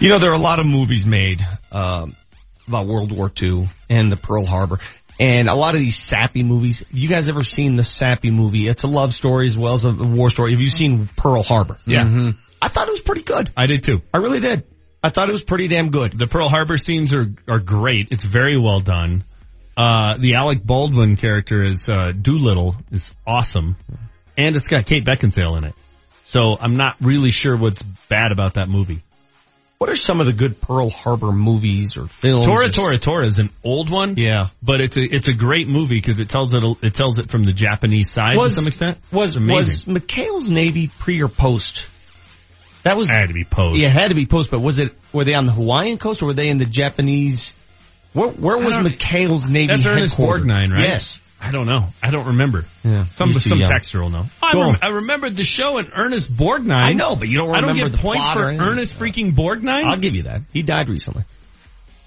You 0.00 0.08
know, 0.08 0.18
there 0.18 0.32
are 0.32 0.34
a 0.34 0.38
lot 0.38 0.58
of 0.58 0.66
movies 0.66 1.06
made 1.06 1.40
um, 1.70 2.16
about 2.66 2.88
World 2.88 3.12
War 3.12 3.30
II 3.40 3.70
and 3.88 4.10
the 4.10 4.16
Pearl 4.16 4.44
Harbor. 4.44 4.80
And 5.20 5.48
a 5.48 5.54
lot 5.54 5.76
of 5.76 5.80
these 5.80 5.96
sappy 5.96 6.42
movies. 6.42 6.84
You 6.90 7.08
guys 7.08 7.28
ever 7.28 7.44
seen 7.44 7.76
the 7.76 7.84
sappy 7.84 8.32
movie? 8.32 8.66
It's 8.66 8.82
a 8.82 8.88
love 8.88 9.14
story 9.14 9.46
as 9.46 9.56
well 9.56 9.74
as 9.74 9.84
a 9.84 9.92
war 9.92 10.30
story. 10.30 10.54
Have 10.54 10.60
you 10.60 10.70
seen 10.70 11.08
Pearl 11.16 11.44
Harbor? 11.44 11.76
Yeah. 11.86 12.32
I 12.60 12.66
thought 12.66 12.88
it 12.88 12.90
was 12.90 13.00
pretty 13.00 13.22
good. 13.22 13.52
I 13.56 13.66
did 13.66 13.84
too. 13.84 14.00
I 14.12 14.18
really 14.18 14.40
did. 14.40 14.64
I 15.00 15.10
thought 15.10 15.28
it 15.28 15.32
was 15.32 15.44
pretty 15.44 15.68
damn 15.68 15.90
good. 15.92 16.18
The 16.18 16.26
Pearl 16.26 16.48
Harbor 16.48 16.76
scenes 16.76 17.14
are 17.14 17.32
are 17.46 17.60
great. 17.60 18.08
It's 18.10 18.24
very 18.24 18.58
well 18.58 18.80
done. 18.80 19.22
Uh, 19.78 20.16
the 20.18 20.34
Alec 20.34 20.64
Baldwin 20.64 21.14
character 21.16 21.62
is 21.62 21.88
uh, 21.88 22.10
Doolittle 22.10 22.74
is 22.90 23.12
awesome, 23.24 23.76
and 24.36 24.56
it's 24.56 24.66
got 24.66 24.86
Kate 24.86 25.04
Beckinsale 25.04 25.56
in 25.56 25.64
it. 25.64 25.74
So 26.24 26.56
I'm 26.60 26.76
not 26.76 26.96
really 27.00 27.30
sure 27.30 27.56
what's 27.56 27.80
bad 27.82 28.32
about 28.32 28.54
that 28.54 28.68
movie. 28.68 29.02
What 29.78 29.88
are 29.88 29.94
some 29.96 30.18
of 30.18 30.26
the 30.26 30.32
good 30.32 30.60
Pearl 30.60 30.90
Harbor 30.90 31.30
movies 31.30 31.96
or 31.96 32.08
films? 32.08 32.44
Tora 32.46 32.66
or- 32.66 32.68
Tora 32.70 32.98
Tora 32.98 33.26
is 33.28 33.38
an 33.38 33.50
old 33.62 33.88
one. 33.88 34.16
Yeah. 34.16 34.48
but 34.60 34.80
it's 34.80 34.96
a 34.96 35.02
it's 35.02 35.28
a 35.28 35.32
great 35.32 35.68
movie 35.68 35.94
because 35.94 36.18
it 36.18 36.28
tells 36.28 36.52
it 36.52 36.64
it 36.82 36.94
tells 36.94 37.20
it 37.20 37.30
from 37.30 37.44
the 37.44 37.52
Japanese 37.52 38.10
side 38.10 38.36
Was- 38.36 38.52
to 38.56 38.60
some 38.60 38.66
extent. 38.66 38.98
Was 39.12 39.38
was 39.38 39.84
McHale's 39.84 40.50
Navy 40.50 40.88
pre 40.98 41.22
or 41.22 41.28
post? 41.28 41.86
That 42.82 42.96
was 42.96 43.08
had 43.08 43.28
to 43.28 43.34
be 43.34 43.44
post. 43.44 43.76
Yeah, 43.78 43.88
it 43.88 43.92
had 43.92 44.08
to 44.08 44.14
be 44.16 44.26
post. 44.26 44.50
But 44.50 44.60
was 44.60 44.80
it? 44.80 44.92
Were 45.12 45.22
they 45.22 45.34
on 45.34 45.46
the 45.46 45.52
Hawaiian 45.52 45.98
coast 45.98 46.22
or 46.22 46.26
were 46.26 46.34
they 46.34 46.48
in 46.48 46.58
the 46.58 46.64
Japanese? 46.66 47.54
Where, 48.12 48.28
where 48.28 48.58
was 48.58 48.76
I 48.76 48.82
McHale's 48.82 49.48
Navy? 49.48 49.68
That's 49.68 49.86
Ernest? 49.86 50.16
Borgnine, 50.16 50.72
right? 50.72 50.88
Yes. 50.88 51.18
I 51.40 51.52
don't 51.52 51.66
know. 51.66 51.88
I 52.02 52.10
don't 52.10 52.26
remember. 52.28 52.64
Yeah. 52.82 53.04
Some 53.14 53.30
He's 53.30 53.44
too 53.44 53.50
some 53.50 53.60
young. 53.60 53.70
texter 53.70 54.02
will 54.02 54.10
know. 54.10 54.24
I, 54.42 54.52
Go 54.52 54.60
rem- 54.60 54.78
I 54.82 54.88
remembered 54.88 55.36
the 55.36 55.44
show 55.44 55.78
and 55.78 55.88
Ernest 55.94 56.32
Borgnine. 56.32 56.72
I 56.72 56.92
know, 56.94 57.14
but 57.14 57.28
you 57.28 57.38
don't 57.38 57.54
I 57.54 57.60
don't 57.60 57.76
get 57.76 57.92
the 57.92 57.98
points 57.98 58.28
for. 58.28 58.40
Ernest 58.40 58.98
freaking 58.98 59.32
Borgnine. 59.32 59.84
I'll 59.84 59.98
give 59.98 60.14
you 60.14 60.24
that. 60.24 60.42
He 60.52 60.62
died 60.62 60.88
recently. 60.88 61.24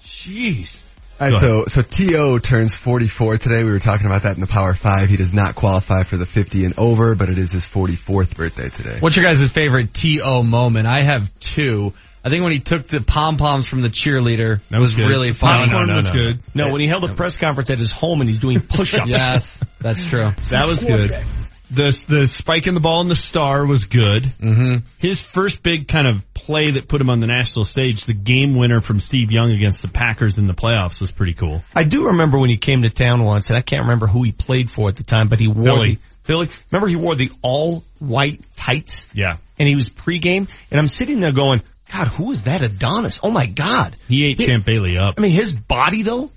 Jeez. 0.04 0.78
All 1.20 1.28
right, 1.28 1.36
so 1.36 1.66
so 1.66 1.82
To 1.82 2.40
turns 2.40 2.76
44 2.76 3.38
today. 3.38 3.64
We 3.64 3.70
were 3.70 3.78
talking 3.78 4.06
about 4.06 4.22
that 4.22 4.34
in 4.34 4.40
the 4.40 4.46
Power 4.46 4.74
Five. 4.74 5.08
He 5.08 5.16
does 5.16 5.32
not 5.32 5.54
qualify 5.54 6.02
for 6.02 6.16
the 6.16 6.26
50 6.26 6.64
and 6.64 6.78
over, 6.78 7.14
but 7.14 7.28
it 7.28 7.38
is 7.38 7.52
his 7.52 7.64
44th 7.64 8.34
birthday 8.34 8.68
today. 8.70 8.96
What's 8.98 9.14
your 9.14 9.24
guys' 9.24 9.50
favorite 9.50 9.94
TO 9.94 10.42
moment? 10.42 10.86
I 10.86 11.00
have 11.00 11.32
two. 11.38 11.92
I 12.24 12.28
think 12.30 12.42
when 12.44 12.52
he 12.52 12.60
took 12.60 12.86
the 12.86 13.00
pom 13.00 13.36
poms 13.36 13.66
from 13.66 13.82
the 13.82 13.88
cheerleader, 13.88 14.60
That 14.70 14.80
was 14.80 14.92
good. 14.92 15.08
really 15.08 15.32
funny. 15.32 15.68
Popcorn 15.70 15.94
was 15.94 16.08
good. 16.08 16.40
No, 16.54 16.70
when 16.70 16.80
he 16.80 16.86
held 16.86 17.04
a 17.04 17.12
press 17.14 17.36
conference 17.36 17.70
at 17.70 17.78
his 17.78 17.90
home 17.92 18.20
and 18.20 18.28
he's 18.28 18.38
doing 18.38 18.60
push-ups. 18.68 19.10
Yes, 19.10 19.62
that's 19.80 20.06
true. 20.06 20.30
That 20.50 20.66
was 20.66 20.84
good. 20.84 21.16
The 21.70 21.98
the 22.06 22.26
spike 22.26 22.66
in 22.66 22.74
the 22.74 22.80
ball 22.80 23.00
and 23.00 23.10
the 23.10 23.16
star 23.16 23.66
was 23.66 23.86
good. 23.86 24.24
Mm-hmm. 24.40 24.84
His 24.98 25.22
first 25.22 25.62
big 25.62 25.88
kind 25.88 26.06
of 26.06 26.22
play 26.34 26.72
that 26.72 26.86
put 26.86 27.00
him 27.00 27.08
on 27.08 27.18
the 27.20 27.26
national 27.26 27.64
stage, 27.64 28.04
the 28.04 28.12
game 28.12 28.54
winner 28.56 28.82
from 28.82 29.00
Steve 29.00 29.30
Young 29.32 29.50
against 29.52 29.80
the 29.80 29.88
Packers 29.88 30.36
in 30.36 30.44
the 30.46 30.52
playoffs, 30.52 31.00
was 31.00 31.10
pretty 31.10 31.32
cool. 31.32 31.62
I 31.74 31.84
do 31.84 32.08
remember 32.08 32.38
when 32.38 32.50
he 32.50 32.58
came 32.58 32.82
to 32.82 32.90
town 32.90 33.24
once, 33.24 33.48
and 33.48 33.56
I 33.56 33.62
can't 33.62 33.82
remember 33.84 34.06
who 34.06 34.22
he 34.22 34.32
played 34.32 34.70
for 34.70 34.90
at 34.90 34.96
the 34.96 35.02
time, 35.02 35.28
but 35.28 35.38
he 35.38 35.48
wore 35.48 35.64
Philly. 35.64 35.94
the 35.94 36.00
Philly. 36.24 36.48
Remember 36.70 36.88
he 36.88 36.96
wore 36.96 37.14
the 37.14 37.30
all 37.40 37.82
white 38.00 38.42
tights, 38.54 39.06
Yeah, 39.14 39.38
and 39.58 39.66
he 39.66 39.74
was 39.74 39.88
pregame, 39.88 40.48
and 40.70 40.78
I'm 40.78 40.88
sitting 40.88 41.20
there 41.20 41.32
going, 41.32 41.62
God, 41.92 42.08
who 42.14 42.30
is 42.32 42.44
that 42.44 42.62
Adonis? 42.62 43.20
Oh 43.22 43.30
my 43.30 43.46
God. 43.46 43.96
he 44.08 44.24
ate 44.24 44.38
He- 44.40 44.46
Champ 44.46 44.64
Bailey 44.64 44.96
up. 44.96 45.14
I 45.18 45.20
mean, 45.20 45.32
his 45.32 45.52
body 45.52 46.02
though, 46.02 46.30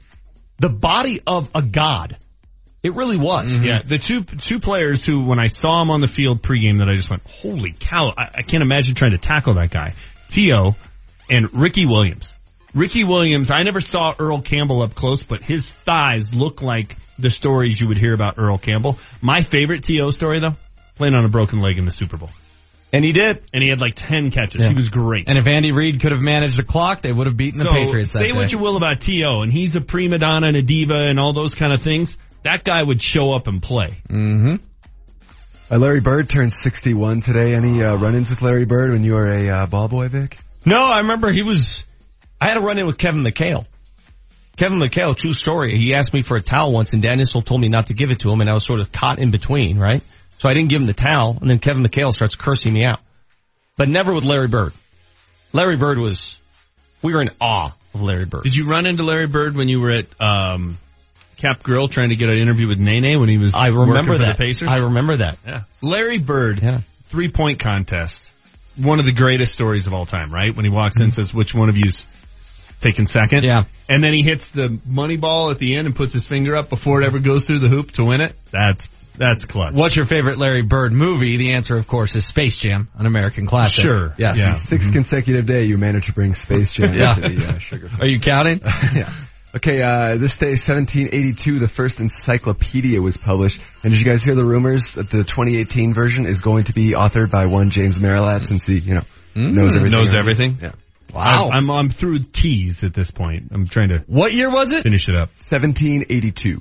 the 0.59 0.69
body 0.69 1.19
of 1.25 1.49
a 1.55 1.61
god. 1.61 2.17
It 2.83 2.93
really 2.93 3.17
was. 3.17 3.51
Mm-hmm. 3.51 3.63
Yeah, 3.63 3.81
the 3.81 3.97
two 3.97 4.23
two 4.23 4.59
players 4.59 5.03
who, 5.03 5.23
when 5.23 5.39
I 5.39 5.47
saw 5.47 5.81
him 5.81 5.89
on 5.89 6.01
the 6.01 6.07
field 6.07 6.43
pregame, 6.43 6.77
that 6.77 6.87
I 6.87 6.93
just 6.95 7.09
went, 7.09 7.23
"Holy 7.25 7.71
cow!" 7.71 8.13
I, 8.15 8.29
I 8.35 8.41
can't 8.43 8.61
imagine 8.61 8.93
trying 8.93 9.11
to 9.11 9.17
tackle 9.17 9.55
that 9.55 9.71
guy. 9.71 9.95
T.O. 10.29 10.75
and 11.27 11.51
Ricky 11.57 11.87
Williams. 11.87 12.31
Ricky 12.75 13.03
Williams, 13.03 13.49
I 13.49 13.63
never 13.63 13.81
saw 13.81 14.13
Earl 14.19 14.41
Campbell 14.41 14.83
up 14.83 14.93
close, 14.93 15.23
but 15.23 15.41
his 15.41 15.67
thighs 15.69 16.31
look 16.33 16.61
like 16.61 16.95
the 17.17 17.29
stories 17.31 17.79
you 17.79 17.87
would 17.87 17.97
hear 17.97 18.13
about 18.13 18.35
Earl 18.37 18.57
Campbell. 18.59 18.99
My 19.21 19.41
favorite 19.41 19.81
T.O. 19.83 20.09
story 20.09 20.39
though, 20.39 20.55
playing 20.95 21.15
on 21.15 21.25
a 21.25 21.29
broken 21.29 21.61
leg 21.61 21.77
in 21.79 21.85
the 21.85 21.91
Super 21.91 22.17
Bowl, 22.17 22.29
And 22.93 23.03
he 23.03 23.11
did. 23.11 23.43
and 23.53 23.61
he 23.61 23.69
had 23.69 23.81
like 23.81 23.95
ten 23.95 24.31
catches. 24.31 24.61
Yeah. 24.63 24.69
He 24.69 24.75
was 24.75 24.89
great. 24.89 25.25
And 25.27 25.37
if 25.37 25.47
Andy 25.47 25.71
Reid 25.71 25.99
could 25.99 26.11
have 26.11 26.21
managed 26.21 26.57
the 26.57 26.63
clock, 26.63 27.01
they 27.01 27.11
would 27.11 27.27
have 27.27 27.35
beaten 27.35 27.59
the 27.59 27.65
so 27.69 27.75
Patriots 27.75 28.11
that 28.11 28.19
say 28.19 28.31
day. 28.31 28.37
what 28.37 28.51
you 28.51 28.57
will 28.57 28.77
about 28.77 29.01
T.O. 29.01 29.41
and 29.41 29.51
he's 29.51 29.75
a 29.75 29.81
prima 29.81 30.17
donna 30.17 30.47
and 30.47 30.55
a 30.55 30.61
diva 30.61 30.95
and 30.95 31.19
all 31.19 31.33
those 31.33 31.55
kind 31.55 31.73
of 31.73 31.81
things. 31.81 32.17
That 32.43 32.63
guy 32.63 32.81
would 32.81 33.01
show 33.01 33.33
up 33.33 33.47
and 33.47 33.61
play. 33.61 33.97
mm-hmm. 34.09 34.55
Uh, 35.69 35.77
Larry 35.79 35.99
Bird 35.99 36.29
turns 36.29 36.61
61 36.61 37.21
today. 37.21 37.55
Any 37.55 37.83
uh, 37.83 37.95
run-ins 37.95 38.29
with 38.29 38.43
Larry 38.43 38.65
Bird 38.65 38.91
when 38.91 39.03
you 39.03 39.13
were 39.15 39.27
a 39.31 39.49
uh, 39.49 39.65
ball 39.65 39.87
boy, 39.87 40.07
Vic? 40.09 40.37
No, 40.63 40.83
I 40.83 40.99
remember 40.99 41.31
he 41.31 41.41
was, 41.41 41.83
I 42.39 42.49
had 42.49 42.57
a 42.57 42.61
run 42.61 42.77
in 42.77 42.85
with 42.85 42.99
Kevin 42.99 43.23
McHale. 43.23 43.65
Kevin 44.57 44.79
McHale, 44.79 45.17
true 45.17 45.33
story. 45.33 45.75
He 45.77 45.95
asked 45.95 46.13
me 46.13 46.21
for 46.21 46.37
a 46.37 46.41
towel 46.41 46.71
once 46.71 46.93
and 46.93 47.01
Dan 47.01 47.19
Issel 47.19 47.43
told 47.43 47.61
me 47.61 47.67
not 47.67 47.87
to 47.87 47.95
give 47.95 48.11
it 48.11 48.19
to 48.19 48.29
him 48.29 48.41
and 48.41 48.49
I 48.49 48.53
was 48.53 48.63
sort 48.63 48.79
of 48.79 48.91
caught 48.91 49.17
in 49.17 49.31
between, 49.31 49.79
right? 49.79 50.03
So 50.37 50.49
I 50.49 50.53
didn't 50.53 50.69
give 50.69 50.81
him 50.81 50.87
the 50.87 50.93
towel 50.93 51.37
and 51.39 51.49
then 51.49 51.59
Kevin 51.59 51.83
McHale 51.83 52.11
starts 52.11 52.35
cursing 52.35 52.73
me 52.73 52.83
out. 52.85 52.99
But 53.77 53.89
never 53.89 54.13
with 54.13 54.23
Larry 54.23 54.47
Bird. 54.47 54.73
Larry 55.53 55.77
Bird 55.77 55.97
was, 55.97 56.37
we 57.01 57.13
were 57.13 57.21
in 57.21 57.29
awe 57.41 57.75
of 57.93 58.01
Larry 58.01 58.25
Bird. 58.25 58.43
Did 58.43 58.55
you 58.55 58.69
run 58.69 58.85
into 58.85 59.03
Larry 59.03 59.27
Bird 59.27 59.55
when 59.55 59.67
you 59.69 59.81
were 59.81 59.91
at 59.93 60.05
um, 60.21 60.77
Cap 61.37 61.63
Grill 61.63 61.87
trying 61.87 62.09
to 62.09 62.15
get 62.15 62.29
an 62.29 62.37
interview 62.37 62.67
with 62.67 62.79
Nene 62.79 63.19
when 63.19 63.29
he 63.29 63.37
was 63.37 63.55
I 63.55 63.67
remember 63.67 64.17
that. 64.17 64.37
the 64.37 64.43
Pacers? 64.43 64.69
I 64.69 64.77
remember 64.77 65.17
that. 65.17 65.37
yeah. 65.45 65.61
Larry 65.81 66.17
Bird, 66.19 66.61
Yeah. 66.61 66.81
three 67.05 67.29
point 67.29 67.59
contest. 67.59 68.31
One 68.77 68.99
of 68.99 69.05
the 69.05 69.13
greatest 69.13 69.53
stories 69.53 69.87
of 69.87 69.93
all 69.93 70.05
time, 70.05 70.33
right? 70.33 70.53
When 70.53 70.65
he 70.65 70.71
walks 70.71 70.97
in 70.97 71.03
and 71.03 71.13
says, 71.13 71.33
which 71.33 71.53
one 71.53 71.69
of 71.69 71.77
you's 71.77 72.03
taking 72.81 73.05
second. 73.05 73.43
Yeah. 73.45 73.59
And 73.87 74.03
then 74.03 74.13
he 74.13 74.21
hits 74.21 74.51
the 74.51 74.79
money 74.85 75.15
ball 75.15 75.49
at 75.51 75.59
the 75.59 75.77
end 75.77 75.85
and 75.87 75.95
puts 75.95 76.11
his 76.11 76.25
finger 76.25 76.55
up 76.57 76.69
before 76.69 77.01
it 77.01 77.05
ever 77.05 77.19
goes 77.19 77.47
through 77.47 77.59
the 77.59 77.69
hoop 77.69 77.91
to 77.91 78.03
win 78.03 78.19
it. 78.21 78.35
That's, 78.51 78.87
that's 79.17 79.45
clutch. 79.45 79.73
What's 79.73 79.95
your 79.95 80.05
favorite 80.05 80.37
Larry 80.37 80.61
Bird 80.61 80.91
movie? 80.93 81.37
The 81.37 81.53
answer, 81.53 81.77
of 81.77 81.87
course, 81.87 82.15
is 82.15 82.25
Space 82.25 82.57
Jam, 82.57 82.87
an 82.97 83.05
American 83.05 83.45
classic. 83.45 83.81
Sure. 83.83 84.13
Yes. 84.17 84.37
Yeah. 84.39 84.53
6 84.57 84.89
consecutive 84.91 85.45
day 85.45 85.63
you 85.65 85.77
managed 85.77 86.07
to 86.07 86.13
bring 86.13 86.33
Space 86.33 86.73
Jam 86.73 86.93
Yeah. 86.97 87.15
to 87.15 87.21
the 87.21 87.47
uh, 87.47 87.57
sugar. 87.59 87.89
Are 87.99 88.07
you 88.07 88.19
counting? 88.19 88.59
yeah. 88.93 89.09
Okay, 89.55 89.81
uh, 89.81 90.17
this 90.17 90.37
day, 90.37 90.57
1782, 90.57 91.59
the 91.59 91.67
first 91.69 92.01
encyclopedia 92.01 93.01
was 93.01 93.15
published. 93.15 93.61
And 93.83 93.93
did 93.93 93.99
you 94.01 94.05
guys 94.05 94.21
hear 94.21 94.35
the 94.35 94.43
rumors 94.43 94.95
that 94.95 95.09
the 95.09 95.23
2018 95.23 95.93
version 95.93 96.25
is 96.25 96.41
going 96.41 96.65
to 96.65 96.73
be 96.73 96.91
authored 96.91 97.31
by 97.31 97.45
one 97.45 97.69
James 97.69 97.97
Merilatt 97.97 98.43
since 98.43 98.65
he, 98.65 98.79
you 98.79 98.95
know, 98.95 99.03
knows 99.33 99.75
everything. 99.77 99.91
Knows 99.97 100.13
already? 100.13 100.17
everything? 100.17 100.57
Yeah. 100.61 100.71
Wow. 101.13 101.49
I'm, 101.51 101.69
I'm, 101.69 101.71
I'm 101.71 101.89
through 101.89 102.19
T's 102.19 102.83
at 102.83 102.93
this 102.93 103.09
point. 103.11 103.47
I'm 103.51 103.69
trying 103.69 103.87
to 103.89 103.99
What 104.07 104.33
year 104.33 104.49
was 104.51 104.73
it? 104.73 104.83
finish 104.83 105.07
it 105.07 105.15
up. 105.15 105.29
1782. 105.37 106.59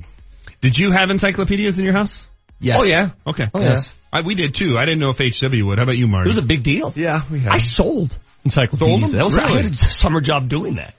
Did 0.60 0.78
you 0.78 0.92
have 0.92 1.10
encyclopedias 1.10 1.76
in 1.80 1.84
your 1.84 1.94
house? 1.94 2.24
Yes. 2.60 2.80
Oh 2.80 2.84
yeah. 2.84 3.10
Okay. 3.26 3.44
Oh, 3.52 3.60
yes. 3.62 3.92
I, 4.12 4.20
we 4.20 4.34
did 4.34 4.54
too. 4.54 4.76
I 4.78 4.84
didn't 4.84 5.00
know 5.00 5.10
if 5.10 5.18
HW 5.18 5.66
would. 5.66 5.78
How 5.78 5.82
about 5.82 5.96
you, 5.96 6.06
Marty? 6.06 6.28
It 6.28 6.30
was 6.30 6.38
a 6.38 6.42
big 6.42 6.62
deal. 6.62 6.92
Yeah, 6.94 7.22
we 7.30 7.40
have. 7.40 7.52
I 7.52 7.56
sold 7.56 8.16
encyclopedias. 8.44 9.10
Sold? 9.10 9.20
That 9.20 9.24
was 9.24 9.38
I 9.38 9.56
had 9.56 9.66
a 9.66 9.74
summer 9.74 10.20
job 10.20 10.48
doing 10.48 10.76
that. 10.76 10.94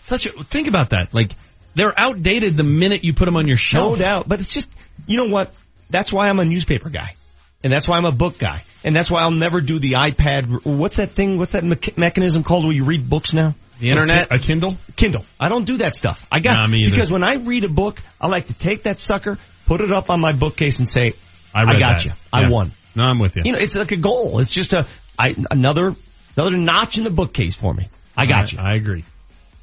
Such 0.00 0.26
a, 0.26 0.30
think 0.32 0.68
about 0.68 0.90
that. 0.90 1.12
Like, 1.12 1.32
they're 1.74 1.92
outdated 1.98 2.56
the 2.56 2.62
minute 2.62 3.04
you 3.04 3.12
put 3.14 3.26
them 3.26 3.36
on 3.36 3.46
your 3.46 3.56
shelf. 3.58 3.92
No 3.98 4.02
doubt. 4.02 4.28
But 4.28 4.40
it's 4.40 4.48
just, 4.48 4.70
you 5.06 5.18
know 5.18 5.28
what? 5.32 5.52
That's 5.90 6.12
why 6.12 6.28
I'm 6.28 6.38
a 6.40 6.44
newspaper 6.44 6.88
guy. 6.88 7.16
And 7.62 7.72
that's 7.72 7.88
why 7.88 7.96
I'm 7.96 8.04
a 8.04 8.12
book 8.12 8.38
guy. 8.38 8.62
And 8.82 8.94
that's 8.94 9.10
why 9.10 9.22
I'll 9.22 9.30
never 9.30 9.60
do 9.60 9.78
the 9.78 9.92
iPad. 9.92 10.64
What's 10.64 10.96
that 10.96 11.12
thing? 11.12 11.38
What's 11.38 11.52
that 11.52 11.64
mecha- 11.64 11.96
mechanism 11.96 12.42
called 12.44 12.64
where 12.64 12.74
you 12.74 12.84
read 12.84 13.08
books 13.08 13.32
now? 13.32 13.54
The 13.80 13.90
internet? 13.90 14.28
A 14.32 14.38
Kindle? 14.38 14.76
Kindle. 14.96 15.24
I 15.38 15.48
don't 15.48 15.64
do 15.64 15.78
that 15.78 15.94
stuff. 15.96 16.18
I 16.30 16.40
got 16.40 16.54
Nah, 16.62 16.66
me 16.68 16.82
either. 16.82 16.90
because 16.92 17.10
when 17.10 17.24
I 17.24 17.34
read 17.34 17.64
a 17.64 17.68
book, 17.68 18.00
I 18.20 18.28
like 18.28 18.46
to 18.46 18.52
take 18.54 18.84
that 18.84 18.98
sucker, 19.00 19.38
put 19.66 19.80
it 19.80 19.90
up 19.92 20.10
on 20.10 20.20
my 20.20 20.32
bookcase, 20.32 20.78
and 20.78 20.88
say, 20.88 21.14
I, 21.54 21.62
"I, 21.62 21.78
got 21.78 21.96
that. 21.96 22.04
you. 22.04 22.12
I 22.32 22.42
Yeah. 22.42 22.50
won." 22.50 22.72
No, 22.94 23.04
I'm 23.04 23.18
with 23.18 23.36
you. 23.36 23.42
You 23.44 23.52
know, 23.52 23.58
it's 23.58 23.74
like 23.76 23.90
a 23.92 23.96
goal. 23.96 24.38
It's 24.38 24.50
just 24.50 24.72
a 24.72 24.86
I, 25.18 25.34
another 25.50 25.94
another 26.36 26.56
notch 26.56 26.98
in 26.98 27.04
the 27.04 27.10
bookcase 27.10 27.54
for 27.54 27.72
me. 27.74 27.88
I 28.16 28.26
got 28.26 28.52
you. 28.52 28.58
I 28.60 28.74
agree. 28.74 29.04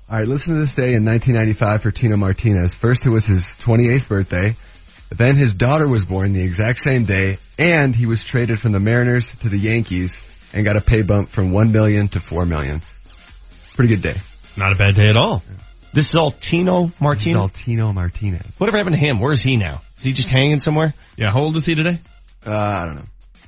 All 0.09 0.17
right, 0.17 0.27
listen 0.27 0.53
to 0.55 0.59
this 0.59 0.73
day 0.73 0.93
in 0.95 1.05
1995 1.05 1.81
for 1.83 1.91
Tino 1.91 2.17
Martinez. 2.17 2.75
First, 2.75 3.05
it 3.05 3.09
was 3.09 3.25
his 3.25 3.45
28th 3.61 4.09
birthday. 4.09 4.55
Then 5.09 5.35
his 5.37 5.53
daughter 5.53 5.87
was 5.87 6.03
born 6.05 6.33
the 6.33 6.41
exact 6.43 6.79
same 6.79 7.05
day, 7.05 7.37
and 7.57 7.95
he 7.95 8.05
was 8.05 8.23
traded 8.23 8.59
from 8.59 8.73
the 8.73 8.79
Mariners 8.79 9.33
to 9.39 9.49
the 9.49 9.57
Yankees 9.57 10.21
and 10.53 10.65
got 10.65 10.75
a 10.75 10.81
pay 10.81 11.01
bump 11.01 11.29
from 11.29 11.51
one 11.51 11.71
million 11.71 12.09
to 12.09 12.19
four 12.19 12.45
million. 12.45 12.81
Pretty 13.75 13.95
good 13.95 14.01
day. 14.01 14.15
Not 14.57 14.71
a 14.71 14.75
bad 14.75 14.95
day 14.95 15.07
at 15.09 15.15
all. 15.17 15.43
This 15.93 16.09
is 16.09 16.15
all 16.15 16.31
Tino 16.31 16.91
Martinez. 16.99 17.37
all 17.37 17.49
Tino 17.49 17.91
Martinez. 17.93 18.41
Whatever 18.57 18.77
happened 18.77 18.95
to 18.95 18.99
him? 18.99 19.19
Where's 19.19 19.41
he 19.41 19.57
now? 19.57 19.81
Is 19.97 20.03
he 20.03 20.13
just 20.13 20.29
hanging 20.29 20.59
somewhere? 20.59 20.93
Yeah, 21.17 21.31
how 21.31 21.41
old 21.41 21.57
is 21.57 21.65
he 21.65 21.75
today? 21.75 21.99
Uh, 22.45 22.51
I 22.51 22.85
don't 22.85 22.95
know. 22.95 23.01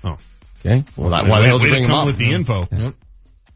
Oh. 0.03 0.17
Okay. 0.65 0.83
Well, 0.97 1.09
that, 1.11 1.27
why 1.27 1.41
the 1.41 1.47
hell 1.47 1.59
did 1.59 1.65
you 1.65 1.71
bring 1.71 1.83
him 1.83 1.89
come 1.89 1.99
up? 1.99 2.05
with 2.07 2.17
the 2.17 2.31
info. 2.31 2.63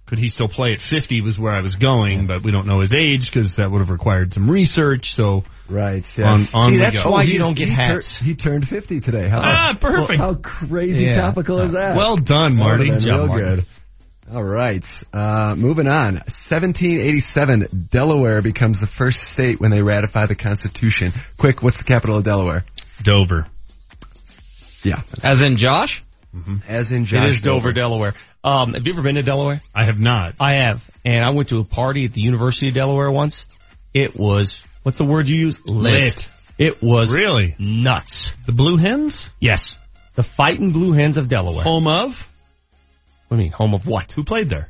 Could 0.07 0.19
he 0.19 0.29
still 0.29 0.47
play 0.47 0.71
at 0.71 0.79
50 0.79 1.19
was 1.19 1.37
where 1.37 1.51
I 1.51 1.59
was 1.59 1.75
going, 1.75 2.27
but 2.27 2.41
we 2.41 2.51
don't 2.53 2.65
know 2.65 2.79
his 2.79 2.93
age 2.93 3.25
because 3.25 3.57
that 3.57 3.69
would 3.69 3.79
have 3.79 3.89
required 3.89 4.33
some 4.33 4.49
research. 4.49 5.13
So 5.13 5.43
Right. 5.67 6.05
Yes. 6.17 6.53
on 6.53 6.67
See, 6.67 6.71
we 6.71 6.77
that's 6.77 7.03
go. 7.03 7.11
why 7.11 7.23
you 7.23 7.31
he's- 7.31 7.41
don't 7.43 7.55
get 7.57 7.67
he 7.67 7.73
hats. 7.73 8.17
Tur- 8.19 8.23
he 8.23 8.35
turned 8.35 8.69
50 8.69 9.01
today. 9.01 9.27
How, 9.27 9.41
Ah, 9.43 9.77
perfect. 9.79 10.17
How 10.17 10.33
crazy 10.35 11.05
Yeah. 11.05 11.17
topical 11.17 11.59
is 11.59 11.73
that? 11.73 11.97
Well 11.97 12.15
done, 12.15 12.55
Marty. 12.55 12.87
would've 12.89 13.03
job, 13.03 13.27
Marty. 13.27 13.43
good. 13.43 13.65
All 14.31 14.43
right. 14.43 14.85
Uh, 15.13 15.55
moving 15.57 15.87
on. 15.87 16.15
1787, 16.15 17.87
Delaware 17.89 18.41
becomes 18.41 18.79
the 18.79 18.87
first 18.87 19.21
state 19.23 19.59
when 19.59 19.71
they 19.71 19.81
ratify 19.81 20.25
the 20.25 20.35
Constitution. 20.35 21.13
Quick, 21.37 21.63
what's 21.63 21.77
the 21.77 21.85
capital 21.85 22.17
of 22.17 22.23
Delaware? 22.23 22.65
Dover. 23.01 23.47
Yeah. 24.83 25.01
As 25.23 25.41
in 25.41 25.57
Josh? 25.57 26.03
As 26.67 26.91
in 26.91 27.05
Josh 27.05 27.23
It 27.25 27.31
is 27.33 27.41
Dover, 27.41 27.71
Delaware. 27.73 28.13
Um, 28.43 28.73
have 28.73 28.85
you 28.85 28.93
ever 28.93 29.01
been 29.01 29.15
to 29.15 29.23
Delaware? 29.23 29.61
I 29.73 29.85
have 29.85 29.99
not. 29.99 30.35
I 30.39 30.53
have, 30.53 30.87
and 31.03 31.25
I 31.25 31.31
went 31.31 31.49
to 31.49 31.57
a 31.59 31.63
party 31.63 32.05
at 32.05 32.13
the 32.13 32.21
University 32.21 32.67
of 32.69 32.75
Delaware 32.75 33.11
once. 33.11 33.45
It 33.93 34.15
was 34.15 34.61
what's 34.83 34.97
the 34.97 35.05
word 35.05 35.27
you 35.27 35.35
use? 35.37 35.59
Lit. 35.67 36.27
It 36.57 36.81
was 36.81 37.13
Really? 37.13 37.55
nuts. 37.59 38.31
The 38.45 38.51
Blue 38.51 38.77
Hens? 38.77 39.23
Yes, 39.39 39.75
the 40.15 40.23
Fighting 40.23 40.71
Blue 40.71 40.91
Hens 40.93 41.17
of 41.17 41.27
Delaware. 41.27 41.63
Home 41.63 41.87
of? 41.87 42.13
What 43.27 43.37
do 43.37 43.43
you 43.43 43.49
mean 43.49 43.51
home 43.51 43.73
of 43.73 43.85
what? 43.85 44.11
Who 44.13 44.23
played 44.23 44.49
there? 44.49 44.69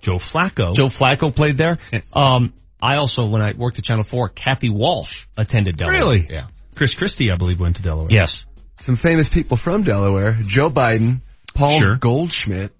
Joe 0.00 0.16
Flacco. 0.16 0.74
Joe 0.74 0.86
Flacco 0.86 1.34
played 1.34 1.56
there. 1.56 1.78
Um, 2.12 2.52
I 2.80 2.96
also, 2.96 3.26
when 3.26 3.42
I 3.42 3.54
worked 3.56 3.78
at 3.78 3.84
Channel 3.84 4.04
4, 4.04 4.28
Kathy 4.28 4.68
Walsh 4.68 5.24
attended 5.38 5.78
Delaware. 5.78 5.98
Really? 5.98 6.26
Yeah. 6.30 6.48
Chris 6.74 6.94
Christie, 6.94 7.30
I 7.30 7.36
believe, 7.36 7.58
went 7.58 7.76
to 7.76 7.82
Delaware. 7.82 8.08
Yes. 8.10 8.34
Some 8.80 8.96
famous 8.96 9.28
people 9.28 9.56
from 9.56 9.84
Delaware. 9.84 10.36
Joe 10.46 10.68
Biden, 10.68 11.20
Paul 11.54 11.78
Sure. 11.80 11.96
Goldschmidt, 11.96 12.72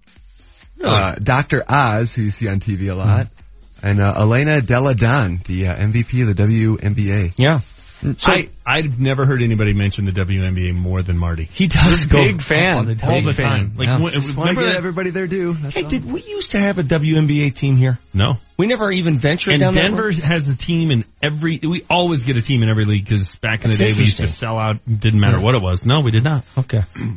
uh, 0.83 1.15
Dr. 1.15 1.63
Oz, 1.67 2.13
who 2.13 2.23
you 2.23 2.31
see 2.31 2.47
on 2.47 2.59
TV 2.59 2.91
a 2.91 2.93
lot, 2.93 3.27
and 3.81 3.99
uh, 4.01 4.13
Elena 4.19 4.61
Delle 4.61 4.93
Donne, 4.93 5.39
the 5.45 5.67
uh, 5.69 5.75
MVP 5.75 6.21
of 6.27 6.35
the 6.35 6.43
WNBA. 6.43 7.33
Yeah. 7.37 7.61
So 8.17 8.33
I, 8.33 8.49
I've 8.65 8.99
never 8.99 9.25
heard 9.25 9.41
anybody 9.41 9.73
mention 9.73 10.05
the 10.05 10.11
WNBA 10.11 10.73
more 10.75 11.01
than 11.01 11.17
Marty. 11.17 11.47
He 11.51 11.67
does 11.67 12.05
go 12.05 12.23
Big 12.23 12.41
fan. 12.41 12.77
all 12.77 12.83
the 12.83 12.95
Big 12.95 13.03
all 13.03 13.21
the 13.21 13.33
fan. 13.33 13.45
time. 13.45 13.73
Like, 13.77 13.87
Yeah. 13.87 13.99
when- 13.99 14.13
Just 14.13 14.35
want 14.35 14.49
to 14.49 14.55
remember 14.55 14.63
that- 14.71 14.75
everybody 14.77 15.09
their 15.09 15.27
due. 15.27 15.53
That's 15.53 15.73
Hey, 15.75 15.83
all. 15.83 15.89
did 15.89 16.05
we 16.05 16.21
used 16.21 16.51
to 16.51 16.59
have 16.59 16.77
a 16.79 16.83
WNBA 16.83 17.49
team 17.55 17.77
here? 17.77 17.99
No. 18.13 18.37
We 18.57 18.67
never 18.67 18.91
even 18.91 19.17
ventured 19.17 19.53
And 19.53 19.61
down 19.61 19.73
Denver 19.73 20.03
road? 20.03 20.15
has 20.19 20.47
a 20.47 20.55
team 20.55 20.91
in 20.91 21.05
every, 21.21 21.59
we 21.61 21.83
always 21.89 22.23
get 22.23 22.37
a 22.37 22.41
team 22.41 22.63
in 22.63 22.69
every 22.69 22.85
league 22.85 23.05
because 23.05 23.35
back 23.37 23.63
in 23.63 23.69
That's 23.71 23.77
the 23.79 23.85
day 23.85 23.93
we 23.93 24.01
used 24.03 24.17
to 24.17 24.27
sell 24.27 24.57
out. 24.57 24.77
Didn't 24.87 25.19
matter 25.19 25.39
what 25.39 25.55
it 25.55 25.61
was. 25.61 25.85
No, 25.85 26.01
we 26.01 26.11
did 26.11 26.23
not. 26.23 26.43
Okay. 26.57 26.83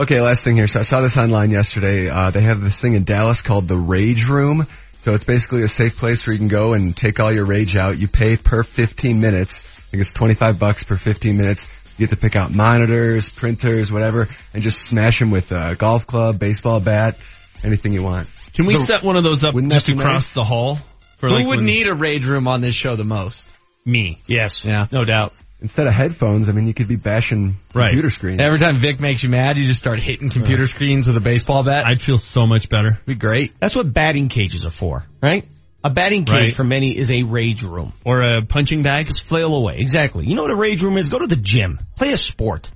Okay, 0.00 0.20
last 0.20 0.44
thing 0.44 0.54
here. 0.56 0.68
So 0.68 0.78
I 0.78 0.84
saw 0.84 1.00
this 1.00 1.16
online 1.16 1.50
yesterday. 1.50 2.08
Uh, 2.08 2.30
they 2.30 2.42
have 2.42 2.60
this 2.60 2.80
thing 2.80 2.94
in 2.94 3.02
Dallas 3.02 3.42
called 3.42 3.66
the 3.66 3.76
Rage 3.76 4.24
Room. 4.28 4.64
So 5.02 5.14
it's 5.14 5.24
basically 5.24 5.62
a 5.64 5.68
safe 5.68 5.96
place 5.96 6.24
where 6.24 6.34
you 6.34 6.38
can 6.38 6.46
go 6.46 6.72
and 6.72 6.96
take 6.96 7.18
all 7.18 7.32
your 7.34 7.46
rage 7.46 7.74
out. 7.74 7.98
You 7.98 8.06
pay 8.06 8.36
per 8.36 8.62
15 8.62 9.20
minutes. 9.20 9.64
I 9.88 9.90
think 9.90 10.02
it's 10.02 10.12
25 10.12 10.58
bucks 10.58 10.82
per 10.82 10.96
15 10.96 11.36
minutes. 11.36 11.68
You 11.96 12.06
get 12.06 12.10
to 12.10 12.16
pick 12.20 12.36
out 12.36 12.52
monitors, 12.52 13.28
printers, 13.28 13.90
whatever, 13.90 14.28
and 14.54 14.62
just 14.62 14.86
smash 14.86 15.18
them 15.18 15.30
with 15.30 15.50
a 15.50 15.74
golf 15.76 16.06
club, 16.06 16.38
baseball 16.38 16.78
bat, 16.78 17.16
anything 17.64 17.92
you 17.94 18.02
want. 18.02 18.28
Can 18.52 18.66
we 18.66 18.74
So- 18.74 18.82
set 18.84 19.02
one 19.02 19.16
of 19.16 19.24
those 19.24 19.42
up 19.44 19.54
Wouldn't 19.54 19.72
just 19.72 19.88
across 19.88 20.04
nice? 20.04 20.32
the 20.34 20.44
hall? 20.44 20.78
For 21.16 21.28
Who 21.28 21.34
like 21.36 21.46
would 21.46 21.56
when- 21.58 21.66
need 21.66 21.88
a 21.88 21.94
rage 21.94 22.26
room 22.26 22.46
on 22.46 22.60
this 22.60 22.74
show 22.74 22.94
the 22.96 23.04
most? 23.04 23.50
me? 23.84 24.18
Yes. 24.26 24.64
Yeah. 24.64 24.86
No 24.92 25.04
doubt. 25.06 25.32
Instead 25.62 25.86
of 25.88 25.94
headphones, 25.94 26.48
I 26.48 26.52
mean, 26.52 26.66
you 26.68 26.74
could 26.74 26.86
be 26.86 26.94
bashing 26.96 27.56
Right. 27.74 27.86
computer 27.86 28.10
screens. 28.10 28.40
Every 28.40 28.58
time 28.60 28.76
Vic 28.76 29.00
makes 29.00 29.22
you 29.22 29.30
mad, 29.30 29.56
you 29.56 29.64
just 29.64 29.80
start 29.80 29.98
hitting 29.98 30.28
computer 30.28 30.66
screens 30.68 31.06
with 31.08 31.16
a 31.16 31.20
baseball 31.20 31.62
bat. 31.64 31.84
I'd 31.86 32.00
feel 32.00 32.18
so 32.18 32.46
much 32.46 32.68
better. 32.68 33.00
be 33.06 33.14
great. 33.14 33.54
That's 33.58 33.74
what 33.74 33.92
batting 33.92 34.28
cages 34.28 34.64
are 34.66 34.70
for, 34.70 35.04
right? 35.22 35.48
A 35.84 35.90
batting 35.90 36.24
cage 36.24 36.34
Right. 36.34 36.52
for 36.54 36.64
many 36.64 36.96
is 36.96 37.10
a 37.10 37.22
rage 37.22 37.62
room. 37.62 37.92
Or 38.04 38.20
a 38.22 38.42
punching 38.42 38.82
bag. 38.82 39.06
Just 39.06 39.22
flail 39.22 39.54
away. 39.54 39.76
Exactly. 39.78 40.26
You 40.26 40.34
know 40.34 40.42
what 40.42 40.50
a 40.50 40.56
rage 40.56 40.82
room 40.82 40.96
is? 40.98 41.08
Go 41.08 41.20
to 41.20 41.26
the 41.26 41.36
gym. 41.36 41.78
Play 41.96 42.12
a 42.12 42.16
sport. 42.16 42.68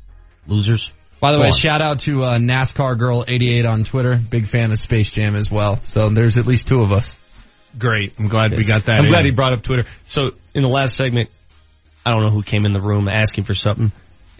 Losers. 0.47 0.89
By 1.21 1.33
the 1.33 1.39
Go 1.39 1.43
way, 1.43 1.49
on. 1.49 1.53
shout 1.57 1.81
out 1.83 2.01
to 2.01 2.23
uh, 2.25 2.39
NASCAR 2.39 2.99
Girl 2.99 3.25
88 3.27 3.65
on 3.67 3.85
Twitter. 3.85 4.17
Big 4.17 4.47
fan 4.47 4.71
of 4.71 4.79
Space 4.79 5.11
Jam 5.11 5.35
as 5.37 5.51
well. 5.51 5.81
So 5.85 6.09
there's 6.11 6.37
at 6.37 6.47
least 6.47 6.69
two 6.69 6.81
of 6.83 6.93
us. 6.93 7.17
Great. 7.79 8.15
I'm 8.19 8.29
glad 8.29 8.57
we 8.57 8.65
got 8.65 8.85
that. 8.87 8.99
I'm 9.01 9.07
in. 9.07 9.13
glad 9.13 9.25
he 9.25 9.31
brought 9.31 9.53
up 9.53 9.63
Twitter. 9.63 9.85
So 10.07 10.33
in 10.55 10.63
the 10.63 10.69
last 10.69 10.95
segment, 10.95 11.31
I 12.05 12.11
don't 12.11 12.23
know 12.23 12.31
who 12.31 12.43
came 12.43 12.67
in 12.67 12.73
the 12.73 12.81
room 12.81 13.09
asking 13.09 13.45
for 13.45 13.55
something. 13.55 13.93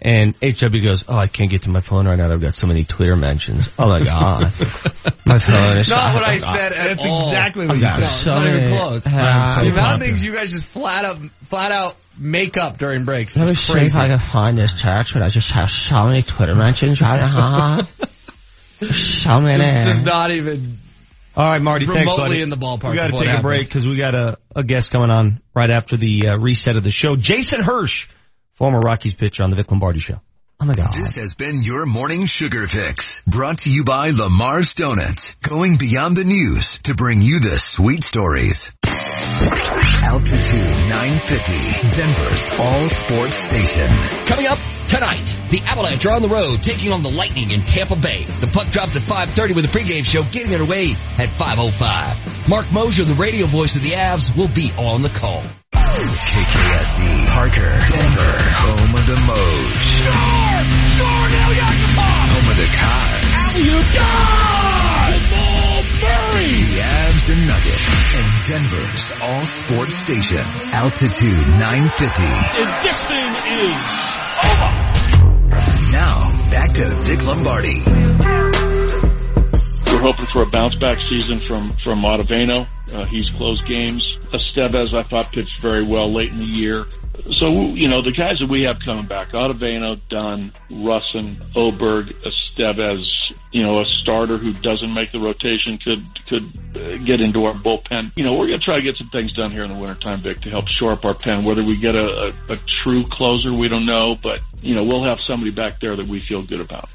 And 0.05 0.35
HW 0.41 0.83
goes, 0.83 1.05
oh, 1.07 1.15
I 1.15 1.27
can't 1.27 1.49
get 1.49 1.61
to 1.61 1.69
my 1.69 1.79
phone 1.79 2.05
right 2.05 2.17
now. 2.17 2.29
I've 2.29 2.41
got 2.41 2.53
so 2.53 2.67
many 2.67 2.83
Twitter 2.83 3.15
mentions. 3.15 3.69
Oh 3.79 3.87
my 3.87 4.03
god. 4.03 4.41
my 5.25 5.39
phone 5.39 5.77
is 5.77 5.89
Not 5.89 6.13
what 6.13 6.23
I 6.23 6.37
said 6.39 6.73
at 6.73 6.87
That's 6.89 7.05
all. 7.05 7.21
exactly 7.29 7.67
what 7.67 7.75
I've 7.75 7.81
you 7.81 7.83
got 7.87 7.93
said. 7.95 8.03
it's 8.03 8.23
so 8.23 8.33
not 8.39 8.47
even 8.47 8.69
close. 8.77 9.07
I'm 9.13 9.55
so 9.59 9.63
the 9.63 9.71
amount 9.71 9.93
of 9.95 10.01
things 10.01 10.21
you 10.21 10.35
guys 10.35 10.51
just 10.51 10.67
flat 10.67 11.05
out, 11.05 11.17
flat 11.47 11.71
out 11.71 11.95
make 12.17 12.57
up 12.57 12.77
during 12.77 13.05
breaks. 13.05 13.37
Let 13.37 13.45
me 13.45 13.51
It's 13.51 13.61
see 13.61 13.73
if. 13.79 13.95
I 13.95 14.09
can 14.09 14.19
find 14.19 14.57
this 14.57 14.81
text, 14.81 15.13
but 15.13 15.23
I 15.23 15.29
just 15.29 15.49
have 15.51 15.71
so 15.71 16.05
many 16.05 16.21
Twitter 16.21 16.55
mentions 16.55 16.99
right 17.01 17.21
now. 17.21 17.83
so 18.87 19.39
many. 19.41 19.63
It's 19.63 19.85
just 19.85 20.03
not 20.03 20.31
even 20.31 20.79
All 21.35 21.49
right, 21.49 21.61
Marty, 21.61 21.85
thanks, 21.85 22.11
remotely 22.11 22.25
buddy. 22.39 22.41
in 22.41 22.49
the 22.49 22.57
ballpark. 22.57 22.89
We 22.89 22.95
got 22.97 23.07
to 23.07 23.13
take 23.13 23.21
a 23.21 23.27
happened. 23.27 23.43
break 23.43 23.67
because 23.67 23.87
we 23.87 23.95
got 23.95 24.15
a, 24.15 24.37
a 24.55 24.63
guest 24.63 24.91
coming 24.91 25.09
on 25.09 25.41
right 25.55 25.69
after 25.69 25.95
the 25.95 26.27
uh, 26.27 26.37
reset 26.37 26.75
of 26.75 26.83
the 26.83 26.91
show. 26.91 27.15
Jason 27.15 27.61
Hirsh, 27.61 28.07
former 28.53 28.79
Rockies 28.79 29.13
pitcher 29.13 29.43
on 29.43 29.49
the 29.49 29.55
Vic 29.55 29.69
Lombardi 29.69 29.99
Show. 29.99 30.21
Oh 30.59 30.65
my 30.65 30.75
God. 30.75 30.93
This 30.93 31.15
has 31.15 31.35
been 31.35 31.63
your 31.63 31.85
morning 31.85 32.25
sugar 32.25 32.67
fix 32.67 33.21
brought 33.27 33.57
to 33.59 33.69
you 33.69 33.83
by 33.83 34.11
Lamar's 34.11 34.73
Donuts, 34.73 35.35
going 35.35 35.77
beyond 35.77 36.15
the 36.15 36.23
news 36.23 36.77
to 36.83 36.95
bring 36.95 37.21
you 37.21 37.39
the 37.39 37.57
sweet 37.57 38.03
stories. 38.03 38.71
Altitude 38.85 40.71
950, 40.89 41.89
Denver's 41.91 42.43
all 42.59 42.87
sports 42.87 43.41
station. 43.41 43.89
Coming 44.25 44.45
up 44.45 44.59
tonight, 44.87 45.35
the 45.49 45.61
Avalanche 45.65 46.05
are 46.05 46.13
on 46.13 46.21
the 46.21 46.29
road 46.29 46.61
taking 46.61 46.91
on 46.91 47.01
the 47.01 47.09
Lightning 47.09 47.51
in 47.51 47.61
Tampa 47.61 47.95
Bay. 47.95 48.23
The 48.23 48.47
puck 48.47 48.67
drops 48.67 48.95
at 48.95 49.01
5.30 49.01 49.55
with 49.55 49.65
a 49.65 49.69
pregame 49.69 50.05
show 50.05 50.23
getting 50.23 50.53
underway 50.53 50.91
at 51.17 51.29
5.05. 51.29 52.47
Mark 52.47 52.71
Moser, 52.71 53.03
the 53.03 53.15
radio 53.15 53.47
voice 53.47 53.75
of 53.75 53.81
the 53.81 53.91
Avs, 53.91 54.37
will 54.37 54.53
be 54.53 54.71
on 54.77 55.01
the 55.01 55.09
call. 55.09 55.43
KKSE, 55.83 57.27
Parker, 57.33 57.75
Denver, 57.91 58.35
home 58.55 58.95
of 58.95 59.05
the 59.05 59.15
Moj. 59.19 59.83
Score! 59.83 60.63
Score 60.95 61.27
now, 61.29 61.51
Yakupov! 61.51 62.23
Home 62.31 62.47
of 62.47 62.57
the 62.57 62.69
Cars. 62.71 63.27
Alley-oop, 63.43 63.87
Jamal 65.03 65.83
Murray! 65.99 66.55
The 66.55 66.79
Avs 66.79 67.25
and 67.33 67.43
Nuggets, 67.47 67.89
and 68.15 68.27
Denver's 68.45 69.11
all 69.21 69.45
sports 69.45 69.95
station, 69.95 70.45
Altitude 70.71 71.47
950. 71.59 72.23
And 72.23 72.71
this 72.83 72.99
thing 73.03 73.31
is 73.35 73.83
over! 74.47 74.83
Now, 75.91 76.31
back 76.49 76.71
to 76.73 76.85
Vic 77.03 77.25
Lombardi. 77.25 77.81
We're 79.91 80.01
hoping 80.01 80.27
for 80.31 80.41
a 80.43 80.49
bounce 80.49 80.75
back 80.79 80.97
season 81.11 81.41
from, 81.53 81.75
from 81.83 82.03
Ottavino. 82.03 82.67
Uh, 82.93 83.05
he's 83.11 83.29
closed 83.37 83.61
games. 83.67 84.01
Estevez, 84.33 84.93
I 84.93 85.03
thought, 85.03 85.31
pitched 85.31 85.61
very 85.61 85.85
well 85.85 86.13
late 86.13 86.29
in 86.29 86.39
the 86.39 86.57
year. 86.57 86.85
So, 87.39 87.51
you 87.51 87.87
know, 87.87 88.01
the 88.01 88.11
guys 88.11 88.39
that 88.39 88.49
we 88.49 88.63
have 88.63 88.77
coming 88.83 89.07
back, 89.07 89.29
Ottavino, 89.31 90.01
Dunn, 90.09 90.51
Rusin, 90.71 91.39
Oberg, 91.55 92.07
Estevez, 92.25 93.05
you 93.51 93.61
know, 93.61 93.79
a 93.79 93.85
starter 94.01 94.39
who 94.39 94.51
doesn't 94.53 94.91
make 94.91 95.11
the 95.11 95.19
rotation 95.19 95.77
could, 95.77 96.03
could 96.27 96.43
uh, 96.75 96.97
get 97.05 97.21
into 97.21 97.45
our 97.45 97.53
bullpen. 97.53 98.11
You 98.15 98.23
know, 98.23 98.33
we're 98.33 98.47
going 98.47 98.59
to 98.59 98.65
try 98.65 98.77
to 98.77 98.81
get 98.81 98.97
some 98.97 99.09
things 99.11 99.31
done 99.33 99.51
here 99.51 99.63
in 99.63 99.71
the 99.71 99.77
wintertime, 99.77 100.21
Vic, 100.21 100.41
to 100.41 100.49
help 100.49 100.65
shore 100.67 100.93
up 100.93 101.05
our 101.05 101.13
pen. 101.13 101.45
Whether 101.45 101.63
we 101.63 101.77
get 101.77 101.93
a, 101.95 102.33
a, 102.49 102.53
a 102.53 102.57
true 102.83 103.05
closer, 103.11 103.53
we 103.53 103.67
don't 103.67 103.85
know, 103.85 104.17
but, 104.21 104.39
you 104.61 104.73
know, 104.73 104.83
we'll 104.83 105.03
have 105.03 105.21
somebody 105.21 105.51
back 105.51 105.79
there 105.79 105.95
that 105.95 106.07
we 106.07 106.19
feel 106.19 106.41
good 106.41 106.61
about. 106.61 106.91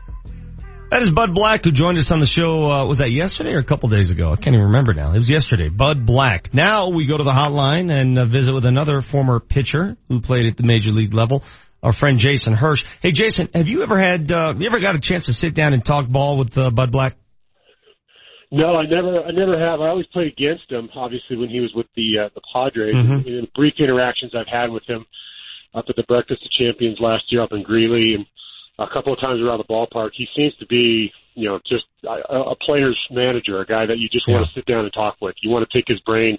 That 0.90 1.02
is 1.02 1.10
Bud 1.10 1.34
Black 1.34 1.64
who 1.64 1.70
joined 1.70 1.98
us 1.98 2.10
on 2.12 2.20
the 2.20 2.26
show. 2.26 2.70
Uh, 2.70 2.86
was 2.86 2.98
that 2.98 3.10
yesterday 3.10 3.52
or 3.52 3.58
a 3.58 3.64
couple 3.64 3.90
days 3.90 4.08
ago? 4.08 4.32
I 4.32 4.36
can't 4.36 4.54
even 4.54 4.68
remember 4.68 4.94
now. 4.94 5.12
It 5.12 5.18
was 5.18 5.28
yesterday. 5.28 5.68
Bud 5.68 6.06
Black. 6.06 6.54
Now 6.54 6.88
we 6.88 7.04
go 7.04 7.16
to 7.18 7.24
the 7.24 7.30
hotline 7.32 7.90
and 7.92 8.18
uh, 8.18 8.24
visit 8.24 8.54
with 8.54 8.64
another 8.64 9.02
former 9.02 9.38
pitcher 9.38 9.98
who 10.08 10.20
played 10.20 10.46
at 10.46 10.56
the 10.56 10.62
major 10.62 10.90
league 10.90 11.12
level, 11.12 11.44
our 11.82 11.92
friend 11.92 12.18
Jason 12.18 12.54
Hirsh. 12.54 12.86
Hey 13.02 13.12
Jason, 13.12 13.50
have 13.52 13.68
you 13.68 13.82
ever 13.82 13.98
had, 13.98 14.32
uh, 14.32 14.54
you 14.56 14.66
ever 14.66 14.80
got 14.80 14.94
a 14.94 14.98
chance 15.00 15.26
to 15.26 15.34
sit 15.34 15.52
down 15.54 15.74
and 15.74 15.84
talk 15.84 16.08
ball 16.08 16.38
with 16.38 16.56
uh, 16.56 16.70
Bud 16.70 16.90
Black? 16.90 17.16
No, 18.50 18.76
I 18.76 18.86
never, 18.86 19.24
I 19.24 19.30
never 19.30 19.60
have. 19.60 19.82
I 19.82 19.88
always 19.88 20.06
played 20.06 20.32
against 20.32 20.72
him. 20.72 20.88
Obviously, 20.96 21.36
when 21.36 21.50
he 21.50 21.60
was 21.60 21.70
with 21.76 21.86
the 21.96 22.24
uh, 22.24 22.28
the 22.34 22.40
Padres, 22.50 22.94
Mhm. 22.94 23.26
and, 23.26 23.26
and 23.26 23.48
brief 23.54 23.74
interactions 23.78 24.32
I've 24.34 24.48
had 24.50 24.70
with 24.70 24.84
him 24.86 25.04
up 25.74 25.84
at 25.90 25.96
the 25.96 26.04
Breakfast 26.08 26.40
of 26.46 26.50
Champions 26.52 26.96
last 26.98 27.24
year 27.28 27.42
up 27.42 27.52
in 27.52 27.62
Greeley, 27.62 28.14
and 28.14 28.24
a 28.78 28.86
couple 28.92 29.12
of 29.12 29.20
times 29.20 29.40
around 29.40 29.58
the 29.58 29.64
ballpark. 29.64 30.10
He 30.16 30.26
seems 30.36 30.54
to 30.56 30.66
be, 30.66 31.10
you 31.34 31.48
know, 31.48 31.58
just 31.66 31.84
a, 32.04 32.32
a 32.32 32.56
player's 32.56 32.98
manager, 33.10 33.60
a 33.60 33.66
guy 33.66 33.86
that 33.86 33.98
you 33.98 34.08
just 34.08 34.28
want 34.28 34.46
to 34.46 34.52
sit 34.54 34.66
down 34.66 34.84
and 34.84 34.92
talk 34.92 35.16
with. 35.20 35.34
You 35.42 35.50
want 35.50 35.68
to 35.68 35.76
pick 35.76 35.84
his 35.88 36.00
brain. 36.00 36.38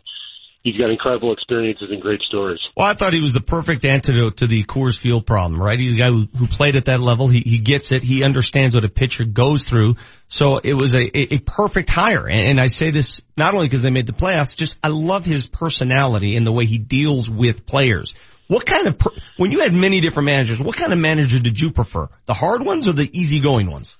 He's 0.61 0.75
got 0.75 0.89
incredible 0.89 1.31
experiences 1.31 1.87
and 1.89 2.01
great 2.01 2.21
stories. 2.21 2.59
Well, 2.75 2.85
I 2.85 2.93
thought 2.93 3.13
he 3.13 3.21
was 3.21 3.31
the 3.31 3.39
perfect 3.39 3.85
antidote 3.85 4.37
to 4.37 4.47
the 4.47 4.65
Coors 4.65 4.99
Field 4.99 5.25
problem, 5.25 5.61
right? 5.61 5.79
He's 5.79 5.93
a 5.93 5.97
guy 5.97 6.09
who, 6.09 6.27
who 6.37 6.47
played 6.47 6.75
at 6.75 6.85
that 6.85 6.99
level. 6.99 7.29
He, 7.29 7.39
he 7.39 7.59
gets 7.59 7.93
it. 7.93 8.03
He 8.03 8.23
understands 8.23 8.75
what 8.75 8.83
a 8.83 8.89
pitcher 8.89 9.23
goes 9.23 9.63
through. 9.63 9.95
So 10.27 10.57
it 10.57 10.73
was 10.73 10.93
a, 10.93 10.99
a, 10.99 11.35
a 11.35 11.37
perfect 11.39 11.89
hire. 11.89 12.27
And, 12.27 12.49
and 12.49 12.59
I 12.59 12.67
say 12.67 12.91
this 12.91 13.21
not 13.37 13.53
only 13.53 13.67
because 13.67 13.81
they 13.81 13.89
made 13.89 14.05
the 14.05 14.13
playoffs, 14.13 14.53
just 14.53 14.75
I 14.83 14.89
love 14.89 15.23
his 15.23 15.45
personality 15.45 16.35
and 16.35 16.45
the 16.45 16.51
way 16.51 16.65
he 16.65 16.77
deals 16.77 17.29
with 17.29 17.65
players. 17.65 18.13
What 18.49 18.65
kind 18.65 18.87
of, 18.87 18.97
per, 18.97 19.11
when 19.37 19.51
you 19.51 19.59
had 19.59 19.73
many 19.73 20.01
different 20.01 20.25
managers, 20.25 20.59
what 20.59 20.75
kind 20.75 20.91
of 20.91 20.97
manager 20.97 21.39
did 21.39 21.59
you 21.59 21.71
prefer? 21.71 22.09
The 22.25 22.33
hard 22.33 22.65
ones 22.65 22.87
or 22.87 22.93
the 22.93 23.07
easygoing 23.13 23.69
ones? 23.69 23.95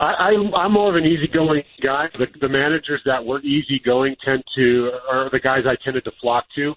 I, 0.00 0.32
I, 0.32 0.56
I'm 0.56 0.72
more 0.72 0.88
of 0.88 0.96
an 0.96 1.04
easygoing 1.04 1.62
guy. 1.82 2.06
The, 2.18 2.26
the 2.40 2.48
managers 2.48 3.02
that 3.04 3.22
were 3.22 3.38
easygoing 3.42 4.16
tend 4.24 4.42
to 4.56 4.90
are 5.12 5.28
the 5.28 5.40
guys 5.40 5.64
I 5.68 5.76
tended 5.84 6.04
to 6.04 6.12
flock 6.22 6.46
to. 6.56 6.72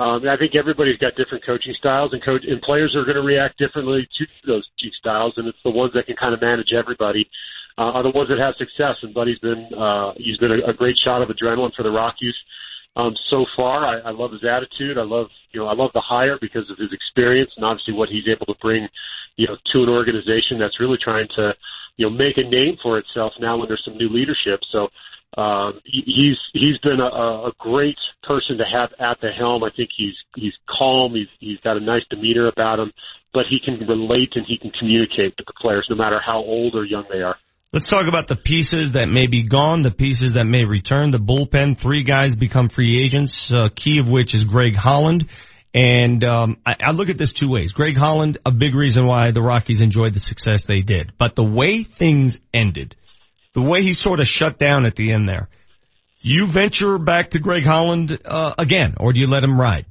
Um, 0.00 0.26
I 0.26 0.38
think 0.38 0.56
everybody's 0.56 0.96
got 0.96 1.12
different 1.14 1.44
coaching 1.44 1.74
styles, 1.78 2.14
and 2.14 2.24
coach 2.24 2.40
and 2.48 2.60
players 2.62 2.96
are 2.96 3.04
going 3.04 3.20
to 3.20 3.22
react 3.22 3.58
differently 3.58 4.08
to 4.16 4.24
those 4.46 4.66
two 4.80 4.88
styles. 4.98 5.34
And 5.36 5.46
it's 5.46 5.60
the 5.62 5.70
ones 5.70 5.92
that 5.92 6.06
can 6.06 6.16
kind 6.16 6.32
of 6.32 6.40
manage 6.40 6.72
everybody 6.72 7.28
uh, 7.76 8.00
are 8.00 8.02
the 8.02 8.16
ones 8.16 8.30
that 8.30 8.40
have 8.40 8.54
success. 8.56 8.96
And 9.02 9.12
Buddy's 9.12 9.38
been 9.40 9.68
uh, 9.76 10.16
he's 10.16 10.38
been 10.38 10.52
a, 10.52 10.70
a 10.70 10.72
great 10.72 10.96
shot 11.04 11.20
of 11.20 11.28
adrenaline 11.28 11.74
for 11.76 11.82
the 11.82 11.92
Rockies 11.92 12.34
um, 12.96 13.14
so 13.30 13.44
far. 13.56 13.84
I, 13.84 14.08
I 14.08 14.10
love 14.10 14.32
his 14.32 14.44
attitude. 14.44 14.98
I 14.98 15.02
love 15.02 15.26
you 15.52 15.60
know 15.60 15.66
I 15.66 15.74
love 15.74 15.90
the 15.94 16.00
hire 16.00 16.38
because 16.40 16.68
of 16.70 16.78
his 16.78 16.92
experience 16.92 17.50
and 17.56 17.64
obviously 17.64 17.94
what 17.94 18.08
he's 18.08 18.28
able 18.28 18.46
to 18.46 18.58
bring 18.60 18.88
you 19.36 19.46
know 19.46 19.56
to 19.72 19.82
an 19.82 19.88
organization 19.88 20.58
that's 20.58 20.80
really 20.80 20.98
trying 21.02 21.28
to 21.36 21.54
you 21.96 22.08
know 22.08 22.10
make 22.10 22.38
a 22.38 22.48
name 22.48 22.76
for 22.82 22.98
itself 22.98 23.32
now 23.40 23.56
when 23.56 23.68
there's 23.68 23.82
some 23.84 23.96
new 23.96 24.08
leadership. 24.08 24.60
So 24.70 24.88
um, 25.36 25.80
he, 25.84 26.02
he's 26.06 26.38
he's 26.52 26.78
been 26.78 27.00
a, 27.00 27.06
a 27.06 27.52
great 27.58 27.98
person 28.22 28.56
to 28.58 28.64
have 28.64 28.90
at 29.00 29.20
the 29.20 29.30
helm. 29.30 29.64
I 29.64 29.70
think 29.76 29.90
he's 29.96 30.14
he's 30.36 30.54
calm. 30.68 31.14
He's 31.14 31.28
he's 31.40 31.58
got 31.60 31.76
a 31.76 31.80
nice 31.80 32.02
demeanor 32.10 32.46
about 32.48 32.78
him, 32.78 32.92
but 33.32 33.46
he 33.50 33.58
can 33.58 33.86
relate 33.88 34.32
and 34.36 34.46
he 34.46 34.56
can 34.58 34.70
communicate 34.78 35.34
with 35.36 35.46
the 35.46 35.52
players 35.60 35.86
no 35.90 35.96
matter 35.96 36.20
how 36.24 36.38
old 36.38 36.74
or 36.74 36.84
young 36.84 37.04
they 37.10 37.22
are. 37.22 37.36
Let's 37.74 37.88
talk 37.88 38.06
about 38.06 38.28
the 38.28 38.36
pieces 38.36 38.92
that 38.92 39.08
may 39.08 39.26
be 39.26 39.42
gone, 39.42 39.82
the 39.82 39.90
pieces 39.90 40.34
that 40.34 40.44
may 40.44 40.64
return. 40.64 41.10
The 41.10 41.18
bullpen, 41.18 41.76
three 41.76 42.04
guys 42.04 42.36
become 42.36 42.68
free 42.68 43.02
agents, 43.04 43.50
uh, 43.50 43.68
key 43.74 43.98
of 43.98 44.08
which 44.08 44.32
is 44.32 44.44
Greg 44.44 44.76
Holland. 44.76 45.28
And 45.74 46.22
um, 46.22 46.58
I, 46.64 46.76
I 46.78 46.92
look 46.92 47.08
at 47.08 47.18
this 47.18 47.32
two 47.32 47.48
ways. 47.48 47.72
Greg 47.72 47.96
Holland, 47.96 48.38
a 48.46 48.52
big 48.52 48.76
reason 48.76 49.06
why 49.06 49.32
the 49.32 49.42
Rockies 49.42 49.80
enjoyed 49.80 50.14
the 50.14 50.20
success 50.20 50.62
they 50.62 50.82
did. 50.82 51.14
But 51.18 51.34
the 51.34 51.42
way 51.42 51.82
things 51.82 52.40
ended, 52.52 52.94
the 53.54 53.62
way 53.62 53.82
he 53.82 53.92
sort 53.92 54.20
of 54.20 54.28
shut 54.28 54.56
down 54.56 54.86
at 54.86 54.94
the 54.94 55.10
end 55.10 55.28
there, 55.28 55.48
you 56.20 56.46
venture 56.46 56.96
back 56.98 57.30
to 57.30 57.40
Greg 57.40 57.64
Holland 57.64 58.16
uh, 58.24 58.54
again, 58.56 58.94
or 59.00 59.12
do 59.12 59.18
you 59.18 59.26
let 59.26 59.42
him 59.42 59.60
ride? 59.60 59.86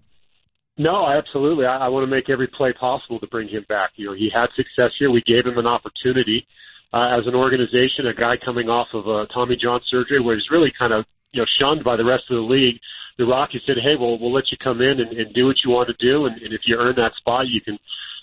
No, 0.77 1.05
absolutely. 1.05 1.65
I, 1.65 1.79
I 1.79 1.89
want 1.89 2.07
to 2.07 2.09
make 2.09 2.29
every 2.29 2.47
play 2.47 2.71
possible 2.71 3.19
to 3.19 3.27
bring 3.27 3.49
him 3.49 3.65
back. 3.67 3.89
You 3.97 4.05
know, 4.05 4.13
he 4.13 4.29
had 4.33 4.47
success 4.55 4.91
here. 4.97 5.11
We 5.11 5.21
gave 5.27 5.45
him 5.45 5.57
an 5.57 5.67
opportunity 5.67 6.47
uh, 6.93 7.17
as 7.17 7.25
an 7.25 7.35
organization. 7.35 8.07
A 8.07 8.13
guy 8.13 8.35
coming 8.37 8.69
off 8.69 8.87
of 8.93 9.07
a 9.07 9.25
Tommy 9.33 9.57
John 9.57 9.81
surgery, 9.89 10.21
where 10.21 10.35
he's 10.35 10.51
really 10.51 10.71
kind 10.77 10.93
of 10.93 11.05
you 11.31 11.41
know 11.41 11.47
shunned 11.59 11.83
by 11.83 11.97
the 11.97 12.05
rest 12.05 12.23
of 12.29 12.35
the 12.35 12.47
league. 12.47 12.79
The 13.17 13.25
Rockies 13.25 13.61
said, 13.65 13.77
"Hey, 13.81 13.95
well, 13.99 14.17
we'll 14.19 14.33
let 14.33 14.51
you 14.51 14.57
come 14.63 14.81
in 14.81 14.99
and, 15.01 15.11
and 15.11 15.33
do 15.33 15.47
what 15.47 15.57
you 15.65 15.71
want 15.71 15.89
to 15.89 15.97
do, 15.99 16.25
and, 16.25 16.41
and 16.41 16.53
if 16.53 16.61
you 16.65 16.77
earn 16.77 16.95
that 16.95 17.13
spot, 17.17 17.47
you 17.47 17.61
can, 17.61 17.77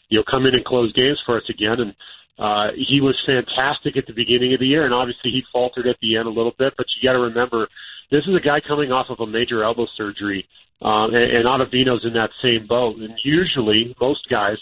you 0.08 0.18
know, 0.18 0.24
come 0.30 0.46
in 0.46 0.54
and 0.54 0.64
close 0.64 0.92
games 0.94 1.20
for 1.26 1.36
us 1.36 1.48
again." 1.48 1.80
And 1.80 1.94
uh, 2.38 2.72
he 2.74 3.00
was 3.00 3.14
fantastic 3.26 3.96
at 3.96 4.06
the 4.06 4.14
beginning 4.14 4.54
of 4.54 4.60
the 4.60 4.66
year, 4.66 4.84
and 4.84 4.94
obviously 4.94 5.30
he 5.30 5.42
faltered 5.52 5.86
at 5.86 5.96
the 6.00 6.16
end 6.16 6.26
a 6.26 6.30
little 6.30 6.54
bit. 6.58 6.72
But 6.76 6.86
you 6.96 7.06
got 7.06 7.12
to 7.12 7.20
remember, 7.20 7.68
this 8.10 8.24
is 8.26 8.34
a 8.34 8.40
guy 8.40 8.60
coming 8.66 8.90
off 8.90 9.06
of 9.10 9.20
a 9.20 9.26
major 9.26 9.62
elbow 9.62 9.86
surgery, 9.96 10.48
um, 10.80 11.12
and, 11.12 11.36
and 11.36 11.44
Ottavino's 11.44 12.04
in 12.04 12.14
that 12.14 12.30
same 12.42 12.66
boat. 12.66 12.96
And 12.96 13.12
usually, 13.22 13.94
most 14.00 14.26
guys, 14.30 14.56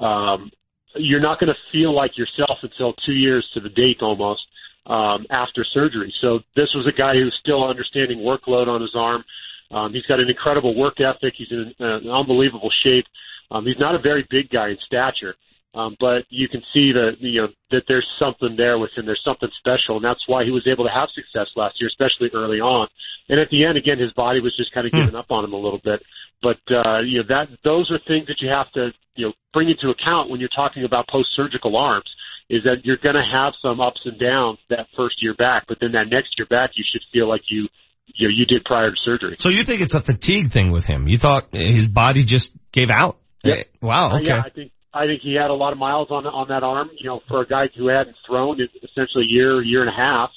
um, 0.00 0.50
you're 0.98 1.20
not 1.20 1.40
going 1.40 1.48
to 1.48 1.72
feel 1.72 1.94
like 1.94 2.16
yourself 2.16 2.58
until 2.62 2.94
two 3.06 3.14
years 3.14 3.48
to 3.54 3.60
the 3.60 3.68
date 3.68 3.98
almost 4.02 4.42
um, 4.86 5.26
after 5.30 5.64
surgery. 5.64 6.12
So 6.20 6.40
this 6.56 6.68
was 6.74 6.86
a 6.86 6.96
guy 6.96 7.14
who's 7.14 7.36
still 7.40 7.68
understanding 7.68 8.18
workload 8.18 8.68
on 8.68 8.80
his 8.80 8.94
arm. 8.94 9.24
Um, 9.70 9.92
he's 9.92 10.06
got 10.06 10.20
an 10.20 10.28
incredible 10.28 10.74
work 10.74 11.00
ethic. 11.00 11.34
He's 11.36 11.50
in 11.50 11.74
an 11.78 12.08
unbelievable 12.08 12.70
shape. 12.82 13.04
Um, 13.50 13.66
he's 13.66 13.78
not 13.78 13.94
a 13.94 13.98
very 13.98 14.26
big 14.30 14.50
guy 14.50 14.70
in 14.70 14.78
stature, 14.86 15.34
um, 15.74 15.96
but 16.00 16.24
you 16.28 16.48
can 16.48 16.62
see 16.72 16.92
that 16.92 17.16
you 17.20 17.42
know 17.42 17.48
that 17.70 17.82
there's 17.88 18.06
something 18.18 18.56
there 18.56 18.78
with 18.78 18.90
him. 18.96 19.06
There's 19.06 19.22
something 19.24 19.48
special, 19.58 19.96
and 19.96 20.04
that's 20.04 20.20
why 20.26 20.44
he 20.44 20.50
was 20.50 20.66
able 20.66 20.84
to 20.84 20.90
have 20.90 21.08
success 21.14 21.48
last 21.56 21.76
year, 21.80 21.88
especially 21.88 22.30
early 22.34 22.60
on. 22.60 22.88
And 23.28 23.40
at 23.40 23.48
the 23.50 23.64
end, 23.64 23.76
again, 23.76 23.98
his 23.98 24.12
body 24.12 24.40
was 24.40 24.56
just 24.56 24.72
kind 24.72 24.86
of 24.86 24.92
giving 24.92 25.14
up 25.14 25.30
on 25.30 25.44
him 25.44 25.52
a 25.52 25.60
little 25.60 25.80
bit. 25.82 26.00
But 26.42 26.58
uh, 26.70 27.00
you 27.00 27.18
know 27.18 27.28
that 27.28 27.48
those 27.64 27.90
are 27.90 27.98
things 28.06 28.26
that 28.28 28.36
you 28.40 28.48
have 28.48 28.70
to 28.72 28.90
you 29.16 29.26
know 29.26 29.32
bring 29.52 29.68
into 29.68 29.90
account 29.90 30.30
when 30.30 30.40
you're 30.40 30.54
talking 30.54 30.84
about 30.84 31.08
post-surgical 31.08 31.76
arms. 31.76 32.08
Is 32.50 32.62
that 32.64 32.84
you're 32.84 32.96
going 32.96 33.14
to 33.14 33.28
have 33.30 33.52
some 33.60 33.78
ups 33.78 34.00
and 34.06 34.18
downs 34.18 34.58
that 34.70 34.86
first 34.96 35.16
year 35.22 35.34
back, 35.34 35.64
but 35.68 35.76
then 35.82 35.92
that 35.92 36.08
next 36.10 36.30
year 36.38 36.46
back, 36.48 36.70
you 36.76 36.84
should 36.90 37.02
feel 37.12 37.28
like 37.28 37.42
you 37.48 37.68
you 38.14 38.28
know, 38.28 38.34
you 38.34 38.46
did 38.46 38.64
prior 38.64 38.90
to 38.90 38.96
surgery. 39.04 39.36
So 39.38 39.50
you 39.50 39.64
think 39.64 39.82
it's 39.82 39.94
a 39.94 40.00
fatigue 40.00 40.50
thing 40.50 40.70
with 40.70 40.86
him? 40.86 41.08
You 41.08 41.18
thought 41.18 41.48
his 41.52 41.86
body 41.86 42.24
just 42.24 42.52
gave 42.72 42.88
out? 42.90 43.18
Yeah. 43.44 43.64
Wow. 43.82 44.12
Uh, 44.12 44.16
Okay. 44.16 44.28
yeah, 44.28 44.42
I 44.44 44.50
think 44.50 44.72
I 44.92 45.06
think 45.06 45.20
he 45.22 45.34
had 45.34 45.50
a 45.50 45.54
lot 45.54 45.72
of 45.72 45.78
miles 45.78 46.08
on 46.10 46.26
on 46.26 46.48
that 46.48 46.62
arm. 46.62 46.90
You 46.98 47.08
know, 47.08 47.20
for 47.28 47.42
a 47.42 47.46
guy 47.46 47.68
who 47.76 47.88
hadn't 47.88 48.16
thrown 48.26 48.60
in 48.60 48.68
essentially 48.82 49.24
a 49.24 49.32
year, 49.32 49.62
year 49.62 49.80
and 49.80 49.90
a 49.90 49.96
half, 49.96 50.30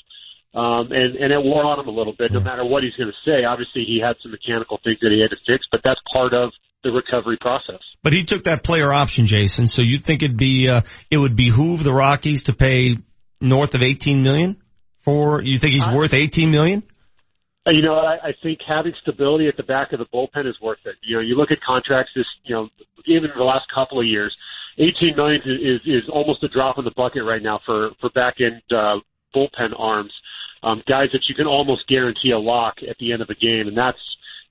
um, 0.53 0.91
and 0.91 1.15
and 1.15 1.31
it 1.31 1.43
wore 1.43 1.63
on 1.63 1.79
him 1.79 1.87
a 1.87 1.91
little 1.91 2.13
bit. 2.17 2.31
No 2.31 2.39
matter 2.39 2.65
what 2.65 2.83
he's 2.83 2.95
going 2.95 3.11
to 3.11 3.29
say, 3.29 3.45
obviously 3.45 3.83
he 3.85 4.01
had 4.03 4.15
some 4.21 4.31
mechanical 4.31 4.79
things 4.83 4.97
that 5.01 5.11
he 5.11 5.21
had 5.21 5.29
to 5.29 5.37
fix, 5.47 5.65
but 5.71 5.81
that's 5.83 5.99
part 6.11 6.33
of 6.33 6.51
the 6.83 6.91
recovery 6.91 7.37
process. 7.39 7.79
But 8.03 8.13
he 8.13 8.23
took 8.23 8.45
that 8.45 8.63
player 8.63 8.91
option, 8.91 9.27
Jason. 9.27 9.67
So 9.67 9.81
you 9.81 9.99
think 9.99 10.23
it'd 10.23 10.37
be 10.37 10.67
uh, 10.67 10.81
it 11.09 11.17
would 11.17 11.35
behoove 11.35 11.83
the 11.83 11.93
Rockies 11.93 12.43
to 12.43 12.53
pay 12.53 12.97
north 13.39 13.75
of 13.75 13.81
18 13.81 14.23
million 14.23 14.57
for? 14.99 15.41
You 15.41 15.59
think 15.59 15.73
he's 15.73 15.87
I- 15.87 15.95
worth 15.95 16.13
18 16.13 16.51
million? 16.51 16.83
Uh, 17.65 17.71
You 17.71 17.81
know, 17.81 17.95
I, 17.95 18.29
I 18.29 18.33
think 18.41 18.59
having 18.67 18.93
stability 19.01 19.47
at 19.47 19.57
the 19.57 19.63
back 19.63 19.93
of 19.93 19.99
the 19.99 20.05
bullpen 20.05 20.47
is 20.47 20.55
worth 20.61 20.79
it. 20.85 20.95
You 21.03 21.17
know, 21.17 21.21
you 21.21 21.35
look 21.35 21.51
at 21.51 21.59
contracts 21.61 22.11
this, 22.15 22.25
you 22.45 22.55
know, 22.55 22.69
even 23.05 23.29
in 23.31 23.37
the 23.37 23.43
last 23.43 23.65
couple 23.73 23.99
of 23.99 24.05
years, 24.07 24.35
18 24.77 25.15
million 25.15 25.41
is, 25.45 25.81
is, 25.85 26.03
is 26.03 26.09
almost 26.11 26.43
a 26.43 26.47
drop 26.47 26.77
in 26.77 26.85
the 26.85 26.93
bucket 26.95 27.23
right 27.23 27.41
now 27.41 27.59
for, 27.65 27.91
for 27.99 28.09
back 28.11 28.35
end, 28.39 28.61
uh, 28.71 28.97
bullpen 29.35 29.77
arms. 29.77 30.11
Um, 30.63 30.83
guys 30.87 31.09
that 31.13 31.21
you 31.27 31.35
can 31.35 31.47
almost 31.47 31.87
guarantee 31.87 32.31
a 32.31 32.39
lock 32.39 32.75
at 32.87 32.97
the 32.99 33.11
end 33.11 33.21
of 33.21 33.29
a 33.29 33.35
game. 33.35 33.67
And 33.67 33.77
that's, 33.77 33.97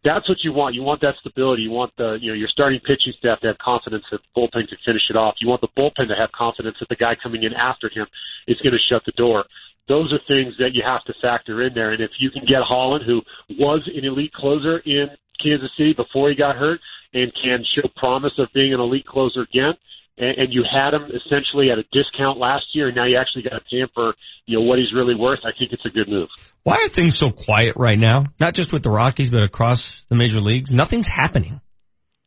that's 0.03 0.29
what 0.29 0.39
you 0.43 0.53
want. 0.53 0.75
You 0.75 0.83
want 0.83 1.01
that 1.03 1.15
stability. 1.21 1.63
You 1.63 1.71
want 1.71 1.93
the, 1.97 2.19
you 2.21 2.29
know, 2.29 2.35
your 2.35 2.49
starting 2.49 2.81
pitching 2.81 3.13
staff 3.19 3.41
to 3.41 3.49
have 3.49 3.59
confidence 3.59 4.05
that 4.11 4.21
the 4.23 4.41
bullpen 4.41 4.67
can 4.69 4.79
finish 4.85 5.03
it 5.09 5.17
off. 5.17 5.35
You 5.41 5.49
want 5.49 5.61
the 5.61 5.69
bullpen 5.77 6.09
to 6.09 6.17
have 6.19 6.33
confidence 6.33 6.77
that 6.81 6.89
the 6.89 6.97
guy 6.97 7.15
coming 7.23 7.45
in 7.45 7.53
after 7.55 7.89
him 7.89 8.07
is 8.49 8.59
going 8.63 8.73
to 8.73 8.85
shut 8.89 9.03
the 9.07 9.13
door 9.13 9.45
those 9.89 10.13
are 10.13 10.21
things 10.29 10.55
that 10.59 10.71
you 10.73 10.83
have 10.87 11.03
to 11.05 11.13
factor 11.21 11.67
in 11.67 11.75
there. 11.75 11.91
And 11.91 12.01
if 12.01 12.13
you 12.21 12.31
can 12.31 12.43
get 12.47 12.63
Holland, 12.63 13.03
who 13.05 13.23
was 13.59 13.83
an 13.93 14.05
elite 14.05 14.33
closer 14.33 14.79
in 14.79 15.09
Kansas 15.43 15.69
City 15.77 15.93
before 15.93 16.31
he 16.31 16.37
got 16.37 16.55
hurt, 16.55 16.79
and 17.13 17.33
can 17.43 17.65
show 17.75 17.89
promise 17.97 18.33
of 18.39 18.49
being 18.55 18.73
an 18.73 18.81
elite 18.81 19.07
closer 19.07 19.43
again, 19.43 19.75
and, 20.19 20.39
and 20.39 20.53
you 20.53 20.65
had 20.65 20.95
him 20.95 21.11
essentially 21.11 21.71
at 21.71 21.79
a 21.79 21.85
discount 21.93 22.39
last 22.39 22.65
year, 22.75 22.89
and 22.89 22.97
now 22.97 23.07
you 23.07 23.19
actually 23.19 23.43
got 23.43 23.59
to 23.59 23.65
pay 23.71 23.79
him 23.79 23.89
for 23.95 24.15
you 24.47 24.59
know 24.59 24.65
what 24.65 24.79
he's 24.79 24.93
really 24.95 25.15
worth. 25.15 25.41
I 25.45 25.57
think 25.59 25.73
it's 25.73 25.85
a 25.85 25.91
good 25.91 26.09
move. 26.09 26.29
Why 26.63 26.77
are 26.85 26.89
things 26.89 27.17
so 27.17 27.31
quiet 27.31 27.75
right 27.77 27.99
now? 27.99 28.25
Not 28.39 28.55
just 28.55 28.73
with 28.73 28.83
the 28.83 28.91
Rockies, 28.91 29.29
but 29.29 29.43
across 29.43 30.05
the 30.09 30.17
major 30.17 30.41
leagues. 30.41 30.73
Nothing's 30.73 31.07
happening. 31.07 31.61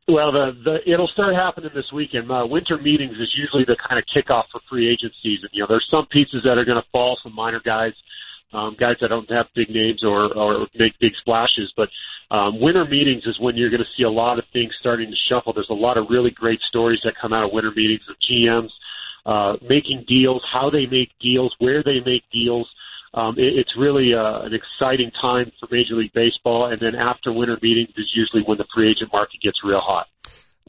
Well, 0.08 0.34
the, 0.34 0.52
the 0.64 0.92
it'll 0.92 1.08
start 1.08 1.34
happening 1.34 1.72
this 1.74 1.92
weekend. 1.94 2.30
Uh, 2.30 2.46
winter 2.46 2.78
meetings 2.78 3.14
is 3.14 3.32
usually 3.38 3.64
the 3.64 3.78
kind 3.88 4.00
of 4.00 4.06
kickoff 4.12 4.44
for 4.52 4.60
free 4.70 4.92
agent 4.92 5.14
season. 5.24 5.50
You 5.54 5.64
know, 5.64 5.68
there's 5.70 5.88
some 5.90 6.06
pieces 6.12 6.44
that 6.44 6.58
are 6.58 6.66
going 6.66 6.82
to 6.82 6.88
fall, 6.92 7.18
some 7.24 7.34
minor 7.34 7.62
guys, 7.64 7.94
um, 8.54 8.76
guys 8.80 8.96
that 9.02 9.10
don't 9.10 9.30
have 9.32 9.48
big 9.56 9.70
names 9.70 10.04
or 10.04 10.34
or 10.34 10.68
make 10.76 10.98
big 11.00 11.14
splashes. 11.20 11.74
But 11.76 11.90
um, 12.32 12.62
winter 12.62 12.86
meetings 12.86 13.24
is 13.26 13.40
when 13.40 13.56
you're 13.56 13.70
going 13.70 13.84
to 13.84 13.94
see 13.98 14.04
a 14.04 14.10
lot 14.10 14.40
of 14.40 14.46
things 14.54 14.72
starting 14.80 15.10
to 15.10 15.18
shuffle. 15.30 15.54
There's 15.54 15.70
a 15.70 15.74
lot 15.74 15.98
of 15.98 16.08
really 16.10 16.32
great 16.32 16.60
stories 16.70 17.00
that 17.04 17.14
come 17.22 17.34
out 17.34 17.44
of 17.44 17.52
winter 17.52 17.72
meetings 17.76 18.02
of 18.10 18.16
GMs 18.30 18.70
uh, 19.26 19.54
making 19.62 20.06
deals, 20.08 20.44
how 20.52 20.70
they 20.70 20.86
make 20.86 21.10
deals, 21.22 21.56
where 21.60 21.84
they 21.84 22.00
make 22.06 22.24
deals. 22.32 22.68
Um, 23.14 23.36
it, 23.38 23.58
it's 23.58 23.72
really 23.78 24.14
uh, 24.14 24.42
an 24.42 24.54
exciting 24.54 25.12
time 25.22 25.52
for 25.60 25.68
Major 25.72 25.96
League 25.96 26.14
Baseball. 26.14 26.66
And 26.66 26.80
then 26.82 26.96
after 26.96 27.32
winter 27.32 27.58
meetings 27.62 27.90
is 27.98 28.12
usually 28.14 28.44
when 28.44 28.58
the 28.58 28.66
free 28.74 28.90
agent 28.90 29.12
market 29.14 29.42
gets 29.42 29.58
real 29.64 29.82
hot. 29.82 30.08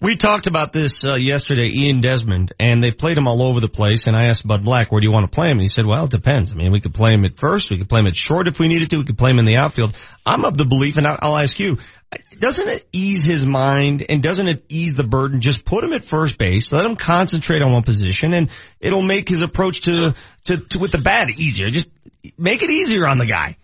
We 0.00 0.16
talked 0.16 0.48
about 0.48 0.72
this 0.72 1.04
uh, 1.04 1.14
yesterday, 1.14 1.68
Ian 1.68 2.00
Desmond, 2.00 2.52
and 2.58 2.82
they 2.82 2.90
played 2.90 3.16
him 3.16 3.28
all 3.28 3.40
over 3.42 3.60
the 3.60 3.68
place. 3.68 4.08
And 4.08 4.16
I 4.16 4.24
asked 4.24 4.46
Bud 4.46 4.64
Black, 4.64 4.90
where 4.90 5.00
do 5.00 5.06
you 5.06 5.12
want 5.12 5.30
to 5.30 5.34
play 5.34 5.46
him? 5.46 5.58
And 5.58 5.60
he 5.60 5.68
said, 5.68 5.86
well, 5.86 6.06
it 6.06 6.10
depends. 6.10 6.52
I 6.52 6.56
mean, 6.56 6.72
we 6.72 6.80
could 6.80 6.94
play 6.94 7.14
him 7.14 7.24
at 7.24 7.38
first, 7.38 7.70
we 7.70 7.78
could 7.78 7.88
play 7.88 8.00
him 8.00 8.08
at 8.08 8.16
short 8.16 8.48
if 8.48 8.58
we 8.58 8.66
needed 8.66 8.90
to, 8.90 8.98
we 8.98 9.04
could 9.04 9.18
play 9.18 9.30
him 9.30 9.38
in 9.38 9.44
the 9.44 9.56
outfield. 9.56 9.96
I'm 10.26 10.44
of 10.44 10.58
the 10.58 10.64
belief, 10.64 10.96
and 10.96 11.06
I'll 11.06 11.38
ask 11.38 11.60
you, 11.60 11.78
doesn't 12.38 12.68
it 12.68 12.88
ease 12.92 13.22
his 13.22 13.46
mind 13.46 14.04
and 14.08 14.22
doesn't 14.22 14.48
it 14.48 14.64
ease 14.68 14.94
the 14.94 15.04
burden? 15.04 15.40
Just 15.40 15.64
put 15.64 15.84
him 15.84 15.92
at 15.92 16.04
first 16.04 16.38
base, 16.38 16.72
let 16.72 16.84
him 16.84 16.96
concentrate 16.96 17.62
on 17.62 17.72
one 17.72 17.82
position, 17.82 18.32
and 18.34 18.50
it'll 18.80 19.02
make 19.02 19.28
his 19.28 19.42
approach 19.42 19.82
to, 19.82 20.14
to, 20.44 20.56
to 20.58 20.78
with 20.80 20.90
the 20.90 20.98
bat 20.98 21.30
easier. 21.30 21.70
Just 21.70 21.88
make 22.36 22.62
it 22.62 22.70
easier 22.70 23.06
on 23.06 23.18
the 23.18 23.26
guy. 23.26 23.56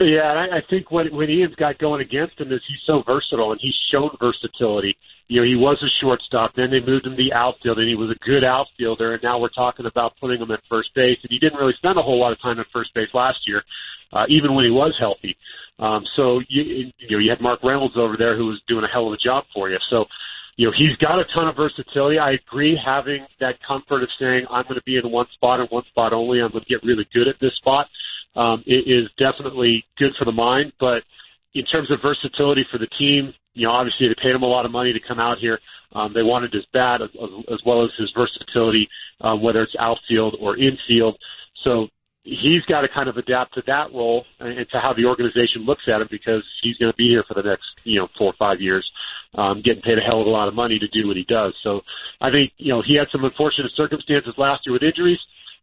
Yeah, 0.00 0.32
and 0.32 0.54
I, 0.54 0.62
think 0.70 0.90
what 0.90 1.12
what 1.12 1.28
Ian's 1.28 1.54
got 1.56 1.78
going 1.78 2.00
against 2.00 2.40
him 2.40 2.50
is 2.50 2.60
he's 2.66 2.80
so 2.86 3.02
versatile 3.06 3.52
and 3.52 3.60
he's 3.60 3.76
shown 3.92 4.08
versatility. 4.18 4.96
You 5.28 5.40
know, 5.40 5.46
he 5.46 5.56
was 5.56 5.76
a 5.84 5.92
shortstop, 6.00 6.54
then 6.56 6.70
they 6.70 6.80
moved 6.80 7.04
him 7.04 7.12
to 7.12 7.22
the 7.22 7.34
outfield, 7.34 7.78
and 7.78 7.86
he 7.86 7.94
was 7.94 8.10
a 8.10 8.24
good 8.24 8.42
outfielder, 8.42 9.12
and 9.12 9.22
now 9.22 9.38
we're 9.38 9.50
talking 9.50 9.84
about 9.84 10.14
putting 10.18 10.40
him 10.40 10.50
at 10.50 10.60
first 10.70 10.88
base. 10.94 11.18
And 11.22 11.30
he 11.30 11.38
didn't 11.38 11.58
really 11.58 11.74
spend 11.76 11.98
a 11.98 12.02
whole 12.02 12.18
lot 12.18 12.32
of 12.32 12.40
time 12.40 12.58
at 12.58 12.66
first 12.72 12.94
base 12.94 13.12
last 13.12 13.38
year, 13.46 13.62
uh, 14.14 14.24
even 14.30 14.54
when 14.54 14.64
he 14.64 14.70
was 14.70 14.96
healthy. 14.98 15.36
Um, 15.78 16.02
so 16.16 16.40
you, 16.48 16.92
you 16.96 17.10
know, 17.10 17.18
you 17.18 17.28
had 17.28 17.42
Mark 17.42 17.62
Reynolds 17.62 17.96
over 17.96 18.16
there 18.16 18.36
who 18.36 18.46
was 18.46 18.60
doing 18.68 18.84
a 18.84 18.88
hell 18.88 19.06
of 19.06 19.12
a 19.12 19.18
job 19.18 19.44
for 19.52 19.68
you. 19.68 19.78
So, 19.90 20.06
you 20.56 20.66
know, 20.66 20.72
he's 20.76 20.96
got 20.96 21.20
a 21.20 21.24
ton 21.34 21.46
of 21.46 21.56
versatility. 21.56 22.18
I 22.18 22.32
agree 22.32 22.78
having 22.82 23.26
that 23.40 23.56
comfort 23.66 24.02
of 24.02 24.08
saying 24.18 24.46
I'm 24.50 24.64
going 24.64 24.80
to 24.80 24.84
be 24.84 24.96
in 24.96 25.10
one 25.10 25.26
spot 25.34 25.60
and 25.60 25.68
one 25.68 25.84
spot 25.90 26.14
only. 26.14 26.40
I'm 26.40 26.52
going 26.52 26.64
to 26.64 26.68
get 26.68 26.82
really 26.84 27.06
good 27.12 27.28
at 27.28 27.36
this 27.40 27.54
spot. 27.56 27.86
Um, 28.36 28.62
it 28.66 28.86
is 28.86 29.08
definitely 29.18 29.84
good 29.98 30.12
for 30.18 30.24
the 30.24 30.32
mind, 30.32 30.72
but 30.78 31.02
in 31.54 31.64
terms 31.64 31.90
of 31.90 31.98
versatility 32.02 32.64
for 32.70 32.78
the 32.78 32.86
team, 32.98 33.34
you 33.54 33.66
know, 33.66 33.72
obviously 33.72 34.08
they 34.08 34.14
paid 34.22 34.34
him 34.34 34.42
a 34.42 34.46
lot 34.46 34.64
of 34.64 34.72
money 34.72 34.92
to 34.92 35.00
come 35.06 35.18
out 35.18 35.38
here. 35.38 35.58
Um, 35.92 36.12
they 36.14 36.22
wanted 36.22 36.52
his 36.52 36.64
bat 36.72 37.02
as, 37.02 37.10
as 37.52 37.60
well 37.66 37.84
as 37.84 37.90
his 37.98 38.12
versatility, 38.16 38.88
um, 39.20 39.42
whether 39.42 39.62
it's 39.62 39.74
outfield 39.78 40.36
or 40.40 40.56
infield. 40.56 41.18
So 41.64 41.88
he's 42.22 42.62
got 42.68 42.82
to 42.82 42.88
kind 42.88 43.08
of 43.08 43.16
adapt 43.16 43.54
to 43.54 43.62
that 43.66 43.92
role 43.92 44.24
and 44.38 44.58
and 44.58 44.68
to 44.70 44.78
how 44.78 44.92
the 44.92 45.06
organization 45.06 45.64
looks 45.66 45.82
at 45.88 46.00
him 46.00 46.08
because 46.10 46.44
he's 46.62 46.76
going 46.76 46.92
to 46.92 46.96
be 46.96 47.08
here 47.08 47.24
for 47.26 47.34
the 47.34 47.42
next, 47.42 47.64
you 47.84 47.98
know, 47.98 48.08
four 48.16 48.28
or 48.28 48.36
five 48.38 48.60
years, 48.60 48.88
um, 49.34 49.62
getting 49.64 49.82
paid 49.82 49.98
a 49.98 50.02
hell 50.02 50.20
of 50.20 50.26
a 50.26 50.30
lot 50.30 50.48
of 50.48 50.54
money 50.54 50.78
to 50.78 50.88
do 50.88 51.08
what 51.08 51.16
he 51.16 51.24
does. 51.24 51.54
So 51.62 51.80
I 52.20 52.30
think, 52.30 52.52
you 52.56 52.72
know, 52.72 52.82
he 52.86 52.94
had 52.96 53.08
some 53.10 53.24
unfortunate 53.24 53.72
circumstances 53.74 54.34
last 54.36 54.62
year 54.66 54.74
with 54.74 54.82
injuries, 54.82 55.18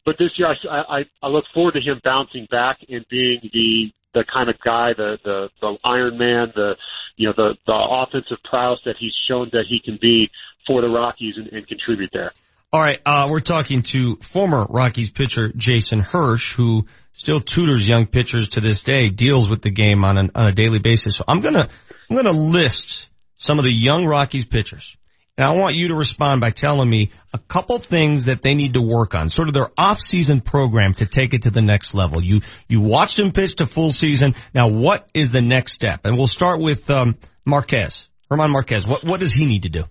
but 0.08 0.16
this 0.18 0.32
year 0.38 0.48
I, 0.48 1.00
I, 1.00 1.00
I 1.22 1.28
look 1.28 1.44
forward 1.54 1.74
to 1.74 1.82
him 1.82 2.00
bouncing 2.02 2.48
back 2.50 2.78
and 2.88 3.06
being 3.10 3.42
the, 3.52 3.92
the 4.14 4.24
kind 4.34 4.50
of 4.50 4.56
guy, 4.64 4.92
the, 4.96 5.18
the, 5.22 5.50
the 5.60 5.76
Iron 5.84 6.18
Man, 6.18 6.54
the, 6.56 6.76
you 7.18 7.28
know, 7.28 7.34
the, 7.36 7.56
the 7.68 7.74
offensive 7.74 8.38
prowess 8.50 8.80
that 8.86 8.96
he's 8.98 9.12
shown 9.28 9.50
that 9.52 9.66
he 9.70 9.82
can 9.84 10.00
be 10.02 10.30
for 10.66 10.80
the 10.80 10.88
Rockies 10.88 11.34
and, 11.36 11.48
and 11.48 11.68
contribute 11.68 12.12
there. 12.14 12.32
All 12.72 12.80
right, 12.80 13.02
uh, 13.06 13.28
we're 13.30 13.42
talking 13.42 13.82
to 13.82 14.16
former 14.22 14.66
Rockies 14.70 15.12
pitcher 15.12 15.52
Jason 15.54 16.02
Hirsh, 16.02 16.56
who 16.56 16.86
still 17.12 17.42
tutors 17.42 17.86
young 17.86 18.06
pitchers 18.06 18.52
to 18.52 18.62
this 18.62 18.80
day, 18.84 19.10
deals 19.10 19.50
with 19.50 19.62
the 19.62 19.72
game 19.72 20.06
on, 20.06 20.18
an, 20.18 20.32
on 20.36 20.48
a 20.48 20.54
daily 20.54 20.80
basis. 20.80 21.18
So 21.18 21.26
I'm 21.28 21.42
gonna, 21.42 21.68
I'm 22.10 22.16
gonna 22.16 22.32
list 22.32 23.10
some 23.36 23.60
of 23.60 23.66
the 23.66 23.74
young 23.74 24.06
Rockies 24.06 24.46
pitchers. 24.46 24.96
And 25.38 25.46
I 25.46 25.52
want 25.52 25.76
you 25.76 25.90
to 25.90 25.96
respond 25.96 26.42
by 26.42 26.50
telling 26.50 26.90
me 26.90 27.12
a 27.34 27.38
couple 27.38 27.78
things 27.78 28.24
that 28.24 28.42
they 28.42 28.56
need 28.56 28.74
to 28.74 28.82
work 28.82 29.14
on, 29.14 29.30
sort 29.30 29.48
of 29.48 29.54
their 29.54 29.70
off-season 29.78 30.42
program 30.42 30.94
to 30.96 31.06
take 31.06 31.34
it 31.34 31.44
to 31.44 31.52
the 31.52 31.62
next 31.62 31.94
level. 31.94 32.24
You, 32.24 32.42
you 32.68 32.82
watched 32.82 33.18
them 33.18 33.32
pitch 33.32 33.58
to 33.58 33.68
full 33.68 33.92
season. 33.92 34.34
Now 34.54 34.70
what 34.70 35.10
is 35.14 35.30
the 35.30 35.42
next 35.42 35.74
step? 35.74 36.02
And 36.06 36.18
we'll 36.18 36.28
start 36.28 36.60
with, 36.60 36.90
um, 36.90 37.18
Marquez, 37.46 38.10
Germán 38.32 38.50
Marquez. 38.50 38.88
What, 38.88 39.04
what 39.04 39.20
does 39.20 39.34
he 39.34 39.46
need 39.46 39.64
to 39.64 39.70
do? 39.70 39.84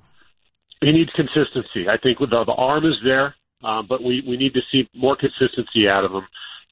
he 0.80 0.92
needs 0.92 1.10
consistency. 1.16 1.88
I 1.88 1.96
think 1.96 2.18
the, 2.18 2.26
the 2.26 2.52
arm 2.52 2.84
is 2.84 2.98
there, 3.02 3.34
um, 3.64 3.86
but 3.88 4.02
we, 4.02 4.22
we 4.26 4.36
need 4.36 4.54
to 4.54 4.60
see 4.70 4.88
more 4.94 5.16
consistency 5.16 5.88
out 5.88 6.04
of 6.04 6.12
him. 6.12 6.26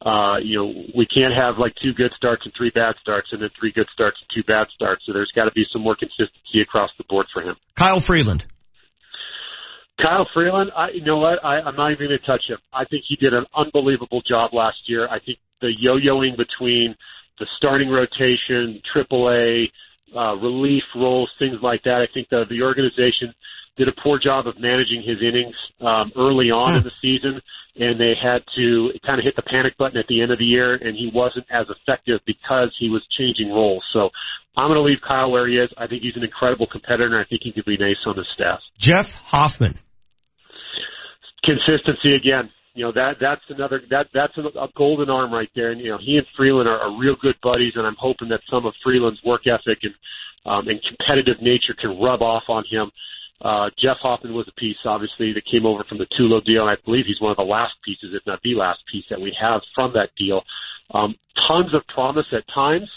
Uh, 0.05 0.37
you 0.39 0.59
know, 0.59 0.67
we 0.95 1.07
can't 1.07 1.33
have 1.35 1.57
like 1.57 1.73
two 1.83 1.95
good 1.95 2.11
starts 2.17 2.43
and 2.45 2.53
three 2.57 2.71
bad 2.71 2.95
starts 3.01 3.29
and 3.33 3.41
then 3.41 3.49
three 3.59 3.73
good 3.73 3.87
starts 3.93 4.19
and 4.21 4.29
two 4.35 4.47
bad 4.47 4.67
starts. 4.75 5.03
So 5.07 5.13
there's 5.13 5.33
got 5.35 5.45
to 5.45 5.53
be 5.53 5.65
some 5.73 5.83
more 5.83 5.97
consistency 5.97 6.61
across 6.61 6.91
the 6.99 7.05
board 7.09 7.27
for 7.33 7.43
him. 7.43 7.57
Kyle 7.75 8.01
Freeland. 8.01 8.45
Kyle 10.01 10.29
Freeland, 10.35 10.71
I, 10.77 10.89
you 10.93 11.05
know 11.05 11.19
what? 11.19 11.45
I, 11.45 11.61
I'm 11.61 11.77
not 11.77 11.93
even 11.93 12.09
going 12.09 12.19
to 12.19 12.27
touch 12.27 12.43
him. 12.49 12.59
I 12.73 12.85
think 12.85 13.05
he 13.09 13.17
did 13.17 13.33
an 13.33 13.47
unbelievable 13.57 14.23
job 14.29 14.53
last 14.53 14.79
year. 14.87 15.09
I 15.09 15.19
think 15.21 15.39
the 15.61 15.75
yo-yoing 15.79 16.37
between 16.37 16.97
the 17.39 17.47
starting 17.57 17.89
rotation, 17.89 18.81
AAA, 18.95 19.67
uh, 20.17 20.37
relief 20.37 20.83
roles, 20.95 21.31
things 21.39 21.57
like 21.63 21.83
that. 21.85 22.03
I 22.03 22.13
think 22.13 22.29
the, 22.29 22.45
the 22.49 22.63
organization 22.63 23.35
did 23.77 23.89
a 23.89 23.93
poor 24.03 24.19
job 24.19 24.47
of 24.47 24.55
managing 24.59 25.03
his 25.05 25.19
innings 25.21 25.55
um, 25.81 26.13
early 26.17 26.51
on 26.51 26.77
in 26.77 26.85
the 26.85 26.93
season, 27.03 27.41
and 27.77 27.99
they 27.99 28.15
had 28.21 28.43
to 28.57 28.91
kind 29.05 29.19
of 29.19 29.25
hit 29.25 29.35
the 29.35 29.43
panic 29.43 29.77
button 29.77 29.99
at 29.99 30.07
the 30.09 30.23
end 30.23 30.31
of 30.31 30.39
the 30.39 30.45
year, 30.45 30.75
and 30.75 30.97
he 30.97 31.11
wasn't 31.13 31.47
as 31.51 31.67
effective 31.69 32.21
because 32.27 32.75
he 32.79 32.89
was 32.89 33.03
changing 33.19 33.51
roles. 33.51 33.83
So 33.93 34.11
I'm 34.57 34.69
going 34.69 34.79
to 34.79 34.83
leave 34.83 34.99
Kyle 35.07 35.31
where 35.31 35.49
he 35.49 35.57
is. 35.57 35.71
I 35.77 35.89
think 35.89 36.03
he's 36.03 36.17
an 36.17 36.23
incredible 36.23 36.69
competitor, 36.71 37.07
and 37.07 37.17
I 37.17 37.25
think 37.29 37.43
he 37.43 37.53
could 37.53 37.65
be 37.65 37.77
nice 37.77 37.99
on 38.07 38.15
the 38.15 38.25
staff. 38.35 38.61
Jeff 38.79 39.11
Hoffman. 39.13 39.79
Consistency 41.45 42.15
again. 42.15 42.51
You 42.75 42.87
know 42.87 42.93
that 42.93 43.17
that's 43.21 43.43
another 43.51 43.83
that 43.91 44.09
that's 44.13 44.37
a, 44.37 44.43
a 44.59 44.69
golden 44.77 45.09
arm 45.09 45.33
right 45.33 45.51
there, 45.55 45.71
and 45.71 45.81
you 45.81 45.91
know 45.91 45.99
he 45.99 46.17
and 46.17 46.27
Freeland 46.37 46.69
are, 46.69 46.81
are 46.81 46.99
real 46.99 47.15
good 47.21 47.37
buddies, 47.41 47.75
and 47.77 47.87
I'm 47.87 47.97
hoping 47.99 48.29
that 48.31 48.41
some 48.51 48.67
of 48.67 48.75
Freeland's 48.83 49.23
work 49.25 49.47
ethic 49.47 49.79
and 49.83 49.95
um, 50.45 50.67
and 50.69 50.83
competitive 50.83 51.41
nature 51.41 51.75
can 51.79 52.01
rub 52.01 52.21
off 52.21 52.43
on 52.49 52.65
him. 52.69 52.91
Uh, 53.41 53.71
Jeff 53.79 53.99
Hoffman 54.01 54.35
was 54.35 54.49
a 54.49 54.61
piece, 54.61 54.77
obviously, 54.85 55.33
that 55.33 55.45
came 55.45 55.67
over 55.67 55.85
from 55.85 55.99
the 55.99 56.07
Tulo 56.19 56.45
deal, 56.45 56.63
and 56.63 56.71
I 56.71 56.77
believe 56.85 57.05
he's 57.07 57.21
one 57.21 57.31
of 57.31 57.37
the 57.37 57.43
last 57.43 57.75
pieces, 57.85 58.15
if 58.15 58.27
not 58.27 58.41
the 58.43 58.55
last 58.55 58.81
piece 58.91 59.05
that 59.11 59.21
we 59.21 59.37
have 59.41 59.61
from 59.75 59.93
that 59.95 60.11
deal. 60.17 60.43
Um, 60.93 61.15
tons 61.47 61.75
of 61.75 61.87
promise 61.89 62.27
at 62.33 62.45
times, 62.53 62.89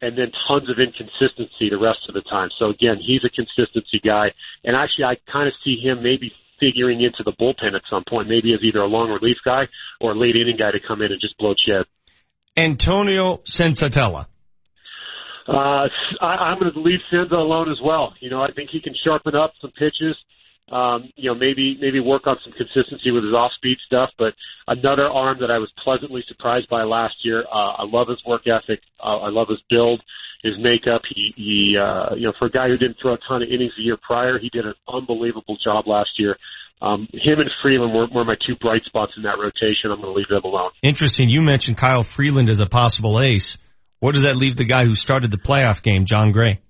and 0.00 0.16
then 0.16 0.32
tons 0.48 0.68
of 0.70 0.78
inconsistency 0.78 1.70
the 1.70 1.78
rest 1.78 2.00
of 2.08 2.14
the 2.14 2.22
time. 2.22 2.50
So 2.58 2.70
again, 2.70 2.98
he's 3.00 3.24
a 3.24 3.30
consistency 3.30 4.00
guy, 4.02 4.32
and 4.64 4.76
actually, 4.76 5.04
I 5.04 5.16
kind 5.30 5.48
of 5.48 5.54
see 5.64 5.76
him 5.76 6.02
maybe 6.02 6.32
figuring 6.60 7.00
into 7.00 7.22
the 7.24 7.32
bullpen 7.32 7.74
at 7.74 7.82
some 7.90 8.04
point, 8.06 8.28
maybe 8.28 8.52
as 8.54 8.60
either 8.62 8.80
a 8.80 8.86
long 8.86 9.10
relief 9.10 9.38
guy 9.44 9.62
or 10.00 10.12
a 10.12 10.18
late 10.18 10.36
inning 10.36 10.56
guy 10.56 10.70
to 10.70 10.78
come 10.86 11.02
in 11.02 11.10
and 11.10 11.20
just 11.20 11.36
blow 11.38 11.54
shed. 11.66 11.84
Antonio 12.56 13.38
Senzatela. 13.38 14.26
Uh, 15.48 15.88
I, 16.20 16.26
I'm 16.26 16.60
going 16.60 16.72
to 16.72 16.80
leave 16.80 17.00
Senza 17.10 17.34
alone 17.34 17.70
as 17.70 17.78
well. 17.82 18.14
You 18.20 18.30
know, 18.30 18.42
I 18.42 18.52
think 18.52 18.70
he 18.70 18.80
can 18.80 18.94
sharpen 19.04 19.34
up 19.34 19.52
some 19.60 19.72
pitches. 19.72 20.16
Um, 20.70 21.10
you 21.16 21.28
know, 21.28 21.34
maybe 21.34 21.76
maybe 21.80 21.98
work 21.98 22.28
on 22.28 22.36
some 22.44 22.52
consistency 22.52 23.10
with 23.10 23.24
his 23.24 23.32
off-speed 23.32 23.76
stuff. 23.86 24.10
But 24.16 24.34
another 24.68 25.06
arm 25.06 25.38
that 25.40 25.50
I 25.50 25.58
was 25.58 25.68
pleasantly 25.82 26.22
surprised 26.28 26.68
by 26.68 26.84
last 26.84 27.14
year. 27.24 27.44
Uh, 27.52 27.82
I 27.82 27.84
love 27.84 28.06
his 28.08 28.22
work 28.24 28.42
ethic. 28.46 28.80
Uh, 29.02 29.18
I 29.18 29.30
love 29.30 29.48
his 29.48 29.58
build, 29.68 30.00
his 30.42 30.54
makeup. 30.58 31.02
He, 31.14 31.32
he 31.36 31.76
uh, 31.76 32.14
you 32.14 32.26
know, 32.26 32.32
for 32.38 32.46
a 32.46 32.50
guy 32.50 32.68
who 32.68 32.76
didn't 32.76 32.96
throw 33.00 33.14
a 33.14 33.18
ton 33.28 33.42
of 33.42 33.48
innings 33.48 33.72
the 33.76 33.82
year 33.82 33.98
prior, 34.00 34.38
he 34.38 34.48
did 34.48 34.64
an 34.64 34.74
unbelievable 34.88 35.56
job 35.62 35.86
last 35.86 36.10
year. 36.18 36.36
Um, 36.82 37.08
him 37.12 37.40
and 37.40 37.50
Freeland 37.62 37.92
were, 37.92 38.06
were 38.12 38.24
my 38.24 38.36
two 38.46 38.56
bright 38.56 38.82
spots 38.86 39.12
in 39.16 39.24
that 39.24 39.38
rotation. 39.38 39.90
I'm 39.92 40.00
going 40.00 40.12
to 40.14 40.18
leave 40.18 40.28
them 40.28 40.44
alone. 40.44 40.70
Interesting. 40.82 41.28
You 41.28 41.42
mentioned 41.42 41.76
Kyle 41.76 42.02
Freeland 42.02 42.48
as 42.48 42.60
a 42.60 42.66
possible 42.66 43.20
ace. 43.20 43.58
What 43.98 44.14
does 44.14 44.22
that 44.22 44.36
leave 44.36 44.56
the 44.56 44.64
guy 44.64 44.84
who 44.84 44.94
started 44.94 45.30
the 45.30 45.36
playoff 45.36 45.82
game, 45.82 46.06
Jon 46.06 46.32
Gray? 46.32 46.60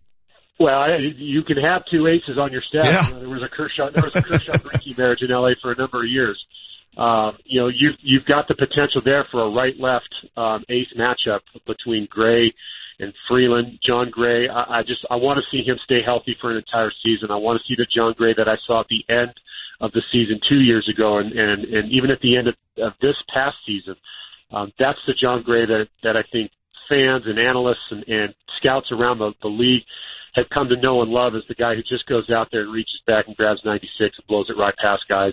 Well, 0.59 0.75
I, 0.75 0.99
you 1.17 1.43
can 1.45 1.57
have 1.59 1.83
two 1.91 2.09
aces 2.09 2.39
on 2.39 2.51
your 2.51 2.63
staff. 2.69 2.85
Yeah. 2.85 3.07
You 3.07 3.15
know, 3.15 3.21
there 3.21 3.29
was 3.29 3.43
a 3.43 3.49
Kershaw, 3.49 3.91
there 3.95 4.03
was 4.03 4.15
a 4.17 4.23
Kershaw 4.23 4.59
Greinke 4.59 4.99
marriage 4.99 5.21
in 5.23 5.31
LA 5.31 5.51
for 5.63 5.71
a 5.73 5.77
number 5.77 6.05
of 6.05 6.11
years. 6.11 6.39
Um, 6.99 7.39
you 7.45 7.61
know, 7.61 7.69
you've 7.69 7.97
you've 8.03 8.25
got 8.27 8.49
the 8.49 8.55
potential 8.55 9.01
there 9.05 9.25
for 9.31 9.43
a 9.43 9.51
right-left 9.51 10.13
um, 10.37 10.65
ace 10.69 10.89
matchup 10.99 11.41
between 11.67 12.09
Gray 12.11 12.53
and 13.01 13.13
Freeland. 13.29 13.79
Jon 13.85 14.11
Gray, 14.11 14.49
I, 14.49 14.79
I 14.79 14.83
just 14.83 15.05
I 15.11 15.17
want 15.17 15.39
to 15.39 15.45
see 15.51 15.65
him 15.65 15.79
stay 15.85 16.01
healthy 16.05 16.37
for 16.41 16.51
an 16.51 16.57
entire 16.57 16.93
season. 17.05 17.31
I 17.31 17.37
want 17.37 17.61
to 17.61 17.65
see 17.67 17.75
the 17.77 17.87
Jon 17.95 18.15
Gray 18.17 18.35
that 18.37 18.49
I 18.49 18.57
saw 18.67 18.81
at 18.81 18.87
the 18.89 19.05
end 19.09 19.33
of 19.81 19.93
the 19.93 20.03
season 20.13 20.41
two 20.49 20.61
years 20.61 20.89
ago, 20.89 21.19
and 21.19 21.33
and, 21.33 21.65
and 21.65 21.91
even 21.91 22.11
at 22.11 22.21
the 22.21 22.37
end 22.37 22.49
of, 22.49 22.55
of 22.79 22.93
this 23.01 23.17
past 23.33 23.57
season. 23.67 23.97
Um, 24.53 24.73
that's 24.81 24.99
the 25.07 25.15
Jon 25.15 25.43
Gray 25.43 25.65
that 25.65 25.87
that 26.03 26.17
I 26.17 26.25
think 26.33 26.51
fans 26.89 27.23
and 27.27 27.39
analysts 27.39 27.87
and, 27.91 28.05
and 28.09 28.35
scouts 28.59 28.91
around 28.91 29.19
the, 29.19 29.33
the 29.43 29.49
league 29.49 29.85
have 30.35 30.47
come 30.53 30.69
to 30.69 30.77
know 30.77 31.03
and 31.03 31.11
love 31.11 31.35
as 31.35 31.43
the 31.49 31.55
guy 31.55 31.75
who 31.75 31.83
just 31.83 32.07
goes 32.07 32.29
out 32.31 32.49
there 32.53 32.63
and 32.63 32.73
reaches 32.73 33.01
back 33.07 33.27
and 33.27 33.37
grabs 33.37 33.61
96 33.65 34.19
and 34.19 34.27
blows 34.27 34.51
it 34.51 34.59
right 34.59 34.75
past 34.77 35.03
guys. 35.09 35.33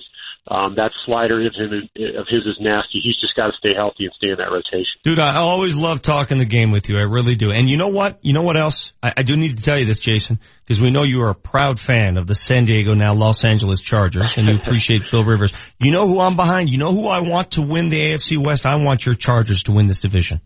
Um, 0.50 0.76
that 0.76 0.92
slider 1.06 1.46
of, 1.46 1.54
him, 1.56 1.90
of 2.18 2.26
his 2.30 2.46
is 2.46 2.58
nasty. 2.60 3.02
He's 3.04 3.20
just 3.20 3.36
got 3.36 3.48
to 3.48 3.54
stay 3.58 3.74
healthy 3.76 4.06
and 4.06 4.14
stay 4.18 4.30
in 4.30 4.38
that 4.38 4.50
rotation. 4.50 4.96
Dude, 5.04 5.20
I 5.20 5.38
always 5.38 5.76
love 5.76 6.02
talking 6.02 6.38
the 6.38 6.46
game 6.46 6.72
with 6.72 6.88
you. 6.88 6.98
I 6.98 7.02
really 7.02 7.36
do. 7.36 7.52
And 7.52 7.70
you 7.70 7.76
know 7.76 7.90
what? 7.90 8.20
You 8.22 8.34
know 8.34 8.44
what 8.44 8.56
else? 8.56 8.94
I, 9.04 9.14
I 9.18 9.24
do 9.24 9.36
need 9.36 9.58
to 9.58 9.64
tell 9.64 9.78
you 9.78 9.86
this, 9.86 10.00
Jason, 10.00 10.40
because 10.64 10.82
we 10.82 10.90
know 10.90 11.04
you 11.04 11.22
are 11.24 11.30
a 11.30 11.36
proud 11.36 11.80
fan 11.80 12.18
of 12.18 12.28
the 12.28 12.36
San 12.36 12.66
Diego, 12.66 12.94
now 12.94 13.14
Los 13.14 13.44
Angeles 13.44 13.82
Chargers, 13.82 14.38
and 14.38 14.48
you 14.48 14.56
appreciate 14.62 15.04
Phil 15.12 15.24
Rivers. 15.24 15.52
You 15.80 15.92
know 15.92 16.08
who 16.08 16.20
I'm 16.20 16.38
behind? 16.38 16.70
You 16.70 16.78
know 16.78 16.94
who 16.94 17.08
I 17.08 17.20
want 17.20 17.52
to 17.52 17.62
win 17.62 17.90
the 17.90 18.00
AFC 18.00 18.44
West? 18.44 18.66
I 18.66 18.76
want 18.76 19.06
your 19.06 19.16
Chargers 19.16 19.64
to 19.64 19.74
win 19.74 19.88
this 19.88 20.00
division. 20.00 20.40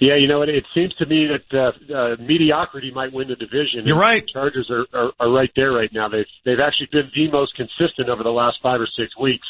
Yeah, 0.00 0.16
you 0.16 0.26
know, 0.26 0.40
it, 0.40 0.48
it 0.48 0.64
seems 0.74 0.94
to 0.94 1.06
me 1.06 1.28
that 1.28 1.46
uh, 1.52 1.94
uh, 1.94 2.16
mediocrity 2.18 2.90
might 2.90 3.12
win 3.12 3.28
the 3.28 3.36
division. 3.36 3.84
You're 3.84 3.98
right. 3.98 4.24
The 4.24 4.32
Chargers 4.32 4.70
are, 4.70 4.86
are, 4.98 5.12
are 5.20 5.30
right 5.30 5.50
there 5.54 5.72
right 5.72 5.90
now. 5.92 6.08
They've 6.08 6.26
they've 6.44 6.60
actually 6.60 6.88
been 6.90 7.10
the 7.14 7.30
most 7.30 7.54
consistent 7.54 8.08
over 8.08 8.22
the 8.22 8.32
last 8.32 8.56
five 8.62 8.80
or 8.80 8.88
six 8.96 9.16
weeks. 9.20 9.46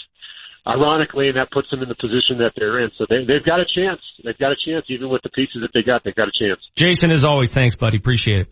Ironically, 0.67 1.29
and 1.29 1.39
that 1.39 1.51
puts 1.51 1.71
them 1.71 1.81
in 1.83 1.89
the 1.89 1.95
position 1.95 2.37
that 2.45 2.53
they're 2.55 2.85
in. 2.85 2.91
So 2.99 3.07
they, 3.09 3.25
they've 3.25 3.45
got 3.45 3.61
a 3.61 3.65
chance. 3.65 4.01
They've 4.23 4.37
got 4.37 4.53
a 4.53 4.57
chance, 4.63 4.85
even 4.91 5.09
with 5.09 5.23
the 5.23 5.31
pieces 5.31 5.63
that 5.63 5.71
they 5.73 5.83
got. 5.83 6.05
They've 6.05 6.15
got 6.15 6.29
a 6.29 6.37
chance. 6.39 6.61
Jason, 6.77 7.11
as 7.11 7.25
always, 7.25 7.51
thanks, 7.51 7.77
buddy. 7.77 7.97
Appreciate 7.97 8.43
it. 8.43 8.49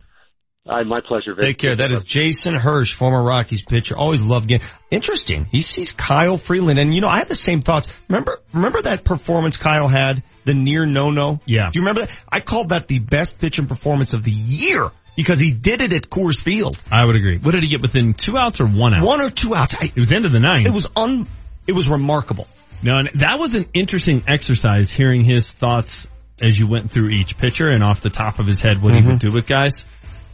Uh, 0.68 0.84
my 0.84 1.00
pleasure. 1.00 1.32
Vic. 1.34 1.38
Take 1.38 1.58
care. 1.58 1.76
That 1.76 1.90
is 1.92 2.04
Jason 2.04 2.54
Hirsh, 2.54 2.92
former 2.92 3.22
Rockies 3.22 3.62
pitcher. 3.62 3.96
Always 3.96 4.22
loved 4.22 4.48
getting 4.48 4.68
interesting. 4.90 5.46
He 5.50 5.62
sees 5.62 5.92
Kyle 5.92 6.36
Freeland, 6.36 6.78
and 6.78 6.94
you 6.94 7.00
know 7.00 7.08
I 7.08 7.18
had 7.18 7.28
the 7.28 7.34
same 7.34 7.62
thoughts. 7.62 7.88
Remember, 8.08 8.38
remember 8.52 8.82
that 8.82 9.04
performance 9.04 9.56
Kyle 9.56 9.88
had, 9.88 10.22
the 10.44 10.52
near 10.54 10.84
no 10.84 11.10
no. 11.10 11.40
Yeah. 11.46 11.70
Do 11.72 11.80
you 11.80 11.82
remember 11.82 12.02
that? 12.06 12.10
I 12.30 12.40
called 12.40 12.68
that 12.68 12.86
the 12.86 12.98
best 12.98 13.38
pitching 13.38 13.66
performance 13.66 14.12
of 14.12 14.24
the 14.24 14.30
year 14.30 14.90
because 15.16 15.40
he 15.40 15.52
did 15.52 15.80
it 15.80 15.92
at 15.94 16.10
Coors 16.10 16.40
Field. 16.40 16.78
I 16.92 17.04
would 17.06 17.16
agree. 17.16 17.38
What 17.38 17.52
did 17.52 17.62
he 17.62 17.68
get 17.70 17.80
within 17.80 18.12
two 18.12 18.36
outs 18.38 18.60
or 18.60 18.66
one 18.66 18.92
out? 18.94 19.02
One 19.02 19.20
or 19.22 19.30
two 19.30 19.54
outs. 19.54 19.74
I, 19.74 19.86
It 19.86 19.96
was 19.96 20.12
end 20.12 20.26
of 20.26 20.32
the 20.32 20.40
ninth. 20.40 20.66
it 20.66 20.72
was 20.72 20.88
un. 20.94 21.26
It 21.66 21.72
was 21.72 21.88
remarkable. 21.88 22.46
No, 22.82 22.98
and 22.98 23.10
that 23.14 23.38
was 23.38 23.54
an 23.54 23.66
interesting 23.74 24.22
exercise 24.28 24.90
hearing 24.92 25.24
his 25.24 25.48
thoughts 25.50 26.06
as 26.40 26.56
you 26.56 26.66
went 26.68 26.92
through 26.92 27.08
each 27.08 27.36
pitcher 27.36 27.68
and 27.68 27.82
off 27.82 28.00
the 28.00 28.10
top 28.10 28.38
of 28.38 28.46
his 28.46 28.60
head 28.60 28.80
what 28.80 28.94
he 28.94 29.02
would 29.04 29.18
do 29.18 29.30
with 29.32 29.46
guys. 29.46 29.84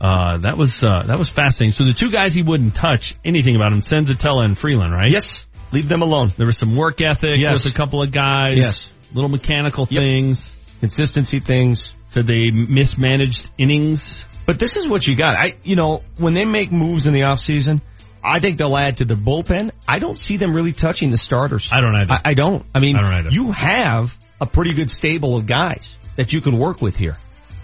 Uh, 0.04 0.36
that 0.38 0.58
was, 0.58 0.84
uh, 0.84 1.02
that 1.06 1.18
was 1.18 1.30
fascinating. 1.30 1.72
So 1.72 1.84
the 1.84 1.94
two 1.94 2.10
guys 2.10 2.34
he 2.34 2.42
wouldn't 2.42 2.74
touch 2.74 3.14
anything 3.24 3.56
about 3.56 3.72
him, 3.72 3.80
Senzatela 3.80 4.44
and 4.44 4.56
Freeland, 4.58 4.92
right? 4.92 5.08
Yes. 5.10 5.46
Leave 5.72 5.88
them 5.88 6.02
alone. 6.02 6.28
There 6.36 6.46
was 6.46 6.58
some 6.58 6.76
work 6.76 7.00
ethic 7.00 7.38
Yes. 7.38 7.64
with 7.64 7.72
a 7.72 7.76
couple 7.76 8.02
of 8.02 8.12
guys. 8.12 8.54
Yes. 8.58 8.92
Little 9.14 9.30
mechanical 9.30 9.86
things. 9.86 10.52
Consistency 10.80 11.40
things. 11.40 11.82
Said 12.06 12.26
they 12.26 12.46
mismanaged 12.52 13.50
innings. 13.56 14.24
But 14.44 14.58
this 14.58 14.76
is 14.76 14.86
what 14.88 15.06
you 15.06 15.16
got. 15.16 15.36
I, 15.38 15.56
you 15.64 15.74
know, 15.74 16.02
when 16.18 16.34
they 16.34 16.44
make 16.44 16.70
moves 16.70 17.06
in 17.06 17.14
the 17.14 17.22
off 17.22 17.38
season, 17.38 17.80
I 18.22 18.40
think 18.40 18.58
they'll 18.58 18.76
add 18.76 18.98
to 18.98 19.04
the 19.06 19.14
bullpen. 19.14 19.70
I 19.88 19.98
don't 20.00 20.18
see 20.18 20.36
them 20.36 20.54
really 20.54 20.72
touching 20.74 21.10
the 21.10 21.16
starters. 21.16 21.70
I 21.72 21.80
don't 21.80 21.94
either. 21.96 22.12
I, 22.12 22.20
I 22.26 22.34
don't. 22.34 22.64
I 22.74 22.80
mean, 22.80 22.96
I 22.96 23.00
don't 23.00 23.12
either. 23.12 23.30
you 23.30 23.52
have 23.52 24.14
a 24.40 24.46
pretty 24.46 24.74
good 24.74 24.90
stable 24.90 25.36
of 25.36 25.46
guys 25.46 25.96
that 26.16 26.32
you 26.34 26.40
can 26.42 26.58
work 26.58 26.82
with 26.82 26.94
here. 26.96 27.14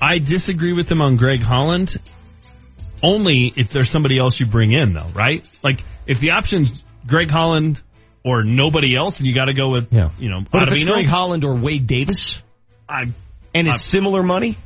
I 0.01 0.19
disagree 0.19 0.73
with 0.73 0.89
them 0.89 1.03
on 1.03 1.17
Greg 1.17 1.41
Holland. 1.41 2.01
Only 3.03 3.53
if 3.57 3.71
there's 3.71 3.89
somebody 3.91 4.19
else 4.19 4.39
you 4.39 4.47
bring 4.47 4.73
in 4.73 4.93
though, 4.93 5.09
right? 5.15 5.49
Like 5.63 5.83
if 6.07 6.21
the 6.21 6.33
option's 6.33 6.83
Greg 7.07 7.31
Holland 7.31 7.81
or 8.25 8.45
nobody 8.45 8.95
else 8.97 9.19
and 9.19 9.27
you 9.27 9.35
gotta 9.35 9.55
go 9.55 9.71
with, 9.71 9.89
Yeah. 9.93 10.11
you 10.19 10.29
know, 10.29 10.41
But 10.51 10.69
if 10.69 10.75
it's 10.75 10.85
Greg 10.85 11.07
Holland 11.07 11.45
or 11.45 11.55
Wade 11.55 11.87
Davis, 11.87 12.43
I, 12.89 13.05
and 13.55 13.69
it's 13.69 13.81
I- 13.83 13.85
similar 13.85 14.23
money, 14.23 14.57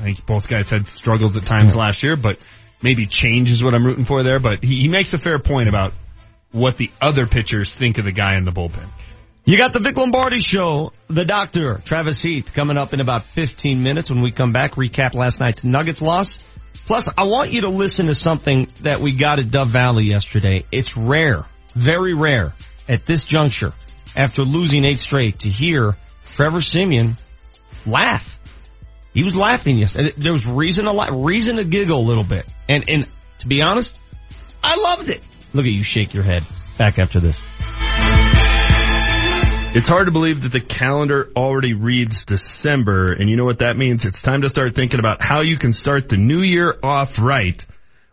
I 0.00 0.04
think 0.04 0.26
both 0.26 0.48
guys 0.48 0.68
had 0.70 0.86
struggles 0.86 1.36
at 1.36 1.46
times 1.46 1.74
last 1.74 2.02
year, 2.02 2.16
but 2.16 2.38
maybe 2.82 3.06
change 3.06 3.50
is 3.50 3.62
what 3.62 3.74
I'm 3.74 3.84
rooting 3.84 4.04
for 4.04 4.22
there. 4.22 4.38
But 4.38 4.62
he, 4.62 4.82
he 4.82 4.88
makes 4.88 5.12
a 5.14 5.18
fair 5.18 5.38
point 5.38 5.68
about 5.68 5.92
what 6.52 6.76
the 6.76 6.90
other 7.00 7.26
pitchers 7.26 7.72
think 7.72 7.98
of 7.98 8.04
the 8.04 8.12
guy 8.12 8.36
in 8.36 8.44
the 8.44 8.52
bullpen. 8.52 8.86
You 9.44 9.56
got 9.56 9.72
the 9.72 9.78
Vic 9.78 9.96
Lombardi 9.96 10.40
show, 10.40 10.92
the 11.08 11.24
doctor, 11.24 11.80
Travis 11.84 12.20
Heath, 12.20 12.52
coming 12.52 12.76
up 12.76 12.92
in 12.92 13.00
about 13.00 13.24
15 13.24 13.80
minutes 13.82 14.10
when 14.10 14.20
we 14.20 14.32
come 14.32 14.52
back, 14.52 14.72
recap 14.72 15.14
last 15.14 15.38
night's 15.40 15.62
Nuggets 15.64 16.02
loss. 16.02 16.42
Plus, 16.86 17.12
I 17.18 17.24
want 17.24 17.52
you 17.52 17.62
to 17.62 17.68
listen 17.68 18.06
to 18.06 18.14
something 18.14 18.68
that 18.82 19.00
we 19.00 19.12
got 19.12 19.40
at 19.40 19.50
Dove 19.50 19.70
Valley 19.70 20.04
yesterday. 20.04 20.64
It's 20.70 20.96
rare, 20.96 21.42
very 21.74 22.14
rare 22.14 22.52
at 22.88 23.04
this 23.04 23.24
juncture 23.24 23.72
after 24.14 24.42
losing 24.44 24.84
eight 24.84 25.00
straight 25.00 25.40
to 25.40 25.48
hear 25.48 25.96
Trevor 26.30 26.60
Siemian 26.60 27.16
laugh. 27.84 28.38
He 29.12 29.24
was 29.24 29.34
laughing 29.34 29.78
yesterday. 29.78 30.12
There 30.16 30.32
was 30.32 30.46
reason 30.46 30.84
to 30.84 30.92
laugh, 30.92 31.10
reason 31.12 31.56
to 31.56 31.64
giggle 31.64 31.98
a 31.98 32.06
little 32.06 32.24
bit. 32.24 32.46
And, 32.68 32.84
and 32.88 33.08
to 33.38 33.48
be 33.48 33.62
honest, 33.62 34.00
I 34.62 34.76
loved 34.76 35.10
it. 35.10 35.22
Look 35.54 35.66
at 35.66 35.72
you 35.72 35.82
shake 35.82 36.14
your 36.14 36.22
head. 36.22 36.44
Back 36.78 36.98
after 36.98 37.18
this. 37.18 37.36
It's 39.76 39.88
hard 39.88 40.06
to 40.06 40.10
believe 40.10 40.40
that 40.40 40.52
the 40.52 40.60
calendar 40.62 41.30
already 41.36 41.74
reads 41.74 42.24
December, 42.24 43.12
and 43.12 43.28
you 43.28 43.36
know 43.36 43.44
what 43.44 43.58
that 43.58 43.76
means? 43.76 44.06
It's 44.06 44.22
time 44.22 44.40
to 44.40 44.48
start 44.48 44.74
thinking 44.74 45.00
about 45.00 45.20
how 45.20 45.42
you 45.42 45.58
can 45.58 45.74
start 45.74 46.08
the 46.08 46.16
new 46.16 46.38
year 46.38 46.74
off 46.82 47.20
right 47.20 47.62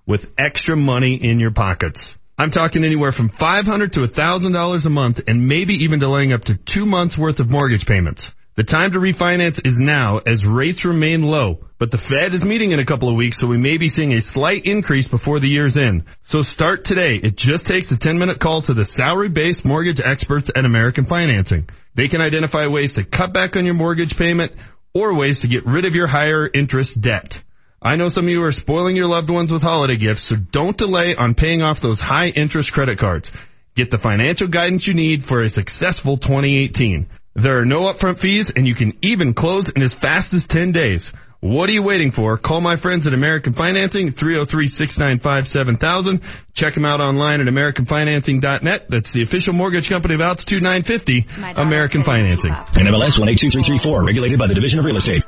with 0.06 0.30
extra 0.38 0.76
money 0.76 1.16
in 1.16 1.40
your 1.40 1.52
pockets. 1.52 2.12
I'm 2.38 2.52
talking 2.52 2.84
anywhere 2.84 3.14
from 3.14 3.30
500 3.30 3.94
to 3.94 4.06
$1,000 4.06 4.86
a 4.86 4.90
month 4.90 5.22
and 5.26 5.48
maybe 5.48 5.86
even 5.86 6.00
delaying 6.00 6.34
up 6.34 6.44
to 6.46 6.56
two 6.56 6.86
months 6.86 7.18
worth 7.18 7.40
of 7.40 7.50
mortgage 7.50 7.86
payments. 7.86 8.30
The 8.56 8.64
time 8.64 8.92
to 8.92 9.00
refinance 9.00 9.66
is 9.66 9.80
now 9.80 10.20
as 10.20 10.46
rates 10.46 10.86
remain 10.86 11.24
low, 11.24 11.66
but 11.80 11.90
the 11.90 11.98
Fed 11.98 12.36
is 12.36 12.46
meeting 12.46 12.70
in 12.70 12.80
a 12.80 12.86
couple 12.86 13.10
of 13.10 13.16
weeks, 13.16 13.40
so 13.40 13.48
we 13.48 13.58
may 13.58 13.80
be 13.80 13.90
seeing 13.90 14.14
a 14.14 14.22
slight 14.22 14.68
increase 14.68 15.08
before 15.08 15.40
the 15.40 15.50
year's 15.50 15.76
end. 15.76 16.04
So 16.22 16.44
start 16.44 16.84
today. 16.84 17.16
It 17.16 17.36
just 17.36 17.66
takes 17.66 17.92
a 17.92 17.98
10 17.98 18.20
minute 18.20 18.40
call 18.40 18.62
to 18.62 18.76
the 18.76 18.86
salary-based 18.86 19.66
mortgage 19.66 20.00
experts 20.00 20.52
at 20.56 20.66
American 20.66 21.06
Financing. 21.06 21.68
They 21.96 22.08
can 22.08 22.22
identify 22.22 22.68
ways 22.68 22.92
to 22.92 23.04
cut 23.04 23.34
back 23.34 23.58
on 23.58 23.66
your 23.66 23.74
mortgage 23.74 24.16
payment 24.18 24.52
or 24.94 25.16
ways 25.16 25.42
to 25.42 25.48
get 25.48 25.66
rid 25.66 25.86
of 25.86 25.96
your 25.96 26.06
higher 26.06 26.48
interest 26.48 27.02
debt. 27.02 27.42
I 27.82 27.96
know 27.96 28.10
some 28.10 28.26
of 28.26 28.30
you 28.30 28.44
are 28.44 28.52
spoiling 28.52 28.96
your 28.96 29.08
loved 29.08 29.32
ones 29.32 29.52
with 29.52 29.64
holiday 29.64 29.98
gifts, 29.98 30.26
so 30.26 30.36
don't 30.36 30.78
delay 30.78 31.16
on 31.16 31.34
paying 31.34 31.64
off 31.64 31.80
those 31.80 32.00
high 32.00 32.28
interest 32.28 32.72
credit 32.72 33.00
cards. 33.00 33.32
Get 33.74 33.90
the 33.90 33.98
financial 33.98 34.48
guidance 34.48 34.86
you 34.86 34.94
need 34.94 35.24
for 35.24 35.42
a 35.42 35.50
successful 35.50 36.18
2018. 36.18 37.10
There 37.36 37.60
are 37.60 37.66
no 37.66 37.92
upfront 37.92 38.20
fees 38.20 38.52
and 38.52 38.68
you 38.68 38.76
can 38.76 38.94
even 39.02 39.34
close 39.34 39.68
in 39.68 39.82
as 39.82 39.94
fast 39.94 40.34
as 40.34 40.48
10 40.48 40.72
days. 40.72 41.12
What 41.40 41.68
are 41.68 41.74
you 41.74 41.84
waiting 41.84 42.12
for? 42.12 42.38
Call 42.38 42.62
my 42.62 42.78
friends 42.78 43.06
at 43.06 43.14
American 43.14 43.52
Financing, 43.52 44.14
303-695-7000. 44.14 46.24
Check 46.54 46.76
them 46.76 46.86
out 46.86 47.02
online 47.02 47.42
at 47.42 47.48
AmericanFinancing.net. 47.48 48.86
That's 48.88 49.12
the 49.12 49.24
official 49.24 49.54
mortgage 49.54 49.90
company 49.90 50.14
of 50.14 50.22
Altitude 50.22 50.64
950, 50.64 51.26
American 51.58 52.04
Financing. 52.04 52.54
NMLS 52.54 53.20
182334, 53.20 54.06
regulated 54.06 54.40
by 54.40 54.48
the 54.48 54.54
Division 54.54 54.80
of 54.80 54.86
Real 54.86 54.96
Estate. 54.96 55.23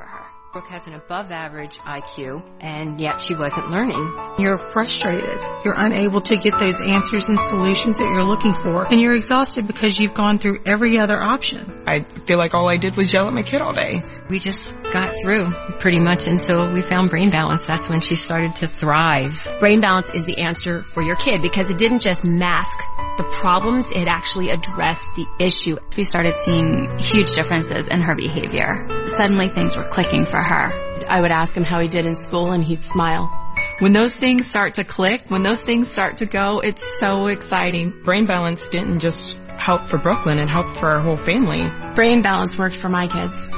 Brooke 0.56 0.67
has 0.67 0.88
an 0.88 0.93
above 0.93 1.32
average 1.32 1.80
IQ, 1.80 2.42
and 2.61 2.98
yet 2.98 3.19
she 3.19 3.35
wasn't 3.35 3.72
learning. 3.72 4.35
You're 4.40 4.58
frustrated. 4.58 5.43
You're 5.66 5.75
unable 5.75 6.22
to 6.22 6.38
get 6.38 6.58
those 6.58 6.80
answers 6.80 7.27
and 7.27 7.38
solutions 7.38 7.98
that 7.98 8.06
you're 8.06 8.24
looking 8.24 8.53
for, 8.53 8.90
and 8.90 9.01
you're 9.01 9.17
exhausted 9.17 9.67
because 9.67 10.00
you've 10.00 10.14
gone 10.14 10.38
through 10.38 10.59
every 10.66 10.98
other 10.98 11.22
option. 11.22 11.84
I 11.85 12.03
feel 12.03 12.38
like 12.38 12.53
all 12.53 12.69
I 12.69 12.77
did 12.77 12.95
was 12.95 13.11
yell 13.11 13.27
at 13.27 13.34
my 13.34 13.43
kid 13.43 13.61
all 13.61 13.74
day. 13.74 14.01
We 14.30 14.40
just 14.40 14.74
got 14.93 15.16
through 15.22 15.51
pretty 15.80 16.00
much 16.00 16.25
until 16.25 16.72
we 16.72 16.82
found 16.82 17.09
Brain 17.09 17.32
Balance. 17.32 17.66
That's 17.66 17.90
when 17.90 18.00
she 18.00 18.16
started 18.16 18.56
to 18.56 18.69
thrive. 18.69 19.45
Brain 19.59 19.82
Balance 19.82 20.09
is 20.11 20.24
the 20.24 20.38
answer 20.38 20.84
for 20.84 21.03
your 21.03 21.17
kid 21.17 21.42
because 21.42 21.69
it 21.69 21.77
didn't 21.77 22.00
just 22.00 22.24
mask 22.24 22.80
the 23.17 23.24
problems, 23.24 23.92
it 23.92 24.08
actually 24.08 24.50
addressed 24.50 25.08
the 25.16 25.25
issue. 25.40 25.77
We 25.95 26.03
started 26.03 26.35
seeing 26.43 26.98
huge 27.00 27.34
differences 27.34 27.88
in 27.88 28.01
her 28.01 28.16
behavior. 28.16 28.85
Suddenly 29.08 29.50
things 29.50 29.77
were 29.77 29.88
clicking 29.88 30.25
for 30.25 30.42
her. 30.46 30.72
I 31.08 31.22
would 31.22 31.32
ask 31.32 31.56
him 31.56 31.64
how 31.64 31.80
he 31.80 31.88
did 31.88 32.06
in 32.06 32.16
school 32.16 32.52
and 32.52 32.64
he'd 32.64 32.84
smile. 32.84 33.32
When 33.80 33.94
those 33.94 34.16
things 34.16 34.48
start 34.48 34.76
to 34.76 34.84
click, 34.84 35.30
when 35.30 35.44
those 35.44 35.60
things 35.60 35.92
start 35.92 36.18
to 36.18 36.26
go, 36.26 36.60
it's 36.60 36.82
so 37.00 37.28
exciting. 37.28 38.02
Brain 38.04 38.26
Balance 38.26 38.68
didn't 38.70 39.00
just 39.00 39.38
help 39.58 39.86
for 39.86 39.98
Brooklyn, 39.98 40.40
it 40.40 40.50
helped 40.50 40.78
for 40.78 40.92
our 40.92 41.02
whole 41.02 41.18
family. 41.18 41.70
Brain 41.96 42.22
Balance 42.22 42.58
worked 42.58 42.78
for 42.78 42.90
my 42.90 43.08
kids. 43.08 43.50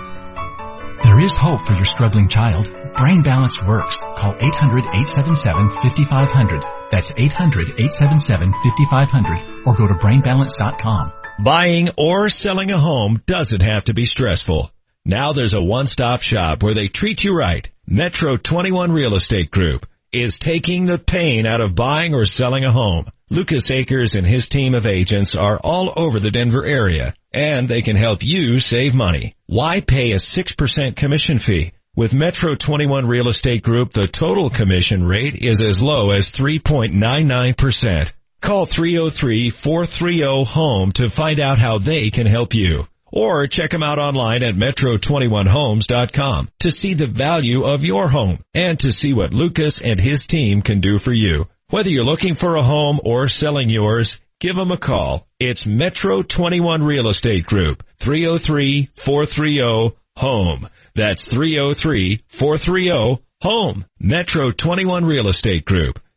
There 1.04 1.20
is 1.20 1.38
hope 1.38 1.64
for 1.66 1.74
your 1.74 1.86
struggling 1.86 2.28
child. 2.28 2.68
Brain 2.96 3.22
Balance 3.22 3.62
works. 3.62 4.02
Call 4.16 4.34
800-877-5500. 4.34 6.90
That's 6.90 7.12
800-877-5500 7.14 9.68
or 9.68 9.76
go 9.76 9.88
to 9.88 9.94
brainbalance.com. 9.94 11.14
Buying 11.44 11.90
or 11.98 12.30
selling 12.30 12.72
a 12.72 12.80
home 12.80 13.22
doesn't 13.28 13.62
have 13.62 13.84
to 13.86 13.94
be 13.94 14.06
stressful. 14.06 14.72
Now 15.10 15.32
there's 15.32 15.53
a 15.53 15.64
one-stop 15.64 16.22
shop 16.22 16.61
where 16.61 16.74
they 16.74 16.90
treat 16.90 17.24
you 17.24 17.34
right. 17.34 17.69
Metro 17.88 18.36
21 18.36 18.92
Real 18.92 19.16
Estate 19.16 19.52
Group 19.52 19.86
is 20.11 20.38
taking 20.38 20.84
the 20.84 21.00
pain 21.00 21.45
out 21.45 21.61
of 21.61 21.76
buying 21.76 22.14
or 22.14 22.26
selling 22.26 22.66
a 22.66 22.74
home. 22.74 23.06
Lucas 23.30 23.72
Akers 23.72 24.16
and 24.16 24.26
his 24.26 24.50
team 24.50 24.74
of 24.74 24.86
agents 24.86 25.34
are 25.34 25.61
all 25.64 25.94
over 25.95 26.19
the 26.19 26.32
Denver 26.32 26.66
area 26.66 27.14
and 27.32 27.69
they 27.69 27.82
can 27.82 27.95
help 27.95 28.22
you 28.22 28.60
save 28.60 28.94
money. 28.94 29.34
Why 29.45 29.80
pay 29.80 30.11
a 30.11 30.16
6% 30.16 30.98
commission 30.98 31.38
fee? 31.38 31.72
With 31.95 32.14
Metro 32.14 32.56
21 32.56 33.08
Real 33.08 33.30
Estate 33.30 33.64
Group, 33.64 33.94
the 33.94 34.10
total 34.10 34.50
commission 34.50 35.08
rate 35.08 35.36
is 35.36 35.61
as 35.61 35.82
low 35.82 36.11
as 36.11 36.32
3.99%. 36.32 38.11
Call 38.42 38.68
303-430-HOME 38.68 40.92
to 40.92 41.10
find 41.10 41.40
out 41.40 41.60
how 41.60 41.77
they 41.77 42.10
can 42.10 42.26
help 42.26 42.53
you. 42.53 42.86
Or 43.18 43.48
check 43.48 43.72
them 43.72 43.82
out 43.82 43.98
online 43.98 44.44
at 44.44 44.54
metro21homes.com 44.54 46.50
to 46.60 46.70
see 46.70 46.94
the 46.94 47.08
value 47.08 47.64
of 47.64 47.84
your 47.84 48.08
home 48.08 48.38
and 48.54 48.80
to 48.82 48.92
see 48.92 49.12
what 49.12 49.34
Lucas 49.34 49.80
and 49.80 50.00
his 50.00 50.28
team 50.28 50.62
can 50.62 50.82
do 50.82 51.00
for 51.00 51.12
you. 51.12 51.48
Whether 51.72 51.90
you're 51.90 52.06
looking 52.06 52.36
for 52.36 52.56
a 52.56 52.62
home 52.62 53.00
or 53.04 53.28
selling 53.28 53.70
yours, 53.70 54.22
give 54.40 54.56
them 54.56 54.72
a 54.72 54.78
call. 54.78 55.26
It's 55.40 55.66
Metro 55.66 56.22
21 56.22 56.84
Real 56.84 57.08
Estate 57.08 57.48
Group, 57.48 57.84
303-430-HOME. 58.02 60.70
That's 60.94 61.28
303-430-HOME. 61.28 63.86
Metro 64.00 64.52
21 64.52 65.06
Real 65.06 65.28
Estate 65.28 65.66
Group. 65.66 66.00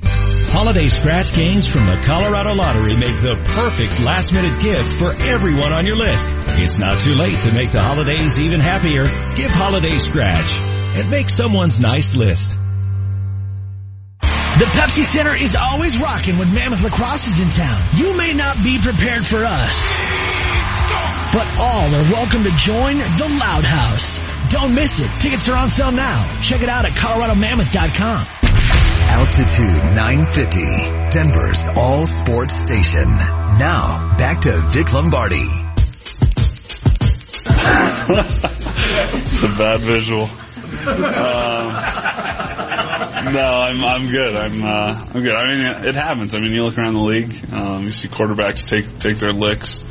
Holiday 0.51 0.89
scratch 0.89 1.33
games 1.33 1.71
from 1.71 1.87
the 1.87 2.03
Colorado 2.05 2.55
Lottery 2.55 2.97
make 2.97 3.15
the 3.21 3.37
perfect 3.55 4.01
last 4.01 4.33
minute 4.33 4.61
gift 4.61 4.95
for 4.95 5.13
everyone 5.13 5.73
on 5.73 5.87
your 5.87 5.95
list. 5.97 6.35
It's 6.63 6.79
not 6.79 6.99
too 7.01 7.13
late 7.13 7.41
to 7.43 7.53
make 7.53 7.71
the 7.71 7.81
holidays 7.81 8.37
even 8.39 8.59
happier. 8.61 9.05
Give 9.37 9.51
Holiday 9.51 9.97
Scratch 9.99 10.53
and 10.97 11.11
make 11.11 11.31
someone's 11.31 11.81
nice 11.81 12.17
list. 12.17 12.57
The 14.21 14.67
Pepsi 14.67 15.05
Center 15.05 15.35
is 15.35 15.55
always 15.55 15.99
rocking 16.01 16.37
when 16.37 16.53
Mammoth 16.53 16.83
Lacrosse 16.83 17.29
is 17.29 17.41
in 17.41 17.49
town. 17.51 17.81
You 17.97 18.17
may 18.17 18.35
not 18.35 18.63
be 18.63 18.79
prepared 18.79 19.25
for 19.25 19.43
us, 19.45 19.75
but 21.33 21.47
all 21.59 21.95
are 21.95 22.13
welcome 22.13 22.43
to 22.45 22.51
join 22.51 22.99
the 22.99 23.37
Loud 23.41 23.65
House. 23.65 24.19
Don't 24.51 24.75
miss 24.75 24.99
it. 25.01 25.09
Tickets 25.21 25.49
are 25.49 25.57
on 25.57 25.69
sale 25.69 25.93
now. 25.93 26.27
Check 26.43 26.61
it 26.63 26.69
out 26.69 26.85
at 26.85 26.93
coloradomammoth.com. 26.93 28.27
Altitude 29.11 29.77
950, 29.97 31.11
Denver's 31.11 31.69
all 31.77 32.07
sports 32.07 32.55
station. 32.57 33.09
Now, 33.09 34.17
back 34.19 34.41
to 34.41 34.61
Vic 34.71 34.93
Lombardi. 34.93 35.47
it's 39.13 39.43
a 39.43 39.49
bad 39.59 39.81
visual. 39.81 40.25
Um, 40.25 41.69
no, 43.35 43.41
I'm 43.41 43.85
I'm 43.85 44.11
good. 44.11 44.37
I'm 44.37 44.65
uh, 44.65 45.07
I'm 45.15 45.23
good. 45.23 45.35
I 45.35 45.55
mean, 45.55 45.65
it 45.89 45.97
happens. 45.97 46.35
I 46.35 46.41
mean, 46.41 46.53
you 46.53 46.63
look 46.65 46.79
around 46.79 46.95
the 46.95 47.01
league, 47.01 47.53
um, 47.53 47.83
you 47.85 47.91
see 47.91 48.09
quarterbacks 48.09 48.67
take 48.69 48.99
take 48.99 49.19
their 49.19 49.33
licks. 49.33 49.83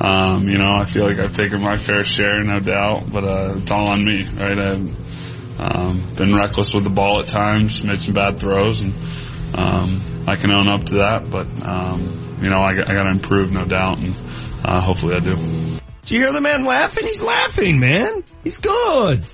Um, 0.00 0.48
you 0.48 0.58
know, 0.58 0.70
I 0.78 0.84
feel 0.84 1.04
like 1.04 1.18
I've 1.18 1.32
taken 1.34 1.62
my 1.62 1.76
fair 1.76 2.04
share, 2.04 2.44
no 2.44 2.60
doubt, 2.60 3.10
but 3.10 3.24
uh, 3.24 3.54
it's 3.56 3.70
all 3.70 3.88
on 3.88 4.04
me, 4.04 4.24
right? 4.28 4.58
I've 4.58 5.60
um, 5.60 6.06
been 6.14 6.34
reckless 6.34 6.74
with 6.74 6.84
the 6.84 6.90
ball 6.90 7.20
at 7.20 7.28
times, 7.28 7.82
made 7.82 8.02
some 8.02 8.14
bad 8.14 8.38
throws, 8.38 8.82
and 8.82 8.94
um, 9.54 10.24
I 10.26 10.36
can 10.36 10.50
own 10.52 10.68
up 10.68 10.84
to 10.84 10.94
that. 10.96 11.28
But 11.30 11.46
um, 11.66 12.38
you 12.42 12.50
know, 12.50 12.58
I, 12.60 12.72
I 12.72 12.94
got 12.94 13.04
to 13.04 13.10
improve, 13.10 13.52
no 13.52 13.64
doubt, 13.64 13.98
and 13.98 14.14
uh, 14.64 14.80
hopefully 14.80 15.14
I 15.16 15.20
do. 15.20 15.34
Do 15.34 16.14
you 16.14 16.20
hear 16.20 16.32
the 16.32 16.42
man 16.42 16.64
laughing? 16.64 17.04
He's 17.04 17.22
laughing, 17.22 17.80
man. 17.80 18.22
He's 18.44 18.58
good. 18.58 19.24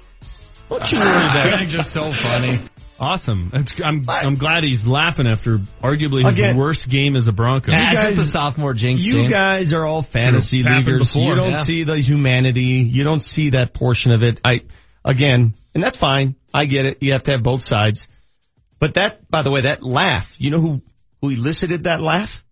Don't 0.71 0.93
you 0.93 0.99
worry 0.99 1.07
about 1.07 1.61
it. 1.63 1.67
just 1.67 1.93
so 1.93 2.11
funny. 2.13 2.61
Awesome. 3.03 3.51
That's, 3.53 3.71
I'm 3.85 4.05
I'm 4.09 4.37
glad 4.37 4.63
he's 4.63 4.87
laughing 4.87 5.27
after 5.27 5.59
arguably 5.83 6.25
his 6.25 6.35
Again- 6.35 6.57
worst 6.57 6.89
game 6.89 7.17
as 7.17 7.27
a 7.27 7.33
Bronco. 7.33 7.73
Yeah, 7.73 7.91
it's 7.93 8.01
just 8.15 8.29
a 8.29 8.33
sophomore 8.33 8.75
jinx. 8.75 9.05
You 9.05 9.13
James. 9.15 9.31
guys 9.31 9.73
are 9.73 9.85
all 9.85 10.03
fantasy 10.03 10.61
It's 10.61 10.69
happened 10.69 10.87
leaguers. 10.87 11.09
before. 11.09 11.29
You 11.31 11.35
don't 11.35 11.51
Yeah. 11.51 11.63
see 11.65 11.83
the 11.83 11.99
humanity. 11.99 12.89
You 12.91 13.03
don't 13.03 13.19
see 13.21 13.51
that 13.51 13.73
portion 13.75 14.13
of 14.13 14.23
it. 14.23 14.41
I, 14.45 14.61
again, 15.05 15.55
and 15.75 15.83
that's 15.83 15.97
fine. 15.99 16.37
I 16.55 16.67
get 16.67 16.87
it. 16.87 16.99
You 17.01 17.11
have 17.13 17.25
to 17.25 17.33
have 17.33 17.43
both 17.43 17.63
sides. 17.63 18.07
But 18.79 18.95
that, 18.95 19.29
by 19.29 19.43
the 19.43 19.51
way, 19.51 19.63
that 19.63 19.83
laugh, 19.83 20.33
you 20.39 20.51
know 20.53 20.61
who, 20.61 20.83
who 21.21 21.31
elicited 21.31 21.85
that 21.85 22.01
laugh? 22.01 22.45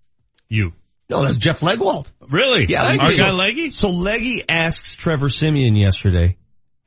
You. 0.49 0.73
No, 1.09 1.25
that's 1.25 1.37
Jeff 1.39 1.61
Legwold. 1.61 2.07
Really? 2.29 2.67
Yeah, 2.69 2.85
Our 2.85 2.97
guy 3.13 3.31
Leggy? 3.31 3.71
So 3.71 3.91
Leggy 3.91 4.43
asks 4.49 4.95
Trevor 4.97 5.29
Siemian 5.29 5.75
yesterday, 5.77 6.37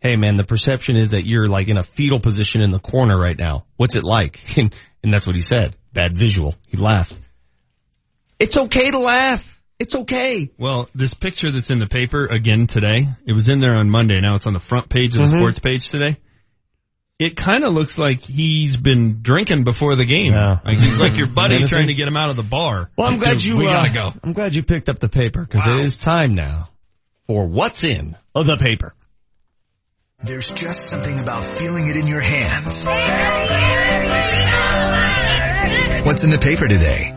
hey 0.04 0.16
man, 0.18 0.38
the 0.38 0.44
perception 0.44 0.96
is 0.98 1.10
that 1.10 1.26
you're 1.26 1.48
like 1.48 1.68
in 1.70 1.78
a 1.78 1.84
fetal 1.84 2.20
position 2.20 2.62
in 2.62 2.70
the 2.70 2.80
corner 2.80 3.20
right 3.20 3.38
now. 3.38 3.66
What's 3.78 3.96
it 3.96 4.04
like? 4.04 4.40
And, 4.58 4.76
and 5.04 5.12
that's 5.14 5.26
what 5.26 5.36
he 5.36 5.42
said. 5.42 5.76
Bad 5.92 6.16
visual. 6.18 6.56
He 6.68 6.78
laughed. 6.78 7.20
It's 8.40 8.56
okay 8.58 8.92
to 8.92 9.00
laugh. 9.00 9.50
It's 9.80 9.96
okay. 9.96 10.50
Well, 10.58 10.90
this 10.96 11.14
picture 11.14 11.52
that's 11.52 11.70
in 11.72 11.80
the 11.80 11.88
paper 11.88 12.26
again 12.26 12.68
today, 12.68 13.08
it 13.26 13.34
was 13.34 13.50
in 13.50 13.60
there 13.60 13.76
on 13.76 13.90
Monday. 13.90 14.20
Now 14.22 14.36
it's 14.36 14.46
on 14.46 14.54
the 14.54 14.60
front 14.60 14.88
page 14.90 15.16
of 15.16 15.24
the 15.26 15.32
Mhm. 15.34 15.40
sports 15.40 15.60
page 15.60 15.90
today. 15.90 16.18
It 17.20 17.36
kind 17.36 17.64
of 17.64 17.74
looks 17.74 17.98
like 17.98 18.22
he's 18.24 18.76
been 18.78 19.22
drinking 19.22 19.64
before 19.66 19.96
the 19.96 20.06
game. 20.06 20.34
Yeah. 20.34 20.60
Like 20.66 20.80
he's 20.80 21.00
like 21.00 21.18
your 21.18 21.28
buddy 21.42 21.56
Menacing. 21.56 21.76
trying 21.76 21.88
to 21.88 21.94
get 21.94 22.08
him 22.08 22.18
out 22.18 22.30
of 22.30 22.36
the 22.38 22.44
bar. 22.44 22.90
Well, 22.98 23.08
I'm 23.08 23.20
glad 23.20 23.34
Dude, 23.34 23.44
you, 23.46 23.58
we 23.58 23.68
uh, 23.68 23.72
gotta 23.74 23.94
go. 23.94 24.14
I'm 24.24 24.34
glad 24.34 24.56
you 24.56 24.64
picked 24.64 24.90
up 24.90 25.00
the 25.00 25.10
paper 25.10 25.46
because 25.46 25.68
it 25.68 25.80
is 25.86 25.98
time 25.98 26.34
now 26.34 26.70
for 27.28 27.46
what's 27.48 27.84
in 27.84 28.16
the 28.34 28.58
paper. 28.58 28.94
There's 30.20 30.52
just 30.54 30.88
something 30.88 31.20
about 31.20 31.58
feeling 31.58 31.88
it 31.88 31.98
in 31.98 32.08
your 32.08 32.22
hands. 32.22 32.86
What's 36.06 36.24
in 36.24 36.30
the 36.30 36.38
paper 36.38 36.68
today? 36.68 37.10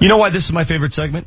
You 0.00 0.08
know 0.08 0.16
why 0.16 0.30
this 0.30 0.46
is 0.46 0.52
my 0.52 0.64
favorite 0.64 0.92
segment? 0.94 1.26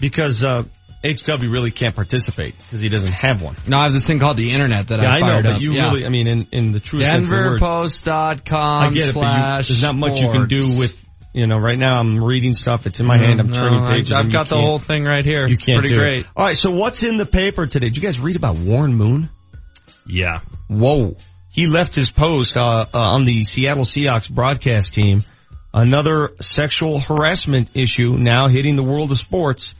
Because 0.00 0.42
uh, 0.42 0.64
HW 1.04 1.50
really 1.50 1.70
can't 1.70 1.94
participate 1.94 2.56
because 2.56 2.80
he 2.80 2.88
doesn't 2.88 3.12
have 3.12 3.42
one. 3.42 3.56
No, 3.66 3.76
I 3.78 3.82
have 3.82 3.92
this 3.92 4.06
thing 4.06 4.18
called 4.18 4.36
the 4.38 4.52
internet 4.52 4.88
that 4.88 5.00
yeah, 5.00 5.08
I 5.08 5.16
I 5.16 5.20
know, 5.20 5.42
but 5.42 5.54
up. 5.56 5.60
you 5.60 5.72
Yeah. 5.74 5.90
really, 5.90 6.06
I 6.06 6.08
mean, 6.08 6.28
in, 6.28 6.46
in 6.50 6.72
the 6.72 6.80
true 6.80 7.00
sense 7.00 7.26
of 7.26 7.30
the 7.30 7.36
word, 7.36 7.60
DenverPost.com 7.60 8.88
I 8.88 8.90
get 8.90 9.08
it, 9.10 9.14
but 9.14 9.20
you, 9.20 9.26
slash 9.26 9.68
there's 9.68 9.82
not 9.82 9.94
much 9.94 10.18
you 10.18 10.30
can 10.32 10.48
do 10.48 10.78
with, 10.78 10.98
you 11.36 11.46
know, 11.46 11.58
right 11.58 11.78
now 11.78 12.00
I'm 12.00 12.24
reading 12.24 12.54
stuff, 12.54 12.86
it's 12.86 12.98
in 12.98 13.06
my 13.06 13.18
hand, 13.18 13.40
I'm 13.40 13.48
No, 13.48 13.54
turning 13.54 13.92
pages. 13.92 14.12
I've 14.12 14.20
and 14.20 14.28
you 14.28 14.32
got 14.32 14.48
the 14.48 14.56
whole 14.56 14.78
thing 14.78 15.04
right 15.04 15.24
here. 15.24 15.46
You 15.46 15.52
It's 15.52 15.60
can't 15.60 15.80
pretty 15.80 15.94
do 15.94 16.00
it. 16.00 16.26
All 16.34 16.46
right, 16.46 16.56
so 16.56 16.70
what's 16.70 17.02
in 17.02 17.18
the 17.18 17.26
paper 17.26 17.66
today? 17.66 17.88
Did 17.88 17.98
you 17.98 18.02
guys 18.02 18.18
read 18.20 18.36
about 18.36 18.56
Warren 18.56 18.94
Moon? 18.94 19.28
Yeah. 20.06 20.38
Whoa. 20.68 21.16
He 21.50 21.66
left 21.66 21.94
his 21.94 22.10
post 22.10 22.56
uh, 22.56 22.86
uh, 22.92 22.98
on 22.98 23.24
the 23.24 23.44
Seattle 23.44 23.84
Seahawks 23.84 24.30
broadcast 24.30 24.94
team. 24.94 25.24
Another 25.74 26.30
sexual 26.40 27.00
harassment 27.00 27.70
issue 27.74 28.16
now 28.16 28.48
hitting 28.48 28.76
the 28.76 28.82
world 28.82 29.10
of 29.10 29.18
sports. 29.18 29.74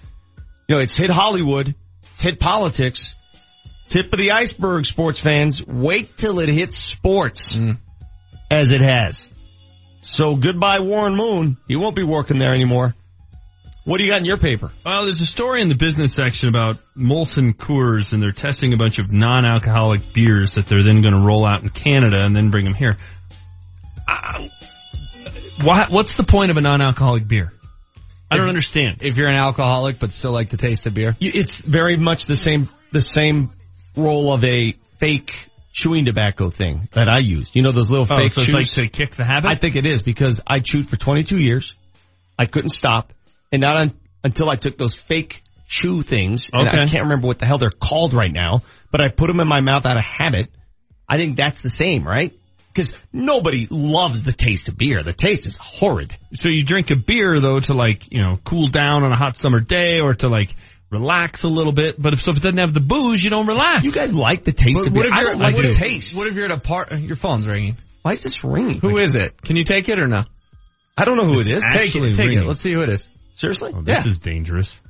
You 0.69 0.75
know, 0.77 0.83
it's 0.83 0.95
hit 0.95 1.09
Hollywood. 1.09 1.75
It's 2.13 2.21
hit 2.21 2.39
politics. 2.39 3.15
Tip 3.89 4.13
of 4.13 4.19
the 4.19 4.33
iceberg, 4.33 4.85
sports 4.85 5.21
fans. 5.21 5.67
Wait 5.67 6.17
till 6.19 6.39
it 6.41 6.51
hits 6.51 6.77
sports 6.77 7.59
as 8.51 8.73
it 8.73 8.83
has. 8.83 9.27
So 10.07 10.37
goodbye 10.37 10.81
Warren 10.81 11.17
Moon. 11.17 11.57
He 11.67 11.75
won't 11.75 11.97
be 11.97 12.05
working 12.05 12.39
there 12.39 12.55
anymore. 12.55 12.95
What 13.85 13.99
do 13.99 14.05
you 14.05 14.11
got 14.11 14.21
in 14.21 14.25
your 14.25 14.39
paper? 14.39 14.71
Well, 14.85 15.05
there's 15.05 15.21
a 15.21 15.27
story 15.27 15.63
in 15.63 15.69
the 15.69 15.75
business 15.75 16.13
section 16.13 16.49
about 16.49 16.79
Molson 16.97 17.55
Coors, 17.55 18.13
and 18.13 18.23
they're 18.23 18.33
testing 18.33 18.73
a 18.73 18.77
bunch 18.77 18.99
of 18.99 19.13
non-alcoholic 19.13 20.13
beers 20.13 20.55
that 20.55 20.67
they're 20.67 20.83
then 20.83 21.03
going 21.03 21.15
to 21.15 21.21
roll 21.21 21.45
out 21.45 21.63
in 21.63 21.71
Canada 21.71 22.19
and 22.21 22.35
then 22.35 22.51
bring 22.51 22.65
them 22.65 22.75
here. 22.75 22.97
Uh, 24.09 24.49
why, 25.63 25.87
what's 25.89 26.17
the 26.17 26.25
point 26.25 26.51
of 26.51 26.57
a 26.57 26.61
non-alcoholic 26.61 27.27
beer? 27.27 27.53
I 28.31 28.37
don't 28.37 28.49
understand. 28.49 28.99
If 29.03 29.17
you're 29.17 29.29
an 29.29 29.37
alcoholic 29.37 29.99
but 29.99 30.13
still 30.13 30.33
like 30.33 30.51
the 30.51 30.57
taste 30.57 30.87
of 30.87 30.95
beer. 30.95 31.17
It's 31.21 31.57
very 31.57 31.97
much 31.97 32.27
the 32.27 32.37
same, 32.37 32.69
the 32.93 33.01
same 33.01 33.51
role 33.97 34.33
of 34.33 34.45
a 34.45 34.75
fake 34.99 35.33
chewing 35.77 36.07
tobacco 36.07 36.49
thing 36.49 36.89
that 36.95 37.07
I 37.07 37.19
used. 37.19 37.55
You 37.55 37.63
know 37.63 37.71
those 37.71 37.91
little 37.91 38.07
Oh, 38.11 38.17
fake 38.17 38.33
so 38.33 38.41
chews? 38.41 38.55
like 38.55 38.67
to 38.69 38.89
kick 38.89 39.15
the 39.15 39.27
habit? 39.27 39.51
I 39.55 39.59
think 39.59 39.77
it 39.77 39.85
is 39.85 40.01
because 40.01 40.41
I 40.47 40.61
chewed 40.61 40.89
for 40.89 40.97
22 40.97 41.39
years. 41.39 41.75
I 42.39 42.47
couldn't 42.47 42.71
stop. 42.71 43.13
And 43.53 43.61
not 43.61 43.77
un- 43.77 43.95
until 44.25 44.49
I 44.49 44.57
took 44.57 44.79
those 44.79 44.97
fake 44.97 45.43
chew 45.69 46.01
things. 46.03 46.49
And 46.51 46.67
I 46.69 46.87
can't 46.89 47.03
remember 47.05 47.27
what 47.27 47.39
the 47.39 47.45
hell 47.47 47.59
they're 47.59 47.69
called 47.71 48.15
right 48.15 48.33
now, 48.33 48.63
but 48.91 49.03
I 49.03 49.09
put 49.11 49.27
them 49.27 49.39
in 49.39 49.47
my 49.49 49.61
mouth 49.61 49.85
out 49.85 49.99
of 49.99 50.03
habit. 50.03 50.49
I 51.07 51.19
think 51.19 51.37
that's 51.37 51.61
the 51.61 51.69
same, 51.69 52.09
right? 52.09 52.33
Because 52.73 52.95
nobody 53.13 53.67
loves 53.71 54.25
the 54.25 54.33
taste 54.33 54.69
of 54.69 54.79
beer. 54.79 55.03
The 55.03 55.13
taste 55.13 55.45
is 55.45 55.59
horrid. 55.59 56.17
So 56.35 56.49
you 56.49 56.65
drink 56.65 56.91
a 56.91 56.97
beer 56.97 57.39
though 57.39 57.61
to 57.61 57.75
like, 57.75 58.11
you 58.11 58.23
know, 58.23 58.39
cool 58.45 58.69
down 58.69 59.03
on 59.05 59.13
a 59.13 59.17
hot 59.17 59.37
summer 59.37 59.61
day 59.61 60.01
or 60.01 60.15
to 60.15 60.29
like 60.29 60.55
relax 60.91 61.43
a 61.43 61.49
little 61.49 61.73
bit. 61.73 62.01
But 62.01 62.13
if, 62.15 62.21
so 62.23 62.31
if 62.33 62.39
it 62.39 62.43
doesn't 62.43 62.59
have 62.59 62.75
the 62.75 62.81
booze, 62.81 63.23
you 63.23 63.31
don't 63.31 63.47
relax. 63.47 63.85
You 63.85 63.93
guys 63.93 64.15
like 64.15 64.45
the 64.45 64.53
taste 64.53 64.79
But 64.81 64.87
of 64.89 64.93
what 64.93 65.03
beer. 65.03 65.09
if 65.09 65.13
I 65.13 65.21
you're 65.23 65.31
don't 65.33 65.41
like 65.41 65.55
what 65.57 65.67
the 65.69 65.75
taste. 65.75 66.17
What 66.17 66.27
if 66.27 66.35
you're 66.35 66.45
at 66.47 66.51
a 66.51 66.59
part? 66.59 66.93
Uh, 66.93 66.97
your 66.97 67.17
phone's 67.17 67.47
ringing. 67.47 67.77
Why 68.03 68.13
is 68.13 68.23
this 68.23 68.45
ringing? 68.45 68.81
Who 68.81 68.99
is 68.99 69.15
it? 69.17 69.41
Can 69.43 69.57
you 69.57 69.65
take 69.65 69.89
it 69.89 69.99
or 69.99 70.07
no? 70.07 70.25
I 70.97 71.05
don't 71.05 71.17
know 71.17 71.27
who 71.27 71.41
It's 71.41 71.49
it 71.49 71.57
is. 71.57 71.65
Take 71.65 71.95
it. 71.97 72.15
Take 72.15 72.19
ringing. 72.19 72.39
it. 72.39 72.47
Let's 72.47 72.61
see 72.61 72.73
who 72.73 72.83
it 72.83 72.89
is. 72.89 73.07
Seriously? 73.35 73.73
Oh, 73.75 73.83
this 73.83 74.05
Yeah. 74.05 74.11
is 74.11 74.19
dangerous. 74.19 74.81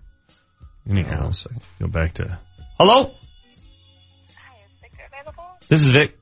Anyhow, 0.89 1.33
oh, 1.33 1.51
go 1.81 1.89
back 1.89 2.15
to 2.15 2.39
Hello? 2.79 3.13
hi 4.37 4.57
This 5.69 5.85
is 5.85 5.91
Vic. 5.91 6.16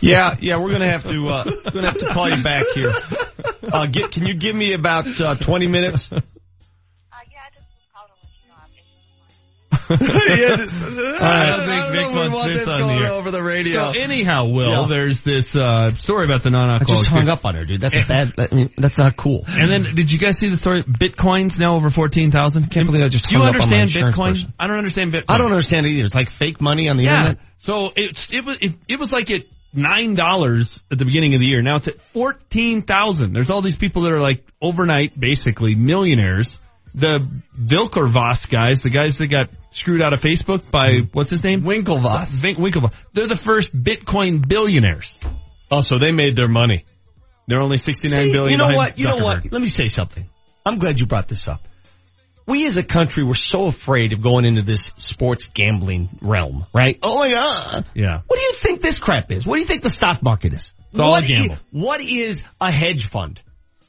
Yeah, 0.00 0.36
yeah, 0.40 0.56
we're 0.56 0.70
gonna 0.72 0.90
have 0.90 1.04
to, 1.08 1.28
uh, 1.28 1.44
gonna 1.70 1.86
have 1.88 1.98
to 1.98 2.06
call 2.06 2.28
you 2.30 2.42
back 2.42 2.64
here. 2.74 2.92
Uh, 3.72 3.86
get, 3.86 4.10
can 4.12 4.26
you 4.26 4.34
give 4.34 4.56
me 4.56 4.72
about, 4.72 5.20
uh, 5.20 5.34
20 5.34 5.68
minutes? 5.68 6.08
I 9.90 11.46
don't 11.48 11.66
think 11.66 11.92
Vic 11.92 12.12
wants 12.14 12.44
this 12.46 12.64
this 12.64 12.74
on 12.74 12.80
going 12.80 13.04
over 13.06 13.30
the 13.32 13.42
radio. 13.42 13.92
So 13.92 13.98
anyhow, 14.00 14.46
Will, 14.46 14.82
Yeah. 14.82 14.86
there's 14.88 15.20
this 15.20 15.54
uh, 15.56 15.92
story 15.94 16.24
about 16.26 16.42
the 16.44 16.50
I 16.50 16.52
non-alcoholic. 16.52 16.98
just 16.98 17.08
hung 17.10 17.24
beer. 17.24 17.32
up 17.32 17.44
on 17.44 17.54
her, 17.56 17.64
dude. 17.64 17.80
That's 17.80 17.94
a 17.96 18.04
bad, 18.06 18.32
I 18.38 18.54
mean, 18.54 18.70
that's 18.76 18.98
not 18.98 19.16
cool. 19.16 19.44
And 19.48 19.70
then, 19.70 19.94
did 19.96 20.10
you 20.12 20.18
guys 20.18 20.38
see 20.38 20.48
the 20.48 20.56
story? 20.56 20.82
Bitcoin's 20.84 21.58
now 21.58 21.74
over 21.76 21.90
fourteen 21.90 22.30
thousand. 22.30 22.70
Can't 22.70 22.86
believe 22.86 23.02
I 23.02 23.08
just 23.08 23.28
Do 23.28 23.36
you 23.36 23.42
hung 23.42 23.54
up 23.56 23.62
on 23.62 23.70
my 23.70 23.80
understand 23.80 24.14
Bitcoin? 24.14 24.32
person. 24.32 24.54
I 24.58 24.66
don't 24.68 24.78
understand 24.78 25.12
Bitcoin. 25.12 25.24
I 25.28 25.38
don't 25.38 25.50
understand 25.50 25.86
it 25.86 25.92
either. 25.92 26.04
It's 26.04 26.14
like 26.14 26.30
fake 26.30 26.60
money 26.60 26.88
on 26.88 26.96
the 26.96 27.04
Yeah. 27.04 27.14
internet. 27.14 27.38
So 27.58 27.92
it's 27.96 28.28
it 28.32 28.44
was 28.44 28.58
it, 28.60 28.74
it 28.88 28.98
was 28.98 29.10
like 29.12 29.30
at 29.30 29.42
nine 29.72 30.14
dollars 30.14 30.82
at 30.90 30.98
the 30.98 31.04
beginning 31.04 31.34
of 31.34 31.40
the 31.40 31.46
year. 31.46 31.62
Now 31.62 31.76
it's 31.76 31.88
at 31.88 32.00
fourteen 32.00 32.82
thousand. 32.82 33.32
There's 33.32 33.50
all 33.50 33.62
these 33.62 33.76
people 33.76 34.02
that 34.02 34.12
are 34.12 34.20
like 34.20 34.44
overnight, 34.60 35.18
basically 35.18 35.74
millionaires. 35.74 36.58
The 36.92 37.24
Vilkervoss 37.56 38.50
guys, 38.50 38.82
the 38.82 38.90
guys 38.90 39.18
that 39.18 39.28
got 39.28 39.50
screwed 39.70 40.02
out 40.02 40.12
of 40.12 40.20
Facebook 40.20 40.70
by 40.72 41.02
what's 41.12 41.30
his 41.30 41.44
name? 41.44 41.62
Winklevoss. 41.62 42.40
Vin- 42.42 42.56
Winklevoss. 42.56 42.92
They're 43.12 43.28
the 43.28 43.36
first 43.36 43.72
Bitcoin 43.72 44.46
billionaires. 44.46 45.16
Oh, 45.70 45.82
so 45.82 45.98
they 45.98 46.10
made 46.10 46.34
their 46.34 46.48
money. 46.48 46.84
They're 47.46 47.60
only 47.60 47.78
sixty 47.78 48.08
nine 48.08 48.32
billion. 48.32 48.52
You 48.52 48.56
know 48.58 48.76
what? 48.76 48.98
You 48.98 49.04
know 49.04 49.18
what? 49.18 49.52
Let 49.52 49.60
me 49.60 49.68
say 49.68 49.88
something. 49.88 50.28
I'm 50.66 50.78
glad 50.78 50.98
you 51.00 51.06
brought 51.06 51.28
this 51.28 51.46
up. 51.48 51.62
We 52.50 52.66
as 52.66 52.76
a 52.76 52.82
country 52.82 53.22
were 53.24 53.34
so 53.34 53.66
afraid 53.66 54.12
of 54.12 54.20
going 54.22 54.44
into 54.44 54.62
this 54.62 54.92
sports 54.96 55.46
gambling 55.46 56.08
realm, 56.20 56.66
right? 56.74 56.98
Oh 57.02 57.16
my 57.16 57.30
god. 57.30 57.86
Yeah. 57.94 58.20
What 58.26 58.38
do 58.38 58.44
you 58.44 58.52
think 58.54 58.82
this 58.82 58.98
crap 58.98 59.30
is? 59.30 59.46
What 59.46 59.54
do 59.56 59.60
you 59.60 59.66
think 59.66 59.82
the 59.82 59.90
stock 59.90 60.22
market 60.22 60.52
is? 60.52 60.72
It's 60.92 61.00
all 61.00 61.12
What 61.12 61.24
a 61.24 61.28
gamble. 61.28 61.54
i- 61.54 61.58
what 61.70 62.00
is 62.00 62.42
a 62.60 62.70
hedge 62.70 63.06
fund? 63.06 63.40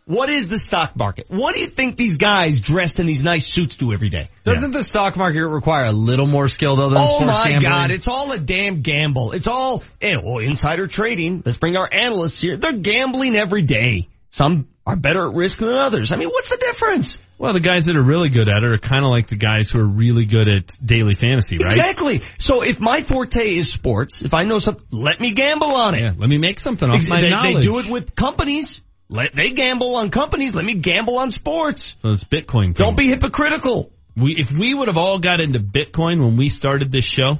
What 0.06 0.30
is 0.30 0.48
the 0.48 0.58
stock 0.60 0.96
market? 0.96 1.28
What 1.30 1.54
do 1.56 1.62
you 1.62 1.68
think 1.68 1.96
these 1.96 2.18
guys 2.18 2.60
dressed 2.60 3.00
in 3.00 3.06
these 3.06 3.24
nice 3.24 3.48
suits 3.48 3.78
do 3.78 3.94
every 3.94 4.10
day? 4.10 4.30
Doesn't 4.44 4.72
the 4.72 4.84
stock 4.84 5.16
market 5.16 5.48
require 5.48 5.86
a 5.86 5.92
little 5.92 6.28
more 6.28 6.48
skill 6.48 6.76
though 6.76 6.90
than 6.90 6.98
Oh 7.02 7.06
sports 7.06 7.38
my 7.46 7.60
god, 7.60 7.92
it's 7.92 8.08
all 8.08 8.32
a 8.32 8.38
damn 8.38 8.82
gamble. 8.82 9.32
It's 9.32 9.48
all, 9.48 9.84
eh, 10.02 10.18
well, 10.22 10.40
insider 10.40 10.88
trading. 10.88 11.44
Let's 11.46 11.58
bring 11.58 11.78
our 11.78 11.88
analysts 11.92 12.42
here. 12.42 12.58
They're 12.58 12.74
gambling 12.74 13.36
every 13.36 13.62
day. 13.62 14.10
Some 14.32 14.68
are 14.86 14.96
better 14.96 15.28
at 15.30 15.36
risk 15.36 15.60
than 15.60 15.70
others. 15.76 16.12
I 16.12 16.16
mean, 16.18 16.30
what's 16.30 16.50
the 16.50 16.58
difference? 16.58 17.18
Well, 17.42 17.54
the 17.54 17.60
guys 17.60 17.88
that 17.88 17.96
are 17.96 18.04
really 18.04 18.30
good 18.30 18.48
at 18.48 18.64
it 18.64 18.72
are 18.72 18.78
kind 18.78 19.04
of 19.04 19.10
like 19.10 19.26
the 19.26 19.36
guys 19.36 19.68
who 19.68 19.80
are 19.80 19.84
really 19.84 20.28
good 20.28 20.48
at 20.48 20.78
daily 20.86 21.16
fantasy, 21.16 21.58
right? 21.58 21.72
Exactly. 21.72 22.22
So 22.38 22.62
if 22.62 22.80
my 22.80 23.02
forte 23.02 23.58
is 23.58 23.74
sports, 23.74 24.22
if 24.22 24.36
I 24.36 24.44
know 24.44 24.60
something, 24.60 24.86
let 24.92 25.20
me 25.20 25.34
gamble 25.34 25.74
on 25.74 25.96
it. 25.96 26.02
Yeah. 26.02 26.14
Let 26.16 26.30
me 26.30 26.38
make 26.38 26.60
something 26.60 26.88
off 26.88 27.08
my 27.08 27.20
they, 27.20 27.32
knowledge. 27.32 27.56
they 27.56 27.62
do 27.64 27.80
it 27.80 27.90
with 27.90 28.16
companies. 28.16 28.80
Let 29.10 29.32
they 29.34 29.50
gamble 29.54 29.96
on 29.96 30.12
companies. 30.12 30.54
Let 30.54 30.66
me 30.66 30.76
gamble 30.76 31.18
on 31.18 31.32
sports. 31.32 31.98
So 32.04 32.12
it's 32.12 32.24
Bitcoin. 32.24 32.76
Don't 32.76 32.96
be 32.96 33.08
hypocritical. 33.08 33.92
We 34.16 34.36
if 34.36 34.52
we 34.52 34.76
would 34.76 34.88
have 34.88 34.98
all 34.98 35.18
got 35.18 35.40
into 35.40 35.60
Bitcoin 35.60 36.24
when 36.24 36.38
we 36.38 36.50
started 36.50 36.92
this 36.92 37.06
show, 37.06 37.40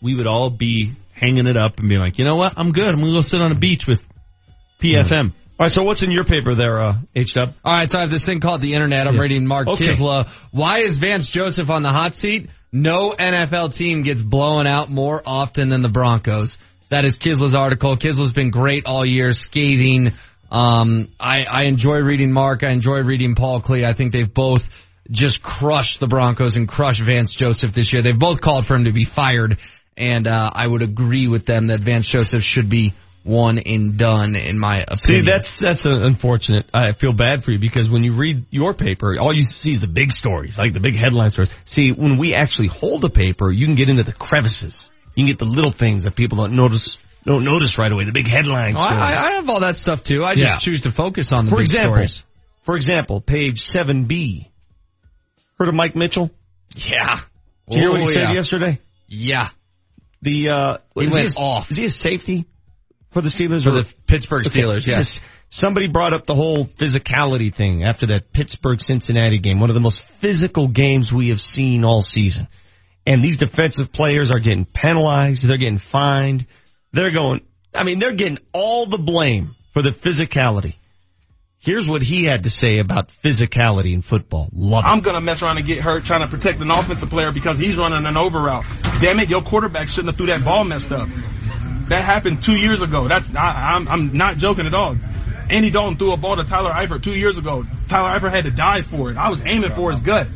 we 0.00 0.14
would 0.14 0.28
all 0.28 0.50
be 0.50 0.94
hanging 1.10 1.48
it 1.48 1.56
up 1.56 1.80
and 1.80 1.88
being 1.88 2.00
like, 2.00 2.20
you 2.20 2.24
know 2.24 2.36
what? 2.36 2.54
I'm 2.56 2.70
good. 2.70 2.86
I'm 2.86 3.00
gonna 3.00 3.14
go 3.14 3.22
sit 3.22 3.40
on 3.40 3.50
a 3.50 3.56
beach 3.56 3.84
with 3.84 4.00
PFM. 4.78 5.32
All 5.60 5.64
right. 5.64 5.70
So 5.70 5.82
what's 5.82 6.02
in 6.02 6.10
your 6.10 6.24
paper 6.24 6.54
there, 6.54 6.80
uh, 6.80 6.94
H 7.14 7.34
Dub? 7.34 7.52
All 7.62 7.78
right, 7.78 7.88
so 7.90 7.98
I 7.98 8.00
have 8.00 8.10
this 8.10 8.24
thing 8.24 8.40
called 8.40 8.62
the 8.62 8.72
internet. 8.72 9.06
I'm 9.06 9.16
Yeah. 9.16 9.20
reading 9.20 9.46
Mark 9.46 9.68
Okay. 9.68 9.88
Kiszla. 9.88 10.26
Why 10.52 10.78
is 10.78 10.96
Vance 10.96 11.26
Joseph 11.28 11.68
on 11.70 11.82
the 11.82 11.90
hot 11.90 12.16
seat? 12.16 12.48
No 12.72 13.10
NFL 13.12 13.68
team 13.68 14.02
gets 14.02 14.22
blown 14.22 14.66
out 14.66 14.88
more 14.88 15.22
often 15.26 15.68
than 15.68 15.82
the 15.82 15.90
Broncos. 15.90 16.56
That 16.88 17.04
is 17.04 17.18
Kiszla's 17.18 17.54
article. 17.54 17.94
Kiszla's 17.98 18.32
been 18.32 18.48
great 18.48 18.86
all 18.86 19.04
year, 19.04 19.34
scathing. 19.34 20.14
Um, 20.50 21.08
I, 21.20 21.44
I 21.44 21.64
enjoy 21.64 21.96
reading 21.98 22.32
Mark. 22.32 22.64
I 22.64 22.70
enjoy 22.70 23.02
reading 23.02 23.34
Paul 23.34 23.60
Klee. 23.60 23.84
I 23.84 23.92
think 23.92 24.12
they've 24.12 24.32
both 24.32 24.66
just 25.10 25.42
crushed 25.42 26.00
the 26.00 26.06
Broncos 26.06 26.54
and 26.54 26.66
crushed 26.66 27.02
Vance 27.02 27.34
Joseph 27.34 27.74
this 27.74 27.92
year. 27.92 28.00
They've 28.00 28.18
both 28.18 28.40
called 28.40 28.64
for 28.64 28.76
him 28.76 28.84
to 28.84 28.92
be 28.92 29.04
fired, 29.04 29.58
and 29.98 30.26
uh, 30.26 30.48
I 30.54 30.66
would 30.66 30.80
agree 30.80 31.28
with 31.28 31.44
them 31.44 31.66
that 31.66 31.80
Vance 31.80 32.06
Joseph 32.08 32.42
should 32.42 32.70
be 32.70 32.94
one 33.22 33.58
and 33.58 33.96
done, 33.98 34.34
in 34.36 34.58
my 34.58 34.78
opinion. 34.78 34.96
See, 34.98 35.20
that's 35.22 35.58
that's 35.58 35.84
unfortunate. 35.86 36.66
I 36.72 36.92
feel 36.92 37.12
bad 37.12 37.44
for 37.44 37.50
you 37.52 37.58
because 37.58 37.90
when 37.90 38.02
you 38.04 38.14
read 38.14 38.46
your 38.50 38.72
paper, 38.74 39.18
all 39.20 39.34
you 39.34 39.44
see 39.44 39.72
is 39.72 39.80
the 39.80 39.86
big 39.86 40.12
stories, 40.12 40.56
like 40.58 40.72
the 40.72 40.80
big 40.80 40.96
headline 40.96 41.30
stories. 41.30 41.50
See, 41.64 41.92
when 41.92 42.16
we 42.18 42.34
actually 42.34 42.68
hold 42.68 43.04
a 43.04 43.10
paper, 43.10 43.50
you 43.50 43.66
can 43.66 43.74
get 43.74 43.88
into 43.88 44.02
the 44.04 44.12
crevices. 44.12 44.88
You 45.14 45.24
can 45.24 45.32
get 45.32 45.38
the 45.38 45.44
little 45.44 45.72
things 45.72 46.04
that 46.04 46.14
people 46.14 46.38
don't 46.38 46.54
notice 46.54 46.96
don't 47.24 47.44
notice 47.44 47.76
right 47.78 47.92
away. 47.92 48.04
The 48.04 48.12
big 48.12 48.26
headlines. 48.26 48.76
Oh, 48.78 48.82
I. 48.82 49.32
I 49.32 49.34
have 49.34 49.50
all 49.50 49.60
that 49.60 49.76
stuff 49.76 50.02
too. 50.02 50.24
I 50.24 50.34
just 50.34 50.46
Yeah. 50.52 50.56
choose 50.58 50.80
to 50.82 50.92
focus 50.92 51.32
on 51.32 51.44
the 51.44 51.50
for 51.50 51.56
big 51.56 51.62
example, 51.66 51.92
stories. 51.92 52.24
for 52.62 52.76
example, 52.76 53.20
page 53.20 53.60
seven 53.66 54.04
B. 54.04 54.48
Heard 55.58 55.68
of 55.68 55.74
Mike 55.74 55.94
Mitchell? 55.94 56.30
Yeah. 56.74 57.20
Did 57.68 57.76
you 57.76 57.80
hear 57.82 57.90
what 57.90 58.00
he 58.00 58.06
Oh, 58.06 58.10
said 58.10 58.34
yesterday? 58.34 58.80
Yeah. 59.08 59.50
The 60.22 60.48
uh, 60.48 60.78
He 60.98 61.08
went 61.08 61.34
a- 61.34 61.38
off. 61.38 61.70
Is 61.70 61.76
he 61.76 61.84
a 61.84 61.90
safety 61.90 62.46
for 63.10 63.20
the 63.20 63.28
Steelers 63.28 63.64
For 63.64 63.70
or 63.70 63.72
the 63.72 63.94
Pittsburgh 64.06 64.44
Steelers, 64.44 64.84
he's 64.84 64.88
a 64.88 64.90
yes. 64.98 64.98
s- 64.98 65.20
Somebody 65.52 65.88
brought 65.88 66.12
up 66.12 66.26
the 66.26 66.34
whole 66.34 66.64
physicality 66.64 67.52
thing 67.52 67.82
after 67.82 68.06
that 68.06 68.32
Pittsburgh 68.32 68.80
Cincinnati 68.80 69.38
game, 69.40 69.58
one 69.58 69.68
of 69.68 69.74
the 69.74 69.80
most 69.80 70.00
physical 70.20 70.68
games 70.68 71.12
we 71.12 71.30
have 71.30 71.40
seen 71.40 71.84
all 71.84 72.02
season. 72.02 72.46
And 73.04 73.22
these 73.24 73.36
defensive 73.36 73.90
players 73.90 74.30
are 74.30 74.38
getting 74.38 74.64
penalized, 74.64 75.42
they're 75.44 75.56
getting 75.56 75.78
fined, 75.78 76.46
they're 76.92 77.10
going, 77.10 77.40
I 77.74 77.82
mean, 77.82 77.98
they're 77.98 78.14
getting 78.14 78.38
all 78.52 78.86
the 78.86 78.98
blame 78.98 79.56
for 79.72 79.82
the 79.82 79.90
physicality. 79.90 80.74
Here's 81.58 81.88
what 81.88 82.00
he 82.02 82.24
had 82.24 82.44
to 82.44 82.50
say 82.50 82.78
about 82.78 83.10
physicality 83.22 83.92
in 83.92 84.02
football. 84.02 84.48
Love 84.52 84.84
it. 84.84 84.88
I'm 84.88 85.00
gonna 85.00 85.20
mess 85.20 85.42
around 85.42 85.58
and 85.58 85.66
get 85.66 85.80
hurt 85.80 86.04
trying 86.04 86.22
to 86.22 86.28
protect 86.28 86.60
an 86.60 86.70
offensive 86.70 87.10
player 87.10 87.32
because 87.32 87.58
he's 87.58 87.76
running 87.76 88.06
an 88.06 88.16
over 88.16 88.40
route. 88.40 88.64
Damn 89.02 89.18
it, 89.18 89.28
your 89.28 89.42
quarterback 89.42 89.88
shouldn't 89.88 90.08
have 90.08 90.16
threw 90.16 90.26
that 90.26 90.42
ball 90.44 90.64
messed 90.64 90.90
up. 90.92 91.08
That 91.90 92.04
happened 92.04 92.44
two 92.44 92.54
years 92.54 92.82
ago. 92.82 93.08
That's 93.08 93.34
I, 93.34 93.72
I'm 93.74 93.88
I'm 93.88 94.16
not 94.16 94.36
joking 94.36 94.64
at 94.64 94.74
all. 94.74 94.96
Andy 95.50 95.70
Dalton 95.70 95.96
threw 95.96 96.12
a 96.12 96.16
ball 96.16 96.36
to 96.36 96.44
Tyler 96.44 96.70
Eifert 96.70 97.02
two 97.02 97.16
years 97.16 97.36
ago. 97.36 97.64
Tyler 97.88 98.16
Eifert 98.16 98.30
had 98.30 98.44
to 98.44 98.52
dive 98.52 98.86
for 98.86 99.10
it. 99.10 99.16
I 99.16 99.28
was 99.28 99.44
aiming 99.44 99.72
for 99.72 99.90
his 99.90 99.98
gut. 99.98 100.28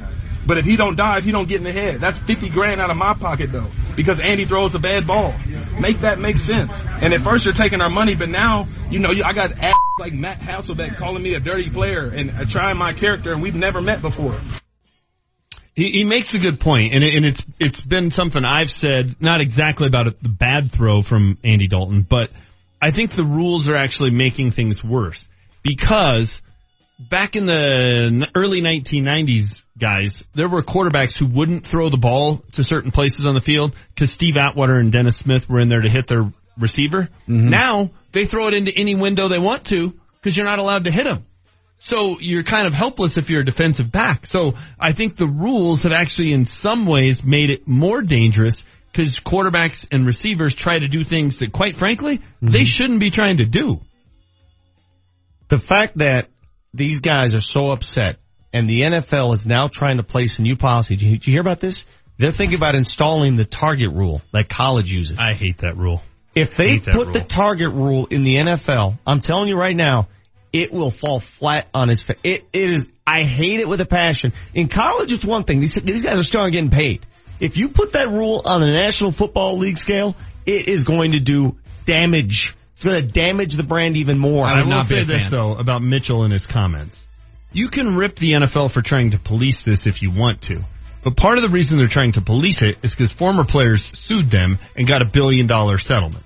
But 0.44 0.58
if 0.58 0.64
he 0.64 0.76
don't 0.76 0.96
dive, 0.96 1.22
he 1.22 1.30
don't 1.30 1.48
get 1.48 1.58
in 1.58 1.62
the 1.62 1.72
head. 1.72 2.00
That's 2.00 2.18
50 2.18 2.48
grand 2.48 2.80
out 2.80 2.90
of 2.90 2.96
my 2.96 3.14
pocket 3.14 3.52
though. 3.52 3.68
Because 3.94 4.18
Andy 4.18 4.46
throws 4.46 4.74
a 4.74 4.80
bad 4.80 5.06
ball. 5.06 5.32
Make 5.78 6.00
that 6.00 6.18
make 6.18 6.38
sense. 6.38 6.76
And 7.00 7.14
at 7.14 7.22
first 7.22 7.44
you're 7.44 7.54
taking 7.54 7.80
our 7.80 7.88
money, 7.88 8.16
but 8.16 8.28
now, 8.28 8.66
you 8.90 8.98
know, 8.98 9.10
I 9.10 9.32
got 9.32 9.52
ass 9.52 9.74
like 10.00 10.12
Matt 10.12 10.40
Hasselbeck 10.40 10.96
calling 10.96 11.22
me 11.22 11.34
a 11.34 11.40
dirty 11.40 11.70
player 11.70 12.08
and 12.08 12.30
uh, 12.32 12.44
trying 12.46 12.76
my 12.76 12.94
character 12.94 13.32
and 13.32 13.40
we've 13.40 13.54
never 13.54 13.80
met 13.80 14.02
before. 14.02 14.36
He, 15.74 15.90
he 15.90 16.04
makes 16.04 16.32
a 16.34 16.38
good 16.38 16.60
point, 16.60 16.94
and, 16.94 17.02
it, 17.02 17.14
and 17.14 17.26
it's 17.26 17.44
it's 17.58 17.80
been 17.80 18.10
something 18.10 18.44
I've 18.44 18.70
said, 18.70 19.16
not 19.20 19.40
exactly 19.40 19.88
about 19.88 20.06
it, 20.06 20.22
the 20.22 20.28
bad 20.28 20.70
throw 20.70 21.02
from 21.02 21.38
Andy 21.42 21.66
Dalton, 21.66 22.02
but 22.02 22.30
I 22.80 22.90
think 22.90 23.10
the 23.10 23.24
rules 23.24 23.68
are 23.68 23.76
actually 23.76 24.10
making 24.10 24.52
things 24.52 24.84
worse 24.84 25.26
because 25.62 26.40
back 26.98 27.34
in 27.34 27.46
the 27.46 28.28
early 28.34 28.60
1990s, 28.60 29.62
guys, 29.76 30.22
there 30.34 30.48
were 30.48 30.62
quarterbacks 30.62 31.18
who 31.18 31.26
wouldn't 31.26 31.66
throw 31.66 31.88
the 31.88 31.96
ball 31.96 32.38
to 32.52 32.62
certain 32.62 32.90
places 32.90 33.24
on 33.24 33.34
the 33.34 33.40
field 33.40 33.74
because 33.88 34.10
Steve 34.10 34.36
Atwater 34.36 34.76
and 34.76 34.92
Dennis 34.92 35.16
Smith 35.16 35.48
were 35.48 35.60
in 35.60 35.68
there 35.68 35.80
to 35.80 35.88
hit 35.88 36.06
their 36.06 36.32
receiver. 36.58 37.08
Mm-hmm. 37.28 37.48
Now 37.48 37.90
they 38.12 38.26
throw 38.26 38.48
it 38.48 38.54
into 38.54 38.72
any 38.72 38.94
window 38.94 39.28
they 39.28 39.38
want 39.38 39.64
to 39.66 39.92
because 40.14 40.36
you're 40.36 40.46
not 40.46 40.58
allowed 40.58 40.84
to 40.84 40.90
hit 40.90 41.04
them. 41.04 41.26
So 41.86 42.18
you're 42.18 42.44
kind 42.44 42.66
of 42.66 42.72
helpless 42.72 43.18
if 43.18 43.28
you're 43.28 43.42
a 43.42 43.44
defensive 43.44 43.92
back. 43.92 44.24
So 44.24 44.54
I 44.80 44.92
think 44.92 45.16
the 45.18 45.26
rules 45.26 45.82
have 45.82 45.92
actually 45.92 46.32
in 46.32 46.46
some 46.46 46.86
ways 46.86 47.22
made 47.22 47.50
it 47.50 47.68
more 47.68 48.00
dangerous 48.00 48.62
because 48.90 49.20
quarterbacks 49.20 49.86
and 49.92 50.06
receivers 50.06 50.54
try 50.54 50.78
to 50.78 50.88
do 50.88 51.04
things 51.04 51.40
that 51.40 51.52
quite 51.52 51.76
frankly, 51.76 52.18
Mm-hmm. 52.20 52.46
they 52.46 52.64
shouldn't 52.64 53.00
be 53.00 53.10
trying 53.10 53.36
to 53.36 53.44
do. 53.44 53.80
The 55.48 55.58
fact 55.58 55.98
that 55.98 56.28
these 56.72 57.00
guys 57.00 57.34
are 57.34 57.40
so 57.40 57.70
upset 57.70 58.16
and 58.50 58.66
the 58.66 58.80
NFL 58.80 59.34
is 59.34 59.44
now 59.46 59.68
trying 59.68 59.98
to 59.98 60.02
place 60.02 60.38
a 60.38 60.42
new 60.42 60.56
policy. 60.56 60.96
Did 60.96 61.04
you, 61.04 61.18
did 61.18 61.26
you 61.26 61.32
hear 61.34 61.42
about 61.42 61.60
this? 61.60 61.84
They're 62.16 62.32
thinking 62.32 62.56
about 62.56 62.76
installing 62.76 63.36
the 63.36 63.44
target 63.44 63.90
rule 63.92 64.22
that 64.32 64.48
college 64.48 64.90
uses. 64.90 65.18
I 65.18 65.34
hate 65.34 65.58
that 65.58 65.76
rule. 65.76 66.02
If 66.34 66.56
they 66.56 66.70
Hate 66.70 66.84
that 66.84 66.94
put 66.94 67.12
the 67.12 67.20
target 67.20 67.72
rule 67.72 68.06
in 68.06 68.22
the 68.22 68.36
NFL, 68.36 68.98
I'm 69.06 69.20
telling 69.20 69.48
you 69.48 69.56
right 69.56 69.76
now, 69.76 70.08
it 70.54 70.72
will 70.72 70.92
fall 70.92 71.18
flat 71.18 71.66
on 71.74 71.90
its 71.90 72.02
face. 72.02 72.16
It, 72.22 72.44
it 72.52 72.70
is, 72.70 72.88
I 73.04 73.24
hate 73.24 73.58
it 73.58 73.68
with 73.68 73.80
a 73.80 73.86
passion. 73.86 74.32
In 74.54 74.68
college, 74.68 75.12
it's 75.12 75.24
one 75.24 75.42
thing. 75.42 75.58
These, 75.58 75.74
these 75.74 76.04
guys 76.04 76.16
are 76.16 76.22
still 76.22 76.48
getting 76.48 76.70
paid. 76.70 77.04
If 77.40 77.56
you 77.56 77.70
put 77.70 77.94
that 77.94 78.08
rule 78.08 78.40
on 78.44 78.62
a 78.62 78.72
National 78.72 79.10
Football 79.10 79.58
League 79.58 79.76
scale, 79.76 80.14
it 80.46 80.68
is 80.68 80.84
going 80.84 81.10
to 81.12 81.18
do 81.18 81.56
damage. 81.86 82.54
It's 82.74 82.84
going 82.84 83.04
to 83.04 83.10
damage 83.10 83.54
the 83.54 83.64
brand 83.64 83.96
even 83.96 84.16
more. 84.16 84.46
I, 84.46 84.62
will 84.62 84.84
say 84.84 85.02
this 85.02 85.28
though 85.28 85.54
about 85.56 85.82
Mitchell 85.82 86.22
and 86.22 86.32
his 86.32 86.46
comments. 86.46 87.04
You 87.52 87.68
can 87.68 87.96
rip 87.96 88.14
the 88.14 88.32
NFL 88.32 88.72
for 88.72 88.80
trying 88.80 89.10
to 89.10 89.18
police 89.18 89.64
this 89.64 89.88
if 89.88 90.02
you 90.02 90.12
want 90.12 90.42
to. 90.42 90.62
But 91.02 91.16
part 91.16 91.36
of 91.36 91.42
the 91.42 91.48
reason 91.48 91.78
they're 91.78 91.88
trying 91.88 92.12
to 92.12 92.20
police 92.20 92.62
it 92.62 92.78
is 92.82 92.94
because 92.94 93.12
former 93.12 93.44
players 93.44 93.84
sued 93.84 94.30
them 94.30 94.60
and 94.76 94.86
got 94.86 95.02
a 95.02 95.04
billion 95.04 95.48
dollar 95.48 95.78
settlement. 95.78 96.24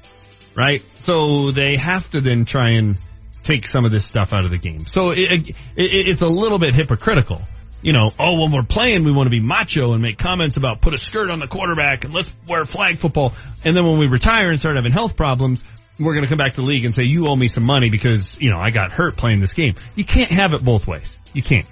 Right? 0.54 0.82
So 0.98 1.50
they 1.50 1.76
have 1.76 2.10
to 2.10 2.20
then 2.20 2.44
try 2.44 2.70
and 2.70 3.00
take 3.42 3.66
some 3.66 3.84
of 3.84 3.92
this 3.92 4.04
stuff 4.04 4.32
out 4.32 4.44
of 4.44 4.50
the 4.50 4.58
game. 4.58 4.80
So 4.80 5.10
it, 5.10 5.48
it, 5.48 5.56
it's 5.76 6.22
a 6.22 6.28
little 6.28 6.58
bit 6.58 6.74
hypocritical. 6.74 7.40
You 7.80 7.92
know, 7.92 8.10
oh, 8.18 8.40
when 8.40 8.50
we're 8.50 8.64
playing, 8.64 9.04
we 9.04 9.12
want 9.12 9.26
to 9.26 9.30
be 9.30 9.40
macho 9.40 9.92
and 9.92 10.02
make 10.02 10.18
comments 10.18 10.56
about 10.56 10.80
put 10.80 10.94
a 10.94 10.98
skirt 10.98 11.30
on 11.30 11.38
the 11.38 11.46
quarterback 11.46 12.04
and 12.04 12.12
let's 12.12 12.28
wear 12.48 12.64
flag 12.64 12.98
football. 12.98 13.34
And 13.64 13.76
then 13.76 13.86
when 13.86 13.98
we 13.98 14.08
retire 14.08 14.50
and 14.50 14.58
start 14.58 14.74
having 14.74 14.90
health 14.90 15.16
problems, 15.16 15.62
we're 15.98 16.12
going 16.12 16.24
to 16.24 16.28
come 16.28 16.38
back 16.38 16.54
to 16.54 16.60
the 16.60 16.66
league 16.66 16.84
and 16.84 16.94
say, 16.94 17.04
you 17.04 17.28
owe 17.28 17.36
me 17.36 17.48
some 17.48 17.64
money 17.64 17.88
because, 17.88 18.40
you 18.40 18.50
know, 18.50 18.58
I 18.58 18.70
got 18.70 18.90
hurt 18.90 19.16
playing 19.16 19.40
this 19.40 19.52
game. 19.52 19.74
You 19.94 20.04
can't 20.04 20.32
have 20.32 20.54
it 20.54 20.64
both 20.64 20.86
ways. 20.86 21.16
You 21.32 21.42
can't. 21.42 21.68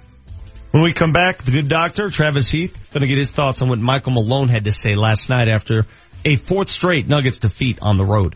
When 0.71 0.83
we 0.83 0.93
come 0.93 1.11
back, 1.11 1.43
the 1.43 1.51
good 1.51 1.69
doctor, 1.69 2.09
Travis 2.09 2.49
Heath, 2.49 2.89
going 2.93 3.01
to 3.01 3.07
get 3.07 3.17
his 3.17 3.31
thoughts 3.31 3.61
on 3.61 3.69
what 3.69 3.79
Michael 3.79 4.13
Malone 4.13 4.47
had 4.49 4.65
to 4.65 4.71
say 4.71 4.95
last 4.95 5.29
night 5.29 5.47
after 5.47 5.87
a 6.23 6.35
fourth 6.35 6.69
straight 6.69 7.07
Nuggets 7.07 7.37
defeat 7.37 7.79
on 7.81 7.97
the 7.97 8.05
road. 8.05 8.35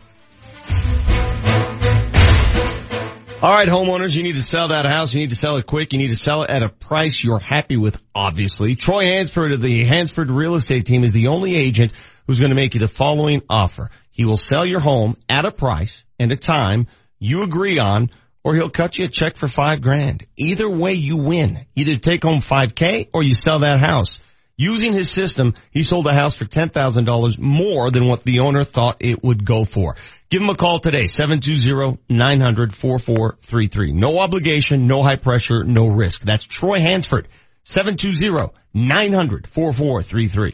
All 3.44 3.50
right, 3.52 3.68
homeowners, 3.68 4.16
you 4.16 4.22
need 4.22 4.36
to 4.36 4.44
sell 4.44 4.68
that 4.68 4.86
house. 4.86 5.16
You 5.16 5.20
need 5.20 5.32
to 5.32 5.36
sell 5.36 5.58
it 5.58 5.66
quick. 5.66 5.94
You 5.94 5.98
need 5.98 6.10
to 6.10 6.16
sell 6.16 6.44
it 6.44 6.52
at 6.52 6.62
a 6.62 6.70
price 6.70 7.24
you're 7.24 7.40
happy 7.40 7.76
with, 7.76 8.00
obviously. 8.14 8.76
Troy 8.76 9.06
Hansford 9.06 9.52
of 9.54 9.62
the 9.62 9.84
Hansford 9.84 10.30
Real 10.30 10.54
Estate 10.54 10.86
Team 10.86 11.04
is 11.04 11.12
the 11.12 11.30
only 11.30 11.56
agent 11.56 11.92
who's 12.28 12.38
going 12.38 12.52
to 12.52 12.56
make 12.56 12.76
you 12.76 12.80
the 12.80 12.88
following 12.88 13.42
offer. 13.50 13.90
He 14.12 14.26
will 14.26 14.38
sell 14.38 14.64
your 14.64 14.80
home 14.80 15.18
at 15.28 15.46
a 15.46 15.52
price 15.52 16.04
and 16.20 16.32
a 16.32 16.36
time 16.36 16.86
you 17.18 17.42
agree 17.42 17.80
on, 17.80 18.12
or 18.44 18.54
he'll 18.54 18.70
cut 18.70 19.00
you 19.00 19.06
a 19.06 19.08
check 19.08 19.36
for 19.38 19.48
five 19.48 19.82
grand. 19.82 20.28
Either 20.38 20.70
way, 20.70 20.94
you 20.94 21.18
win. 21.18 21.66
Either 21.76 21.98
take 21.98 22.22
home 22.22 22.42
5K 22.42 23.10
or 23.12 23.24
you 23.24 23.34
sell 23.34 23.60
that 23.62 23.80
house. 23.80 24.20
Using 24.58 24.92
his 24.94 25.10
system, 25.10 25.56
he 25.72 25.82
sold 25.84 26.08
a 26.08 26.14
house 26.14 26.34
for 26.36 26.46
$10,000 26.46 27.40
more 27.40 27.90
than 27.90 28.08
what 28.08 28.24
the 28.24 28.42
owner 28.42 28.64
thought 28.64 28.98
it 29.00 29.24
would 29.24 29.44
go 29.46 29.64
for. 29.64 29.96
Give 30.30 30.42
him 30.42 30.50
a 30.50 30.56
call 30.56 30.80
today, 30.80 31.06
720-900-4433. 31.06 33.94
No 33.94 34.20
obligation, 34.20 34.88
no 34.88 35.04
high 35.04 35.16
pressure, 35.16 35.64
no 35.64 35.88
risk. 35.88 36.22
That's 36.22 36.44
Troy 36.46 36.80
Hansford, 36.80 37.28
720-900-4433. 37.66 40.54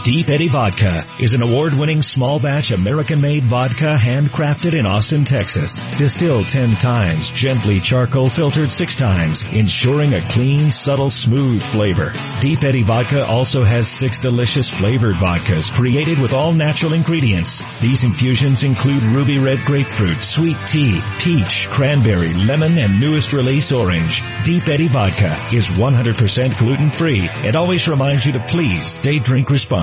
Deep 0.00 0.30
Eddy 0.30 0.48
Vodka 0.48 1.04
is 1.20 1.32
an 1.32 1.42
award-winning 1.42 2.02
small 2.02 2.40
batch 2.40 2.72
American-made 2.72 3.44
vodka 3.44 3.94
handcrafted 3.94 4.74
in 4.76 4.84
Austin, 4.84 5.24
Texas. 5.24 5.84
Distilled 5.96 6.48
10 6.48 6.74
times, 6.74 7.30
gently 7.30 7.78
charcoal 7.78 8.28
filtered 8.28 8.72
6 8.72 8.96
times, 8.96 9.44
ensuring 9.44 10.14
a 10.14 10.26
clean, 10.28 10.72
subtle, 10.72 11.10
smooth 11.10 11.62
flavor. 11.62 12.12
Deep 12.40 12.64
Eddy 12.64 12.82
Vodka 12.82 13.24
also 13.24 13.62
has 13.62 13.86
6 13.86 14.18
delicious 14.18 14.68
flavored 14.68 15.14
vodkas 15.14 15.70
created 15.70 16.18
with 16.18 16.32
all 16.32 16.52
natural 16.52 16.94
ingredients. 16.94 17.62
These 17.80 18.02
infusions 18.02 18.64
include 18.64 19.04
ruby 19.04 19.38
red 19.38 19.60
grapefruit, 19.64 20.24
sweet 20.24 20.56
tea, 20.66 20.98
peach, 21.20 21.68
cranberry, 21.68 22.34
lemon, 22.34 22.76
and 22.76 22.98
newest 22.98 23.34
release 23.34 23.70
orange. 23.70 24.24
Deep 24.44 24.68
Eddy 24.68 24.88
Vodka 24.88 25.36
is 25.52 25.66
100% 25.66 26.58
gluten-free. 26.58 27.28
It 27.44 27.54
always 27.54 27.86
reminds 27.86 28.26
you 28.26 28.32
to 28.32 28.40
please 28.40 28.86
stay 28.86 29.20
drink 29.20 29.50
responsibly. 29.50 29.81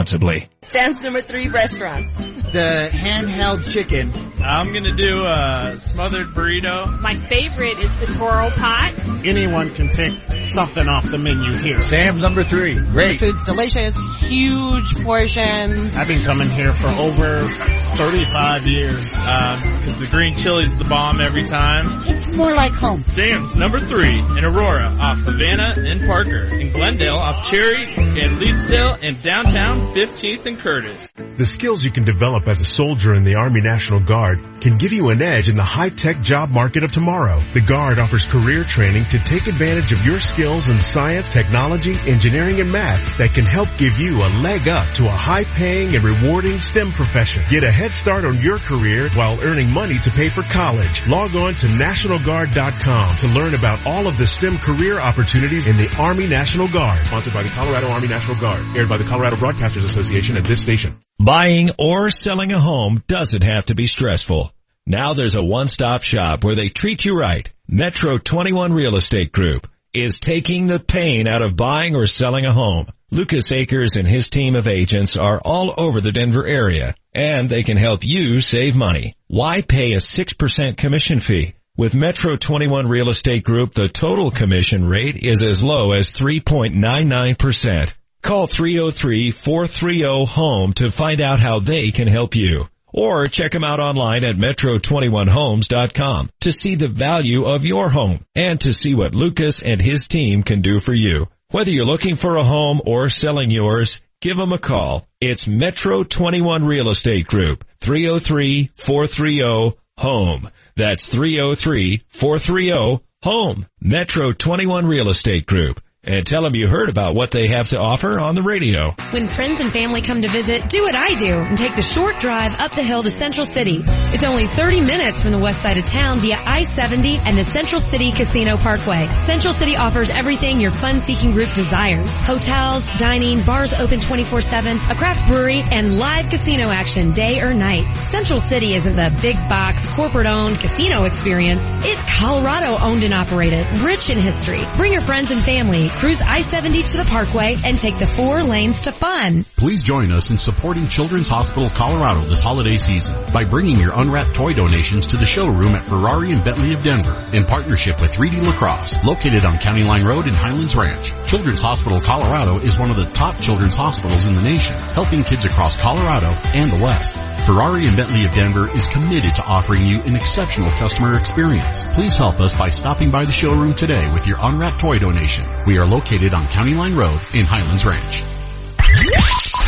Sam's 0.61 1.01
number 1.01 1.21
three 1.21 1.47
restaurants. 1.47 2.13
The 2.13 2.89
handheld 2.91 3.69
chicken. 3.71 4.11
I'm 4.41 4.71
gonna 4.71 4.95
do 4.95 5.25
a 5.25 5.77
smothered 5.77 6.27
burrito. 6.27 6.99
My 7.01 7.15
favorite 7.15 7.79
is 7.79 7.91
the 7.99 8.05
Toro 8.13 8.49
pot. 8.49 8.93
Anyone 9.25 9.73
can 9.73 9.89
pick 9.89 10.13
something 10.45 10.87
off 10.87 11.09
the 11.09 11.17
menu 11.17 11.57
here. 11.57 11.81
Sam's 11.81 12.21
number 12.21 12.43
three. 12.43 12.75
Great. 12.75 13.19
The 13.19 13.27
food's 13.27 13.41
delicious, 13.43 13.95
huge 14.21 14.95
portions. 15.03 15.97
I've 15.97 16.07
been 16.07 16.23
coming 16.23 16.49
here 16.49 16.71
for 16.71 16.87
over 16.87 17.47
35 17.49 18.65
years. 18.67 19.13
Um, 19.13 19.61
cause 19.61 19.99
the 19.99 20.07
green 20.09 20.35
chili's 20.35 20.73
the 20.73 20.85
bomb 20.85 21.19
every 21.19 21.45
time. 21.45 22.03
It's 22.07 22.35
more 22.35 22.55
like 22.55 22.71
home. 22.73 23.03
Sam's 23.07 23.55
number 23.55 23.79
three 23.79 24.17
in 24.19 24.45
Aurora 24.45 24.95
off 24.99 25.19
Havana 25.19 25.73
and 25.75 26.05
Parker. 26.05 26.45
In 26.45 26.71
Glendale 26.71 27.17
off 27.17 27.49
Cherry 27.49 27.93
and 27.95 28.37
Leetsdale 28.37 28.99
and 29.03 29.21
downtown 29.21 29.88
15th 29.93 30.45
and 30.45 30.59
Curtis. 30.59 31.09
The 31.37 31.47
skills 31.47 31.83
you 31.83 31.89
can 31.89 32.03
develop 32.03 32.47
as 32.47 32.61
a 32.61 32.65
soldier 32.65 33.15
in 33.15 33.23
the 33.23 33.35
Army 33.35 33.61
National 33.61 33.99
Guard 33.99 34.61
can 34.61 34.77
give 34.77 34.93
you 34.93 35.09
an 35.09 35.21
edge 35.21 35.49
in 35.49 35.55
the 35.55 35.63
high-tech 35.63 36.21
job 36.21 36.51
market 36.51 36.83
of 36.83 36.91
tomorrow. 36.91 37.41
The 37.53 37.61
Guard 37.61 37.97
offers 37.97 38.25
career 38.25 38.63
training 38.63 39.05
to 39.05 39.19
take 39.19 39.47
advantage 39.47 39.91
of 39.91 40.05
your 40.05 40.19
skills 40.19 40.69
in 40.69 40.79
science, 40.79 41.29
technology, 41.29 41.95
engineering, 42.05 42.59
and 42.59 42.71
math 42.71 43.17
that 43.17 43.33
can 43.33 43.45
help 43.45 43.69
give 43.77 43.97
you 43.97 44.17
a 44.17 44.29
leg 44.43 44.67
up 44.67 44.91
to 44.95 45.07
a 45.07 45.17
high-paying 45.17 45.95
and 45.95 46.03
rewarding 46.03 46.59
STEM 46.59 46.91
profession. 46.91 47.43
Get 47.49 47.63
a 47.63 47.71
head 47.71 47.93
start 47.93 48.25
on 48.25 48.37
your 48.39 48.59
career 48.59 49.09
while 49.09 49.41
earning 49.41 49.73
money 49.73 49.97
to 49.99 50.11
pay 50.11 50.29
for 50.29 50.43
college. 50.43 51.07
Log 51.07 51.35
on 51.35 51.55
to 51.55 51.67
NationalGuard.com 51.67 53.15
to 53.17 53.27
learn 53.29 53.55
about 53.55 53.87
all 53.87 54.05
of 54.05 54.17
the 54.17 54.27
STEM 54.27 54.59
career 54.59 54.99
opportunities 54.99 55.65
in 55.65 55.77
the 55.77 55.95
Army 55.97 56.27
National 56.27 56.67
Guard. 56.67 57.05
Sponsored 57.05 57.33
by 57.33 57.41
the 57.41 57.49
Colorado 57.49 57.87
Army 57.87 58.07
National 58.07 58.35
Guard. 58.35 58.63
Aired 58.77 58.89
by 58.89 58.97
the 58.97 59.05
Colorado 59.05 59.37
Broadcasters 59.79 59.85
Association 59.85 60.37
at 60.37 60.43
this 60.43 60.61
station. 60.61 60.99
Buying 61.19 61.69
or 61.77 62.09
selling 62.09 62.51
a 62.51 62.59
home 62.59 63.03
doesn't 63.07 63.43
have 63.43 63.65
to 63.65 63.75
be 63.75 63.87
stressful. 63.87 64.51
Now 64.85 65.13
there's 65.13 65.35
a 65.35 65.43
one-stop 65.43 66.03
shop 66.03 66.43
where 66.43 66.55
they 66.55 66.69
treat 66.69 67.05
you 67.05 67.17
right. 67.17 67.51
Metro 67.67 68.17
21 68.17 68.73
Real 68.73 68.95
Estate 68.95 69.31
Group 69.31 69.67
is 69.93 70.19
taking 70.19 70.67
the 70.67 70.79
pain 70.79 71.27
out 71.27 71.41
of 71.41 71.55
buying 71.55 71.95
or 71.95 72.07
selling 72.07 72.45
a 72.45 72.53
home. 72.53 72.87
Lucas 73.11 73.51
Akers 73.51 73.95
and 73.95 74.07
his 74.07 74.29
team 74.29 74.55
of 74.55 74.67
agents 74.67 75.15
are 75.15 75.41
all 75.43 75.73
over 75.77 75.99
the 75.99 76.11
Denver 76.11 76.45
area 76.45 76.95
and 77.13 77.49
they 77.49 77.63
can 77.63 77.77
help 77.77 78.03
you 78.03 78.39
save 78.39 78.75
money. 78.75 79.15
Why 79.27 79.61
pay 79.61 79.93
a 79.93 79.97
6% 79.97 80.77
commission 80.77 81.19
fee? 81.19 81.53
With 81.75 81.95
Metro 81.95 82.35
21 82.35 82.87
Real 82.87 83.09
Estate 83.09 83.43
Group, 83.43 83.73
the 83.73 83.87
total 83.87 84.31
commission 84.31 84.87
rate 84.87 85.15
is 85.23 85.41
as 85.41 85.63
low 85.63 85.91
as 85.91 86.09
3.99%. 86.09 87.93
Call 88.21 88.47
303-430-HOME 88.47 90.73
to 90.73 90.91
find 90.91 91.21
out 91.21 91.39
how 91.39 91.59
they 91.59 91.91
can 91.91 92.07
help 92.07 92.35
you. 92.35 92.67
Or 92.91 93.27
check 93.27 93.53
them 93.53 93.63
out 93.63 93.79
online 93.79 94.23
at 94.23 94.35
metro21homes.com 94.35 96.29
to 96.41 96.51
see 96.51 96.75
the 96.75 96.89
value 96.89 97.45
of 97.45 97.65
your 97.65 97.89
home 97.89 98.19
and 98.35 98.59
to 98.61 98.73
see 98.73 98.93
what 98.95 99.13
Lucas 99.15 99.61
and 99.61 99.81
his 99.81 100.07
team 100.07 100.43
can 100.43 100.61
do 100.61 100.79
for 100.79 100.93
you. 100.93 101.27
Whether 101.51 101.71
you're 101.71 101.85
looking 101.85 102.15
for 102.15 102.35
a 102.35 102.43
home 102.43 102.81
or 102.85 103.09
selling 103.09 103.49
yours, 103.51 103.99
give 104.21 104.37
them 104.37 104.53
a 104.53 104.59
call. 104.59 105.07
It's 105.21 105.47
Metro 105.47 106.03
21 106.03 106.65
Real 106.65 106.89
Estate 106.89 107.27
Group, 107.27 107.63
303-430-HOME. 107.81 110.49
That's 110.75 111.07
303-430-HOME. 111.07 113.65
Metro 113.81 114.31
21 114.31 114.85
Real 114.85 115.09
Estate 115.09 115.45
Group 115.45 115.81
and 116.03 116.25
tell 116.25 116.43
them 116.43 116.55
you 116.55 116.67
heard 116.67 116.89
about 116.89 117.13
what 117.13 117.31
they 117.31 117.49
have 117.49 117.67
to 117.69 117.79
offer 117.79 118.19
on 118.19 118.33
the 118.33 118.41
radio. 118.41 118.95
When 119.11 119.27
friends 119.27 119.59
and 119.59 119.71
family 119.71 120.01
come 120.01 120.21
to 120.21 120.31
visit, 120.31 120.69
do 120.69 120.83
what 120.83 120.95
I 120.95 121.15
do 121.15 121.33
and 121.33 121.57
take 121.57 121.75
the 121.75 121.81
short 121.81 122.19
drive 122.19 122.57
up 122.59 122.73
the 122.73 122.83
hill 122.83 123.03
to 123.03 123.11
Central 123.11 123.45
City. 123.45 123.83
It's 123.85 124.23
only 124.23 124.47
30 124.47 124.81
minutes 124.81 125.21
from 125.21 125.31
the 125.31 125.39
west 125.39 125.61
side 125.61 125.77
of 125.77 125.85
town 125.85 126.19
via 126.19 126.37
I-70 126.37 127.25
and 127.25 127.37
the 127.37 127.43
Central 127.43 127.81
City 127.81 128.11
Casino 128.11 128.55
Parkway. 128.55 129.07
Central 129.21 129.51
City 129.51 129.75
offers 129.75 130.09
everything 130.09 130.61
your 130.61 130.71
fun-seeking 130.71 131.31
group 131.31 131.51
desires. 131.53 132.11
Hotels, 132.15 132.87
dining, 132.97 133.43
bars 133.43 133.73
open 133.73 133.99
24-7, 133.99 134.91
a 134.91 134.95
craft 134.95 135.27
brewery, 135.27 135.61
and 135.61 135.99
live 135.99 136.29
casino 136.29 136.69
action 136.69 137.11
day 137.11 137.41
or 137.41 137.53
night. 137.53 137.85
Central 138.05 138.39
City 138.39 138.73
isn't 138.73 138.95
the 138.95 139.15
big 139.21 139.35
box, 139.49 139.89
corporate-owned 139.89 140.59
casino 140.59 141.03
experience. 141.03 141.61
It's 141.85 142.03
Colorado 142.03 142.77
owned 142.79 143.03
and 143.03 143.13
operated, 143.13 143.67
rich 143.81 144.09
in 144.09 144.17
history. 144.17 144.61
Bring 144.77 144.93
your 144.93 145.01
friends 145.01 145.31
and 145.31 145.43
family 145.43 145.88
cruise 145.89 146.21
I-70 146.21 146.91
to 146.91 146.97
the 146.97 147.05
Parkway, 147.05 147.55
and 147.63 147.77
take 147.77 147.97
the 147.97 148.07
four 148.15 148.43
lanes 148.43 148.83
to 148.83 148.91
fun. 148.91 149.45
Please 149.57 149.83
join 149.83 150.11
us 150.11 150.29
in 150.29 150.37
supporting 150.37 150.87
Children's 150.87 151.27
Hospital 151.27 151.69
Colorado 151.69 152.21
this 152.21 152.41
holiday 152.41 152.77
season 152.77 153.17
by 153.33 153.45
bringing 153.45 153.79
your 153.79 153.93
unwrapped 153.93 154.35
toy 154.35 154.53
donations 154.53 155.07
to 155.07 155.17
the 155.17 155.25
showroom 155.25 155.75
at 155.75 155.85
Ferrari 155.85 156.31
and 156.31 156.43
Bentley 156.43 156.73
of 156.73 156.83
Denver 156.83 157.29
in 157.33 157.45
partnership 157.45 157.99
with 157.99 158.11
3D 158.11 158.41
Lacrosse, 158.41 158.97
located 159.03 159.45
on 159.45 159.57
County 159.57 159.83
Line 159.83 160.05
Road 160.05 160.27
in 160.27 160.33
Highlands 160.33 160.75
Ranch. 160.75 161.11
Children's 161.27 161.61
Hospital 161.61 161.99
Colorado 161.99 162.59
is 162.59 162.77
one 162.77 162.91
of 162.91 162.97
the 162.97 163.09
top 163.11 163.39
children's 163.41 163.75
hospitals 163.75 164.27
in 164.27 164.35
the 164.35 164.41
nation, 164.41 164.75
helping 164.93 165.23
kids 165.23 165.45
across 165.45 165.75
Colorado 165.79 166.27
and 166.53 166.71
the 166.71 166.83
West. 166.83 167.15
Ferrari 167.45 167.87
and 167.87 167.97
Bentley 167.97 168.25
of 168.25 168.33
Denver 168.33 168.69
is 168.77 168.85
committed 168.85 169.33
to 169.35 169.43
offering 169.43 169.83
you 169.83 170.01
an 170.03 170.15
exceptional 170.15 170.69
customer 170.69 171.17
experience. 171.17 171.83
Please 171.95 172.15
help 172.15 172.39
us 172.39 172.53
by 172.53 172.69
stopping 172.69 173.09
by 173.09 173.25
the 173.25 173.31
showroom 173.31 173.73
today 173.73 174.11
with 174.13 174.27
your 174.27 174.37
unwrapped 174.39 174.79
toy 174.79 174.99
donation. 174.99 175.45
We 175.65 175.78
are 175.79 175.87
located 175.87 176.33
on 176.33 176.45
County 176.47 176.73
Line 176.73 176.95
Road 176.95 177.21
in 177.33 177.45
Highlands 177.45 177.85
Ranch. 177.85 178.21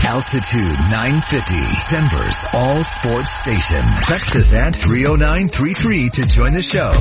Altitude 0.03 0.77
950, 0.91 1.55
Denver's 1.87 2.43
all 2.53 2.83
sports 2.83 3.37
station. 3.37 3.83
Text 4.03 4.35
us 4.35 4.53
at 4.53 4.75
30933 4.75 6.09
to 6.09 6.25
join 6.25 6.51
the 6.51 6.61
show. 6.61 6.91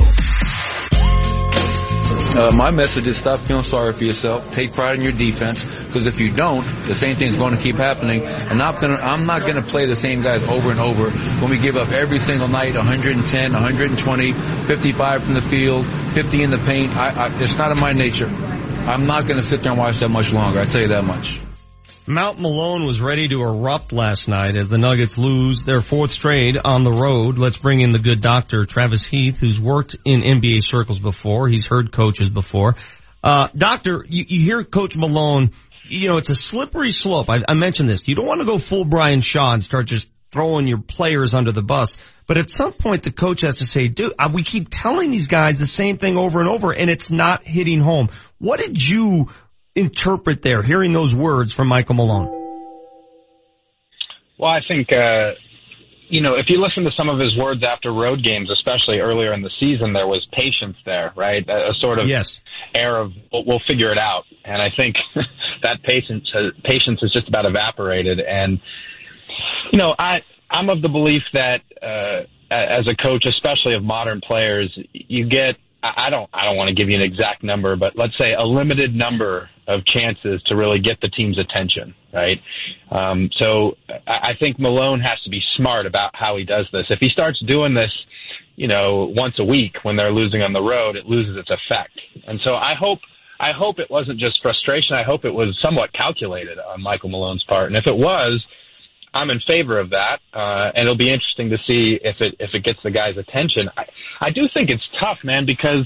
Uh, 2.33 2.51
my 2.55 2.71
message 2.71 3.07
is 3.07 3.17
stop 3.17 3.41
feeling 3.41 3.63
sorry 3.63 3.91
for 3.91 4.05
yourself. 4.05 4.53
Take 4.53 4.73
pride 4.73 4.95
in 4.95 5.01
your 5.01 5.11
defense, 5.11 5.65
because 5.65 6.05
if 6.05 6.21
you 6.21 6.31
don't, 6.31 6.63
the 6.87 6.95
same 6.95 7.17
thing's 7.17 7.35
going 7.35 7.53
to 7.53 7.61
keep 7.61 7.75
happening. 7.75 8.23
And 8.23 8.61
I'm 8.61 8.77
gonna, 8.77 8.95
I'm 8.95 9.25
not 9.25 9.41
going 9.41 9.55
to 9.55 9.61
play 9.61 9.87
the 9.87 9.97
same 9.97 10.21
guys 10.21 10.43
over 10.43 10.71
and 10.71 10.79
over 10.79 11.09
when 11.09 11.49
we 11.49 11.57
give 11.57 11.75
up 11.75 11.89
every 11.89 12.19
single 12.19 12.47
night 12.47 12.75
110, 12.75 13.51
120, 13.51 14.31
55 14.31 15.23
from 15.23 15.33
the 15.33 15.41
field, 15.41 15.85
50 16.13 16.43
in 16.43 16.51
the 16.51 16.59
paint. 16.59 16.95
I, 16.95 17.25
I, 17.25 17.41
it's 17.41 17.57
not 17.57 17.71
in 17.71 17.79
my 17.79 17.91
nature. 17.91 18.29
I'm 18.87 19.05
not 19.05 19.27
going 19.27 19.39
to 19.39 19.43
sit 19.43 19.63
there 19.63 19.71
and 19.71 19.79
watch 19.79 19.99
that 19.99 20.09
much 20.09 20.33
longer. 20.33 20.59
I 20.59 20.65
tell 20.65 20.81
you 20.81 20.89
that 20.89 21.03
much. 21.03 21.39
Mount 22.07 22.39
Malone 22.39 22.85
was 22.85 22.99
ready 22.99 23.27
to 23.27 23.43
erupt 23.43 23.93
last 23.93 24.27
night 24.27 24.55
as 24.55 24.67
the 24.67 24.77
Nuggets 24.77 25.17
lose 25.17 25.63
their 25.63 25.81
fourth 25.81 26.11
straight 26.11 26.57
on 26.57 26.83
the 26.83 26.91
road. 26.91 27.37
Let's 27.37 27.57
bring 27.57 27.81
in 27.81 27.91
the 27.91 27.99
good 27.99 28.21
doctor, 28.21 28.65
Travis 28.65 29.05
Heath, 29.05 29.37
who's 29.37 29.59
worked 29.59 29.95
in 30.03 30.21
NBA 30.21 30.63
circles 30.63 30.99
before. 30.99 31.47
He's 31.47 31.65
heard 31.65 31.91
coaches 31.91 32.29
before. 32.29 32.75
Uh, 33.23 33.49
doctor, 33.55 34.03
you, 34.09 34.25
you 34.27 34.43
hear 34.43 34.63
Coach 34.63 34.97
Malone, 34.97 35.51
you 35.83 36.07
know, 36.07 36.17
it's 36.17 36.29
a 36.29 36.35
slippery 36.35 36.91
slope. 36.91 37.29
I, 37.29 37.43
I 37.47 37.53
mentioned 37.53 37.87
this. 37.87 38.07
You 38.07 38.15
don't 38.15 38.25
want 38.25 38.41
to 38.41 38.45
go 38.45 38.57
full 38.57 38.83
Brian 38.83 39.19
Shaw 39.19 39.53
and 39.53 39.61
start 39.61 39.85
just 39.85 40.07
throwing 40.31 40.67
your 40.67 40.79
players 40.79 41.33
under 41.33 41.51
the 41.51 41.61
bus. 41.61 41.97
But 42.31 42.37
at 42.37 42.49
some 42.49 42.71
point 42.71 43.03
the 43.03 43.11
coach 43.11 43.41
has 43.41 43.55
to 43.55 43.65
say, 43.65 43.89
dude, 43.89 44.13
uh, 44.17 44.29
we 44.33 44.43
keep 44.43 44.69
telling 44.71 45.11
these 45.11 45.27
guys 45.27 45.59
the 45.59 45.65
same 45.65 45.97
thing 45.97 46.15
over 46.15 46.39
and 46.39 46.47
over 46.47 46.73
and 46.73 46.89
it's 46.89 47.11
not 47.11 47.43
hitting 47.43 47.81
home. 47.81 48.07
What 48.37 48.61
did 48.61 48.81
you 48.81 49.27
interpret 49.75 50.41
there, 50.41 50.63
hearing 50.63 50.93
those 50.93 51.13
words 51.13 51.53
from 51.53 51.67
Michael 51.67 51.95
Malone? 51.95 52.29
Well, 54.39 54.49
I 54.49 54.59
think, 54.65 54.93
uh, 54.93 55.31
you 56.07 56.21
know, 56.21 56.35
if 56.35 56.45
you 56.47 56.63
listen 56.63 56.85
to 56.85 56.91
some 56.95 57.09
of 57.09 57.19
his 57.19 57.37
words 57.37 57.65
after 57.69 57.91
road 57.91 58.23
games, 58.23 58.49
especially 58.49 58.99
earlier 58.99 59.33
in 59.33 59.41
the 59.41 59.51
season, 59.59 59.91
there 59.91 60.07
was 60.07 60.25
patience 60.31 60.77
there, 60.85 61.11
right? 61.17 61.43
A, 61.49 61.71
a 61.71 61.73
sort 61.81 61.99
of 61.99 62.07
yes. 62.07 62.39
air 62.73 62.95
of 62.95 63.11
we'll, 63.33 63.43
we'll 63.45 63.61
figure 63.67 63.91
it 63.91 63.97
out. 63.97 64.23
And 64.45 64.61
I 64.61 64.69
think 64.73 64.95
that 65.63 65.83
patience 65.83 66.31
has, 66.33 66.53
patience 66.63 67.01
has 67.01 67.11
just 67.11 67.27
about 67.27 67.43
evaporated. 67.43 68.21
And 68.21 68.61
you 69.73 69.77
know, 69.77 69.93
I 69.99 70.19
I'm 70.51 70.69
of 70.69 70.81
the 70.81 70.89
belief 70.89 71.23
that 71.33 71.61
uh, 71.81 72.25
as 72.53 72.87
a 72.87 72.95
coach, 73.01 73.25
especially 73.25 73.73
of 73.75 73.83
modern 73.83 74.21
players, 74.21 74.77
you 74.93 75.29
get 75.29 75.55
I 75.83 76.11
don't 76.11 76.29
I 76.31 76.45
don't 76.45 76.57
want 76.57 76.67
to 76.67 76.75
give 76.75 76.89
you 76.89 76.95
an 76.95 77.01
exact 77.01 77.43
number, 77.43 77.75
but 77.75 77.93
let's 77.95 78.15
say 78.17 78.33
a 78.33 78.43
limited 78.43 78.93
number 78.93 79.49
of 79.67 79.83
chances 79.85 80.41
to 80.45 80.55
really 80.55 80.79
get 80.79 81.01
the 81.01 81.07
team's 81.07 81.39
attention, 81.39 81.95
right? 82.13 82.37
Um, 82.91 83.29
so 83.37 83.77
I 84.05 84.33
think 84.39 84.59
Malone 84.59 84.99
has 84.99 85.19
to 85.23 85.29
be 85.29 85.41
smart 85.57 85.87
about 85.87 86.11
how 86.13 86.37
he 86.37 86.43
does 86.43 86.67
this. 86.71 86.85
If 86.89 86.99
he 86.99 87.09
starts 87.09 87.39
doing 87.47 87.73
this, 87.73 87.91
you 88.55 88.67
know, 88.67 89.11
once 89.15 89.35
a 89.39 89.43
week 89.43 89.77
when 89.83 89.95
they're 89.95 90.11
losing 90.11 90.43
on 90.43 90.53
the 90.53 90.61
road, 90.61 90.95
it 90.95 91.05
loses 91.07 91.35
its 91.35 91.49
effect. 91.49 91.99
And 92.27 92.39
so 92.43 92.53
I 92.53 92.75
hope 92.79 92.99
I 93.39 93.51
hope 93.57 93.79
it 93.79 93.89
wasn't 93.89 94.19
just 94.19 94.39
frustration. 94.43 94.95
I 94.95 95.03
hope 95.03 95.25
it 95.25 95.31
was 95.31 95.57
somewhat 95.63 95.93
calculated 95.93 96.59
on 96.59 96.83
Michael 96.83 97.09
Malone's 97.09 97.43
part. 97.47 97.67
And 97.67 97.75
if 97.75 97.87
it 97.87 97.95
was, 97.95 98.43
I'm 99.13 99.29
in 99.29 99.41
favor 99.45 99.79
of 99.79 99.89
that, 99.89 100.19
uh, 100.33 100.71
and 100.73 100.83
it'll 100.83 100.97
be 100.97 101.11
interesting 101.11 101.49
to 101.49 101.57
see 101.67 101.99
if 102.01 102.15
it 102.21 102.35
if 102.39 102.51
it 102.53 102.63
gets 102.63 102.79
the 102.83 102.91
guys' 102.91 103.17
attention. 103.17 103.69
I, 103.75 103.85
I 104.21 104.29
do 104.29 104.43
think 104.53 104.69
it's 104.69 104.83
tough, 104.99 105.17
man, 105.23 105.45
because 105.45 105.85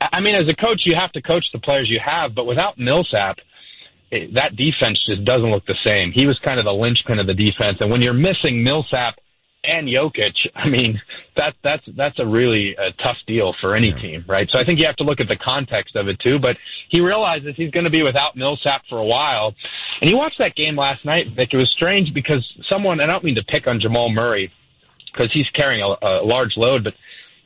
I 0.00 0.20
mean, 0.20 0.34
as 0.34 0.48
a 0.48 0.54
coach, 0.54 0.82
you 0.86 0.94
have 0.98 1.12
to 1.12 1.22
coach 1.22 1.44
the 1.52 1.58
players 1.58 1.88
you 1.90 2.00
have, 2.04 2.34
but 2.34 2.46
without 2.46 2.78
Millsap, 2.78 3.38
it, 4.10 4.32
that 4.34 4.56
defense 4.56 4.98
just 5.06 5.24
doesn't 5.24 5.50
look 5.50 5.66
the 5.66 5.76
same. 5.84 6.12
He 6.12 6.26
was 6.26 6.38
kind 6.44 6.58
of 6.58 6.64
the 6.64 6.72
linchpin 6.72 7.18
of 7.18 7.26
the 7.26 7.34
defense, 7.34 7.78
and 7.80 7.90
when 7.90 8.00
you're 8.00 8.14
missing 8.14 8.62
Millsap 8.62 9.18
and 9.64 9.88
Jokic, 9.88 10.34
I 10.54 10.68
mean, 10.68 11.00
that 11.36 11.54
that's 11.62 11.82
that's 11.96 12.18
a 12.18 12.26
really 12.26 12.74
a 12.78 12.92
tough 13.02 13.16
deal 13.26 13.54
for 13.60 13.74
any 13.74 13.88
yeah. 13.88 14.02
team, 14.02 14.24
right? 14.28 14.48
So 14.50 14.58
I 14.58 14.64
think 14.64 14.78
you 14.78 14.86
have 14.86 14.96
to 14.96 15.04
look 15.04 15.20
at 15.20 15.28
the 15.28 15.36
context 15.42 15.96
of 15.96 16.08
it 16.08 16.18
too. 16.20 16.38
But 16.38 16.56
he 16.90 17.00
realizes 17.00 17.54
he's 17.56 17.70
going 17.70 17.84
to 17.84 17.90
be 17.90 18.02
without 18.02 18.36
Millsap 18.36 18.82
for 18.88 18.98
a 18.98 19.04
while, 19.04 19.54
and 20.00 20.10
you 20.10 20.16
watched 20.16 20.38
that 20.38 20.54
game 20.54 20.76
last 20.76 21.04
night, 21.04 21.26
Vic. 21.34 21.50
It 21.52 21.56
was 21.56 21.70
strange 21.74 22.14
because 22.14 22.46
someone, 22.68 23.00
and 23.00 23.10
I 23.10 23.14
don't 23.14 23.24
mean 23.24 23.36
to 23.36 23.44
pick 23.44 23.66
on 23.66 23.80
Jamal 23.80 24.10
Murray 24.10 24.52
because 25.12 25.30
he's 25.32 25.48
carrying 25.54 25.82
a, 25.82 26.06
a 26.06 26.24
large 26.24 26.52
load, 26.56 26.84
but 26.84 26.94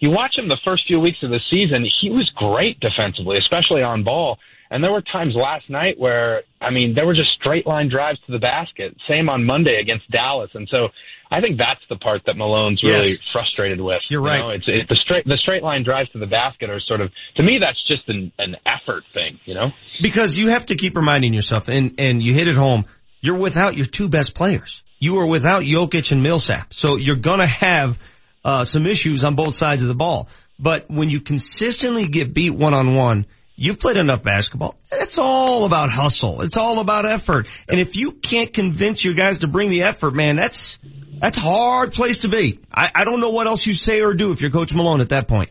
you 0.03 0.11
watch 0.11 0.37
him 0.37 0.49
the 0.49 0.59
first 0.65 0.83
few 0.87 0.99
weeks 0.99 1.19
of 1.23 1.31
the 1.31 1.39
season, 1.49 1.87
he 2.01 2.11
was 2.11 2.29
great 2.35 2.81
defensively, 2.81 3.39
especially 3.39 3.83
on 3.83 4.03
ball. 4.03 4.37
And 4.69 4.83
there 4.83 4.91
were 4.91 5.03
times 5.03 5.35
last 5.37 5.71
night 5.71 5.97
where, 5.97 6.43
I 6.61 6.71
mean, 6.71 6.95
there 6.95 7.07
were 7.07 7.15
just 7.15 7.31
straight 7.39 7.67
line 7.67 7.89
drives 7.89 8.19
to 8.27 8.33
the 8.33 8.39
basket. 8.39 8.97
Same 9.07 9.29
on 9.29 9.45
Monday 9.45 9.79
against 9.81 10.11
Dallas. 10.11 10.51
And 10.55 10.67
so 10.71 10.89
I 11.33 11.41
think 11.41 11.57
that's 11.57 11.81
the 11.89 11.97
part 11.97 12.23
that 12.27 12.37
Malone's 12.37 12.83
really 12.83 13.13
Yes. 13.13 13.19
frustrated 13.33 13.81
with. 13.81 14.03
You're 14.11 14.21
You 14.21 14.27
right. 14.27 14.39
know, 14.41 14.51
it's, 14.51 14.65
it, 14.69 14.87
the 14.89 14.97
straight, 15.03 15.25
the 15.25 15.39
straight 15.39 15.63
line 15.63 15.83
drives 15.83 16.11
to 16.11 16.19
the 16.19 16.27
basket 16.27 16.69
are 16.69 16.79
sort 16.81 17.01
of, 17.01 17.11
to 17.37 17.43
me, 17.43 17.59
that's 17.59 17.81
just 17.89 18.07
an, 18.09 18.33
an 18.39 18.57
effort 18.67 19.05
thing, 19.15 19.41
you 19.47 19.55
know? 19.55 19.73
Because 20.03 20.37
you 20.37 20.49
have 20.49 20.67
to 20.67 20.75
keep 20.77 20.95
reminding 20.95 21.33
yourself, 21.33 21.69
and, 21.69 21.95
and 21.99 22.23
you 22.23 22.35
hit 22.35 22.49
it 22.49 22.55
home, 22.55 22.85
you're 23.23 23.39
without 23.39 23.77
your 23.77 23.87
two 23.87 24.09
best 24.11 24.35
players. 24.35 24.83
You 24.99 25.19
are 25.21 25.27
without 25.27 25.63
Jokic 25.63 26.13
and 26.13 26.23
Millsap. 26.23 26.75
So 26.75 26.97
you're 26.97 27.17
gonna 27.17 27.47
have, 27.47 27.99
uh, 28.45 28.65
some 28.65 28.87
issues 28.87 29.25
on 29.25 29.35
both 29.35 29.55
sides 29.55 29.81
of 29.83 29.89
the 29.89 29.95
ball. 29.95 30.29
But 30.59 30.91
when 30.91 31.09
you 31.09 31.21
consistently 31.21 32.07
get 32.09 32.35
beat 32.35 32.51
one 32.51 32.75
on 32.75 32.95
one, 32.95 33.27
you've 33.63 33.79
played 33.79 33.97
enough 33.97 34.25
basketball. 34.25 34.77
It's 34.91 35.19
all 35.19 35.65
about 35.65 35.91
hustle. 35.91 36.43
It's 36.43 36.57
all 36.57 36.81
about 36.81 37.07
effort. 37.07 37.47
And 37.69 37.79
if 37.79 37.95
you 37.95 38.11
can't 38.11 38.53
convince 38.53 39.05
your 39.05 39.15
guys 39.15 39.39
to 39.39 39.47
bring 39.47 39.71
the 39.71 39.85
effort, 39.85 40.15
man, 40.15 40.35
that's, 40.35 40.79
that's 41.21 41.37
a 41.37 41.41
hard 41.41 41.93
place 41.93 42.19
to 42.19 42.29
be. 42.29 42.59
I, 42.73 42.91
I 42.93 43.05
don't 43.05 43.21
know 43.21 43.31
what 43.31 43.47
else 43.47 43.65
you 43.65 43.73
say 43.73 44.01
or 44.01 44.15
do 44.15 44.33
if 44.33 44.41
you're 44.41 44.51
Coach 44.51 44.75
Malone 44.75 45.01
at 45.01 45.11
that 45.11 45.29
point. 45.29 45.51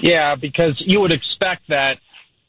Yeah, 0.00 0.34
because 0.40 0.82
you 0.86 1.00
would 1.00 1.12
expect 1.12 1.68
that, 1.68 1.96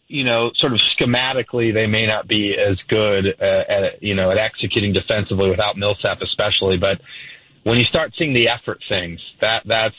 you 0.08 0.24
know, 0.24 0.52
sort 0.58 0.72
of 0.72 0.80
schematically 0.98 1.74
they 1.74 1.88
may 1.88 2.08
not 2.08 2.26
be 2.26 2.56
as 2.58 2.78
good 2.88 3.26
uh, 3.28 3.44
at, 3.44 4.02
you 4.02 4.16
know, 4.16 4.32
at 4.32 4.38
executing 4.38 4.94
defensively 4.94 5.50
without 5.50 5.78
Millsap 5.78 6.20
especially, 6.22 6.78
but 6.78 7.02
when 7.64 7.78
you 7.78 7.86
start 7.86 8.14
seeing 8.18 8.34
the 8.34 8.48
effort 8.48 8.80
things, 8.88 9.20
that 9.42 9.64
that's, 9.66 9.96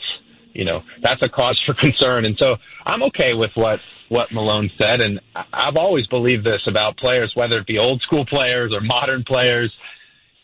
you 0.54 0.64
know, 0.64 0.80
that's 1.02 1.20
a 1.22 1.28
cause 1.28 1.60
for 1.66 1.74
concern. 1.80 2.24
And 2.24 2.36
so 2.38 2.56
I'm 2.86 3.02
okay 3.04 3.34
with 3.34 3.50
what 3.54 3.80
what 4.08 4.30
Malone 4.32 4.70
said, 4.78 5.00
and 5.00 5.20
I've 5.34 5.76
always 5.76 6.06
believed 6.06 6.44
this 6.44 6.60
about 6.68 6.96
players, 6.98 7.32
whether 7.34 7.56
it 7.56 7.66
be 7.66 7.78
old 7.78 8.00
school 8.02 8.24
players 8.26 8.72
or 8.72 8.80
modern 8.80 9.24
players. 9.24 9.72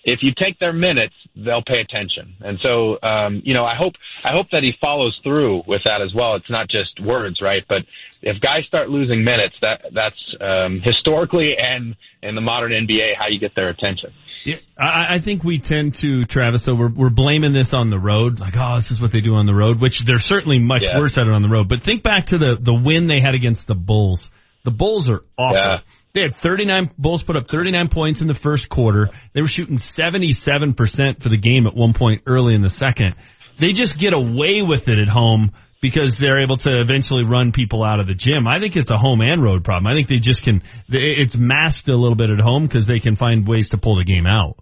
If 0.03 0.21
you 0.23 0.33
take 0.35 0.59
their 0.59 0.73
minutes, 0.73 1.15
they'll 1.37 1.63
pay 1.63 1.81
attention. 1.81 2.35
And 2.41 2.59
so, 2.63 2.99
um, 3.03 3.43
you 3.45 3.53
know, 3.53 3.67
I 3.67 3.75
hope 3.75 3.93
I 4.25 4.33
hope 4.33 4.47
that 4.53 4.63
he 4.63 4.73
follows 4.81 5.19
through 5.23 5.65
with 5.67 5.83
that 5.85 6.01
as 6.01 6.15
well. 6.15 6.37
It's 6.37 6.49
not 6.49 6.69
just 6.71 6.99
words, 7.01 7.41
right? 7.43 7.63
But 7.69 7.83
if 8.23 8.41
guys 8.41 8.65
start 8.67 8.89
losing 8.89 9.23
minutes, 9.23 9.55
that 9.61 9.83
that's 9.93 10.37
um, 10.41 10.81
historically 10.83 11.55
and 11.59 11.95
in 12.23 12.35
the 12.35 12.41
modern 12.41 12.73
NBA 12.73 13.13
how 13.19 13.29
you 13.29 13.39
get 13.39 13.55
their 13.55 13.69
attention. 13.69 14.11
Yeah, 14.45 14.57
I, 14.79 15.15
I 15.15 15.19
think 15.19 15.45
we 15.45 15.59
tend 15.59 15.95
to, 15.97 16.25
Travis, 16.25 16.65
though, 16.65 16.75
we're, 16.75 16.89
we're 16.89 17.11
blaming 17.11 17.53
this 17.53 17.75
on 17.75 17.91
the 17.91 17.99
road. 17.99 18.41
Like, 18.41 18.55
oh, 18.57 18.77
this 18.77 18.91
is 18.91 19.01
what 19.01 19.13
they 19.13 19.21
do 19.21 19.35
on 19.35 19.45
the 19.47 19.55
road, 19.55 19.81
which 19.81 20.01
they're 20.05 20.19
certainly 20.19 20.59
much 20.59 20.83
Yeah. 20.83 20.99
worse 20.99 21.19
at 21.19 21.27
it 21.27 21.33
on 21.33 21.43
the 21.43 21.49
road. 21.49 21.69
But 21.69 21.83
think 21.83 22.03
back 22.03 22.27
to 22.27 22.39
the, 22.39 22.57
the 22.59 22.73
win 22.75 23.07
they 23.07 23.21
had 23.21 23.35
against 23.35 23.67
the 23.67 23.75
Bulls. 23.75 24.29
The 24.65 24.71
Bulls 24.71 25.09
are 25.11 25.23
awful. 25.37 25.59
Yeah. 25.61 25.79
They 26.13 26.23
had 26.23 26.35
39, 26.37 26.91
Bulls 26.99 27.23
put 27.23 27.37
up 27.37 27.49
39 27.49 27.89
points 27.89 28.21
in 28.21 28.27
the 28.27 28.35
first 28.35 28.69
quarter. 28.69 29.11
They 29.33 29.43
were 29.43 29.49
shooting 29.49 29.77
77% 29.77 31.23
for 31.23 31.29
the 31.29 31.37
game 31.37 31.67
at 31.67 31.75
one 31.75 31.93
point 31.93 32.23
early 32.27 32.55
in 32.55 32.63
the 32.63 32.71
second. 32.71 33.15
They 33.59 33.73
just 33.73 33.99
get 33.99 34.15
away 34.15 34.63
with 34.63 34.89
it 34.89 34.99
at 34.99 35.09
home 35.09 35.53
because 35.81 36.19
they're 36.19 36.41
able 36.41 36.57
to 36.59 36.81
eventually 36.81 37.25
run 37.25 37.53
people 37.53 37.83
out 37.83 38.01
of 38.01 38.07
the 38.07 38.15
gym. 38.15 38.47
I 38.47 38.59
think 38.59 38.77
it's 38.77 38.91
a 38.91 38.97
home 38.97 39.21
and 39.21 39.43
road 39.43 39.65
problem. 39.65 39.91
I 39.91 39.95
think 39.95 40.09
they 40.09 40.19
just 40.19 40.43
can, 40.43 40.63
it's 40.89 41.37
masked 41.37 41.89
a 41.89 41.97
little 41.97 42.17
bit 42.17 42.31
at 42.31 42.41
home 42.41 42.65
because 42.65 42.87
they 42.87 43.01
can 43.01 43.17
find 43.17 43.47
ways 43.47 43.71
to 43.71 43.79
pull 43.79 43.97
the 43.97 44.05
game 44.05 44.27
out. 44.27 44.57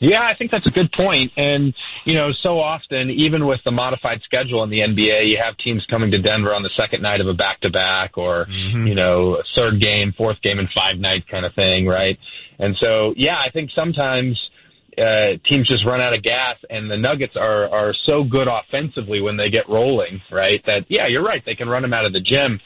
Yeah, 0.00 0.20
I 0.20 0.36
think 0.38 0.52
that's 0.52 0.66
a 0.66 0.70
good 0.70 0.92
point. 0.92 1.32
And, 1.36 1.74
you 2.04 2.14
know, 2.14 2.30
so 2.42 2.60
often, 2.60 3.10
even 3.10 3.46
with 3.46 3.58
the 3.64 3.72
modified 3.72 4.20
schedule 4.22 4.62
in 4.62 4.70
the 4.70 4.78
NBA, 4.78 5.28
you 5.28 5.38
have 5.44 5.56
teams 5.58 5.84
coming 5.90 6.12
to 6.12 6.22
Denver 6.22 6.54
on 6.54 6.62
the 6.62 6.70
second 6.78 7.02
night 7.02 7.20
of 7.20 7.26
a 7.26 7.34
back 7.34 7.60
to 7.62 7.70
back 7.70 8.16
or, 8.16 8.46
mm-hmm. 8.46 8.86
you 8.86 8.94
know, 8.94 9.42
third 9.56 9.80
game, 9.80 10.14
fourth 10.16 10.40
game 10.40 10.60
and 10.60 10.68
five 10.72 10.98
night 10.98 11.26
kind 11.28 11.44
of 11.44 11.52
thing, 11.54 11.86
right? 11.86 12.16
And 12.60 12.76
so, 12.80 13.12
yeah, 13.16 13.34
I 13.34 13.50
think 13.50 13.70
sometimes, 13.74 14.38
uh, 14.98 15.38
teams 15.48 15.68
just 15.68 15.86
run 15.86 16.00
out 16.00 16.14
of 16.14 16.22
gas 16.22 16.56
and 16.68 16.90
the 16.90 16.96
Nuggets 16.96 17.34
are, 17.36 17.68
are 17.68 17.94
so 18.06 18.24
good 18.24 18.48
offensively 18.48 19.20
when 19.20 19.36
they 19.36 19.50
get 19.50 19.68
rolling, 19.68 20.20
right? 20.30 20.60
That, 20.66 20.86
yeah, 20.88 21.06
you're 21.08 21.24
right. 21.24 21.42
They 21.46 21.54
can 21.54 21.68
run 21.68 21.82
them 21.82 21.94
out 21.94 22.04
of 22.04 22.12
the 22.12 22.20
gym 22.20 22.60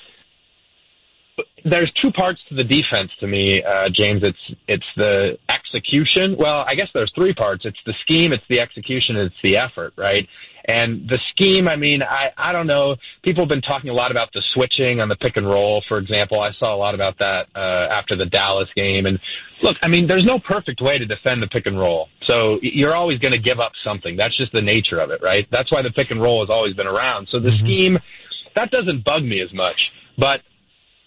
there's 1.64 1.92
two 2.00 2.10
parts 2.10 2.40
to 2.48 2.54
the 2.54 2.64
defense 2.64 3.10
to 3.20 3.26
me, 3.26 3.62
uh, 3.62 3.88
James. 3.94 4.22
It's 4.22 4.58
it's 4.66 4.84
the 4.96 5.38
execution. 5.72 6.36
Well, 6.38 6.64
I 6.66 6.74
guess 6.74 6.88
there's 6.94 7.12
three 7.14 7.34
parts. 7.34 7.64
It's 7.64 7.78
the 7.86 7.94
scheme, 8.02 8.32
it's 8.32 8.44
the 8.48 8.60
execution, 8.60 9.16
and 9.16 9.26
it's 9.26 9.42
the 9.42 9.56
effort, 9.56 9.92
right? 9.96 10.26
And 10.64 11.08
the 11.08 11.18
scheme, 11.32 11.66
I 11.66 11.74
mean, 11.74 12.02
I 12.02 12.30
I 12.36 12.52
don't 12.52 12.68
know. 12.68 12.94
People 13.24 13.44
have 13.44 13.48
been 13.48 13.62
talking 13.62 13.90
a 13.90 13.92
lot 13.92 14.12
about 14.12 14.28
the 14.32 14.42
switching 14.54 15.00
on 15.00 15.08
the 15.08 15.16
pick 15.16 15.36
and 15.36 15.46
roll, 15.46 15.82
for 15.88 15.98
example. 15.98 16.40
I 16.40 16.50
saw 16.58 16.74
a 16.74 16.78
lot 16.78 16.94
about 16.94 17.18
that 17.18 17.46
uh, 17.56 17.92
after 17.92 18.16
the 18.16 18.26
Dallas 18.26 18.68
game. 18.76 19.06
And 19.06 19.18
look, 19.62 19.76
I 19.82 19.88
mean, 19.88 20.06
there's 20.06 20.24
no 20.24 20.38
perfect 20.38 20.80
way 20.80 20.98
to 20.98 21.04
defend 21.04 21.42
the 21.42 21.48
pick 21.48 21.66
and 21.66 21.78
roll. 21.78 22.08
So 22.28 22.58
you're 22.62 22.94
always 22.94 23.18
going 23.18 23.32
to 23.32 23.40
give 23.40 23.58
up 23.58 23.72
something. 23.84 24.16
That's 24.16 24.36
just 24.36 24.52
the 24.52 24.62
nature 24.62 25.00
of 25.00 25.10
it, 25.10 25.20
right? 25.20 25.46
That's 25.50 25.72
why 25.72 25.80
the 25.82 25.90
pick 25.90 26.10
and 26.10 26.22
roll 26.22 26.42
has 26.42 26.50
always 26.50 26.74
been 26.76 26.86
around. 26.86 27.26
So 27.32 27.40
the 27.40 27.50
scheme, 27.60 27.98
that 28.54 28.70
doesn't 28.70 29.04
bug 29.04 29.24
me 29.24 29.42
as 29.42 29.52
much. 29.52 29.76
But 30.16 30.42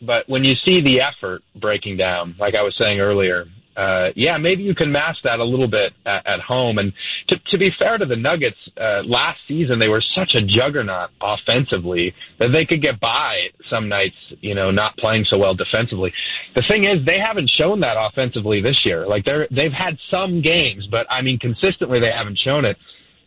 but 0.02 0.28
when 0.28 0.44
you 0.44 0.54
see 0.66 0.82
the 0.82 1.02
effort 1.02 1.42
breaking 1.60 1.98
down, 1.98 2.36
like 2.40 2.56
I 2.56 2.62
was 2.62 2.76
saying 2.78 3.00
earlier, 3.00 3.46
uh, 3.76 4.08
yeah, 4.16 4.38
maybe 4.38 4.64
you 4.64 4.74
can 4.74 4.92
mask 4.92 5.20
that 5.24 5.40
a 5.40 5.44
little 5.44 5.68
bit 5.68 5.92
at, 6.06 6.26
at 6.26 6.40
home. 6.40 6.78
And 6.78 6.94
to, 7.28 7.36
to 7.52 7.58
be 7.58 7.72
fair 7.78 7.98
to 7.98 8.06
the 8.06 8.16
Nuggets, 8.16 8.58
uh, 8.80 9.04
last 9.04 9.40
season 9.48 9.80
they 9.80 9.90
were 9.90 10.04
such 10.16 10.34
a 10.34 10.42
juggernaut 10.42 11.10
offensively 11.22 12.14
that 12.40 12.50
they 12.54 12.66
could 12.66 12.82
get 12.82 13.00
by 13.00 13.36
some 13.70 13.90
nights, 13.90 14.16
you 14.40 14.56
know, 14.56 14.72
not 14.72 14.96
playing 14.98 15.26
so 15.30 15.38
well 15.38 15.56
defensively. 15.56 16.14
The 16.56 16.64
thing 16.70 16.86
is, 16.86 17.06
they 17.06 17.20
haven't 17.20 17.52
shown 17.58 17.82
that 17.82 17.96
offensively 18.00 18.62
this 18.62 18.80
year. 18.86 19.06
Like 19.08 19.26
they're 19.26 19.48
they've 19.52 19.74
had 19.74 19.98
some 20.10 20.42
games, 20.42 20.88
but 20.90 21.06
I 21.12 21.22
mean, 21.22 21.38
consistently 21.40 22.00
they 22.00 22.12
haven't 22.16 22.40
shown 22.44 22.64
it. 22.64 22.78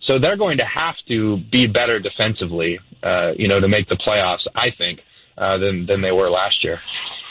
So 0.06 0.18
they're 0.18 0.38
going 0.38 0.56
to 0.58 0.64
have 0.64 0.94
to 1.08 1.36
be 1.52 1.66
better 1.66 2.00
defensively, 2.00 2.78
uh, 3.02 3.32
you 3.36 3.48
know, 3.48 3.60
to 3.60 3.68
make 3.68 3.88
the 3.88 3.97
playoffs. 3.97 4.47
I 4.55 4.68
think 4.78 5.00
uh, 5.39 5.58
than 5.58 5.86
than 5.86 6.02
they 6.02 6.12
were 6.12 6.31
last 6.31 6.65
year. 6.65 6.81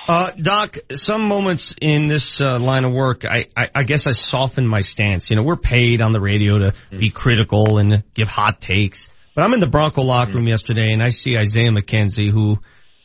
Uh, 0.08 0.32
Doc, 0.32 0.78
some 0.94 1.28
moments 1.28 1.76
in 1.82 2.08
this 2.08 2.40
uh, 2.40 2.58
line 2.60 2.86
of 2.86 2.94
work, 2.94 3.26
I, 3.26 3.48
I, 3.58 3.70
I 3.76 3.84
guess 3.84 4.08
I 4.08 4.14
softened 4.14 4.70
my 4.70 4.80
stance. 4.80 5.30
You 5.30 5.36
know, 5.36 5.44
we're 5.44 5.58
paid 5.58 6.02
on 6.02 6.14
the 6.14 6.22
radio 6.22 6.60
to 6.60 6.74
be 6.92 7.10
critical 7.10 7.78
and 7.78 8.04
give 8.14 8.30
hot 8.30 8.62
takes. 8.62 9.10
But 9.36 9.44
I'm 9.44 9.54
in 9.54 9.60
the 9.60 9.68
Bronco 9.68 10.04
locker 10.04 10.32
room 10.32 10.48
yesterday 10.48 10.94
and 10.94 11.04
I 11.04 11.10
see 11.10 11.38
Isaiah 11.38 11.72
McKenzie 11.72 12.32
who, 12.32 12.58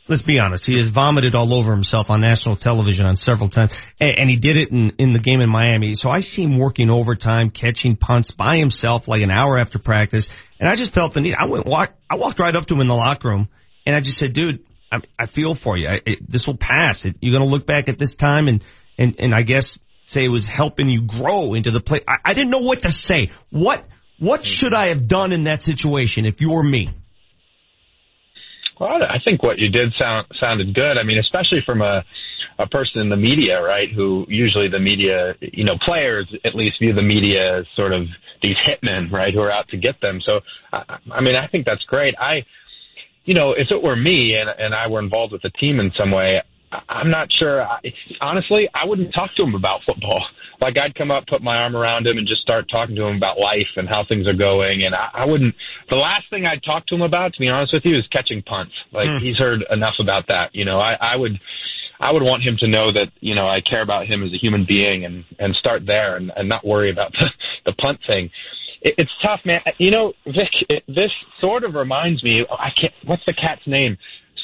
let's 0.07 0.21
be 0.21 0.39
honest, 0.39 0.65
he 0.65 0.77
has 0.77 0.87
vomited 0.87 1.35
all 1.35 1.53
over 1.53 1.73
himself 1.73 2.09
on 2.09 2.21
national 2.21 2.55
television 2.55 3.05
on 3.05 3.17
several 3.17 3.49
times. 3.49 3.73
And, 3.99 4.19
and 4.19 4.29
he 4.29 4.37
did 4.37 4.55
it 4.55 4.71
in, 4.71 4.93
in 4.97 5.11
the 5.11 5.19
game 5.19 5.41
in 5.41 5.49
Miami. 5.51 5.95
So 5.95 6.09
I 6.09 6.19
see 6.19 6.43
him 6.43 6.57
working 6.57 6.89
overtime, 6.89 7.49
catching 7.49 7.97
punts 7.97 8.31
by 8.31 8.55
himself 8.55 9.09
like 9.09 9.21
an 9.21 9.29
hour 9.29 9.59
after 9.59 9.77
practice. 9.77 10.29
And 10.57 10.69
I 10.69 10.75
just 10.75 10.93
felt 10.93 11.13
the 11.13 11.19
need. 11.19 11.35
I 11.35 11.47
went 11.47 11.65
walk, 11.65 11.91
I 12.09 12.15
walked 12.15 12.39
right 12.39 12.55
up 12.55 12.65
to 12.67 12.75
him 12.75 12.79
in 12.79 12.87
the 12.87 12.93
locker 12.93 13.27
room 13.27 13.49
and 13.85 13.93
I 13.93 13.99
just 13.99 14.17
said, 14.17 14.31
dude, 14.31 14.63
I, 14.93 15.01
I 15.17 15.25
feel 15.25 15.55
for 15.55 15.75
you. 15.75 15.87
I, 15.87 16.01
it, 16.05 16.31
this 16.31 16.45
will 16.45 16.57
pass. 16.57 17.05
It, 17.05 17.15
you're 17.19 17.37
going 17.37 17.49
to 17.49 17.51
look 17.51 17.65
back 17.65 17.89
at 17.89 17.97
this 17.97 18.13
time 18.15 18.47
and, 18.47 18.63
and, 18.97 19.15
and 19.17 19.33
I 19.33 19.41
guess 19.41 19.79
say 20.03 20.25
it 20.25 20.29
was 20.29 20.47
helping 20.47 20.89
you 20.89 21.01
grow 21.01 21.53
into 21.53 21.71
the 21.71 21.79
play. 21.79 22.01
I, 22.07 22.17
I 22.25 22.33
didn't 22.33 22.51
know 22.51 22.59
what 22.59 22.83
to 22.83 22.91
say. 22.91 23.31
What, 23.49 23.85
what 24.19 24.45
should 24.45 24.73
I 24.73 24.87
have 24.87 25.07
done 25.07 25.31
in 25.31 25.43
that 25.43 25.61
situation 25.61 26.25
if 26.25 26.41
you 26.41 26.51
were 26.51 26.63
me? 26.63 26.89
Well, 28.79 28.89
I 28.89 29.17
think 29.23 29.41
what 29.41 29.59
you 29.59 29.69
did 29.69 29.93
sound 29.99 30.27
sounded 30.39 30.73
good. 30.75 30.97
I 30.97 31.03
mean, 31.03 31.17
especially 31.17 31.61
from 31.65 31.81
a 31.81 32.03
a 32.59 32.67
person 32.67 33.01
in 33.01 33.09
the 33.09 33.17
media, 33.17 33.61
right? 33.61 33.87
Who 33.93 34.25
usually 34.27 34.69
the 34.69 34.79
media, 34.79 35.33
you 35.41 35.63
know, 35.63 35.73
players 35.83 36.27
at 36.45 36.55
least 36.55 36.79
view 36.79 36.93
the 36.93 37.01
media 37.01 37.59
as 37.59 37.65
sort 37.75 37.93
of 37.93 38.03
these 38.41 38.55
hitmen, 38.67 39.11
right? 39.11 39.33
Who 39.33 39.39
are 39.41 39.51
out 39.51 39.67
to 39.69 39.77
get 39.77 39.99
them. 40.01 40.19
So, 40.25 40.41
I, 40.71 40.97
I 41.11 41.21
mean, 41.21 41.35
I 41.35 41.47
think 41.47 41.65
that's 41.65 41.83
great. 41.83 42.15
I, 42.19 42.45
you 43.25 43.33
know, 43.33 43.51
if 43.53 43.67
it 43.71 43.81
were 43.81 43.95
me 43.95 44.35
and 44.35 44.49
and 44.49 44.73
I 44.75 44.87
were 44.87 44.99
involved 44.99 45.33
with 45.33 45.41
the 45.41 45.51
team 45.51 45.79
in 45.79 45.91
some 45.97 46.11
way, 46.11 46.41
I'm 46.89 47.09
not 47.09 47.27
sure. 47.39 47.61
I, 47.61 47.79
honestly, 48.21 48.67
I 48.73 48.85
wouldn't 48.85 49.13
talk 49.13 49.29
to 49.37 49.43
him 49.43 49.55
about 49.55 49.81
football. 49.85 50.23
Like 50.61 50.77
I'd 50.77 50.95
come 50.95 51.11
up, 51.11 51.27
put 51.27 51.41
my 51.41 51.57
arm 51.57 51.75
around 51.75 52.07
him, 52.07 52.17
and 52.17 52.25
just 52.25 52.41
start 52.41 52.69
talking 52.71 52.95
to 52.95 53.03
him 53.03 53.17
about 53.17 53.37
life 53.37 53.67
and 53.75 53.89
how 53.89 54.05
things 54.07 54.27
are 54.27 54.37
going. 54.37 54.85
And 54.85 54.95
I, 54.95 55.09
I 55.13 55.25
wouldn't. 55.25 55.53
The 55.89 55.97
last 55.97 56.29
thing 56.29 56.45
I'd 56.45 56.63
talk 56.63 56.85
to 56.87 56.95
him 56.95 57.01
about, 57.01 57.33
to 57.33 57.39
be 57.39 57.49
honest 57.49 57.73
with 57.73 57.83
you, 57.83 57.97
is 57.97 58.05
catching 58.13 58.41
punts. 58.43 58.71
Like 58.93 59.09
Hmm. 59.09 59.17
he's 59.17 59.35
heard 59.35 59.65
enough 59.69 59.95
about 59.99 60.27
that. 60.27 60.51
You 60.53 60.63
know, 60.63 60.79
I, 60.79 60.93
I 61.01 61.15
would. 61.17 61.37
I 61.99 62.11
would 62.11 62.23
want 62.23 62.43
him 62.43 62.55
to 62.59 62.67
know 62.67 62.93
that 62.93 63.07
you 63.19 63.35
know 63.35 63.45
I 63.45 63.59
care 63.59 63.81
about 63.81 64.07
him 64.07 64.23
as 64.23 64.31
a 64.31 64.37
human 64.37 64.63
being 64.65 65.03
and 65.03 65.25
and 65.37 65.53
start 65.59 65.85
there 65.85 66.15
and, 66.15 66.31
and 66.33 66.47
not 66.47 66.65
worry 66.65 66.91
about 66.91 67.11
the, 67.19 67.27
the 67.65 67.73
punt 67.73 67.99
thing. 68.07 68.29
It, 68.83 68.95
it's 68.97 69.11
tough, 69.23 69.39
man. 69.45 69.61
You 69.79 69.89
know, 69.91 70.13
Vic, 70.25 70.51
it, 70.69 70.83
this 70.87 71.11
sort 71.41 71.63
of 71.63 71.73
reminds 71.73 72.23
me. 72.23 72.45
I 72.51 72.69
can't. 72.79 72.93
What's 73.05 73.23
the 73.25 73.33
cat's 73.33 73.65
name? 73.65 73.97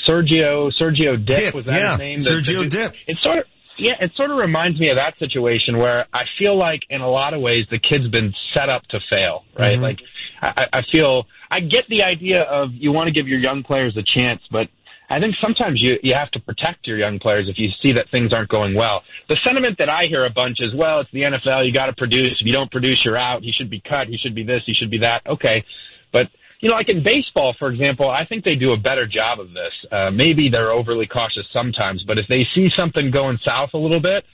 Sergio 0.08 0.72
Sergio 0.82 1.24
Dip, 1.24 1.36
Dip, 1.36 1.54
was 1.56 1.66
that 1.66 1.80
yeah. 1.80 1.92
his 1.92 2.00
name? 2.00 2.20
Sergio 2.20 2.64
the- 2.64 2.70
Dip. 2.70 2.94
It 3.08 3.18
sort 3.22 3.40
of 3.40 3.46
yeah, 3.78 3.94
it 4.02 4.12
sort 4.18 4.30
of 4.32 4.38
reminds 4.38 4.80
me 4.80 4.90
of 4.90 4.98
that 4.98 5.18
situation 5.20 5.78
where 5.78 6.06
I 6.14 6.24
feel 6.38 6.58
like 6.58 6.82
in 6.90 7.00
a 7.02 7.10
lot 7.10 7.34
of 7.34 7.42
ways 7.42 7.66
the 7.72 7.80
kid's 7.80 8.10
been 8.12 8.34
set 8.54 8.70
up 8.70 8.84
to 8.90 9.00
fail, 9.10 9.44
right? 9.58 9.78
Mhm. 9.78 9.82
Like 9.82 10.00
I, 10.42 10.80
I 10.80 10.82
feel 10.92 11.26
I 11.50 11.62
get 11.62 11.88
the 11.90 12.04
idea 12.04 12.42
of 12.44 12.70
you 12.74 12.92
want 12.92 13.08
to 13.08 13.14
give 13.14 13.28
your 13.28 13.40
young 13.40 13.64
players 13.64 13.96
a 13.98 14.04
chance, 14.04 14.42
but 14.52 14.68
I 15.10 15.20
think 15.20 15.36
sometimes 15.42 15.82
you 15.82 15.98
you 16.04 16.14
have 16.14 16.32
to 16.32 16.40
protect 16.40 16.86
your 16.86 16.98
young 16.98 17.20
players 17.20 17.50
if 17.50 17.58
you 17.58 17.70
see 17.82 17.94
that 17.94 18.06
things 18.12 18.32
aren't 18.32 18.50
going 18.50 18.76
well. 18.76 19.02
The 19.28 19.38
sentiment 19.44 19.78
that 19.80 19.90
I 19.90 20.06
hear 20.08 20.26
a 20.26 20.30
bunch 20.30 20.58
is, 20.60 20.74
well, 20.76 21.02
it's 21.02 21.12
the 21.12 21.22
NFL, 21.22 21.66
you 21.66 21.74
got 21.74 21.88
to 21.88 21.94
produce. 21.94 22.38
If 22.40 22.46
you 22.46 22.54
don't 22.54 22.72
produce, 22.72 23.02
you're 23.04 23.18
out. 23.18 23.42
He 23.42 23.52
should 23.52 23.70
be 23.70 23.82
cut. 23.82 24.08
He 24.08 24.18
should 24.18 24.36
be 24.36 24.44
this. 24.44 24.62
He 24.66 24.74
should 24.74 24.92
be 24.92 25.00
that. 25.00 25.22
Okay, 25.26 25.64
but 26.12 26.28
you 26.60 26.70
know, 26.70 26.76
like 26.76 26.90
in 26.90 27.04
baseball, 27.04 27.56
for 27.58 27.70
example, 27.72 28.10
I 28.10 28.26
think 28.26 28.44
they 28.44 28.56
do 28.56 28.74
a 28.74 28.78
better 28.78 29.08
job 29.08 29.40
of 29.40 29.50
this. 29.50 29.74
Uh, 29.92 30.12
maybe 30.12 30.50
they're 30.52 30.72
overly 30.72 31.08
cautious 31.08 31.48
sometimes, 31.54 32.04
but 32.06 32.18
if 32.18 32.26
they 32.28 32.44
see 32.54 32.68
something 32.78 33.12
going 33.12 33.40
south 33.46 33.70
a 33.74 33.78
little 33.78 34.02
bit, 34.02 34.26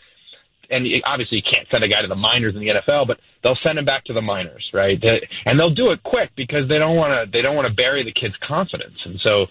and 0.69 0.87
obviously 1.05 1.37
you 1.37 1.43
can't 1.43 1.67
send 1.69 1.83
a 1.83 1.87
guy 1.87 2.01
to 2.01 2.07
the 2.07 2.15
minors 2.15 2.55
in 2.55 2.61
the 2.61 2.67
NFL, 2.67 3.07
but 3.07 3.17
they'll 3.43 3.57
send 3.63 3.77
him 3.77 3.85
back 3.85 4.03
to 4.05 4.13
the 4.13 4.21
minors, 4.21 4.65
right? 4.73 5.01
And 5.45 5.59
they'll 5.59 5.73
do 5.73 5.91
it 5.91 6.01
quick 6.03 6.31
because 6.35 6.67
they 6.67 6.79
don't 6.79 6.95
want 6.95 7.13
to 7.13 7.31
they 7.31 7.41
don't 7.41 7.55
want 7.55 7.67
to 7.67 7.73
bury 7.73 8.03
the 8.03 8.11
kid's 8.11 8.35
confidence. 8.47 8.97
And 9.05 9.19
so, 9.23 9.45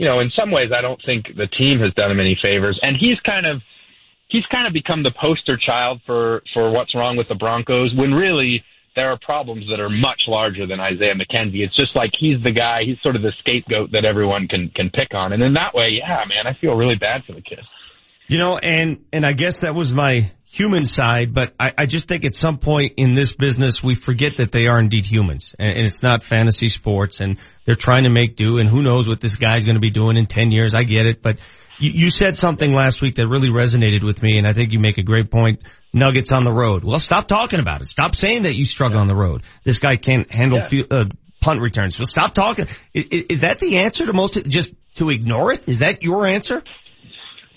you 0.00 0.06
know, 0.06 0.20
in 0.20 0.32
some 0.34 0.50
ways, 0.50 0.70
I 0.74 0.80
don't 0.80 1.00
think 1.04 1.26
the 1.36 1.46
team 1.46 1.78
has 1.80 1.92
done 1.92 2.10
him 2.10 2.20
any 2.20 2.34
favors. 2.42 2.80
And 2.80 2.96
he's 2.98 3.20
kind 3.20 3.44
of 3.44 3.60
he's 4.28 4.46
kind 4.50 4.66
of 4.66 4.72
become 4.72 5.02
the 5.02 5.12
poster 5.12 5.58
child 5.58 6.00
for 6.06 6.40
for 6.54 6.70
what's 6.72 6.94
wrong 6.94 7.18
with 7.18 7.28
the 7.28 7.34
Broncos 7.34 7.92
when 7.94 8.12
really 8.12 8.64
there 8.96 9.12
are 9.12 9.18
problems 9.20 9.66
that 9.68 9.78
are 9.78 9.90
much 9.90 10.22
larger 10.26 10.66
than 10.66 10.80
Isaiah 10.80 11.12
McKenzie. 11.14 11.60
It's 11.60 11.76
just 11.76 11.94
like 11.94 12.12
he's 12.18 12.42
the 12.42 12.50
guy, 12.50 12.80
he's 12.86 12.96
sort 13.02 13.14
of 13.14 13.20
the 13.20 13.32
scapegoat 13.40 13.92
that 13.92 14.06
everyone 14.06 14.48
can 14.48 14.70
can 14.74 14.88
pick 14.88 15.12
on. 15.12 15.34
And 15.34 15.42
in 15.42 15.52
that 15.52 15.74
way, 15.74 16.00
yeah, 16.00 16.24
man, 16.26 16.46
I 16.46 16.58
feel 16.58 16.72
really 16.76 16.96
bad 16.96 17.20
for 17.26 17.34
the 17.34 17.42
kid. 17.42 17.60
You 18.26 18.38
know, 18.38 18.56
and 18.56 19.04
and 19.12 19.26
I 19.26 19.34
guess 19.34 19.60
that 19.60 19.74
was 19.74 19.92
my 19.92 20.32
human 20.52 20.84
side, 20.84 21.32
but 21.32 21.54
I, 21.58 21.72
I 21.78 21.86
just 21.86 22.08
think 22.08 22.24
at 22.24 22.34
some 22.34 22.58
point 22.58 22.94
in 22.96 23.14
this 23.14 23.32
business 23.32 23.82
we 23.82 23.94
forget 23.94 24.36
that 24.38 24.50
they 24.50 24.66
are 24.66 24.80
indeed 24.80 25.06
humans, 25.06 25.54
and, 25.58 25.70
and 25.70 25.86
it's 25.86 26.02
not 26.02 26.24
fantasy 26.24 26.68
sports, 26.68 27.20
and 27.20 27.38
they're 27.64 27.76
trying 27.76 28.04
to 28.04 28.10
make 28.10 28.36
do. 28.36 28.58
And 28.58 28.68
who 28.68 28.82
knows 28.82 29.08
what 29.08 29.20
this 29.20 29.36
guy's 29.36 29.64
going 29.64 29.76
to 29.76 29.80
be 29.80 29.90
doing 29.90 30.16
in 30.16 30.26
ten 30.26 30.50
years? 30.50 30.74
I 30.74 30.82
get 30.82 31.06
it, 31.06 31.22
but 31.22 31.38
you, 31.78 31.90
you 31.92 32.10
said 32.10 32.36
something 32.36 32.72
last 32.72 33.00
week 33.00 33.14
that 33.14 33.28
really 33.28 33.48
resonated 33.48 34.04
with 34.04 34.22
me, 34.22 34.38
and 34.38 34.46
I 34.46 34.52
think 34.52 34.72
you 34.72 34.80
make 34.80 34.98
a 34.98 35.02
great 35.02 35.30
point. 35.30 35.60
Nuggets 35.92 36.30
on 36.30 36.44
the 36.44 36.52
road. 36.52 36.84
Well, 36.84 37.00
stop 37.00 37.26
talking 37.26 37.58
about 37.58 37.82
it. 37.82 37.88
Stop 37.88 38.14
saying 38.14 38.42
that 38.42 38.54
you 38.54 38.64
struggle 38.64 38.98
yeah. 38.98 39.02
on 39.02 39.08
the 39.08 39.16
road. 39.16 39.42
This 39.64 39.80
guy 39.80 39.96
can't 39.96 40.30
handle 40.32 40.58
yeah. 40.58 40.68
field, 40.68 40.92
uh, 40.92 41.06
punt 41.40 41.60
returns. 41.60 41.96
So 41.96 42.04
stop 42.04 42.32
talking. 42.32 42.68
Is, 42.94 43.24
is 43.28 43.40
that 43.40 43.58
the 43.58 43.78
answer 43.78 44.06
to 44.06 44.12
most? 44.12 44.34
Just 44.46 44.72
to 44.94 45.10
ignore 45.10 45.52
it? 45.52 45.68
Is 45.68 45.78
that 45.78 46.04
your 46.04 46.28
answer? 46.28 46.62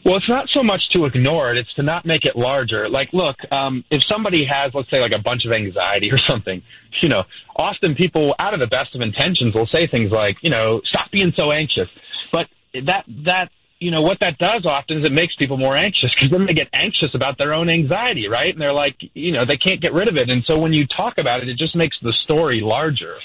Well, 0.06 0.18
it's 0.18 0.28
not 0.28 0.48
so 0.54 0.64
much 0.64 0.82
to 0.94 1.06
ignore 1.06 1.52
it; 1.52 1.58
it's 1.58 1.74
to 1.76 1.84
not 1.84 2.06
make 2.06 2.26
it 2.26 2.36
larger. 2.36 2.90
Like, 2.90 3.10
look, 3.14 3.38
um, 3.52 3.84
if 3.90 4.02
somebody 4.12 4.46
has, 4.46 4.74
let's 4.74 4.90
say, 4.90 5.00
like 5.00 5.14
a 5.18 5.22
bunch 5.22 5.46
of 5.46 5.52
anxiety 5.52 6.12
or 6.16 6.20
something, 6.28 6.62
you 7.02 7.10
know, 7.10 7.24
often 7.56 7.96
people, 7.96 8.36
out 8.40 8.54
of 8.54 8.60
the 8.60 8.68
best 8.68 8.96
of 8.96 9.02
intentions, 9.02 9.56
will 9.56 9.68
say 9.68 9.88
things 9.88 10.12
like, 10.12 10.38
you 10.42 10.50
know, 10.50 10.82
stop 10.86 11.12
being 11.12 11.32
so 11.36 11.52
anxious. 11.52 11.88
But 12.32 12.48
that 12.74 13.06
that 13.26 13.50
you 13.84 13.92
know, 13.92 14.02
what 14.02 14.20
that 14.22 14.38
does 14.38 14.66
often 14.66 15.00
is 15.00 15.06
it 15.06 15.12
makes 15.12 15.36
people 15.36 15.58
more 15.58 15.76
anxious 15.76 16.10
because 16.16 16.32
then 16.32 16.46
they 16.46 16.54
get 16.54 16.70
anxious 16.74 17.12
about 17.14 17.38
their 17.38 17.54
own 17.54 17.70
anxiety, 17.70 18.30
right? 18.30 18.54
And 18.54 18.62
they're 18.62 18.74
like, 18.74 18.96
you 19.14 19.34
know, 19.34 19.46
they 19.46 19.58
can't 19.58 19.82
get 19.82 19.92
rid 19.92 20.08
of 20.08 20.16
it. 20.16 20.30
And 20.30 20.42
so 20.48 20.60
when 20.60 20.72
you 20.72 20.88
talk 20.88 21.16
about 21.18 21.44
it, 21.44 21.50
it 21.50 21.58
just 21.58 21.76
makes 21.76 21.98
the 22.02 22.14
story 22.24 22.62
larger. 22.64 23.16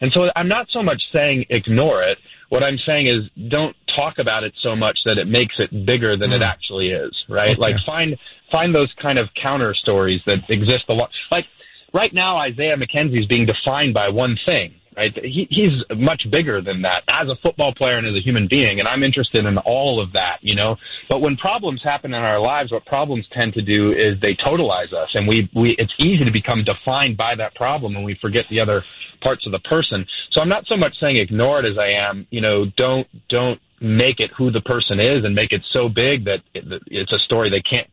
And 0.00 0.10
so 0.12 0.26
I'm 0.34 0.48
not 0.48 0.66
so 0.72 0.82
much 0.82 1.00
saying 1.12 1.46
ignore 1.50 2.02
it. 2.02 2.18
What 2.48 2.64
I'm 2.64 2.78
saying 2.84 3.06
is 3.06 3.30
don't 3.48 3.76
talk 3.98 4.18
about 4.18 4.44
it 4.44 4.54
so 4.62 4.76
much 4.76 4.98
that 5.04 5.18
it 5.18 5.26
makes 5.26 5.54
it 5.58 5.70
bigger 5.84 6.16
than 6.16 6.30
mm. 6.30 6.36
it 6.36 6.42
actually 6.42 6.90
is, 6.90 7.12
right? 7.28 7.58
Okay. 7.58 7.60
Like 7.60 7.74
find 7.84 8.16
find 8.50 8.74
those 8.74 8.92
kind 9.02 9.18
of 9.18 9.26
counter 9.40 9.74
stories 9.74 10.20
that 10.26 10.38
exist 10.48 10.84
a 10.88 10.94
lot. 10.94 11.10
Like 11.30 11.44
right 11.92 12.12
now, 12.14 12.38
Isaiah 12.38 12.76
McKenzie 12.76 13.20
is 13.20 13.26
being 13.26 13.46
defined 13.46 13.94
by 13.94 14.08
one 14.08 14.38
thing, 14.46 14.74
right? 14.96 15.10
He, 15.22 15.46
he's 15.50 15.98
much 15.98 16.22
bigger 16.30 16.62
than 16.62 16.82
that 16.82 17.02
as 17.08 17.28
a 17.28 17.36
football 17.42 17.74
player 17.74 17.98
and 17.98 18.06
as 18.06 18.14
a 18.14 18.24
human 18.24 18.46
being, 18.48 18.78
and 18.78 18.88
I'm 18.88 19.02
interested 19.02 19.44
in 19.44 19.58
all 19.58 20.02
of 20.02 20.12
that, 20.12 20.38
you 20.40 20.54
know. 20.54 20.76
But 21.08 21.20
when 21.20 21.36
problems 21.36 21.80
happen 21.82 22.14
in 22.14 22.22
our 22.22 22.40
lives, 22.40 22.72
what 22.72 22.86
problems 22.86 23.26
tend 23.32 23.54
to 23.54 23.62
do 23.62 23.90
is 23.90 24.20
they 24.20 24.36
totalize 24.36 24.92
us, 24.92 25.10
and 25.14 25.26
we 25.26 25.50
we 25.54 25.74
it's 25.78 25.92
easy 25.98 26.24
to 26.24 26.32
become 26.32 26.64
defined 26.64 27.16
by 27.16 27.34
that 27.36 27.54
problem, 27.54 27.96
and 27.96 28.04
we 28.04 28.16
forget 28.20 28.44
the 28.50 28.60
other 28.60 28.84
parts 29.28 29.44
of 29.44 29.52
the 29.52 29.58
person. 29.68 30.06
So 30.32 30.40
I'm 30.40 30.48
not 30.48 30.64
so 30.66 30.76
much 30.76 30.94
saying 31.00 31.18
ignore 31.18 31.60
it 31.60 31.70
as 31.70 31.76
I 31.78 32.08
am, 32.08 32.26
you 32.30 32.40
know, 32.40 32.64
don't 32.76 33.06
don't 33.28 33.60
make 33.80 34.20
it 34.20 34.30
who 34.36 34.50
the 34.50 34.62
person 34.62 34.98
is 34.98 35.24
and 35.24 35.34
make 35.34 35.52
it 35.52 35.60
so 35.72 35.88
big 35.88 36.24
that 36.24 36.38
it's 36.54 37.12
a 37.12 37.18
story 37.26 37.50
they 37.50 37.62
can't 37.68 37.88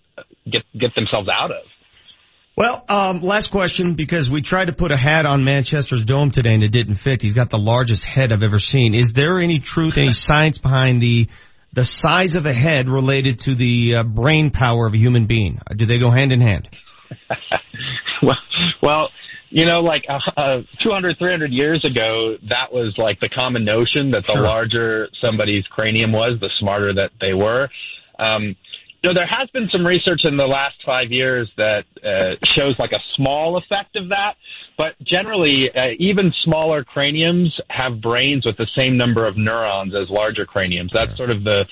get 0.49 0.63
get 0.79 0.95
themselves 0.95 1.27
out 1.27 1.51
of. 1.51 1.63
Well, 2.57 2.85
um, 2.87 3.21
last 3.21 3.49
question 3.51 3.95
because 3.95 4.31
we 4.31 4.41
tried 4.41 4.65
to 4.65 4.73
put 4.73 4.93
a 4.93 4.97
hat 4.97 5.25
on 5.25 5.43
Manchester's 5.43 6.05
dome 6.05 6.31
today 6.31 6.53
and 6.53 6.63
it 6.63 6.71
didn't 6.71 6.95
fit. 6.95 7.21
He's 7.21 7.33
got 7.33 7.49
the 7.49 7.59
largest 7.59 8.05
head 8.05 8.31
I've 8.31 8.43
ever 8.43 8.59
seen. 8.59 8.95
Is 8.95 9.11
there 9.13 9.41
any 9.41 9.59
truth, 9.59 9.97
any 9.97 10.11
science 10.27 10.57
behind 10.57 11.01
the 11.01 11.27
the 11.73 11.83
size 11.83 12.35
of 12.35 12.45
a 12.45 12.53
head 12.53 12.87
related 12.87 13.39
to 13.39 13.55
the 13.55 13.95
uh, 13.95 14.03
brain 14.03 14.51
power 14.51 14.87
of 14.87 14.93
a 14.93 14.97
human 14.97 15.25
being? 15.25 15.59
Do 15.75 15.85
they 15.85 15.99
go 15.99 16.09
hand 16.09 16.31
in 16.31 16.39
hand? 16.39 16.69
well, 18.23 18.37
well, 18.81 19.09
you 19.55 19.65
know, 19.65 19.79
like 19.79 20.03
uh, 20.09 20.19
uh, 20.35 20.61
200, 20.83 21.17
300 21.17 21.53
years 21.53 21.85
ago, 21.85 22.35
that 22.49 22.73
was 22.73 22.93
like 22.97 23.21
the 23.21 23.29
common 23.29 23.63
notion 23.63 24.11
that 24.11 24.25
the 24.25 24.33
sure. 24.33 24.41
larger 24.41 25.07
somebody's 25.21 25.65
cranium 25.67 26.11
was, 26.11 26.37
the 26.41 26.49
smarter 26.59 26.93
that 26.95 27.11
they 27.21 27.33
were. 27.33 27.69
Um, 28.19 28.57
you 29.01 29.09
know, 29.09 29.13
there 29.13 29.25
has 29.25 29.49
been 29.51 29.69
some 29.71 29.87
research 29.87 30.25
in 30.25 30.35
the 30.35 30.43
last 30.43 30.75
five 30.85 31.09
years 31.09 31.49
that 31.55 31.85
uh, 32.03 32.35
shows 32.53 32.75
like 32.77 32.91
a 32.91 32.99
small 33.15 33.55
effect 33.55 33.95
of 33.95 34.09
that, 34.09 34.33
but 34.77 34.99
generally, 35.01 35.69
uh, 35.73 35.95
even 35.99 36.33
smaller 36.43 36.83
craniums 36.83 37.57
have 37.69 38.01
brains 38.01 38.45
with 38.45 38.57
the 38.57 38.67
same 38.75 38.97
number 38.97 39.25
of 39.25 39.37
neurons 39.37 39.93
as 39.95 40.09
larger 40.09 40.45
craniums. 40.45 40.91
That's 40.93 41.15
sort 41.15 41.29
of 41.29 41.45
the 41.45 41.63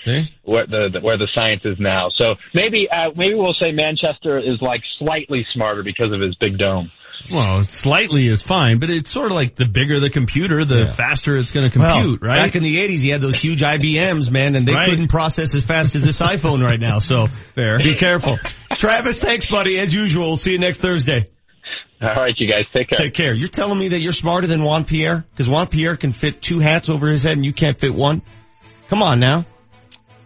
where 0.44 0.66
the, 0.66 0.88
the 0.90 1.00
where 1.00 1.18
the 1.18 1.28
science 1.34 1.62
is 1.66 1.76
now. 1.78 2.08
So 2.16 2.36
maybe 2.54 2.88
uh, 2.90 3.10
maybe 3.14 3.34
we'll 3.34 3.52
say 3.60 3.72
Manchester 3.72 4.38
is 4.38 4.62
like 4.62 4.80
slightly 4.98 5.44
smarter 5.52 5.82
because 5.82 6.12
of 6.12 6.22
his 6.22 6.34
big 6.36 6.56
dome. 6.56 6.90
Well, 7.30 7.62
slightly 7.62 8.28
is 8.28 8.42
fine, 8.42 8.80
but 8.80 8.90
it's 8.90 9.10
sort 9.10 9.30
of 9.30 9.32
like 9.32 9.56
the 9.56 9.64
bigger 9.64 9.98
the 9.98 10.10
computer, 10.10 10.64
the 10.64 10.80
yeah. 10.80 10.92
faster 10.92 11.36
it's 11.36 11.50
going 11.50 11.64
to 11.64 11.72
compute, 11.72 12.20
well, 12.20 12.30
right? 12.30 12.46
Back 12.46 12.56
in 12.56 12.62
the 12.62 12.76
80s, 12.76 12.98
you 13.00 13.12
had 13.12 13.20
those 13.20 13.36
huge 13.36 13.60
IBMs, 13.60 14.30
man, 14.30 14.56
and 14.56 14.68
they 14.68 14.72
right. 14.72 14.90
couldn't 14.90 15.08
process 15.08 15.54
as 15.54 15.64
fast 15.64 15.94
as 15.94 16.02
this 16.02 16.20
iPhone 16.20 16.62
right 16.62 16.80
now, 16.80 16.98
so 16.98 17.26
fair. 17.54 17.78
Be 17.78 17.96
careful. 17.96 18.38
Travis, 18.76 19.18
thanks 19.18 19.46
buddy, 19.46 19.78
as 19.78 19.92
usual. 19.92 20.28
We'll 20.28 20.36
see 20.36 20.52
you 20.52 20.58
next 20.58 20.78
Thursday. 20.78 21.24
All 22.02 22.14
right, 22.14 22.34
you 22.36 22.46
guys, 22.46 22.64
take 22.74 22.90
care. 22.90 22.98
Take 22.98 23.14
care. 23.14 23.32
You're 23.32 23.48
telling 23.48 23.78
me 23.78 23.88
that 23.88 24.00
you're 24.00 24.12
smarter 24.12 24.46
than 24.46 24.62
Juan 24.62 24.84
Pierre? 24.84 25.24
Because 25.30 25.48
Juan 25.48 25.68
Pierre 25.68 25.96
can 25.96 26.12
fit 26.12 26.42
two 26.42 26.58
hats 26.58 26.90
over 26.90 27.08
his 27.08 27.22
head 27.22 27.36
and 27.36 27.46
you 27.46 27.54
can't 27.54 27.78
fit 27.78 27.94
one? 27.94 28.20
Come 28.88 29.02
on 29.02 29.20
now. 29.20 29.46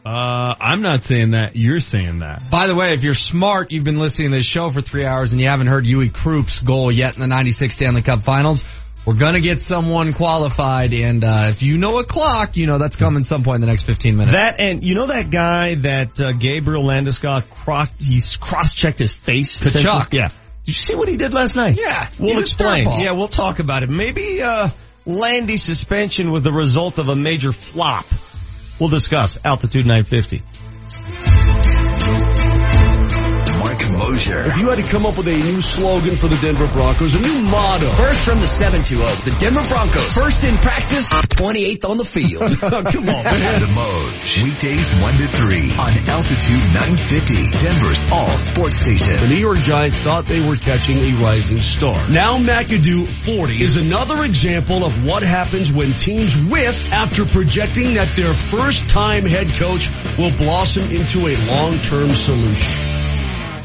Uh, 0.08 0.54
I'm 0.58 0.80
not 0.80 1.02
saying 1.02 1.32
that. 1.32 1.54
You're 1.54 1.80
saying 1.80 2.20
that. 2.20 2.48
By 2.50 2.66
the 2.66 2.74
way, 2.74 2.94
if 2.94 3.02
you're 3.02 3.12
smart, 3.12 3.72
you've 3.72 3.84
been 3.84 3.98
listening 3.98 4.30
to 4.30 4.38
this 4.38 4.46
show 4.46 4.70
for 4.70 4.80
three 4.80 5.04
hours 5.04 5.32
and 5.32 5.40
you 5.40 5.48
haven't 5.48 5.66
heard 5.66 5.84
Uwe 5.84 6.10
Krupp's 6.10 6.60
goal 6.60 6.90
yet 6.90 7.16
in 7.16 7.20
the 7.20 7.26
96 7.26 7.74
Stanley 7.74 8.00
Cup 8.00 8.22
Finals, 8.22 8.64
we're 9.04 9.18
gonna 9.18 9.40
get 9.40 9.60
someone 9.60 10.14
qualified 10.14 10.94
and, 10.94 11.22
uh, 11.24 11.48
if 11.50 11.62
you 11.62 11.76
know 11.76 11.98
a 11.98 12.04
clock, 12.04 12.56
you 12.56 12.66
know 12.66 12.78
that's 12.78 12.96
coming 12.96 13.22
some 13.22 13.42
point 13.42 13.56
in 13.56 13.60
the 13.60 13.66
next 13.66 13.82
15 13.82 14.16
minutes. 14.16 14.32
That 14.32 14.58
and 14.60 14.82
you 14.82 14.94
know 14.94 15.08
that 15.08 15.28
guy 15.28 15.74
that, 15.74 16.18
uh, 16.18 16.32
Gabriel 16.32 16.84
Landeskog 16.84 17.50
cross, 17.50 17.94
he's 17.98 18.36
cross-checked 18.36 18.98
his 18.98 19.12
face? 19.12 19.58
Tkachuk. 19.58 20.14
Yeah. 20.14 20.28
Did 20.28 20.34
you 20.64 20.72
see 20.72 20.94
what 20.94 21.08
he 21.08 21.18
did 21.18 21.34
last 21.34 21.54
night? 21.54 21.78
Yeah. 21.78 22.08
We'll 22.18 22.38
explain. 22.38 22.84
Yeah, 22.84 23.12
we'll 23.12 23.28
talk 23.28 23.58
about 23.58 23.82
it. 23.82 23.90
Maybe, 23.90 24.40
uh, 24.40 24.70
Landy's 25.04 25.62
suspension 25.64 26.30
was 26.30 26.42
the 26.42 26.52
result 26.52 26.98
of 26.98 27.10
a 27.10 27.16
major 27.16 27.52
flop. 27.52 28.06
We'll 28.80 28.90
discuss 28.90 29.38
Altitude 29.44 29.86
950. 29.86 30.42
If 34.18 34.56
you 34.56 34.68
had 34.68 34.82
to 34.82 34.82
come 34.82 35.06
up 35.06 35.16
with 35.16 35.28
a 35.28 35.36
new 35.36 35.60
slogan 35.60 36.16
for 36.16 36.26
the 36.26 36.36
Denver 36.36 36.66
Broncos, 36.66 37.14
a 37.14 37.20
new 37.20 37.38
motto. 37.44 37.88
First 37.90 38.24
from 38.24 38.40
the 38.40 38.48
720, 38.48 39.30
the 39.30 39.36
Denver 39.38 39.62
Broncos. 39.68 40.12
First 40.12 40.42
in 40.42 40.56
practice, 40.56 41.04
28th 41.04 41.88
on 41.88 41.96
the 41.98 42.04
field. 42.04 42.42
oh, 42.62 42.82
come 42.82 43.08
on, 43.08 43.24
man. 43.24 43.60
The 43.60 43.66
Moj. 43.66 44.42
Weekdays 44.42 44.92
1 45.00 45.18
to 45.18 45.28
3 45.28 45.72
on 45.78 46.08
Altitude 46.10 46.66
950, 46.74 47.58
Denver's 47.58 48.10
all 48.10 48.36
sports 48.36 48.80
station. 48.80 49.20
The 49.20 49.28
New 49.28 49.38
York 49.38 49.58
Giants 49.58 50.00
thought 50.00 50.26
they 50.26 50.44
were 50.46 50.56
catching 50.56 50.98
a 50.98 51.22
rising 51.22 51.60
star. 51.60 51.96
Now 52.10 52.38
McAdoo 52.38 53.06
40 53.06 53.62
is 53.62 53.76
another 53.76 54.24
example 54.24 54.84
of 54.84 55.04
what 55.04 55.22
happens 55.22 55.70
when 55.70 55.92
teams 55.92 56.36
whiff 56.36 56.90
after 56.92 57.24
projecting 57.24 57.94
that 57.94 58.16
their 58.16 58.34
first 58.34 58.90
time 58.90 59.24
head 59.26 59.46
coach 59.54 59.88
will 60.18 60.32
blossom 60.36 60.90
into 60.90 61.28
a 61.28 61.36
long-term 61.36 62.10
solution. 62.10 62.98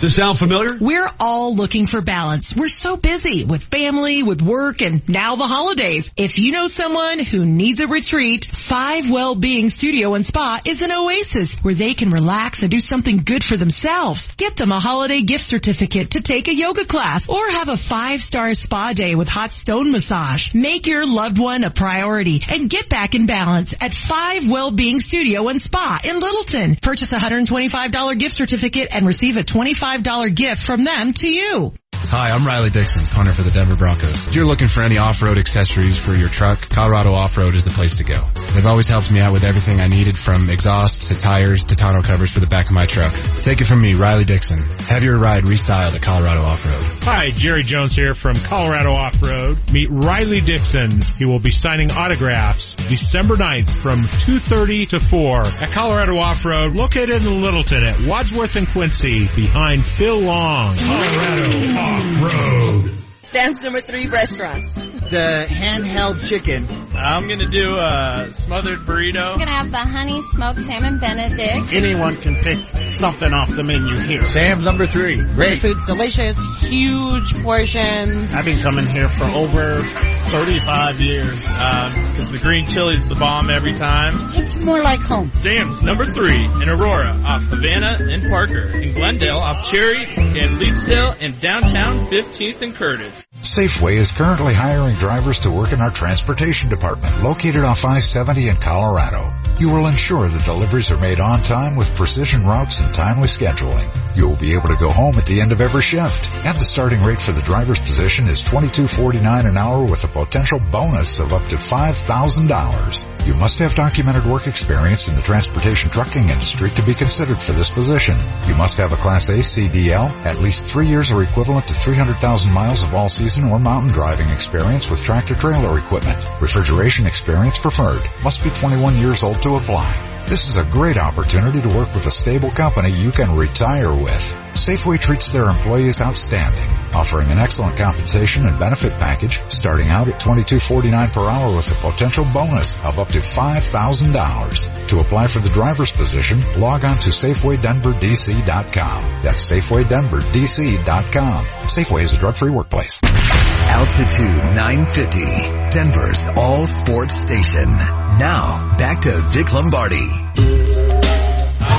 Does 0.03 0.17
sound 0.17 0.38
familiar? 0.38 0.77
We're 0.82 1.09
all 1.17 1.56
looking 1.56 1.85
for 1.85 2.01
balance. 2.01 2.53
We're 2.53 2.67
so 2.67 2.98
busy 2.98 3.45
with 3.45 3.64
family, 3.64 4.22
with 4.22 4.41
work, 4.41 4.82
and 4.82 5.07
now 5.07 5.38
the 5.38 5.48
holidays. 5.48 6.11
If 6.17 6.38
you 6.38 6.51
know 6.51 6.67
someone 6.67 7.19
who 7.23 7.45
needs 7.45 7.80
a 7.80 7.88
retreat, 7.88 8.43
Five 8.43 9.09
Well-Being 9.09 9.69
Studio 9.69 10.14
and 10.15 10.25
Spa 10.25 10.59
is 10.65 10.82
an 10.82 10.91
oasis 10.91 11.53
where 11.61 11.73
they 11.73 11.93
can 11.93 12.09
relax 12.09 12.64
and 12.64 12.69
do 12.69 12.82
something 12.82 13.19
good 13.23 13.45
for 13.45 13.56
themselves. 13.56 14.27
Get 14.35 14.57
them 14.57 14.73
a 14.73 14.80
holiday 14.82 15.22
gift 15.22 15.45
certificate 15.45 16.11
to 16.11 16.19
take 16.19 16.49
a 16.49 16.53
yoga 16.53 16.83
class 16.83 17.30
or 17.30 17.51
have 17.51 17.69
a 17.69 17.77
five-star 17.77 18.56
spa 18.56 18.91
day 18.91 19.15
with 19.15 19.30
hot 19.30 19.53
stone 19.53 19.93
massage. 19.93 20.53
Make 20.53 20.85
your 20.85 21.07
loved 21.07 21.40
one 21.40 21.64
a 21.64 21.69
priority 21.69 22.43
and 22.49 22.69
get 22.69 22.90
back 22.90 23.15
in 23.15 23.25
balance 23.25 23.73
at 23.80 23.93
Five 23.93 24.49
Well-Being 24.49 24.99
Studio 24.99 25.48
and 25.48 25.61
Spa 25.61 25.99
in 26.03 26.19
Littleton. 26.19 26.75
Purchase 26.75 27.14
a 27.14 27.19
$125 27.19 28.19
gift 28.19 28.35
certificate 28.35 28.90
and 28.93 29.07
receive 29.07 29.38
a 29.38 29.43
$25 29.43 29.93
gift 30.30 30.64
from 30.64 30.84
them 30.84 31.14
to 31.14 31.28
you. 31.28 31.74
Hi, 31.96 32.32
I'm 32.32 32.46
Riley 32.46 32.70
Dixon, 32.70 33.06
punter 33.08 33.34
for 33.34 33.42
the 33.42 33.52
Denver 33.52 33.76
Broncos. 33.76 34.28
If 34.28 34.36
you're 34.36 34.46
looking 34.46 34.68
for 34.68 34.84
any 34.84 34.98
off-road 34.98 35.38
accessories 35.38 35.98
for 35.98 36.14
your 36.14 36.30
truck, 36.30 36.70
Colorado 36.70 37.14
Off-Road 37.14 37.56
is 37.56 37.64
the 37.64 37.72
place 37.72 37.98
to 37.98 38.04
go. 38.04 38.28
They've 38.54 38.66
always 38.66 38.88
helped 38.88 39.12
me 39.12 39.20
out 39.20 39.34
with 39.34 39.44
everything 39.44 39.80
I 39.82 39.88
needed 39.88 40.18
from 40.18 40.50
exhaust 40.50 41.10
to 41.10 41.18
tires 41.18 41.66
to 41.66 41.76
tonneau 41.76 42.04
covers 42.04 42.32
for 42.32 42.40
the 42.40 42.48
back 42.48 42.68
of 42.68 42.74
my 42.74 42.86
truck. 42.86 43.14
Take 43.42 43.62
it 43.62 43.66
from 43.66 43.82
me, 43.82 43.96
Riley 43.96 44.26
Dixon. 44.26 44.60
Have 44.88 45.04
your 45.04 45.18
ride 45.18 45.44
restyled 45.44 45.96
at 45.96 46.02
Colorado 46.02 46.42
Off-Road. 46.42 47.04
Hi, 47.04 47.30
Jerry 47.30 47.64
Jones 47.64 47.96
here 47.96 48.14
from 48.14 48.36
Colorado 48.36 48.94
Off-Road. 48.94 49.72
Meet 49.72 49.90
Riley 49.90 50.42
Dixon. 50.42 50.92
He 51.18 51.26
will 51.26 51.40
be 51.40 51.52
signing 51.52 51.92
autographs 51.92 52.76
December 52.76 53.36
9th 53.38 53.82
from 53.82 54.02
2.30 54.02 54.88
to 54.90 55.00
4 55.08 55.42
at 55.62 55.72
Colorado 55.72 56.18
Off-Road 56.18 56.74
located 56.74 57.26
in 57.26 57.42
Littleton 57.42 57.84
at 57.84 58.04
Wadsworth 58.04 58.56
and 58.56 58.68
Quincy 58.68 59.22
behind 59.36 59.84
Phil 59.84 60.20
Long. 60.20 60.76
Colorado 60.78 61.83
Off-Road. 61.84 63.02
Sam's 63.36 63.62
number 63.62 63.82
three 63.82 64.08
restaurants. 64.08 64.74
The 64.74 65.45
handheld 65.50 66.24
chicken. 66.28 66.68
I'm 66.95 67.28
gonna 67.28 67.50
do 67.50 67.78
a 67.78 68.28
smothered 68.32 68.80
burrito. 68.82 69.34
I'm 69.34 69.40
gonna 69.40 69.52
have 69.52 69.72
the 69.72 69.78
honey 69.78 70.22
smoked 70.22 70.60
salmon 70.60 71.00
benedict. 71.00 71.74
Anyone 71.74 72.18
can 72.18 72.36
pick 72.36 72.60
something 73.00 73.34
off 73.34 73.50
the 73.50 73.64
menu 73.64 73.98
here. 73.98 74.24
Sam's 74.24 74.64
number 74.64 74.86
three. 74.86 75.16
The 75.16 75.34
Great. 75.34 75.58
food's 75.60 75.84
delicious, 75.84 76.38
huge 76.62 77.34
portions. 77.42 78.30
I've 78.36 78.45
been 78.45 78.60
coming 78.60 78.86
here 78.86 79.10
for 79.10 79.26
over 79.26 79.84
35 79.84 81.00
years. 81.02 81.45
Um, 81.45 81.94
cause 82.16 82.32
the 82.32 82.40
green 82.40 82.66
chili's 82.68 83.06
the 83.06 83.16
bomb 83.16 83.50
every 83.50 83.74
time. 83.74 84.14
It's 84.36 84.64
more 84.64 84.82
like 84.82 85.00
home. 85.00 85.32
Sam's 85.36 85.82
number 85.82 86.06
three 86.06 86.44
in 86.45 86.70
Aurora 86.70 87.20
off 87.26 87.42
Havana 87.44 87.98
and 88.00 88.30
Parker. 88.30 88.70
In 88.70 88.94
Glendale 88.94 89.40
off 89.40 89.70
Cherry. 89.72 90.06
and 90.06 90.60
Leetsdale 90.60 91.18
and 91.20 91.40
downtown 91.40 92.08
15th 92.08 92.62
and 92.62 92.76
Curtis. 92.76 93.23
Safeway 93.42 93.95
is 93.95 94.11
currently 94.11 94.53
hiring 94.53 94.95
drivers 94.95 95.40
to 95.40 95.52
work 95.52 95.72
in 95.72 95.82
our 95.82 95.92
transportation 95.92 96.69
department 96.69 97.24
located 97.24 97.64
off 97.64 97.85
I-70 97.85 98.50
in 98.50 98.56
Colorado. 98.58 99.32
You 99.60 99.69
will 99.69 99.88
ensure 99.88 100.27
that 100.27 100.45
deliveries 100.45 100.92
are 100.92 101.00
made 101.00 101.19
on 101.19 101.43
time 101.43 101.76
with 101.76 101.93
precision 101.95 102.45
routes 102.45 102.80
and 102.80 102.93
timely 102.93 103.27
scheduling. 103.27 103.88
You 104.16 104.30
will 104.30 104.35
be 104.35 104.53
able 104.56 104.69
to 104.69 104.76
go 104.76 104.90
home 104.90 105.18
at 105.18 105.26
the 105.26 105.42
end 105.42 105.52
of 105.52 105.61
every 105.61 105.82
shift. 105.82 106.27
And 106.27 106.58
the 106.58 106.66
starting 106.66 107.03
rate 107.03 107.22
for 107.22 107.32
the 107.32 107.42
driver's 107.42 107.80
position 107.80 108.27
is 108.27 108.43
$22.49 108.43 109.50
an 109.50 109.58
hour 109.58 109.84
with 109.84 110.03
a 110.03 110.08
potential 110.08 110.60
bonus 110.60 111.19
of 111.19 111.34
up 111.34 111.48
to 111.50 111.58
$5,000. 111.58 113.23
You 113.26 113.34
must 113.34 113.60
have 113.60 113.74
documented 113.74 114.26
work 114.26 114.48
experience 114.48 115.08
in 115.08 115.16
the 115.16 115.22
transportation 115.22 115.90
trucking 115.90 116.27
industry 116.27 116.69
to 116.72 116.84
be 116.84 116.93
considered 116.93 117.38
for 117.38 117.53
this 117.53 117.69
position. 117.69 118.18
You 118.48 118.56
must 118.56 118.80
have 118.80 118.92
a 118.92 118.98
Class 118.98 119.30
A 119.30 119.38
CDL, 119.38 120.10
at 120.26 120.40
least 120.40 120.66
three 120.66 120.88
years 120.88 121.10
or 121.10 121.24
equivalent 121.24 121.68
to 121.69 121.74
300,000 121.74 122.52
miles 122.52 122.84
of 122.84 122.93
all-season 122.93 123.45
or 123.45 123.60
mountain 123.60 123.93
driving 123.93 124.30
experience 124.30 124.90
with 124.90 125.03
tractor-trailer 125.03 125.80
equipment. 125.80 126.19
Refrigeration 126.42 127.06
experience 127.06 127.58
preferred. 127.58 128.03
Must 128.26 128.43
be 128.43 128.50
21 128.50 128.98
years 128.98 129.24
old 129.24 129.42
to 129.43 129.56
apply. 129.56 130.26
This 130.27 130.50
is 130.50 130.58
a 130.58 130.66
great 130.66 130.98
opportunity 130.98 131.61
to 131.61 131.77
work 131.77 131.93
with 131.93 132.06
a 132.06 132.11
stable 132.11 132.52
company 132.52 132.92
you 132.92 133.11
can 133.11 133.38
retire 133.38 133.93
with. 133.95 134.43
Safeway 134.53 134.99
treats 134.99 135.32
their 135.32 135.49
employees 135.49 135.99
outstanding, 135.99 136.69
offering 136.93 137.32
an 137.32 137.40
excellent 137.40 137.75
compensation 137.75 138.45
and 138.45 138.59
benefit 138.59 138.93
package 138.93 139.41
starting 139.49 139.90
out 139.90 140.07
at 140.07 140.19
$22.49 140.19 141.11
per 141.11 141.27
hour 141.27 141.56
with 141.56 141.72
a 141.72 141.75
potential 141.75 142.23
bonus 142.32 142.77
of 142.77 142.99
up 142.99 143.07
to 143.09 143.19
$5,000. 143.19 144.88
To 144.88 144.99
apply 144.99 145.27
for 145.27 145.40
the 145.40 145.49
driver's 145.49 145.90
position, 145.91 146.40
log 146.59 146.85
on 146.85 146.99
to 146.99 147.09
SafewayDenverDC.com. 147.09 149.23
That's 149.23 149.51
SafewayDenverDC.com. 149.51 151.45
Safeway 151.45 152.03
is 152.03 152.14
a 152.14 152.17
drug-free 152.17 152.51
workplace. 152.51 152.99
Altitude 153.03 154.56
950, 154.56 155.69
Denver's 155.72 156.27
all 156.38 156.67
sports 156.67 157.19
station. 157.19 157.72
Now, 157.72 158.75
back 158.77 159.01
to 159.01 159.19
Vic 159.32 159.51
Lombardi. 159.51 160.07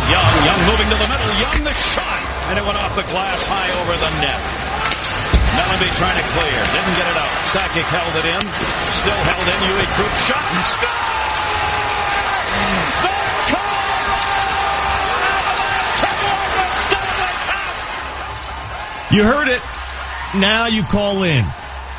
Young, 0.04 0.44
Young 0.44 0.60
moving 0.66 0.88
to 0.90 0.96
the 0.96 1.08
middle. 1.08 1.34
Young 1.40 1.64
the 1.64 1.72
shot. 1.72 2.33
And 2.50 2.58
it 2.58 2.64
went 2.64 2.76
off 2.76 2.94
the 2.96 3.04
glass 3.08 3.46
high 3.46 3.70
over 3.80 3.96
the 3.96 4.10
net. 4.20 4.40
Mellanby 5.54 5.88
trying 5.96 6.18
to 6.18 6.24
clear. 6.34 6.58
Didn't 6.74 6.96
get 6.98 7.06
it 7.08 7.16
out. 7.16 7.30
Sakic 7.54 7.86
held 7.88 8.14
it 8.18 8.26
in. 8.26 8.42
Still 9.00 9.20
held 9.24 9.46
in. 9.48 9.56
Uwe 9.70 9.86
Krupp 9.96 10.12
shot 10.26 10.44
and 10.44 10.66
score! 10.66 10.90
The 13.04 13.14
You 19.14 19.22
heard 19.22 19.48
it. 19.48 19.62
Now 20.34 20.66
you 20.66 20.82
call 20.82 21.22
in. 21.22 21.46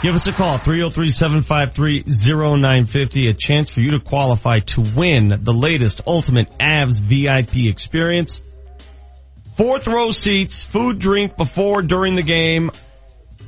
Give 0.04 0.14
us 0.14 0.28
a 0.28 0.34
call, 0.34 0.60
303-753-0950, 0.60 3.30
a 3.30 3.34
chance 3.34 3.70
for 3.70 3.80
you 3.80 3.92
to 3.92 4.02
qualify 4.02 4.60
to 4.60 4.82
win 4.96 5.40
the 5.42 5.54
latest 5.54 6.02
Ultimate 6.06 6.50
Avs 6.60 7.00
VIP 7.00 7.72
experience. 7.72 8.42
Fourth 9.56 9.88
row 9.88 10.12
seats, 10.12 10.62
food, 10.64 11.00
drink 11.00 11.38
before, 11.38 11.82
during 11.82 12.16
the 12.16 12.24
game. 12.24 12.72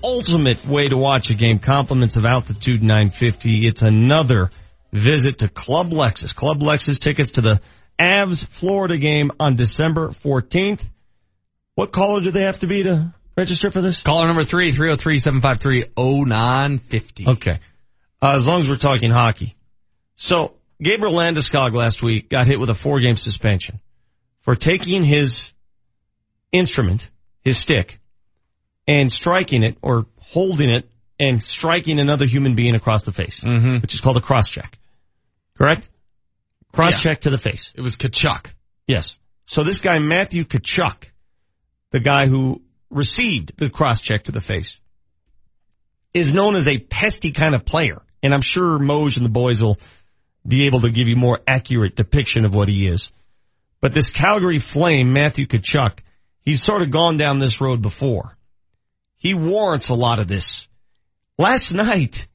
Ultimate 0.02 0.66
way 0.66 0.88
to 0.88 0.95
watch 0.95 1.30
a 1.32 1.34
game. 1.34 1.60
Compliments 1.60 2.16
of 2.16 2.24
Altitude 2.24 2.82
950. 2.82 3.68
It's 3.68 3.82
another 3.82 4.50
visit 4.94 5.40
to 5.40 5.50
Club 5.50 5.92
Lexus. 5.92 6.34
Club 6.34 6.61
Lexus 6.61 6.98
tickets 6.98 7.32
to 7.32 7.42
the 7.42 7.60
Avs 8.00 8.45
Florida 8.45 8.98
game 8.98 9.32
on 9.38 9.58
December 9.58 10.11
14th. 10.24 10.80
What 11.76 11.92
caller 11.92 12.22
do 12.22 12.32
they 12.32 12.44
have 12.44 12.60
to 12.60 12.68
be 12.68 12.84
to 12.84 13.14
register 13.36 13.69
for 13.69 13.82
this? 13.82 14.00
Caller 14.02 14.27
number 14.27 14.45
three, 14.45 14.72
303-753-0950. 14.72 17.34
Okay. 17.36 17.60
Uh, 18.22 18.34
as 18.34 18.48
long 18.48 18.60
as 18.60 18.69
we're 18.69 18.77
talking 18.77 19.11
hockey. 19.11 19.58
So, 20.16 20.53
Gabriel 20.82 21.16
Landeskog 21.16 21.74
last 21.74 22.02
week 22.02 22.30
got 22.30 22.48
hit 22.48 22.61
with 22.61 22.69
a 22.69 22.74
four 22.74 23.02
game 23.02 23.16
suspension 23.16 23.82
for 24.42 24.56
taking 24.56 25.03
his 25.03 25.52
instrument, 26.51 27.09
his 27.43 27.58
stick, 27.58 28.00
and 28.88 29.11
striking 29.11 29.64
it 29.64 29.77
or 29.82 30.06
holding 30.19 30.69
it 30.69 30.90
and 31.19 31.42
striking 31.42 32.00
another 32.00 32.26
human 32.26 32.56
being 32.56 32.76
across 32.76 33.03
the 33.03 33.11
face, 33.11 33.40
mm-hmm. 33.40 33.82
which 33.82 33.93
is 33.93 34.01
called 34.01 34.17
a 34.17 34.22
cross 34.22 34.50
check. 34.50 34.77
Correct? 35.58 35.90
Cross 36.72 36.93
Yeah. 36.93 37.11
check 37.11 37.22
to 37.22 37.30
the 37.30 37.38
face. 37.38 37.72
It 37.76 37.82
was 37.82 37.95
Tkachuk. 37.95 38.48
Yes. 38.88 39.16
So 39.45 39.64
this 39.64 39.80
guy, 39.80 40.00
Matthew 40.00 40.43
Tkachuk, 40.43 41.09
the 41.92 42.00
guy 42.00 42.27
who 42.27 42.61
received 42.90 43.58
the 43.58 43.69
cross 43.69 44.00
check 44.00 44.24
to 44.24 44.32
the 44.32 44.42
face, 44.42 44.77
is 46.14 46.27
known 46.27 46.56
as 46.56 46.67
a 46.67 46.77
pesty 46.77 47.32
kind 47.32 47.56
of 47.56 47.66
player. 47.66 48.01
And 48.22 48.34
I'm 48.34 48.42
sure 48.42 48.80
Moj 48.80 49.17
and 49.17 49.26
the 49.26 49.30
boys 49.30 49.61
will 49.61 49.77
be 50.45 50.66
able 50.66 50.82
to 50.82 50.92
give 50.92 51.08
you 51.08 51.16
more 51.16 51.40
accurate 51.48 51.95
depiction 51.95 52.45
of 52.45 52.56
what 52.56 52.69
he 52.69 52.88
is. 52.88 53.11
But 53.82 53.93
this 53.93 54.09
Calgary 54.09 54.59
Flame, 54.59 55.14
Matthew 55.14 55.45
Tkachuk, 55.45 56.00
he's 56.48 56.64
sort 56.64 56.82
of 56.82 56.90
gone 56.92 57.17
down 57.17 57.40
this 57.40 57.59
road 57.59 57.82
before. 57.82 58.38
He 59.17 59.34
warrants 59.34 59.90
a 59.90 59.95
lot 59.95 60.19
of 60.19 60.30
this. 60.30 60.66
Last 61.38 61.74
night, 61.74 62.26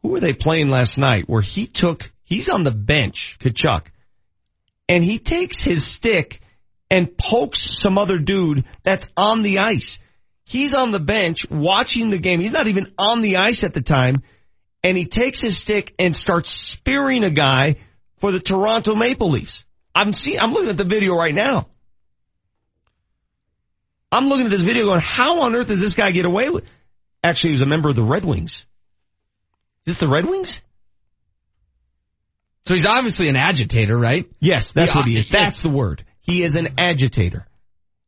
who 0.00 0.10
were 0.10 0.20
they 0.20 0.32
playing 0.32 0.68
last 0.68 0.96
night 0.96 1.24
where 1.26 1.42
he 1.42 1.66
took, 1.66 2.12
he's 2.22 2.48
on 2.48 2.62
the 2.62 2.70
bench, 2.70 3.36
Tkachuk, 3.40 3.86
and 4.88 5.02
he 5.02 5.18
takes 5.18 5.60
his 5.60 5.84
stick 5.84 6.40
and 6.88 7.18
pokes 7.18 7.80
some 7.80 7.98
other 7.98 8.20
dude 8.20 8.64
that's 8.84 9.10
on 9.16 9.42
the 9.42 9.58
ice. 9.58 9.98
He's 10.44 10.72
on 10.72 10.92
the 10.92 11.00
bench 11.00 11.40
watching 11.50 12.10
the 12.10 12.18
game. 12.18 12.38
He's 12.38 12.52
not 12.52 12.68
even 12.68 12.92
on 12.96 13.22
the 13.22 13.38
ice 13.38 13.64
at 13.64 13.74
the 13.74 13.82
time. 13.82 14.14
And 14.84 14.96
he 14.96 15.06
takes 15.06 15.40
his 15.40 15.58
stick 15.58 15.96
and 15.98 16.14
starts 16.14 16.50
spearing 16.50 17.24
a 17.24 17.30
guy 17.30 17.78
for 18.18 18.30
the 18.30 18.40
Toronto 18.40 18.94
Maple 18.94 19.30
Leafs. 19.30 19.64
I'm 19.96 20.12
seeing, 20.12 20.38
I'm 20.38 20.52
looking 20.52 20.70
at 20.70 20.76
the 20.76 20.84
video 20.84 21.14
right 21.14 21.34
now. 21.34 21.71
I'm 24.12 24.28
looking 24.28 24.44
at 24.44 24.50
this 24.50 24.60
video 24.60 24.84
going, 24.84 25.00
how 25.00 25.40
on 25.40 25.56
earth 25.56 25.68
does 25.68 25.80
this 25.80 25.94
guy 25.94 26.10
get 26.10 26.26
away 26.26 26.50
with? 26.50 26.64
Actually, 27.24 27.50
he 27.50 27.52
was 27.52 27.62
a 27.62 27.66
member 27.66 27.88
of 27.88 27.96
the 27.96 28.04
Red 28.04 28.24
Wings. 28.24 28.66
Is 29.86 29.94
this 29.94 29.98
the 29.98 30.08
Red 30.08 30.28
Wings? 30.28 30.60
So 32.66 32.74
he's 32.74 32.86
obviously 32.86 33.28
an 33.28 33.36
agitator, 33.36 33.96
right? 33.96 34.30
Yes, 34.38 34.72
that's 34.72 34.90
Yeah, 34.90 34.96
what 34.96 35.06
he 35.06 35.16
is. 35.16 35.28
That's 35.30 35.62
the 35.62 35.70
word. 35.70 36.04
He 36.20 36.44
is 36.44 36.54
an 36.54 36.74
agitator. 36.78 37.46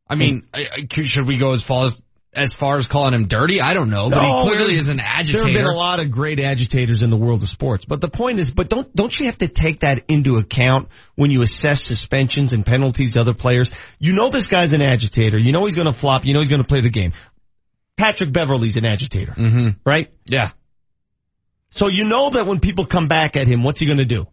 I 0.07 0.15
mean, 0.15 0.43
should 0.91 1.27
we 1.27 1.37
go 1.37 1.51
as 1.51 1.63
far 1.63 1.85
as, 1.85 1.99
as 2.35 2.53
far 2.53 2.77
as 2.77 2.87
calling 2.87 3.13
him 3.13 3.27
dirty. 3.27 3.61
I 3.61 3.73
don't 3.73 3.89
know, 3.89 4.09
but 4.09 4.21
No, 4.21 4.43
he 4.43 4.49
clearly 4.49 4.73
is 4.73 4.89
an 4.89 4.99
agitator. 4.99 5.45
There 5.45 5.53
have 5.53 5.61
been 5.61 5.71
a 5.71 5.75
lot 5.75 5.99
of 5.99 6.11
great 6.11 6.39
agitators 6.39 7.01
in 7.01 7.09
the 7.09 7.17
world 7.17 7.43
of 7.43 7.49
sports, 7.49 7.85
but 7.85 8.01
the 8.01 8.09
point 8.09 8.39
is, 8.39 8.51
but 8.51 8.69
don't 8.69 8.93
don't 8.95 9.17
you 9.17 9.27
have 9.27 9.37
to 9.39 9.47
take 9.47 9.79
that 9.81 10.03
into 10.09 10.35
account 10.35 10.89
when 11.15 11.31
you 11.31 11.41
assess 11.41 11.83
suspensions 11.83 12.53
and 12.53 12.65
penalties 12.65 13.13
to 13.13 13.21
other 13.21 13.33
players? 13.33 13.71
You 13.99 14.13
know 14.13 14.29
this 14.29 14.47
guy's 14.47 14.73
an 14.73 14.81
agitator. 14.81 15.39
You 15.39 15.51
know 15.51 15.63
he's 15.65 15.75
going 15.75 15.91
to 15.91 15.93
flop. 15.93 16.25
You 16.25 16.33
know 16.33 16.39
he's 16.39 16.49
going 16.49 16.61
to 16.61 16.67
play 16.67 16.81
the 16.81 16.89
game. 16.89 17.13
Patrick 17.97 18.31
Beverley's 18.31 18.75
an 18.75 18.85
agitator, 18.85 19.31
mm-hmm. 19.31 19.69
right? 19.85 20.11
Yeah. 20.25 20.51
So 21.69 21.87
you 21.87 22.05
know 22.05 22.29
that 22.29 22.45
when 22.45 22.59
people 22.59 22.85
come 22.85 23.07
back 23.07 23.37
at 23.37 23.47
him, 23.47 23.61
what's 23.61 23.79
he 23.79 23.85
going 23.85 23.99
to 23.99 24.05
do? 24.05 24.27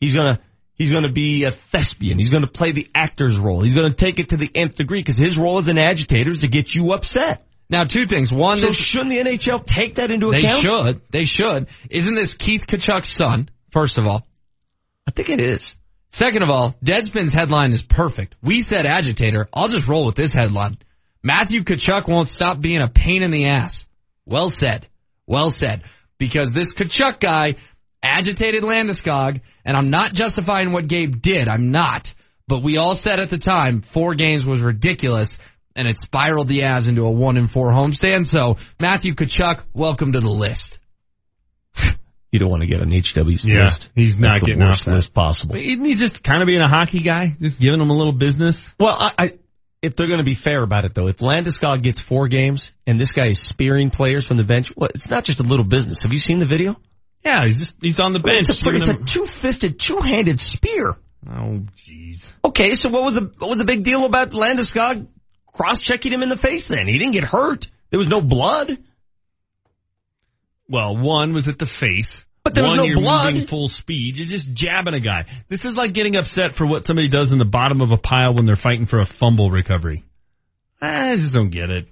He's 0.00 0.14
going 0.14 0.36
to 0.36 0.40
he's 0.76 0.92
going 0.92 1.04
to 1.04 1.12
be 1.12 1.44
a 1.44 1.50
thespian. 1.50 2.18
He's 2.18 2.30
going 2.30 2.42
to 2.42 2.50
play 2.50 2.72
the 2.72 2.88
actor's 2.94 3.38
role. 3.38 3.60
He's 3.62 3.74
going 3.74 3.90
to 3.90 3.96
take 3.96 4.18
it 4.18 4.30
to 4.30 4.36
the 4.36 4.50
nth 4.54 4.76
degree 4.76 5.00
because 5.00 5.16
his 5.16 5.38
role 5.38 5.58
as 5.58 5.68
an 5.68 5.78
agitator 5.78 6.30
is 6.30 6.38
to 6.40 6.48
get 6.48 6.74
you 6.74 6.92
upset. 6.92 7.46
Now, 7.70 7.84
two 7.84 8.06
things. 8.06 8.30
One, 8.30 8.58
so 8.58 8.66
this- 8.66 8.76
shouldn't 8.76 9.10
the 9.10 9.18
NHL 9.18 9.64
take 9.64 9.96
that 9.96 10.10
into 10.10 10.30
They 10.30 10.40
account? 10.42 10.62
They 10.62 10.68
should. 10.68 11.00
They 11.10 11.24
should. 11.24 11.66
Isn't 11.90 12.14
this 12.14 12.34
Keith 12.34 12.66
Tkachuk's 12.66 13.08
son? 13.08 13.48
First 13.70 13.98
of 13.98 14.06
all, 14.06 14.26
I 15.06 15.10
think 15.10 15.28
it 15.30 15.40
is. 15.40 15.66
Second 16.10 16.42
of 16.42 16.50
all, 16.50 16.76
Deadspin's 16.84 17.32
headline 17.32 17.72
is 17.72 17.82
perfect. 17.82 18.36
We 18.40 18.60
said 18.60 18.86
agitator. 18.86 19.48
I'll 19.52 19.68
just 19.68 19.88
roll 19.88 20.04
with 20.06 20.14
this 20.14 20.32
headline. 20.32 20.78
Matthew 21.24 21.62
Tkachuk 21.62 22.06
won't 22.06 22.28
stop 22.28 22.60
being 22.60 22.82
a 22.82 22.88
pain 22.88 23.22
in 23.22 23.30
the 23.32 23.46
ass. 23.46 23.84
Well 24.24 24.48
said. 24.48 24.86
Well 25.26 25.50
said. 25.50 25.82
Because 26.18 26.52
this 26.52 26.74
Tkachuk 26.74 27.18
guy 27.18 27.56
agitated 28.04 28.62
Landeskog, 28.62 29.40
and 29.64 29.76
I'm 29.76 29.90
not 29.90 30.12
justifying 30.12 30.72
what 30.72 30.86
Gabe 30.86 31.20
did. 31.20 31.48
I'm 31.48 31.70
not. 31.70 32.14
But 32.46 32.62
we 32.62 32.76
all 32.76 32.94
said 32.94 33.18
at 33.20 33.30
the 33.30 33.38
time, 33.38 33.80
four 33.80 34.14
games 34.14 34.44
was 34.44 34.60
ridiculous, 34.60 35.38
and 35.74 35.88
it 35.88 35.98
spiraled 35.98 36.46
the 36.48 36.60
Avs 36.60 36.88
into 36.88 37.02
a 37.06 37.10
one 37.10 37.36
and 37.38 37.50
four 37.50 37.70
homestand. 37.70 38.26
So 38.26 38.58
Matthew 38.78 39.14
Tkachuk, 39.14 39.62
welcome 39.72 40.12
to 40.12 40.20
the 40.20 40.30
list. 40.30 40.78
You 42.32 42.40
don't 42.40 42.50
want 42.50 42.62
to 42.62 42.66
get 42.66 42.80
on 42.80 42.88
HW's 42.88 43.44
Yeah, 43.46 43.62
list. 43.62 43.90
he's 43.94 44.18
not 44.18 44.30
That's 44.30 44.40
the 44.40 44.46
getting 44.46 44.64
worst 44.64 44.88
off 44.88 44.94
list 44.94 45.14
possible. 45.14 45.52
But 45.54 45.60
Isn't 45.62 45.84
he 45.84 45.94
just 45.94 46.20
kind 46.20 46.42
of 46.42 46.48
being 46.48 46.60
a 46.60 46.66
hockey 46.66 46.98
guy? 46.98 47.36
Just 47.40 47.60
giving 47.60 47.80
him 47.80 47.90
a 47.90 47.92
little 47.92 48.12
business? 48.12 48.68
Well, 48.76 48.96
I, 49.00 49.12
I 49.16 49.32
if 49.82 49.94
they're 49.94 50.08
going 50.08 50.18
to 50.18 50.24
be 50.24 50.34
fair 50.34 50.60
about 50.64 50.84
it 50.84 50.96
though, 50.96 51.06
if 51.06 51.18
Landeskog 51.18 51.82
gets 51.84 52.00
four 52.00 52.26
games 52.26 52.72
and 52.88 52.98
this 52.98 53.12
guy 53.12 53.28
is 53.28 53.38
spearing 53.38 53.90
players 53.90 54.26
from 54.26 54.36
the 54.36 54.42
bench, 54.42 54.74
well, 54.76 54.90
it's 54.92 55.08
not 55.08 55.22
just 55.22 55.38
a 55.38 55.44
little 55.44 55.64
business. 55.64 56.02
Have 56.02 56.12
you 56.12 56.18
seen 56.18 56.40
the 56.40 56.46
video? 56.46 56.74
Yeah, 57.24 57.44
he's 57.44 57.58
just 57.58 57.74
he's 57.80 58.00
on 58.00 58.12
the 58.12 58.18
bench. 58.18 58.48
It's 58.50 58.64
a, 58.64 58.70
it's 58.70 58.88
a 58.88 58.94
two-fisted, 58.94 59.78
two-handed 59.78 60.40
spear. 60.40 60.94
oh, 61.28 61.62
jeez. 61.76 62.32
Okay, 62.44 62.74
so 62.74 62.90
what 62.90 63.02
was 63.02 63.14
the 63.14 63.32
what 63.38 63.50
was 63.50 63.58
the 63.58 63.64
big 63.64 63.82
deal 63.82 64.04
about 64.04 64.30
Landeskog 64.30 65.06
cross-checking 65.52 66.12
him 66.12 66.22
in 66.22 66.28
the 66.28 66.36
face? 66.36 66.68
Then 66.68 66.86
he 66.86 66.98
didn't 66.98 67.14
get 67.14 67.24
hurt. 67.24 67.68
There 67.90 67.98
was 67.98 68.08
no 68.08 68.20
blood. 68.20 68.76
Well, 70.68 70.96
one 70.96 71.32
was 71.32 71.48
at 71.48 71.58
the 71.58 71.66
face. 71.66 72.20
But 72.42 72.54
there 72.54 72.62
was 72.64 72.72
one, 72.72 72.78
no 72.78 72.84
you're 72.84 73.00
blood. 73.00 73.48
full 73.48 73.68
speed. 73.68 74.18
You're 74.18 74.26
just 74.26 74.52
jabbing 74.52 74.92
a 74.92 75.00
guy. 75.00 75.24
This 75.48 75.64
is 75.64 75.76
like 75.76 75.94
getting 75.94 76.16
upset 76.16 76.52
for 76.52 76.66
what 76.66 76.86
somebody 76.86 77.08
does 77.08 77.32
in 77.32 77.38
the 77.38 77.46
bottom 77.46 77.80
of 77.80 77.90
a 77.90 77.96
pile 77.96 78.34
when 78.34 78.44
they're 78.44 78.54
fighting 78.54 78.84
for 78.84 78.98
a 78.98 79.06
fumble 79.06 79.50
recovery. 79.50 80.04
Ah, 80.82 81.06
I 81.12 81.16
just 81.16 81.32
don't 81.32 81.48
get 81.48 81.70
it. 81.70 81.88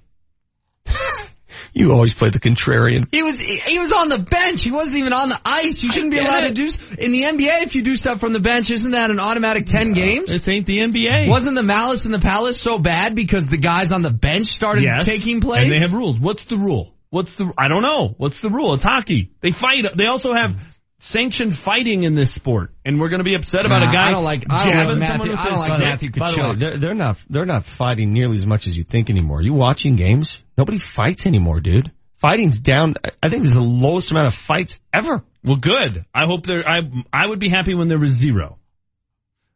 You 1.75 1.91
always 1.91 2.13
play 2.13 2.29
the 2.29 2.39
contrarian. 2.39 3.05
He 3.11 3.23
was 3.23 3.39
he 3.39 3.79
was 3.79 3.91
on 3.91 4.09
the 4.09 4.19
bench. 4.19 4.61
He 4.61 4.71
wasn't 4.71 4.97
even 4.97 5.11
on 5.11 5.29
the 5.29 5.39
ice. 5.43 5.81
You 5.81 5.91
shouldn't 5.91 6.11
be 6.11 6.19
allowed 6.19 6.43
it. 6.45 6.55
to 6.55 6.67
do 6.67 6.71
in 6.99 7.11
the 7.11 7.23
NBA. 7.23 7.63
If 7.63 7.73
you 7.75 7.81
do 7.81 7.95
stuff 7.95 8.19
from 8.19 8.31
the 8.31 8.39
bench, 8.39 8.69
isn't 8.71 8.91
that 8.91 9.09
an 9.09 9.19
automatic 9.19 9.65
ten 9.65 9.93
games? 9.93 10.29
This 10.29 10.47
ain't 10.47 10.67
the 10.67 10.77
NBA. 10.79 11.29
Wasn't 11.29 11.55
the 11.55 11.63
malice 11.63 12.05
in 12.05 12.11
the 12.11 12.19
palace 12.19 12.61
so 12.61 12.77
bad 12.77 13.15
because 13.15 13.47
the 13.47 13.57
guys 13.57 13.91
on 13.91 14.03
the 14.03 14.11
bench 14.11 14.47
started 14.49 14.83
Yes. 14.83 15.05
taking 15.05 15.41
place? 15.41 15.63
And 15.63 15.73
they 15.73 15.79
have 15.79 15.93
rules. 15.93 16.19
What's 16.19 16.45
the 16.45 16.57
rule? 16.57 16.93
What's 17.09 17.35
the, 17.35 17.51
I 17.57 17.67
don't 17.67 17.83
know. 17.83 18.15
What's 18.17 18.41
the 18.41 18.49
rule? 18.49 18.73
It's 18.73 18.83
hockey. 18.83 19.31
They 19.41 19.51
fight. 19.51 19.85
They 19.95 20.07
also 20.07 20.33
have 20.33 20.55
sanctioned 21.03 21.59
fighting 21.59 22.03
in 22.03 22.15
this 22.15 22.33
sport. 22.33 22.71
And 22.85 22.99
we're 22.99 23.09
going 23.09 23.19
to 23.19 23.23
be 23.25 23.35
upset 23.35 23.65
about 23.65 23.79
Nah, 23.81 23.89
a 23.89 23.93
guy 23.93 24.07
I 24.07 24.11
don't 24.11 24.23
like- 24.23 24.45
I 24.49 24.65
don't 24.65 24.73
like 24.75 24.75
jabbing 24.85 24.99
Matthew- 24.99 25.07
someone 25.07 25.29
with 25.29 25.39
I 25.39 25.43
don't 25.43 25.51
his 25.53 25.59
like 25.59 25.71
stick. 25.71 25.89
Matthew 25.89 26.09
By 26.11 26.31
the 26.31 26.41
way, 26.41 26.55
they're, 26.55 26.77
they're 26.77 26.93
not 26.93 27.17
they're 27.29 27.45
not 27.45 27.65
fighting 27.65 28.13
nearly 28.13 28.35
as 28.35 28.45
much 28.45 28.67
as 28.67 28.77
you 28.77 28.83
think 28.83 29.09
anymore. 29.09 29.39
Are 29.39 29.43
you 29.43 29.53
watching 29.53 29.95
games? 29.95 30.37
Nobody 30.57 30.77
fights 30.77 31.25
anymore, 31.25 31.59
dude. 31.59 31.91
Fighting's 32.17 32.59
down. 32.59 32.93
I 33.21 33.27
think 33.29 33.43
there's 33.43 33.53
the 33.55 33.59
lowest 33.59 34.11
amount 34.11 34.27
of 34.27 34.33
fights 34.35 34.79
ever. 34.93 35.23
Well, 35.43 35.57
good. 35.57 36.05
I 36.13 36.25
hope 36.25 36.45
there. 36.45 36.63
I 36.67 36.79
I 37.11 37.27
would 37.27 37.39
be 37.39 37.49
happy 37.49 37.73
when 37.75 37.89
there 37.89 37.99
was 37.99 38.11
zero. 38.11 38.57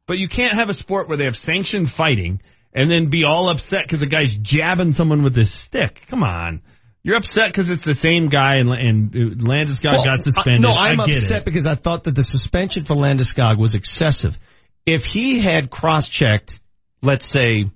But 0.05 0.17
you 0.17 0.27
can't 0.27 0.53
have 0.53 0.69
a 0.69 0.73
sport 0.73 1.07
where 1.07 1.17
they 1.17 1.25
have 1.25 1.37
sanctioned 1.37 1.89
fighting 1.91 2.41
and 2.73 2.89
then 2.91 3.07
be 3.09 3.23
all 3.23 3.49
upset 3.49 3.83
because 3.83 4.01
a 4.01 4.05
guy's 4.05 4.35
jabbing 4.35 4.91
someone 4.91 5.23
with 5.23 5.35
his 5.35 5.51
stick. 5.53 6.01
Come 6.07 6.23
on, 6.23 6.61
you're 7.07 7.15
upset 7.15 7.47
because 7.47 7.69
it's 7.69 7.85
the 7.85 7.93
same 7.93 8.27
guy 8.27 8.57
and 8.57 8.69
and 8.69 9.15
uh, 9.15 9.19
Landeskog 9.43 9.91
Well, 9.91 10.03
got 10.03 10.19
I- 10.19 10.23
suspended. 10.23 10.61
no, 10.61 10.73
I'm 10.73 10.99
I 10.99 11.05
upset 11.05 11.39
it. 11.39 11.45
because 11.45 11.65
I 11.65 11.75
thought 11.75 12.03
that 12.03 12.15
the 12.15 12.23
suspension 12.23 12.83
for 12.83 12.95
Landeskog 12.95 13.57
was 13.57 13.75
excessive. 13.75 14.37
If 14.85 15.05
he 15.05 15.39
had 15.39 15.69
cross-checked, 15.69 16.59
let's 17.01 17.25
say, 17.25 17.71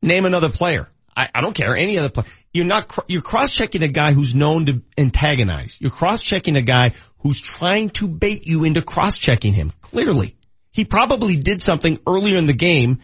name 0.00 0.24
another 0.24 0.48
player. 0.48 0.88
I, 1.16 1.28
I 1.34 1.40
don't 1.40 1.54
care 1.54 1.74
any 1.76 1.98
other 1.98 2.08
player. 2.08 2.26
You're 2.52 2.66
not 2.66 2.96
you're 3.08 3.20
cross-checking 3.22 3.82
a 3.82 3.88
guy 3.88 4.12
who's 4.12 4.32
known 4.34 4.66
to 4.66 4.82
antagonize. 4.96 5.76
You're 5.80 5.90
cross-checking 5.90 6.56
a 6.56 6.62
guy 6.62 6.94
who's 7.18 7.40
trying 7.40 7.90
to 7.90 8.06
bait 8.06 8.46
you 8.46 8.62
into 8.62 8.80
cross-checking 8.82 9.54
him. 9.54 9.72
Clearly, 9.80 10.36
he 10.70 10.84
probably 10.84 11.36
did 11.36 11.60
something 11.62 11.98
earlier 12.06 12.36
in 12.36 12.46
the 12.46 12.52
game. 12.52 13.00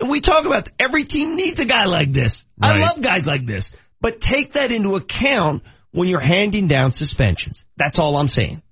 And 0.00 0.10
we 0.10 0.20
talk 0.20 0.46
about 0.46 0.68
every 0.80 1.04
team 1.04 1.36
needs 1.36 1.60
a 1.60 1.64
guy 1.64 1.84
like 1.84 2.12
this. 2.12 2.42
I 2.60 2.78
love 2.80 3.00
guys 3.00 3.26
like 3.26 3.46
this. 3.46 3.70
But 4.00 4.20
take 4.20 4.54
that 4.54 4.72
into 4.72 4.96
account 4.96 5.62
when 5.92 6.08
you're 6.08 6.20
handing 6.20 6.68
down 6.68 6.92
suspensions. 6.92 7.64
That's 7.76 7.98
all 7.98 8.16
I'm 8.16 8.28
saying. 8.28 8.62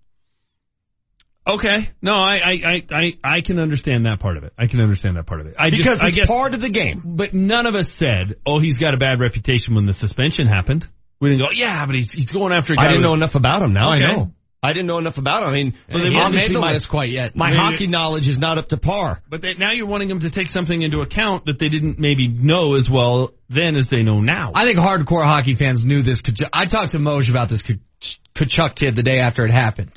Okay, 1.47 1.89
no, 2.03 2.13
I 2.15 2.37
I 2.45 2.53
I 2.53 2.83
I, 2.91 3.13
I 3.25 3.41
can 3.41 3.59
understand 3.59 4.05
that 4.05 4.21
part 4.21 4.37
of 4.37 4.45
it. 4.45 4.53
I 4.59 4.67
can 4.67 4.81
understand 4.83 5.17
that 5.17 5.25
part 5.25 5.41
of 5.41 5.47
it. 5.47 5.55
I 5.59 5.71
Because 5.71 5.85
just, 5.85 6.03
I 6.03 6.07
it's 6.09 6.17
guess, 6.17 6.27
part 6.27 6.53
of 6.53 6.61
the 6.61 6.69
game. 6.69 7.01
But 7.03 7.33
none 7.33 7.65
of 7.65 7.75
us 7.75 7.95
said, 7.95 8.37
"Oh, 8.45 8.59
he's 8.59 8.77
got 8.77 8.93
a 8.93 8.99
bad 8.99 9.19
reputation." 9.19 9.75
When 9.75 9.87
the 9.87 9.95
suspension 9.95 10.47
happened, 10.47 10.87
we 11.21 11.31
didn't 11.31 11.47
go, 11.47 11.51
"Yeah, 11.53 11.87
but 11.87 11.95
he's 11.95 12.13
he's 12.13 12.31
going 12.31 12.53
after." 12.53 12.75
A 12.75 12.77
guy 12.77 12.85
I 12.85 12.89
didn't 12.89 13.03
know 13.03 13.15
enough 13.15 13.35
about 13.35 13.63
him. 13.63 13.73
Now 13.73 13.95
Okay. 13.95 14.05
I 14.05 14.13
know. 14.13 14.33
I 14.61 14.73
didn't 14.73 14.87
know 14.89 14.99
enough 14.99 15.19
about 15.19 15.45
him. 15.45 15.51
I 15.51 15.53
mean, 15.53 15.75
so 15.89 15.99
they 15.99 16.13
haven't 16.13 16.35
made 16.35 16.53
the 16.53 16.59
list 16.61 16.89
quite 16.89 17.11
yet. 17.11 17.37
my 17.37 17.51
Maybe- 17.51 17.59
hockey 17.61 17.87
knowledge 17.87 18.27
is 18.27 18.41
not 18.41 18.59
up 18.59 18.71
to 18.71 18.77
par. 18.77 19.23
But 19.29 19.41
they, 19.41 19.55
now 19.55 19.71
you're 19.71 19.87
wanting 19.87 20.09
them 20.09 20.19
to 20.21 20.31
take 20.31 20.49
something 20.49 20.83
into 20.83 21.01
account 21.01 21.47
that 21.47 21.61
they 21.61 21.69
didn't 21.69 22.01
maybe 22.01 22.27
know 22.27 22.75
as 22.75 22.91
well 22.91 23.33
then 23.49 23.77
as 23.77 23.89
they 23.89 24.03
know 24.03 24.21
now. 24.21 24.53
I 24.57 24.65
think 24.67 24.79
hardcore 24.79 25.25
hockey 25.25 25.55
fans 25.55 25.85
knew 25.87 26.03
this. 26.03 26.23
Tkachuk. 26.23 26.49
I 26.53 26.67
talked 26.67 26.93
to 26.93 26.99
Moj 26.99 27.31
about 27.31 27.49
this 27.49 27.63
Kach- 27.63 28.19
Tkachuk 28.35 28.75
kid 28.75 28.97
the 28.97 29.05
day 29.05 29.21
after 29.21 29.45
it 29.45 29.53
happened. 29.53 29.93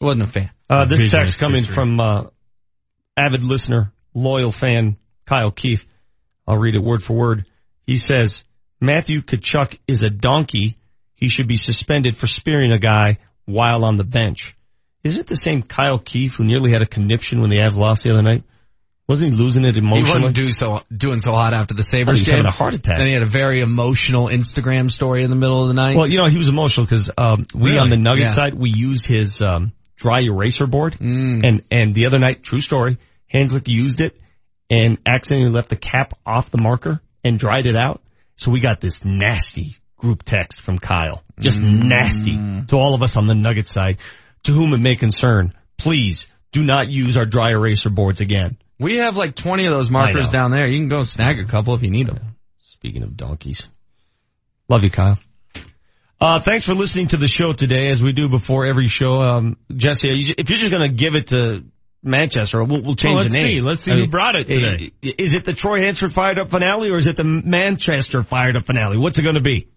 Wasn't 0.00 0.22
a 0.22 0.26
fan. 0.26 0.50
Uh, 0.68 0.84
this 0.86 1.00
Vision 1.02 1.20
text 1.20 1.38
coming 1.38 1.58
history. 1.60 1.74
from 1.74 2.00
uh, 2.00 2.24
avid 3.16 3.44
listener, 3.44 3.92
loyal 4.14 4.50
fan 4.50 4.96
Kyle 5.26 5.52
Keefe. 5.52 5.84
I'll 6.46 6.58
read 6.58 6.74
it 6.74 6.82
word 6.82 7.02
for 7.04 7.12
word. 7.14 7.46
He 7.86 7.96
says 7.98 8.42
Matthew 8.80 9.22
Tkachuk 9.22 9.78
is 9.86 10.02
a 10.02 10.10
donkey. 10.10 10.76
He 11.14 11.28
should 11.28 11.46
be 11.46 11.56
suspended 11.56 12.16
for 12.16 12.26
spearing 12.26 12.72
a 12.72 12.78
guy 12.80 13.18
while 13.44 13.84
on 13.84 13.96
the 13.96 14.04
bench. 14.04 14.54
Is 15.04 15.18
it 15.18 15.26
the 15.26 15.36
same 15.36 15.62
Kyle 15.62 15.98
Keefe 15.98 16.34
who 16.36 16.44
nearly 16.44 16.70
had 16.70 16.82
a 16.82 16.86
conniption 16.86 17.40
when 17.40 17.50
the 17.50 17.58
Avs 17.58 17.76
lost 17.76 18.04
the 18.04 18.10
other 18.12 18.22
night? 18.22 18.44
Wasn't 19.08 19.32
he 19.32 19.36
losing 19.36 19.64
it 19.64 19.76
emotionally? 19.76 20.04
He 20.04 20.12
wasn't 20.22 20.36
do 20.36 20.50
so, 20.52 20.80
doing 20.96 21.18
so 21.20 21.32
hot 21.32 21.54
after 21.54 21.74
the 21.74 21.82
Sabres 21.82 22.18
thought 22.18 22.24
he 22.24 22.24
game. 22.24 22.36
having 22.36 22.46
a 22.46 22.50
heart 22.52 22.74
attack. 22.74 22.98
Then 22.98 23.08
he 23.08 23.12
had 23.12 23.24
a 23.24 23.26
very 23.26 23.60
emotional 23.60 24.28
Instagram 24.28 24.90
story 24.90 25.24
in 25.24 25.30
the 25.30 25.36
middle 25.36 25.60
of 25.62 25.68
the 25.68 25.74
night. 25.74 25.96
Well, 25.96 26.06
you 26.06 26.18
know, 26.18 26.28
he 26.28 26.38
was 26.38 26.48
emotional 26.48 26.86
because 26.86 27.10
um, 27.18 27.46
we 27.52 27.70
Really? 27.70 27.78
on 27.78 27.90
the 27.90 27.96
Nugget 27.96 28.28
Yeah. 28.28 28.34
side 28.34 28.54
we 28.54 28.70
used 28.70 29.08
his 29.08 29.42
um, 29.42 29.72
dry 29.96 30.20
eraser 30.22 30.66
board, 30.66 30.96
Mm. 31.00 31.44
and 31.44 31.62
and 31.70 31.94
the 31.94 32.06
other 32.06 32.20
night, 32.20 32.44
true 32.44 32.60
story, 32.60 32.96
Hanzlik 33.34 33.66
used 33.66 34.00
it 34.00 34.16
and 34.70 34.98
accidentally 35.04 35.50
left 35.50 35.68
the 35.68 35.76
cap 35.76 36.14
off 36.24 36.50
the 36.50 36.62
marker 36.62 37.00
and 37.24 37.38
dried 37.38 37.66
it 37.66 37.76
out. 37.76 38.00
So 38.36 38.50
we 38.52 38.60
got 38.60 38.80
this 38.80 39.04
nasty 39.04 39.76
group 40.02 40.24
text 40.24 40.60
from 40.60 40.78
Kyle, 40.78 41.22
just 41.38 41.58
Mm. 41.60 41.84
nasty 41.84 42.36
to 42.66 42.76
all 42.76 42.94
of 42.94 43.02
us 43.02 43.16
on 43.16 43.26
the 43.28 43.34
Nugget 43.36 43.66
side. 43.68 43.98
To 44.44 44.52
whom 44.52 44.74
it 44.74 44.78
may 44.80 44.96
concern, 44.96 45.54
please 45.78 46.26
do 46.50 46.64
not 46.64 46.88
use 46.90 47.16
our 47.16 47.24
dry 47.24 47.50
eraser 47.52 47.88
boards 47.90 48.20
again. 48.20 48.58
we 48.80 48.96
have 48.96 49.16
like 49.16 49.36
20 49.36 49.66
of 49.66 49.72
those 49.72 49.88
markers 49.90 50.28
down 50.28 50.50
there. 50.50 50.66
You 50.66 50.76
can 50.78 50.88
go 50.88 51.02
snag 51.02 51.38
a 51.38 51.44
couple 51.44 51.72
if 51.76 51.82
you 51.84 51.90
need 51.90 52.08
them. 52.08 52.18
Speaking 52.64 53.04
of 53.04 53.16
donkeys. 53.16 53.62
Love 54.68 54.82
you, 54.82 54.90
Kyle. 54.90 55.18
Uh, 56.20 56.40
thanks 56.40 56.64
for 56.66 56.74
listening 56.74 57.06
to 57.08 57.16
the 57.16 57.28
show 57.28 57.52
today, 57.52 57.88
as 57.90 58.02
we 58.02 58.10
do 58.12 58.28
before 58.28 58.66
every 58.66 58.88
show. 58.88 59.20
Um, 59.22 59.56
Jesse, 59.72 60.08
you- 60.08 60.34
if 60.36 60.50
you're 60.50 60.58
just 60.58 60.72
going 60.72 60.88
to 60.90 60.96
give 60.96 61.14
it 61.14 61.28
to 61.28 61.62
Manchester, 62.02 62.64
we'll, 62.64 62.82
we'll 62.82 62.96
change 62.96 63.14
Well, 63.14 63.22
let's 63.22 63.32
the 63.34 63.38
name. 63.40 63.56
see. 63.58 63.60
Let's 63.60 63.80
see 63.84 63.92
I 63.92 63.94
who 63.94 64.00
mean, 64.02 64.10
brought 64.10 64.34
it 64.34 64.48
today. 64.48 64.90
Is 65.00 65.34
it 65.34 65.44
the 65.44 65.52
Troy 65.52 65.78
Hansford 65.84 66.12
fired 66.12 66.40
up 66.40 66.50
finale, 66.50 66.90
or 66.90 66.96
is 66.96 67.06
it 67.06 67.16
the 67.16 67.22
Manchester 67.24 68.24
fired 68.24 68.56
up 68.56 68.66
finale? 68.66 68.98
What's 68.98 69.16
it 69.18 69.22
going 69.22 69.36
to 69.36 69.40
be? 69.40 69.68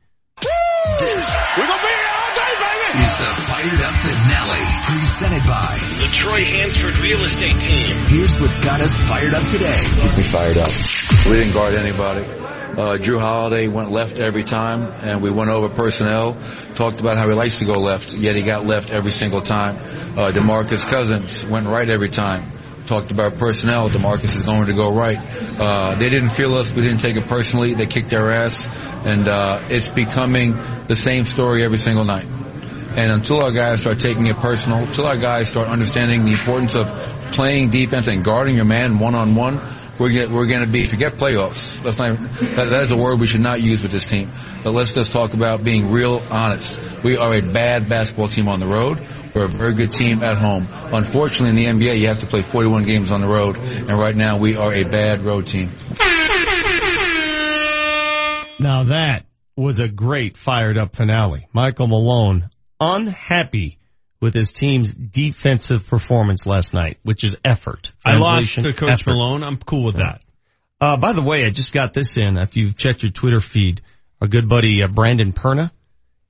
This 0.99 1.49
We're 1.57 1.67
gonna 1.67 1.81
be 1.81 1.87
here 1.89 2.07
all 2.07 2.35
day, 2.35 2.53
baby. 2.55 3.03
is 3.03 3.11
the 3.17 3.31
Fired 3.43 3.81
Up 3.81 3.95
Finale, 3.99 4.65
presented 4.99 5.43
by 5.45 5.77
The 5.99 6.07
Troy 6.13 6.43
Hansford 6.45 6.97
Real 6.99 7.21
Estate 7.23 7.59
Team. 7.59 7.97
Here's 8.07 8.39
what's 8.39 8.59
got 8.59 8.79
us 8.79 8.95
fired 8.95 9.33
up 9.33 9.45
today. 9.47 9.75
Keeps 9.83 10.17
me 10.17 10.23
fired 10.23 10.57
up. 10.57 10.71
We 11.25 11.33
didn't 11.33 11.53
guard 11.53 11.73
anybody. 11.73 12.23
Uh, 12.23 12.97
Jrue 12.97 13.19
Holiday 13.19 13.67
went 13.67 13.91
left 13.91 14.19
every 14.19 14.43
time, 14.43 14.91
and 15.03 15.21
we 15.21 15.31
went 15.31 15.49
over 15.49 15.67
personnel. 15.67 16.37
Talked 16.75 17.01
about 17.01 17.17
how 17.17 17.27
he 17.27 17.33
likes 17.33 17.59
to 17.59 17.65
go 17.65 17.73
left, 17.73 18.13
yet 18.13 18.35
he 18.37 18.41
got 18.41 18.65
left 18.65 18.89
every 18.89 19.11
single 19.11 19.41
time. 19.41 19.75
Uh, 20.17 20.31
DeMarcus 20.31 20.85
Cousins 20.85 21.45
went 21.45 21.67
right 21.67 21.89
every 21.89 22.09
time. 22.09 22.51
Talked 22.87 23.09
about 23.09 23.39
personnel. 23.39 23.89
DeMarcus 23.89 24.35
is 24.35 24.43
going 24.43 24.67
to 24.67 24.73
go 24.73 24.93
right. 24.93 25.17
Uh, 25.17 25.95
they 25.95 26.09
didn't 26.09 26.29
feel 26.29 26.53
us. 26.53 26.71
We 26.71 26.83
didn't 26.83 26.99
take 26.99 27.15
it 27.15 27.25
personally. 27.25 27.73
They 27.73 27.87
kicked 27.87 28.13
our 28.13 28.29
ass, 28.29 28.67
and 29.05 29.27
uh, 29.27 29.63
it's 29.69 29.87
becoming 29.87 30.55
the 30.87 30.95
same 30.95 31.25
story 31.25 31.63
every 31.63 31.79
single 31.79 32.05
night. 32.05 32.27
And 32.95 33.11
until 33.11 33.43
our 33.43 33.51
guys 33.51 33.81
start 33.81 33.99
taking 33.99 34.27
it 34.27 34.37
personal, 34.37 34.83
until 34.83 35.07
our 35.07 35.17
guys 35.17 35.49
start 35.49 35.67
understanding 35.67 36.25
the 36.25 36.33
importance 36.33 36.75
of 36.75 36.93
playing 37.31 37.71
defense 37.71 38.07
and 38.07 38.23
guarding 38.23 38.55
your 38.55 38.65
man 38.65 38.99
one 38.99 39.15
on 39.15 39.33
one, 39.33 39.61
we're 39.99 40.09
get, 40.09 40.29
we're 40.29 40.47
going 40.47 40.65
to 40.65 40.71
be 40.71 40.85
forget 40.85 41.13
playoffs. 41.13 41.81
That's 41.83 41.97
not 41.97 42.19
that, 42.19 42.69
that 42.69 42.83
is 42.83 42.91
a 42.91 42.97
word 42.97 43.19
we 43.19 43.27
should 43.27 43.41
not 43.41 43.61
use 43.61 43.81
with 43.81 43.91
this 43.91 44.09
team. 44.09 44.31
But 44.63 44.71
let's 44.71 44.93
just 44.93 45.11
talk 45.11 45.33
about 45.33 45.63
being 45.63 45.91
real 45.91 46.21
honest. 46.29 46.81
We 47.03 47.17
are 47.17 47.33
a 47.33 47.41
bad 47.41 47.87
basketball 47.87 48.27
team 48.27 48.47
on 48.47 48.59
the 48.59 48.67
road. 48.67 48.99
We're 49.33 49.45
a 49.45 49.49
very 49.49 49.73
good 49.73 49.91
team 49.91 50.23
at 50.23 50.37
home. 50.37 50.67
Unfortunately, 50.71 51.49
in 51.49 51.77
the 51.77 51.85
NBA, 51.85 51.99
you 51.99 52.07
have 52.07 52.19
to 52.19 52.25
play 52.25 52.41
41 52.41 52.83
games 52.83 53.11
on 53.11 53.21
the 53.21 53.27
road, 53.27 53.57
and 53.57 53.91
right 53.93 54.15
now 54.15 54.37
we 54.37 54.57
are 54.57 54.73
a 54.73 54.83
bad 54.83 55.23
road 55.23 55.47
team. 55.47 55.71
Now 58.59 58.85
that 58.85 59.25
was 59.57 59.79
a 59.79 59.87
great 59.87 60.37
fired 60.37 60.77
up 60.77 60.95
finale. 60.95 61.47
Michael 61.53 61.87
Malone 61.87 62.49
unhappy 62.79 63.77
with 64.25 64.33
his 64.33 64.49
team's 64.49 64.91
defensive 64.91 65.85
performance 65.85 66.47
last 66.47 66.73
night, 66.73 66.97
which 67.03 67.23
is 67.23 67.37
effort. 67.45 67.91
I 68.03 68.17
lost 68.17 68.55
to 68.55 68.73
Coach 68.73 69.01
effort. 69.01 69.11
Malone. 69.11 69.43
I'm 69.43 69.57
cool 69.57 69.83
with 69.83 69.97
that. 69.97 70.23
Uh, 70.81 70.97
by 70.97 71.13
the 71.13 71.21
way, 71.21 71.45
I 71.45 71.51
just 71.51 71.71
got 71.71 71.93
this 71.93 72.17
in. 72.17 72.35
If 72.35 72.57
you've 72.57 72.75
checked 72.75 73.03
your 73.03 73.11
Twitter 73.11 73.39
feed, 73.39 73.81
our 74.19 74.27
good 74.27 74.49
buddy 74.49 74.81
uh, 74.81 74.87
Brandon 74.87 75.31
Perna 75.31 75.69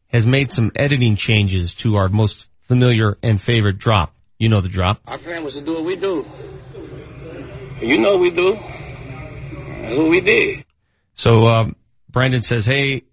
has 0.08 0.28
made 0.28 0.52
some 0.52 0.74
editing 0.76 1.16
changes 1.16 1.74
to 1.76 1.96
our 1.96 2.10
most 2.10 2.48
familiar 2.64 3.18
and 3.24 3.42
favorite 3.42 3.78
drop. 3.78 4.14
You 4.38 4.50
know 4.50 4.60
the 4.60 4.68
drop. 4.68 5.00
Our 5.08 5.18
plan 5.18 5.46
was 5.46 5.54
to 5.54 5.62
do 5.62 5.76
what 5.76 5.86
we 5.86 5.96
do. 5.96 6.26
You 7.82 7.98
know 7.98 8.18
we 8.18 8.30
do. 8.30 8.56
That's 8.56 9.98
what 9.98 10.10
we 10.10 10.20
did. 10.20 10.66
So 11.14 11.48
um, 11.48 11.78
Brandon 12.10 12.42
says, 12.42 12.66
"Hey, 12.66 13.04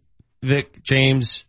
Vic, 0.42 0.82
James, 0.82 1.44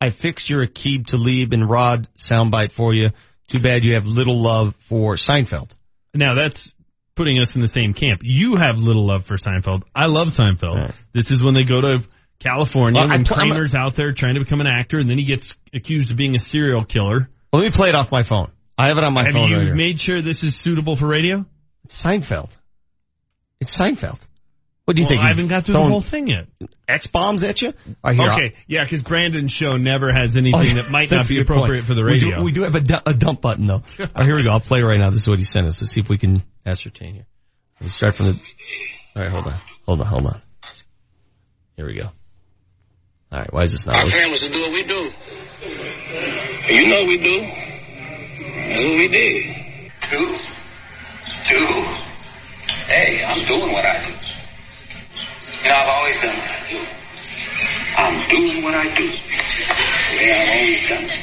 I 0.00 0.10
fixed 0.10 0.50
your 0.50 0.66
Aqib 0.66 1.06
Talib 1.06 1.52
and 1.52 1.68
Rod 1.68 2.08
soundbite 2.16 2.72
for 2.72 2.94
you. 2.94 3.10
Too 3.48 3.60
bad 3.60 3.84
you 3.84 3.94
have 3.94 4.06
little 4.06 4.40
love 4.40 4.74
for 4.88 5.14
Seinfeld." 5.14 5.70
Now 6.14 6.34
that's 6.34 6.74
putting 7.14 7.40
us 7.40 7.54
in 7.54 7.60
the 7.62 7.68
same 7.68 7.94
camp. 7.94 8.20
You 8.24 8.56
have 8.56 8.78
little 8.78 9.04
love 9.06 9.26
for 9.26 9.36
Seinfeld. 9.36 9.82
I 9.94 10.06
love 10.06 10.28
Seinfeld. 10.28 10.92
This 11.12 11.30
is 11.30 11.42
when 11.42 11.54
they 11.54 11.64
go 11.64 11.80
to 11.80 11.98
California 12.38 13.00
Well, 13.00 13.10
and 13.10 13.26
pl- 13.26 13.36
I'm 13.36 13.42
a- 13.42 13.54
Kramer's 13.54 13.74
out 13.74 13.94
there 13.94 14.12
trying 14.12 14.34
to 14.34 14.40
become 14.40 14.60
an 14.60 14.66
actor 14.66 14.98
and 14.98 15.08
then 15.08 15.16
he 15.18 15.24
gets 15.24 15.54
accused 15.72 16.10
of 16.10 16.16
being 16.18 16.34
a 16.36 16.38
serial 16.38 16.84
killer. 16.84 17.30
Well, 17.52 17.62
let 17.62 17.68
me 17.68 17.70
play 17.70 17.88
it 17.88 17.94
off 17.94 18.10
my 18.12 18.22
phone. 18.22 18.50
I 18.76 18.88
have 18.88 18.98
it 18.98 19.04
on 19.04 19.14
my 19.14 19.24
Have 19.24 19.32
phone 19.32 19.48
you 19.50 19.56
right 19.56 19.74
made 19.74 19.98
sure 20.00 20.20
this 20.20 20.44
is 20.44 20.54
suitable 20.54 20.96
for 20.96 21.06
radio? 21.06 21.46
It's 21.84 22.02
Seinfeld. 22.02 22.50
It's 23.60 23.74
Seinfeld. 23.78 24.18
What 24.86 24.94
do 24.96 25.02
you 25.02 25.06
Well, 25.08 25.16
think? 25.16 25.24
I 25.24 25.28
haven't 25.28 25.48
got 25.48 25.64
through 25.64 25.74
the 25.74 25.82
whole 25.84 26.00
thing 26.00 26.28
yet. 26.28 26.46
X 26.88 27.08
bombs 27.08 27.42
at 27.42 27.60
you? 27.60 27.74
I 28.04 28.14
hear. 28.14 28.30
okay, 28.30 28.52
yeah, 28.68 28.84
because 28.84 29.02
Brandon's 29.02 29.50
show 29.50 29.72
never 29.72 30.12
has 30.12 30.36
anything 30.36 30.54
Oh, 30.54 30.62
yeah. 30.62 30.74
that 30.74 30.90
might 30.92 31.10
not 31.10 31.26
be 31.26 31.40
appropriate 31.40 31.80
point. 31.80 31.86
for 31.88 31.94
the 31.94 32.04
We 32.04 32.20
do- 32.20 32.26
radio. 32.28 32.42
We 32.44 32.52
do, 32.52 32.62
have 32.62 32.76
a, 32.76 32.80
du- 32.80 33.02
a 33.10 33.12
dump 33.12 33.40
button 33.40 33.66
though. 33.66 33.82
All 33.98 34.06
right, 34.14 34.24
here 34.24 34.36
we 34.36 34.44
go. 34.44 34.50
I'll 34.50 34.60
play 34.60 34.82
right 34.82 34.96
now. 34.98 35.10
This 35.10 35.22
is 35.22 35.28
what 35.28 35.38
he 35.38 35.44
sent 35.44 35.66
us. 35.66 35.80
Let's 35.80 35.92
see 35.92 36.00
if 36.00 36.08
we 36.08 36.18
can 36.18 36.44
ascertain 36.64 37.14
here. 37.14 37.26
Let's 37.80 37.94
start 37.94 38.14
from 38.14 38.26
the. 38.26 38.32
All 39.16 39.22
right, 39.22 39.28
hold 39.30 39.46
on, 39.48 39.54
hold 39.86 40.00
on, 40.02 40.06
hold 40.06 40.26
on. 40.26 40.42
Here 41.76 41.86
we 41.86 41.94
go. 41.94 42.10
All 43.32 43.38
right, 43.40 43.52
why 43.52 43.62
is 43.62 43.72
this 43.72 43.84
not? 43.86 43.96
Our 43.96 44.04
working? 44.04 44.18
plan 44.20 44.30
was 44.30 44.40
to 44.42 44.48
do 44.52 44.62
what 44.62 44.72
we 44.72 44.84
do. 44.84 45.12
You 46.72 46.88
know 46.88 47.04
we 47.06 47.18
do. 47.18 47.40
That's 47.40 48.84
what 48.84 48.98
we 48.98 49.08
did. 49.08 49.56
Do? 50.12 50.38
Do? 51.48 51.84
Hey, 52.86 53.24
I'm 53.24 53.44
doing 53.46 53.72
what 53.72 53.84
I 53.84 53.98
do. 54.06 54.12
You 55.66 55.72
know, 55.72 55.78
I've 55.78 55.88
always 55.88 56.22
done 56.22 56.36
what 56.36 56.46
I 56.46 56.68
do. 56.70 56.78
I'm 57.98 58.28
doing 58.30 58.62
what 58.62 58.74
I 58.74 58.94
do. 58.94 59.02
The 59.02 60.16
way 60.16 60.30
I've 60.30 60.54
always 60.54 60.88
done 60.88 61.04
it. 61.10 61.18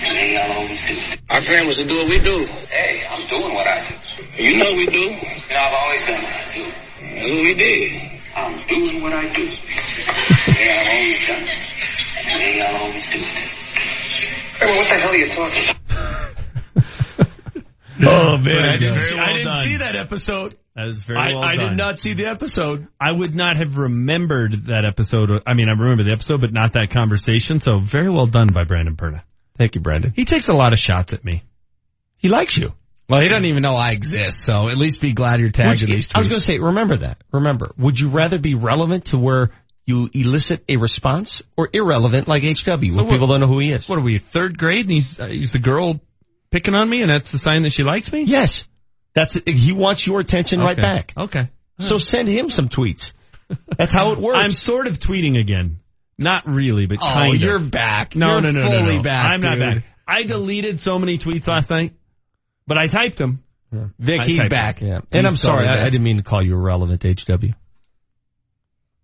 The 0.00 0.08
way 0.12 0.36
I'll 0.36 0.52
always 0.52 0.80
do 0.82 0.92
it. 0.92 1.20
Our 1.30 1.40
plan 1.40 1.66
was 1.66 1.76
to 1.78 1.84
do 1.88 1.96
what 1.96 2.10
we 2.10 2.18
do. 2.20 2.44
Hey, 2.68 3.06
I'm 3.08 3.26
doing 3.26 3.54
what 3.54 3.66
I 3.66 3.88
do. 3.88 4.42
You 4.42 4.58
know 4.58 4.74
we 4.74 4.84
do. 4.84 4.98
You 4.98 5.08
know, 5.08 5.56
I've 5.56 5.72
always 5.72 6.06
done 6.06 6.20
what 6.20 6.30
I 6.30 6.52
do. 6.52 6.62
That's 7.00 7.30
what 7.30 7.40
we 7.40 7.54
did. 7.54 8.20
I'm 8.36 8.68
doing 8.68 9.00
what 9.00 9.12
I 9.14 9.32
do. 9.32 9.46
The 9.48 10.52
way 10.60 10.72
I've 10.76 10.84
always 10.92 11.26
done 11.26 11.48
it. 11.48 11.56
And 12.18 12.26
the 12.28 12.36
way 12.36 12.60
I'll 12.60 12.76
always 12.84 13.06
do 13.08 13.16
it. 13.16 13.24
Hey, 14.60 14.76
what 14.76 14.88
the 14.90 14.94
hell 15.00 15.10
are 15.10 15.16
you 15.16 15.28
talking 15.32 16.36
Oh 18.02 18.38
man, 18.38 18.68
I 18.68 18.76
didn't, 18.76 18.98
see, 18.98 19.14
Very 19.14 19.20
I 19.26 19.32
didn't 19.34 19.52
see 19.52 19.76
that 19.78 19.96
episode. 19.96 20.54
That 20.76 20.88
is 20.88 21.02
very 21.02 21.18
I, 21.18 21.28
well 21.34 21.42
I 21.42 21.56
done. 21.56 21.68
did 21.70 21.76
not 21.78 21.98
see 21.98 22.14
the 22.14 22.26
episode. 22.26 22.86
I 23.00 23.10
would 23.12 23.34
not 23.34 23.56
have 23.56 23.76
remembered 23.76 24.66
that 24.66 24.84
episode. 24.84 25.30
I 25.46 25.54
mean, 25.54 25.68
I 25.68 25.72
remember 25.72 26.04
the 26.04 26.12
episode, 26.12 26.40
but 26.40 26.52
not 26.52 26.74
that 26.74 26.90
conversation. 26.90 27.60
So 27.60 27.80
very 27.80 28.08
well 28.08 28.26
done 28.26 28.48
by 28.52 28.64
Brandon 28.64 28.96
Perna. 28.96 29.22
Thank 29.58 29.74
you, 29.74 29.80
Brandon. 29.80 30.12
He 30.14 30.24
takes 30.24 30.48
a 30.48 30.54
lot 30.54 30.72
of 30.72 30.78
shots 30.78 31.12
at 31.12 31.24
me. 31.24 31.42
He 32.16 32.28
likes 32.28 32.56
you. 32.56 32.72
Well, 33.08 33.20
he 33.20 33.28
doesn't 33.28 33.44
even 33.46 33.62
know 33.62 33.74
I 33.74 33.90
exist, 33.90 34.38
so 34.44 34.68
at 34.68 34.76
least 34.76 35.00
be 35.00 35.12
glad 35.12 35.40
you're 35.40 35.50
tagged 35.50 35.70
Would 35.70 35.82
in 35.82 35.88
you- 35.88 35.94
these 35.96 36.06
tweets. 36.06 36.12
I 36.14 36.18
was 36.18 36.28
going 36.28 36.38
to 36.40 36.46
say, 36.46 36.58
remember 36.60 36.98
that. 36.98 37.18
Remember, 37.32 37.72
would 37.76 37.98
you 37.98 38.10
rather 38.10 38.38
be 38.38 38.54
relevant 38.54 39.06
to 39.06 39.18
where 39.18 39.50
you 39.84 40.08
elicit 40.14 40.62
a 40.68 40.76
response 40.76 41.42
or 41.56 41.68
irrelevant 41.72 42.28
like 42.28 42.44
HW, 42.44 42.54
So 42.64 42.76
where 42.76 43.04
what- 43.04 43.10
people 43.10 43.26
don't 43.26 43.40
know 43.40 43.48
who 43.48 43.58
he 43.58 43.72
is? 43.72 43.88
What 43.88 43.98
are 43.98 44.02
we, 44.02 44.18
third 44.18 44.56
grade? 44.58 44.84
And 44.86 44.94
he's, 44.94 45.18
uh, 45.18 45.26
he's 45.26 45.50
the 45.50 45.58
girl 45.58 46.00
picking 46.50 46.74
on 46.74 46.88
me 46.88 47.02
and 47.02 47.10
that's 47.10 47.30
the 47.32 47.38
sign 47.38 47.62
that 47.62 47.70
she 47.72 47.82
likes 47.82 48.12
me? 48.12 48.22
Yes. 48.22 48.64
That's 49.14 49.34
he 49.46 49.72
wants 49.72 50.06
your 50.06 50.20
attention 50.20 50.60
right 50.60 50.76
back. 50.76 51.12
Okay. 51.16 51.50
So 51.78 51.98
send 51.98 52.28
him 52.28 52.48
some 52.48 52.68
tweets. 52.68 53.12
That's 53.76 53.92
how 53.92 54.12
it 54.12 54.18
works. 54.20 54.38
I'm 54.38 54.50
sort 54.50 54.86
of 54.86 54.98
tweeting 55.00 55.38
again. 55.40 55.80
Not 56.18 56.42
really, 56.46 56.86
but 56.86 56.98
Oh, 57.00 57.04
kind 57.04 57.34
of. 57.34 57.40
you're 57.40 57.58
back. 57.58 58.14
No, 58.14 58.32
You're 58.32 58.40
no, 58.42 58.50
no, 58.50 58.62
no, 58.64 58.70
fully 58.82 58.96
no. 58.98 59.02
back, 59.02 59.32
I'm 59.32 59.40
not 59.40 59.58
back. 59.58 59.84
I 60.06 60.22
deleted 60.24 60.78
so 60.78 60.98
many 60.98 61.16
tweets 61.18 61.48
last 61.48 61.70
night, 61.70 61.94
but 62.66 62.76
I 62.76 62.86
typed 62.88 63.16
them. 63.16 63.42
Vic, 63.98 64.20
I 64.20 64.24
he's 64.26 64.44
back. 64.46 64.80
them. 64.80 64.88
yeah. 64.88 64.98
And 65.12 65.26
I'm 65.26 65.36
sorry, 65.36 65.66
I, 65.66 65.80
I 65.80 65.84
didn't 65.84 66.02
mean 66.02 66.18
to 66.18 66.22
call 66.22 66.44
you 66.44 66.52
irrelevant, 66.54 67.02
HW. 67.04 67.52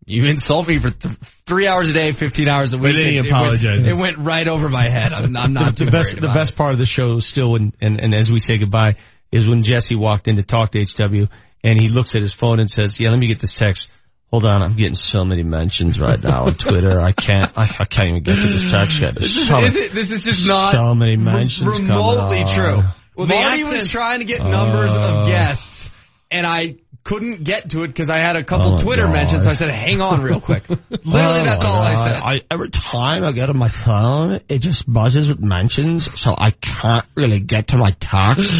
You 0.07 0.25
insult 0.27 0.69
me 0.69 0.79
for 0.79 0.91
th- 0.91 1.15
three 1.47 1.67
hours 1.69 1.91
a 1.91 1.93
day, 1.93 2.13
15 2.13 2.49
hours 2.49 2.73
a 2.75 2.79
week. 2.79 2.95
then 2.95 3.13
he 3.13 3.19
It- 3.19 3.27
it. 3.27 3.33
Went, 3.33 3.87
it 3.87 3.97
went 3.97 4.19
right 4.19 4.47
over 4.47 4.69
my 4.69 4.89
head. 4.89 5.13
I'm, 5.13 5.37
I'm 5.37 5.53
not 5.53 5.75
the 5.77 5.85
too 5.87 5.91
best 5.91 6.15
worried 6.15 6.23
the 6.23 6.29
best 6.33 6.53
it. 6.53 6.57
part 6.57 6.73
of 6.73 6.79
the 6.79 6.87
show 6.87 7.15
is 7.17 7.27
still 7.27 7.53
when 7.53 7.73
and, 7.81 8.01
and 8.01 8.15
as 8.15 8.31
we 8.31 8.39
say 8.39 8.57
goodbye 8.59 8.97
is 9.33 9.49
when 9.49 9.63
Jesse 9.65 9.97
walked 9.97 10.29
in 10.29 10.37
to 10.37 10.43
talk 10.45 10.71
to 10.73 10.79
HW 10.85 11.27
and 11.65 11.81
he 11.81 11.89
looks 11.89 12.15
at 12.15 12.21
his 12.23 12.33
phone 12.33 12.61
and 12.61 12.71
says, 12.71 13.01
"Yeah, 13.01 13.11
let 13.11 13.19
me 13.19 13.27
get 13.27 13.41
this 13.41 13.55
text. 13.55 13.89
Hold 14.31 14.45
on, 14.45 14.63
I'm 14.63 14.77
getting 14.77 14.95
so 14.95 15.25
many 15.25 15.43
mentions 15.43 15.99
right 15.99 16.23
now 16.23 16.45
on 16.45 16.55
Twitter. 16.55 17.01
I 17.01 17.11
can't 17.13 17.51
I, 17.59 17.63
I 17.81 17.85
can't 17.85 18.09
even 18.09 18.23
get 18.23 18.37
to 18.37 18.47
this 18.49 18.71
text 18.71 19.01
yet. 19.01 19.15
This 19.17 19.37
is, 19.37 19.49
so, 19.49 19.59
is 19.61 19.75
it, 19.77 19.93
this 19.93 20.11
is 20.13 20.23
just 20.23 20.47
not 20.47 20.73
so 20.73 20.95
many 20.95 21.17
mentions 21.17 21.69
coming 21.69 21.89
remotely 21.89 22.45
true. 22.45 22.83
Well, 23.17 23.27
the 23.27 23.35
Marty 23.35 23.65
was 23.65 23.89
trying 23.91 24.19
to 24.21 24.25
get 24.25 24.43
numbers 24.45 24.95
Uh. 24.95 25.01
of 25.21 25.27
guests, 25.27 25.91
and 26.31 26.47
I 26.47 26.77
couldn't 27.07 27.45
get 27.45 27.71
to 27.71 27.85
it 27.85 27.89
because 27.89 28.09
I 28.11 28.19
had 28.19 28.35
a 28.37 28.43
couple 28.45 28.75
Oh 28.75 28.79
Twitter 28.79 29.05
God. 29.07 29.13
mentions. 29.15 29.45
So 29.45 29.51
I 29.51 29.53
said, 29.55 29.71
"Hang 29.71 30.01
on, 30.01 30.23
real 30.23 30.41
quick." 30.41 30.69
Literally, 30.69 31.41
Oh 31.41 31.45
that's 31.45 31.65
all 31.65 31.81
I 31.81 31.95
said. 31.95 32.17
I, 32.23 32.41
every 32.53 32.71
time 32.71 33.23
I 33.25 33.31
get 33.33 33.49
on 33.49 33.57
my 33.57 33.69
phone, 33.69 34.41
it 34.49 34.59
just 34.59 34.85
buzzes 34.93 35.29
with 35.29 35.39
mentions, 35.41 36.05
so 36.21 36.35
I 36.37 36.51
can't 36.51 37.07
really 37.15 37.39
get 37.39 37.69
to 37.69 37.77
my 37.79 37.93
text. 38.01 38.53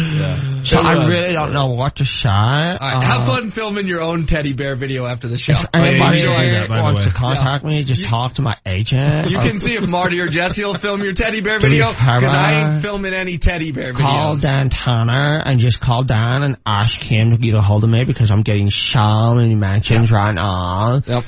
So 0.67 0.77
I 0.79 1.03
uh, 1.03 1.07
really 1.09 1.33
don't 1.33 1.53
know 1.53 1.73
what 1.73 1.97
to 1.97 2.05
say. 2.05 2.27
Right, 2.29 2.79
have 2.81 3.21
Uh, 3.21 3.25
fun 3.25 3.49
filming 3.49 3.85
your 3.87 4.01
own 4.01 4.25
teddy 4.25 4.53
bear 4.53 4.75
video 4.75 5.05
after 5.05 5.27
the 5.27 5.37
show. 5.37 5.53
If 5.53 5.67
anybody 5.73 6.19
you 6.21 6.27
that, 6.27 6.69
wants 6.69 7.03
to 7.03 7.11
contact 7.11 7.65
me, 7.65 7.83
just 7.83 8.03
talk 8.05 8.35
to 8.35 8.41
my 8.41 8.55
agent. 8.65 9.29
You 9.29 9.39
can 9.39 9.59
see 9.59 9.75
if 9.75 9.85
Marty 9.87 10.19
or 10.21 10.27
Jesse 10.27 10.63
will 10.63 10.75
film 10.75 11.03
your 11.03 11.13
teddy 11.13 11.41
bear 11.41 11.59
video 11.61 11.89
because 11.89 12.23
I 12.23 12.51
ain't 12.73 12.81
filming 12.81 13.13
any 13.13 13.37
teddy 13.37 13.71
bear 13.71 13.93
videos. 13.93 13.97
call. 13.99 14.37
Dan 14.37 14.69
Tanner 14.69 15.41
and 15.45 15.59
just 15.59 15.79
call 15.79 16.03
Dan 16.03 16.43
and 16.43 16.57
ask 16.65 17.01
him 17.01 17.31
to 17.31 17.37
get 17.37 17.53
a 17.53 17.61
hold 17.61 17.83
of 17.83 17.89
me 17.89 17.99
because 18.05 18.29
I'm 18.31 18.36
getting 18.43 18.69
so 18.69 19.33
many 19.35 19.55
mentions 19.55 20.11
right 20.11 20.33
now. 20.33 21.01
Yep. 21.05 21.23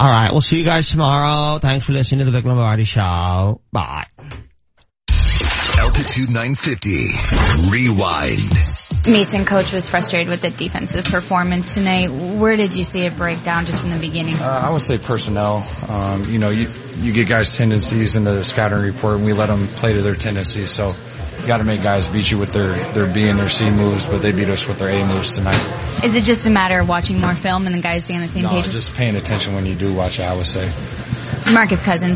All 0.00 0.08
right, 0.08 0.32
we'll 0.32 0.40
see 0.40 0.56
you 0.56 0.64
guys 0.64 0.88
tomorrow. 0.88 1.58
Thanks 1.58 1.84
for 1.84 1.92
listening 1.92 2.20
to 2.20 2.24
the 2.24 2.30
Vic 2.30 2.44
Lombardi 2.44 2.84
Show. 2.84 3.60
Bye. 3.72 4.06
Altitude 5.78 6.30
950. 6.30 7.10
Rewind. 7.70 9.06
Mason 9.06 9.44
coach 9.44 9.72
was 9.72 9.88
frustrated 9.88 10.28
with 10.28 10.40
the 10.40 10.50
defensive 10.50 11.04
performance 11.04 11.74
tonight. 11.74 12.08
Where 12.10 12.56
did 12.56 12.74
you 12.74 12.84
see 12.84 13.00
it 13.00 13.16
break 13.16 13.42
down 13.42 13.64
just 13.64 13.80
from 13.80 13.90
the 13.90 13.98
beginning? 13.98 14.36
Uh, 14.36 14.62
I 14.64 14.70
would 14.70 14.82
say 14.82 14.98
personnel. 14.98 15.66
Um, 15.88 16.24
you 16.26 16.38
know, 16.38 16.50
you 16.50 16.68
you 16.96 17.12
get 17.12 17.28
guys' 17.28 17.56
tendencies 17.56 18.16
in 18.16 18.24
the 18.24 18.44
scouting 18.44 18.78
report, 18.78 19.16
and 19.16 19.26
we 19.26 19.32
let 19.32 19.48
them 19.48 19.66
play 19.66 19.92
to 19.94 20.02
their 20.02 20.14
tendencies. 20.14 20.70
So, 20.70 20.88
You 20.88 20.94
got 21.46 21.58
to 21.58 21.64
make 21.64 21.82
guys 21.82 22.06
beat 22.06 22.30
you 22.30 22.38
with 22.38 22.52
their 22.52 22.74
their 22.92 23.06
B 23.06 23.28
and 23.28 23.38
their 23.38 23.48
C 23.48 23.70
moves, 23.70 24.04
but 24.04 24.22
they 24.22 24.32
beat 24.32 24.48
us 24.50 24.66
with 24.66 24.78
their 24.78 24.90
A 24.90 25.06
moves 25.06 25.36
tonight. 25.36 26.02
Is 26.04 26.14
it 26.16 26.24
just 26.24 26.46
a 26.46 26.50
matter 26.50 26.80
of 26.80 26.88
watching 26.88 27.20
more 27.20 27.34
film 27.34 27.66
and 27.66 27.74
the 27.74 27.80
guys 27.80 28.04
being 28.04 28.20
on 28.20 28.26
the 28.26 28.32
same 28.32 28.42
No, 28.44 28.50
page? 28.50 28.70
just 28.70 28.94
paying 28.94 29.16
attention 29.16 29.54
when 29.54 29.66
you 29.66 29.74
do 29.74 29.92
watch 29.92 30.18
it. 30.18 30.22
I 30.22 30.34
would 30.34 30.46
say. 30.46 30.70
Marcus 31.52 31.82
Cousins 31.82 32.10